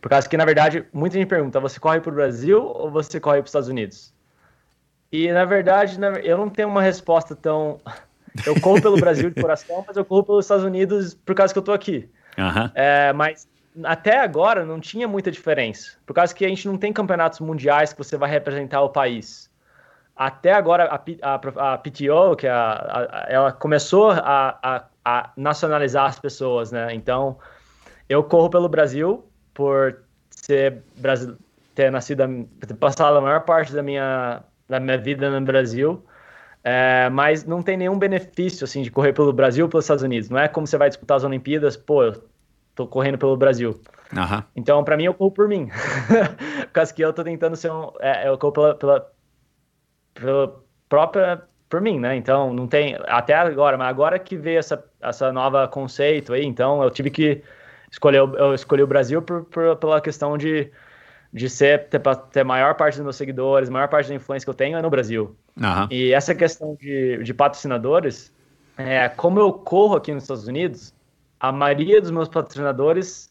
por 0.00 0.08
causa 0.08 0.28
que, 0.28 0.36
na 0.36 0.44
verdade, 0.44 0.84
muita 0.92 1.16
gente 1.16 1.28
pergunta: 1.28 1.60
você 1.60 1.78
corre 1.78 2.00
para 2.00 2.10
o 2.10 2.14
Brasil 2.14 2.62
ou 2.62 2.90
você 2.90 3.20
corre 3.20 3.38
para 3.38 3.44
os 3.44 3.50
Estados 3.50 3.68
Unidos? 3.68 4.12
E, 5.10 5.32
na 5.32 5.44
verdade, 5.44 5.98
eu 6.22 6.36
não 6.36 6.48
tenho 6.48 6.68
uma 6.68 6.82
resposta 6.82 7.34
tão. 7.34 7.80
Eu 8.46 8.60
corro 8.60 8.80
pelo 8.80 8.96
Brasil 8.96 9.30
de 9.30 9.40
coração, 9.40 9.84
mas 9.86 9.96
eu 9.96 10.04
corro 10.04 10.22
pelos 10.22 10.44
Estados 10.44 10.64
Unidos 10.64 11.14
por 11.14 11.34
causa 11.34 11.52
que 11.52 11.58
eu 11.58 11.62
estou 11.62 11.74
aqui. 11.74 12.08
Uhum. 12.36 12.70
É, 12.74 13.12
mas 13.12 13.48
até 13.84 14.18
agora 14.18 14.64
não 14.64 14.80
tinha 14.80 15.08
muita 15.08 15.30
diferença, 15.30 15.96
por 16.06 16.14
causa 16.14 16.34
que 16.34 16.44
a 16.44 16.48
gente 16.48 16.66
não 16.66 16.76
tem 16.76 16.92
campeonatos 16.92 17.40
mundiais 17.40 17.92
que 17.92 17.98
você 17.98 18.16
vai 18.16 18.30
representar 18.30 18.82
o 18.82 18.90
país. 18.90 19.47
Até 20.18 20.52
agora, 20.52 20.84
a, 20.86 20.96
a, 20.96 21.74
a 21.74 21.78
PTO, 21.78 22.34
que 22.36 22.48
é 22.48 22.50
a, 22.50 23.26
ela 23.28 23.52
começou 23.52 24.10
a, 24.10 24.88
a 25.04 25.30
nacionalizar 25.36 26.06
as 26.06 26.18
pessoas, 26.18 26.72
né? 26.72 26.92
Então, 26.92 27.38
eu 28.08 28.24
corro 28.24 28.50
pelo 28.50 28.68
Brasil 28.68 29.24
por 29.54 30.00
ser 30.30 30.82
ter 31.74 31.92
nascido, 31.92 32.24
ter 32.66 32.74
passado 32.74 33.16
a 33.16 33.20
maior 33.20 33.44
parte 33.44 33.72
da 33.72 33.82
minha, 33.82 34.42
da 34.68 34.80
minha 34.80 34.98
vida 34.98 35.30
no 35.30 35.46
Brasil, 35.46 36.04
é, 36.64 37.08
mas 37.10 37.44
não 37.44 37.62
tem 37.62 37.76
nenhum 37.76 37.96
benefício 37.96 38.64
assim 38.64 38.82
de 38.82 38.90
correr 38.90 39.12
pelo 39.12 39.32
Brasil 39.32 39.66
ou 39.66 39.70
pelos 39.70 39.84
Estados 39.84 40.02
Unidos. 40.02 40.28
Não 40.28 40.38
é 40.38 40.48
como 40.48 40.66
você 40.66 40.76
vai 40.76 40.88
disputar 40.88 41.18
as 41.18 41.24
Olimpíadas, 41.24 41.76
pô, 41.76 42.02
eu 42.02 42.24
tô 42.74 42.88
correndo 42.88 43.18
pelo 43.18 43.36
Brasil. 43.36 43.80
Uhum. 44.12 44.42
Então, 44.56 44.82
para 44.82 44.96
mim, 44.96 45.04
eu 45.04 45.14
corro 45.14 45.30
por 45.30 45.46
mim. 45.46 45.68
por 46.62 46.72
causa 46.72 46.92
que 46.92 47.02
eu 47.02 47.12
tô 47.12 47.22
tentando 47.22 47.54
ser 47.54 47.70
um. 47.70 47.92
É, 48.00 48.28
eu 48.28 48.36
corro 48.36 48.52
pela, 48.52 48.74
pela, 48.74 49.12
pela 50.20 50.54
própria 50.88 51.42
por 51.68 51.80
mim, 51.80 51.98
né? 51.98 52.16
Então, 52.16 52.52
não 52.52 52.66
tem. 52.66 52.96
Até 53.06 53.34
agora, 53.34 53.76
mas 53.76 53.88
agora 53.88 54.18
que 54.18 54.36
veio 54.36 54.58
essa, 54.58 54.82
essa 55.00 55.32
nova 55.32 55.68
conceito 55.68 56.32
aí, 56.32 56.44
então 56.44 56.82
eu 56.82 56.90
tive 56.90 57.10
que 57.10 57.42
escolher. 57.90 58.18
Eu 58.18 58.54
escolhi 58.54 58.82
o 58.82 58.86
Brasil 58.86 59.20
por, 59.22 59.44
por 59.44 59.76
pela 59.76 60.00
questão 60.00 60.38
de, 60.38 60.70
de 61.32 61.48
ser, 61.48 61.88
ter, 61.88 62.00
ter 62.32 62.44
maior 62.44 62.74
parte 62.74 62.96
dos 62.96 63.04
meus 63.04 63.16
seguidores, 63.16 63.68
maior 63.68 63.88
parte 63.88 64.08
da 64.08 64.14
influência 64.14 64.46
que 64.46 64.50
eu 64.50 64.54
tenho 64.54 64.78
é 64.78 64.82
no 64.82 64.90
Brasil. 64.90 65.36
Uhum. 65.56 65.88
E 65.90 66.12
essa 66.12 66.34
questão 66.34 66.74
de, 66.80 67.22
de 67.22 67.34
patrocinadores, 67.34 68.32
é, 68.76 69.08
como 69.08 69.38
eu 69.38 69.52
corro 69.52 69.96
aqui 69.96 70.12
nos 70.12 70.24
Estados 70.24 70.46
Unidos, 70.46 70.94
a 71.38 71.52
maioria 71.52 72.00
dos 72.00 72.10
meus 72.10 72.28
patrocinadores 72.28 73.27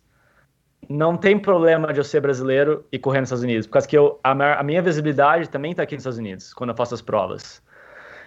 não 0.89 1.17
tem 1.17 1.37
problema 1.37 1.91
de 1.91 1.99
eu 1.99 2.03
ser 2.03 2.21
brasileiro 2.21 2.85
e 2.91 2.97
correr 2.97 3.19
nos 3.19 3.27
Estados 3.29 3.43
Unidos, 3.43 3.67
porque 3.67 3.87
que 3.87 3.97
eu, 3.97 4.19
a, 4.23 4.31
a 4.59 4.63
minha 4.63 4.81
visibilidade 4.81 5.49
também 5.49 5.71
está 5.71 5.83
aqui 5.83 5.95
nos 5.95 6.01
Estados 6.01 6.17
Unidos, 6.17 6.53
quando 6.53 6.69
eu 6.69 6.75
faço 6.75 6.93
as 6.93 7.01
provas. 7.01 7.61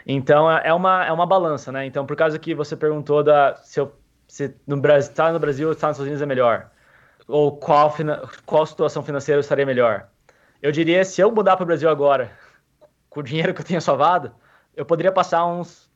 Então 0.07 0.51
é, 0.51 0.69
é 0.69 0.75
uma, 0.75 1.05
é 1.05 1.13
uma 1.13 1.27
balança, 1.27 1.73
né? 1.73 1.87
Então, 1.87 2.07
por 2.07 2.17
causa 2.17 2.39
que 2.39 2.55
você 2.55 2.77
perguntou 2.77 3.23
da, 3.23 3.57
se, 3.57 3.81
eu, 3.81 3.93
se 4.27 4.55
no 4.67 4.77
Brasil, 4.79 5.11
estar 5.11 5.27
tá 5.27 5.33
no 5.33 5.39
Brasil 5.39 5.69
ou 5.69 5.73
estar 5.73 5.89
nos 5.89 5.97
Estados 5.97 6.09
Unidos 6.09 6.23
é 6.23 6.27
melhor, 6.27 6.71
ou 7.27 7.57
qual, 7.57 7.95
qual 8.45 8.67
situação 8.67 9.03
financeira 9.03 9.39
eu 9.39 9.41
estaria 9.41 9.67
melhor, 9.67 10.09
eu 10.63 10.73
diria 10.73 11.05
se 11.05 11.21
eu 11.21 11.31
mudar 11.31 11.57
para 11.57 11.65
o 11.65 11.67
Brasil 11.67 11.89
agora, 11.89 12.31
com 13.09 13.21
o 13.21 13.23
dinheiro 13.23 13.55
que 13.55 13.61
eu 13.61 13.65
tenho 13.65 13.81
salvado, 13.81 14.33
eu 14.77 14.85
poderia 14.85 15.13
passar 15.13 15.47
uns 15.47 15.91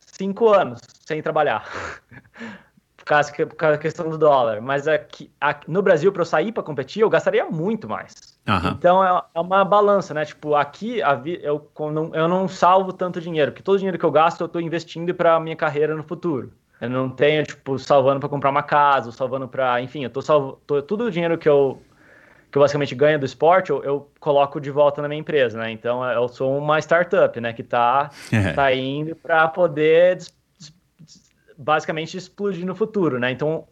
cinco 0.00 0.48
anos 0.48 0.80
sem 1.06 1.22
trabalhar. 1.22 1.64
por, 3.00 3.06
causa, 3.06 3.32
por 3.32 3.56
causa 3.56 3.76
da 3.76 3.82
questão 3.82 4.08
do 4.08 4.18
dólar. 4.18 4.60
Mas 4.60 4.86
aqui, 4.86 5.30
aqui 5.40 5.70
no 5.70 5.80
Brasil, 5.80 6.12
para 6.12 6.20
eu 6.20 6.26
sair 6.26 6.52
para 6.52 6.62
competir, 6.62 7.00
eu 7.00 7.08
gastaria 7.08 7.46
muito 7.46 7.88
mais. 7.88 8.38
Uhum. 8.46 8.70
Então 8.72 9.02
é, 9.02 9.22
é, 9.34 9.40
uma 9.40 9.64
balança, 9.64 10.12
né? 10.12 10.24
Tipo, 10.24 10.54
aqui 10.54 11.00
vi, 11.22 11.40
eu, 11.42 11.70
não, 11.92 12.14
eu 12.14 12.28
não 12.28 12.46
salvo 12.46 12.92
tanto 12.92 13.20
dinheiro, 13.20 13.52
porque 13.52 13.62
todo 13.62 13.76
o 13.76 13.78
dinheiro 13.78 13.98
que 13.98 14.04
eu 14.04 14.10
gasto 14.10 14.42
eu 14.42 14.46
estou 14.46 14.60
investindo 14.60 15.14
para 15.14 15.34
a 15.34 15.40
minha 15.40 15.56
carreira 15.56 15.94
no 15.94 16.02
futuro. 16.02 16.52
Eu 16.80 16.90
não 16.90 17.10
tenho, 17.10 17.42
tipo, 17.44 17.78
salvando 17.78 18.20
para 18.20 18.28
comprar 18.28 18.50
uma 18.50 18.62
casa, 18.62 19.12
salvando 19.12 19.48
para. 19.48 19.80
Enfim, 19.80 20.04
eu 20.04 20.10
tô 20.10 20.22
salvo. 20.22 20.60
Tô, 20.66 20.80
todo 20.82 21.04
o 21.04 21.10
dinheiro 21.10 21.36
que 21.36 21.48
eu, 21.48 21.82
que 22.50 22.56
eu 22.56 22.62
basicamente 22.62 22.94
ganho 22.94 23.18
do 23.18 23.26
esporte, 23.26 23.70
eu, 23.70 23.84
eu, 23.84 24.10
coloco 24.18 24.58
de 24.60 24.70
volta 24.70 25.02
na 25.02 25.08
minha 25.08 25.20
empresa, 25.20 25.58
né? 25.58 25.70
Então 25.70 26.02
eu 26.10 26.26
sou 26.28 26.56
uma 26.56 26.78
startup, 26.78 27.38
né? 27.38 27.52
Que 27.52 27.62
tá, 27.62 28.10
é. 28.32 28.52
tá 28.52 28.74
indo 28.74 29.14
para 29.14 29.46
poder 29.48 30.18
basicamente 31.60 32.16
explodir 32.16 32.64
no 32.64 32.74
futuro, 32.74 33.18
né? 33.18 33.30
Então 33.30 33.66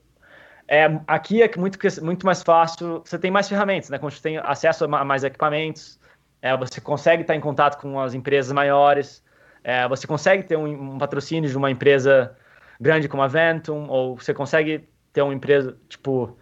é, 0.69 1.01
aqui 1.07 1.43
é 1.43 1.51
muito, 1.57 1.79
muito 2.03 2.27
mais 2.27 2.43
fácil, 2.43 3.03
você 3.05 3.19
tem 3.19 3.31
mais 3.31 3.49
ferramentas, 3.49 3.89
né? 3.89 3.99
Quando 3.99 4.13
você 4.13 4.23
tem 4.23 4.37
acesso 4.37 4.85
a 4.85 5.05
mais 5.05 5.25
equipamentos, 5.25 5.99
é, 6.43 6.55
você 6.57 6.81
consegue 6.81 7.23
estar 7.23 7.35
em 7.35 7.41
contato 7.41 7.81
com 7.81 7.99
as 7.99 8.13
empresas 8.13 8.53
maiores, 8.53 9.25
é, 9.65 9.89
você 9.89 10.07
consegue 10.07 10.43
ter 10.43 10.57
um, 10.57 10.95
um, 10.95 10.99
patrocínio 10.99 11.49
de 11.49 11.57
uma 11.57 11.71
empresa 11.71 12.37
grande 12.79 13.09
como 13.09 13.23
a 13.23 13.27
Ventum, 13.27 13.89
ou 13.89 14.17
você 14.19 14.35
consegue 14.35 14.89
ter 15.13 15.23
uma 15.23 15.33
empresa, 15.33 15.77
tipo, 15.89 16.37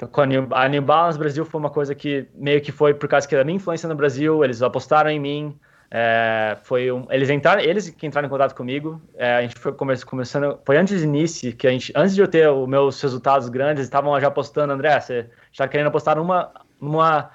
a 0.00 0.26
New, 0.26 0.48
a 0.50 0.68
New 0.68 0.82
Balance 0.82 1.18
Brasil 1.18 1.44
foi 1.44 1.60
uma 1.60 1.70
coisa 1.70 1.94
que 1.94 2.26
meio 2.34 2.60
que 2.60 2.72
foi 2.72 2.94
por 2.94 3.08
causa 3.08 3.28
que 3.28 3.36
da 3.36 3.44
minha 3.44 3.56
influência 3.56 3.88
no 3.88 3.94
Brasil, 3.94 4.42
eles 4.42 4.62
apostaram 4.62 5.10
em 5.10 5.20
mim, 5.20 5.60
é, 5.94 6.56
foi 6.62 6.90
um, 6.90 7.06
eles 7.10 7.28
entraram, 7.28 7.60
eles 7.60 7.90
que 7.90 8.06
entraram 8.06 8.26
em 8.26 8.30
contato 8.30 8.54
comigo. 8.54 8.98
É, 9.14 9.36
a 9.36 9.42
gente 9.42 9.58
foi 9.58 9.74
come, 9.74 9.94
começando, 10.04 10.58
foi 10.64 10.78
antes 10.78 11.02
do 11.02 11.06
início 11.06 11.54
que 11.54 11.66
a 11.66 11.70
gente, 11.70 11.92
antes 11.94 12.14
de 12.14 12.22
eu 12.22 12.26
ter 12.26 12.48
os 12.48 12.66
meus 12.66 12.98
resultados 13.02 13.50
grandes, 13.50 13.84
estavam 13.84 14.18
já 14.18 14.30
postando, 14.30 14.72
André, 14.72 14.98
você 14.98 15.28
está 15.52 15.68
querendo 15.68 15.88
apostar 15.88 16.16
numa, 16.16 16.50
numa, 16.80 17.28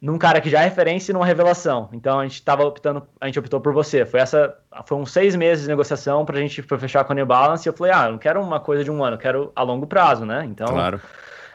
num 0.00 0.16
cara 0.16 0.40
que 0.40 0.48
já 0.48 0.60
é 0.60 0.64
referência 0.66 1.10
e 1.10 1.14
numa 1.14 1.26
revelação. 1.26 1.88
Então 1.92 2.20
a 2.20 2.22
gente 2.22 2.34
estava 2.34 2.62
optando, 2.64 3.04
a 3.20 3.26
gente 3.26 3.40
optou 3.40 3.60
por 3.60 3.72
você. 3.72 4.06
Foi 4.06 4.20
essa, 4.20 4.56
foi 4.86 4.96
uns 4.96 5.10
seis 5.10 5.34
meses 5.34 5.64
de 5.64 5.68
negociação 5.68 6.24
para 6.24 6.38
a 6.38 6.40
gente 6.40 6.62
fechar 6.62 7.02
com 7.02 7.12
a 7.12 7.16
New 7.16 7.26
Balance. 7.26 7.66
E 7.66 7.70
eu 7.70 7.72
falei, 7.72 7.92
ah, 7.92 8.04
eu 8.04 8.12
não 8.12 8.18
quero 8.18 8.40
uma 8.40 8.60
coisa 8.60 8.84
de 8.84 8.90
um 8.92 9.02
ano, 9.02 9.16
eu 9.16 9.20
quero 9.20 9.50
a 9.56 9.64
longo 9.64 9.88
prazo, 9.88 10.24
né? 10.24 10.44
Então, 10.44 10.68
claro. 10.68 11.00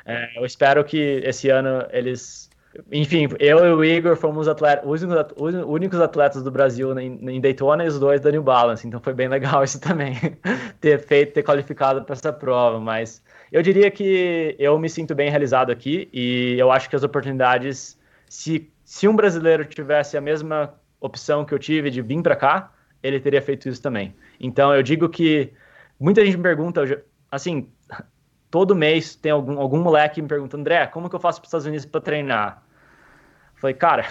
É, 0.06 0.38
eu 0.38 0.46
espero 0.46 0.84
que 0.84 1.22
esse 1.24 1.50
ano 1.50 1.86
eles 1.92 2.49
enfim, 2.92 3.28
eu 3.40 3.66
e 3.66 3.74
o 3.74 3.84
Igor 3.84 4.16
fomos 4.16 4.48
atleta, 4.48 4.88
os, 4.88 5.02
únicos 5.66 6.00
atletas 6.00 6.44
do 6.44 6.52
Brasil 6.52 6.98
em, 7.00 7.40
Daytona 7.42 7.84
e 7.84 7.88
os 7.88 8.00
dois 8.00 8.22
da 8.22 8.32
New 8.32 8.44
Balance, 8.44 8.88
então 8.88 9.00
foi 9.00 9.14
bem 9.14 9.28
legal 9.28 9.64
isso 9.66 9.80
também, 9.80 10.16
ter 10.80 11.00
feito, 11.00 11.34
ter 11.34 11.44
qualificado 11.44 12.04
para 12.04 12.14
essa 12.14 12.32
prova, 12.32 12.80
mas 12.80 13.24
eu 13.52 13.62
diria 13.62 13.90
que 13.90 14.56
eu 14.60 14.78
me 14.78 14.90
sinto 14.90 15.16
bem 15.16 15.30
realizado 15.30 15.72
aqui 15.72 16.10
e 16.14 16.56
eu 16.58 16.72
acho 16.72 16.90
que 16.90 16.96
as 16.96 17.04
oportunidades, 17.04 17.98
se, 18.28 18.70
se 18.84 19.08
um 19.08 19.16
brasileiro 19.16 19.66
tivesse 19.66 20.18
a 20.18 20.22
mesma 20.22 20.74
opção 21.02 21.46
que 21.46 21.54
eu 21.54 21.60
tive 21.60 21.90
de 21.90 22.02
vir 22.02 22.22
para 22.22 22.36
cá, 22.36 22.72
ele 23.02 23.20
teria 23.20 23.42
feito 23.42 23.70
isso 23.70 23.82
também. 23.82 24.14
Então 24.40 24.74
eu 24.74 24.84
digo 24.84 25.10
que 25.10 25.52
muita 26.00 26.24
gente 26.26 26.38
me 26.38 26.44
pergunta, 26.44 27.04
assim, 27.32 27.68
todo 28.52 28.76
mês 28.76 29.16
tem 29.16 29.32
algum, 29.32 29.60
algum 29.60 29.80
moleque 29.80 30.22
me 30.22 30.28
perguntando, 30.28 30.62
André, 30.62 30.88
como 30.88 31.10
que 31.10 31.16
eu 31.16 31.20
faço 31.20 31.40
para 31.40 31.46
os 31.46 31.50
Estados 31.50 31.66
Unidos 31.66 31.86
para 31.86 32.02
treinar? 32.02 32.64
Falei, 33.60 33.74
cara, 33.74 34.06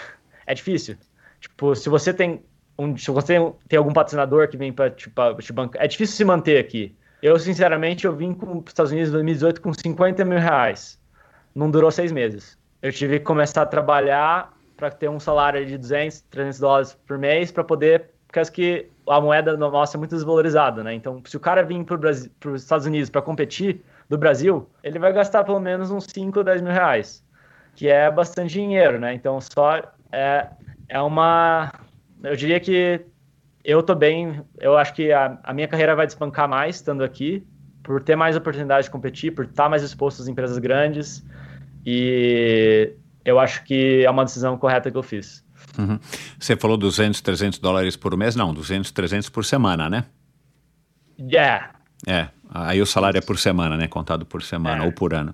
é 0.46 0.54
difícil. 0.54 0.96
Tipo, 1.40 1.74
se 1.74 1.88
você 1.88 2.12
tem 2.12 2.42
um, 2.78 2.96
se 2.96 3.10
você 3.10 3.38
tem 3.68 3.78
algum 3.78 3.92
patrocinador 3.92 4.48
que 4.48 4.56
vem 4.56 4.72
para 4.72 4.90
tipo, 4.90 5.34
te 5.40 5.52
bancar, 5.52 5.82
é 5.82 5.88
difícil 5.88 6.16
se 6.16 6.24
manter 6.24 6.58
aqui. 6.58 6.94
Eu, 7.20 7.38
sinceramente, 7.38 8.04
eu 8.04 8.14
vim 8.14 8.32
para 8.32 8.48
os 8.48 8.64
Estados 8.68 8.92
Unidos 8.92 9.08
em 9.08 9.12
2018 9.12 9.60
com 9.60 9.72
50 9.72 10.24
mil 10.24 10.38
reais. 10.38 10.98
Não 11.54 11.68
durou 11.70 11.90
seis 11.90 12.12
meses. 12.12 12.56
Eu 12.80 12.92
tive 12.92 13.18
que 13.18 13.24
começar 13.24 13.62
a 13.62 13.66
trabalhar 13.66 14.56
para 14.76 14.90
ter 14.90 15.10
um 15.10 15.18
salário 15.18 15.66
de 15.66 15.76
200, 15.76 16.20
300 16.30 16.60
dólares 16.60 16.98
por 17.06 17.18
mês 17.18 17.50
para 17.50 17.64
poder, 17.64 18.10
porque 18.28 18.44
que 18.52 18.88
a 19.08 19.20
moeda 19.20 19.56
nossa 19.56 19.96
é 19.96 19.98
muito 19.98 20.14
desvalorizada, 20.14 20.84
né? 20.84 20.94
Então, 20.94 21.20
se 21.24 21.36
o 21.36 21.40
cara 21.40 21.64
vir 21.64 21.82
para 21.84 22.08
os 22.08 22.62
Estados 22.62 22.86
Unidos 22.86 23.10
para 23.10 23.20
competir 23.20 23.82
do 24.08 24.16
Brasil, 24.16 24.68
ele 24.84 25.00
vai 25.00 25.12
gastar 25.12 25.42
pelo 25.42 25.58
menos 25.58 25.90
uns 25.90 26.04
5 26.04 26.38
ou 26.38 26.44
10 26.44 26.62
mil 26.62 26.72
reais 26.72 27.24
que 27.78 27.86
é 27.86 28.10
bastante 28.10 28.54
dinheiro, 28.54 28.98
né? 28.98 29.14
Então 29.14 29.40
só 29.40 29.80
é, 30.10 30.48
é 30.88 31.00
uma. 31.00 31.72
Eu 32.24 32.34
diria 32.34 32.58
que 32.58 33.00
eu 33.64 33.84
tô 33.84 33.94
bem. 33.94 34.42
Eu 34.58 34.76
acho 34.76 34.92
que 34.92 35.12
a, 35.12 35.38
a 35.44 35.54
minha 35.54 35.68
carreira 35.68 35.94
vai 35.94 36.04
despancar 36.04 36.48
mais 36.48 36.74
estando 36.74 37.04
aqui, 37.04 37.46
por 37.84 38.02
ter 38.02 38.16
mais 38.16 38.34
oportunidade 38.34 38.86
de 38.86 38.90
competir, 38.90 39.32
por 39.32 39.44
estar 39.44 39.68
mais 39.68 39.84
exposto 39.84 40.20
às 40.20 40.26
empresas 40.26 40.58
grandes. 40.58 41.24
E 41.86 42.94
eu 43.24 43.38
acho 43.38 43.62
que 43.62 44.04
é 44.04 44.10
uma 44.10 44.24
decisão 44.24 44.58
correta 44.58 44.90
que 44.90 44.96
eu 44.96 45.02
fiz. 45.04 45.44
Uhum. 45.78 46.00
Você 46.36 46.56
falou 46.56 46.76
200, 46.76 47.20
300 47.20 47.60
dólares 47.60 47.94
por 47.94 48.16
mês? 48.16 48.34
Não, 48.34 48.52
200, 48.52 48.90
300 48.90 49.28
por 49.28 49.44
semana, 49.44 49.88
né? 49.88 50.04
Yeah. 51.16 51.70
É, 52.04 52.26
aí 52.50 52.82
o 52.82 52.86
salário 52.86 53.18
é 53.18 53.20
por 53.20 53.38
semana, 53.38 53.76
né? 53.76 53.86
Contado 53.86 54.26
por 54.26 54.42
semana 54.42 54.82
é. 54.82 54.86
ou 54.86 54.92
por 54.92 55.14
ano. 55.14 55.32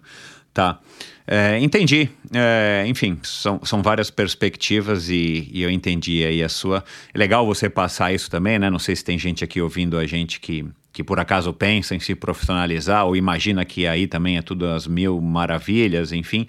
Tá. 0.54 0.78
É, 1.26 1.58
entendi. 1.58 2.08
É, 2.32 2.84
enfim, 2.86 3.18
são, 3.24 3.60
são 3.64 3.82
várias 3.82 4.08
perspectivas 4.08 5.08
e, 5.08 5.50
e, 5.52 5.62
eu 5.62 5.70
entendi 5.70 6.24
aí 6.24 6.42
a 6.42 6.48
sua. 6.48 6.84
É 7.12 7.18
legal 7.18 7.44
você 7.44 7.68
passar 7.68 8.14
isso 8.14 8.30
também, 8.30 8.58
né? 8.58 8.70
Não 8.70 8.78
sei 8.78 8.94
se 8.94 9.04
tem 9.04 9.18
gente 9.18 9.42
aqui 9.42 9.60
ouvindo 9.60 9.98
a 9.98 10.06
gente 10.06 10.38
que, 10.38 10.64
que 10.92 11.02
por 11.02 11.18
acaso 11.18 11.52
pensa 11.52 11.94
em 11.94 12.00
se 12.00 12.14
profissionalizar 12.14 13.04
ou 13.04 13.16
imagina 13.16 13.64
que 13.64 13.86
aí 13.86 14.06
também 14.06 14.36
é 14.36 14.42
tudo 14.42 14.68
as 14.68 14.86
mil 14.86 15.20
maravilhas, 15.20 16.12
enfim. 16.12 16.46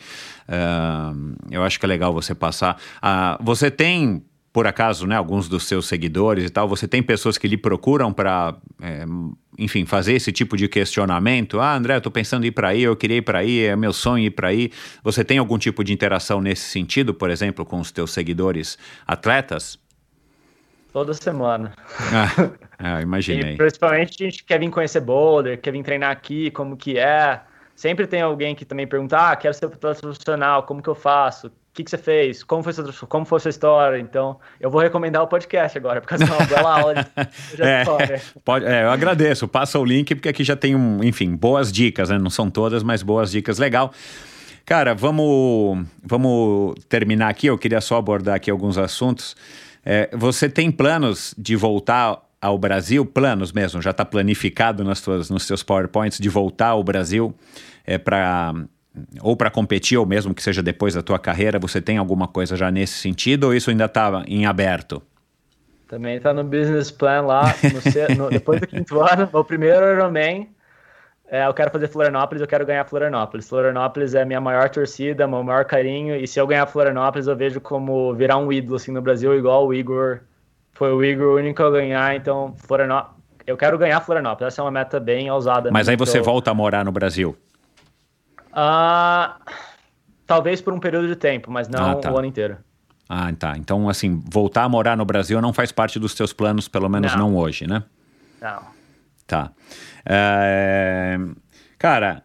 Uh, 0.47 1.35
eu 1.49 1.63
acho 1.63 1.79
que 1.79 1.85
é 1.85 1.89
legal 1.89 2.13
você 2.13 2.35
passar. 2.35 2.77
Uh, 2.97 3.43
você 3.43 3.71
tem 3.71 4.21
por 4.55 4.65
acaso, 4.65 5.05
né, 5.05 5.17
alguns 5.17 5.49
dos 5.49 5.63
seus 5.63 5.85
seguidores 5.85 6.45
e 6.45 6.49
tal, 6.49 6.65
você 6.65 6.87
tem 6.87 7.03
pessoas 7.03 7.37
que 7.37 7.45
lhe 7.45 7.57
procuram 7.57 8.13
para, 8.13 8.55
é, 8.81 9.03
enfim, 9.59 9.85
fazer 9.85 10.13
esse 10.13 10.31
tipo 10.31 10.55
de 10.55 10.69
questionamento? 10.69 11.59
Ah, 11.59 11.75
André, 11.75 11.97
eu 11.97 11.99
tô 11.99 12.09
pensando 12.09 12.45
em 12.45 12.47
ir 12.47 12.51
para 12.51 12.69
aí, 12.69 12.81
eu 12.81 12.95
queria 12.95 13.17
ir 13.17 13.21
para 13.21 13.39
aí, 13.39 13.65
é 13.65 13.75
meu 13.75 13.91
sonho 13.91 14.23
ir 14.23 14.29
para 14.29 14.47
aí. 14.47 14.71
Você 15.03 15.25
tem 15.25 15.39
algum 15.39 15.57
tipo 15.57 15.83
de 15.83 15.91
interação 15.91 16.39
nesse 16.39 16.69
sentido, 16.69 17.13
por 17.13 17.29
exemplo, 17.29 17.65
com 17.65 17.81
os 17.81 17.91
teus 17.91 18.13
seguidores 18.13 18.77
atletas? 19.05 19.77
Toda 20.93 21.13
semana. 21.13 21.73
Ah, 21.99 22.49
ah, 22.79 23.01
imaginei. 23.01 23.55
E 23.55 23.57
principalmente 23.57 24.23
a 24.23 24.29
gente 24.29 24.41
quer 24.45 24.57
vir 24.57 24.69
conhecer 24.69 25.01
boulder, 25.01 25.59
quer 25.59 25.73
vir 25.73 25.83
treinar 25.83 26.11
aqui, 26.11 26.49
como 26.51 26.77
que 26.77 26.97
é. 26.97 27.41
Sempre 27.75 28.07
tem 28.07 28.21
alguém 28.21 28.55
que 28.55 28.63
também 28.63 28.87
pergunta, 28.87 29.17
ah, 29.17 29.35
quero 29.35 29.53
ser 29.53 29.67
profissional, 29.67 30.63
como 30.63 30.81
que 30.81 30.87
eu 30.87 30.95
faço? 30.95 31.51
Que, 31.75 31.83
que 31.83 31.89
você 31.89 31.97
fez? 31.97 32.41
Como 32.41 32.63
foi, 32.63 32.71
sua, 32.71 32.85
como 33.07 33.25
foi 33.25 33.37
sua 33.41 33.49
história? 33.49 33.99
Então, 33.99 34.39
eu 34.61 34.71
vou 34.71 34.81
recomendar 34.81 35.21
o 35.21 35.27
podcast 35.27 35.77
agora, 35.77 35.99
porque 35.99 36.15
é 36.15 36.25
uma 36.25 36.45
bela 36.45 36.79
aula 36.79 36.93
de, 36.93 37.03
é, 37.61 37.83
pode, 38.45 38.65
é, 38.65 38.85
eu 38.85 38.91
agradeço. 38.91 39.45
Passa 39.45 39.77
o 39.77 39.83
link, 39.83 40.15
porque 40.15 40.29
aqui 40.29 40.43
já 40.43 40.55
tem, 40.55 40.73
um, 40.73 41.03
enfim, 41.03 41.35
boas 41.35 41.73
dicas, 41.73 42.09
né? 42.09 42.17
Não 42.17 42.29
são 42.29 42.49
todas, 42.49 42.81
mas 42.81 43.03
boas 43.03 43.29
dicas. 43.29 43.57
Legal. 43.57 43.91
Cara, 44.65 44.95
vamos, 44.95 45.85
vamos 46.01 46.75
terminar 46.87 47.27
aqui. 47.27 47.47
Eu 47.47 47.57
queria 47.57 47.81
só 47.81 47.97
abordar 47.97 48.35
aqui 48.35 48.49
alguns 48.49 48.77
assuntos. 48.77 49.35
É, 49.85 50.09
você 50.13 50.47
tem 50.47 50.71
planos 50.71 51.35
de 51.37 51.57
voltar 51.57 52.21
ao 52.41 52.57
Brasil? 52.57 53.05
Planos 53.05 53.51
mesmo? 53.51 53.81
Já 53.81 53.91
está 53.91 54.05
planificado 54.05 54.81
nas 54.85 55.01
tuas, 55.01 55.29
nos 55.29 55.43
seus 55.43 55.61
PowerPoints 55.61 56.19
de 56.19 56.29
voltar 56.29 56.69
ao 56.69 56.83
Brasil 56.85 57.35
é, 57.85 57.97
para 57.97 58.53
ou 59.21 59.35
para 59.35 59.49
competir, 59.49 59.97
ou 59.97 60.05
mesmo 60.05 60.33
que 60.33 60.41
seja 60.41 60.61
depois 60.61 60.93
da 60.93 61.01
tua 61.01 61.19
carreira, 61.19 61.59
você 61.59 61.81
tem 61.81 61.97
alguma 61.97 62.27
coisa 62.27 62.55
já 62.55 62.71
nesse 62.71 62.93
sentido, 62.93 63.45
ou 63.45 63.53
isso 63.53 63.69
ainda 63.69 63.85
está 63.85 64.23
em 64.27 64.45
aberto? 64.45 65.01
Também 65.87 66.17
está 66.17 66.33
no 66.33 66.43
business 66.43 66.89
plan 66.89 67.21
lá, 67.21 67.53
no, 67.63 68.23
no, 68.23 68.29
depois 68.31 68.59
do 68.59 68.67
quinto 68.67 68.99
ano, 69.01 69.29
o 69.31 69.43
primeiro 69.43 69.85
Ironman, 69.91 70.47
é, 71.27 71.47
eu 71.47 71.53
quero 71.53 71.71
fazer 71.71 71.87
Florianópolis, 71.87 72.41
eu 72.41 72.47
quero 72.47 72.65
ganhar 72.65 72.85
Florianópolis. 72.85 73.49
Florianópolis 73.49 74.13
é 74.13 74.21
a 74.21 74.25
minha 74.25 74.39
maior 74.39 74.69
torcida, 74.69 75.27
meu 75.27 75.43
maior 75.43 75.65
carinho, 75.65 76.15
e 76.15 76.27
se 76.27 76.39
eu 76.39 76.45
ganhar 76.45 76.65
Florianópolis, 76.67 77.27
eu 77.27 77.35
vejo 77.35 77.59
como 77.59 78.13
virar 78.13 78.37
um 78.37 78.51
ídolo 78.51 78.75
assim 78.75 78.91
no 78.91 79.01
Brasil, 79.01 79.35
igual 79.35 79.65
o 79.65 79.73
Igor. 79.73 80.19
Foi 80.73 80.91
o 80.91 81.03
Igor 81.03 81.27
o 81.27 81.35
único 81.37 81.63
a 81.63 81.71
ganhar, 81.71 82.15
então 82.15 82.53
Florianópolis, 82.57 83.15
eu 83.47 83.57
quero 83.57 83.77
ganhar 83.77 84.01
Florianópolis, 84.01 84.53
essa 84.53 84.61
é 84.61 84.63
uma 84.63 84.71
meta 84.71 84.99
bem 84.99 85.29
ousada. 85.31 85.71
Mas 85.71 85.89
aí 85.89 85.95
você 85.95 86.19
volta 86.19 86.51
a 86.51 86.53
morar 86.53 86.85
no 86.85 86.91
Brasil? 86.91 87.35
Ah, 88.55 89.37
talvez 90.25 90.61
por 90.61 90.73
um 90.73 90.79
período 90.79 91.07
de 91.07 91.15
tempo, 91.17 91.51
mas 91.51 91.67
não 91.67 91.91
ah, 91.91 91.95
tá. 91.95 92.11
o 92.11 92.17
ano 92.17 92.25
inteiro. 92.25 92.57
Ah, 93.09 93.31
tá. 93.33 93.55
Então, 93.57 93.89
assim, 93.89 94.23
voltar 94.31 94.63
a 94.63 94.69
morar 94.69 94.95
no 94.95 95.03
Brasil 95.03 95.41
não 95.41 95.51
faz 95.51 95.71
parte 95.71 95.99
dos 95.99 96.15
teus 96.15 96.31
planos, 96.31 96.67
pelo 96.69 96.87
menos 96.87 97.11
não, 97.13 97.31
não 97.31 97.37
hoje, 97.37 97.67
né? 97.67 97.83
Não. 98.41 98.63
Tá. 99.27 99.51
É... 100.05 101.19
Cara, 101.77 102.23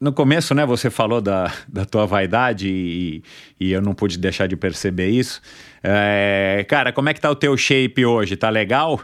no 0.00 0.12
começo, 0.12 0.54
né, 0.54 0.64
você 0.64 0.88
falou 0.88 1.20
da, 1.20 1.52
da 1.68 1.84
tua 1.84 2.06
vaidade 2.06 2.68
e, 2.68 3.22
e 3.58 3.72
eu 3.72 3.82
não 3.82 3.92
pude 3.92 4.18
deixar 4.18 4.46
de 4.46 4.56
perceber 4.56 5.08
isso. 5.08 5.42
É... 5.82 6.64
Cara, 6.68 6.92
como 6.92 7.08
é 7.08 7.14
que 7.14 7.20
tá 7.20 7.30
o 7.30 7.36
teu 7.36 7.56
shape 7.56 8.06
hoje? 8.06 8.36
Tá 8.36 8.48
legal? 8.48 9.00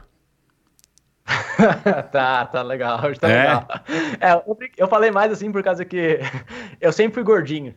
tá, 2.12 2.47
tá 2.47 2.62
legal, 2.62 3.00
tá 3.20 3.28
é? 3.28 3.39
legal. 3.39 3.68
É, 4.20 4.42
eu 4.76 4.89
falei 4.89 5.10
mais 5.10 5.32
assim 5.32 5.52
por 5.52 5.62
causa 5.62 5.84
que 5.84 6.20
eu 6.81 6.92
sempre 6.92 7.15
fui 7.15 7.23
gordinho. 7.23 7.74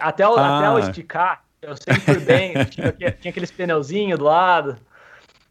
Até 0.00 0.28
o, 0.28 0.36
ah. 0.36 0.58
até 0.58 0.70
o 0.70 0.78
esticar, 0.78 1.42
eu 1.62 1.76
sempre 1.76 2.00
fui 2.00 2.20
bem. 2.20 2.52
tinha, 2.66 2.92
tinha 2.92 3.30
aqueles 3.30 3.50
pneuzinhos 3.50 4.18
do 4.18 4.24
lado. 4.24 4.76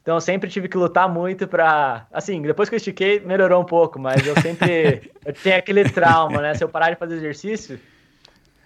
Então 0.01 0.15
eu 0.15 0.21
sempre 0.21 0.49
tive 0.49 0.69
que 0.69 0.77
lutar 0.77 1.09
muito 1.09 1.47
pra. 1.47 2.05
Assim, 2.13 2.41
depois 2.41 2.69
que 2.69 2.75
eu 2.75 2.77
estiquei, 2.77 3.19
melhorou 3.19 3.61
um 3.61 3.65
pouco, 3.65 3.99
mas 3.99 4.25
eu 4.25 4.39
sempre. 4.39 5.11
eu 5.25 5.33
tinha 5.33 5.57
aquele 5.57 5.83
trauma, 5.89 6.41
né? 6.41 6.53
Se 6.53 6.63
eu 6.63 6.69
parar 6.69 6.91
de 6.91 6.95
fazer 6.95 7.15
exercício, 7.15 7.79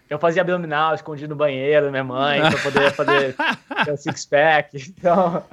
eu 0.09 0.19
fazia 0.19 0.41
abdominal 0.41 0.93
escondido 0.93 1.30
no 1.30 1.35
banheiro 1.35 1.85
da 1.85 1.91
minha 1.91 2.03
mãe, 2.03 2.41
pra 2.41 2.59
poder 2.59 2.91
fazer 2.91 3.35
o 3.91 3.97
six-pack. 3.97 4.93
Então, 4.95 5.43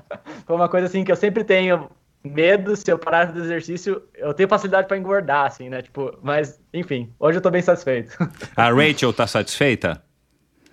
foi 0.45 0.57
uma 0.57 0.69
coisa 0.69 0.89
assim 0.89 1.05
que 1.05 1.13
eu 1.13 1.17
sempre 1.17 1.45
tenho 1.45 1.89
medo, 2.23 2.77
se 2.77 2.91
eu 2.91 2.99
parar 2.99 3.27
do 3.27 3.41
exercício, 3.41 4.03
eu 4.15 4.35
tenho 4.35 4.49
facilidade 4.49 4.89
para 4.89 4.99
engordar, 4.99 5.47
assim, 5.47 5.69
né? 5.69 5.83
Tipo, 5.83 6.19
mas, 6.23 6.61
enfim, 6.73 7.13
hoje 7.19 7.39
eu 7.39 7.43
tô 7.43 7.51
bem 7.51 7.63
satisfeito. 7.63 8.17
A 8.57 8.71
Rachel 8.71 9.13
tá 9.13 9.27
satisfeita? 9.27 10.03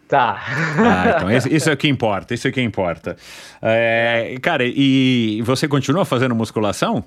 Tá. 0.08 0.40
Ah, 0.78 1.14
então 1.16 1.32
isso 1.32 1.70
é 1.70 1.74
o 1.74 1.78
que 1.78 1.88
importa, 1.88 2.34
isso 2.34 2.48
é 2.48 2.52
o 2.52 2.54
que 2.54 2.62
importa. 2.62 3.16
É, 3.62 4.36
cara, 4.42 4.64
e 4.64 5.42
você 5.44 5.68
continua 5.68 6.06
fazendo 6.06 6.36
musculação? 6.36 7.04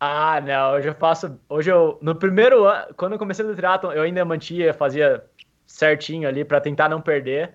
Ah, 0.00 0.40
não, 0.40 0.74
hoje 0.74 0.88
eu 0.88 0.94
faço. 0.94 1.38
Hoje 1.48 1.70
eu. 1.70 1.98
No 2.00 2.14
primeiro 2.14 2.64
ano, 2.64 2.86
quando 2.96 3.12
eu 3.12 3.18
comecei 3.18 3.44
no 3.44 3.54
triatlon, 3.54 3.92
eu 3.92 4.02
ainda 4.02 4.24
mantinha, 4.24 4.72
fazia 4.72 5.24
certinho 5.66 6.28
ali 6.28 6.44
para 6.44 6.60
tentar 6.60 6.88
não 6.88 7.00
perder. 7.00 7.54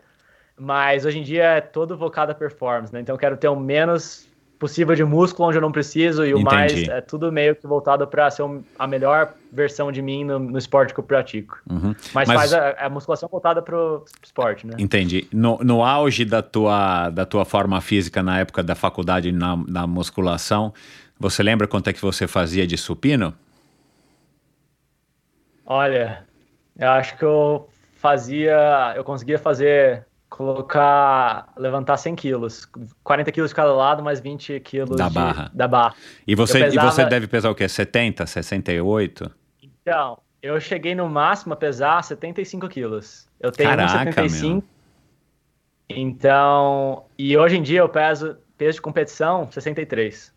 Mas 0.58 1.06
hoje 1.06 1.20
em 1.20 1.24
dia 1.24 1.44
é 1.44 1.62
todo 1.62 1.98
focado 1.98 2.32
a 2.32 2.36
performance, 2.36 2.94
né? 2.94 3.00
Então 3.00 3.16
eu 3.16 3.20
quero 3.20 3.38
ter 3.38 3.48
o 3.48 3.56
menos 3.56 4.30
possível 4.64 4.96
de 4.96 5.04
músculo 5.04 5.50
onde 5.50 5.58
eu 5.58 5.62
não 5.62 5.74
preciso 5.74 6.26
e 6.26 6.34
o 6.34 6.40
Entendi. 6.40 6.56
mais 6.56 6.88
é 6.88 7.02
tudo 7.02 7.30
meio 7.34 7.54
que 7.54 7.68
voltado 7.68 8.08
para 8.08 8.32
ser 8.32 8.44
a 8.80 8.88
melhor 8.88 9.34
versão 9.52 9.92
de 9.92 10.02
mim 10.02 10.24
no, 10.24 10.40
no 10.40 10.58
esporte 10.58 10.94
que 10.94 11.02
eu 11.02 11.04
pratico. 11.04 11.60
Uhum. 11.70 11.94
Mas, 12.14 12.30
Mas, 12.30 12.40
faz 12.40 12.54
a, 12.54 12.70
a, 12.86 12.90
musculação 12.90 13.28
voltada 13.28 13.62
para 13.62 13.76
o 13.76 14.06
esporte, 14.24 14.66
né? 14.66 14.76
Entendi. 14.80 15.28
No, 15.34 15.58
no 15.62 15.84
auge 15.84 16.24
da 16.24 16.42
tua, 16.42 17.10
da 17.10 17.26
tua 17.26 17.44
forma 17.44 17.82
física 17.82 18.24
na 18.24 18.40
época 18.40 18.64
da 18.64 18.74
faculdade 18.74 19.34
na, 19.34 19.58
na 19.68 19.86
musculação, 19.86 20.74
você 21.20 21.44
lembra 21.44 21.68
quanto 21.68 21.90
é 21.90 21.94
que 21.94 22.02
você 22.02 22.26
fazia 22.26 22.66
de 22.66 22.78
supino? 22.78 23.34
Olha, 25.66 26.24
eu 26.80 26.90
acho 26.90 27.18
que 27.18 27.26
eu 27.26 27.68
fazia, 27.96 28.94
eu 28.96 29.04
conseguia 29.04 29.38
fazer 29.38 30.06
colocar, 30.34 31.54
levantar 31.56 31.96
100 31.96 32.16
quilos, 32.16 32.68
40 33.04 33.32
quilos 33.32 33.52
de 33.52 33.56
cada 33.56 33.72
lado, 33.72 34.02
mais 34.02 34.20
20 34.20 34.60
quilos 34.62 34.98
da 34.98 35.08
de, 35.08 35.14
barra. 35.14 35.52
Da 35.54 35.68
barra. 35.68 35.96
E 36.26 36.34
você, 36.34 36.60
pesava... 36.60 36.88
e 36.88 36.92
você 36.92 37.06
deve 37.06 37.28
pesar 37.28 37.52
o 37.52 37.56
quê? 37.56 37.70
70, 37.70 38.26
68? 38.26 39.32
Então, 39.62 40.18
eu 40.42 40.60
cheguei 40.60 40.96
no 40.96 41.08
máximo 41.08 41.54
a 41.54 41.56
pesar 41.56 42.04
75 42.04 42.68
quilos. 42.68 43.30
Eu 43.40 43.52
tenho 43.52 43.70
Caraca, 43.70 44.12
75. 44.12 44.54
Meu. 44.54 44.64
Então, 45.88 47.06
e 47.16 47.38
hoje 47.38 47.58
em 47.58 47.62
dia 47.62 47.82
eu 47.82 47.90
peso 47.90 48.36
peso 48.58 48.78
de 48.78 48.82
competição 48.82 49.52
63. 49.52 50.34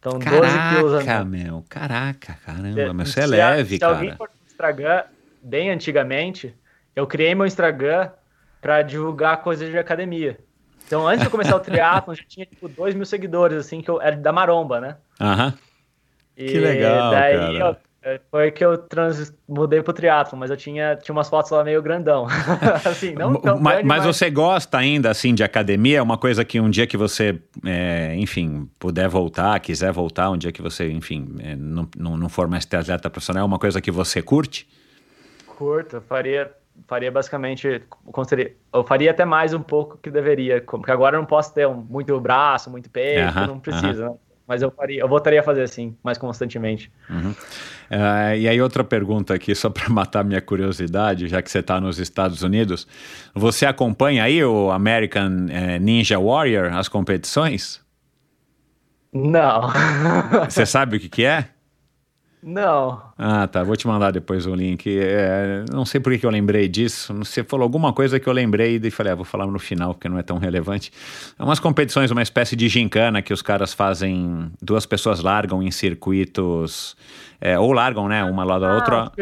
Então, 0.00 0.18
caraca, 0.18 0.42
12 0.42 0.76
quilos. 0.76 1.04
Caraca, 1.04 1.24
meu, 1.24 1.64
caraca, 1.66 2.38
caramba, 2.44 2.92
mas 2.92 3.08
você 3.08 3.20
é 3.20 3.26
leve, 3.26 3.74
se 3.76 3.78
cara. 3.78 3.94
Se 3.94 4.00
alguém 4.00 4.16
for 4.18 4.28
no 4.28 4.46
Instagram, 4.46 5.04
bem 5.42 5.70
antigamente, 5.70 6.54
eu 6.94 7.06
criei 7.06 7.34
meu 7.34 7.46
Instagram 7.46 8.10
para 8.64 8.80
divulgar 8.80 9.42
coisas 9.42 9.70
de 9.70 9.76
academia. 9.76 10.38
Então, 10.86 11.06
antes 11.06 11.20
de 11.20 11.26
eu 11.26 11.30
começar 11.30 11.54
o 11.54 11.60
triatlon, 11.60 12.14
já 12.14 12.22
tinha, 12.26 12.46
tipo, 12.46 12.66
dois 12.66 12.94
mil 12.94 13.04
seguidores, 13.04 13.58
assim, 13.58 13.82
que 13.82 13.90
eu 13.90 14.00
era 14.00 14.16
da 14.16 14.32
Maromba, 14.32 14.80
né? 14.80 14.96
Aham. 15.20 15.52
Que 16.34 16.58
legal, 16.58 17.10
daí 17.10 17.58
cara. 17.58 17.78
Eu, 18.02 18.10
é, 18.10 18.20
foi 18.30 18.50
que 18.50 18.64
eu 18.64 18.78
trans, 18.78 19.34
mudei 19.46 19.82
pro 19.82 19.92
triatlon, 19.92 20.38
mas 20.38 20.50
eu 20.50 20.56
tinha, 20.56 20.96
tinha 20.96 21.12
umas 21.12 21.28
fotos 21.28 21.50
lá 21.50 21.62
meio 21.62 21.82
grandão. 21.82 22.26
assim, 22.86 23.12
não 23.12 23.34
tão 23.34 23.60
mas, 23.60 23.74
grande, 23.74 23.88
mas, 23.88 24.04
mas, 24.04 24.16
você 24.16 24.30
gosta 24.30 24.78
ainda, 24.78 25.10
assim, 25.10 25.34
de 25.34 25.44
academia? 25.44 25.98
É 25.98 26.02
uma 26.02 26.16
coisa 26.16 26.42
que 26.42 26.58
um 26.58 26.70
dia 26.70 26.86
que 26.86 26.96
você, 26.96 27.38
é, 27.66 28.14
enfim, 28.16 28.66
puder 28.78 29.10
voltar, 29.10 29.60
quiser 29.60 29.92
voltar, 29.92 30.30
um 30.30 30.38
dia 30.38 30.50
que 30.50 30.62
você, 30.62 30.90
enfim, 30.90 31.36
é, 31.40 31.54
não, 31.54 31.86
não, 31.94 32.16
não 32.16 32.28
for 32.30 32.48
mais 32.48 32.64
atleta 32.64 33.10
profissional, 33.10 33.42
é 33.42 33.46
uma 33.46 33.58
coisa 33.58 33.78
que 33.78 33.90
você 33.90 34.22
curte? 34.22 34.66
Curto, 35.46 36.00
faria 36.08 36.50
faria 36.86 37.10
basicamente, 37.10 37.82
eu 38.72 38.84
faria 38.84 39.10
até 39.10 39.24
mais 39.24 39.54
um 39.54 39.62
pouco 39.62 39.98
que 39.98 40.10
deveria, 40.10 40.62
porque 40.62 40.90
agora 40.90 41.16
eu 41.16 41.20
não 41.20 41.26
posso 41.26 41.52
ter 41.54 41.66
um, 41.66 41.74
muito 41.74 42.18
braço, 42.20 42.70
muito 42.70 42.90
peito, 42.90 43.34
não 43.46 43.58
precisa, 43.58 44.10
né? 44.10 44.14
Mas 44.46 44.60
eu, 44.60 44.70
faria, 44.70 45.00
eu 45.00 45.08
voltaria 45.08 45.40
a 45.40 45.42
fazer 45.42 45.62
assim, 45.62 45.96
mais 46.02 46.18
constantemente. 46.18 46.92
Uhum. 47.08 47.30
Uh, 47.30 48.36
e 48.38 48.46
aí, 48.46 48.60
outra 48.60 48.84
pergunta 48.84 49.32
aqui, 49.32 49.54
só 49.54 49.70
para 49.70 49.88
matar 49.88 50.22
minha 50.22 50.40
curiosidade, 50.40 51.28
já 51.28 51.40
que 51.40 51.50
você 51.50 51.60
está 51.60 51.80
nos 51.80 51.98
Estados 51.98 52.42
Unidos. 52.42 52.86
Você 53.34 53.64
acompanha 53.64 54.22
aí 54.22 54.44
o 54.44 54.70
American 54.70 55.46
uh, 55.46 55.80
Ninja 55.80 56.18
Warrior, 56.18 56.74
as 56.74 56.88
competições? 56.88 57.80
Não. 59.10 59.70
Você 60.46 60.66
sabe 60.66 60.98
o 60.98 61.00
que, 61.00 61.08
que 61.08 61.24
é? 61.24 61.48
Não. 62.46 63.00
Ah, 63.16 63.46
tá. 63.48 63.62
Vou 63.62 63.74
te 63.74 63.86
mandar 63.86 64.10
depois 64.10 64.44
o 64.44 64.54
link. 64.54 64.86
É, 64.86 65.64
não 65.72 65.86
sei 65.86 65.98
por 65.98 66.16
que 66.18 66.26
eu 66.26 66.30
lembrei 66.30 66.68
disso. 66.68 67.14
Você 67.14 67.42
falou 67.42 67.64
alguma 67.64 67.90
coisa 67.90 68.20
que 68.20 68.26
eu 68.26 68.34
lembrei 68.34 68.78
e 68.82 68.90
falei, 68.90 69.12
ah, 69.12 69.14
vou 69.14 69.24
falar 69.24 69.46
no 69.46 69.58
final, 69.58 69.94
porque 69.94 70.10
não 70.10 70.18
é 70.18 70.22
tão 70.22 70.36
relevante. 70.36 70.92
É 71.38 71.42
umas 71.42 71.58
competições, 71.58 72.10
uma 72.10 72.20
espécie 72.20 72.54
de 72.54 72.68
gincana 72.68 73.22
que 73.22 73.32
os 73.32 73.40
caras 73.40 73.72
fazem. 73.72 74.52
Duas 74.60 74.84
pessoas 74.84 75.20
largam 75.20 75.62
em 75.62 75.70
circuitos 75.70 76.94
é, 77.46 77.58
ou 77.58 77.72
largam, 77.72 78.08
né, 78.08 78.24
uma 78.24 78.42
lado 78.42 78.62
da 78.62 78.70
Ah, 78.70 78.74
outra, 78.74 79.12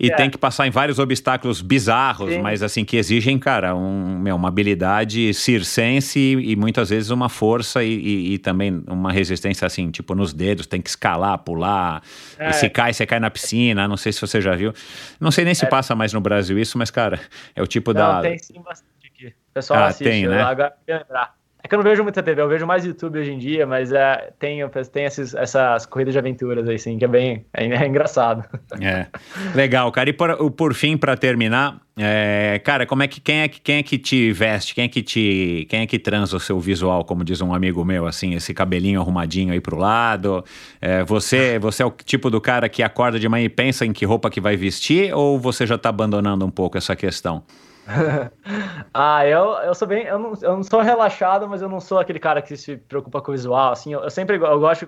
e 0.00 0.10
é. 0.10 0.14
tem 0.16 0.28
que 0.28 0.36
passar 0.36 0.66
em 0.66 0.70
vários 0.70 0.98
obstáculos 0.98 1.60
bizarros, 1.62 2.32
Sim. 2.32 2.42
mas 2.42 2.60
assim, 2.60 2.84
que 2.84 2.96
exigem, 2.96 3.38
cara, 3.38 3.72
um, 3.76 4.18
meu, 4.18 4.34
uma 4.34 4.48
habilidade 4.48 5.32
circense 5.32 6.18
e, 6.18 6.50
e 6.52 6.56
muitas 6.56 6.90
vezes 6.90 7.10
uma 7.10 7.28
força 7.28 7.84
e, 7.84 7.92
e- 7.94 8.34
e 8.34 8.38
também 8.38 8.82
uma 8.88 9.12
resistência, 9.12 9.64
assim, 9.64 9.92
tipo, 9.92 10.12
nos 10.16 10.32
dedos, 10.34 10.66
tem 10.66 10.82
que 10.82 10.88
escalar, 10.88 11.38
pular, 11.38 12.02
É. 12.36 12.50
e 12.50 12.52
se 12.52 12.68
cai, 12.68 12.92
você 12.92 13.06
cai 13.06 13.20
na 13.20 13.30
piscina, 13.30 13.86
não 13.86 13.96
sei 13.96 14.10
se 14.12 14.20
você 14.20 14.40
já 14.40 14.56
viu. 14.56 14.72
Não 15.20 15.30
sei 15.30 15.44
nem 15.44 15.54
se 15.54 15.64
passa 15.66 15.94
mais 15.94 16.12
no 16.12 16.20
Brasil 16.20 16.58
isso, 16.58 16.76
mas, 16.76 16.90
cara, 16.90 17.20
é 17.54 17.62
o 17.62 17.66
tipo 17.68 17.92
É. 17.92 17.94
Não, 17.94 18.00
da... 18.00 18.20
tem 18.22 18.38
sim 18.38 18.60
bastante 18.60 18.88
aqui. 19.06 19.26
O 19.28 19.54
pessoal 19.54 19.84
Ah, 19.84 19.86
assiste. 19.86 20.02
tem, 20.10 20.26
né? 20.26 20.42
Agora, 20.42 20.72
lembrar. 20.88 21.37
Que 21.68 21.74
eu 21.74 21.78
não 21.78 21.84
vejo 21.84 22.02
muita 22.02 22.22
TV, 22.22 22.40
eu 22.40 22.48
vejo 22.48 22.66
mais 22.66 22.84
YouTube 22.84 23.18
hoje 23.18 23.30
em 23.30 23.38
dia, 23.38 23.66
mas 23.66 23.92
é, 23.92 24.32
tem, 24.38 24.60
tem 24.90 25.04
esses, 25.04 25.34
essas 25.34 25.84
corridas 25.84 26.14
de 26.14 26.18
aventuras 26.18 26.66
aí, 26.66 26.78
sim, 26.78 26.96
que 26.96 27.04
é 27.04 27.08
bem 27.08 27.44
é, 27.52 27.66
é 27.66 27.86
engraçado. 27.86 28.42
É. 28.80 29.06
Legal, 29.54 29.90
cara. 29.92 30.08
E 30.08 30.12
por, 30.12 30.50
por 30.52 30.72
fim, 30.72 30.96
para 30.96 31.16
terminar, 31.16 31.80
é, 32.00 32.60
cara, 32.64 32.86
como 32.86 33.02
é 33.02 33.08
que 33.08 33.20
quem 33.20 33.40
é 33.40 33.48
que 33.48 33.60
quem 33.60 33.76
é 33.76 33.82
que 33.82 33.98
te 33.98 34.32
veste? 34.32 34.74
Quem 34.74 34.84
é 34.84 34.88
que 34.88 35.02
te 35.02 35.66
quem 35.68 35.80
é 35.80 35.86
que 35.86 35.98
transa 35.98 36.36
o 36.36 36.40
seu 36.40 36.58
visual, 36.58 37.04
como 37.04 37.24
diz 37.24 37.40
um 37.40 37.52
amigo 37.52 37.84
meu, 37.84 38.06
assim, 38.06 38.34
esse 38.34 38.54
cabelinho 38.54 39.00
arrumadinho 39.00 39.52
aí 39.52 39.60
pro 39.60 39.76
lado? 39.76 40.44
É, 40.80 41.02
você 41.04 41.58
você 41.58 41.82
é 41.82 41.86
o 41.86 41.90
tipo 41.90 42.30
do 42.30 42.40
cara 42.40 42.68
que 42.68 42.82
acorda 42.82 43.18
de 43.18 43.28
manhã 43.28 43.44
e 43.44 43.48
pensa 43.48 43.84
em 43.84 43.92
que 43.92 44.06
roupa 44.06 44.30
que 44.30 44.40
vai 44.40 44.56
vestir 44.56 45.12
ou 45.12 45.38
você 45.38 45.66
já 45.66 45.76
tá 45.76 45.88
abandonando 45.88 46.46
um 46.46 46.50
pouco 46.50 46.78
essa 46.78 46.94
questão? 46.94 47.42
ah, 48.92 49.26
eu, 49.26 49.54
eu 49.64 49.74
sou 49.74 49.88
bem. 49.88 50.04
Eu 50.04 50.18
não, 50.18 50.32
eu 50.42 50.56
não 50.56 50.62
sou 50.62 50.80
relaxado, 50.80 51.48
mas 51.48 51.62
eu 51.62 51.68
não 51.68 51.80
sou 51.80 51.98
aquele 51.98 52.18
cara 52.18 52.42
que 52.42 52.56
se 52.56 52.76
preocupa 52.76 53.20
com 53.20 53.30
o 53.30 53.34
visual. 53.34 53.72
Assim, 53.72 53.92
eu, 53.92 54.00
eu 54.00 54.10
sempre 54.10 54.36
eu 54.36 54.60
gosto, 54.60 54.86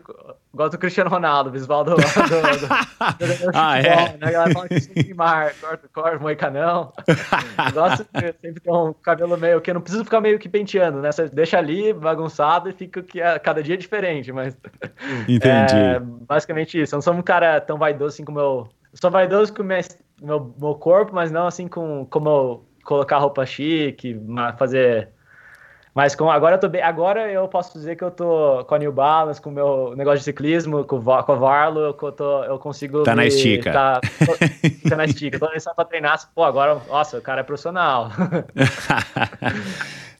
gosto 0.52 0.72
do 0.72 0.78
Cristiano 0.78 1.08
Ronaldo, 1.08 1.48
o 1.48 1.52
visual 1.52 1.82
do. 1.82 1.96
do, 1.96 2.02
do, 2.02 2.66
do 2.66 3.50
Ah, 3.54 3.78
é? 3.78 3.82
né? 3.82 4.18
A 4.20 4.30
galera 4.30 4.52
fala 4.52 4.68
que 4.68 4.74
isso 4.74 4.90
é 4.94 5.02
Neymar, 5.02 5.54
corta, 5.60 5.88
corta, 5.92 6.18
moicanão. 6.18 6.92
Eu 7.08 7.72
gosto 7.72 8.06
de 8.12 8.34
sempre 8.40 8.60
ter 8.60 8.70
um 8.70 8.92
cabelo 8.92 9.36
meio 9.36 9.60
que 9.60 9.70
eu 9.70 9.74
não 9.74 9.80
preciso 9.80 10.04
ficar 10.04 10.20
meio 10.20 10.38
que 10.38 10.48
penteando, 10.48 11.00
né? 11.00 11.10
Você 11.10 11.28
deixa 11.28 11.58
ali 11.58 11.92
bagunçado 11.92 12.68
e 12.68 12.72
fica 12.72 13.02
que 13.02 13.20
é, 13.20 13.38
cada 13.38 13.62
dia 13.62 13.74
é 13.74 13.78
diferente, 13.78 14.30
mas. 14.32 14.56
Entendi. 15.26 15.74
É, 15.74 16.00
basicamente 16.00 16.80
isso. 16.80 16.94
Eu 16.94 16.98
não 16.98 17.02
sou 17.02 17.14
um 17.14 17.22
cara 17.22 17.60
tão 17.60 17.78
vaidoso 17.78 18.14
assim 18.14 18.24
como 18.24 18.38
eu. 18.38 18.68
Eu 18.92 18.98
sou 19.00 19.10
vaidoso 19.10 19.54
com 19.54 19.62
o 19.62 19.64
meu, 19.64 19.80
meu, 20.20 20.54
meu 20.58 20.74
corpo, 20.74 21.14
mas 21.14 21.30
não 21.30 21.46
assim 21.46 21.68
com 21.68 22.04
como 22.06 22.28
eu 22.28 22.69
colocar 22.90 23.18
roupa 23.18 23.46
chique, 23.46 24.20
fazer. 24.58 25.08
Mas 25.94 26.14
com, 26.14 26.30
agora 26.30 26.56
eu 26.56 26.60
tô 26.60 26.68
bem. 26.68 26.82
Agora 26.82 27.30
eu 27.30 27.46
posso 27.48 27.72
dizer 27.78 27.96
que 27.96 28.02
eu 28.02 28.10
tô 28.10 28.64
com 28.64 28.74
a 28.74 28.78
New 28.78 28.92
Balance, 28.92 29.40
com 29.40 29.50
o 29.50 29.52
meu 29.52 29.94
negócio 29.96 30.18
de 30.18 30.24
ciclismo, 30.24 30.84
com, 30.84 31.00
com 31.02 31.32
a 31.32 31.36
Varlo, 31.36 31.80
eu, 31.80 31.92
tô, 32.12 32.44
eu 32.44 32.58
consigo. 32.58 33.02
Tá 33.04 33.14
na 33.14 33.22
me- 33.22 33.28
estica. 33.28 33.72
Tá, 33.72 34.00
tô, 34.00 34.36
tá 34.90 34.96
na 34.96 35.04
estica. 35.04 35.38
Tô 35.38 35.48
só 35.60 35.72
pra 35.72 35.84
treinar. 35.84 36.18
Pô, 36.34 36.42
agora, 36.44 36.80
nossa, 36.88 37.18
o 37.18 37.22
cara 37.22 37.40
é 37.40 37.44
profissional. 37.44 38.10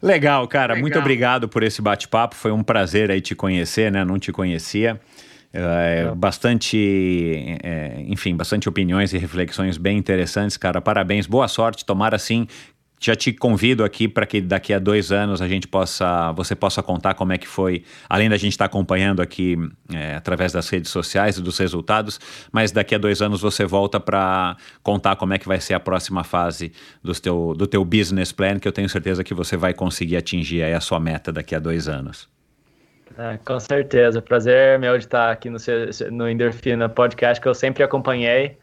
Legal, 0.02 0.47
cara. 0.49 0.73
Legal. 0.74 0.81
Muito 0.82 0.99
obrigado 0.99 1.49
por 1.49 1.62
esse 1.62 1.82
bate-papo. 1.82 2.34
Foi 2.34 2.50
um 2.50 2.62
prazer 2.62 3.10
aí 3.10 3.20
te 3.20 3.34
conhecer, 3.34 3.92
né? 3.92 4.05
Não 4.05 4.18
te 4.18 4.32
conhecia. 4.32 4.99
É, 5.53 6.12
bastante, 6.15 7.59
é, 7.62 8.05
enfim, 8.07 8.37
bastante 8.37 8.69
opiniões 8.69 9.12
e 9.12 9.19
reflexões 9.19 9.77
bem 9.77 9.99
interessantes, 9.99 10.57
cara. 10.57 10.81
Parabéns, 10.81 11.27
boa 11.27 11.49
sorte. 11.49 11.85
Tomara 11.85 12.19
sim. 12.19 12.47
Já 13.03 13.17
te 13.17 13.33
convido 13.33 13.83
aqui 13.83 14.07
para 14.07 14.27
que 14.27 14.43
daqui 14.43 14.75
a 14.75 14.79
dois 14.79 15.11
anos 15.11 15.41
a 15.41 15.49
gente 15.49 15.67
possa, 15.67 16.33
você 16.33 16.55
possa 16.55 16.83
contar 16.83 17.15
como 17.15 17.33
é 17.33 17.39
que 17.39 17.49
foi, 17.49 17.83
além 18.07 18.29
da 18.29 18.37
gente 18.37 18.53
estar 18.53 18.67
acompanhando 18.67 19.23
aqui 19.23 19.57
é, 19.91 20.17
através 20.17 20.53
das 20.53 20.69
redes 20.69 20.91
sociais 20.91 21.39
e 21.39 21.43
dos 21.43 21.57
resultados, 21.57 22.20
mas 22.53 22.73
daqui 22.73 22.95
a 22.95 22.99
dois 22.99 23.23
anos 23.23 23.41
você 23.41 23.65
volta 23.65 23.99
para 23.99 24.55
contar 24.83 25.17
como 25.17 25.33
é 25.33 25.39
que 25.39 25.49
vai 25.49 25.59
ser 25.59 25.73
a 25.73 25.81
próxima 25.81 26.23
fase 26.23 26.73
do 27.03 27.15
teu, 27.15 27.55
do 27.57 27.67
teu 27.67 27.83
business 27.87 28.33
plan, 28.33 28.59
que 28.59 28.69
eu 28.69 28.73
tenho 28.73 28.89
certeza 28.89 29.25
que 29.25 29.33
você 29.33 29.57
vai 29.57 29.73
conseguir 29.73 30.19
atingir 30.19 30.62
a 30.62 30.81
sua 30.81 31.01
meta 31.01 31.33
daqui 31.33 31.55
a 31.55 31.59
dois 31.59 31.89
anos. 31.89 32.29
É, 33.20 33.39
com 33.44 33.60
certeza. 33.60 34.23
Prazer 34.23 34.78
meu 34.78 34.97
de 34.97 35.05
estar 35.05 35.31
aqui 35.31 35.50
no, 35.50 35.58
no 36.10 36.26
Endorfina 36.26 36.89
Podcast, 36.89 37.39
que 37.39 37.47
eu 37.47 37.55
sempre 37.55 37.82
acompanhei. 37.82 38.57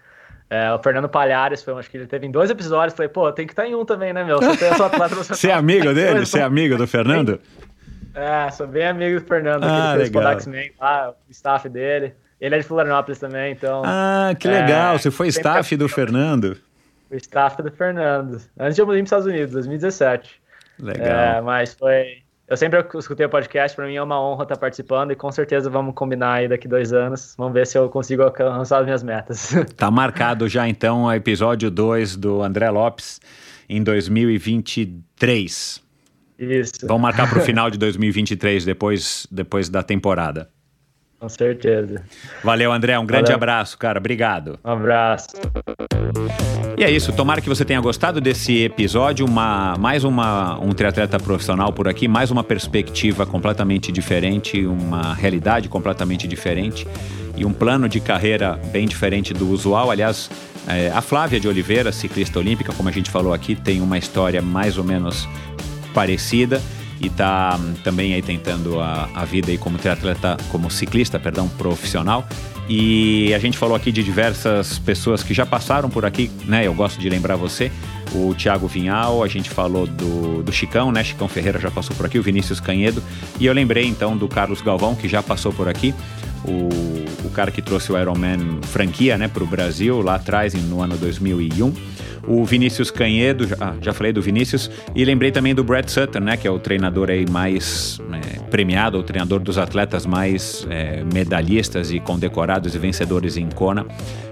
É, 0.50 0.74
o 0.74 0.80
Fernando 0.80 1.08
Palhares, 1.08 1.62
foi, 1.62 1.74
acho 1.76 1.92
que 1.92 1.98
ele 1.98 2.08
teve 2.08 2.26
em 2.26 2.32
dois 2.32 2.50
episódios. 2.50 2.96
Falei, 2.96 3.10
pô, 3.10 3.32
tem 3.32 3.46
que 3.46 3.54
estar 3.54 3.68
em 3.68 3.76
um 3.76 3.86
também, 3.86 4.14
né, 4.14 4.24
meu? 4.24 4.40
Você 4.40 4.66
atleta 4.66 5.10
profissional. 5.10 5.38
Você 5.38 5.50
é 5.50 5.54
amigo 5.54 5.94
dele? 5.94 6.26
Você 6.26 6.40
é 6.40 6.42
amigo 6.42 6.76
do 6.76 6.88
Fernando? 6.88 7.40
É, 8.16 8.50
sou 8.50 8.66
bem 8.66 8.88
amigo 8.88 9.20
do 9.20 9.26
Fernando, 9.28 9.64
Ah, 9.64 9.92
que 9.92 9.98
fez 10.00 10.12
legal. 10.12 10.36
Man 10.48 10.74
lá, 10.80 11.10
o 11.12 11.32
staff 11.32 11.70
dele. 11.70 12.16
Ele 12.42 12.56
é 12.56 12.58
de 12.58 12.64
Florianópolis 12.64 13.20
também, 13.20 13.52
então. 13.52 13.84
Ah, 13.86 14.34
que 14.40 14.48
É, 14.48 14.62
legal. 14.62 14.98
Você 14.98 15.12
foi 15.12 15.28
staff 15.28 15.76
do. 15.76 15.88
Fernando. 15.88 16.58
O 17.12 17.16
staff 17.16 17.62
do 17.62 17.72
Fernando. 17.72 18.42
Antes 18.60 18.76
de 18.76 18.82
eu 18.82 18.88
mudar 18.88 18.98
para 18.98 19.04
os 19.04 19.08
Estados 19.08 19.28
Unidos, 19.28 19.52
2017. 19.52 20.42
Legal. 20.80 21.08
É, 21.08 21.42
mas 21.42 21.76
foi. 21.76 22.24
Eu 22.48 22.56
sempre 22.56 22.80
escutei 22.98 23.26
o 23.26 23.30
podcast, 23.30 23.76
para 23.76 23.86
mim 23.88 23.96
é 23.96 24.02
uma 24.02 24.22
honra 24.22 24.44
estar 24.44 24.56
participando 24.56 25.12
e 25.12 25.18
com 25.18 25.30
certeza 25.30 25.70
vamos 25.70 25.94
combinar 25.94 26.36
aí 26.36 26.48
daqui 26.48 26.66
dois 26.66 26.94
anos. 26.94 27.36
Vamos 27.38 27.54
ver 27.54 27.68
se 27.68 27.78
eu 27.78 27.90
consigo 27.90 28.24
alcançar 28.24 28.80
as 28.80 28.86
minhas 28.86 29.04
metas. 29.04 29.54
Tá 29.76 29.92
marcado 29.92 30.48
já 30.48 30.68
então 30.68 31.04
o 31.04 31.14
episódio 31.14 31.70
2 31.70 32.16
do 32.16 32.42
André 32.42 32.70
Lopes 32.70 33.20
em 33.68 33.84
2023. 33.84 35.84
Isso, 36.40 36.88
Vamos 36.88 37.02
marcar 37.02 37.30
para 37.30 37.40
o 37.40 37.42
final 37.42 37.70
de 37.70 37.78
2023, 37.78 38.64
depois, 38.64 39.28
depois 39.30 39.68
da 39.68 39.84
temporada. 39.84 40.50
Com 41.20 41.30
certeza. 41.30 42.04
Valeu, 42.44 42.72
André. 42.72 42.98
Um 42.98 43.06
grande 43.06 43.26
Valeu. 43.26 43.38
abraço, 43.38 43.78
cara. 43.78 44.00
Obrigado. 44.00 44.60
Um 44.64 44.72
abraço. 44.72 45.28
E 46.78 46.84
é 46.84 46.92
isso, 46.92 47.12
tomara 47.12 47.42
que 47.42 47.50
você 47.50 47.66
tenha 47.66 47.82
gostado 47.82 48.22
desse 48.22 48.64
episódio, 48.64 49.26
uma, 49.26 49.76
mais 49.80 50.04
uma, 50.04 50.60
um 50.60 50.70
triatleta 50.74 51.20
profissional 51.20 51.74
por 51.74 51.88
aqui, 51.88 52.08
mais 52.08 52.30
uma 52.30 52.44
perspectiva 52.44 53.26
completamente 53.26 53.92
diferente, 53.92 54.64
uma 54.64 55.16
realidade 55.16 55.68
completamente 55.70 56.28
diferente 56.28 56.88
e 57.36 57.44
um 57.44 57.52
plano 57.52 57.90
de 57.90 58.00
carreira 58.00 58.60
bem 58.72 58.88
diferente 58.88 59.34
do 59.34 59.50
usual. 59.50 59.90
Aliás, 59.90 60.30
é, 60.68 60.90
a 60.90 61.02
Flávia 61.02 61.40
de 61.40 61.48
Oliveira, 61.48 61.92
ciclista 61.92 62.38
olímpica, 62.38 62.72
como 62.72 62.90
a 62.90 62.92
gente 62.92 63.10
falou 63.10 63.34
aqui, 63.34 63.56
tem 63.56 63.82
uma 63.82 63.98
história 63.98 64.40
mais 64.40 64.78
ou 64.78 64.84
menos 64.84 65.28
parecida 65.96 66.62
e 67.00 67.08
está 67.08 67.60
também 67.84 68.14
aí 68.14 68.22
tentando 68.22 68.80
a, 68.80 69.10
a 69.14 69.26
vida 69.26 69.52
aí 69.52 69.58
como 69.58 69.78
triatleta, 69.78 70.38
como 70.50 70.70
ciclista, 70.70 71.20
perdão, 71.20 71.48
profissional. 71.48 72.28
E 72.70 73.34
a 73.34 73.40
gente 73.40 73.58
falou 73.58 73.76
aqui 73.76 73.92
de 73.94 74.04
diversas 74.04 74.78
pessoas 74.78 75.24
que 75.24 75.34
já 75.34 75.46
passaram 75.46 75.90
por 75.90 76.06
aqui, 76.06 76.30
né? 76.46 76.68
Eu 76.68 76.74
gosto 76.74 77.00
de 77.00 77.10
lembrar 77.10 77.38
você, 77.38 77.72
o 78.14 78.36
Thiago 78.36 78.68
Vinhal, 78.68 79.24
a 79.24 79.28
gente 79.28 79.50
falou 79.50 79.88
do, 79.88 80.44
do 80.44 80.52
Chicão, 80.52 80.92
né? 80.92 81.02
Chicão 81.02 81.30
Ferreira 81.30 81.60
já 81.60 81.72
passou 81.72 81.96
por 81.96 82.06
aqui, 82.06 82.20
o 82.20 82.24
Vinícius 82.24 82.60
Canhedo. 82.60 83.02
E 83.40 83.46
eu 83.46 83.54
lembrei 83.54 83.86
então 83.86 84.18
do 84.18 84.28
Carlos 84.28 84.62
Galvão, 84.62 84.96
que 84.96 85.08
já 85.08 85.24
passou 85.24 85.54
por 85.54 85.70
aqui, 85.70 85.96
o, 86.44 87.26
o 87.26 87.30
cara 87.32 87.52
que 87.52 87.62
trouxe 87.62 87.92
o 87.92 87.98
Ironman 87.98 88.60
franquia, 88.64 89.18
né, 89.18 89.30
para 89.30 89.44
o 89.44 89.48
Brasil 89.48 90.02
lá 90.02 90.16
atrás, 90.16 90.54
no 90.54 90.82
ano 90.82 90.98
2001 90.98 91.74
o 92.28 92.44
Vinícius 92.44 92.92
Canhedo, 92.92 93.48
já, 93.48 93.56
ah, 93.60 93.74
já 93.82 93.94
falei 93.94 94.12
do 94.12 94.22
Vinícius, 94.22 94.70
e 94.94 95.06
lembrei 95.06 95.32
também 95.32 95.56
do 95.56 95.64
Brad 95.64 95.88
Sutton, 95.88 96.20
né, 96.20 96.36
que 96.38 96.48
é 96.48 96.52
o 96.52 96.60
treinador 96.60 97.10
aí 97.10 97.26
mais 97.30 98.00
é, 98.14 98.40
premiado, 98.52 98.98
o 99.00 99.04
treinador 99.04 99.40
dos 99.40 99.58
atletas 99.58 100.06
mais 100.06 100.68
é, 100.70 101.04
medalhistas 101.14 101.92
e 101.92 102.00
condecorados 102.00 102.76
e 102.76 102.78
vencedores 102.80 103.38
em 103.38 103.48
Kona, 103.50 103.86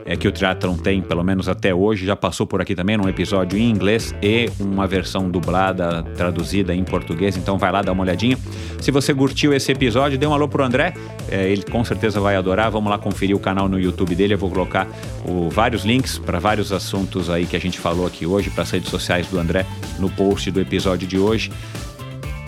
é, 0.05 0.15
que 0.15 0.27
o 0.27 0.31
triatlon 0.31 0.75
tem, 0.77 1.01
pelo 1.01 1.23
menos 1.23 1.47
até 1.49 1.73
hoje, 1.73 2.05
já 2.05 2.15
passou 2.15 2.45
por 2.45 2.61
aqui 2.61 2.75
também 2.75 2.95
num 2.97 3.07
episódio 3.09 3.57
em 3.57 3.69
inglês 3.71 4.13
e 4.21 4.49
uma 4.59 4.85
versão 4.85 5.29
dublada, 5.31 6.03
traduzida 6.15 6.75
em 6.75 6.83
português, 6.83 7.37
então 7.37 7.57
vai 7.57 7.71
lá 7.71 7.81
dar 7.81 7.91
uma 7.93 8.03
olhadinha. 8.03 8.37
Se 8.79 8.91
você 8.91 9.13
curtiu 9.13 9.53
esse 9.53 9.71
episódio, 9.71 10.17
dê 10.17 10.27
um 10.27 10.33
alô 10.33 10.47
pro 10.47 10.63
André, 10.63 10.93
é, 11.31 11.49
ele 11.49 11.63
com 11.63 11.83
certeza 11.83 12.19
vai 12.19 12.35
adorar, 12.35 12.69
vamos 12.69 12.89
lá 12.89 12.97
conferir 12.97 13.35
o 13.35 13.39
canal 13.39 13.67
no 13.67 13.79
YouTube 13.79 14.13
dele, 14.15 14.33
eu 14.33 14.37
vou 14.37 14.49
colocar 14.51 14.87
o- 15.27 15.49
vários 15.49 15.83
links 15.85 16.19
para 16.19 16.39
vários 16.39 16.71
assuntos 16.71 17.29
aí 17.29 17.45
que 17.45 17.55
a 17.55 17.59
gente 17.59 17.79
falou 17.85 18.07
aqui 18.07 18.25
hoje, 18.25 18.49
para 18.49 18.63
as 18.63 18.71
redes 18.71 18.89
sociais 18.89 19.27
do 19.27 19.37
André, 19.37 19.63
no 19.99 20.09
post 20.09 20.49
do 20.49 20.59
episódio 20.59 21.07
de 21.07 21.19
hoje, 21.19 21.51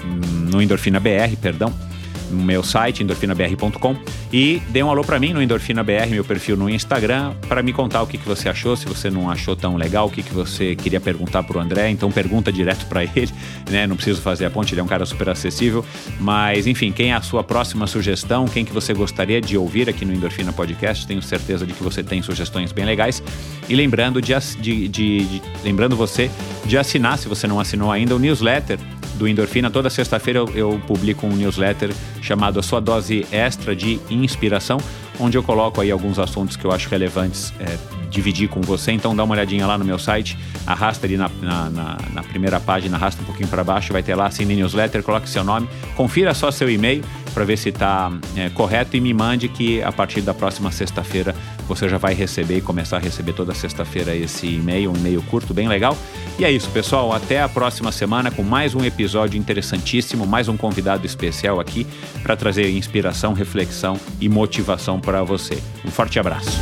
hum, 0.03 0.49
no 0.49 0.59
Endorfina 0.59 0.99
BR, 0.99 1.38
perdão, 1.40 1.72
no 2.31 2.43
meu 2.43 2.64
site, 2.64 3.03
endorfinabr.com, 3.03 3.95
e 4.31 4.61
dê 4.69 4.83
um 4.83 4.89
alô 4.89 5.03
para 5.03 5.19
mim 5.19 5.33
no 5.33 5.41
Endorfina 5.41 5.83
BR, 5.83 6.09
meu 6.09 6.23
perfil 6.23 6.57
no 6.57 6.69
Instagram, 6.69 7.33
para 7.47 7.61
me 7.64 7.72
contar 7.73 8.01
o 8.01 8.07
que, 8.07 8.17
que 8.17 8.27
você 8.27 8.49
achou, 8.49 8.75
se 8.75 8.85
você 8.85 9.09
não 9.09 9.30
achou 9.30 9.56
tão 9.56 9.75
legal, 9.77 10.07
o 10.07 10.11
que, 10.11 10.22
que 10.23 10.33
você 10.33 10.75
queria 10.75 10.99
perguntar 10.99 11.43
pro 11.43 11.59
André, 11.59 11.89
então 11.89 12.11
pergunta 12.11 12.51
direto 12.51 12.85
para 12.88 13.03
ele, 13.15 13.31
né? 13.69 13.88
Não 13.88 13.95
preciso 13.95 14.22
fazer 14.22 14.45
a 14.45 14.49
ponte, 14.49 14.73
ele 14.73 14.81
é 14.81 14.83
um 14.83 14.88
cara 14.88 15.06
super 15.06 15.30
acessível, 15.30 15.85
mas 16.19 16.67
enfim, 16.67 16.91
quem 16.91 17.11
é 17.11 17.15
a 17.15 17.22
sua 17.22 17.43
próxima 17.43 17.88
sugestão, 17.88 18.45
quem 18.47 18.65
que 18.65 18.72
você 18.73 18.93
gostaria 18.93 19.39
de 19.41 19.57
ouvir 19.57 19.89
aqui 19.89 20.03
no 20.06 20.14
Endorfina 20.14 20.51
Podcast, 20.51 21.07
tenho 21.07 21.22
certeza 21.22 21.65
de 21.65 21.73
que 21.73 21.83
você 21.83 22.03
tem 22.03 22.22
sugestões 22.22 22.72
bem 22.72 22.85
legais, 22.85 23.22
e 23.69 23.75
lembrando 23.75 24.22
de, 24.22 24.33
de- 24.59 24.88
de- 24.88 25.25
de- 25.25 25.41
lembrando 25.64 25.95
você 25.95 26.30
de 26.65 26.77
assinar, 26.77 27.17
se 27.17 27.27
você 27.27 27.47
não 27.47 27.59
assinou 27.59 27.91
ainda, 27.91 28.15
o 28.15 28.19
newsletter 28.19 28.77
do 29.18 29.28
Endorfina. 29.28 29.70
Toda 29.70 29.90
sexta-feira 29.90 30.40
eu, 30.40 30.50
eu, 30.56 30.82
publico 30.88 31.26
um 31.26 31.36
newsletter 31.36 31.94
chamado 32.22 32.60
A 32.60 32.64
Sua 32.64 32.80
Dose 32.80 33.26
Extra 33.32 33.76
de 33.76 34.00
Inspiração, 34.10 34.78
onde 35.20 35.38
eu 35.38 35.44
coloco 35.44 35.82
aí 35.82 35.92
alguns 35.92 36.20
assuntos 36.20 36.56
que 36.56 36.64
eu 36.64 36.72
acho 36.72 36.88
relevantes 36.90 37.54
é, 37.60 37.78
dividir 38.10 38.48
com 38.48 38.62
você. 38.62 38.92
Então 38.92 39.16
dá 39.16 39.24
uma 39.24 39.34
olhadinha 39.34 39.66
lá 39.66 39.78
no 39.78 39.84
meu 39.84 40.00
site, 40.00 40.38
arrasta 40.66 41.06
ali 41.06 41.18
na, 41.18 41.30
na, 41.42 41.70
na, 41.70 41.98
na 42.14 42.24
primeira 42.24 42.60
página, 42.60 42.96
arrasta 42.96 43.22
um 43.22 43.26
pouquinho 43.26 43.50
para 43.50 43.64
baixo, 43.64 43.92
vai 43.92 44.04
ter 44.04 44.16
lá, 44.16 44.28
assine 44.28 44.56
newsletter, 44.56 45.04
coloque 45.04 45.30
seu 45.30 45.44
nome, 45.44 45.68
confira 45.96 46.34
só 46.34 46.52
seu 46.52 46.70
e-mail 46.70 47.04
para 47.38 47.45
ver 47.45 47.56
se 47.56 47.69
está 47.69 48.11
é, 48.35 48.49
correto 48.49 48.98
e 48.98 48.99
me 48.99 49.14
mande 49.14 49.48
que 49.48 49.80
a 49.83 49.91
partir 49.91 50.22
da 50.22 50.33
próxima 50.33 50.72
sexta-feira 50.72 51.35
você 51.67 51.88
já 51.88 51.99
vai 51.99 52.16
receber 52.16 52.57
e 52.57 52.61
começar 52.61 52.98
a 52.98 52.99
receber 52.99 53.33
toda 53.33 53.53
sexta-feira 53.53 54.16
esse 54.16 54.48
e-mail, 54.48 54.91
um 54.91 54.95
e-mail 54.95 55.22
curto, 55.22 55.53
bem 55.53 55.67
legal. 55.67 55.95
E 56.40 56.43
é 56.43 56.49
isso, 56.51 56.67
pessoal. 56.72 57.14
Até 57.14 57.40
a 57.40 57.48
próxima 57.48 57.91
semana 57.91 58.32
com 58.32 58.41
mais 58.41 58.74
um 58.74 58.83
episódio 58.83 59.38
interessantíssimo, 59.38 60.25
mais 60.25 60.48
um 60.48 60.57
convidado 60.57 61.06
especial 61.06 61.59
aqui 61.59 61.85
para 62.24 62.35
trazer 62.35 62.72
inspiração, 62.72 63.33
reflexão 63.33 63.99
e 64.19 64.27
motivação 64.27 64.99
para 64.99 65.22
você. 65.22 65.61
Um 65.85 65.91
forte 65.91 66.19
abraço. 66.19 66.57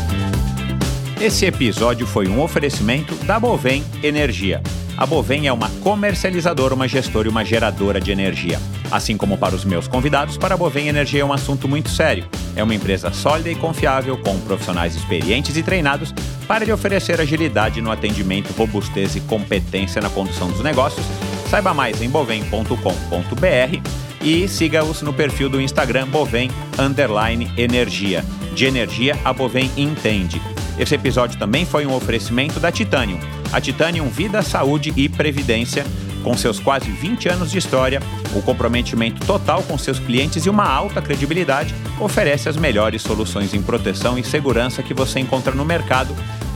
Esse 1.25 1.47
episódio 1.47 2.05
foi 2.05 2.27
um 2.27 2.39
oferecimento 2.39 3.15
da 3.25 3.39
Bovem 3.39 3.83
Energia. 4.03 4.61
A 4.95 5.07
Bovem 5.07 5.47
é 5.47 5.51
uma 5.51 5.71
comercializadora, 5.81 6.75
uma 6.75 6.87
gestora 6.87 7.27
e 7.27 7.31
uma 7.31 7.43
geradora 7.43 7.99
de 7.99 8.11
energia. 8.11 8.61
Assim 8.91 9.17
como 9.17 9.35
para 9.35 9.55
os 9.55 9.65
meus 9.65 9.87
convidados, 9.87 10.37
para 10.37 10.53
a 10.53 10.57
Bovem 10.57 10.87
Energia 10.87 11.23
é 11.23 11.25
um 11.25 11.33
assunto 11.33 11.67
muito 11.67 11.89
sério. 11.89 12.27
É 12.55 12.63
uma 12.63 12.75
empresa 12.75 13.11
sólida 13.11 13.49
e 13.49 13.55
confiável, 13.55 14.19
com 14.19 14.39
profissionais 14.41 14.95
experientes 14.95 15.57
e 15.57 15.63
treinados 15.63 16.13
para 16.47 16.63
lhe 16.63 16.71
oferecer 16.71 17.19
agilidade 17.19 17.81
no 17.81 17.89
atendimento, 17.89 18.53
robustez 18.53 19.15
e 19.15 19.21
competência 19.21 19.99
na 19.99 20.11
condução 20.11 20.51
dos 20.51 20.61
negócios. 20.61 21.07
Saiba 21.49 21.73
mais 21.73 22.03
em 22.03 22.09
bovem.com.br 22.09 23.79
e 24.21 24.47
siga-os 24.47 25.01
no 25.01 25.11
perfil 25.11 25.49
do 25.49 25.59
Instagram 25.59 26.07
Bovem 26.07 26.51
Energia. 27.57 28.23
De 28.53 28.65
energia, 28.65 29.17
a 29.25 29.33
Bovem 29.33 29.71
entende. 29.75 30.39
Esse 30.77 30.95
episódio 30.95 31.39
também 31.39 31.65
foi 31.65 31.85
um 31.85 31.93
oferecimento 31.93 32.59
da 32.59 32.71
Titanium. 32.71 33.19
A 33.51 33.61
Titanium 33.61 34.09
Vida, 34.09 34.41
Saúde 34.41 34.93
e 34.95 35.07
Previdência, 35.07 35.85
com 36.23 36.35
seus 36.35 36.59
quase 36.59 36.89
20 36.89 37.29
anos 37.29 37.51
de 37.51 37.57
história, 37.57 38.01
o 38.35 38.41
comprometimento 38.41 39.25
total 39.25 39.63
com 39.63 39.77
seus 39.77 39.99
clientes 39.99 40.45
e 40.45 40.49
uma 40.49 40.67
alta 40.67 41.01
credibilidade, 41.01 41.73
oferece 41.99 42.49
as 42.49 42.57
melhores 42.57 43.01
soluções 43.01 43.53
em 43.53 43.61
proteção 43.61 44.17
e 44.17 44.23
segurança 44.23 44.83
que 44.83 44.93
você 44.93 45.19
encontra 45.19 45.53
no 45.53 45.63
mercado 45.63 46.15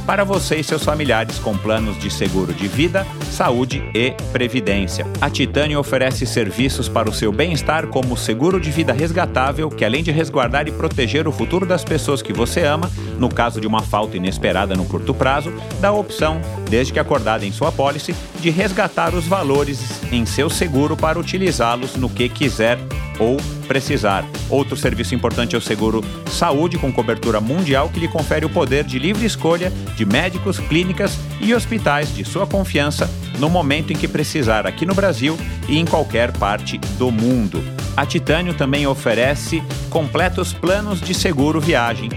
para 0.09 0.23
você 0.23 0.55
e 0.55 0.63
seus 0.63 0.83
familiares 0.83 1.37
com 1.37 1.55
planos 1.55 1.95
de 1.99 2.09
seguro 2.09 2.51
de 2.51 2.67
vida, 2.67 3.05
saúde 3.29 3.83
e 3.93 4.15
previdência. 4.31 5.05
A 5.21 5.29
Titânio 5.29 5.77
oferece 5.77 6.25
serviços 6.25 6.89
para 6.89 7.07
o 7.07 7.13
seu 7.13 7.31
bem-estar 7.31 7.85
como 7.85 8.17
seguro 8.17 8.59
de 8.59 8.71
vida 8.71 8.91
resgatável, 8.91 9.69
que 9.69 9.85
além 9.85 10.01
de 10.01 10.09
resguardar 10.09 10.67
e 10.67 10.71
proteger 10.71 11.27
o 11.27 11.31
futuro 11.31 11.63
das 11.63 11.83
pessoas 11.83 12.23
que 12.23 12.33
você 12.33 12.65
ama, 12.65 12.89
no 13.19 13.29
caso 13.29 13.61
de 13.61 13.67
uma 13.67 13.83
falta 13.83 14.17
inesperada 14.17 14.75
no 14.75 14.85
curto 14.85 15.13
prazo, 15.13 15.53
dá 15.79 15.89
a 15.89 15.93
opção, 15.93 16.41
desde 16.67 16.91
que 16.91 16.99
acordada 16.99 17.45
em 17.45 17.51
sua 17.51 17.71
pólice, 17.71 18.15
de 18.39 18.49
resgatar 18.49 19.13
os 19.13 19.27
valores 19.27 20.01
em 20.11 20.25
seu 20.25 20.49
seguro 20.49 20.97
para 20.97 21.19
utilizá-los 21.19 21.95
no 21.95 22.09
que 22.09 22.27
quiser 22.27 22.79
ou 23.19 23.37
precisar. 23.67 24.25
Outro 24.49 24.75
serviço 24.75 25.13
importante 25.13 25.55
é 25.55 25.57
o 25.57 25.61
seguro 25.61 26.03
saúde 26.31 26.77
com 26.77 26.91
cobertura 26.91 27.39
mundial 27.39 27.89
que 27.89 27.99
lhe 27.99 28.07
confere 28.07 28.45
o 28.45 28.49
poder 28.49 28.83
de 28.83 28.97
livre 28.97 29.25
escolha 29.25 29.71
de 29.95 30.05
médicos, 30.05 30.59
clínicas 30.59 31.17
e 31.39 31.53
hospitais 31.53 32.15
de 32.15 32.23
sua 32.23 32.47
confiança 32.47 33.09
no 33.37 33.49
momento 33.49 33.93
em 33.93 33.95
que 33.95 34.07
precisar 34.07 34.65
aqui 34.65 34.85
no 34.85 34.95
Brasil 34.95 35.37
e 35.67 35.77
em 35.77 35.85
qualquer 35.85 36.31
parte 36.31 36.77
do 36.97 37.11
mundo. 37.11 37.63
A 37.95 38.05
Titânio 38.05 38.53
também 38.53 38.87
oferece 38.87 39.61
completos 39.89 40.53
planos 40.53 41.01
de 41.01 41.13
seguro 41.13 41.59
viagem 41.59 42.09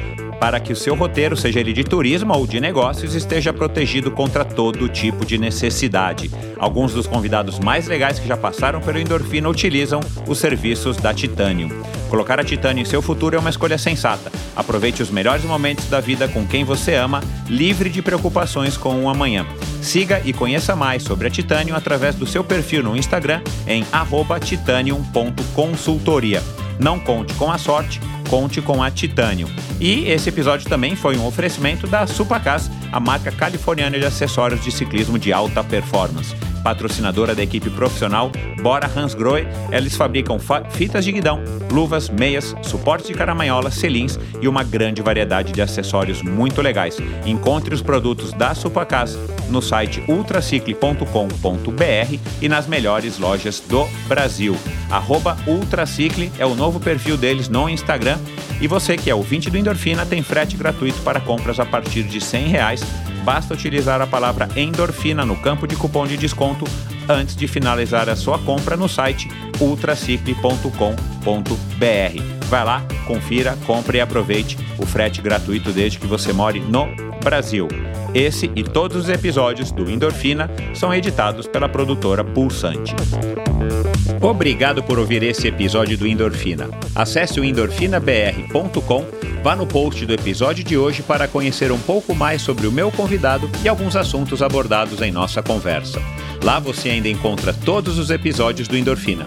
para 0.42 0.58
que 0.58 0.72
o 0.72 0.76
seu 0.76 0.96
roteiro, 0.96 1.36
seja 1.36 1.60
ele 1.60 1.72
de 1.72 1.84
turismo 1.84 2.34
ou 2.34 2.48
de 2.48 2.58
negócios, 2.58 3.14
esteja 3.14 3.52
protegido 3.52 4.10
contra 4.10 4.44
todo 4.44 4.88
tipo 4.88 5.24
de 5.24 5.38
necessidade. 5.38 6.32
Alguns 6.58 6.92
dos 6.92 7.06
convidados 7.06 7.60
mais 7.60 7.86
legais 7.86 8.18
que 8.18 8.26
já 8.26 8.36
passaram 8.36 8.80
pelo 8.80 8.98
Endorfina 8.98 9.48
utilizam 9.48 10.00
os 10.26 10.38
serviços 10.38 10.96
da 10.96 11.14
Titanium. 11.14 11.68
Colocar 12.10 12.40
a 12.40 12.44
Titanium 12.44 12.82
em 12.82 12.84
seu 12.84 13.00
futuro 13.00 13.36
é 13.36 13.38
uma 13.38 13.50
escolha 13.50 13.78
sensata. 13.78 14.32
Aproveite 14.56 15.00
os 15.00 15.12
melhores 15.12 15.44
momentos 15.44 15.88
da 15.88 16.00
vida 16.00 16.26
com 16.26 16.44
quem 16.44 16.64
você 16.64 16.96
ama, 16.96 17.22
livre 17.48 17.88
de 17.88 18.02
preocupações 18.02 18.76
com 18.76 19.04
o 19.04 19.08
amanhã. 19.08 19.46
Siga 19.80 20.20
e 20.24 20.32
conheça 20.32 20.74
mais 20.74 21.04
sobre 21.04 21.28
a 21.28 21.30
Titanium 21.30 21.76
através 21.76 22.16
do 22.16 22.26
seu 22.26 22.42
perfil 22.42 22.82
no 22.82 22.96
Instagram 22.96 23.42
em 23.64 23.86
titanium.consultoria. 24.40 26.42
Não 26.82 26.98
conte 26.98 27.32
com 27.34 27.48
a 27.48 27.56
sorte, 27.56 28.00
conte 28.28 28.60
com 28.60 28.82
a 28.82 28.90
Titânio. 28.90 29.48
E 29.80 30.06
esse 30.10 30.28
episódio 30.28 30.68
também 30.68 30.96
foi 30.96 31.16
um 31.16 31.24
oferecimento 31.24 31.86
da 31.86 32.08
Supacas, 32.08 32.68
a 32.90 32.98
marca 32.98 33.30
californiana 33.30 33.96
de 34.00 34.04
acessórios 34.04 34.64
de 34.64 34.72
ciclismo 34.72 35.16
de 35.16 35.32
alta 35.32 35.62
performance 35.62 36.34
patrocinadora 36.62 37.34
da 37.34 37.42
equipe 37.42 37.68
profissional 37.70 38.30
Bora 38.62 38.86
Hansgrohe. 38.86 39.46
Eles 39.70 39.96
fabricam 39.96 40.38
fitas 40.70 41.04
de 41.04 41.12
guidão, 41.12 41.42
luvas, 41.70 42.08
meias, 42.08 42.54
suportes 42.62 43.08
de 43.08 43.14
caramanhola, 43.14 43.70
selins 43.70 44.18
e 44.40 44.48
uma 44.48 44.62
grande 44.62 45.02
variedade 45.02 45.52
de 45.52 45.60
acessórios 45.60 46.22
muito 46.22 46.62
legais. 46.62 46.96
Encontre 47.26 47.74
os 47.74 47.82
produtos 47.82 48.32
da 48.32 48.54
Supacas 48.54 49.18
no 49.48 49.60
site 49.60 50.02
ultracicle.com.br 50.08 52.18
e 52.40 52.48
nas 52.48 52.66
melhores 52.66 53.18
lojas 53.18 53.60
do 53.60 53.86
Brasil. 54.08 54.56
Arroba 54.90 55.36
Ultracicle 55.46 56.32
é 56.38 56.46
o 56.46 56.54
novo 56.54 56.80
perfil 56.80 57.16
deles 57.16 57.48
no 57.48 57.68
Instagram. 57.68 58.18
E 58.62 58.68
você 58.68 58.96
que 58.96 59.10
é 59.10 59.14
ouvinte 59.14 59.50
do 59.50 59.58
Endorfina 59.58 60.06
tem 60.06 60.22
frete 60.22 60.56
gratuito 60.56 61.02
para 61.02 61.20
compras 61.20 61.58
a 61.58 61.66
partir 61.66 62.04
de 62.04 62.18
R$ 62.20 62.46
reais 62.46 62.80
basta 63.24 63.54
utilizar 63.54 64.00
a 64.00 64.06
palavra 64.06 64.48
endorfina 64.56 65.24
no 65.24 65.36
campo 65.36 65.66
de 65.66 65.76
cupom 65.76 66.06
de 66.06 66.16
desconto 66.16 66.64
antes 67.08 67.34
de 67.34 67.48
finalizar 67.48 68.08
a 68.08 68.16
sua 68.16 68.38
compra 68.38 68.76
no 68.76 68.88
site 68.88 69.28
ultracicle.com.br. 69.60 71.11
Vai 72.48 72.64
lá, 72.64 72.82
confira, 73.06 73.56
compre 73.66 73.98
e 73.98 74.00
aproveite 74.00 74.58
o 74.78 74.84
frete 74.84 75.22
gratuito 75.22 75.72
desde 75.72 75.98
que 75.98 76.06
você 76.06 76.32
more 76.32 76.60
no 76.60 76.88
Brasil. 77.22 77.68
Esse 78.14 78.50
e 78.54 78.62
todos 78.62 78.96
os 78.96 79.08
episódios 79.08 79.72
do 79.72 79.90
Endorfina 79.90 80.50
são 80.74 80.92
editados 80.92 81.46
pela 81.46 81.68
produtora 81.68 82.22
Pulsante. 82.22 82.94
Obrigado 84.20 84.82
por 84.82 84.98
ouvir 84.98 85.22
esse 85.22 85.48
episódio 85.48 85.96
do 85.96 86.06
Endorfina. 86.06 86.68
Acesse 86.94 87.40
o 87.40 87.44
endorfinabr.com, 87.44 89.06
vá 89.42 89.56
no 89.56 89.66
post 89.66 90.04
do 90.04 90.12
episódio 90.12 90.62
de 90.62 90.76
hoje 90.76 91.02
para 91.02 91.26
conhecer 91.26 91.72
um 91.72 91.78
pouco 91.78 92.14
mais 92.14 92.42
sobre 92.42 92.66
o 92.66 92.72
meu 92.72 92.92
convidado 92.92 93.50
e 93.64 93.68
alguns 93.68 93.96
assuntos 93.96 94.42
abordados 94.42 95.00
em 95.00 95.10
nossa 95.10 95.42
conversa. 95.42 96.00
Lá 96.44 96.58
você 96.60 96.90
ainda 96.90 97.08
encontra 97.08 97.52
todos 97.52 97.98
os 97.98 98.10
episódios 98.10 98.68
do 98.68 98.76
Endorfina. 98.76 99.26